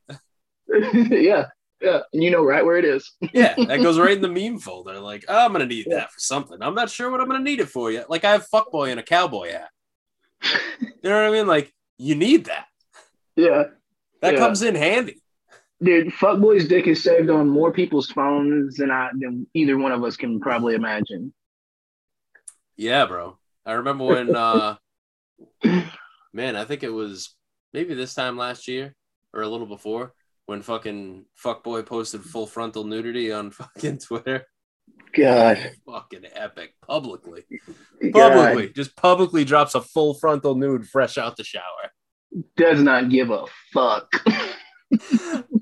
yeah. 1.11 1.47
Yeah, 1.81 2.01
and 2.13 2.23
you 2.23 2.31
know 2.31 2.45
right 2.45 2.63
where 2.63 2.77
it 2.77 2.85
is. 2.85 3.11
yeah, 3.33 3.55
that 3.57 3.83
goes 3.83 3.99
right 3.99 4.15
in 4.15 4.21
the 4.21 4.29
meme 4.29 4.59
folder. 4.59 5.01
Like, 5.01 5.25
oh, 5.29 5.47
I'm 5.47 5.53
gonna 5.53 5.65
need 5.65 5.87
yeah. 5.89 5.97
that 5.97 6.13
for 6.13 6.21
something. 6.21 6.59
I'm 6.61 6.75
not 6.75 6.91
sure 6.91 7.11
what 7.11 7.23
I'm 7.23 7.27
gonna 7.27 7.43
need 7.43 7.59
it 7.59 7.71
for 7.71 7.91
yet. 7.91 8.11
Like, 8.11 8.23
I 8.27 8.33
have 8.33 8.47
fuckboy 8.53 8.91
and 8.91 9.01
a 9.01 9.03
cowboy 9.03 9.53
hat. 9.53 9.71
You 10.43 10.89
know 11.03 11.23
what 11.23 11.29
I 11.29 11.31
mean? 11.31 11.47
Like, 11.47 11.73
you 11.99 12.15
need 12.15 12.47
that. 12.47 12.67
Yeah, 13.37 13.65
that 14.23 14.35
yeah. 14.35 14.39
comes 14.39 14.63
in 14.63 14.75
handy. 14.75 15.21
Dude, 15.83 16.09
fuckboy's 16.09 16.69
dick 16.69 16.87
is 16.87 17.03
saved 17.03 17.31
on 17.31 17.49
more 17.49 17.73
people's 17.73 18.11
phones 18.11 18.77
than 18.77 18.91
I 18.91 19.11
than 19.19 19.47
either 19.55 19.79
one 19.79 19.93
of 19.93 20.05
us 20.05 20.17
can 20.17 20.41
probably 20.41 20.75
imagine. 20.75 21.33
Yeah, 22.77 23.07
bro. 23.07 23.39
I 23.65 23.73
remember 23.73 24.05
when, 24.05 24.35
uh 24.37 24.77
man, 26.33 26.57
I 26.57 26.65
think 26.65 26.83
it 26.83 26.93
was 26.93 27.35
maybe 27.73 27.95
this 27.95 28.15
time 28.15 28.37
last 28.37 28.69
year 28.69 28.95
or 29.33 29.43
a 29.43 29.49
little 29.49 29.67
before 29.67 30.13
when 30.47 30.63
fucking 30.63 31.25
fuckboy 31.43 31.87
posted 31.87 32.23
full 32.23 32.47
frontal 32.47 32.85
nudity 32.85 33.33
on 33.33 33.51
fucking 33.51 33.99
Twitter. 33.99 34.47
God. 35.13 35.73
Fucking 35.87 36.27
epic. 36.35 36.75
Publicly. 36.87 37.45
God. 38.13 38.33
Publicly. 38.33 38.73
Just 38.73 38.97
publicly 38.97 39.45
drops 39.45 39.75
a 39.75 39.81
full 39.81 40.15
frontal 40.15 40.55
nude 40.55 40.89
fresh 40.89 41.19
out 41.19 41.37
the 41.37 41.45
shower. 41.45 41.93
Does 42.57 42.81
not 42.81 43.09
give 43.11 43.31
a 43.31 43.45
fuck. 43.73 44.09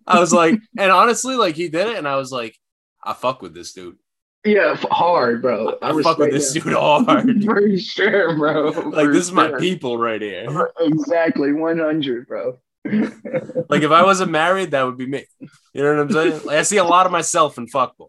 I 0.06 0.20
was 0.20 0.32
like, 0.32 0.59
and 0.78 0.90
honestly, 0.90 1.36
like 1.36 1.55
he 1.55 1.68
did 1.68 1.88
it, 1.88 1.96
and 1.96 2.09
I 2.09 2.16
was 2.16 2.32
like, 2.32 2.56
I 3.02 3.12
fuck 3.12 3.42
with 3.42 3.55
this 3.55 3.72
dude. 3.72 3.96
Yeah, 4.44 4.76
hard, 4.90 5.42
bro. 5.42 5.78
I, 5.82 5.90
I 5.90 6.02
fuck 6.02 6.18
with 6.18 6.30
this 6.30 6.52
dude 6.52 6.72
hard. 6.72 7.42
For 7.44 7.78
sure, 7.78 8.36
bro. 8.36 8.70
like 8.70 9.09
this 9.09 9.24
is 9.24 9.32
my 9.32 9.52
people 9.59 9.98
right 9.98 10.20
here. 10.20 10.70
Exactly, 10.80 11.52
one 11.52 11.78
hundred, 11.78 12.26
bro. 12.26 12.59
like 12.84 13.82
if 13.82 13.90
I 13.90 14.02
wasn't 14.05 14.30
married, 14.30 14.70
that 14.70 14.84
would 14.84 14.96
be 14.96 15.06
me. 15.06 15.26
You 15.74 15.82
know 15.82 15.96
what 15.96 16.00
I'm 16.00 16.12
saying? 16.12 16.46
Like, 16.46 16.59
I 16.59 16.62
see 16.62 16.78
a 16.78 16.84
lot 16.84 17.06
of 17.06 17.12
myself 17.12 17.59
in 17.59 17.66
fuckboy. 17.66 18.09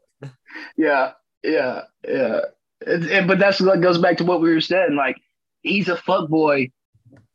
Yeah, 0.78 1.12
yeah, 1.44 1.82
yeah. 2.08 2.42
It, 2.82 3.28
but 3.28 3.40
that's 3.40 3.60
what 3.60 3.82
goes 3.82 3.98
back 3.98 4.18
to 4.18 4.24
what 4.24 4.42
we 4.42 4.54
were 4.54 4.62
saying. 4.62 4.96
Like 4.96 5.18
he's 5.62 5.90
a 5.90 5.96
fuckboy, 5.96 6.72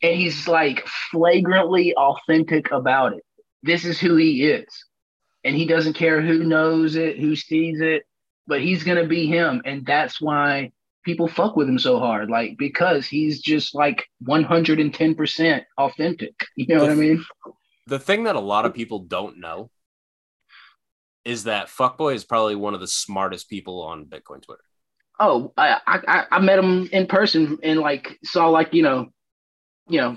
and 0.03 0.17
he's 0.17 0.49
like 0.49 0.87
flagrantly 1.11 1.95
authentic 1.95 2.71
about 2.71 3.15
it. 3.15 3.25
This 3.63 3.85
is 3.85 3.99
who 3.99 4.17
he 4.17 4.45
is, 4.45 4.67
and 5.45 5.55
he 5.57 5.67
doesn't 5.67 5.95
care 5.95 6.21
who 6.21 6.45
knows 6.45 6.97
it, 6.97 7.19
who 7.19 7.37
sees 7.37 7.81
it, 7.81 8.05
but 8.47 8.61
he's 8.61 8.85
gonna 8.85 9.07
be 9.07 9.27
him, 9.27 9.63
and 9.65 9.85
that's 9.85 10.21
why 10.21 10.73
people 11.05 11.29
fuck 11.29 11.55
with 11.57 11.69
him 11.69 11.79
so 11.79 11.99
hard, 11.99 12.31
like 12.31 12.57
because 12.59 13.07
he's 13.07 13.41
just 13.41 13.75
like 13.75 14.07
110% 14.27 15.63
authentic. 15.79 16.35
You 16.57 16.67
know 16.75 16.83
what 16.83 16.91
I 16.91 16.95
mean? 16.95 17.25
The 17.87 17.99
thing 17.99 18.25
that 18.25 18.37
a 18.37 18.41
lot 18.41 18.65
of 18.65 18.73
people 18.75 19.01
don't 19.01 19.39
know 19.39 19.71
is 21.25 21.45
that 21.45 21.69
Fuckboy 21.69 22.15
is 22.15 22.25
probably 22.25 22.55
one 22.55 22.75
of 22.75 22.81
the 22.81 22.87
smartest 22.87 23.49
people 23.49 23.83
on 23.83 24.07
Bitcoin 24.07 24.43
Twitter. 24.43 24.65
Oh, 25.19 25.53
I 25.57 25.81
I, 25.87 26.25
I 26.31 26.41
met 26.41 26.59
him 26.59 26.89
in 26.93 27.07
person 27.07 27.59
and 27.63 27.81
like 27.81 28.19
saw 28.25 28.49
like 28.49 28.75
you 28.75 28.83
know, 28.83 29.09
you 29.89 30.01
know, 30.01 30.17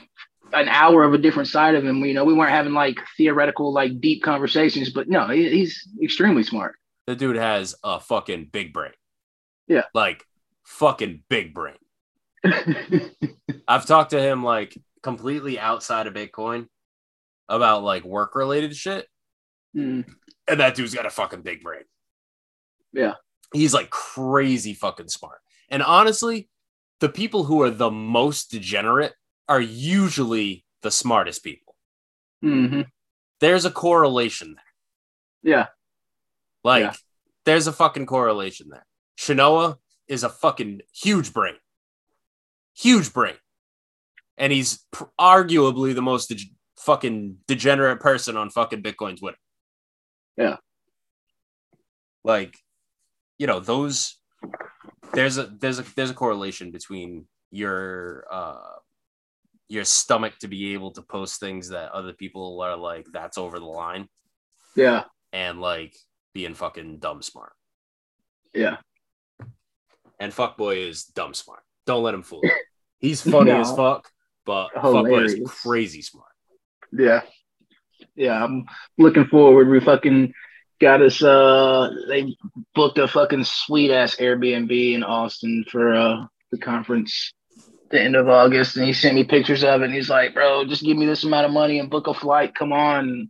an 0.54 0.68
hour 0.68 1.04
of 1.04 1.14
a 1.14 1.18
different 1.18 1.50
side 1.50 1.76
of 1.76 1.86
him. 1.86 2.04
You 2.04 2.14
know, 2.14 2.26
we 2.26 2.34
weren't 2.34 2.52
having 2.52 2.74
like 2.74 2.98
theoretical, 3.16 3.74
like 3.74 4.00
deep 4.02 4.24
conversations, 4.24 4.90
but 4.92 5.08
no, 5.08 5.28
he, 5.28 5.50
he's 5.50 5.88
extremely 6.02 6.44
smart. 6.44 6.76
The 7.06 7.16
dude 7.16 7.38
has 7.38 7.76
a 7.84 8.00
fucking 8.00 8.50
big 8.52 8.74
brain. 8.74 8.92
Yeah. 9.68 9.84
Like 9.94 10.24
fucking 10.66 11.24
big 11.30 11.54
brain. 11.54 11.76
I've 13.68 13.86
talked 13.86 14.12
to 14.12 14.22
him 14.22 14.44
like 14.44 14.78
completely 15.04 15.60
outside 15.60 16.08
of 16.08 16.14
Bitcoin 16.14 16.68
about 17.48 17.84
like 17.84 18.04
work 18.04 18.36
related 18.36 18.76
shit. 18.76 19.08
Mm, 19.76 20.06
And 20.48 20.60
that 20.60 20.76
dude's 20.76 20.94
got 20.94 21.06
a 21.06 21.10
fucking 21.10 21.42
big 21.42 21.62
brain. 21.62 21.84
Yeah. 22.94 23.14
He's 23.54 23.74
like 23.74 23.90
crazy 23.90 24.74
fucking 24.74 25.10
smart. 25.10 25.40
And 25.70 25.84
honestly, 25.84 26.50
the 27.00 27.10
people 27.10 27.44
who 27.44 27.62
are 27.62 27.70
the 27.70 27.92
most 27.92 28.50
degenerate 28.52 29.14
are 29.50 29.62
usually 29.62 30.66
the 30.82 30.92
smartest 30.92 31.44
people. 31.44 31.76
hmm 32.42 32.82
There's 33.40 33.66
a 33.66 33.72
correlation 33.72 34.56
there. 34.56 35.54
Yeah. 35.58 35.68
Like, 36.64 36.84
Yeah. 36.84 36.94
there's 37.46 37.68
a 37.68 37.74
fucking 37.74 38.06
correlation 38.06 38.70
there. 38.70 38.86
Shinoa 39.18 39.78
is 40.08 40.24
a 40.24 40.30
fucking 40.30 40.82
huge 40.94 41.34
brain. 41.34 41.56
Huge 42.76 43.14
brain. 43.14 43.36
And 44.38 44.54
he's 44.54 44.86
pr- 44.92 45.06
arguably 45.20 45.94
the 45.96 46.02
most 46.02 46.30
deg- 46.30 46.54
fucking 46.78 47.38
degenerate 47.48 48.00
person 48.00 48.38
on 48.38 48.50
fucking 48.50 48.84
Bitcoin 48.84 49.18
Twitter. 49.18 49.38
Yeah. 50.38 50.58
Like, 52.24 52.56
you 53.38 53.48
know, 53.48 53.60
those 53.60 54.16
there's 55.14 55.38
a 55.38 55.46
there's 55.60 55.80
a 55.80 55.86
there's 55.96 56.10
a 56.10 56.14
correlation 56.14 56.72
between 56.72 57.26
your 57.52 58.26
uh 58.30 58.76
your 59.70 59.84
stomach 59.84 60.34
to 60.40 60.48
be 60.48 60.74
able 60.74 60.92
to 60.92 61.02
post 61.02 61.40
things 61.40 61.70
that 61.70 61.92
other 61.92 62.14
people 62.14 62.62
are 62.62 62.76
like 62.76 63.06
that's 63.12 63.38
over 63.38 63.60
the 63.60 63.66
line 63.66 64.08
Yeah. 64.76 65.06
and 65.34 65.60
like 65.60 65.96
being 66.34 66.54
fucking 66.54 67.00
dumb 67.00 67.22
smart. 67.22 67.54
Yeah. 68.54 68.78
And 70.20 70.32
fuckboy 70.34 70.88
is 70.90 71.04
dumb 71.06 71.34
smart. 71.34 71.62
Don't 71.86 72.04
let 72.04 72.14
him 72.14 72.24
fool 72.24 72.42
you. 72.44 72.52
He's 73.00 73.22
funny 73.22 73.52
No. 73.52 73.62
as 73.62 73.72
fuck, 73.76 74.10
but 74.46 74.70
fuckboy 74.74 75.26
is 75.26 75.52
crazy 75.62 76.02
smart. 76.02 76.32
Yeah. 76.92 77.22
Yeah. 78.18 78.44
I'm 78.44 78.66
looking 78.98 79.26
forward. 79.26 79.70
We 79.70 79.80
fucking 79.80 80.34
got 80.80 81.02
us 81.02 81.24
uh 81.24 81.90
they 82.08 82.36
booked 82.76 82.98
a 82.98 83.08
fucking 83.08 83.44
sweet 83.44 83.92
ass 83.92 84.18
Airbnb 84.18 84.94
in 84.94 85.04
Austin 85.04 85.66
for 85.72 85.94
uh 85.94 86.26
the 86.52 86.58
conference 86.58 87.34
the 87.90 88.02
end 88.02 88.16
of 88.16 88.28
August 88.28 88.76
and 88.76 88.86
he 88.86 88.94
sent 88.94 89.16
me 89.16 89.24
pictures 89.24 89.64
of 89.64 89.82
it 89.82 89.86
and 89.86 89.94
he's 89.94 90.10
like, 90.10 90.34
bro, 90.34 90.66
just 90.66 90.84
give 90.84 90.98
me 90.98 91.06
this 91.06 91.24
amount 91.24 91.46
of 91.46 91.52
money 91.52 91.80
and 91.80 91.90
book 91.90 92.08
a 92.08 92.14
flight. 92.14 92.54
Come 92.54 92.74
on. 92.74 93.30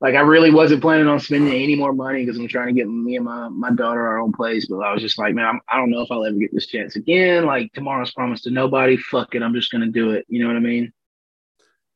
Like 0.00 0.16
I 0.16 0.20
really 0.20 0.50
wasn't 0.50 0.82
planning 0.82 1.06
on 1.06 1.20
spending 1.20 1.54
any 1.54 1.76
more 1.76 1.92
money 1.92 2.24
because 2.24 2.38
I'm 2.38 2.48
trying 2.48 2.66
to 2.66 2.72
get 2.72 2.88
me 2.88 3.16
and 3.16 3.24
my, 3.24 3.48
my 3.48 3.70
daughter 3.70 4.06
our 4.06 4.18
own 4.18 4.32
place. 4.32 4.66
But 4.66 4.78
I 4.78 4.92
was 4.92 5.00
just 5.00 5.18
like, 5.18 5.34
man, 5.34 5.46
I'm, 5.46 5.60
I 5.68 5.76
don't 5.76 5.90
know 5.90 6.00
if 6.00 6.10
I'll 6.10 6.24
ever 6.24 6.36
get 6.36 6.52
this 6.52 6.66
chance 6.66 6.96
again. 6.96 7.46
Like 7.46 7.72
tomorrow's 7.72 8.12
promised 8.12 8.44
to 8.44 8.50
nobody. 8.50 8.96
Fuck 8.96 9.34
it. 9.34 9.42
I'm 9.42 9.54
just 9.54 9.70
gonna 9.70 9.86
do 9.86 10.10
it. 10.10 10.26
You 10.28 10.42
know 10.42 10.48
what 10.48 10.56
I 10.56 10.60
mean? 10.60 10.92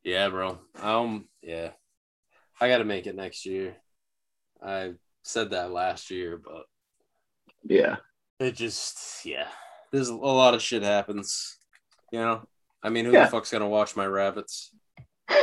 Yeah, 0.05 0.29
bro. 0.29 0.59
Um, 0.81 1.27
yeah. 1.43 1.71
I 2.61 2.69
gotta 2.69 2.85
make 2.85 3.07
it 3.07 3.15
next 3.17 3.47
year. 3.47 3.77
I 4.63 4.93
said 5.23 5.51
that 5.51 5.71
last 5.71 6.11
year, 6.11 6.37
but 6.43 6.65
Yeah. 7.65 7.97
it 8.41 8.53
just 8.57 9.25
yeah. 9.25 9.49
There's 9.93 10.09
a 10.09 10.15
lot 10.15 10.55
of 10.55 10.63
shit 10.63 10.83
happens. 10.83 11.57
You 12.13 12.19
know? 12.21 12.49
I 12.83 12.91
mean, 12.91 13.05
who 13.05 13.13
Yeah. 13.13 13.25
the 13.25 13.31
fuck's 13.31 13.51
gonna 13.53 13.69
watch 13.69 13.97
my 13.97 14.07
rabbits? 14.07 14.75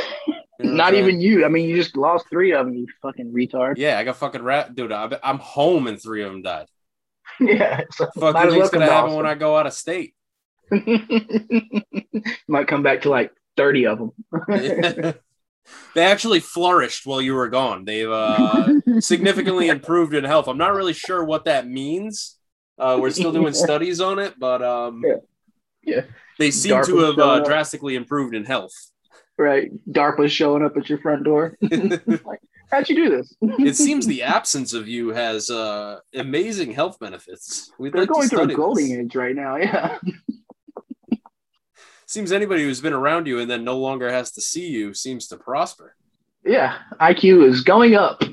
You 0.57 0.67
know 0.69 0.75
Not 0.77 0.93
saying? 0.93 1.03
even 1.05 1.19
you. 1.19 1.43
I 1.43 1.49
mean, 1.49 1.67
you 1.67 1.75
just 1.75 1.97
lost 1.97 2.29
three 2.29 2.53
of 2.53 2.65
them, 2.65 2.75
you 2.75 2.87
fucking 3.01 3.33
retard. 3.33 3.73
Yeah, 3.75 3.99
I 3.99 4.05
got 4.05 4.15
fucking 4.15 4.41
rat 4.41 4.73
dude. 4.73 4.89
I- 4.93 5.19
I'm 5.21 5.37
home 5.39 5.87
and 5.87 6.01
three 6.01 6.23
of 6.23 6.31
them 6.31 6.41
died. 6.43 6.67
Yeah. 7.41 7.81
so 7.91 8.07
Fucking 8.17 8.51
thing's 8.51 8.69
gonna 8.69 8.85
to 8.85 8.91
happen 8.91 9.15
when 9.15 9.25
I 9.25 9.35
go 9.35 9.57
out 9.57 9.67
of 9.67 9.73
state. 9.73 10.15
Might 12.47 12.67
come 12.69 12.83
back 12.83 13.01
to 13.01 13.09
like 13.09 13.31
30 13.57 13.87
of 13.87 13.97
them. 13.99 14.11
They 15.93 16.03
actually 16.03 16.39
flourished 16.39 17.05
while 17.05 17.21
you 17.21 17.33
were 17.33 17.49
gone. 17.49 17.85
They've 17.85 18.09
uh, 18.09 18.67
significantly 18.99 19.67
improved 19.69 20.13
in 20.13 20.23
health. 20.23 20.47
I'm 20.47 20.57
not 20.57 20.73
really 20.73 20.93
sure 20.93 21.23
what 21.23 21.45
that 21.45 21.67
means. 21.67 22.37
Uh, 22.77 22.97
we're 22.99 23.09
still 23.11 23.31
doing 23.31 23.53
studies 23.67 24.01
on 24.01 24.19
it, 24.19 24.35
but 24.39 24.61
um, 24.61 25.01
Yeah. 25.05 25.15
Yeah. 25.83 26.01
they 26.39 26.51
seem 26.51 26.83
to 26.83 26.97
have 26.99 27.19
uh, 27.19 27.39
drastically 27.43 27.95
improved 27.95 28.35
in 28.35 28.43
health. 28.45 28.73
right. 29.37 29.71
DARPA's 29.91 30.31
showing 30.31 30.63
up 30.63 30.75
at 30.77 30.89
your 30.89 30.99
front 30.99 31.23
door. 31.23 31.57
it 31.61 32.21
How'd 32.71 32.89
you 32.89 32.95
do 32.95 33.09
this? 33.09 33.33
It 33.41 33.75
seems 33.75 34.07
the 34.07 34.23
absence 34.23 34.73
of 34.73 34.87
you 34.87 35.09
has 35.09 35.49
uh, 35.51 35.99
amazing 36.15 36.71
health 36.71 36.99
benefits. 36.99 37.71
We'd 37.79 37.93
They're 37.93 38.01
like 38.01 38.09
going 38.09 38.27
through 38.27 38.41
a 38.41 38.53
golden 38.53 38.89
this. 38.89 38.97
age 38.97 39.15
right 39.15 39.35
now. 39.35 39.55
Yeah. 39.55 39.99
Seems 42.07 42.32
anybody 42.32 42.64
who's 42.64 42.82
been 42.82 42.94
around 42.94 43.27
you 43.27 43.40
and 43.40 43.49
then 43.49 43.64
no 43.64 43.77
longer 43.77 44.11
has 44.11 44.32
to 44.34 44.41
see 44.41 44.68
you 44.68 44.94
seems 44.94 45.27
to 45.27 45.38
prosper. 45.38 45.95
Yeah. 46.45 46.77
IQ 47.02 47.48
is 47.49 47.61
going 47.61 47.95
up. 47.95 48.22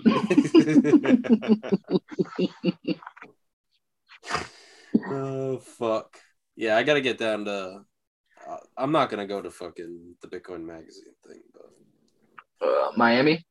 oh 5.09 5.59
fuck 5.59 6.19
yeah 6.57 6.77
i 6.77 6.83
gotta 6.83 7.01
get 7.01 7.19
down 7.19 7.45
to 7.45 7.81
uh, 8.49 8.57
i'm 8.77 8.93
not 8.93 9.11
gonna 9.11 9.27
go 9.27 9.41
to 9.41 9.51
fucking 9.51 10.15
the 10.21 10.29
bitcoin 10.29 10.65
magazine 10.65 11.15
thing 11.27 11.41
but 11.53 12.67
Uh, 12.67 12.93
Miami. 12.97 13.45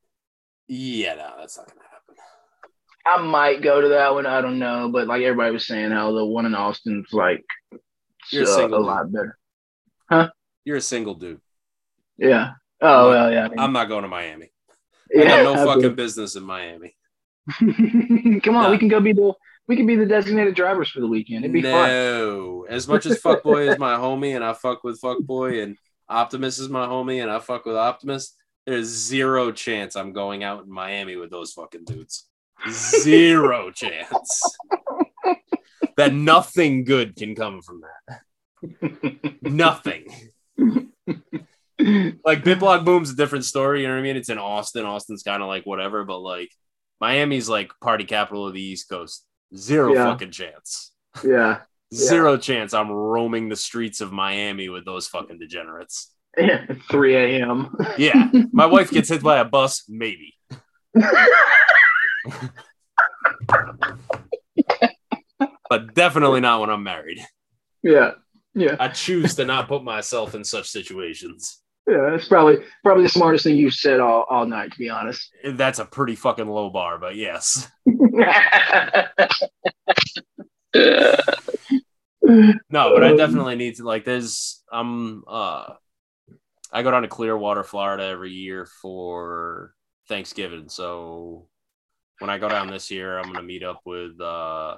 yeah 0.68 1.16
no 1.16 1.34
that's 1.40 1.58
not 1.58 1.68
gonna 1.68 1.82
happen 1.82 2.16
I 3.04 3.20
might 3.20 3.64
go 3.64 3.82
to 3.82 3.88
that 3.88 4.14
one. 4.14 4.28
I 4.28 4.42
don't 4.42 4.60
know. 4.60 4.92
But 4.94 5.08
like 5.08 5.24
everybody 5.24 5.52
was 5.52 5.66
saying, 5.66 5.90
how 5.90 6.12
the 6.12 6.24
one 6.24 6.46
in 6.46 6.54
Austin's 6.54 7.12
like 7.12 7.44
You're 8.32 8.48
uh, 8.48 8.68
a 8.68 8.78
lot 8.78 9.12
better. 9.12 9.40
You're 10.66 10.78
a 10.78 10.82
single 10.82 11.16
dude 11.16 11.40
Yeah. 12.18 12.52
Oh, 12.82 13.10
well, 13.10 13.32
yeah. 13.32 13.46
I 13.46 13.50
mean, 13.50 13.60
i'm 13.60 13.74
not 13.74 13.88
going 13.90 14.04
to 14.04 14.08
miami 14.10 14.52
yeah, 15.14 15.24
i 15.24 15.44
got 15.44 15.56
no 15.56 15.66
fucking 15.66 15.96
business 15.96 16.36
in 16.36 16.44
miami 16.44 16.96
Come 17.60 18.56
on, 18.56 18.64
No. 18.64 18.72
we 18.72 18.78
can 18.78 18.88
go 18.88 19.00
be 19.00 19.14
the 19.14 19.34
we 19.68 19.76
can 19.76 19.86
be 19.88 19.96
the 19.96 20.06
designated 20.06 20.54
drivers 20.56 20.90
for 20.90 21.00
the 21.00 21.08
weekend. 21.08 21.44
It'd 21.46 21.54
be 21.54 21.62
fun. 21.62 21.90
no 21.90 22.66
as 22.70 22.88
much 22.88 23.06
as 23.06 23.20
fuckboy 23.22 23.72
is 23.72 23.80
my 23.80 23.96
homie 23.96 24.36
and 24.36 24.44
i 24.44 24.54
fuck 24.54 24.84
with 24.84 25.02
fuckboy 25.02 25.64
and 25.64 25.76
optimus 26.10 26.60
is 26.60 26.70
my 26.70 26.86
homie 26.86 27.22
and 27.22 27.32
i 27.32 27.40
fuck 27.40 27.66
with 27.66 27.76
optimus 27.76 28.36
there's 28.68 28.88
zero 28.88 29.52
chance 29.52 29.96
i'm 29.96 30.14
going 30.14 30.44
out 30.44 30.64
in 30.66 30.72
miami 30.72 31.16
with 31.16 31.32
those 31.32 31.52
fucking 31.54 31.84
dudes 31.86 32.28
zero 32.70 33.72
chance 33.82 34.42
that 35.98 36.14
nothing 36.14 36.84
good 36.84 37.16
can 37.16 37.34
come 37.36 37.62
from 37.62 37.82
that 37.82 38.22
nothing 39.42 40.06
like 40.58 42.44
Bitblock 42.44 42.86
Boom's 42.86 43.10
a 43.12 43.16
different 43.16 43.46
story. 43.46 43.82
You 43.82 43.88
know 43.88 43.94
what 43.96 44.00
I 44.00 44.04
mean? 44.04 44.16
It's 44.18 44.30
in 44.30 44.38
Austin. 44.38 44.86
Austin's 44.86 45.24
kind 45.24 45.42
of 45.42 45.48
like 45.48 45.66
whatever, 45.66 46.04
but 46.06 46.20
like 46.20 46.52
Miami's 47.00 47.50
like 47.50 47.72
party 47.82 48.04
capital 48.04 48.48
of 48.48 48.54
the 48.54 48.62
East 48.62 48.88
Coast. 48.90 49.26
Zero 49.56 49.94
Yeah. 49.94 50.06
fucking 50.06 50.32
chance. 50.32 50.92
yeah. 51.26 51.62
Zero 51.94 52.38
chance 52.38 52.74
I'm 52.74 52.90
roaming 52.92 53.50
the 53.50 53.56
streets 53.56 54.00
of 54.00 54.12
Miami 54.14 54.70
with 54.70 54.86
those 54.86 55.08
fucking 55.08 55.40
degenerates. 55.40 56.14
Yeah. 56.38 56.66
3 56.92 57.16
a.m. 57.16 57.76
Yeah. 57.98 58.30
My 58.54 58.66
wife 58.68 58.92
gets 58.92 59.10
hit 59.10 59.22
by 59.24 59.40
a 59.40 59.46
bus, 59.46 59.84
maybe. 59.90 60.36
But 65.70 65.94
definitely 65.94 66.42
not 66.42 66.60
when 66.60 66.70
I'm 66.70 66.84
married. 66.84 67.20
yeah. 67.82 68.12
Yeah. 68.54 68.76
I 68.80 68.90
choose 68.90 69.36
to 69.36 69.46
not 69.46 69.68
put 69.68 69.84
myself 69.84 70.36
in 70.36 70.44
such 70.44 70.68
situations. 70.70 71.60
Yeah. 71.88 72.10
That's 72.12 72.28
probably 72.28 72.58
probably 72.84 73.04
the 73.04 73.10
smartest 73.10 73.44
thing 73.44 73.56
you've 73.56 73.74
said 73.74 74.00
all, 74.00 74.26
all 74.30 74.46
night, 74.46 74.72
to 74.72 74.78
be 74.78 74.90
honest. 74.90 75.30
That's 75.44 75.80
a 75.80 75.86
pretty 75.86 76.16
fucking 76.16 76.48
low 76.48 76.70
bar, 76.70 76.98
but 77.00 77.16
yes. 77.16 77.70
No, 82.24 82.94
but 82.94 83.04
I 83.04 83.16
definitely 83.16 83.56
need 83.56 83.76
to 83.78 83.84
like 83.84 84.06
there's 84.06 84.64
I'm 84.72 85.24
uh 85.28 85.74
I 86.72 86.84
go 86.84 86.92
down 86.92 87.02
to 87.02 87.08
Clearwater, 87.08 87.64
Florida 87.64 88.06
every 88.06 88.32
year 88.32 88.66
for 88.66 89.74
Thanksgiving. 90.08 90.70
So 90.70 91.48
when 92.20 92.30
I 92.30 92.38
go 92.38 92.48
down 92.48 92.70
this 92.70 92.92
year, 92.92 93.18
I'm 93.18 93.34
gonna 93.34 93.44
meet 93.44 93.64
up 93.64 93.82
with 93.86 94.20
uh 94.22 94.78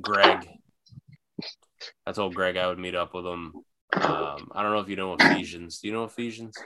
Greg. 0.00 0.46
I 2.06 2.12
told 2.12 2.34
Greg 2.34 2.56
I 2.56 2.66
would 2.66 2.78
meet 2.78 2.94
up 2.94 3.14
with 3.14 3.26
him. 3.26 3.52
Um, 3.92 4.50
I 4.52 4.62
don't 4.62 4.72
know 4.72 4.80
if 4.80 4.88
you 4.88 4.96
know 4.96 5.14
Ephesians. 5.14 5.78
Do 5.78 5.88
you 5.88 5.94
know 5.94 6.04
Ephesians? 6.04 6.56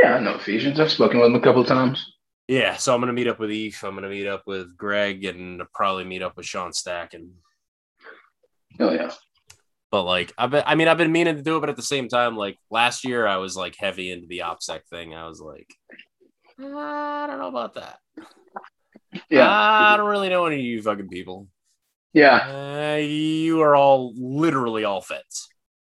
yeah, 0.00 0.14
I 0.14 0.20
know 0.20 0.36
Ephesians. 0.36 0.78
I've 0.78 0.90
spoken 0.90 1.18
with 1.18 1.26
him 1.26 1.34
a 1.34 1.40
couple 1.40 1.62
of 1.62 1.68
times. 1.68 2.12
Yeah, 2.48 2.76
so 2.76 2.94
I'm 2.94 3.00
gonna 3.00 3.12
meet 3.12 3.26
up 3.26 3.40
with 3.40 3.50
Eve. 3.50 3.78
I'm 3.82 3.94
gonna 3.94 4.08
meet 4.08 4.26
up 4.26 4.42
with 4.46 4.76
Greg 4.76 5.24
and 5.24 5.62
probably 5.74 6.04
meet 6.04 6.22
up 6.22 6.36
with 6.36 6.46
Sean 6.46 6.72
Stack 6.72 7.14
and 7.14 7.30
Oh 8.78 8.92
yeah. 8.92 9.10
But 9.90 10.02
like 10.02 10.32
I've 10.36 10.50
been, 10.50 10.64
I 10.66 10.74
mean, 10.74 10.88
I've 10.88 10.98
been 10.98 11.12
meaning 11.12 11.36
to 11.36 11.42
do 11.42 11.56
it, 11.56 11.60
but 11.60 11.70
at 11.70 11.76
the 11.76 11.82
same 11.82 12.08
time, 12.08 12.36
like 12.36 12.58
last 12.70 13.04
year, 13.04 13.26
I 13.26 13.36
was 13.38 13.56
like 13.56 13.76
heavy 13.78 14.10
into 14.10 14.26
the 14.26 14.40
OPSEC 14.40 14.80
thing. 14.90 15.14
I 15.14 15.26
was 15.26 15.40
like, 15.40 15.72
I 16.58 17.26
don't 17.26 17.38
know 17.38 17.48
about 17.48 17.74
that. 17.74 17.98
Yeah. 19.30 19.48
I 19.48 19.96
don't 19.96 20.08
really 20.10 20.28
know 20.28 20.46
any 20.46 20.56
of 20.56 20.62
you 20.62 20.82
fucking 20.82 21.08
people. 21.08 21.48
Yeah. 22.12 22.92
Uh, 22.94 22.96
you 22.96 23.60
are 23.62 23.76
all 23.76 24.12
literally 24.16 24.84
all 24.84 25.00
feds. 25.00 25.48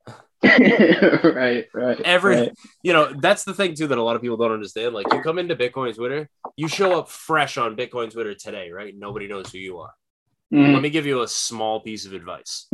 right. 0.43 1.67
Right. 1.75 2.01
Every, 2.05 2.37
right. 2.37 2.53
you 2.83 2.93
know, 2.93 3.13
that's 3.19 3.45
the 3.45 3.55
thing 3.55 3.75
too 3.75 3.87
that 3.89 3.99
a 3.99 4.03
lot 4.03 4.17
of 4.17 4.23
people 4.23 4.37
don't 4.37 4.53
understand. 4.53 4.95
Like, 4.95 5.13
you 5.13 5.21
come 5.23 5.39
into 5.39 5.57
Bitcoin 5.57 5.95
Twitter, 5.95 6.29
you 6.57 6.69
show 6.69 6.99
up 6.99 7.09
fresh 7.09 7.57
on 7.59 7.77
Bitcoin 7.77 8.11
Twitter 8.13 8.35
today, 8.35 8.71
right? 8.71 8.95
Nobody 8.97 9.29
knows 9.29 9.51
who 9.51 9.59
you 9.59 9.79
are. 9.79 9.93
Mhm. 10.53 10.75
Let 10.75 10.83
me 10.83 10.91
give 10.91 11.07
you 11.07 11.23
a 11.23 11.29
small 11.29 11.81
piece 11.81 12.07
of 12.07 12.13
advice. 12.13 12.69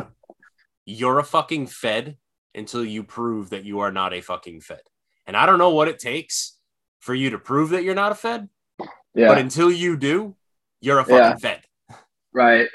You're 0.84 1.18
a 1.18 1.24
fucking 1.24 1.68
Fed 1.68 2.16
until 2.54 2.84
you 2.84 3.02
prove 3.04 3.50
that 3.50 3.64
you 3.64 3.80
are 3.80 3.92
not 3.92 4.12
a 4.12 4.20
fucking 4.20 4.60
Fed. 4.60 4.82
And 5.26 5.36
I 5.36 5.46
don't 5.46 5.58
know 5.58 5.70
what 5.70 5.88
it 5.88 5.98
takes 5.98 6.58
for 7.00 7.14
you 7.14 7.30
to 7.30 7.38
prove 7.38 7.70
that 7.70 7.84
you're 7.84 7.94
not 7.94 8.12
a 8.12 8.16
Fed, 8.16 8.48
Yeah. 9.14 9.28
but 9.28 9.38
until 9.38 9.70
you 9.70 9.96
do, 9.96 10.36
you're 10.80 10.98
a 10.98 11.04
fucking 11.04 11.16
Yeah. 11.16 11.36
Fed. 11.36 11.62
right. 12.32 12.68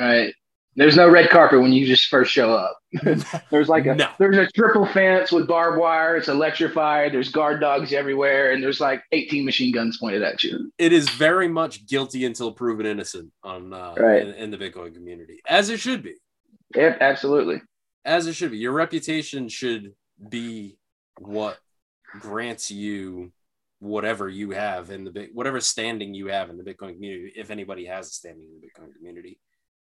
Right. 0.00 0.34
There's 0.76 0.96
no 0.96 1.10
red 1.10 1.30
carpet 1.30 1.60
when 1.60 1.72
you 1.72 1.84
just 1.86 2.06
first 2.08 2.32
show 2.32 2.54
up. 2.54 2.78
There's 3.50 3.68
like 3.68 3.86
a 3.86 3.94
No. 3.94 4.08
there's 4.18 4.36
a 4.38 4.46
triple 4.52 4.86
fence 4.86 5.30
with 5.30 5.46
barbed 5.46 5.78
wire. 5.78 6.16
It's 6.16 6.28
electrified. 6.28 7.12
There's 7.12 7.28
guard 7.30 7.60
dogs 7.60 7.92
everywhere, 7.92 8.52
and 8.52 8.62
there's 8.62 8.80
like 8.80 9.02
18 9.12 9.44
machine 9.44 9.72
guns 9.74 9.98
pointed 9.98 10.22
at 10.22 10.42
you. 10.42 10.72
it 10.78 10.92
is 10.92 11.08
very 11.10 11.48
much 11.48 11.86
guilty 11.86 12.24
until 12.24 12.50
proven 12.52 12.86
innocent 12.86 13.30
on 13.42 13.72
uh, 13.72 13.94
Right. 13.98 14.22
in, 14.26 14.34
in 14.34 14.50
the 14.50 14.56
Bitcoin 14.58 14.94
community, 14.94 15.40
as 15.46 15.70
it 15.70 15.78
should 15.80 16.02
be. 16.02 16.14
Yep, 16.74 16.98
absolutely. 17.00 17.60
As 18.04 18.26
it 18.26 18.32
should 18.34 18.52
be. 18.52 18.58
Your 18.58 18.72
reputation 18.72 19.48
should 19.48 19.92
be 20.28 20.78
what 21.18 21.58
grants 22.20 22.70
you 22.70 23.32
whatever 23.80 24.28
you 24.28 24.50
have 24.50 24.90
in 24.90 25.04
the 25.04 25.28
whatever 25.32 25.58
standing 25.60 26.12
you 26.14 26.26
have 26.26 26.50
in 26.50 26.56
the 26.58 26.62
Bitcoin 26.64 26.94
community, 26.94 27.32
if 27.36 27.50
anybody 27.50 27.86
has 27.86 28.08
a 28.08 28.10
standing 28.10 28.46
in 28.46 28.60
the 28.60 28.66
Bitcoin 28.66 28.94
community, 28.96 29.38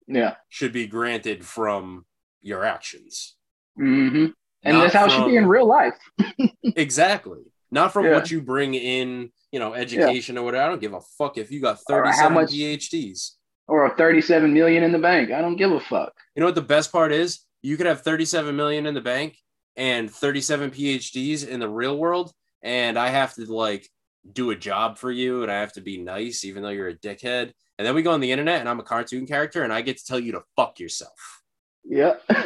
Yeah. 0.07 0.36
should 0.49 0.72
be 0.73 0.88
granted 0.88 1.45
from 1.45 2.06
your 2.41 2.64
actions. 2.64 3.36
hmm 3.76 4.27
And 4.64 4.77
that's 4.77 4.94
how 4.94 5.06
it 5.06 5.11
should 5.11 5.27
be 5.27 5.36
in 5.38 5.48
real 5.48 5.68
life. 5.68 5.98
Exactly. 6.76 7.40
Not 7.72 7.91
from 7.94 8.06
Yeah. 8.06 8.11
what 8.14 8.32
you 8.32 8.41
bring 8.41 8.73
in, 8.76 9.32
you 9.52 9.60
know, 9.60 9.73
education 9.73 10.38
or 10.38 10.44
whatever. 10.44 10.64
I 10.65 10.68
don't 10.69 10.82
give 10.82 10.94
a 10.94 11.02
fuck 11.18 11.38
if 11.38 11.52
you 11.52 11.60
got 11.61 11.80
Or 11.90 12.03
how 12.06 12.30
37 12.30 12.34
much- 12.34 12.52
PhDs. 12.52 13.32
Or 13.68 13.86
a 13.86 13.95
37 13.95 14.53
million 14.53 14.84
in 14.84 14.91
the 14.91 14.99
bank. 14.99 15.32
I 15.32 15.41
don't 15.41 15.56
give 15.56 15.72
a 15.72 15.80
fuck. 15.80 16.14
You 16.36 16.41
know 16.41 16.45
what 16.45 16.56
the 16.56 16.61
best 16.61 16.91
part 16.91 17.11
is? 17.11 17.40
You 17.64 17.77
could 17.77 17.88
have 17.88 18.02
37 18.02 18.56
million 18.56 18.86
in 18.86 18.94
the 18.94 19.02
bank 19.02 19.38
and 19.76 20.10
37 20.11 20.69
PhDs 20.72 21.48
in 21.48 21.60
the 21.60 21.68
real 21.69 21.98
world, 21.98 22.32
and 22.61 22.98
I 22.99 23.10
have 23.10 23.34
to 23.36 23.45
like 23.52 23.90
do 24.31 24.52
a 24.52 24.56
job 24.56 24.97
for 24.97 25.11
you 25.11 25.43
and 25.43 25.52
I 25.52 25.60
have 25.60 25.73
to 25.73 25.81
be 25.81 25.97
nice, 25.97 26.43
even 26.43 26.64
though 26.64 26.69
you're 26.69 26.88
a 26.89 26.95
dickhead. 26.95 27.52
And 27.77 27.85
then 27.85 27.93
we 27.95 28.02
go 28.02 28.11
on 28.11 28.22
the 28.22 28.31
internet 28.31 28.60
and 28.60 28.69
I'm 28.69 28.80
a 28.80 28.84
cartoon 28.84 29.27
character 29.27 29.64
and 29.64 29.72
I 29.73 29.81
get 29.81 29.97
to 29.97 30.06
tell 30.06 30.19
you 30.19 30.31
to 30.34 30.43
fuck 30.56 30.80
yourself. 30.80 31.41
Yeah. 31.84 32.15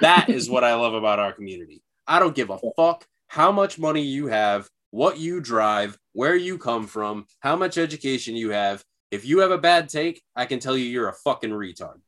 That 0.00 0.28
is 0.30 0.50
what 0.50 0.64
I 0.64 0.74
love 0.74 0.94
about 0.94 1.20
our 1.20 1.32
community. 1.32 1.80
I 2.08 2.18
don't 2.18 2.34
give 2.34 2.50
a 2.50 2.58
fuck 2.76 3.06
how 3.28 3.52
much 3.52 3.78
money 3.78 4.02
you 4.02 4.26
have, 4.26 4.68
what 4.90 5.16
you 5.16 5.40
drive, 5.40 5.96
where 6.12 6.34
you 6.34 6.58
come 6.58 6.88
from, 6.88 7.26
how 7.38 7.54
much 7.54 7.78
education 7.78 8.34
you 8.34 8.50
have. 8.50 8.82
If 9.12 9.24
you 9.24 9.38
have 9.38 9.52
a 9.52 9.58
bad 9.58 9.88
take, 9.88 10.20
I 10.34 10.46
can 10.46 10.58
tell 10.58 10.76
you 10.76 10.86
you're 10.86 11.08
a 11.08 11.14
fucking 11.14 11.50
retard. 11.50 12.00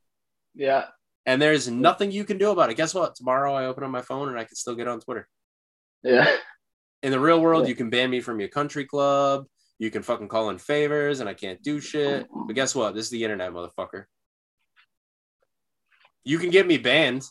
yeah. 0.56 0.86
And 1.24 1.40
there's 1.40 1.70
nothing 1.70 2.10
you 2.10 2.24
can 2.24 2.36
do 2.36 2.50
about 2.50 2.68
it. 2.70 2.76
Guess 2.76 2.94
what? 2.94 3.14
Tomorrow 3.14 3.54
I 3.54 3.66
open 3.66 3.84
up 3.84 3.90
my 3.90 4.02
phone 4.02 4.28
and 4.28 4.38
I 4.38 4.44
can 4.44 4.56
still 4.56 4.74
get 4.74 4.88
on 4.88 4.98
Twitter. 5.00 5.28
Yeah. 6.02 6.30
In 7.04 7.10
the 7.12 7.20
real 7.20 7.40
world, 7.40 7.64
Yeah. 7.64 7.68
you 7.68 7.74
can 7.74 7.90
ban 7.90 8.08
me 8.10 8.20
from 8.22 8.40
your 8.40 8.48
country 8.48 8.86
club. 8.86 9.44
You 9.78 9.90
can 9.90 10.02
fucking 10.02 10.28
call 10.28 10.48
in 10.50 10.56
favors 10.58 11.20
and 11.20 11.28
I 11.28 11.34
can't 11.34 11.62
do 11.62 11.78
shit. 11.80 12.26
But 12.46 12.54
guess 12.54 12.74
what? 12.74 12.94
This 12.94 13.04
is 13.04 13.10
the 13.10 13.22
internet, 13.24 13.52
motherfucker. 13.52 14.04
You 16.24 16.38
can 16.38 16.48
get 16.50 16.66
me 16.66 16.78
banned. 16.78 17.22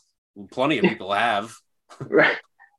Plenty 0.52 0.78
of 0.78 0.84
people 0.84 1.12
have. 1.12 1.52
Right. 2.00 2.36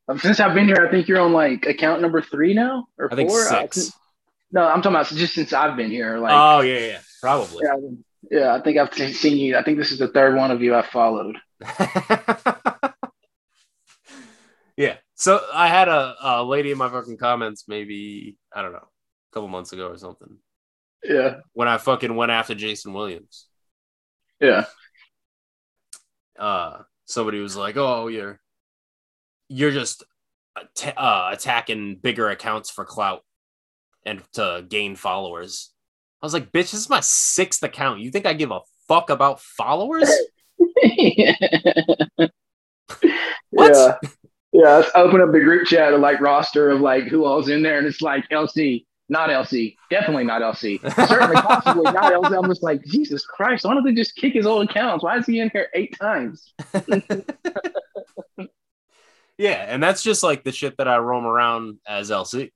Um, 0.08 0.18
Since 0.18 0.40
I've 0.40 0.54
been 0.54 0.66
here, 0.66 0.86
I 0.86 0.90
think 0.90 1.06
you're 1.08 1.20
on 1.20 1.32
like 1.32 1.64
account 1.66 2.00
number 2.02 2.20
three 2.22 2.54
now 2.54 2.86
or 2.98 3.12
I 3.12 3.16
think 3.16 3.28
four. 3.30 3.42
six. 3.44 3.92
no, 4.52 4.62
I'm 4.66 4.82
talking 4.82 4.96
about 4.96 5.06
just 5.08 5.34
since 5.34 5.52
I've 5.52 5.76
been 5.76 5.90
here. 5.90 6.18
Like, 6.18 6.32
oh, 6.34 6.60
yeah, 6.60 6.78
yeah. 6.78 6.98
Probably. 7.20 7.64
yeah, 7.64 7.76
yeah, 8.30 8.54
I 8.54 8.60
think 8.62 8.78
I've 8.78 8.92
seen- 8.94 9.12
seen 9.14 9.36
you. 9.38 9.56
I 9.56 9.62
think 9.62 9.78
this 9.78 9.90
is 9.92 9.98
the 9.98 10.08
third 10.08 10.34
one 10.36 10.50
of 10.50 10.60
you 10.62 10.74
I've 10.74 10.86
followed. 10.86 11.36
yeah. 14.76 14.96
So 15.16 15.40
I 15.52 15.68
had 15.68 15.88
a, 15.88 16.14
a 16.22 16.44
lady 16.44 16.70
in 16.70 16.78
my 16.78 16.88
fucking 16.90 17.16
comments 17.16 17.64
maybe, 17.68 18.36
I 18.54 18.62
don't 18.62 18.72
know, 18.72 18.78
a 18.78 19.32
couple 19.32 19.48
months 19.48 19.72
ago 19.72 19.88
or 19.88 19.96
something 19.96 20.36
Yeah. 21.02 21.38
when 21.54 21.68
I 21.68 21.78
fucking 21.78 22.14
went 22.14 22.32
after 22.32 22.54
Jason 22.54 22.92
Williams. 22.92 23.46
Yeah. 24.40 24.66
uh 26.38 26.78
somebody 27.06 27.40
was 27.40 27.56
like 27.56 27.76
oh 27.76 28.08
you're 28.08 28.40
you're 29.48 29.70
just 29.70 30.02
atta- 30.56 30.98
uh, 31.00 31.30
attacking 31.32 31.96
bigger 31.96 32.28
accounts 32.30 32.70
for 32.70 32.84
clout 32.84 33.22
and 34.04 34.22
to 34.34 34.64
gain 34.68 34.96
followers 34.96 35.70
i 36.22 36.26
was 36.26 36.34
like 36.34 36.52
bitch 36.52 36.72
this 36.72 36.74
is 36.74 36.90
my 36.90 37.00
sixth 37.00 37.62
account 37.62 38.00
you 38.00 38.10
think 38.10 38.26
i 38.26 38.34
give 38.34 38.50
a 38.50 38.60
fuck 38.88 39.10
about 39.10 39.40
followers 39.40 40.10
What? 43.50 43.72
Yeah. 43.74 43.96
Yeah. 44.58 44.76
Let's 44.76 44.90
open 44.94 45.20
up 45.20 45.32
the 45.32 45.40
group 45.40 45.66
chat 45.66 45.92
of 45.92 46.00
like 46.00 46.20
roster 46.20 46.70
of 46.70 46.80
like 46.80 47.04
who 47.04 47.24
all's 47.24 47.48
in 47.48 47.62
there, 47.62 47.78
and 47.78 47.86
it's 47.86 48.00
like 48.00 48.28
LC, 48.30 48.86
not 49.08 49.28
LC, 49.28 49.76
definitely 49.90 50.24
not 50.24 50.40
LC, 50.42 50.80
certainly 51.08 51.36
possibly 51.36 51.82
not 51.92 52.12
LC. 52.12 52.36
I'm 52.42 52.48
just 52.48 52.62
like 52.62 52.82
Jesus 52.84 53.26
Christ. 53.26 53.64
Why 53.64 53.74
don't 53.74 53.84
they 53.84 53.92
just 53.92 54.16
kick 54.16 54.32
his 54.32 54.46
old 54.46 54.68
accounts? 54.70 55.04
Why 55.04 55.18
is 55.18 55.26
he 55.26 55.40
in 55.40 55.50
here 55.50 55.68
eight 55.74 55.96
times? 55.98 56.52
yeah 59.38 59.66
and 59.68 59.82
that's 59.82 60.02
just 60.02 60.22
like 60.22 60.44
the 60.44 60.52
shit 60.52 60.76
that 60.78 60.88
i 60.88 60.96
roam 60.96 61.26
around 61.26 61.78
as 61.86 62.08
lc 62.10 62.50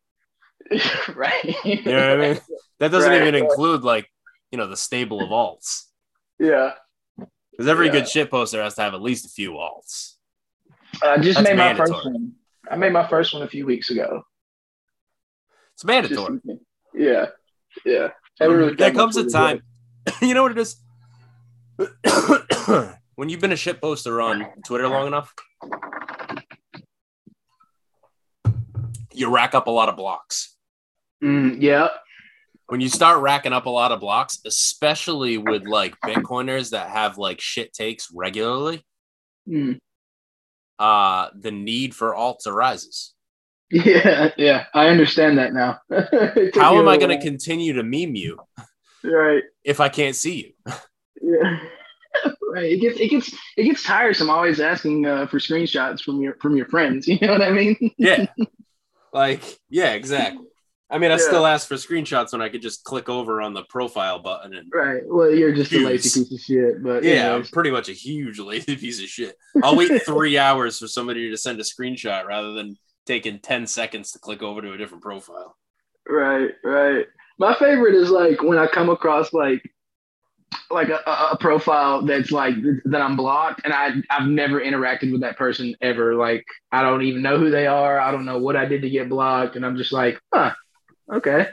right. 1.15 1.45
you 1.65 1.83
know 1.85 2.17
what 2.17 2.27
i 2.27 2.31
mean 2.33 2.41
that 2.79 2.91
doesn't 2.91 3.11
Right, 3.11 3.21
even 3.21 3.35
include 3.35 3.83
like 3.83 4.09
you 4.51 4.57
know 4.57 4.67
the 4.67 4.79
stable 4.79 5.23
of 5.23 5.29
alts 5.29 5.83
Yeah. 6.39 6.73
because 7.51 7.67
every 7.69 7.87
Yeah. 7.89 7.93
good 7.93 8.09
shit 8.09 8.31
poster 8.31 8.63
has 8.63 8.77
to 8.77 8.81
have 8.83 8.95
at 8.95 9.03
least 9.03 9.27
a 9.27 9.29
few 9.29 9.53
alts 9.53 10.15
I 11.03 11.19
just 11.19 11.39
That's 11.39 11.49
made 11.49 11.57
my 11.57 11.75
first 11.75 11.93
one. 11.93 12.33
I 12.71 12.77
made 12.77 12.93
my 12.93 13.07
first 13.09 13.33
one 13.35 13.43
a 13.43 13.49
few 13.49 13.67
weeks 13.67 13.91
ago. 13.91 14.23
it's 15.75 15.85
mandatory 15.85 16.39
Just- 16.47 16.61
yeah. 16.95 17.27
Yeah. 17.85 18.09
Really 18.41 18.75
there 18.75 18.93
comes 18.93 19.17
a 19.17 19.29
time 19.29 19.63
you 20.23 20.35
know 20.35 20.43
what 20.43 20.53
it 20.53 20.59
is 20.59 20.77
when 23.17 23.29
you've 23.29 23.41
been 23.41 23.53
a 23.53 23.57
shit 23.57 23.81
poster 23.81 24.21
on 24.21 24.47
twitter 24.65 24.89
long 24.89 25.07
enough 25.07 25.33
you 29.13 29.33
rack 29.33 29.55
up 29.55 29.67
a 29.67 29.71
lot 29.71 29.89
of 29.89 29.97
blocks. 29.97 30.57
Mm, 31.23 31.61
yeah. 31.61 31.89
when 32.69 32.81
you 32.81 32.89
start 32.89 33.21
racking 33.21 33.53
up 33.53 33.67
a 33.67 33.71
lot 33.71 33.93
of 33.93 34.01
blocks 34.01 34.41
especially 34.47 35.37
with 35.37 35.67
like 35.67 35.95
bitcoiners 36.05 36.71
that 36.71 36.89
have 36.89 37.19
like 37.19 37.41
shit 37.41 37.73
takes 37.73 38.09
regularly 38.13 38.85
Mm. 39.49 39.79
Uh 40.81 41.29
the 41.39 41.51
need 41.53 41.95
for 41.95 42.15
alts 42.15 42.47
arises 42.47 43.15
Yeah. 43.71 44.31
Yeah. 44.37 44.65
I 44.75 44.89
understand 44.89 45.39
that 45.39 45.53
now. 45.53 45.79
How 46.61 46.77
am 46.77 46.89
I 46.89 46.97
going 46.97 47.17
to 47.17 47.25
continue 47.25 47.75
to 47.75 47.85
meme 47.85 48.17
you 48.17 48.39
Right. 49.05 49.45
if 49.63 49.79
i 49.81 49.89
can't 49.89 50.17
see 50.17 50.55
you 50.67 50.75
Yeah. 51.23 51.61
right. 52.53 52.73
It 52.73 52.81
gets 52.81 52.99
it 52.99 53.09
gets 53.09 53.33
it 53.57 53.65
gets 53.65 53.85
tiresome 53.85 54.29
always 54.31 54.59
asking 54.59 55.07
uh, 55.07 55.27
for 55.29 55.39
screenshots 55.39 56.01
from 56.03 56.21
your 56.21 56.35
from 56.43 56.57
your 56.57 56.67
friends. 56.67 57.07
You 57.07 57.19
know 57.21 57.33
what 57.33 57.43
I 57.43 57.53
mean? 57.53 57.77
yeah 57.99 58.27
like 59.13 59.43
yeah 59.69 59.93
exactly 59.93 60.47
i 60.91 60.99
mean 60.99 61.11
i 61.11 61.15
Yeah. 61.15 61.21
still 61.21 61.47
ask 61.47 61.69
for 61.69 61.75
screenshots 61.75 62.33
when 62.33 62.43
i 62.43 62.49
could 62.49 62.63
just 62.63 62.85
click 62.85 63.09
over 63.09 63.41
on 63.41 63.55
the 63.55 63.63
profile 63.65 64.19
button 64.19 64.55
and 64.55 64.71
right. 64.73 65.03
Well, 65.07 65.31
you're 65.31 65.55
just 65.55 65.73
a 65.73 65.79
lazy 65.79 66.21
piece 66.21 66.33
of 66.33 66.41
shit. 66.41 66.83
But 66.83 67.05
yeah 67.05 67.35
i'm 67.35 67.45
pretty 67.45 67.71
much 67.71 67.89
a 67.89 67.93
huge 67.93 68.39
lazy 68.53 68.77
piece 68.77 69.01
of 69.03 69.09
shit 69.09 69.37
i'll 69.63 69.77
wait 69.77 70.03
three 70.07 70.39
hours 70.39 70.79
for 70.79 70.89
somebody 70.89 71.31
to 71.31 71.37
send 71.37 71.61
a 71.61 71.65
screenshot 71.65 72.27
rather 72.27 72.53
than 72.53 72.77
taking 73.07 73.39
10 73.39 73.67
seconds 73.67 74.13
to 74.13 74.19
click 74.19 74.43
over 74.43 74.61
to 74.63 74.73
a 74.73 74.79
different 74.79 75.03
profile 75.03 75.57
Right, 76.09 76.51
right. 76.65 77.07
My 77.39 77.55
favorite 77.55 77.95
is 77.95 78.11
like 78.11 78.43
when 78.43 78.59
I 78.59 78.67
come 78.67 78.89
across 78.91 79.33
like 79.33 79.63
like 80.71 80.89
a, 80.89 80.99
a 81.07 81.29
a 81.33 81.39
profile 81.39 82.03
that's 82.03 82.33
like 82.33 82.55
that 82.87 83.01
I'm 83.01 83.17
blocked 83.17 83.61
and 83.65 83.73
I 83.73 83.93
I've 84.11 84.27
never 84.29 84.61
interacted 84.61 85.13
with 85.13 85.21
that 85.21 85.37
person 85.39 85.75
ever. 85.81 86.15
Like 86.17 86.45
I 86.73 86.83
don't 86.83 87.03
even 87.03 87.23
know 87.23 87.39
who 87.39 87.51
they 87.51 87.67
are. 87.67 88.01
I 88.01 88.11
don't 88.11 88.25
know 88.25 88.39
what 88.39 88.57
I 88.57 88.65
did 88.65 88.83
to 88.83 88.91
get 88.91 89.09
blocked, 89.09 89.55
and 89.57 89.65
I'm 89.65 89.77
just 89.77 89.93
like, 89.93 90.19
huh, 90.35 90.53
okay, 91.13 91.47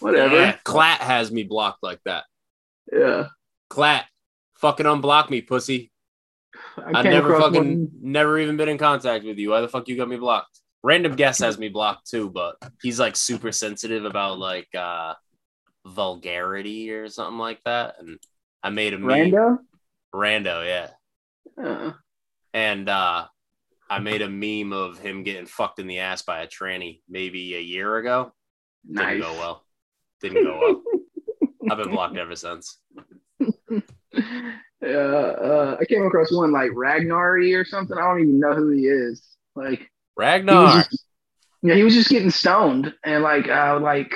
whatever. 0.00 0.34
yeah 0.36 0.56
clat 0.64 1.00
has 1.00 1.30
me 1.32 1.42
blocked 1.44 1.82
like 1.82 2.00
that 2.04 2.24
Yeah. 2.92 3.28
clat 3.70 4.06
fucking 4.58 4.86
unblock 4.86 5.30
me 5.30 5.40
pussy 5.42 5.90
I 6.78 6.98
I've 7.00 7.04
never 7.04 7.38
fucking 7.38 7.54
one- 7.80 7.90
never 8.00 8.38
even 8.38 8.56
been 8.56 8.68
in 8.70 8.78
contact 8.78 9.24
with 9.24 9.36
you. 9.38 9.50
Why 9.50 9.60
the 9.60 9.68
fuck 9.68 9.88
you 9.88 9.96
got 9.96 10.08
me 10.08 10.16
blocked? 10.16 10.60
Random 10.82 11.14
guest 11.16 11.40
has 11.40 11.58
me 11.58 11.68
blocked 11.68 12.08
too, 12.08 12.30
but 12.30 12.56
he's 12.82 12.98
like 13.00 13.14
super 13.16 13.52
sensitive 13.52 14.04
about 14.06 14.38
like 14.38 14.68
uh 14.74 15.14
vulgarity 15.86 16.90
or 16.90 17.08
something 17.08 17.38
like 17.38 17.60
that. 17.64 17.96
And 17.98 18.18
I 18.62 18.70
made 18.70 18.94
a 18.94 18.98
meme. 18.98 19.30
Rando. 19.32 19.58
Rando, 20.14 20.66
yeah. 20.66 21.62
Uh, 21.62 21.92
And 22.54 22.88
uh 22.88 23.26
I 23.88 23.98
made 24.00 24.22
a 24.22 24.28
meme 24.28 24.72
of 24.72 24.98
him 24.98 25.22
getting 25.22 25.46
fucked 25.46 25.78
in 25.78 25.86
the 25.86 25.98
ass 26.00 26.22
by 26.22 26.40
a 26.40 26.46
tranny 26.48 27.00
maybe 27.08 27.54
a 27.54 27.60
year 27.60 27.96
ago. 27.98 28.32
Didn't 28.92 29.20
go 29.20 29.32
well. 29.34 29.64
Didn't 30.20 30.44
go 30.44 30.58
well. 30.60 30.82
I've 31.70 31.78
been 31.78 31.90
blocked 31.90 32.16
ever 32.16 32.36
since. 32.36 32.78
uh, 33.40 34.86
uh, 34.86 35.76
I 35.80 35.84
came 35.86 36.04
across 36.06 36.32
one 36.32 36.52
like 36.52 36.70
Ragnari 36.70 37.58
or 37.58 37.64
something. 37.64 37.96
I 37.96 38.02
don't 38.02 38.20
even 38.20 38.40
know 38.40 38.54
who 38.54 38.70
he 38.70 38.82
is. 38.82 39.26
Like 39.54 39.90
Ragnar. 40.16 40.84
just, 40.84 41.04
yeah, 41.62 41.74
he 41.74 41.82
was 41.82 41.94
just 41.94 42.10
getting 42.10 42.30
stoned, 42.30 42.94
and 43.02 43.22
like 43.22 43.48
uh, 43.48 43.80
like 43.80 44.12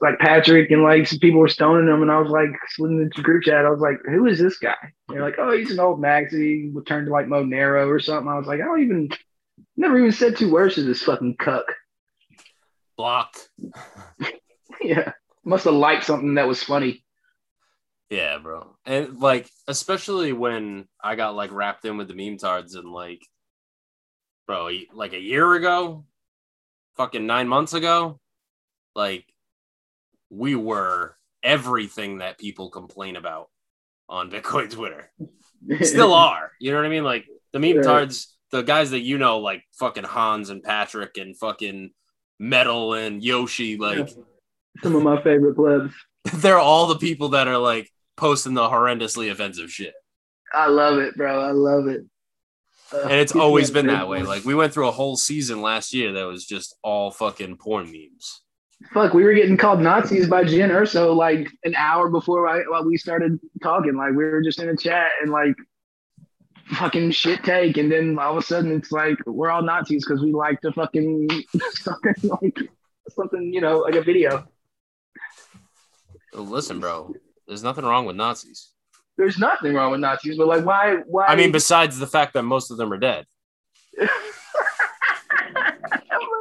like 0.00 0.18
Patrick 0.18 0.70
and 0.70 0.82
like 0.82 1.06
some 1.06 1.18
people 1.18 1.40
were 1.40 1.48
stoning 1.48 1.92
him, 1.92 2.02
and 2.02 2.10
I 2.10 2.18
was 2.18 2.30
like 2.30 2.50
slitting 2.70 3.02
into 3.02 3.16
the 3.16 3.22
group 3.22 3.42
chat. 3.42 3.66
I 3.66 3.70
was 3.70 3.80
like, 3.80 3.98
who 4.06 4.26
is 4.26 4.38
this 4.38 4.58
guy? 4.58 4.76
And 4.80 5.16
they're 5.16 5.22
like, 5.22 5.36
oh, 5.38 5.56
he's 5.56 5.70
an 5.70 5.80
old 5.80 6.00
maxi, 6.00 6.74
returned 6.74 7.06
to 7.06 7.12
like 7.12 7.26
Monero 7.26 7.88
or 7.88 8.00
something. 8.00 8.28
I 8.28 8.38
was 8.38 8.46
like, 8.46 8.60
I 8.60 8.64
don't 8.64 8.82
even 8.82 9.10
never 9.76 9.98
even 9.98 10.12
said 10.12 10.36
two 10.36 10.50
words 10.50 10.76
to 10.76 10.82
this 10.82 11.02
fucking 11.02 11.36
cuck. 11.36 11.66
Blocked. 12.96 13.48
yeah, 14.80 15.12
must 15.44 15.64
have 15.64 15.74
liked 15.74 16.04
something 16.04 16.34
that 16.34 16.48
was 16.48 16.62
funny. 16.62 17.04
Yeah, 18.10 18.38
bro. 18.38 18.76
And 18.84 19.18
like, 19.18 19.50
especially 19.66 20.32
when 20.32 20.86
I 21.02 21.16
got 21.16 21.34
like 21.34 21.52
wrapped 21.52 21.84
in 21.84 21.96
with 21.96 22.08
the 22.08 22.14
meme 22.14 22.38
tards 22.38 22.74
and 22.74 22.88
like, 22.88 23.20
bro, 24.46 24.70
like 24.92 25.12
a 25.12 25.20
year 25.20 25.54
ago, 25.54 26.04
fucking 26.96 27.26
nine 27.26 27.48
months 27.48 27.74
ago, 27.74 28.20
like, 28.94 29.24
we 30.30 30.54
were 30.54 31.16
everything 31.42 32.18
that 32.18 32.38
people 32.38 32.70
complain 32.70 33.16
about 33.16 33.48
on 34.08 34.30
Bitcoin 34.30 34.70
Twitter. 34.70 35.10
Still 35.82 36.14
are. 36.14 36.52
You 36.60 36.70
know 36.72 36.78
what 36.78 36.86
I 36.86 36.90
mean? 36.90 37.04
Like, 37.04 37.26
the 37.52 37.58
meme 37.58 37.76
Yeah. 37.76 37.82
tards, 37.82 38.36
the 38.50 38.62
guys 38.62 38.92
that 38.92 39.00
you 39.00 39.18
know, 39.18 39.38
like 39.38 39.62
fucking 39.78 40.04
Hans 40.04 40.50
and 40.50 40.62
Patrick 40.62 41.16
and 41.18 41.36
fucking 41.36 41.90
Metal 42.38 42.94
and 42.94 43.22
Yoshi, 43.22 43.76
like, 43.76 44.08
Some 44.82 44.94
of 44.94 45.02
my 45.02 45.22
favorite 45.22 45.54
plebs. 45.54 45.92
they're 46.34 46.58
all 46.58 46.86
the 46.86 46.98
people 46.98 47.30
that 47.30 47.48
are 47.48 47.58
like 47.58 47.90
posting 48.16 48.54
the 48.54 48.68
horrendously 48.68 49.30
offensive 49.30 49.70
shit. 49.70 49.94
I 50.52 50.66
love 50.68 50.98
it, 50.98 51.16
bro. 51.16 51.40
I 51.40 51.50
love 51.52 51.86
it. 51.86 52.04
Uh, 52.92 53.02
And 53.02 53.12
it's 53.12 53.34
always 53.34 53.70
been 53.70 53.86
that 53.86 54.08
way. 54.08 54.22
Like 54.22 54.44
we 54.44 54.54
went 54.54 54.72
through 54.72 54.88
a 54.88 54.92
whole 54.92 55.16
season 55.16 55.60
last 55.60 55.92
year 55.92 56.12
that 56.12 56.24
was 56.24 56.44
just 56.46 56.76
all 56.82 57.10
fucking 57.10 57.56
porn 57.56 57.90
memes. 57.90 58.42
fuck, 58.92 59.12
we 59.14 59.24
were 59.24 59.34
getting 59.34 59.56
called 59.56 59.80
Nazis 59.80 60.28
by 60.28 60.44
Jen 60.44 60.70
Urso 60.70 61.12
like 61.12 61.48
an 61.64 61.74
hour 61.74 62.08
before 62.08 62.48
I, 62.48 62.60
while 62.68 62.84
we 62.84 62.96
started 62.96 63.38
talking. 63.62 63.96
Like 63.96 64.10
we 64.10 64.24
were 64.24 64.42
just 64.42 64.60
in 64.60 64.68
a 64.68 64.76
chat 64.76 65.08
and 65.22 65.30
like 65.30 65.54
fucking 66.74 67.10
shit 67.10 67.42
take, 67.44 67.76
and 67.76 67.90
then 67.90 68.18
all 68.18 68.32
of 68.32 68.38
a 68.38 68.46
sudden 68.46 68.72
it's 68.72 68.92
like 68.92 69.18
we're 69.26 69.50
all 69.50 69.62
Nazis 69.62 70.04
because 70.04 70.22
we 70.22 70.32
like 70.32 70.60
to 70.62 70.72
fucking 70.72 71.28
something 71.72 72.14
like 72.42 72.58
something 73.08 73.52
you 73.52 73.60
know 73.60 73.78
like 73.78 73.94
a 73.94 74.02
video. 74.02 74.46
Listen, 76.32 76.80
bro, 76.80 77.14
there's 77.46 77.62
nothing 77.62 77.84
wrong 77.84 78.04
with 78.04 78.16
Nazis. 78.16 78.72
There's 79.16 79.38
nothing 79.38 79.72
wrong 79.74 79.92
with 79.92 80.00
Nazis, 80.00 80.36
but 80.36 80.46
like 80.46 80.64
why 80.64 80.96
why? 81.06 81.26
I 81.26 81.36
mean, 81.36 81.52
besides 81.52 81.98
the 81.98 82.06
fact 82.06 82.34
that 82.34 82.42
most 82.42 82.70
of 82.70 82.76
them 82.76 82.92
are 82.92 82.98
dead. 82.98 83.26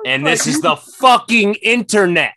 And 0.05 0.25
this 0.25 0.45
is 0.45 0.61
the 0.61 0.75
fucking 0.75 1.55
internet. 1.55 2.35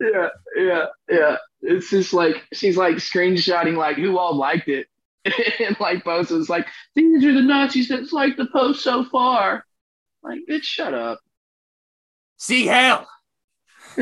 yeah 0.00 0.28
yeah 0.56 0.86
yeah. 1.08 1.36
It's 1.62 1.90
just 1.90 2.12
like 2.12 2.44
she's 2.52 2.76
like 2.76 2.96
screenshotting 2.96 3.76
like 3.76 3.96
who 3.96 4.18
all 4.18 4.34
liked 4.34 4.68
it. 4.68 4.88
and 5.60 5.76
like 5.80 6.04
posts 6.04 6.32
it's 6.32 6.48
like 6.48 6.66
these 6.94 7.24
are 7.24 7.32
the 7.34 7.42
Nazis 7.42 7.88
that's 7.88 8.12
like 8.12 8.36
the 8.36 8.46
post 8.52 8.82
so 8.82 9.04
far. 9.04 9.64
Like, 10.22 10.40
bitch, 10.48 10.64
shut 10.64 10.94
up. 10.94 11.20
See 12.36 12.66
hell. 12.66 13.08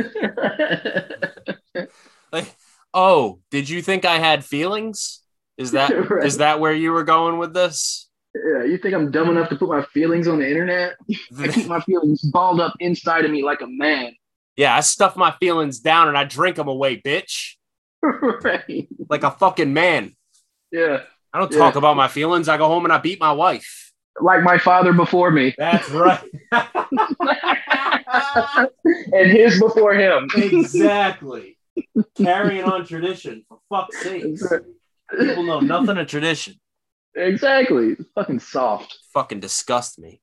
Like, 2.33 2.53
oh, 2.93 3.41
did 3.51 3.69
you 3.69 3.81
think 3.83 4.05
I 4.05 4.19
had 4.19 4.45
feelings? 4.45 5.23
Is 5.57 5.73
that 5.73 5.91
is 5.93 6.11
Right. 6.11 6.33
that 6.39 6.61
where 6.61 6.73
you 6.73 6.93
were 6.93 7.05
going 7.05 7.39
with 7.39 7.55
this? 7.55 8.09
Yeah, 8.35 8.65
you 8.65 8.77
think 8.79 8.95
I'm 8.95 9.11
dumb 9.11 9.31
enough 9.31 9.49
to 9.51 9.57
put 9.57 9.69
my 9.69 9.83
feelings 9.95 10.29
on 10.29 10.41
the 10.41 10.49
internet? 10.49 10.97
I 11.39 11.49
keep 11.49 11.67
my 11.69 11.81
feelings 11.81 12.21
balled 12.23 12.61
up 12.61 12.75
inside 12.81 13.25
of 13.25 13.31
me 13.31 13.43
like 13.43 13.63
a 13.63 13.67
man. 13.67 14.13
yeah, 14.57 14.75
I 14.77 14.81
stuff 14.81 15.17
my 15.17 15.31
feelings 15.41 15.81
down 15.81 16.09
and 16.09 16.19
I 16.19 16.25
drink 16.25 16.57
them 16.57 16.69
away, 16.69 17.01
bitch. 17.01 17.55
right. 18.03 18.89
Like 19.09 19.23
a 19.23 19.31
fucking 19.31 19.73
man. 19.73 20.15
Yeah. 20.71 21.03
I 21.33 21.39
don't 21.41 21.53
Yeah. 21.53 21.59
talk 21.59 21.77
about 21.77 21.97
my 21.97 22.09
feelings. 22.09 22.49
I 22.49 22.57
go 22.57 22.67
home 22.69 22.85
and 22.85 22.93
I 22.93 22.99
beat 22.99 23.21
my 23.21 23.33
wife. 23.33 23.93
Like 24.21 24.43
my 24.43 24.57
father 24.59 24.93
before 24.95 25.31
me. 25.31 25.55
That's 25.59 25.91
right. 25.91 26.23
and 29.13 29.31
his 29.31 29.61
before 29.61 29.95
him. 29.95 30.29
exactly. 30.35 31.59
Carrying 32.17 32.65
on 32.65 32.87
tradition, 32.87 33.45
for 33.49 33.59
fuck's 33.69 34.01
sake. 34.03 34.25
People 35.19 35.43
know 35.43 35.61
nothing 35.61 35.99
of 35.99 36.07
tradition. 36.07 36.55
exactly. 37.15 37.91
It's 37.99 38.09
fucking 38.15 38.41
soft. 38.41 38.97
Fucking 39.13 39.41
disgust 39.41 39.99
me. 39.99 40.21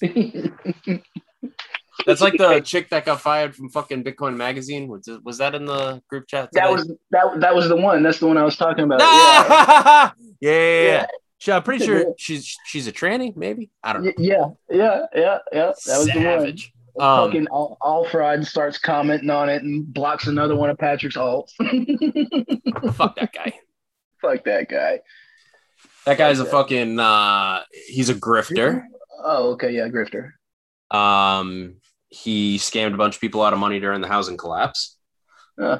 That's 2.06 2.20
like 2.20 2.38
the 2.38 2.60
chick 2.64 2.90
that 2.90 3.04
got 3.04 3.20
fired 3.20 3.54
from 3.56 3.68
fucking 3.70 4.04
Bitcoin 4.04 4.36
Magazine. 4.36 4.88
Was, 4.88 5.08
it- 5.08 5.24
was 5.24 5.38
that 5.38 5.54
in 5.54 5.64
the 5.66 6.02
group 6.08 6.26
chat? 6.28 6.50
that 6.52 6.70
was 6.70 6.86
that 7.10 7.40
that 7.40 7.54
was 7.54 7.68
the 7.68 7.76
one. 7.76 8.02
That's 8.02 8.18
the 8.20 8.26
one 8.26 8.36
I 8.36 8.44
was 8.44 8.56
talking 8.56 8.84
about. 8.84 9.00
Ah! 9.02 10.14
yeah, 10.40 10.50
yeah, 10.50 10.56
yeah. 10.60 10.82
Yeah. 10.92 11.06
She- 11.38 11.52
I'm 11.52 11.62
pretty 11.62 11.84
sure 11.84 12.14
she's 12.18 12.56
she's 12.66 12.86
a 12.88 12.92
tranny, 12.92 13.36
maybe. 13.36 13.70
I 13.82 13.92
don't 13.92 14.04
know. 14.04 14.12
Yeah. 14.18 14.46
Yeah, 14.70 15.06
yeah, 15.14 15.38
yeah. 15.52 15.72
That 15.86 15.98
was 15.98 16.06
the 16.06 16.14
one. 16.14 16.22
Savage. 16.40 16.72
Um, 17.00 17.28
fucking 17.28 17.46
all, 17.46 17.78
all 17.80 18.08
fraud 18.08 18.44
starts 18.44 18.76
commenting 18.76 19.30
on 19.30 19.48
it 19.48 19.62
and 19.62 19.86
blocks 19.94 20.26
another 20.26 20.56
one 20.56 20.68
of 20.68 20.78
Patrick's 20.78 21.16
alts. 21.16 21.50
Fuck 22.94 23.14
that 23.16 23.32
guy. 23.32 23.52
Fuck 24.20 24.42
that 24.44 24.68
guy. 24.68 24.98
That 26.06 26.18
guy's 26.18 26.40
a 26.40 26.44
fucking. 26.44 26.98
uh 26.98 27.62
He's 27.86 28.08
a 28.08 28.14
grifter. 28.16 28.82
Oh, 29.22 29.52
okay, 29.52 29.70
yeah, 29.72 29.86
grifter. 29.88 30.30
Um, 30.90 31.76
he 32.08 32.58
scammed 32.58 32.94
a 32.94 32.98
bunch 32.98 33.16
of 33.16 33.20
people 33.20 33.42
out 33.42 33.52
of 33.52 33.58
money 33.58 33.80
during 33.80 34.00
the 34.00 34.08
housing 34.08 34.36
collapse. 34.36 34.96
Uh. 35.60 35.78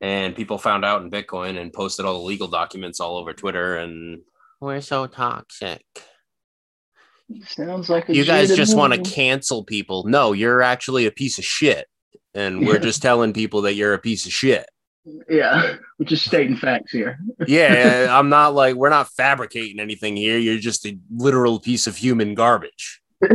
And 0.00 0.36
people 0.36 0.58
found 0.58 0.84
out 0.84 1.02
in 1.02 1.10
Bitcoin 1.10 1.58
and 1.58 1.72
posted 1.72 2.04
all 2.04 2.14
the 2.14 2.26
legal 2.26 2.48
documents 2.48 3.00
all 3.00 3.16
over 3.16 3.32
Twitter. 3.32 3.76
And 3.76 4.22
we're 4.60 4.80
so 4.80 5.06
toxic. 5.06 5.82
Sounds 7.46 7.88
like 7.88 8.08
a 8.08 8.14
You 8.14 8.24
guys 8.24 8.54
just 8.54 8.76
want 8.76 8.92
to 8.92 9.10
cancel 9.10 9.64
people. 9.64 10.04
No, 10.04 10.32
you're 10.32 10.62
actually 10.62 11.06
a 11.06 11.10
piece 11.10 11.38
of 11.38 11.44
shit. 11.44 11.86
And 12.34 12.66
we're 12.66 12.78
just 12.78 13.00
telling 13.00 13.32
people 13.32 13.62
that 13.62 13.74
you're 13.74 13.94
a 13.94 13.98
piece 13.98 14.26
of 14.26 14.32
shit. 14.32 14.66
Yeah, 15.28 15.76
we're 15.98 16.06
just 16.06 16.24
stating 16.24 16.56
facts 16.56 16.92
here. 16.92 17.18
Yeah, 17.46 18.08
I'm 18.10 18.28
not 18.28 18.54
like, 18.54 18.74
we're 18.74 18.90
not 18.90 19.08
fabricating 19.08 19.80
anything 19.80 20.16
here. 20.16 20.38
You're 20.38 20.58
just 20.58 20.86
a 20.86 20.98
literal 21.10 21.60
piece 21.60 21.86
of 21.86 21.96
human 21.96 22.34
garbage. 22.34 23.02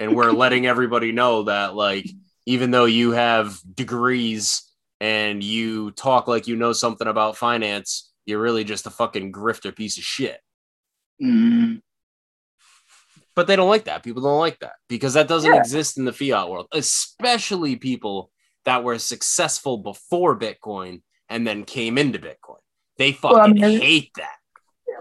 and 0.00 0.14
we're 0.16 0.32
letting 0.32 0.66
everybody 0.66 1.12
know 1.12 1.44
that 1.44 1.74
like 1.74 2.08
even 2.46 2.70
though 2.70 2.84
you 2.86 3.12
have 3.12 3.58
degrees 3.74 4.62
and 5.00 5.42
you 5.42 5.90
talk 5.92 6.26
like 6.28 6.46
you 6.46 6.56
know 6.56 6.72
something 6.72 7.06
about 7.06 7.36
finance 7.36 8.10
you're 8.26 8.40
really 8.40 8.64
just 8.64 8.86
a 8.86 8.90
fucking 8.90 9.32
grifter 9.32 9.74
piece 9.74 9.96
of 9.96 10.04
shit. 10.04 10.38
Mm, 11.22 11.80
but 13.34 13.46
they 13.46 13.56
don't 13.56 13.68
like 13.68 13.84
that. 13.84 14.02
People 14.02 14.22
don't 14.22 14.38
like 14.40 14.58
that 14.60 14.74
because 14.88 15.14
that 15.14 15.28
doesn't 15.28 15.52
Yeah. 15.52 15.60
exist 15.60 15.96
in 15.98 16.04
the 16.04 16.12
fiat 16.12 16.48
world 16.48 16.66
especially 16.72 17.76
people 17.76 18.30
that 18.64 18.84
were 18.84 18.98
successful 18.98 19.78
before 19.78 20.38
bitcoin 20.38 21.02
and 21.28 21.46
then 21.46 21.64
came 21.64 21.96
into 21.98 22.18
bitcoin. 22.18 22.58
They 22.96 23.12
fucking 23.12 23.36
Well, 23.36 23.46
I 23.46 23.52
mean- 23.52 23.80
hate 23.80 24.10
that 24.16 24.36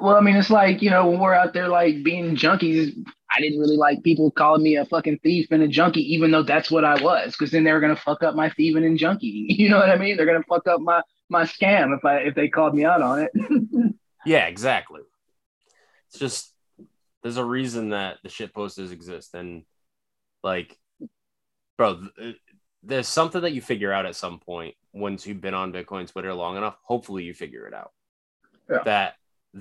well, 0.02 0.16
I 0.16 0.22
mean, 0.22 0.36
it's 0.36 0.50
like 0.50 0.82
you 0.82 0.90
know 0.90 1.08
when 1.10 1.20
we're 1.20 1.34
out 1.34 1.54
there 1.54 1.68
like 1.68 2.04
being 2.04 2.36
junkies. 2.36 2.94
I 3.30 3.42
didn't 3.42 3.60
really 3.60 3.76
like 3.76 4.04
people 4.04 4.32
calling 4.32 4.64
me 4.64 4.78
a 4.78 4.86
fucking 4.86 5.20
thief 5.22 5.48
and 5.52 5.62
a 5.62 5.68
junkie, 5.68 6.14
even 6.14 6.32
though 6.32 6.44
that's 6.44 6.72
what 6.72 6.86
I 6.86 7.02
was, 7.04 7.34
because 7.34 7.52
then 7.52 7.66
they 7.66 7.74
were 7.74 7.82
gonna 7.82 7.96
fuck 7.98 8.24
up 8.24 8.36
my 8.36 8.50
thieving 8.52 8.86
and 8.86 8.98
junkie. 8.98 9.48
You 9.50 9.68
know 9.70 9.78
what 9.78 9.90
I 9.90 9.98
mean? 9.98 10.16
They're 10.16 10.26
gonna 10.26 10.44
fuck 10.48 10.66
up 10.68 10.80
my 10.80 11.02
my 11.30 11.44
scam 11.44 11.96
if 11.96 12.06
I 12.06 12.20
if 12.20 12.36
they 12.36 12.48
called 12.48 12.74
me 12.74 12.86
out 12.86 13.02
on 13.02 13.20
it. 13.24 13.32
Yeah, 14.26 14.48
exactly. 14.48 15.02
It's 16.10 16.20
just 16.20 16.54
there's 17.24 17.38
a 17.38 17.46
reason 17.46 17.90
that 17.90 18.18
the 18.24 18.30
shit 18.30 18.54
posters 18.54 18.92
exist, 18.92 19.34
and 19.36 19.64
like, 20.44 20.78
bro, 21.78 21.96
th- 22.00 22.12
uh, 22.22 22.38
there's 22.84 23.08
something 23.08 23.42
that 23.42 23.52
you 23.54 23.62
figure 23.62 23.92
out 23.94 24.06
at 24.06 24.16
some 24.16 24.40
point 24.40 24.76
once 24.94 25.26
you've 25.28 25.42
been 25.42 25.54
on 25.54 25.72
Bitcoin 25.74 26.10
Twitter 26.12 26.34
long 26.34 26.58
enough. 26.58 26.76
Hopefully, 26.84 27.24
you 27.24 27.34
figure 27.34 27.68
it 27.68 27.74
out 27.74 27.92
Yeah. 28.70 28.84
that 28.86 29.16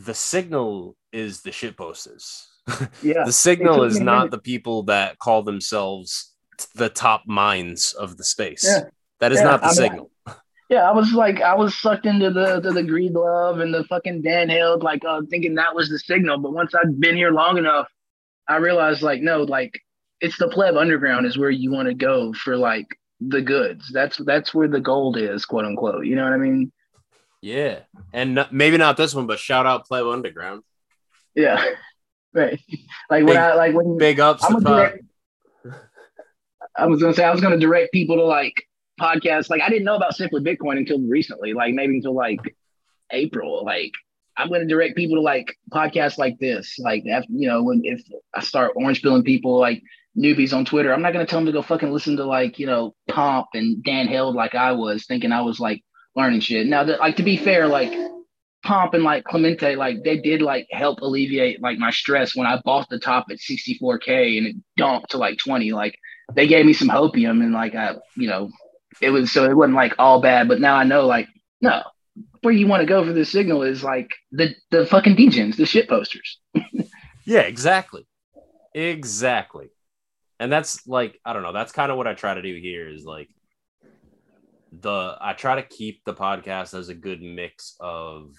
the 0.05 0.15
signal 0.15 0.97
is 1.13 1.43
the 1.43 1.53
shit 1.53 1.77
posters. 1.77 2.49
Yeah. 3.03 3.25
the 3.25 3.33
signal 3.33 3.85
is 3.85 4.01
not 4.01 4.31
the 4.31 4.39
people 4.39 4.83
that 4.85 5.19
call 5.21 5.43
themselves 5.45 6.33
the 6.75 6.89
top 6.89 7.23
minds 7.27 7.93
of 7.93 8.17
the 8.17 8.25
space. 8.25 8.65
Yeah. 8.65 8.85
That 9.21 9.33
is 9.33 9.39
Yeah, 9.39 9.45
not 9.45 9.61
the 9.61 9.67
I 9.67 9.69
mean, 9.69 9.75
signal. 9.77 10.11
Yeah, 10.69 10.83
I 10.83 10.91
was 10.91 11.13
like, 11.13 11.41
I 11.41 11.55
was 11.55 11.79
sucked 11.81 12.07
into 12.07 12.33
the 12.33 12.59
to 12.61 12.73
the 12.73 12.83
greed 12.83 13.13
love 13.13 13.61
and 13.61 13.73
the 13.73 13.85
fucking 13.85 14.23
Dan 14.23 14.49
Held, 14.49 14.83
like 14.83 15.05
uh, 15.05 15.23
thinking 15.31 15.55
that 15.55 15.77
was 15.77 15.89
the 15.89 15.99
signal. 16.01 16.39
But 16.39 16.55
once 16.55 16.75
I'd 16.75 16.99
been 16.99 17.15
here 17.15 17.31
long 17.31 17.57
enough, 17.57 17.87
I 18.49 18.57
realized 18.57 19.01
like, 19.01 19.23
no, 19.23 19.43
like 19.45 19.79
it's 20.21 20.37
the 20.39 20.49
pleb 20.49 20.75
underground 20.77 21.25
is 21.25 21.39
where 21.39 21.51
you 21.51 21.71
want 21.71 21.87
to 21.87 21.95
go 21.95 22.33
for 22.33 22.57
like 22.57 22.89
the 23.21 23.41
goods. 23.43 23.93
That's 23.93 24.17
that's 24.19 24.55
where 24.55 24.67
the 24.67 24.81
gold 24.81 25.17
is, 25.17 25.45
quote 25.45 25.67
unquote. 25.67 26.05
You 26.05 26.17
know 26.17 26.25
what 26.25 26.33
I 26.33 26.37
mean? 26.39 26.73
Yeah. 27.47 27.79
And 28.13 28.37
n- 28.41 28.49
maybe 28.51 28.77
not 28.77 28.97
this 28.97 29.15
one, 29.15 29.29
but 29.29 29.39
shout 29.39 29.67
out 29.67 29.87
Pleb 29.87 30.05
Underground. 30.05 30.65
Yeah, 31.37 31.65
right. 32.35 32.61
Like 33.09 33.25
when 33.25 33.27
Big- 33.27 33.37
I 33.37 33.55
like 33.55 33.73
when 33.73 33.99
Big 33.99 34.19
ups 34.19 34.43
I'm 34.43 34.59
to 34.59 34.61
direct, 34.65 35.05
I 36.77 36.87
was 36.87 37.01
gonna 37.01 37.15
say 37.15 37.23
I 37.23 37.31
was 37.31 37.41
gonna 37.41 37.57
direct 37.57 37.93
people 37.93 38.17
to 38.17 38.25
like 38.25 38.55
podcasts. 39.01 39.49
Like 39.49 39.63
I 39.63 39.69
didn't 39.69 39.85
know 39.85 39.95
about 39.95 40.17
Simply 40.17 40.41
Bitcoin 40.41 40.77
until 40.77 40.99
recently, 41.01 41.53
like 41.53 41.73
maybe 41.73 41.95
until 41.95 42.17
like 42.17 42.41
April. 43.13 43.65
Like 43.65 43.93
I'm 44.37 44.49
gonna 44.49 44.67
direct 44.67 44.97
people 44.97 45.15
to 45.17 45.23
like 45.23 45.55
podcasts 45.73 46.19
like 46.19 46.41
this. 46.41 46.81
Like 46.81 47.05
after, 47.07 47.31
you 47.33 47.47
know, 47.47 47.63
when 47.63 47.83
if 47.85 48.03
I 48.35 48.41
start 48.41 48.73
orange 48.75 49.03
pilling 49.03 49.23
people 49.23 49.57
like 49.57 49.85
newbies 50.19 50.53
on 50.53 50.65
Twitter, 50.65 50.93
I'm 50.93 51.03
not 51.03 51.13
gonna 51.13 51.27
tell 51.27 51.39
them 51.39 51.47
to 51.47 51.53
go 51.53 51.63
fucking 51.63 51.93
listen 51.93 52.17
to 52.17 52.25
like, 52.25 52.59
you 52.59 52.67
know, 52.67 52.97
Pomp 53.09 53.47
and 53.55 53.85
Dan 53.85 54.09
Held 54.09 54.35
like 54.35 54.57
I 54.57 54.73
was 54.73 55.07
thinking 55.07 55.31
I 55.31 55.43
was 55.43 55.61
like 55.61 55.85
learning 56.17 56.41
shit. 56.41 56.67
Now 56.67 56.85
that 56.85 57.01
like 57.01 57.17
to 57.17 57.23
be 57.23 57.37
fair, 57.37 57.67
like 57.67 57.93
Pomp 58.65 58.95
and 58.95 59.05
like 59.05 59.25
Clemente, 59.25 59.77
like 59.77 60.03
they 60.03 60.19
did 60.19 60.43
like 60.43 60.67
help 60.71 61.01
alleviate 61.01 61.63
like 61.63 61.79
my 61.79 61.91
stress 61.91 62.35
when 62.35 62.47
I 62.47 62.61
bought 62.65 62.89
the 62.89 62.99
top 62.99 63.27
at 63.31 63.39
64k 63.39 64.39
and 64.39 64.47
it 64.47 64.57
dumped 64.77 65.11
to 65.11 65.19
like 65.19 65.39
20. 65.39 65.73
Like 65.73 65.97
they 66.35 66.47
gave 66.47 66.67
me 66.67 66.73
some 66.73 66.89
hopium 66.89 67.43
and 67.43 67.53
like 67.53 67.75
I, 67.75 67.97
you 68.17 68.29
know, 68.29 68.51
it 69.01 69.11
was 69.11 69.33
so 69.33 69.45
it 69.45 69.57
wasn't 69.57 69.77
like 69.77 69.95
all 69.99 70.21
bad. 70.21 70.49
But 70.49 70.61
now 70.61 70.77
I 70.77 70.85
know 70.85 71.07
like 71.07 71.29
no, 71.61 71.83
where 72.43 72.55
you 72.55 72.67
want 72.67 72.81
to 72.81 72.87
go 72.87 73.05
for 73.05 73.13
the 73.13 73.25
signal 73.25 73.63
is 73.63 73.85
like 73.85 74.11
the 74.33 74.55
the 74.71 74.87
fucking 74.87 75.17
degens, 75.17 75.57
the 75.57 75.67
shit 75.67 75.89
posters. 75.89 76.39
Yeah, 77.27 77.41
exactly. 77.41 78.07
Exactly. 78.73 79.69
And 80.39 80.51
that's 80.51 80.87
like, 80.87 81.19
I 81.25 81.33
don't 81.33 81.43
know, 81.43 81.53
that's 81.53 81.73
kind 81.73 81.91
of 81.91 81.99
what 81.99 82.07
I 82.07 82.15
try 82.15 82.35
to 82.35 82.43
do 82.43 82.55
here 82.55 82.89
is 82.89 83.05
like 83.05 83.29
the 84.81 85.17
I 85.21 85.33
try 85.33 85.57
to 85.57 85.63
keep 85.63 86.05
the 86.05 86.15
podcast 86.15 86.77
as 86.79 86.89
a 86.89 86.95
good 86.95 87.23
mix 87.23 87.77
of 87.81 88.33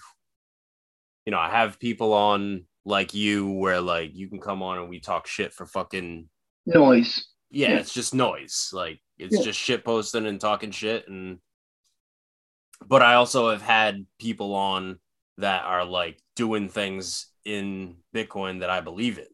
you 1.26 1.30
know, 1.32 1.38
I 1.38 1.50
have 1.50 1.78
people 1.78 2.12
on 2.14 2.64
like 2.84 3.12
you 3.12 3.50
where 3.50 3.80
like 3.80 4.10
you 4.14 4.28
can 4.28 4.40
come 4.40 4.62
on 4.62 4.78
and 4.78 4.88
we 4.88 4.98
talk 5.00 5.26
shit 5.26 5.52
for 5.52 5.66
fucking 5.66 6.28
Noise. 6.66 7.26
yeah, 7.50 7.70
Yeah. 7.70 7.78
it's 7.78 7.92
just 7.92 8.14
noise. 8.14 8.70
Like 8.72 9.00
it's 9.18 9.36
Yeah. 9.36 9.42
just 9.42 9.58
shit 9.58 9.84
posting 9.84 10.26
and 10.26 10.40
talking 10.40 10.70
shit 10.70 11.06
and 11.08 11.38
but 12.86 13.02
I 13.02 13.14
also 13.14 13.50
have 13.50 13.62
had 13.62 14.06
people 14.18 14.54
on 14.54 14.98
that 15.38 15.64
are 15.64 15.84
like 15.84 16.20
doing 16.36 16.68
things 16.68 17.26
in 17.44 17.96
Bitcoin 18.14 18.60
that 18.60 18.70
I 18.70 18.80
believe 18.80 19.18
in. 19.18 19.26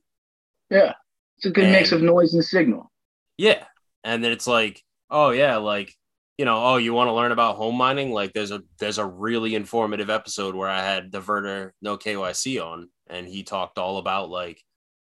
Yeah. 0.70 0.94
It's 1.36 1.46
a 1.46 1.50
good 1.50 1.70
mix 1.70 1.92
of 1.92 2.02
noise 2.02 2.34
and 2.34 2.44
signal. 2.44 2.90
Yeah. 3.36 3.64
And 4.02 4.22
then 4.24 4.32
it's 4.32 4.46
like, 4.46 4.82
oh 5.10 5.30
yeah, 5.30 5.56
like, 5.56 5.94
you 6.38 6.44
know, 6.44 6.64
oh, 6.64 6.76
you 6.76 6.92
want 6.92 7.08
to 7.08 7.12
learn 7.12 7.32
about 7.32 7.56
home 7.56 7.76
mining? 7.76 8.12
Like 8.12 8.32
there's 8.32 8.50
a 8.50 8.62
there's 8.78 8.98
a 8.98 9.06
really 9.06 9.54
informative 9.54 10.10
episode 10.10 10.54
where 10.54 10.68
I 10.68 10.82
had 10.82 11.12
the 11.12 11.20
Diverter 11.20 11.70
No 11.80 11.96
KYC 11.96 12.64
on 12.64 12.88
and 13.08 13.28
he 13.28 13.44
talked 13.44 13.78
all 13.78 13.98
about 13.98 14.30
like, 14.30 14.60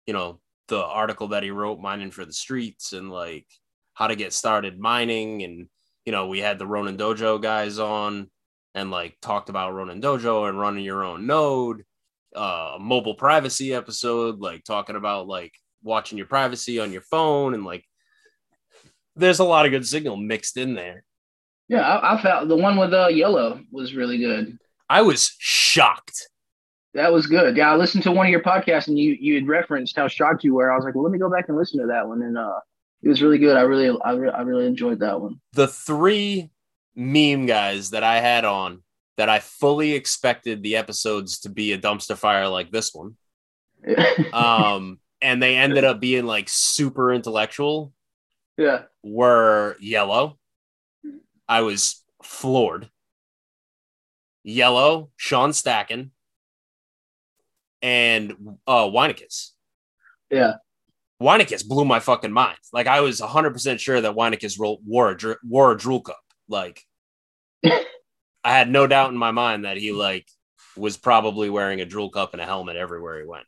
you 0.07 0.13
know, 0.13 0.41
the 0.69 0.83
article 0.83 1.29
that 1.29 1.43
he 1.43 1.51
wrote 1.51 1.81
mining 1.81 2.11
for 2.11 2.25
the 2.25 2.33
streets 2.33 2.93
and 2.93 3.11
like 3.11 3.47
how 3.95 4.07
to 4.07 4.17
get 4.17 4.33
started 4.33 4.79
mining 4.79 5.43
and 5.43 5.69
you 6.05 6.13
know, 6.13 6.27
we 6.27 6.41
had 6.41 6.59
the 6.59 6.67
Ronin 6.67 6.99
Dojo 6.99 7.41
guys 7.41 7.79
on 7.79 8.31
and 8.75 8.91
like 8.91 9.17
talked 9.23 9.49
about 9.49 9.73
Ronin 9.73 10.03
Dojo 10.03 10.49
and 10.49 10.61
running 10.61 10.85
your 10.85 11.05
own 11.05 11.27
node, 11.27 11.85
uh 12.37 12.77
mobile 12.79 13.15
privacy 13.15 13.73
episode, 13.73 14.41
like 14.41 14.65
talking 14.65 14.97
about 14.97 15.27
like 15.27 15.53
watching 15.83 16.19
your 16.19 16.27
privacy 16.27 16.79
on 16.81 16.93
your 16.93 17.03
phone 17.03 17.55
and 17.55 17.65
like 17.65 17.85
there's 19.17 19.39
a 19.39 19.45
lot 19.45 19.65
of 19.65 19.71
good 19.71 19.87
signal 19.87 20.17
mixed 20.17 20.59
in 20.59 20.75
there. 20.75 21.05
Yeah, 21.69 21.81
I, 21.81 22.15
I 22.15 22.23
felt 22.23 22.49
the 22.49 22.57
one 22.57 22.77
with 22.77 22.93
uh 22.93 23.09
yellow 23.09 23.61
was 23.71 23.95
really 23.95 24.19
good. 24.19 24.59
I 24.89 25.03
was 25.03 25.35
shocked. 25.39 26.29
That 26.93 27.13
was 27.13 27.27
good. 27.27 27.57
Yeah, 27.57 27.73
I 27.73 27.77
listened 27.77 28.05
to 28.05 28.13
one 28.13 28.27
of 28.27 28.31
your 28.31 28.43
podcasts 28.43 28.89
and 28.89 28.99
you 28.99 29.17
you 29.19 29.35
had 29.35 29.49
referenced 29.49 29.97
how 29.97 30.09
shocked 30.09 30.45
you 30.45 30.55
were. 30.55 30.71
I 30.71 30.77
was 30.77 30.85
like, 30.85 30.95
well, 30.95 31.05
let 31.05 31.13
me 31.13 31.19
go 31.19 31.31
back 31.31 31.49
and 31.49 31.57
listen 31.57 31.81
to 31.81 31.87
that 31.87 32.07
one, 32.07 32.23
and 32.23 32.39
uh, 32.39 32.61
it 33.03 33.09
was 33.09 33.23
really 33.23 33.39
good. 33.39 33.57
I 33.57 33.63
really 33.63 33.97
I, 34.05 34.13
re- 34.13 34.31
I 34.31 34.43
really 34.43 34.67
enjoyed 34.67 35.01
that 35.01 35.21
one. 35.21 35.41
The 35.53 35.69
three 35.69 36.51
meme 36.95 37.47
guys 37.47 37.91
that 37.91 38.05
I 38.05 38.21
had 38.21 38.45
on 38.45 38.83
that 39.17 39.29
I 39.29 39.41
fully 39.41 39.93
expected 39.93 40.63
the 40.63 40.77
episodes 40.77 41.41
to 41.41 41.49
be 41.49 41.73
a 41.73 41.79
dumpster 41.79 42.17
fire 42.17 42.49
like 42.49 42.71
this 42.71 42.95
one. 42.95 43.17
Um, 44.33 44.99
and 45.21 45.43
they 45.43 45.57
ended 45.57 45.85
up 45.85 46.01
being 46.01 46.27
like 46.27 46.49
super 46.49 47.13
intellectual 47.13 47.93
yeah, 48.57 48.83
were 49.03 49.77
yellow. 49.81 50.39
I 51.49 51.63
was 51.63 52.03
floored. 52.23 52.89
Yellow, 54.43 55.11
Sean 55.17 55.51
Stacken, 55.51 56.11
and 57.81 58.35
uh 58.67 58.85
Weinicus. 58.85 59.51
yeah, 60.31 60.55
Weinicus 61.23 61.67
blew 61.67 61.85
my 61.85 62.01
fucking 62.01 62.33
mind. 62.33 62.59
Like 62.73 62.87
I 62.87 63.01
was 63.01 63.21
100% 63.21 63.79
sure 63.79 64.01
that 64.01 64.15
Weinicus 64.15 64.59
wore 64.59 65.11
a, 65.13 65.37
wore 65.43 65.73
a 65.73 65.77
drool 65.77 66.03
cup. 66.03 66.21
Like 66.49 66.83
I 67.65 67.79
had 68.45 68.69
no 68.69 68.87
doubt 68.87 69.11
in 69.11 69.17
my 69.17 69.31
mind 69.31 69.65
that 69.65 69.79
he 69.79 69.93
like 69.93 70.29
was 70.77 70.97
probably 70.97 71.49
wearing 71.49 71.81
a 71.81 71.87
drool 71.87 72.11
cup 72.11 72.35
and 72.35 72.43
a 72.43 72.47
helmet 72.47 72.77
everywhere 72.77 73.21
he 73.21 73.27
went. 73.27 73.47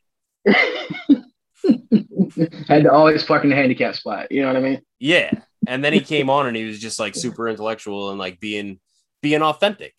had 2.67 2.83
to 2.83 2.91
always 2.91 3.23
park 3.23 3.43
in 3.43 3.49
the 3.49 3.55
handicap 3.55 3.95
spot. 3.95 4.31
You 4.31 4.41
know 4.41 4.47
what 4.47 4.57
I 4.57 4.61
mean? 4.61 4.81
Yeah. 4.99 5.31
And 5.67 5.83
then 5.83 5.93
he 5.93 5.99
came 5.99 6.29
on 6.29 6.47
and 6.47 6.55
he 6.55 6.65
was 6.65 6.79
just 6.79 6.99
like 6.99 7.15
super 7.15 7.47
intellectual 7.47 8.09
and 8.11 8.19
like 8.19 8.39
being 8.39 8.79
being 9.21 9.41
authentic 9.41 9.93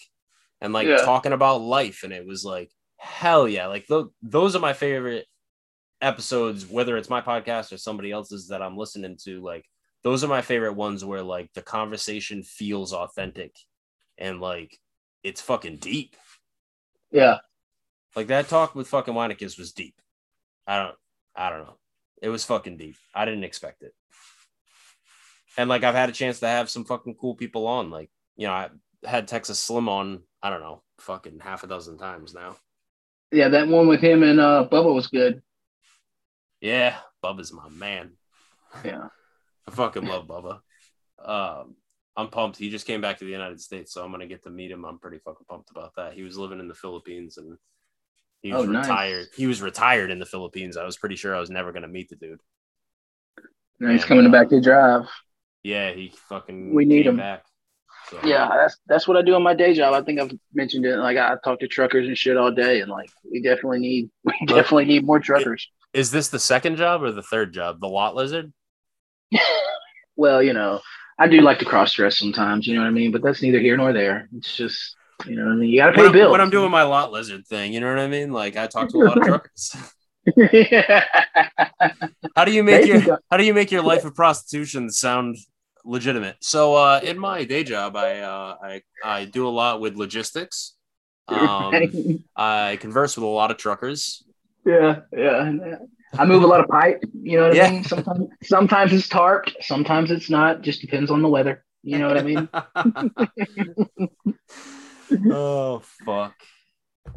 and 0.61 0.73
like 0.73 0.87
Yeah. 0.87 0.99
talking 0.99 1.33
about 1.33 1.61
life 1.61 2.03
and 2.05 2.13
it 2.13 2.27
was 2.27 2.45
like 2.45 2.71
hell 2.97 3.49
yeah. 3.49 3.67
Like 3.67 3.87
th- 3.87 4.07
those 4.23 4.55
are 4.57 4.61
my 4.61 4.73
favorite 4.73 5.27
episodes 6.01 6.65
whether 6.65 6.97
it's 6.97 7.11
my 7.11 7.21
podcast 7.21 7.73
or 7.73 7.77
somebody 7.77 8.13
else's 8.13 8.49
that 8.49 8.63
I'm 8.63 8.77
listening 8.77 9.17
to 9.25 9.43
like 9.43 9.65
those 10.05 10.23
are 10.23 10.29
my 10.29 10.43
favorite 10.43 10.75
ones 10.75 11.05
where 11.05 11.23
like 11.25 11.53
the 11.55 11.63
conversation 11.63 12.45
feels 12.45 12.93
authentic 12.93 13.57
and 14.17 14.41
like 14.41 14.79
it's 15.25 15.41
fucking 15.41 15.79
deep. 15.79 16.15
Yeah, 17.11 17.39
Like 18.15 18.29
that 18.29 18.49
talk 18.49 18.75
with 18.75 18.87
fucking 18.89 19.15
Weinicus 19.15 19.59
was 19.59 19.73
deep. 19.73 19.95
I 20.67 20.79
don't 20.85 20.95
I 21.39 21.51
don't 21.51 21.61
know. 21.61 21.77
It 22.21 22.29
was 22.29 22.45
fucking 22.45 22.77
deep. 22.77 22.97
I 23.15 23.25
didn't 23.25 23.45
expect 23.45 23.83
it. 23.83 23.93
And 25.57 25.69
like 25.69 25.85
I've 25.85 25.95
had 25.95 26.09
a 26.09 26.13
chance 26.13 26.41
to 26.41 26.49
have 26.49 26.69
some 26.69 26.85
fucking 26.85 27.15
cool 27.21 27.35
people 27.37 27.67
on. 27.67 27.91
Like, 27.91 28.11
you 28.37 28.47
know, 28.47 28.53
I 28.53 28.69
had 29.05 29.29
Texas 29.29 29.59
Slim 29.59 29.89
on, 29.89 30.23
I 30.43 30.51
don't 30.51 30.61
know, 30.61 30.83
fucking 31.01 31.39
half 31.41 31.63
a 31.63 31.69
dozen 31.69 31.97
times 31.97 32.35
now. 32.35 32.57
yeah. 33.33 33.49
That 33.49 33.69
one 33.69 33.87
with 33.87 34.01
him 34.01 34.23
and 34.25 34.41
uh, 34.41 34.69
Bubba 34.71 34.93
was 34.93 35.07
good. 35.07 35.41
Yeah, 36.61 36.97
Bubba's 37.25 37.53
my 37.53 37.69
man. 37.69 38.13
Yeah, 38.85 39.07
I 39.67 39.71
fucking 39.71 40.05
love 40.05 40.27
Bubba. 40.27 40.61
Um, 41.25 41.77
I'm 42.17 42.29
pumped. 42.29 42.59
He 42.59 42.69
just 42.69 42.87
came 42.87 43.01
back 43.01 43.19
to 43.19 43.25
the 43.25 43.31
United 43.31 43.61
States, 43.61 43.93
so 43.93 44.05
I'm 44.05 44.11
gonna 44.11 44.27
get 44.27 44.43
to 44.43 44.51
meet 44.51 44.73
him. 44.73 44.85
I'm 44.85 44.99
pretty 44.99 45.19
fucking 45.19 45.47
pumped 45.49 45.71
about 45.71 45.93
that. 45.97 46.15
He 46.15 46.23
was 46.23 46.37
living 46.37 46.59
in 46.59 46.67
the 46.67 46.75
Philippines 46.75 47.39
and 47.39 47.57
he 48.49 48.55
was 48.55 48.65
Oh, 48.65 48.67
nice. 48.67 48.85
retired. 48.89 49.29
He 49.37 49.47
was 49.47 49.63
retired 49.63 50.11
in 50.11 50.19
the 50.19 50.27
Philippines. 50.27 50.77
I 50.77 50.85
was 50.85 50.97
pretty 50.97 51.17
sure 51.17 51.35
I 51.37 51.41
was 51.41 51.51
never 51.51 51.73
gonna 51.73 51.89
meet 51.89 52.09
the 52.11 52.17
dude. 52.17 52.41
now 53.81 53.91
he's 53.93 54.03
And, 54.03 54.09
coming 54.09 54.27
uh, 54.27 54.31
back 54.31 54.49
to 54.51 54.61
drive. 54.61 55.03
Yeah, 55.63 55.93
he 55.93 56.13
fucking 56.29 56.75
We 56.75 56.85
need 56.85 57.05
came 57.05 57.15
him. 57.15 57.17
back. 57.17 57.45
So, 58.11 58.21
Yeah, 58.25 58.49
that's 58.49 58.79
that's 58.87 59.09
what 59.09 59.17
I 59.17 59.23
do 59.23 59.35
on 59.35 59.43
my 59.43 59.55
day 59.55 59.75
job. 59.75 59.95
I 59.95 60.03
think 60.03 60.21
I've 60.21 60.33
mentioned 60.55 60.87
it. 60.87 60.97
Like 60.97 61.17
I 61.19 61.37
talk 61.45 61.61
to 61.61 61.69
truckers 61.69 62.07
and 62.09 62.17
shit 62.17 62.37
all 62.37 62.51
day, 62.51 62.81
and 62.81 62.91
like 62.91 63.11
we 63.31 63.43
definitely 63.43 63.81
need 63.81 64.11
we 64.25 64.33
definitely 64.47 64.87
need 64.87 65.05
more 65.05 65.21
truckers. 65.21 65.69
Is 65.93 66.11
this 66.11 66.29
the 66.29 66.39
second 66.39 66.77
job 66.77 67.03
or 67.03 67.13
the 67.13 67.23
third 67.23 67.53
job? 67.53 67.81
The 67.81 67.89
lot 67.89 68.15
lizard? 68.15 68.53
well, 70.17 70.43
you 70.43 70.53
know, 70.53 70.81
I 71.19 71.29
do 71.29 71.41
like 71.41 71.59
to 71.61 71.65
cross 71.65 71.93
dress 71.93 72.19
sometimes. 72.19 72.67
You 72.67 72.75
know 72.75 72.81
what 72.83 72.89
I 72.89 72.93
mean? 72.93 73.13
But 73.13 73.23
that's 73.23 73.43
neither 73.43 73.59
here 73.61 73.77
nor 73.77 73.93
there. 73.93 74.29
It's 74.37 74.57
just 74.57 74.97
you 75.27 75.37
know 75.37 75.45
what 75.47 75.53
I 75.53 75.57
mean. 75.57 75.71
You 75.71 75.79
got 75.81 75.87
to 75.91 75.93
pay 75.95 76.03
When 76.03 76.13
bills. 76.13 76.33
when 76.33 76.41
I'm 76.41 76.51
doing 76.51 76.71
my 76.71 76.83
lot 76.85 77.13
lizard 77.13 77.47
thing, 77.47 77.73
you 77.73 77.81
know 77.81 77.89
what 77.89 77.99
I 77.99 78.07
mean? 78.09 78.33
Like 78.33 78.57
I 78.57 78.67
talk 78.67 78.89
to 78.91 78.99
a 78.99 79.05
lot 79.09 79.17
of 79.19 79.25
truckers. 79.25 79.77
How 82.37 82.45
do 82.45 82.53
you 82.53 82.63
make 82.63 82.87
your 82.87 83.01
think 83.01 83.19
how 83.31 83.37
do 83.39 83.45
you 83.45 83.55
make 83.55 83.71
your 83.71 83.83
life 83.83 84.05
of 84.05 84.15
prostitution 84.15 84.91
sound 84.91 85.37
legitimate? 85.85 86.37
So 86.41 86.75
uh 86.75 87.01
in 87.03 87.19
my 87.19 87.45
day 87.45 87.65
job 87.65 87.97
I 87.97 88.19
uh 88.21 88.57
I, 88.63 88.83
I 89.05 89.25
do 89.25 89.47
a 89.47 89.51
lot 89.51 89.81
with 89.81 89.97
logistics. 89.97 90.75
Um, 91.29 91.75
I 92.37 92.79
converse 92.81 93.15
with 93.15 93.23
a 93.25 93.27
lot 93.27 93.51
of 93.51 93.59
truckers. 93.59 94.25
Yeah, 94.65 95.01
yeah. 95.15 95.53
yeah. 95.53 95.77
I 96.19 96.25
move 96.25 96.43
a 96.43 96.47
lot 96.47 96.61
of 96.61 96.69
pipe. 96.69 97.05
You 97.23 97.37
know 97.39 97.49
what 97.49 97.57
Yeah. 97.57 97.67
I 97.67 97.71
mean? 97.71 97.85
Sometimes, 97.85 98.29
sometimes 98.45 98.93
it's 98.95 99.09
tarped. 99.09 99.53
Sometimes 99.61 100.11
it's 100.11 100.31
not. 100.31 100.63
Just 100.63 100.81
depends 100.81 101.11
on 101.11 101.21
the 101.21 101.29
weather. 101.29 101.65
You 101.83 101.99
know 101.99 102.09
what 102.09 102.17
I 102.17 102.23
mean? 102.23 102.49
oh 105.33 105.83
fuck. 106.05 106.35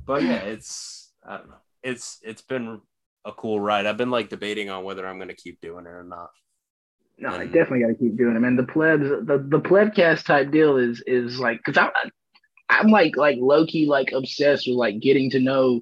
But 0.06 0.24
yeah, 0.24 0.38
it's 0.38 1.12
I 1.26 1.38
don't 1.38 1.50
know. 1.50 1.56
It's 1.84 2.20
it's 2.24 2.42
been 2.42 2.82
a 3.26 3.32
cool 3.32 3.60
ride. 3.60 3.86
I've 3.86 3.98
been 3.98 4.12
like 4.12 4.30
debating 4.30 4.70
on 4.70 4.84
whether 4.84 5.08
I'm 5.08 5.20
gonna 5.20 5.34
keep 5.34 5.62
doing 5.62 5.86
it 5.86 5.90
or 5.90 6.04
not. 6.04 6.30
No, 7.18 7.30
I 7.30 7.46
definitely 7.46 7.82
got 7.82 7.90
to 7.90 7.96
keep 7.96 8.18
doing 8.18 8.36
it, 8.36 8.40
man. 8.40 8.56
The 8.56 8.64
plebs, 8.64 9.04
the 9.04 9.46
the 9.48 9.60
plebcast 9.60 10.26
type 10.26 10.50
deal 10.50 10.78
is 10.78 11.04
is 11.06 11.40
like 11.40 11.60
because 11.64 11.78
I'm 11.78 11.92
I'm 12.68 12.88
like 12.88 13.16
like 13.16 13.38
low 13.40 13.66
key 13.66 13.86
like 13.86 14.12
obsessed 14.12 14.66
with 14.68 14.76
like 14.76 15.00
getting 15.00 15.30
to 15.32 15.40
know 15.40 15.82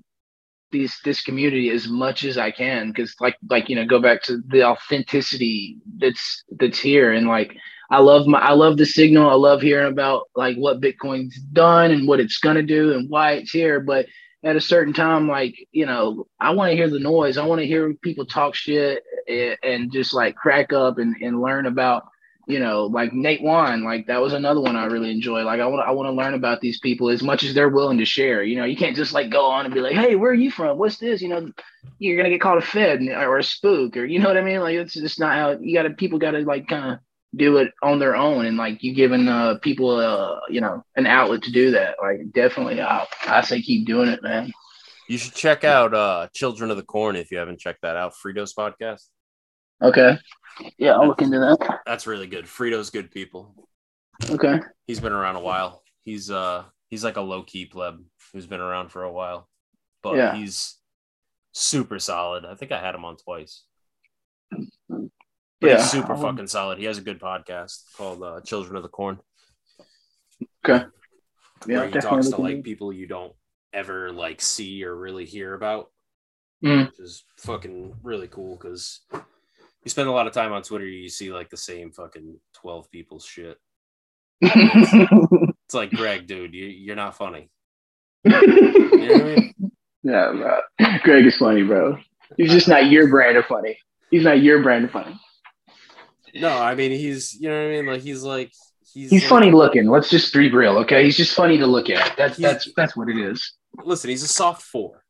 these 0.72 1.00
this 1.06 1.22
community 1.22 1.70
as 1.70 1.88
much 1.88 2.26
as 2.26 2.38
I 2.38 2.52
can 2.52 2.90
because 2.90 3.16
like 3.22 3.38
like 3.50 3.70
you 3.70 3.76
know 3.76 3.86
go 3.86 4.02
back 4.02 4.22
to 4.24 4.42
the 4.48 4.64
authenticity 4.64 5.78
that's 5.98 6.44
that's 6.60 6.80
here 6.80 7.14
and 7.14 7.28
like 7.28 7.56
I 7.90 8.00
love 8.00 8.28
my 8.28 8.40
I 8.40 8.52
love 8.52 8.78
the 8.78 8.86
signal. 8.86 9.30
I 9.30 9.34
love 9.34 9.62
hearing 9.62 9.92
about 9.92 10.30
like 10.36 10.58
what 10.58 10.82
Bitcoin's 10.82 11.38
done 11.40 11.92
and 11.92 12.08
what 12.08 12.20
it's 12.20 12.38
gonna 12.38 12.64
do 12.64 12.94
and 12.94 13.10
why 13.10 13.34
it's 13.34 13.52
here, 13.52 13.80
but 13.80 14.06
at 14.44 14.56
a 14.56 14.62
certain 14.62 14.94
time, 14.94 15.28
like 15.28 15.56
you 15.72 15.86
know, 15.86 16.28
I 16.40 16.52
want 16.52 16.70
to 16.72 16.76
hear 16.76 16.90
the 16.90 17.00
noise. 17.00 17.38
I 17.38 17.46
want 17.46 17.60
to 17.62 17.68
hear 17.68 17.94
people 17.96 18.26
talk 18.26 18.56
shit 18.56 19.04
and, 19.28 19.58
and 19.64 19.92
just 19.92 20.14
like 20.14 20.36
crack 20.36 20.72
up 20.72 21.00
and, 21.00 21.16
and 21.22 21.42
learn 21.42 21.66
about, 21.66 22.04
you 22.48 22.60
know, 22.60 22.86
like 22.86 23.12
Nate 23.12 23.42
Wan. 23.42 23.84
Like 23.84 24.06
that 24.06 24.22
was 24.22 24.34
another 24.34 24.62
one 24.62 24.76
I 24.76 24.86
really 24.86 25.10
enjoy. 25.10 25.42
Like 25.42 25.60
I 25.60 25.66
want 25.66 25.88
I 25.88 25.92
want 25.92 26.08
to 26.08 26.14
learn 26.14 26.36
about 26.36 26.62
these 26.62 26.80
people 26.80 27.10
as 27.10 27.24
much 27.24 27.44
as 27.44 27.56
they're 27.56 27.70
willing 27.70 27.98
to 27.98 28.06
share. 28.06 28.44
You 28.44 28.58
know, 28.58 28.66
you 28.66 28.78
can't 28.78 28.96
just 28.96 29.14
like 29.14 29.32
go 29.32 29.46
on 29.46 29.66
and 29.66 29.74
be 29.74 29.82
like, 29.82 29.96
hey, 29.96 30.16
where 30.16 30.32
are 30.32 30.36
you 30.36 30.52
from? 30.52 30.78
What's 30.78 30.98
this? 30.98 31.24
You 31.24 31.30
know, 31.30 31.52
you're 31.98 32.18
gonna 32.18 32.30
get 32.30 32.42
called 32.42 32.62
a 32.62 32.66
fed 32.66 33.02
or 33.02 33.40
a 33.40 33.44
spook 33.44 33.98
or 33.98 34.06
you 34.06 34.20
know 34.20 34.28
what 34.28 34.38
I 34.38 34.42
mean? 34.42 34.60
Like 34.60 34.76
it's 34.76 34.94
just 34.94 35.20
not 35.20 35.36
how 35.36 35.58
you 35.60 35.74
got 35.74 35.84
to. 35.84 35.90
People 35.90 36.20
got 36.20 36.32
to 36.32 36.42
like 36.42 36.68
kind 36.68 36.94
of 36.94 37.00
do 37.36 37.58
it 37.58 37.72
on 37.84 38.00
their 38.00 38.16
own 38.16 38.46
and 38.48 38.58
like 38.58 38.82
you 38.82 38.94
giving 38.94 39.28
uh 39.28 39.56
people 39.62 39.92
uh 39.98 40.40
you 40.50 40.60
know 40.62 40.84
an 40.96 41.06
outlet 41.06 41.42
to 41.44 41.52
do 41.52 41.70
that 41.72 41.96
like 42.02 42.20
definitely 42.34 42.82
i 42.82 43.06
i 43.28 43.42
say 43.42 43.62
keep 43.62 43.86
doing 43.86 44.10
it 44.10 44.24
man 44.24 44.52
You 45.08 45.18
should 45.20 45.36
check 45.36 45.64
out 45.64 45.94
uh 45.94 46.28
Children 46.34 46.72
of 46.72 46.78
the 46.78 46.84
Corn 46.84 47.16
if 47.16 47.30
you 47.32 47.38
haven't 47.38 47.60
checked 47.60 47.82
that 47.84 47.96
out. 47.96 48.14
Frito's 48.16 48.54
podcast. 48.56 49.04
okay 49.82 50.18
yeah 50.78 50.94
i'll 50.94 51.08
look 51.08 51.22
into 51.22 51.38
that 51.40 51.80
That's 51.86 52.08
really 52.08 52.28
good. 52.28 52.46
Frito's 52.46 52.90
good 52.90 53.12
people. 53.12 53.54
okay 54.32 54.60
He's 54.88 55.00
been 55.00 55.14
around 55.14 55.36
a 55.36 55.42
while. 55.42 55.84
He's 56.04 56.32
uh 56.32 56.64
he's 56.90 57.04
like 57.04 57.18
a 57.18 57.22
low 57.22 57.44
key 57.44 57.66
pleb 57.68 58.04
who's 58.34 58.48
been 58.48 58.60
around 58.60 58.90
for 58.90 59.04
a 59.04 59.12
while, 59.12 59.48
but 60.02 60.16
Yeah. 60.16 60.36
he's 60.36 60.78
super 61.54 62.00
solid. 62.00 62.44
I 62.46 62.56
think 62.56 62.72
I 62.72 62.80
had 62.80 62.96
him 62.96 63.06
on 63.06 63.18
twice. 63.18 63.64
But 65.62 65.68
yeah 65.72 65.78
he's 65.78 65.92
super 65.92 66.14
Um, 66.14 66.22
fucking 66.22 66.48
solid. 66.48 66.78
He 66.78 66.86
has 66.86 66.98
a 66.98 67.02
good 67.02 67.20
podcast 67.20 67.84
called 67.98 68.24
uh, 68.24 68.42
Children 68.42 68.78
of 68.78 68.84
the 68.84 68.90
Corn. 68.90 69.20
okay 70.66 70.86
yeah 71.68 71.80
where 71.80 71.90
he 71.90 72.00
talks 72.00 72.30
to 72.30 72.40
like 72.42 72.64
people 72.64 72.94
you 72.94 73.06
don't 73.08 73.34
ever 73.74 74.12
like 74.12 74.40
see 74.42 74.84
or 74.84 74.96
really 74.96 75.26
hear 75.26 75.54
about, 75.54 75.92
Mm. 76.64 76.88
which 76.88 77.00
is 77.00 77.24
fucking 77.38 77.96
really 78.04 78.28
cool 78.28 78.56
because 78.58 79.02
you 79.14 79.90
spend 79.90 80.10
a 80.10 80.12
lot 80.12 80.28
of 80.28 80.34
time 80.34 80.52
on 80.52 80.62
Twitter, 80.62 80.86
you 80.86 81.08
see 81.10 81.32
like 81.32 81.50
the 81.50 81.56
same 81.58 81.92
fucking 81.92 82.38
twelve 82.54 82.90
people's 82.92 83.26
shit. 83.26 83.58
it. 84.42 85.50
It's 85.66 85.74
like 85.76 85.92
Greg, 85.92 86.26
dude, 86.26 86.54
you, 86.56 86.66
you're 86.66 86.96
not 86.96 87.16
funny. 87.16 87.50
You 88.26 88.32
know 88.32 88.40
what 88.40 89.22
I 89.22 89.36
mean? 89.36 89.54
yeah 90.04 90.32
bro 90.32 90.60
greg 91.04 91.26
is 91.26 91.36
funny 91.38 91.62
bro 91.64 91.98
he's 92.38 92.52
just 92.52 92.68
not 92.70 92.90
your 92.90 93.10
brand 93.10 93.36
of 93.38 93.46
funny 93.46 93.78
he's 94.10 94.24
not 94.24 94.40
your 94.42 94.64
brand 94.64 94.86
of 94.86 94.92
funny 94.92 95.20
No, 96.36 96.50
I 96.50 96.76
mean 96.76 96.92
he's 96.92 97.36
you 97.40 97.50
know 97.50 97.56
what 97.56 97.68
I 97.68 97.72
mean. 97.76 97.86
Like 97.86 98.02
he's 98.02 98.24
like 98.24 98.52
he's 98.94 99.10
he's 99.10 99.22
like- 99.22 99.30
funny 99.30 99.52
looking 99.52 99.88
let's 99.88 100.10
just 100.10 100.34
be 100.34 100.52
real 100.52 100.78
okay 100.80 101.04
he's 101.04 101.18
just 101.18 101.36
funny 101.36 101.58
to 101.58 101.68
look 101.68 101.90
at 101.90 102.16
that's 102.18 102.38
that's 102.38 102.68
that's 102.76 102.96
what 102.98 103.10
it 103.10 103.18
is 103.18 103.54
Listen, 103.84 104.10
he's 104.10 104.24
a 104.24 104.28
soft 104.28 104.64
four, 104.64 105.04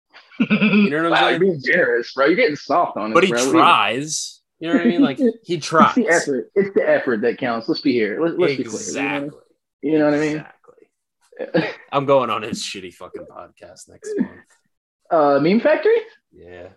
you 0.40 0.90
know 0.90 0.96
what 0.96 1.06
I'm 1.06 1.10
wow, 1.10 1.16
saying? 1.16 1.30
you're 1.30 1.38
being 1.40 1.62
generous 1.64 2.12
bro 2.12 2.26
you're 2.26 2.34
getting 2.36 2.56
soft 2.56 2.96
on 2.96 3.12
us 3.12 3.14
but 3.14 3.24
he 3.24 3.30
bro. 3.30 3.50
tries. 3.52 4.40
You 4.58 4.68
know 4.68 4.74
what 4.74 4.82
I 4.86 4.90
mean? 4.90 5.00
Like 5.00 5.18
he 5.44 5.58
tries. 5.58 5.96
It's 5.96 6.06
the 6.06 6.08
effort. 6.12 6.50
It's 6.54 6.74
the 6.74 6.86
effort 6.86 7.22
that 7.22 7.38
counts. 7.38 7.66
Let's 7.66 7.80
be 7.80 7.92
here. 7.92 8.22
Let's, 8.22 8.36
let's 8.36 8.52
exactly. 8.58 9.28
be 9.30 9.30
clear. 9.30 9.42
You 9.92 9.98
know 9.98 10.04
what 10.04 10.14
I 10.14 10.18
mean? 10.18 10.44
Exactly. 11.40 11.70
I'm 11.90 12.04
going 12.04 12.28
on 12.28 12.42
his 12.42 12.62
shitty 12.62 12.92
fucking 12.92 13.24
podcast 13.30 13.88
next 13.88 14.12
month. 14.18 14.30
Uh, 15.10 15.40
Meme 15.40 15.58
Factory. 15.58 15.96
Yeah. 16.30 16.68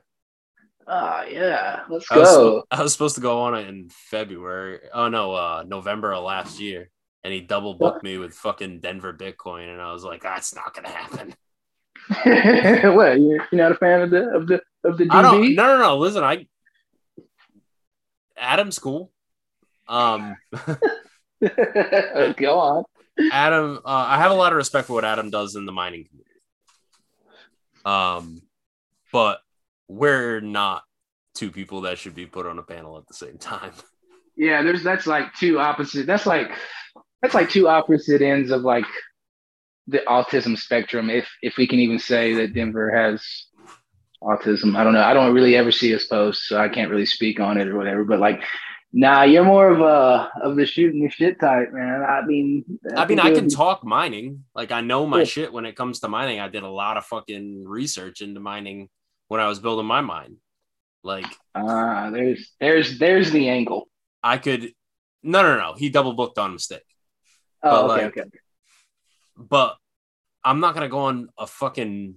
Ah, 0.87 1.23
yeah. 1.23 1.83
Let's 1.89 2.11
I 2.11 2.17
was, 2.17 2.29
go. 2.29 2.63
I 2.71 2.81
was 2.81 2.91
supposed 2.93 3.15
to 3.15 3.21
go 3.21 3.41
on 3.41 3.55
it 3.55 3.67
in 3.67 3.89
February. 3.89 4.79
Oh 4.93 5.09
no, 5.09 5.33
uh 5.33 5.63
November 5.67 6.13
of 6.13 6.23
last 6.23 6.59
year. 6.59 6.89
And 7.23 7.33
he 7.33 7.39
double 7.39 7.73
booked 7.73 8.03
me 8.03 8.17
with 8.17 8.33
fucking 8.33 8.79
Denver 8.81 9.13
Bitcoin. 9.13 9.71
And 9.71 9.81
I 9.81 9.93
was 9.93 10.03
like, 10.03 10.21
that's 10.21 10.53
not 10.53 10.73
gonna 10.73 10.89
happen. 10.89 11.33
what? 12.95 13.21
You're, 13.21 13.47
not 13.53 13.71
a 13.71 13.75
fan 13.75 14.01
of 14.01 14.09
the 14.09 14.29
of 14.29 14.47
the 14.47 14.61
of 14.83 14.97
the 14.97 15.07
I 15.09 15.21
don't 15.21 15.41
DB? 15.41 15.55
no 15.55 15.67
no 15.67 15.77
no. 15.79 15.97
Listen, 15.97 16.23
I 16.23 16.47
Adam's 18.37 18.79
cool. 18.79 19.11
Um 19.87 20.35
go 22.37 22.59
on. 22.59 22.83
Adam, 23.31 23.77
uh, 23.85 24.05
I 24.07 24.17
have 24.17 24.31
a 24.31 24.35
lot 24.35 24.51
of 24.53 24.57
respect 24.57 24.87
for 24.87 24.93
what 24.93 25.05
Adam 25.05 25.29
does 25.29 25.55
in 25.55 25.65
the 25.65 25.71
mining 25.71 26.05
community. 26.05 26.33
Um, 27.85 28.41
but 29.11 29.39
we're 29.87 30.39
not 30.41 30.83
two 31.35 31.51
people 31.51 31.81
that 31.81 31.97
should 31.97 32.15
be 32.15 32.25
put 32.25 32.45
on 32.45 32.59
a 32.59 32.63
panel 32.63 32.97
at 32.97 33.07
the 33.07 33.13
same 33.13 33.37
time. 33.37 33.71
Yeah, 34.35 34.63
there's 34.63 34.81
that's 34.81 35.05
like 35.05 35.31
two 35.35 35.59
opposite. 35.59 36.07
That's 36.07 36.25
like 36.25 36.49
that's 37.21 37.35
like 37.35 37.51
two 37.51 37.67
opposite 37.67 38.23
ends 38.23 38.49
of 38.49 38.63
like 38.63 38.83
the 39.85 39.99
autism 40.07 40.57
spectrum. 40.57 41.11
If 41.11 41.29
if 41.43 41.55
we 41.55 41.67
can 41.67 41.77
even 41.77 41.99
say 41.99 42.33
that 42.33 42.55
Denver 42.55 42.89
has 42.89 43.23
autism, 44.23 44.75
I 44.75 44.83
don't 44.83 44.93
know. 44.93 45.03
I 45.03 45.13
don't 45.13 45.35
really 45.35 45.55
ever 45.55 45.71
see 45.71 45.91
his 45.91 46.05
posts, 46.07 46.47
so 46.47 46.57
I 46.57 46.67
can't 46.67 46.89
really 46.89 47.05
speak 47.05 47.39
on 47.39 47.59
it 47.59 47.67
or 47.67 47.77
whatever. 47.77 48.03
But 48.03 48.19
like, 48.19 48.41
nah, 48.91 49.21
you're 49.21 49.43
more 49.43 49.69
of 49.69 49.81
a 49.81 50.31
of 50.43 50.55
the 50.55 50.65
shooting 50.65 51.03
the 51.03 51.11
shit 51.11 51.39
type, 51.39 51.71
man. 51.71 52.01
I 52.01 52.25
mean, 52.25 52.65
I 52.95 53.05
mean, 53.05 53.19
I 53.19 53.35
can 53.35 53.49
be- 53.49 53.53
talk 53.53 53.83
mining. 53.85 54.45
Like, 54.55 54.71
I 54.71 54.81
know 54.81 55.05
my 55.05 55.19
Yeah. 55.19 55.25
shit 55.25 55.53
when 55.53 55.65
it 55.67 55.75
comes 55.75 55.99
to 55.99 56.07
mining. 56.07 56.39
I 56.39 56.47
did 56.47 56.63
a 56.63 56.69
lot 56.69 56.97
of 56.97 57.05
fucking 57.05 57.65
research 57.67 58.21
into 58.21 58.39
mining 58.39 58.89
when 59.27 59.39
I 59.39 59.47
was 59.47 59.59
building 59.59 59.85
my 59.85 60.01
mine. 60.01 60.37
Like, 61.03 61.25
Ah, 61.55 62.09
there's 62.11 62.51
there's 62.59 62.97
there's 62.99 63.31
the 63.31 63.49
angle. 63.49 63.89
I 64.23 64.37
could, 64.37 64.71
no, 65.21 65.41
no, 65.41 65.57
no. 65.57 65.73
He 65.77 65.89
double 65.89 66.13
booked 66.13 66.37
on 66.37 66.53
mistake. 66.53 66.83
Oh, 67.61 67.87
But, 67.87 67.93
okay, 67.93 68.03
like, 68.05 68.17
okay. 68.17 68.29
but 69.37 69.75
I'm 70.43 70.59
not 70.59 70.73
gonna 70.73 70.89
go 70.89 70.99
on 70.99 71.29
a 71.37 71.45
fucking 71.47 72.15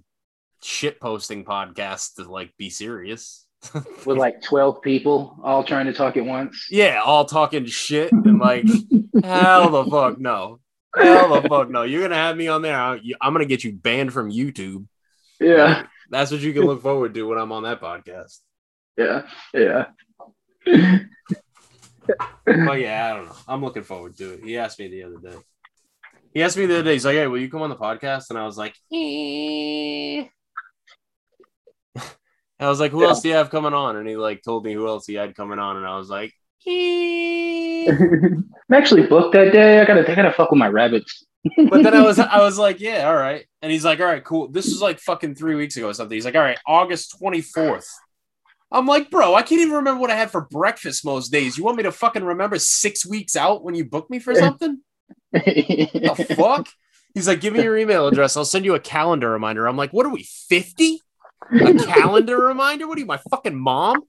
shit 0.63 0.99
posting 0.99 1.43
podcast 1.45 2.15
to 2.15 2.29
like 2.29 2.53
be 2.57 2.69
serious. 2.69 3.45
With 4.05 4.17
like 4.17 4.41
twelve 4.41 4.81
people 4.81 5.37
all 5.43 5.63
trying 5.63 5.87
to 5.87 5.93
talk 5.93 6.15
at 6.15 6.23
once. 6.25 6.67
yeah, 6.69 7.01
all 7.03 7.25
talking 7.25 7.65
shit 7.65 8.11
and 8.11 8.39
like 8.39 8.65
hell 9.23 9.69
the 9.71 9.85
fuck 9.89 10.19
no, 10.19 10.59
hell 10.95 11.41
the 11.41 11.49
fuck 11.49 11.69
no. 11.69 11.83
You're 11.83 12.03
gonna 12.03 12.15
have 12.15 12.37
me 12.37 12.47
on 12.47 12.61
there. 12.61 12.75
I- 12.79 13.01
I'm 13.19 13.33
gonna 13.33 13.45
get 13.45 13.63
you 13.63 13.73
banned 13.73 14.13
from 14.13 14.31
YouTube. 14.31 14.85
Yeah, 15.39 15.87
That's 16.09 16.31
what 16.31 16.39
you 16.41 16.53
can 16.53 16.63
look 16.63 16.81
forward 16.81 17.13
to 17.13 17.23
when 17.23 17.37
I'm 17.37 17.51
on 17.51 17.63
that 17.63 17.81
podcast. 17.81 18.39
yeah, 18.97 19.27
yeah. 19.53 19.87
But 22.45 22.79
yeah, 22.79 23.11
I 23.11 23.15
don't 23.17 23.25
know. 23.25 23.35
I'm 23.47 23.61
looking 23.63 23.83
forward 23.83 24.15
to 24.17 24.33
it. 24.35 24.43
He 24.43 24.57
asked 24.57 24.79
me 24.79 24.87
the 24.87 25.03
other 25.03 25.17
day. 25.17 25.35
He 26.33 26.41
asked 26.43 26.55
me 26.57 26.65
the 26.65 26.75
other 26.75 26.83
day. 26.83 26.93
He's 26.93 27.03
like, 27.05 27.15
"Hey, 27.15 27.27
will 27.27 27.39
you 27.39 27.49
come 27.49 27.61
on 27.61 27.69
the 27.69 27.75
podcast?" 27.75 28.29
And 28.29 28.39
I 28.39 28.45
was 28.45 28.57
like, 28.57 28.73
eh. 28.93 30.27
I 32.59 32.69
was 32.69 32.79
like, 32.79 32.91
"Who 32.91 33.01
Yeah. 33.01 33.09
else 33.09 33.21
do 33.21 33.27
you 33.29 33.35
have 33.35 33.49
coming 33.49 33.73
on?" 33.73 33.97
And 33.97 34.07
he 34.07 34.15
like 34.15 34.41
told 34.43 34.63
me 34.63 34.73
who 34.73 34.87
else 34.87 35.05
he 35.05 35.15
had 35.15 35.35
coming 35.35 35.59
on, 35.59 35.77
and 35.77 35.85
I 35.85 35.97
was 35.97 36.09
like. 36.09 36.33
I'm 37.89 38.73
actually 38.73 39.07
booked 39.07 39.33
that 39.33 39.51
day. 39.51 39.79
I 39.79 39.85
gotta, 39.85 40.09
I 40.11 40.15
gotta 40.15 40.31
fuck 40.31 40.51
with 40.51 40.59
my 40.59 40.67
rabbits. 40.67 41.25
but 41.69 41.83
then 41.83 41.93
I 41.93 42.01
was, 42.01 42.19
I 42.19 42.39
was 42.39 42.57
like, 42.57 42.79
"Yeah, 42.79 43.07
all 43.07 43.15
right." 43.15 43.45
And 43.61 43.71
he's 43.71 43.85
like, 43.85 43.99
"All 43.99 44.05
right, 44.05 44.23
cool." 44.23 44.49
This 44.49 44.65
was 44.65 44.81
like 44.81 44.99
fucking 44.99 45.35
three 45.35 45.55
weeks 45.55 45.77
ago 45.77 45.87
or 45.87 45.93
something. 45.93 46.15
He's 46.15 46.25
like, 46.25 46.35
"All 46.35 46.41
right, 46.41 46.59
August 46.65 47.15
24th." 47.21 47.85
I'm 48.71 48.85
like, 48.85 49.09
bro, 49.09 49.33
I 49.33 49.43
can't 49.43 49.61
even 49.61 49.75
remember 49.75 50.01
what 50.01 50.11
I 50.11 50.15
had 50.15 50.29
for 50.29 50.41
breakfast 50.41 51.05
most 51.05 51.31
days. 51.31 51.57
You 51.57 51.63
want 51.63 51.77
me 51.77 51.83
to 51.83 51.91
fucking 51.91 52.23
remember 52.23 52.59
six 52.59 53.05
weeks 53.05 53.35
out 53.37 53.63
when 53.63 53.75
you 53.75 53.85
book 53.85 54.09
me 54.09 54.19
for 54.19 54.35
something? 54.39 54.81
the 55.31 56.35
fuck? 56.37 56.67
He's 57.13 57.27
like, 57.27 57.39
give 57.39 57.53
me 57.53 57.63
your 57.63 57.77
email 57.77 58.07
address. 58.07 58.35
I'll 58.35 58.45
send 58.45 58.65
you 58.65 58.75
a 58.75 58.79
calendar 58.79 59.31
reminder. 59.31 59.67
I'm 59.67 59.77
like, 59.77 59.91
what 59.93 60.05
are 60.05 60.11
we, 60.11 60.27
50? 60.49 61.01
A 61.51 61.73
calendar 61.75 62.37
reminder? 62.37 62.87
What 62.87 62.97
are 62.97 62.99
you, 62.99 63.05
my 63.05 63.19
fucking 63.29 63.55
mom? 63.55 64.03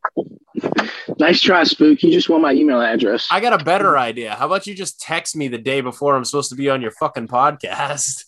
Nice 1.18 1.40
try, 1.40 1.64
Spook. 1.64 2.02
You 2.02 2.10
just 2.12 2.28
want 2.28 2.42
my 2.42 2.52
email 2.52 2.80
address. 2.80 3.28
I 3.30 3.40
got 3.40 3.60
a 3.60 3.64
better 3.64 3.96
idea. 3.98 4.34
How 4.34 4.46
about 4.46 4.66
you 4.66 4.74
just 4.74 5.00
text 5.00 5.36
me 5.36 5.48
the 5.48 5.58
day 5.58 5.80
before 5.80 6.16
I'm 6.16 6.24
supposed 6.24 6.50
to 6.50 6.56
be 6.56 6.68
on 6.70 6.80
your 6.82 6.92
fucking 6.92 7.28
podcast? 7.28 8.24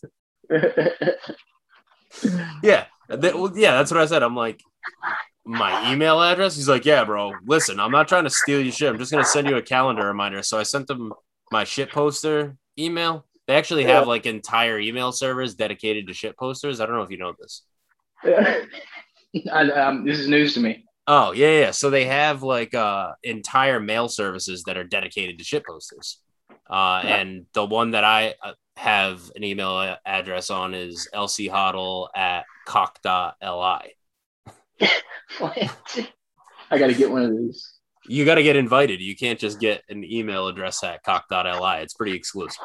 Yeah, 2.63 2.87
that- 3.09 3.39
well, 3.39 3.53
yeah, 3.55 3.73
that's 3.73 3.91
what 3.91 4.01
I 4.01 4.07
said. 4.07 4.23
I'm 4.23 4.35
like, 4.35 4.61
my 5.45 5.93
email 5.93 6.21
address. 6.21 6.57
He's 6.57 6.69
like, 6.69 6.85
yeah, 6.85 7.05
bro. 7.05 7.33
Listen, 7.47 7.81
I'm 7.81 7.93
not 7.93 8.09
trying 8.09 8.25
to 8.25 8.31
steal 8.31 8.61
your 8.61 8.73
shit. 8.73 8.89
I'm 8.91 8.99
just 8.99 9.11
gonna 9.13 9.25
send 9.25 9.49
you 9.49 9.57
a 9.57 9.63
calendar 9.63 10.07
reminder. 10.07 10.43
So 10.43 10.59
I 10.59 10.65
sent 10.65 10.87
them 10.87 11.13
my 11.51 11.65
shit 11.65 11.91
poster 11.91 12.57
email. 12.79 13.27
They 13.47 13.55
actually 13.57 13.85
have 13.85 14.07
like 14.07 14.27
entire 14.27 14.79
email 14.79 15.13
servers 15.13 15.55
dedicated 15.55 16.07
to 16.09 16.15
shit 16.15 16.37
posters. 16.37 16.81
I 16.81 16.87
don't 16.87 16.97
know 16.97 17.03
if 17.03 17.11
you 17.11 17.19
know 17.19 17.35
this. 17.39 17.63
I, 18.25 19.71
um, 19.71 20.05
this 20.05 20.19
is 20.19 20.29
news 20.29 20.55
to 20.55 20.61
me. 20.61 20.85
Oh 21.07 21.33
yeah, 21.33 21.61
yeah. 21.61 21.71
So 21.73 21.91
they 21.91 22.05
have 22.05 22.43
like 22.43 22.75
uh 22.75 23.13
entire 23.23 23.81
mail 23.81 24.09
services 24.09 24.63
that 24.65 24.77
are 24.77 24.85
dedicated 24.85 25.39
to 25.39 25.45
ship 25.45 25.65
posters. 25.67 26.21
Uh, 26.69 27.03
Yeah. 27.05 27.17
and 27.17 27.47
the 27.53 27.65
one 27.65 27.93
that 27.93 28.05
I 28.05 28.35
uh, 28.45 28.53
have 28.77 29.31
an 29.35 29.43
email 29.43 29.97
address 30.07 30.51
on 30.51 30.73
is 30.75 31.09
lchodl 31.13 32.09
at 32.15 32.45
cock.li. 32.67 33.95
I 36.71 36.79
got 36.79 36.87
to 36.87 36.95
get 36.95 37.11
one 37.11 37.23
of 37.23 37.37
these. 37.37 37.73
You 38.07 38.25
got 38.25 38.37
to 38.37 38.43
get 38.43 38.57
invited. 38.57 39.01
You 39.01 39.17
can't 39.17 39.39
just 39.39 39.61
get 39.61 39.83
an 39.89 40.05
email 40.05 40.47
address 40.49 40.83
at 40.85 41.03
cock.li. 41.03 41.83
It's 41.83 41.95
pretty 41.95 42.15
exclusive. 42.17 42.65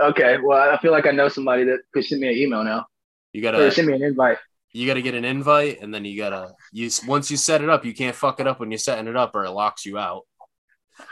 Okay, 0.00 0.38
well, 0.42 0.70
I 0.70 0.78
feel 0.78 0.92
like 0.92 1.06
I 1.06 1.10
know 1.10 1.28
somebody 1.28 1.64
that 1.64 1.80
could 1.92 2.04
send 2.04 2.20
me 2.20 2.28
an 2.28 2.36
email 2.36 2.64
now, 2.64 2.86
You 3.32 3.42
gotta 3.42 3.70
send 3.70 3.88
me 3.88 3.94
an 3.94 4.02
invite. 4.02 4.38
You 4.72 4.86
gotta 4.86 5.02
get 5.02 5.14
an 5.14 5.24
invite, 5.24 5.80
and 5.80 5.92
then 5.94 6.04
you 6.04 6.16
gotta 6.18 6.52
you 6.72 6.90
once 7.06 7.30
you 7.30 7.36
set 7.36 7.62
it 7.62 7.68
up, 7.70 7.84
you 7.84 7.94
can't 7.94 8.16
fuck 8.16 8.40
it 8.40 8.46
up 8.46 8.60
when 8.60 8.70
you're 8.70 8.78
setting 8.78 9.06
it 9.08 9.16
up, 9.16 9.34
or 9.34 9.44
it 9.44 9.50
locks 9.50 9.84
you 9.86 9.98
out. 9.98 10.22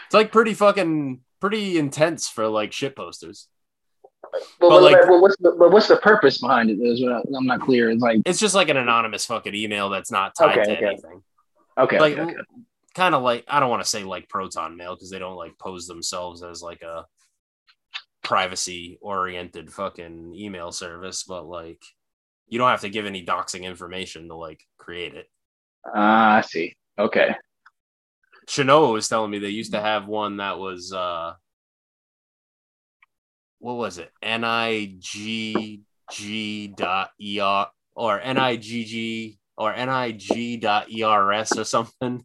It's 0.06 0.14
like 0.14 0.32
pretty 0.32 0.54
fucking 0.54 1.20
pretty 1.40 1.78
intense 1.78 2.28
for 2.28 2.48
like 2.48 2.72
shit 2.72 2.96
posters. 2.96 3.48
Well, 4.60 4.70
But, 4.70 4.82
like- 4.82 5.06
but 5.06 5.20
what's 5.20 5.36
the 5.38 5.54
but 5.58 5.70
what's 5.70 5.88
the 5.88 5.96
purpose 5.96 6.38
behind 6.38 6.70
it? 6.70 6.74
Is 6.80 7.02
what 7.02 7.24
I'm 7.36 7.46
not 7.46 7.60
clear. 7.60 7.90
It's 7.90 8.02
like 8.02 8.20
It's 8.26 8.40
just 8.40 8.54
like 8.54 8.68
an 8.68 8.76
anonymous 8.76 9.24
fucking 9.26 9.54
email 9.54 9.88
that's 9.88 10.10
not 10.10 10.34
tied 10.36 10.58
Okay, 10.58 10.64
to 10.64 10.76
okay. 10.76 10.86
anything. 10.86 11.22
okay, 11.78 12.00
like 12.00 12.18
okay. 12.18 12.34
kind 12.94 13.14
of 13.14 13.22
like 13.22 13.44
I 13.48 13.60
don't 13.60 13.70
want 13.70 13.82
to 13.82 13.88
say 13.88 14.02
like 14.04 14.28
Proton 14.28 14.76
Mail 14.76 14.94
because 14.94 15.10
they 15.10 15.18
don't 15.20 15.36
like 15.36 15.56
pose 15.58 15.86
themselves 15.86 16.42
as 16.42 16.60
like 16.62 16.82
a 16.82 17.04
privacy 18.22 18.98
oriented 19.00 19.72
fucking 19.72 20.34
email 20.34 20.72
service, 20.72 21.22
but 21.22 21.46
like 21.46 21.80
you 22.48 22.58
don't 22.58 22.70
have 22.70 22.82
to 22.82 22.90
give 22.90 23.06
any 23.06 23.24
doxing 23.24 23.62
information 23.62 24.28
to 24.28 24.36
like 24.36 24.60
create 24.78 25.14
it. 25.14 25.26
Ah, 25.94 26.36
I 26.36 26.40
see. 26.42 26.74
Okay. 26.98 27.34
Shinoa 28.48 28.92
was 28.92 29.08
telling 29.08 29.30
me 29.30 29.38
they 29.38 29.48
used 29.48 29.72
to 29.72 29.80
have 29.80 30.06
one 30.06 30.36
that 30.36 30.58
was 30.58 30.92
uh 30.92 31.32
what 33.58 33.74
was 33.74 33.98
it? 33.98 34.10
N 34.22 34.44
I 34.44 34.94
G 34.98 35.82
G 36.12 36.68
dot 36.68 37.10
ER 37.20 37.66
or 37.94 38.20
N 38.20 38.38
I 38.38 38.56
G 38.56 38.84
G 38.84 39.38
or 39.56 39.72
N 39.72 39.88
I 39.88 40.12
G 40.12 40.56
dot 40.56 40.86
ERS 40.92 41.58
or 41.58 41.64
something. 41.64 42.24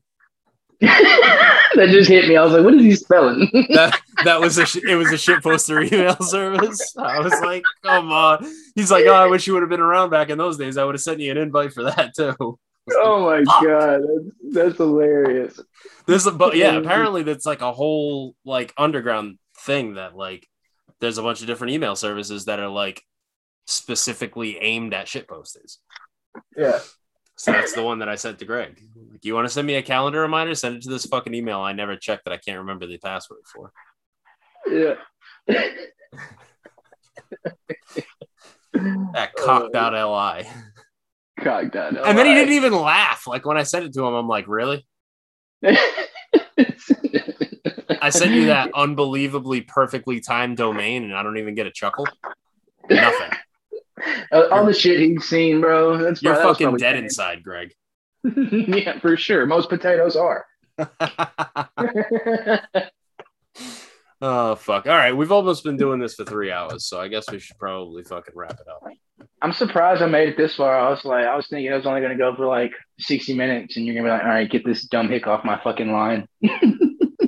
that 1.76 1.90
just 1.90 2.10
hit 2.10 2.27
me. 2.27 2.35
I 2.35 2.43
was 2.43 2.53
like, 2.53 2.64
what 2.64 2.74
is 2.74 2.82
he 2.82 2.95
spelling? 2.95 3.48
that 3.69 4.00
that 4.26 4.40
was 4.40 4.58
a 4.58 4.66
sh- 4.66 4.84
it 4.88 4.95
was 4.95 5.11
a 5.11 5.18
shit 5.18 5.43
poster 5.43 5.80
email 5.82 6.16
service. 6.16 6.95
I 6.98 7.19
was 7.19 7.40
like, 7.42 7.64
come 7.84 8.11
on. 8.11 8.45
He's 8.74 8.90
like, 8.90 9.06
oh, 9.06 9.14
I 9.14 9.27
wish 9.27 9.45
you 9.45 9.53
would 9.53 9.61
have 9.61 9.69
been 9.69 9.80
around 9.80 10.10
back 10.10 10.30
in 10.30 10.40
those 10.40 10.58
days. 10.58 10.77
I 10.77 10.84
would 10.84 10.95
have 10.95 11.01
sent 11.01 11.19
you 11.19 11.30
an 11.30 11.38
invite 11.38 11.74
for 11.74 11.84
that 11.84 12.16
too. 12.16 12.35
oh 12.95 13.26
my 13.26 13.43
Fuck. 13.43 13.64
god, 13.64 14.01
that's, 14.01 14.56
that's 14.56 14.77
hilarious. 14.77 15.60
There's 16.08 16.26
a 16.26 16.32
but 16.32 16.56
yeah, 16.56 16.76
apparently 16.76 17.22
that's 17.22 17.45
like 17.45 17.61
a 17.61 17.72
whole 17.72 18.35
like 18.43 18.74
underground 18.76 19.38
thing 19.60 19.93
that 19.95 20.16
like 20.16 20.48
there's 21.00 21.19
a 21.19 21.24
bunch 21.24 21.42
of 21.42 21.48
different 21.48 21.74
email 21.74 21.95
services 21.95 22.45
that 22.45 22.60
are 22.60 22.69
like 22.69 23.03
specifically 23.68 24.58
aimed 24.58 24.95
at 24.95 25.08
shit 25.08 25.27
posters. 25.27 25.77
Yeah. 26.58 26.80
So 27.35 27.51
that's 27.51 27.74
the 27.74 27.84
one 27.84 28.00
that 28.00 28.10
I 28.10 28.16
sent 28.16 28.40
to 28.40 28.45
Greg. 28.45 28.82
Like, 29.11 29.26
you 29.26 29.34
want 29.34 29.48
to 29.48 29.53
send 29.53 29.66
me 29.66 29.76
a 29.76 29.82
calendar 29.82 30.22
reminder? 30.22 30.53
Send 30.53 30.76
it 30.76 30.84
to 30.84 30.90
this 30.90 31.06
fucking 31.06 31.34
email. 31.34 31.60
I 31.60 31.74
never 31.74 31.95
checked 31.95 32.26
that 32.26 32.34
I 32.34 32.38
can't 32.38 32.60
remember 32.60 32.85
the 32.85 32.98
password 32.98 33.42
for. 33.45 33.72
Yeah. 34.69 34.95
At 39.16 39.34
cock.li. 39.35 39.76
Uh, 39.76 40.43
Cock 41.40 41.72
dot. 41.72 41.98
And 42.06 42.18
then 42.18 42.26
he 42.26 42.34
didn't 42.34 42.53
even 42.53 42.74
laugh. 42.74 43.26
Like 43.27 43.45
when 43.45 43.58
I 43.58 43.64
sent 43.64 43.85
it 43.85 43.93
to 43.93 44.06
him, 44.06 44.14
I'm 44.14 44.27
like, 44.27 44.48
really? 44.48 44.85
I 48.01 48.10
sent 48.10 48.32
you 48.32 48.45
that 48.48 48.72
unbelievably 48.76 49.61
perfectly 49.61 50.19
timed 50.19 50.58
domain 50.58 51.03
and 51.03 51.16
I 51.16 51.24
don't 51.24 51.38
even 51.38 51.56
get 51.56 51.68
a 51.68 51.72
chuckle. 51.72 52.08
Nothing. 52.90 53.32
All 54.32 54.66
the 54.66 54.74
shit 54.74 55.00
he's 55.00 55.26
seen, 55.26 55.62
bro. 55.62 55.98
That's 55.98 56.22
You're 56.22 56.34
prob- 56.34 56.44
that 56.44 56.48
was 56.48 56.58
fucking 56.58 56.66
probably 56.66 56.80
dead 56.80 56.96
inside, 56.98 57.44
Greg. 57.44 57.74
yeah, 58.24 59.00
for 59.00 59.18
sure. 59.18 59.46
Most 59.46 59.70
potatoes 59.70 60.16
are. 60.16 60.46
oh 64.22 64.56
fuck. 64.56 64.88
All 64.88 64.96
right. 64.96 65.16
We've 65.16 65.32
almost 65.32 65.64
been 65.64 65.78
doing 65.78 66.00
this 66.00 66.16
for 66.16 66.26
three 66.26 66.52
hours, 66.52 66.86
so 66.86 67.00
I 67.00 67.08
guess 67.08 67.30
we 67.32 67.40
should 67.40 67.58
probably 67.58 68.04
fucking 68.04 68.34
wrap 68.36 68.54
it 68.54 68.68
up. 68.68 68.84
I'm 69.42 69.54
surprised 69.54 70.02
I 70.02 70.08
made 70.08 70.30
it 70.30 70.38
this 70.38 70.56
far. 70.56 70.80
I 70.80 70.90
was 70.90 71.06
like, 71.06 71.26
I 71.26 71.36
was 71.36 71.48
thinking 71.48 71.72
I 71.72 71.76
was 71.76 71.86
only 71.86 72.02
gonna 72.02 72.18
go 72.18 72.36
for 72.36 72.46
like 72.46 72.72
60 73.00 73.36
minutes, 73.36 73.78
and 73.78 73.86
you're 73.86 73.96
gonna 73.96 74.08
be 74.08 74.12
like, 74.12 74.24
all 74.24 74.30
right, 74.30 74.50
get 74.50 74.66
this 74.66 74.84
dumb 74.84 75.10
hick 75.10 75.28
off 75.28 75.46
my 75.46 75.60
fucking 75.64 75.92
line. 75.92 76.28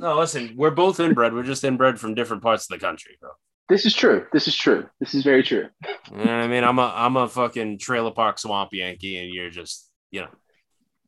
No, 0.04 0.18
listen, 0.20 0.54
we're 0.58 0.70
both 0.70 1.00
inbred. 1.00 1.34
We're 1.34 1.44
just 1.44 1.64
inbred 1.64 1.98
from 1.98 2.14
different 2.14 2.44
parts 2.44 2.70
of 2.70 2.78
the 2.78 2.86
country, 2.86 3.18
bro. 3.22 3.30
This 3.70 3.86
is 3.86 3.94
true. 3.96 4.26
This 4.34 4.48
is 4.48 4.56
true. 4.56 4.88
This 5.00 5.14
is 5.14 5.24
very 5.24 5.42
true. 5.44 5.68
You 6.12 6.26
know 6.26 6.32
I 6.34 6.48
mean? 6.48 6.64
I'm 6.64 6.80
a 6.80 6.94
I'm 6.96 7.16
a 7.16 7.28
fucking 7.30 7.80
trailer 7.80 8.12
park 8.12 8.38
swamp 8.40 8.70
Yankee, 8.74 9.18
and 9.18 9.34
you're 9.34 9.50
just, 9.50 9.90
you 10.12 10.22
know, 10.22 10.28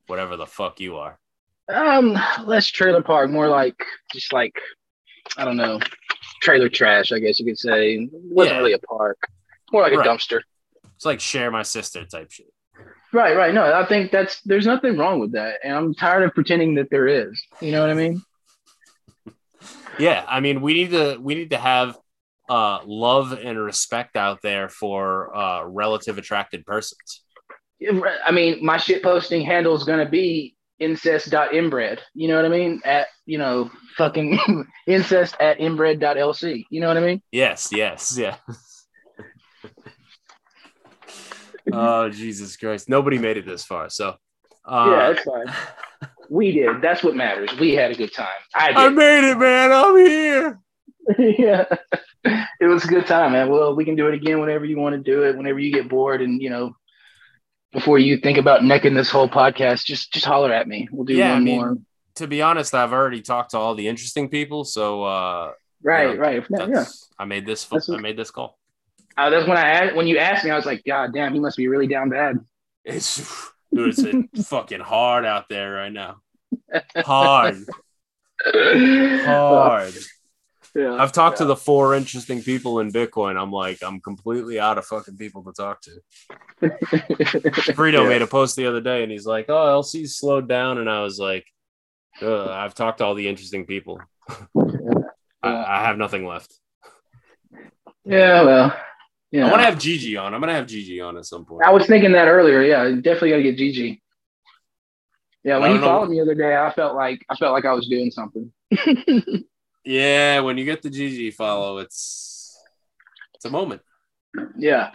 whatever 0.08 0.38
the 0.38 0.46
fuck 0.46 0.80
you 0.80 0.96
are. 0.98 1.20
Um, 1.68 2.18
less 2.46 2.68
trailer 2.68 3.02
park, 3.04 3.30
more 3.30 3.48
like 3.48 3.76
just 4.14 4.32
like 4.32 4.54
I 5.38 5.44
don't 5.46 5.58
know, 5.58 5.80
trailer 6.42 6.70
trash. 6.70 7.12
I 7.12 7.20
guess 7.20 7.40
you 7.40 7.46
could 7.46 7.58
say. 7.60 7.96
It 7.96 8.10
wasn't 8.14 8.56
Yeah. 8.56 8.60
really 8.60 8.74
a 8.74 8.80
park. 8.80 9.18
More 9.72 9.82
like 9.82 9.94
a 9.94 9.98
dumpster. 9.98 10.42
It's 10.96 11.06
like 11.06 11.20
share 11.20 11.52
my 11.52 11.64
sister 11.64 12.06
type 12.06 12.32
shit. 12.32 12.48
Right, 13.12 13.36
right. 13.36 13.54
No, 13.54 13.74
I 13.74 13.86
think 13.86 14.12
that's 14.12 14.42
there's 14.42 14.66
nothing 14.66 14.98
wrong 14.98 15.20
with 15.20 15.34
that, 15.34 15.56
and 15.64 15.74
I'm 15.76 15.94
tired 15.94 16.24
of 16.24 16.34
pretending 16.34 16.76
that 16.76 16.90
there 16.90 17.08
is. 17.08 17.42
You 17.62 17.72
know 17.72 17.82
what 17.82 17.90
I 17.90 17.96
mean? 17.96 18.22
Yeah, 19.98 20.26
I 20.28 20.42
mean, 20.42 20.62
we 20.62 20.74
need 20.74 20.92
to 20.92 21.18
we 21.22 21.36
need 21.36 21.52
to 21.52 21.58
have 21.58 21.98
uh 22.50 22.80
love 22.86 23.32
and 23.34 23.58
respect 23.58 24.16
out 24.16 24.42
there 24.42 24.70
for 24.70 25.36
uh 25.36 25.64
relative 25.64 26.18
attracted 26.18 26.66
persons. 26.66 27.24
I 28.26 28.32
mean, 28.32 28.64
my 28.64 28.78
shit 28.78 29.04
posting 29.04 29.42
handle 29.46 29.76
is 29.76 29.84
gonna 29.84 30.08
be 30.08 30.56
incest.inbred. 30.80 32.02
You 32.14 32.28
know 32.28 32.36
what 32.36 32.46
I 32.46 32.50
mean? 32.50 32.82
At 32.86 33.08
you 33.26 33.38
know, 33.38 33.72
fucking 33.98 34.40
incest 34.88 35.36
at 35.40 35.60
inbred.lc. 35.60 36.66
You 36.70 36.82
know 36.82 36.88
what 36.88 36.98
I 36.98 37.02
mean? 37.02 37.22
Yes, 37.32 37.70
yes, 37.72 38.18
yeah. 38.18 38.38
oh 41.74 42.10
Jesus 42.10 42.56
Christ! 42.58 42.90
Nobody 42.90 43.18
made 43.18 43.38
it 43.38 43.46
this 43.46 43.64
far, 43.66 43.90
so 43.90 44.16
uh, 44.66 44.88
yeah, 44.90 45.10
it's 45.10 45.24
fine. 45.24 45.46
We 46.30 46.52
did. 46.52 46.82
That's 46.82 47.04
what 47.04 47.16
matters. 47.16 47.50
We 47.60 47.74
had 47.74 47.92
a 47.92 47.96
good 47.96 48.14
time. 48.14 48.28
I 48.54 48.70
I 48.72 48.90
made 48.90 49.30
it, 49.30 49.38
man. 49.38 49.72
I'm 49.72 49.98
here. 49.98 50.60
yeah. 51.20 51.66
It 52.60 52.68
was 52.68 52.86
a 52.86 52.88
good 52.88 53.06
time, 53.06 53.34
man. 53.34 53.50
Well, 53.50 53.76
we 53.76 53.86
can 53.86 53.96
do 53.96 54.08
it 54.08 54.14
again 54.14 54.40
whenever 54.40 54.66
you 54.66 54.78
want 54.78 54.96
to 54.96 55.02
do 55.02 55.24
it, 55.24 55.38
whenever 55.38 55.60
you 55.60 55.72
get 55.72 55.90
bored 55.90 56.22
and 56.22 56.42
you 56.42 56.50
know, 56.50 56.76
before 57.72 58.00
you 58.00 58.18
think 58.18 58.38
about 58.38 58.64
necking 58.64 58.96
this 58.96 59.10
whole 59.10 59.30
podcast, 59.30 59.86
just 59.86 60.12
just 60.12 60.26
holler 60.26 60.52
at 60.54 60.68
me. 60.68 60.88
We'll 60.92 61.06
do 61.06 61.16
Yeah, 61.16 61.34
one 61.34 61.38
I 61.38 61.40
mean, 61.42 61.58
more. 61.58 61.78
To 62.16 62.28
be 62.28 62.42
honest, 62.42 62.74
I've 62.74 62.94
already 62.94 63.22
talked 63.22 63.52
to 63.52 63.58
all 63.58 63.76
the 63.76 63.88
interesting 63.88 64.30
people, 64.30 64.64
so 64.64 65.04
uh, 65.04 65.52
Right, 65.86 66.16
yeah, 66.16 66.22
right. 66.22 66.44
Yeah, 66.50 66.68
yeah. 66.68 66.86
I 67.20 67.26
made 67.26 67.46
this. 67.46 67.66
That's 67.66 67.90
I 67.90 67.98
made 67.98 68.18
this 68.18 68.32
call. 68.32 68.58
Uh, 69.16 69.30
that's 69.30 69.48
when 69.48 69.58
I 69.58 69.70
asked, 69.70 69.96
when 69.96 70.08
you 70.08 70.18
asked 70.18 70.44
me, 70.44 70.50
I 70.50 70.56
was 70.56 70.66
like, 70.66 70.84
God 70.84 71.14
damn, 71.14 71.34
he 71.34 71.40
must 71.40 71.58
be 71.58 71.68
really 71.68 71.88
down 71.88 72.10
bad. 72.10 72.40
It's 72.84 73.52
dude, 73.74 73.98
it's 74.34 74.48
fucking 74.50 74.82
hard 74.82 75.26
out 75.26 75.48
there 75.48 75.74
right 75.74 75.92
now. 75.92 76.18
Hard, 76.98 77.66
hard. 78.46 79.94
Yeah. 80.76 80.96
I've 80.96 81.14
talked 81.14 81.38
to 81.38 81.46
the 81.46 81.56
four 81.56 81.96
interesting 81.96 82.44
people 82.44 82.82
in 82.82 82.92
Bitcoin. 82.92 83.42
I'm 83.42 83.52
like, 83.52 83.80
I'm 83.82 84.02
completely 84.02 84.60
out 84.60 84.78
of 84.78 84.86
fucking 84.86 85.16
people 85.16 85.42
to 85.46 85.54
talk 85.54 85.82
to. 85.84 85.92
Frito 87.74 88.04
Yeah. 88.04 88.10
made 88.10 88.22
a 88.22 88.28
post 88.28 88.58
the 88.58 88.66
other 88.68 88.82
day 88.82 89.02
and 89.02 89.12
he's 89.12 89.26
like, 89.26 89.46
Oh, 89.48 89.82
LC's 89.82 90.18
slowed 90.18 90.50
down. 90.50 90.78
And 90.78 90.90
I 90.90 91.02
was 91.02 91.18
like, 91.18 91.46
I've 92.22 92.76
talked 92.76 92.98
to 92.98 93.06
all 93.06 93.16
the 93.16 93.28
interesting 93.28 93.66
people. 93.66 94.02
I, 95.42 95.50
I 95.50 95.86
have 95.86 95.98
nothing 95.98 96.26
left. 96.26 96.54
Yeah, 98.04 98.44
well, 98.44 98.78
yeah. 99.32 99.48
I 99.48 99.50
want 99.50 99.62
to 99.62 99.66
have 99.66 99.80
Gigi 99.80 100.16
on. 100.18 100.34
I'm 100.34 100.40
going 100.42 100.50
to 100.50 100.56
have 100.56 100.68
Gigi 100.68 101.02
on 101.02 101.18
at 101.18 101.26
some 101.26 101.46
point. 101.46 101.66
I 101.66 101.72
was 101.72 101.88
thinking 101.88 102.12
that 102.12 102.28
earlier. 102.28 102.62
Yeah, 102.62 102.84
definitely 103.02 103.32
got 103.32 103.38
to 103.38 103.44
get 103.44 103.58
Gigi. 103.58 104.02
Yeah, 105.44 105.58
when 105.60 105.72
you 105.72 105.78
know. 105.78 105.86
followed 105.86 106.10
me 106.10 106.18
the 106.18 106.24
other 106.24 106.36
day, 106.36 106.56
I 106.56 106.72
felt 106.72 106.96
like 106.96 107.26
I 107.30 107.36
felt 107.36 107.54
like 107.54 107.66
I 107.66 107.74
was 107.74 107.88
doing 107.88 108.12
something. 108.12 108.52
Yeah, 109.86 110.40
when 110.40 110.58
you 110.58 110.66
get 110.66 110.82
the 110.82 110.90
Gigi 110.90 111.32
follow, 111.32 111.78
it's 111.78 112.58
it's 113.36 113.46
a 113.46 113.50
moment. 113.50 113.82
Yeah, 114.58 114.90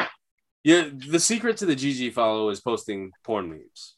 Yeah, 0.64 0.88
the 1.08 1.20
secret 1.20 1.56
to 1.58 1.66
the 1.66 1.76
Gigi 1.76 2.10
follow 2.10 2.50
is 2.50 2.60
posting 2.60 3.12
porn 3.24 3.48
memes. 3.48 3.96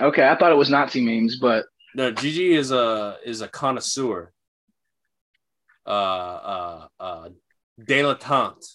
Okay, 0.00 0.28
I 0.28 0.36
thought 0.36 0.52
it 0.52 0.56
was 0.56 0.70
Nazi 0.70 1.00
memes, 1.00 1.38
but 1.38 1.66
No, 1.94 2.10
Gigi 2.10 2.54
is 2.54 2.72
a 2.72 3.16
is 3.24 3.40
a 3.40 3.48
connoisseur. 3.48 4.32
Uh 5.86 5.90
uh 5.90 6.86
uh 7.00 7.28
dilettante 7.80 8.66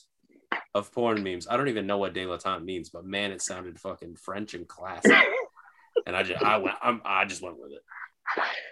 of 0.73 0.91
porn 0.91 1.22
memes. 1.23 1.47
I 1.47 1.57
don't 1.57 1.69
even 1.69 1.85
know 1.85 1.97
what 1.97 2.13
dilettante 2.13 2.63
means, 2.63 2.89
but 2.89 3.05
man, 3.05 3.31
it 3.31 3.41
sounded 3.41 3.80
fucking 3.80 4.15
French 4.15 4.53
and 4.53 4.67
classic. 4.67 5.11
and 6.07 6.15
I 6.15 6.23
just 6.23 6.41
I 6.43 6.57
went 6.57 6.75
I'm, 6.81 7.01
I 7.05 7.25
just 7.25 7.41
went 7.41 7.59
with 7.59 7.73
it. 7.73 7.81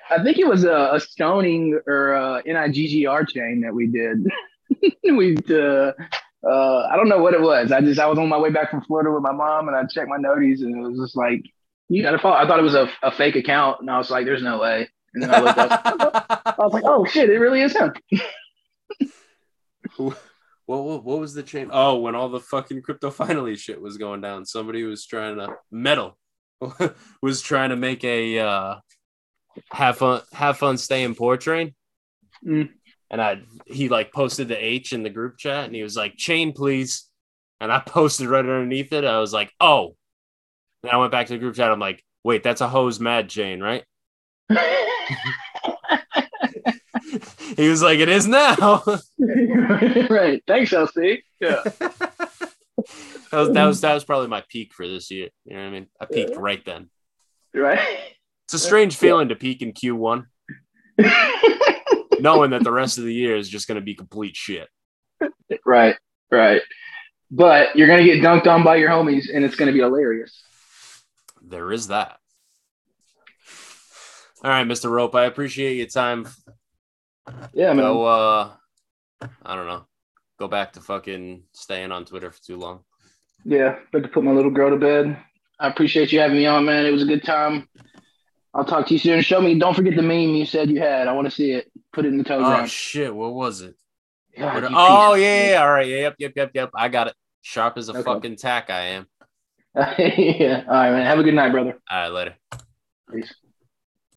I 0.09 0.23
think 0.23 0.37
it 0.37 0.47
was 0.47 0.63
a, 0.63 0.91
a 0.93 0.99
stoning 0.99 1.79
or 1.87 2.13
a 2.13 2.43
NIGGR 2.43 3.29
chain 3.29 3.61
that 3.61 3.73
we 3.73 3.87
did. 3.87 4.27
we 5.03 5.37
uh, 5.49 5.91
uh, 6.47 6.87
I 6.87 6.95
don't 6.95 7.09
know 7.09 7.19
what 7.19 7.33
it 7.33 7.41
was. 7.41 7.71
I 7.71 7.81
just 7.81 7.99
I 7.99 8.07
was 8.07 8.17
on 8.17 8.29
my 8.29 8.37
way 8.37 8.49
back 8.49 8.71
from 8.71 8.81
Florida 8.81 9.11
with 9.11 9.23
my 9.23 9.31
mom, 9.31 9.67
and 9.67 9.77
I 9.77 9.85
checked 9.85 10.09
my 10.09 10.17
noties, 10.17 10.61
and 10.61 10.75
it 10.75 10.87
was 10.89 10.99
just 10.99 11.15
like 11.15 11.43
you 11.89 12.01
got 12.01 12.11
to 12.11 12.19
follow. 12.19 12.35
I 12.35 12.47
thought 12.47 12.59
it 12.59 12.63
was 12.63 12.75
a, 12.75 12.89
a 13.03 13.11
fake 13.11 13.35
account, 13.35 13.81
and 13.81 13.89
I 13.89 13.97
was 13.97 14.09
like, 14.09 14.25
"There's 14.25 14.43
no 14.43 14.59
way." 14.59 14.89
And 15.13 15.23
then 15.23 15.33
I 15.33 15.39
looked 15.39 15.57
up. 15.57 16.25
I 16.59 16.63
was 16.63 16.73
like, 16.73 16.83
"Oh 16.85 17.05
shit! 17.05 17.29
It 17.29 17.37
really 17.37 17.61
is 17.61 17.75
him." 17.75 17.93
what, 19.97 20.17
what 20.65 21.03
what 21.03 21.19
was 21.19 21.33
the 21.33 21.43
chain? 21.43 21.69
Oh, 21.71 21.97
when 21.97 22.15
all 22.15 22.29
the 22.29 22.39
fucking 22.39 22.81
crypto 22.81 23.11
finally 23.11 23.55
shit 23.55 23.81
was 23.81 23.97
going 23.97 24.21
down, 24.21 24.45
somebody 24.45 24.83
was 24.83 25.05
trying 25.05 25.35
to 25.37 25.55
metal 25.69 26.17
was 27.21 27.41
trying 27.41 27.69
to 27.69 27.75
make 27.75 28.03
a 28.03 28.39
uh, 28.39 28.75
have 29.71 29.97
fun 29.97 30.21
have 30.33 30.57
fun 30.57 30.77
staying 30.77 31.15
poor 31.15 31.37
train. 31.37 31.73
Mm. 32.45 32.69
And 33.09 33.21
I 33.21 33.41
he 33.65 33.89
like 33.89 34.13
posted 34.13 34.47
the 34.47 34.63
H 34.63 34.93
in 34.93 35.03
the 35.03 35.09
group 35.09 35.37
chat 35.37 35.65
and 35.65 35.75
he 35.75 35.83
was 35.83 35.95
like, 35.95 36.15
chain 36.17 36.53
please. 36.53 37.05
And 37.59 37.71
I 37.71 37.79
posted 37.85 38.27
right 38.27 38.39
underneath 38.39 38.93
it. 38.93 39.05
I 39.05 39.19
was 39.19 39.33
like, 39.33 39.51
oh. 39.59 39.95
And 40.83 40.91
I 40.91 40.97
went 40.97 41.11
back 41.11 41.27
to 41.27 41.33
the 41.33 41.39
group 41.39 41.55
chat. 41.55 41.71
I'm 41.71 41.79
like, 41.79 42.03
wait, 42.23 42.43
that's 42.43 42.61
a 42.61 42.67
hose 42.67 42.99
mad 42.99 43.29
chain, 43.29 43.61
right? 43.61 43.83
he 47.55 47.69
was 47.69 47.83
like, 47.83 47.99
it 47.99 48.09
is 48.09 48.27
now. 48.27 48.83
right. 50.09 50.41
Thanks, 50.47 50.71
LC. 50.71 51.19
Yeah. 51.39 51.61
that 51.63 53.31
was 53.31 53.53
that 53.53 53.65
was 53.65 53.81
that 53.81 53.93
was 53.93 54.03
probably 54.03 54.27
my 54.27 54.43
peak 54.49 54.73
for 54.73 54.87
this 54.87 55.11
year. 55.11 55.29
You 55.45 55.55
know 55.55 55.61
what 55.61 55.67
I 55.67 55.71
mean? 55.71 55.87
I 55.99 56.05
peaked 56.05 56.35
right 56.35 56.63
then. 56.65 56.89
Right. 57.53 58.15
It's 58.51 58.61
a 58.61 58.67
strange 58.67 58.97
feeling 58.97 59.29
to 59.29 59.35
peak 59.37 59.61
in 59.61 59.71
Q1, 59.71 60.25
knowing 62.19 62.51
that 62.51 62.65
the 62.65 62.71
rest 62.71 62.97
of 62.97 63.05
the 63.05 63.13
year 63.13 63.37
is 63.37 63.47
just 63.47 63.65
going 63.65 63.77
to 63.77 63.81
be 63.81 63.95
complete 63.95 64.35
shit. 64.35 64.67
Right. 65.65 65.95
Right. 66.29 66.61
But 67.31 67.77
you're 67.77 67.87
gonna 67.87 68.03
get 68.03 68.21
dunked 68.21 68.47
on 68.47 68.61
by 68.61 68.75
your 68.75 68.89
homies, 68.89 69.33
and 69.33 69.45
it's 69.45 69.55
gonna 69.55 69.71
be 69.71 69.79
hilarious. 69.79 70.43
There 71.41 71.71
is 71.71 71.87
that. 71.87 72.17
All 74.43 74.51
right, 74.51 74.67
Mr. 74.67 74.91
Rope, 74.91 75.15
I 75.15 75.25
appreciate 75.25 75.75
your 75.77 75.87
time. 75.87 76.27
Yeah, 77.53 77.71
man. 77.71 77.85
Go, 77.85 78.05
uh, 78.05 78.51
I 79.43 79.55
don't 79.55 79.67
know. 79.67 79.85
Go 80.39 80.49
back 80.49 80.73
to 80.73 80.81
fucking 80.81 81.43
staying 81.53 81.93
on 81.93 82.03
Twitter 82.03 82.31
for 82.31 82.41
too 82.41 82.57
long. 82.57 82.81
Yeah, 83.45 83.77
about 83.87 84.03
to 84.03 84.09
put 84.09 84.25
my 84.25 84.31
little 84.31 84.51
girl 84.51 84.69
to 84.69 84.77
bed. 84.77 85.17
I 85.57 85.69
appreciate 85.69 86.11
you 86.11 86.19
having 86.19 86.35
me 86.35 86.47
on, 86.47 86.65
man. 86.65 86.85
It 86.85 86.91
was 86.91 87.03
a 87.03 87.05
good 87.05 87.23
time. 87.23 87.69
I'll 88.53 88.65
talk 88.65 88.87
to 88.87 88.93
you 88.93 88.99
soon. 88.99 89.21
Show 89.21 89.39
me. 89.41 89.57
Don't 89.57 89.73
forget 89.75 89.95
the 89.95 90.01
meme 90.01 90.35
you 90.35 90.45
said 90.45 90.69
you 90.69 90.79
had. 90.79 91.07
I 91.07 91.13
want 91.13 91.25
to 91.25 91.31
see 91.31 91.51
it. 91.51 91.71
Put 91.93 92.05
it 92.05 92.09
in 92.09 92.17
the 92.17 92.23
telegram. 92.23 92.63
Oh 92.63 92.65
shit! 92.67 93.13
What 93.15 93.33
was 93.33 93.61
it? 93.61 93.75
God, 94.37 94.63
What- 94.63 94.71
oh 94.75 95.13
yeah, 95.15 95.51
yeah, 95.51 95.61
all 95.61 95.71
right, 95.71 95.87
yeah, 95.87 95.97
yep, 95.97 96.15
yep, 96.19 96.33
yep, 96.35 96.51
yep. 96.53 96.69
I 96.75 96.87
got 96.89 97.07
it. 97.07 97.13
Sharp 97.41 97.77
as 97.77 97.89
a 97.89 97.93
Okay. 97.93 98.03
fucking 98.03 98.35
tack, 98.37 98.69
I 98.69 98.81
am. 98.81 99.07
yeah. 99.75 100.63
All 100.67 100.73
right, 100.73 100.91
man. 100.91 101.05
Have 101.05 101.19
a 101.19 101.23
good 101.23 101.33
night, 101.33 101.51
brother. 101.51 101.77
All 101.89 101.97
right, 102.01 102.07
later. 102.09 102.35
Peace. 103.13 103.33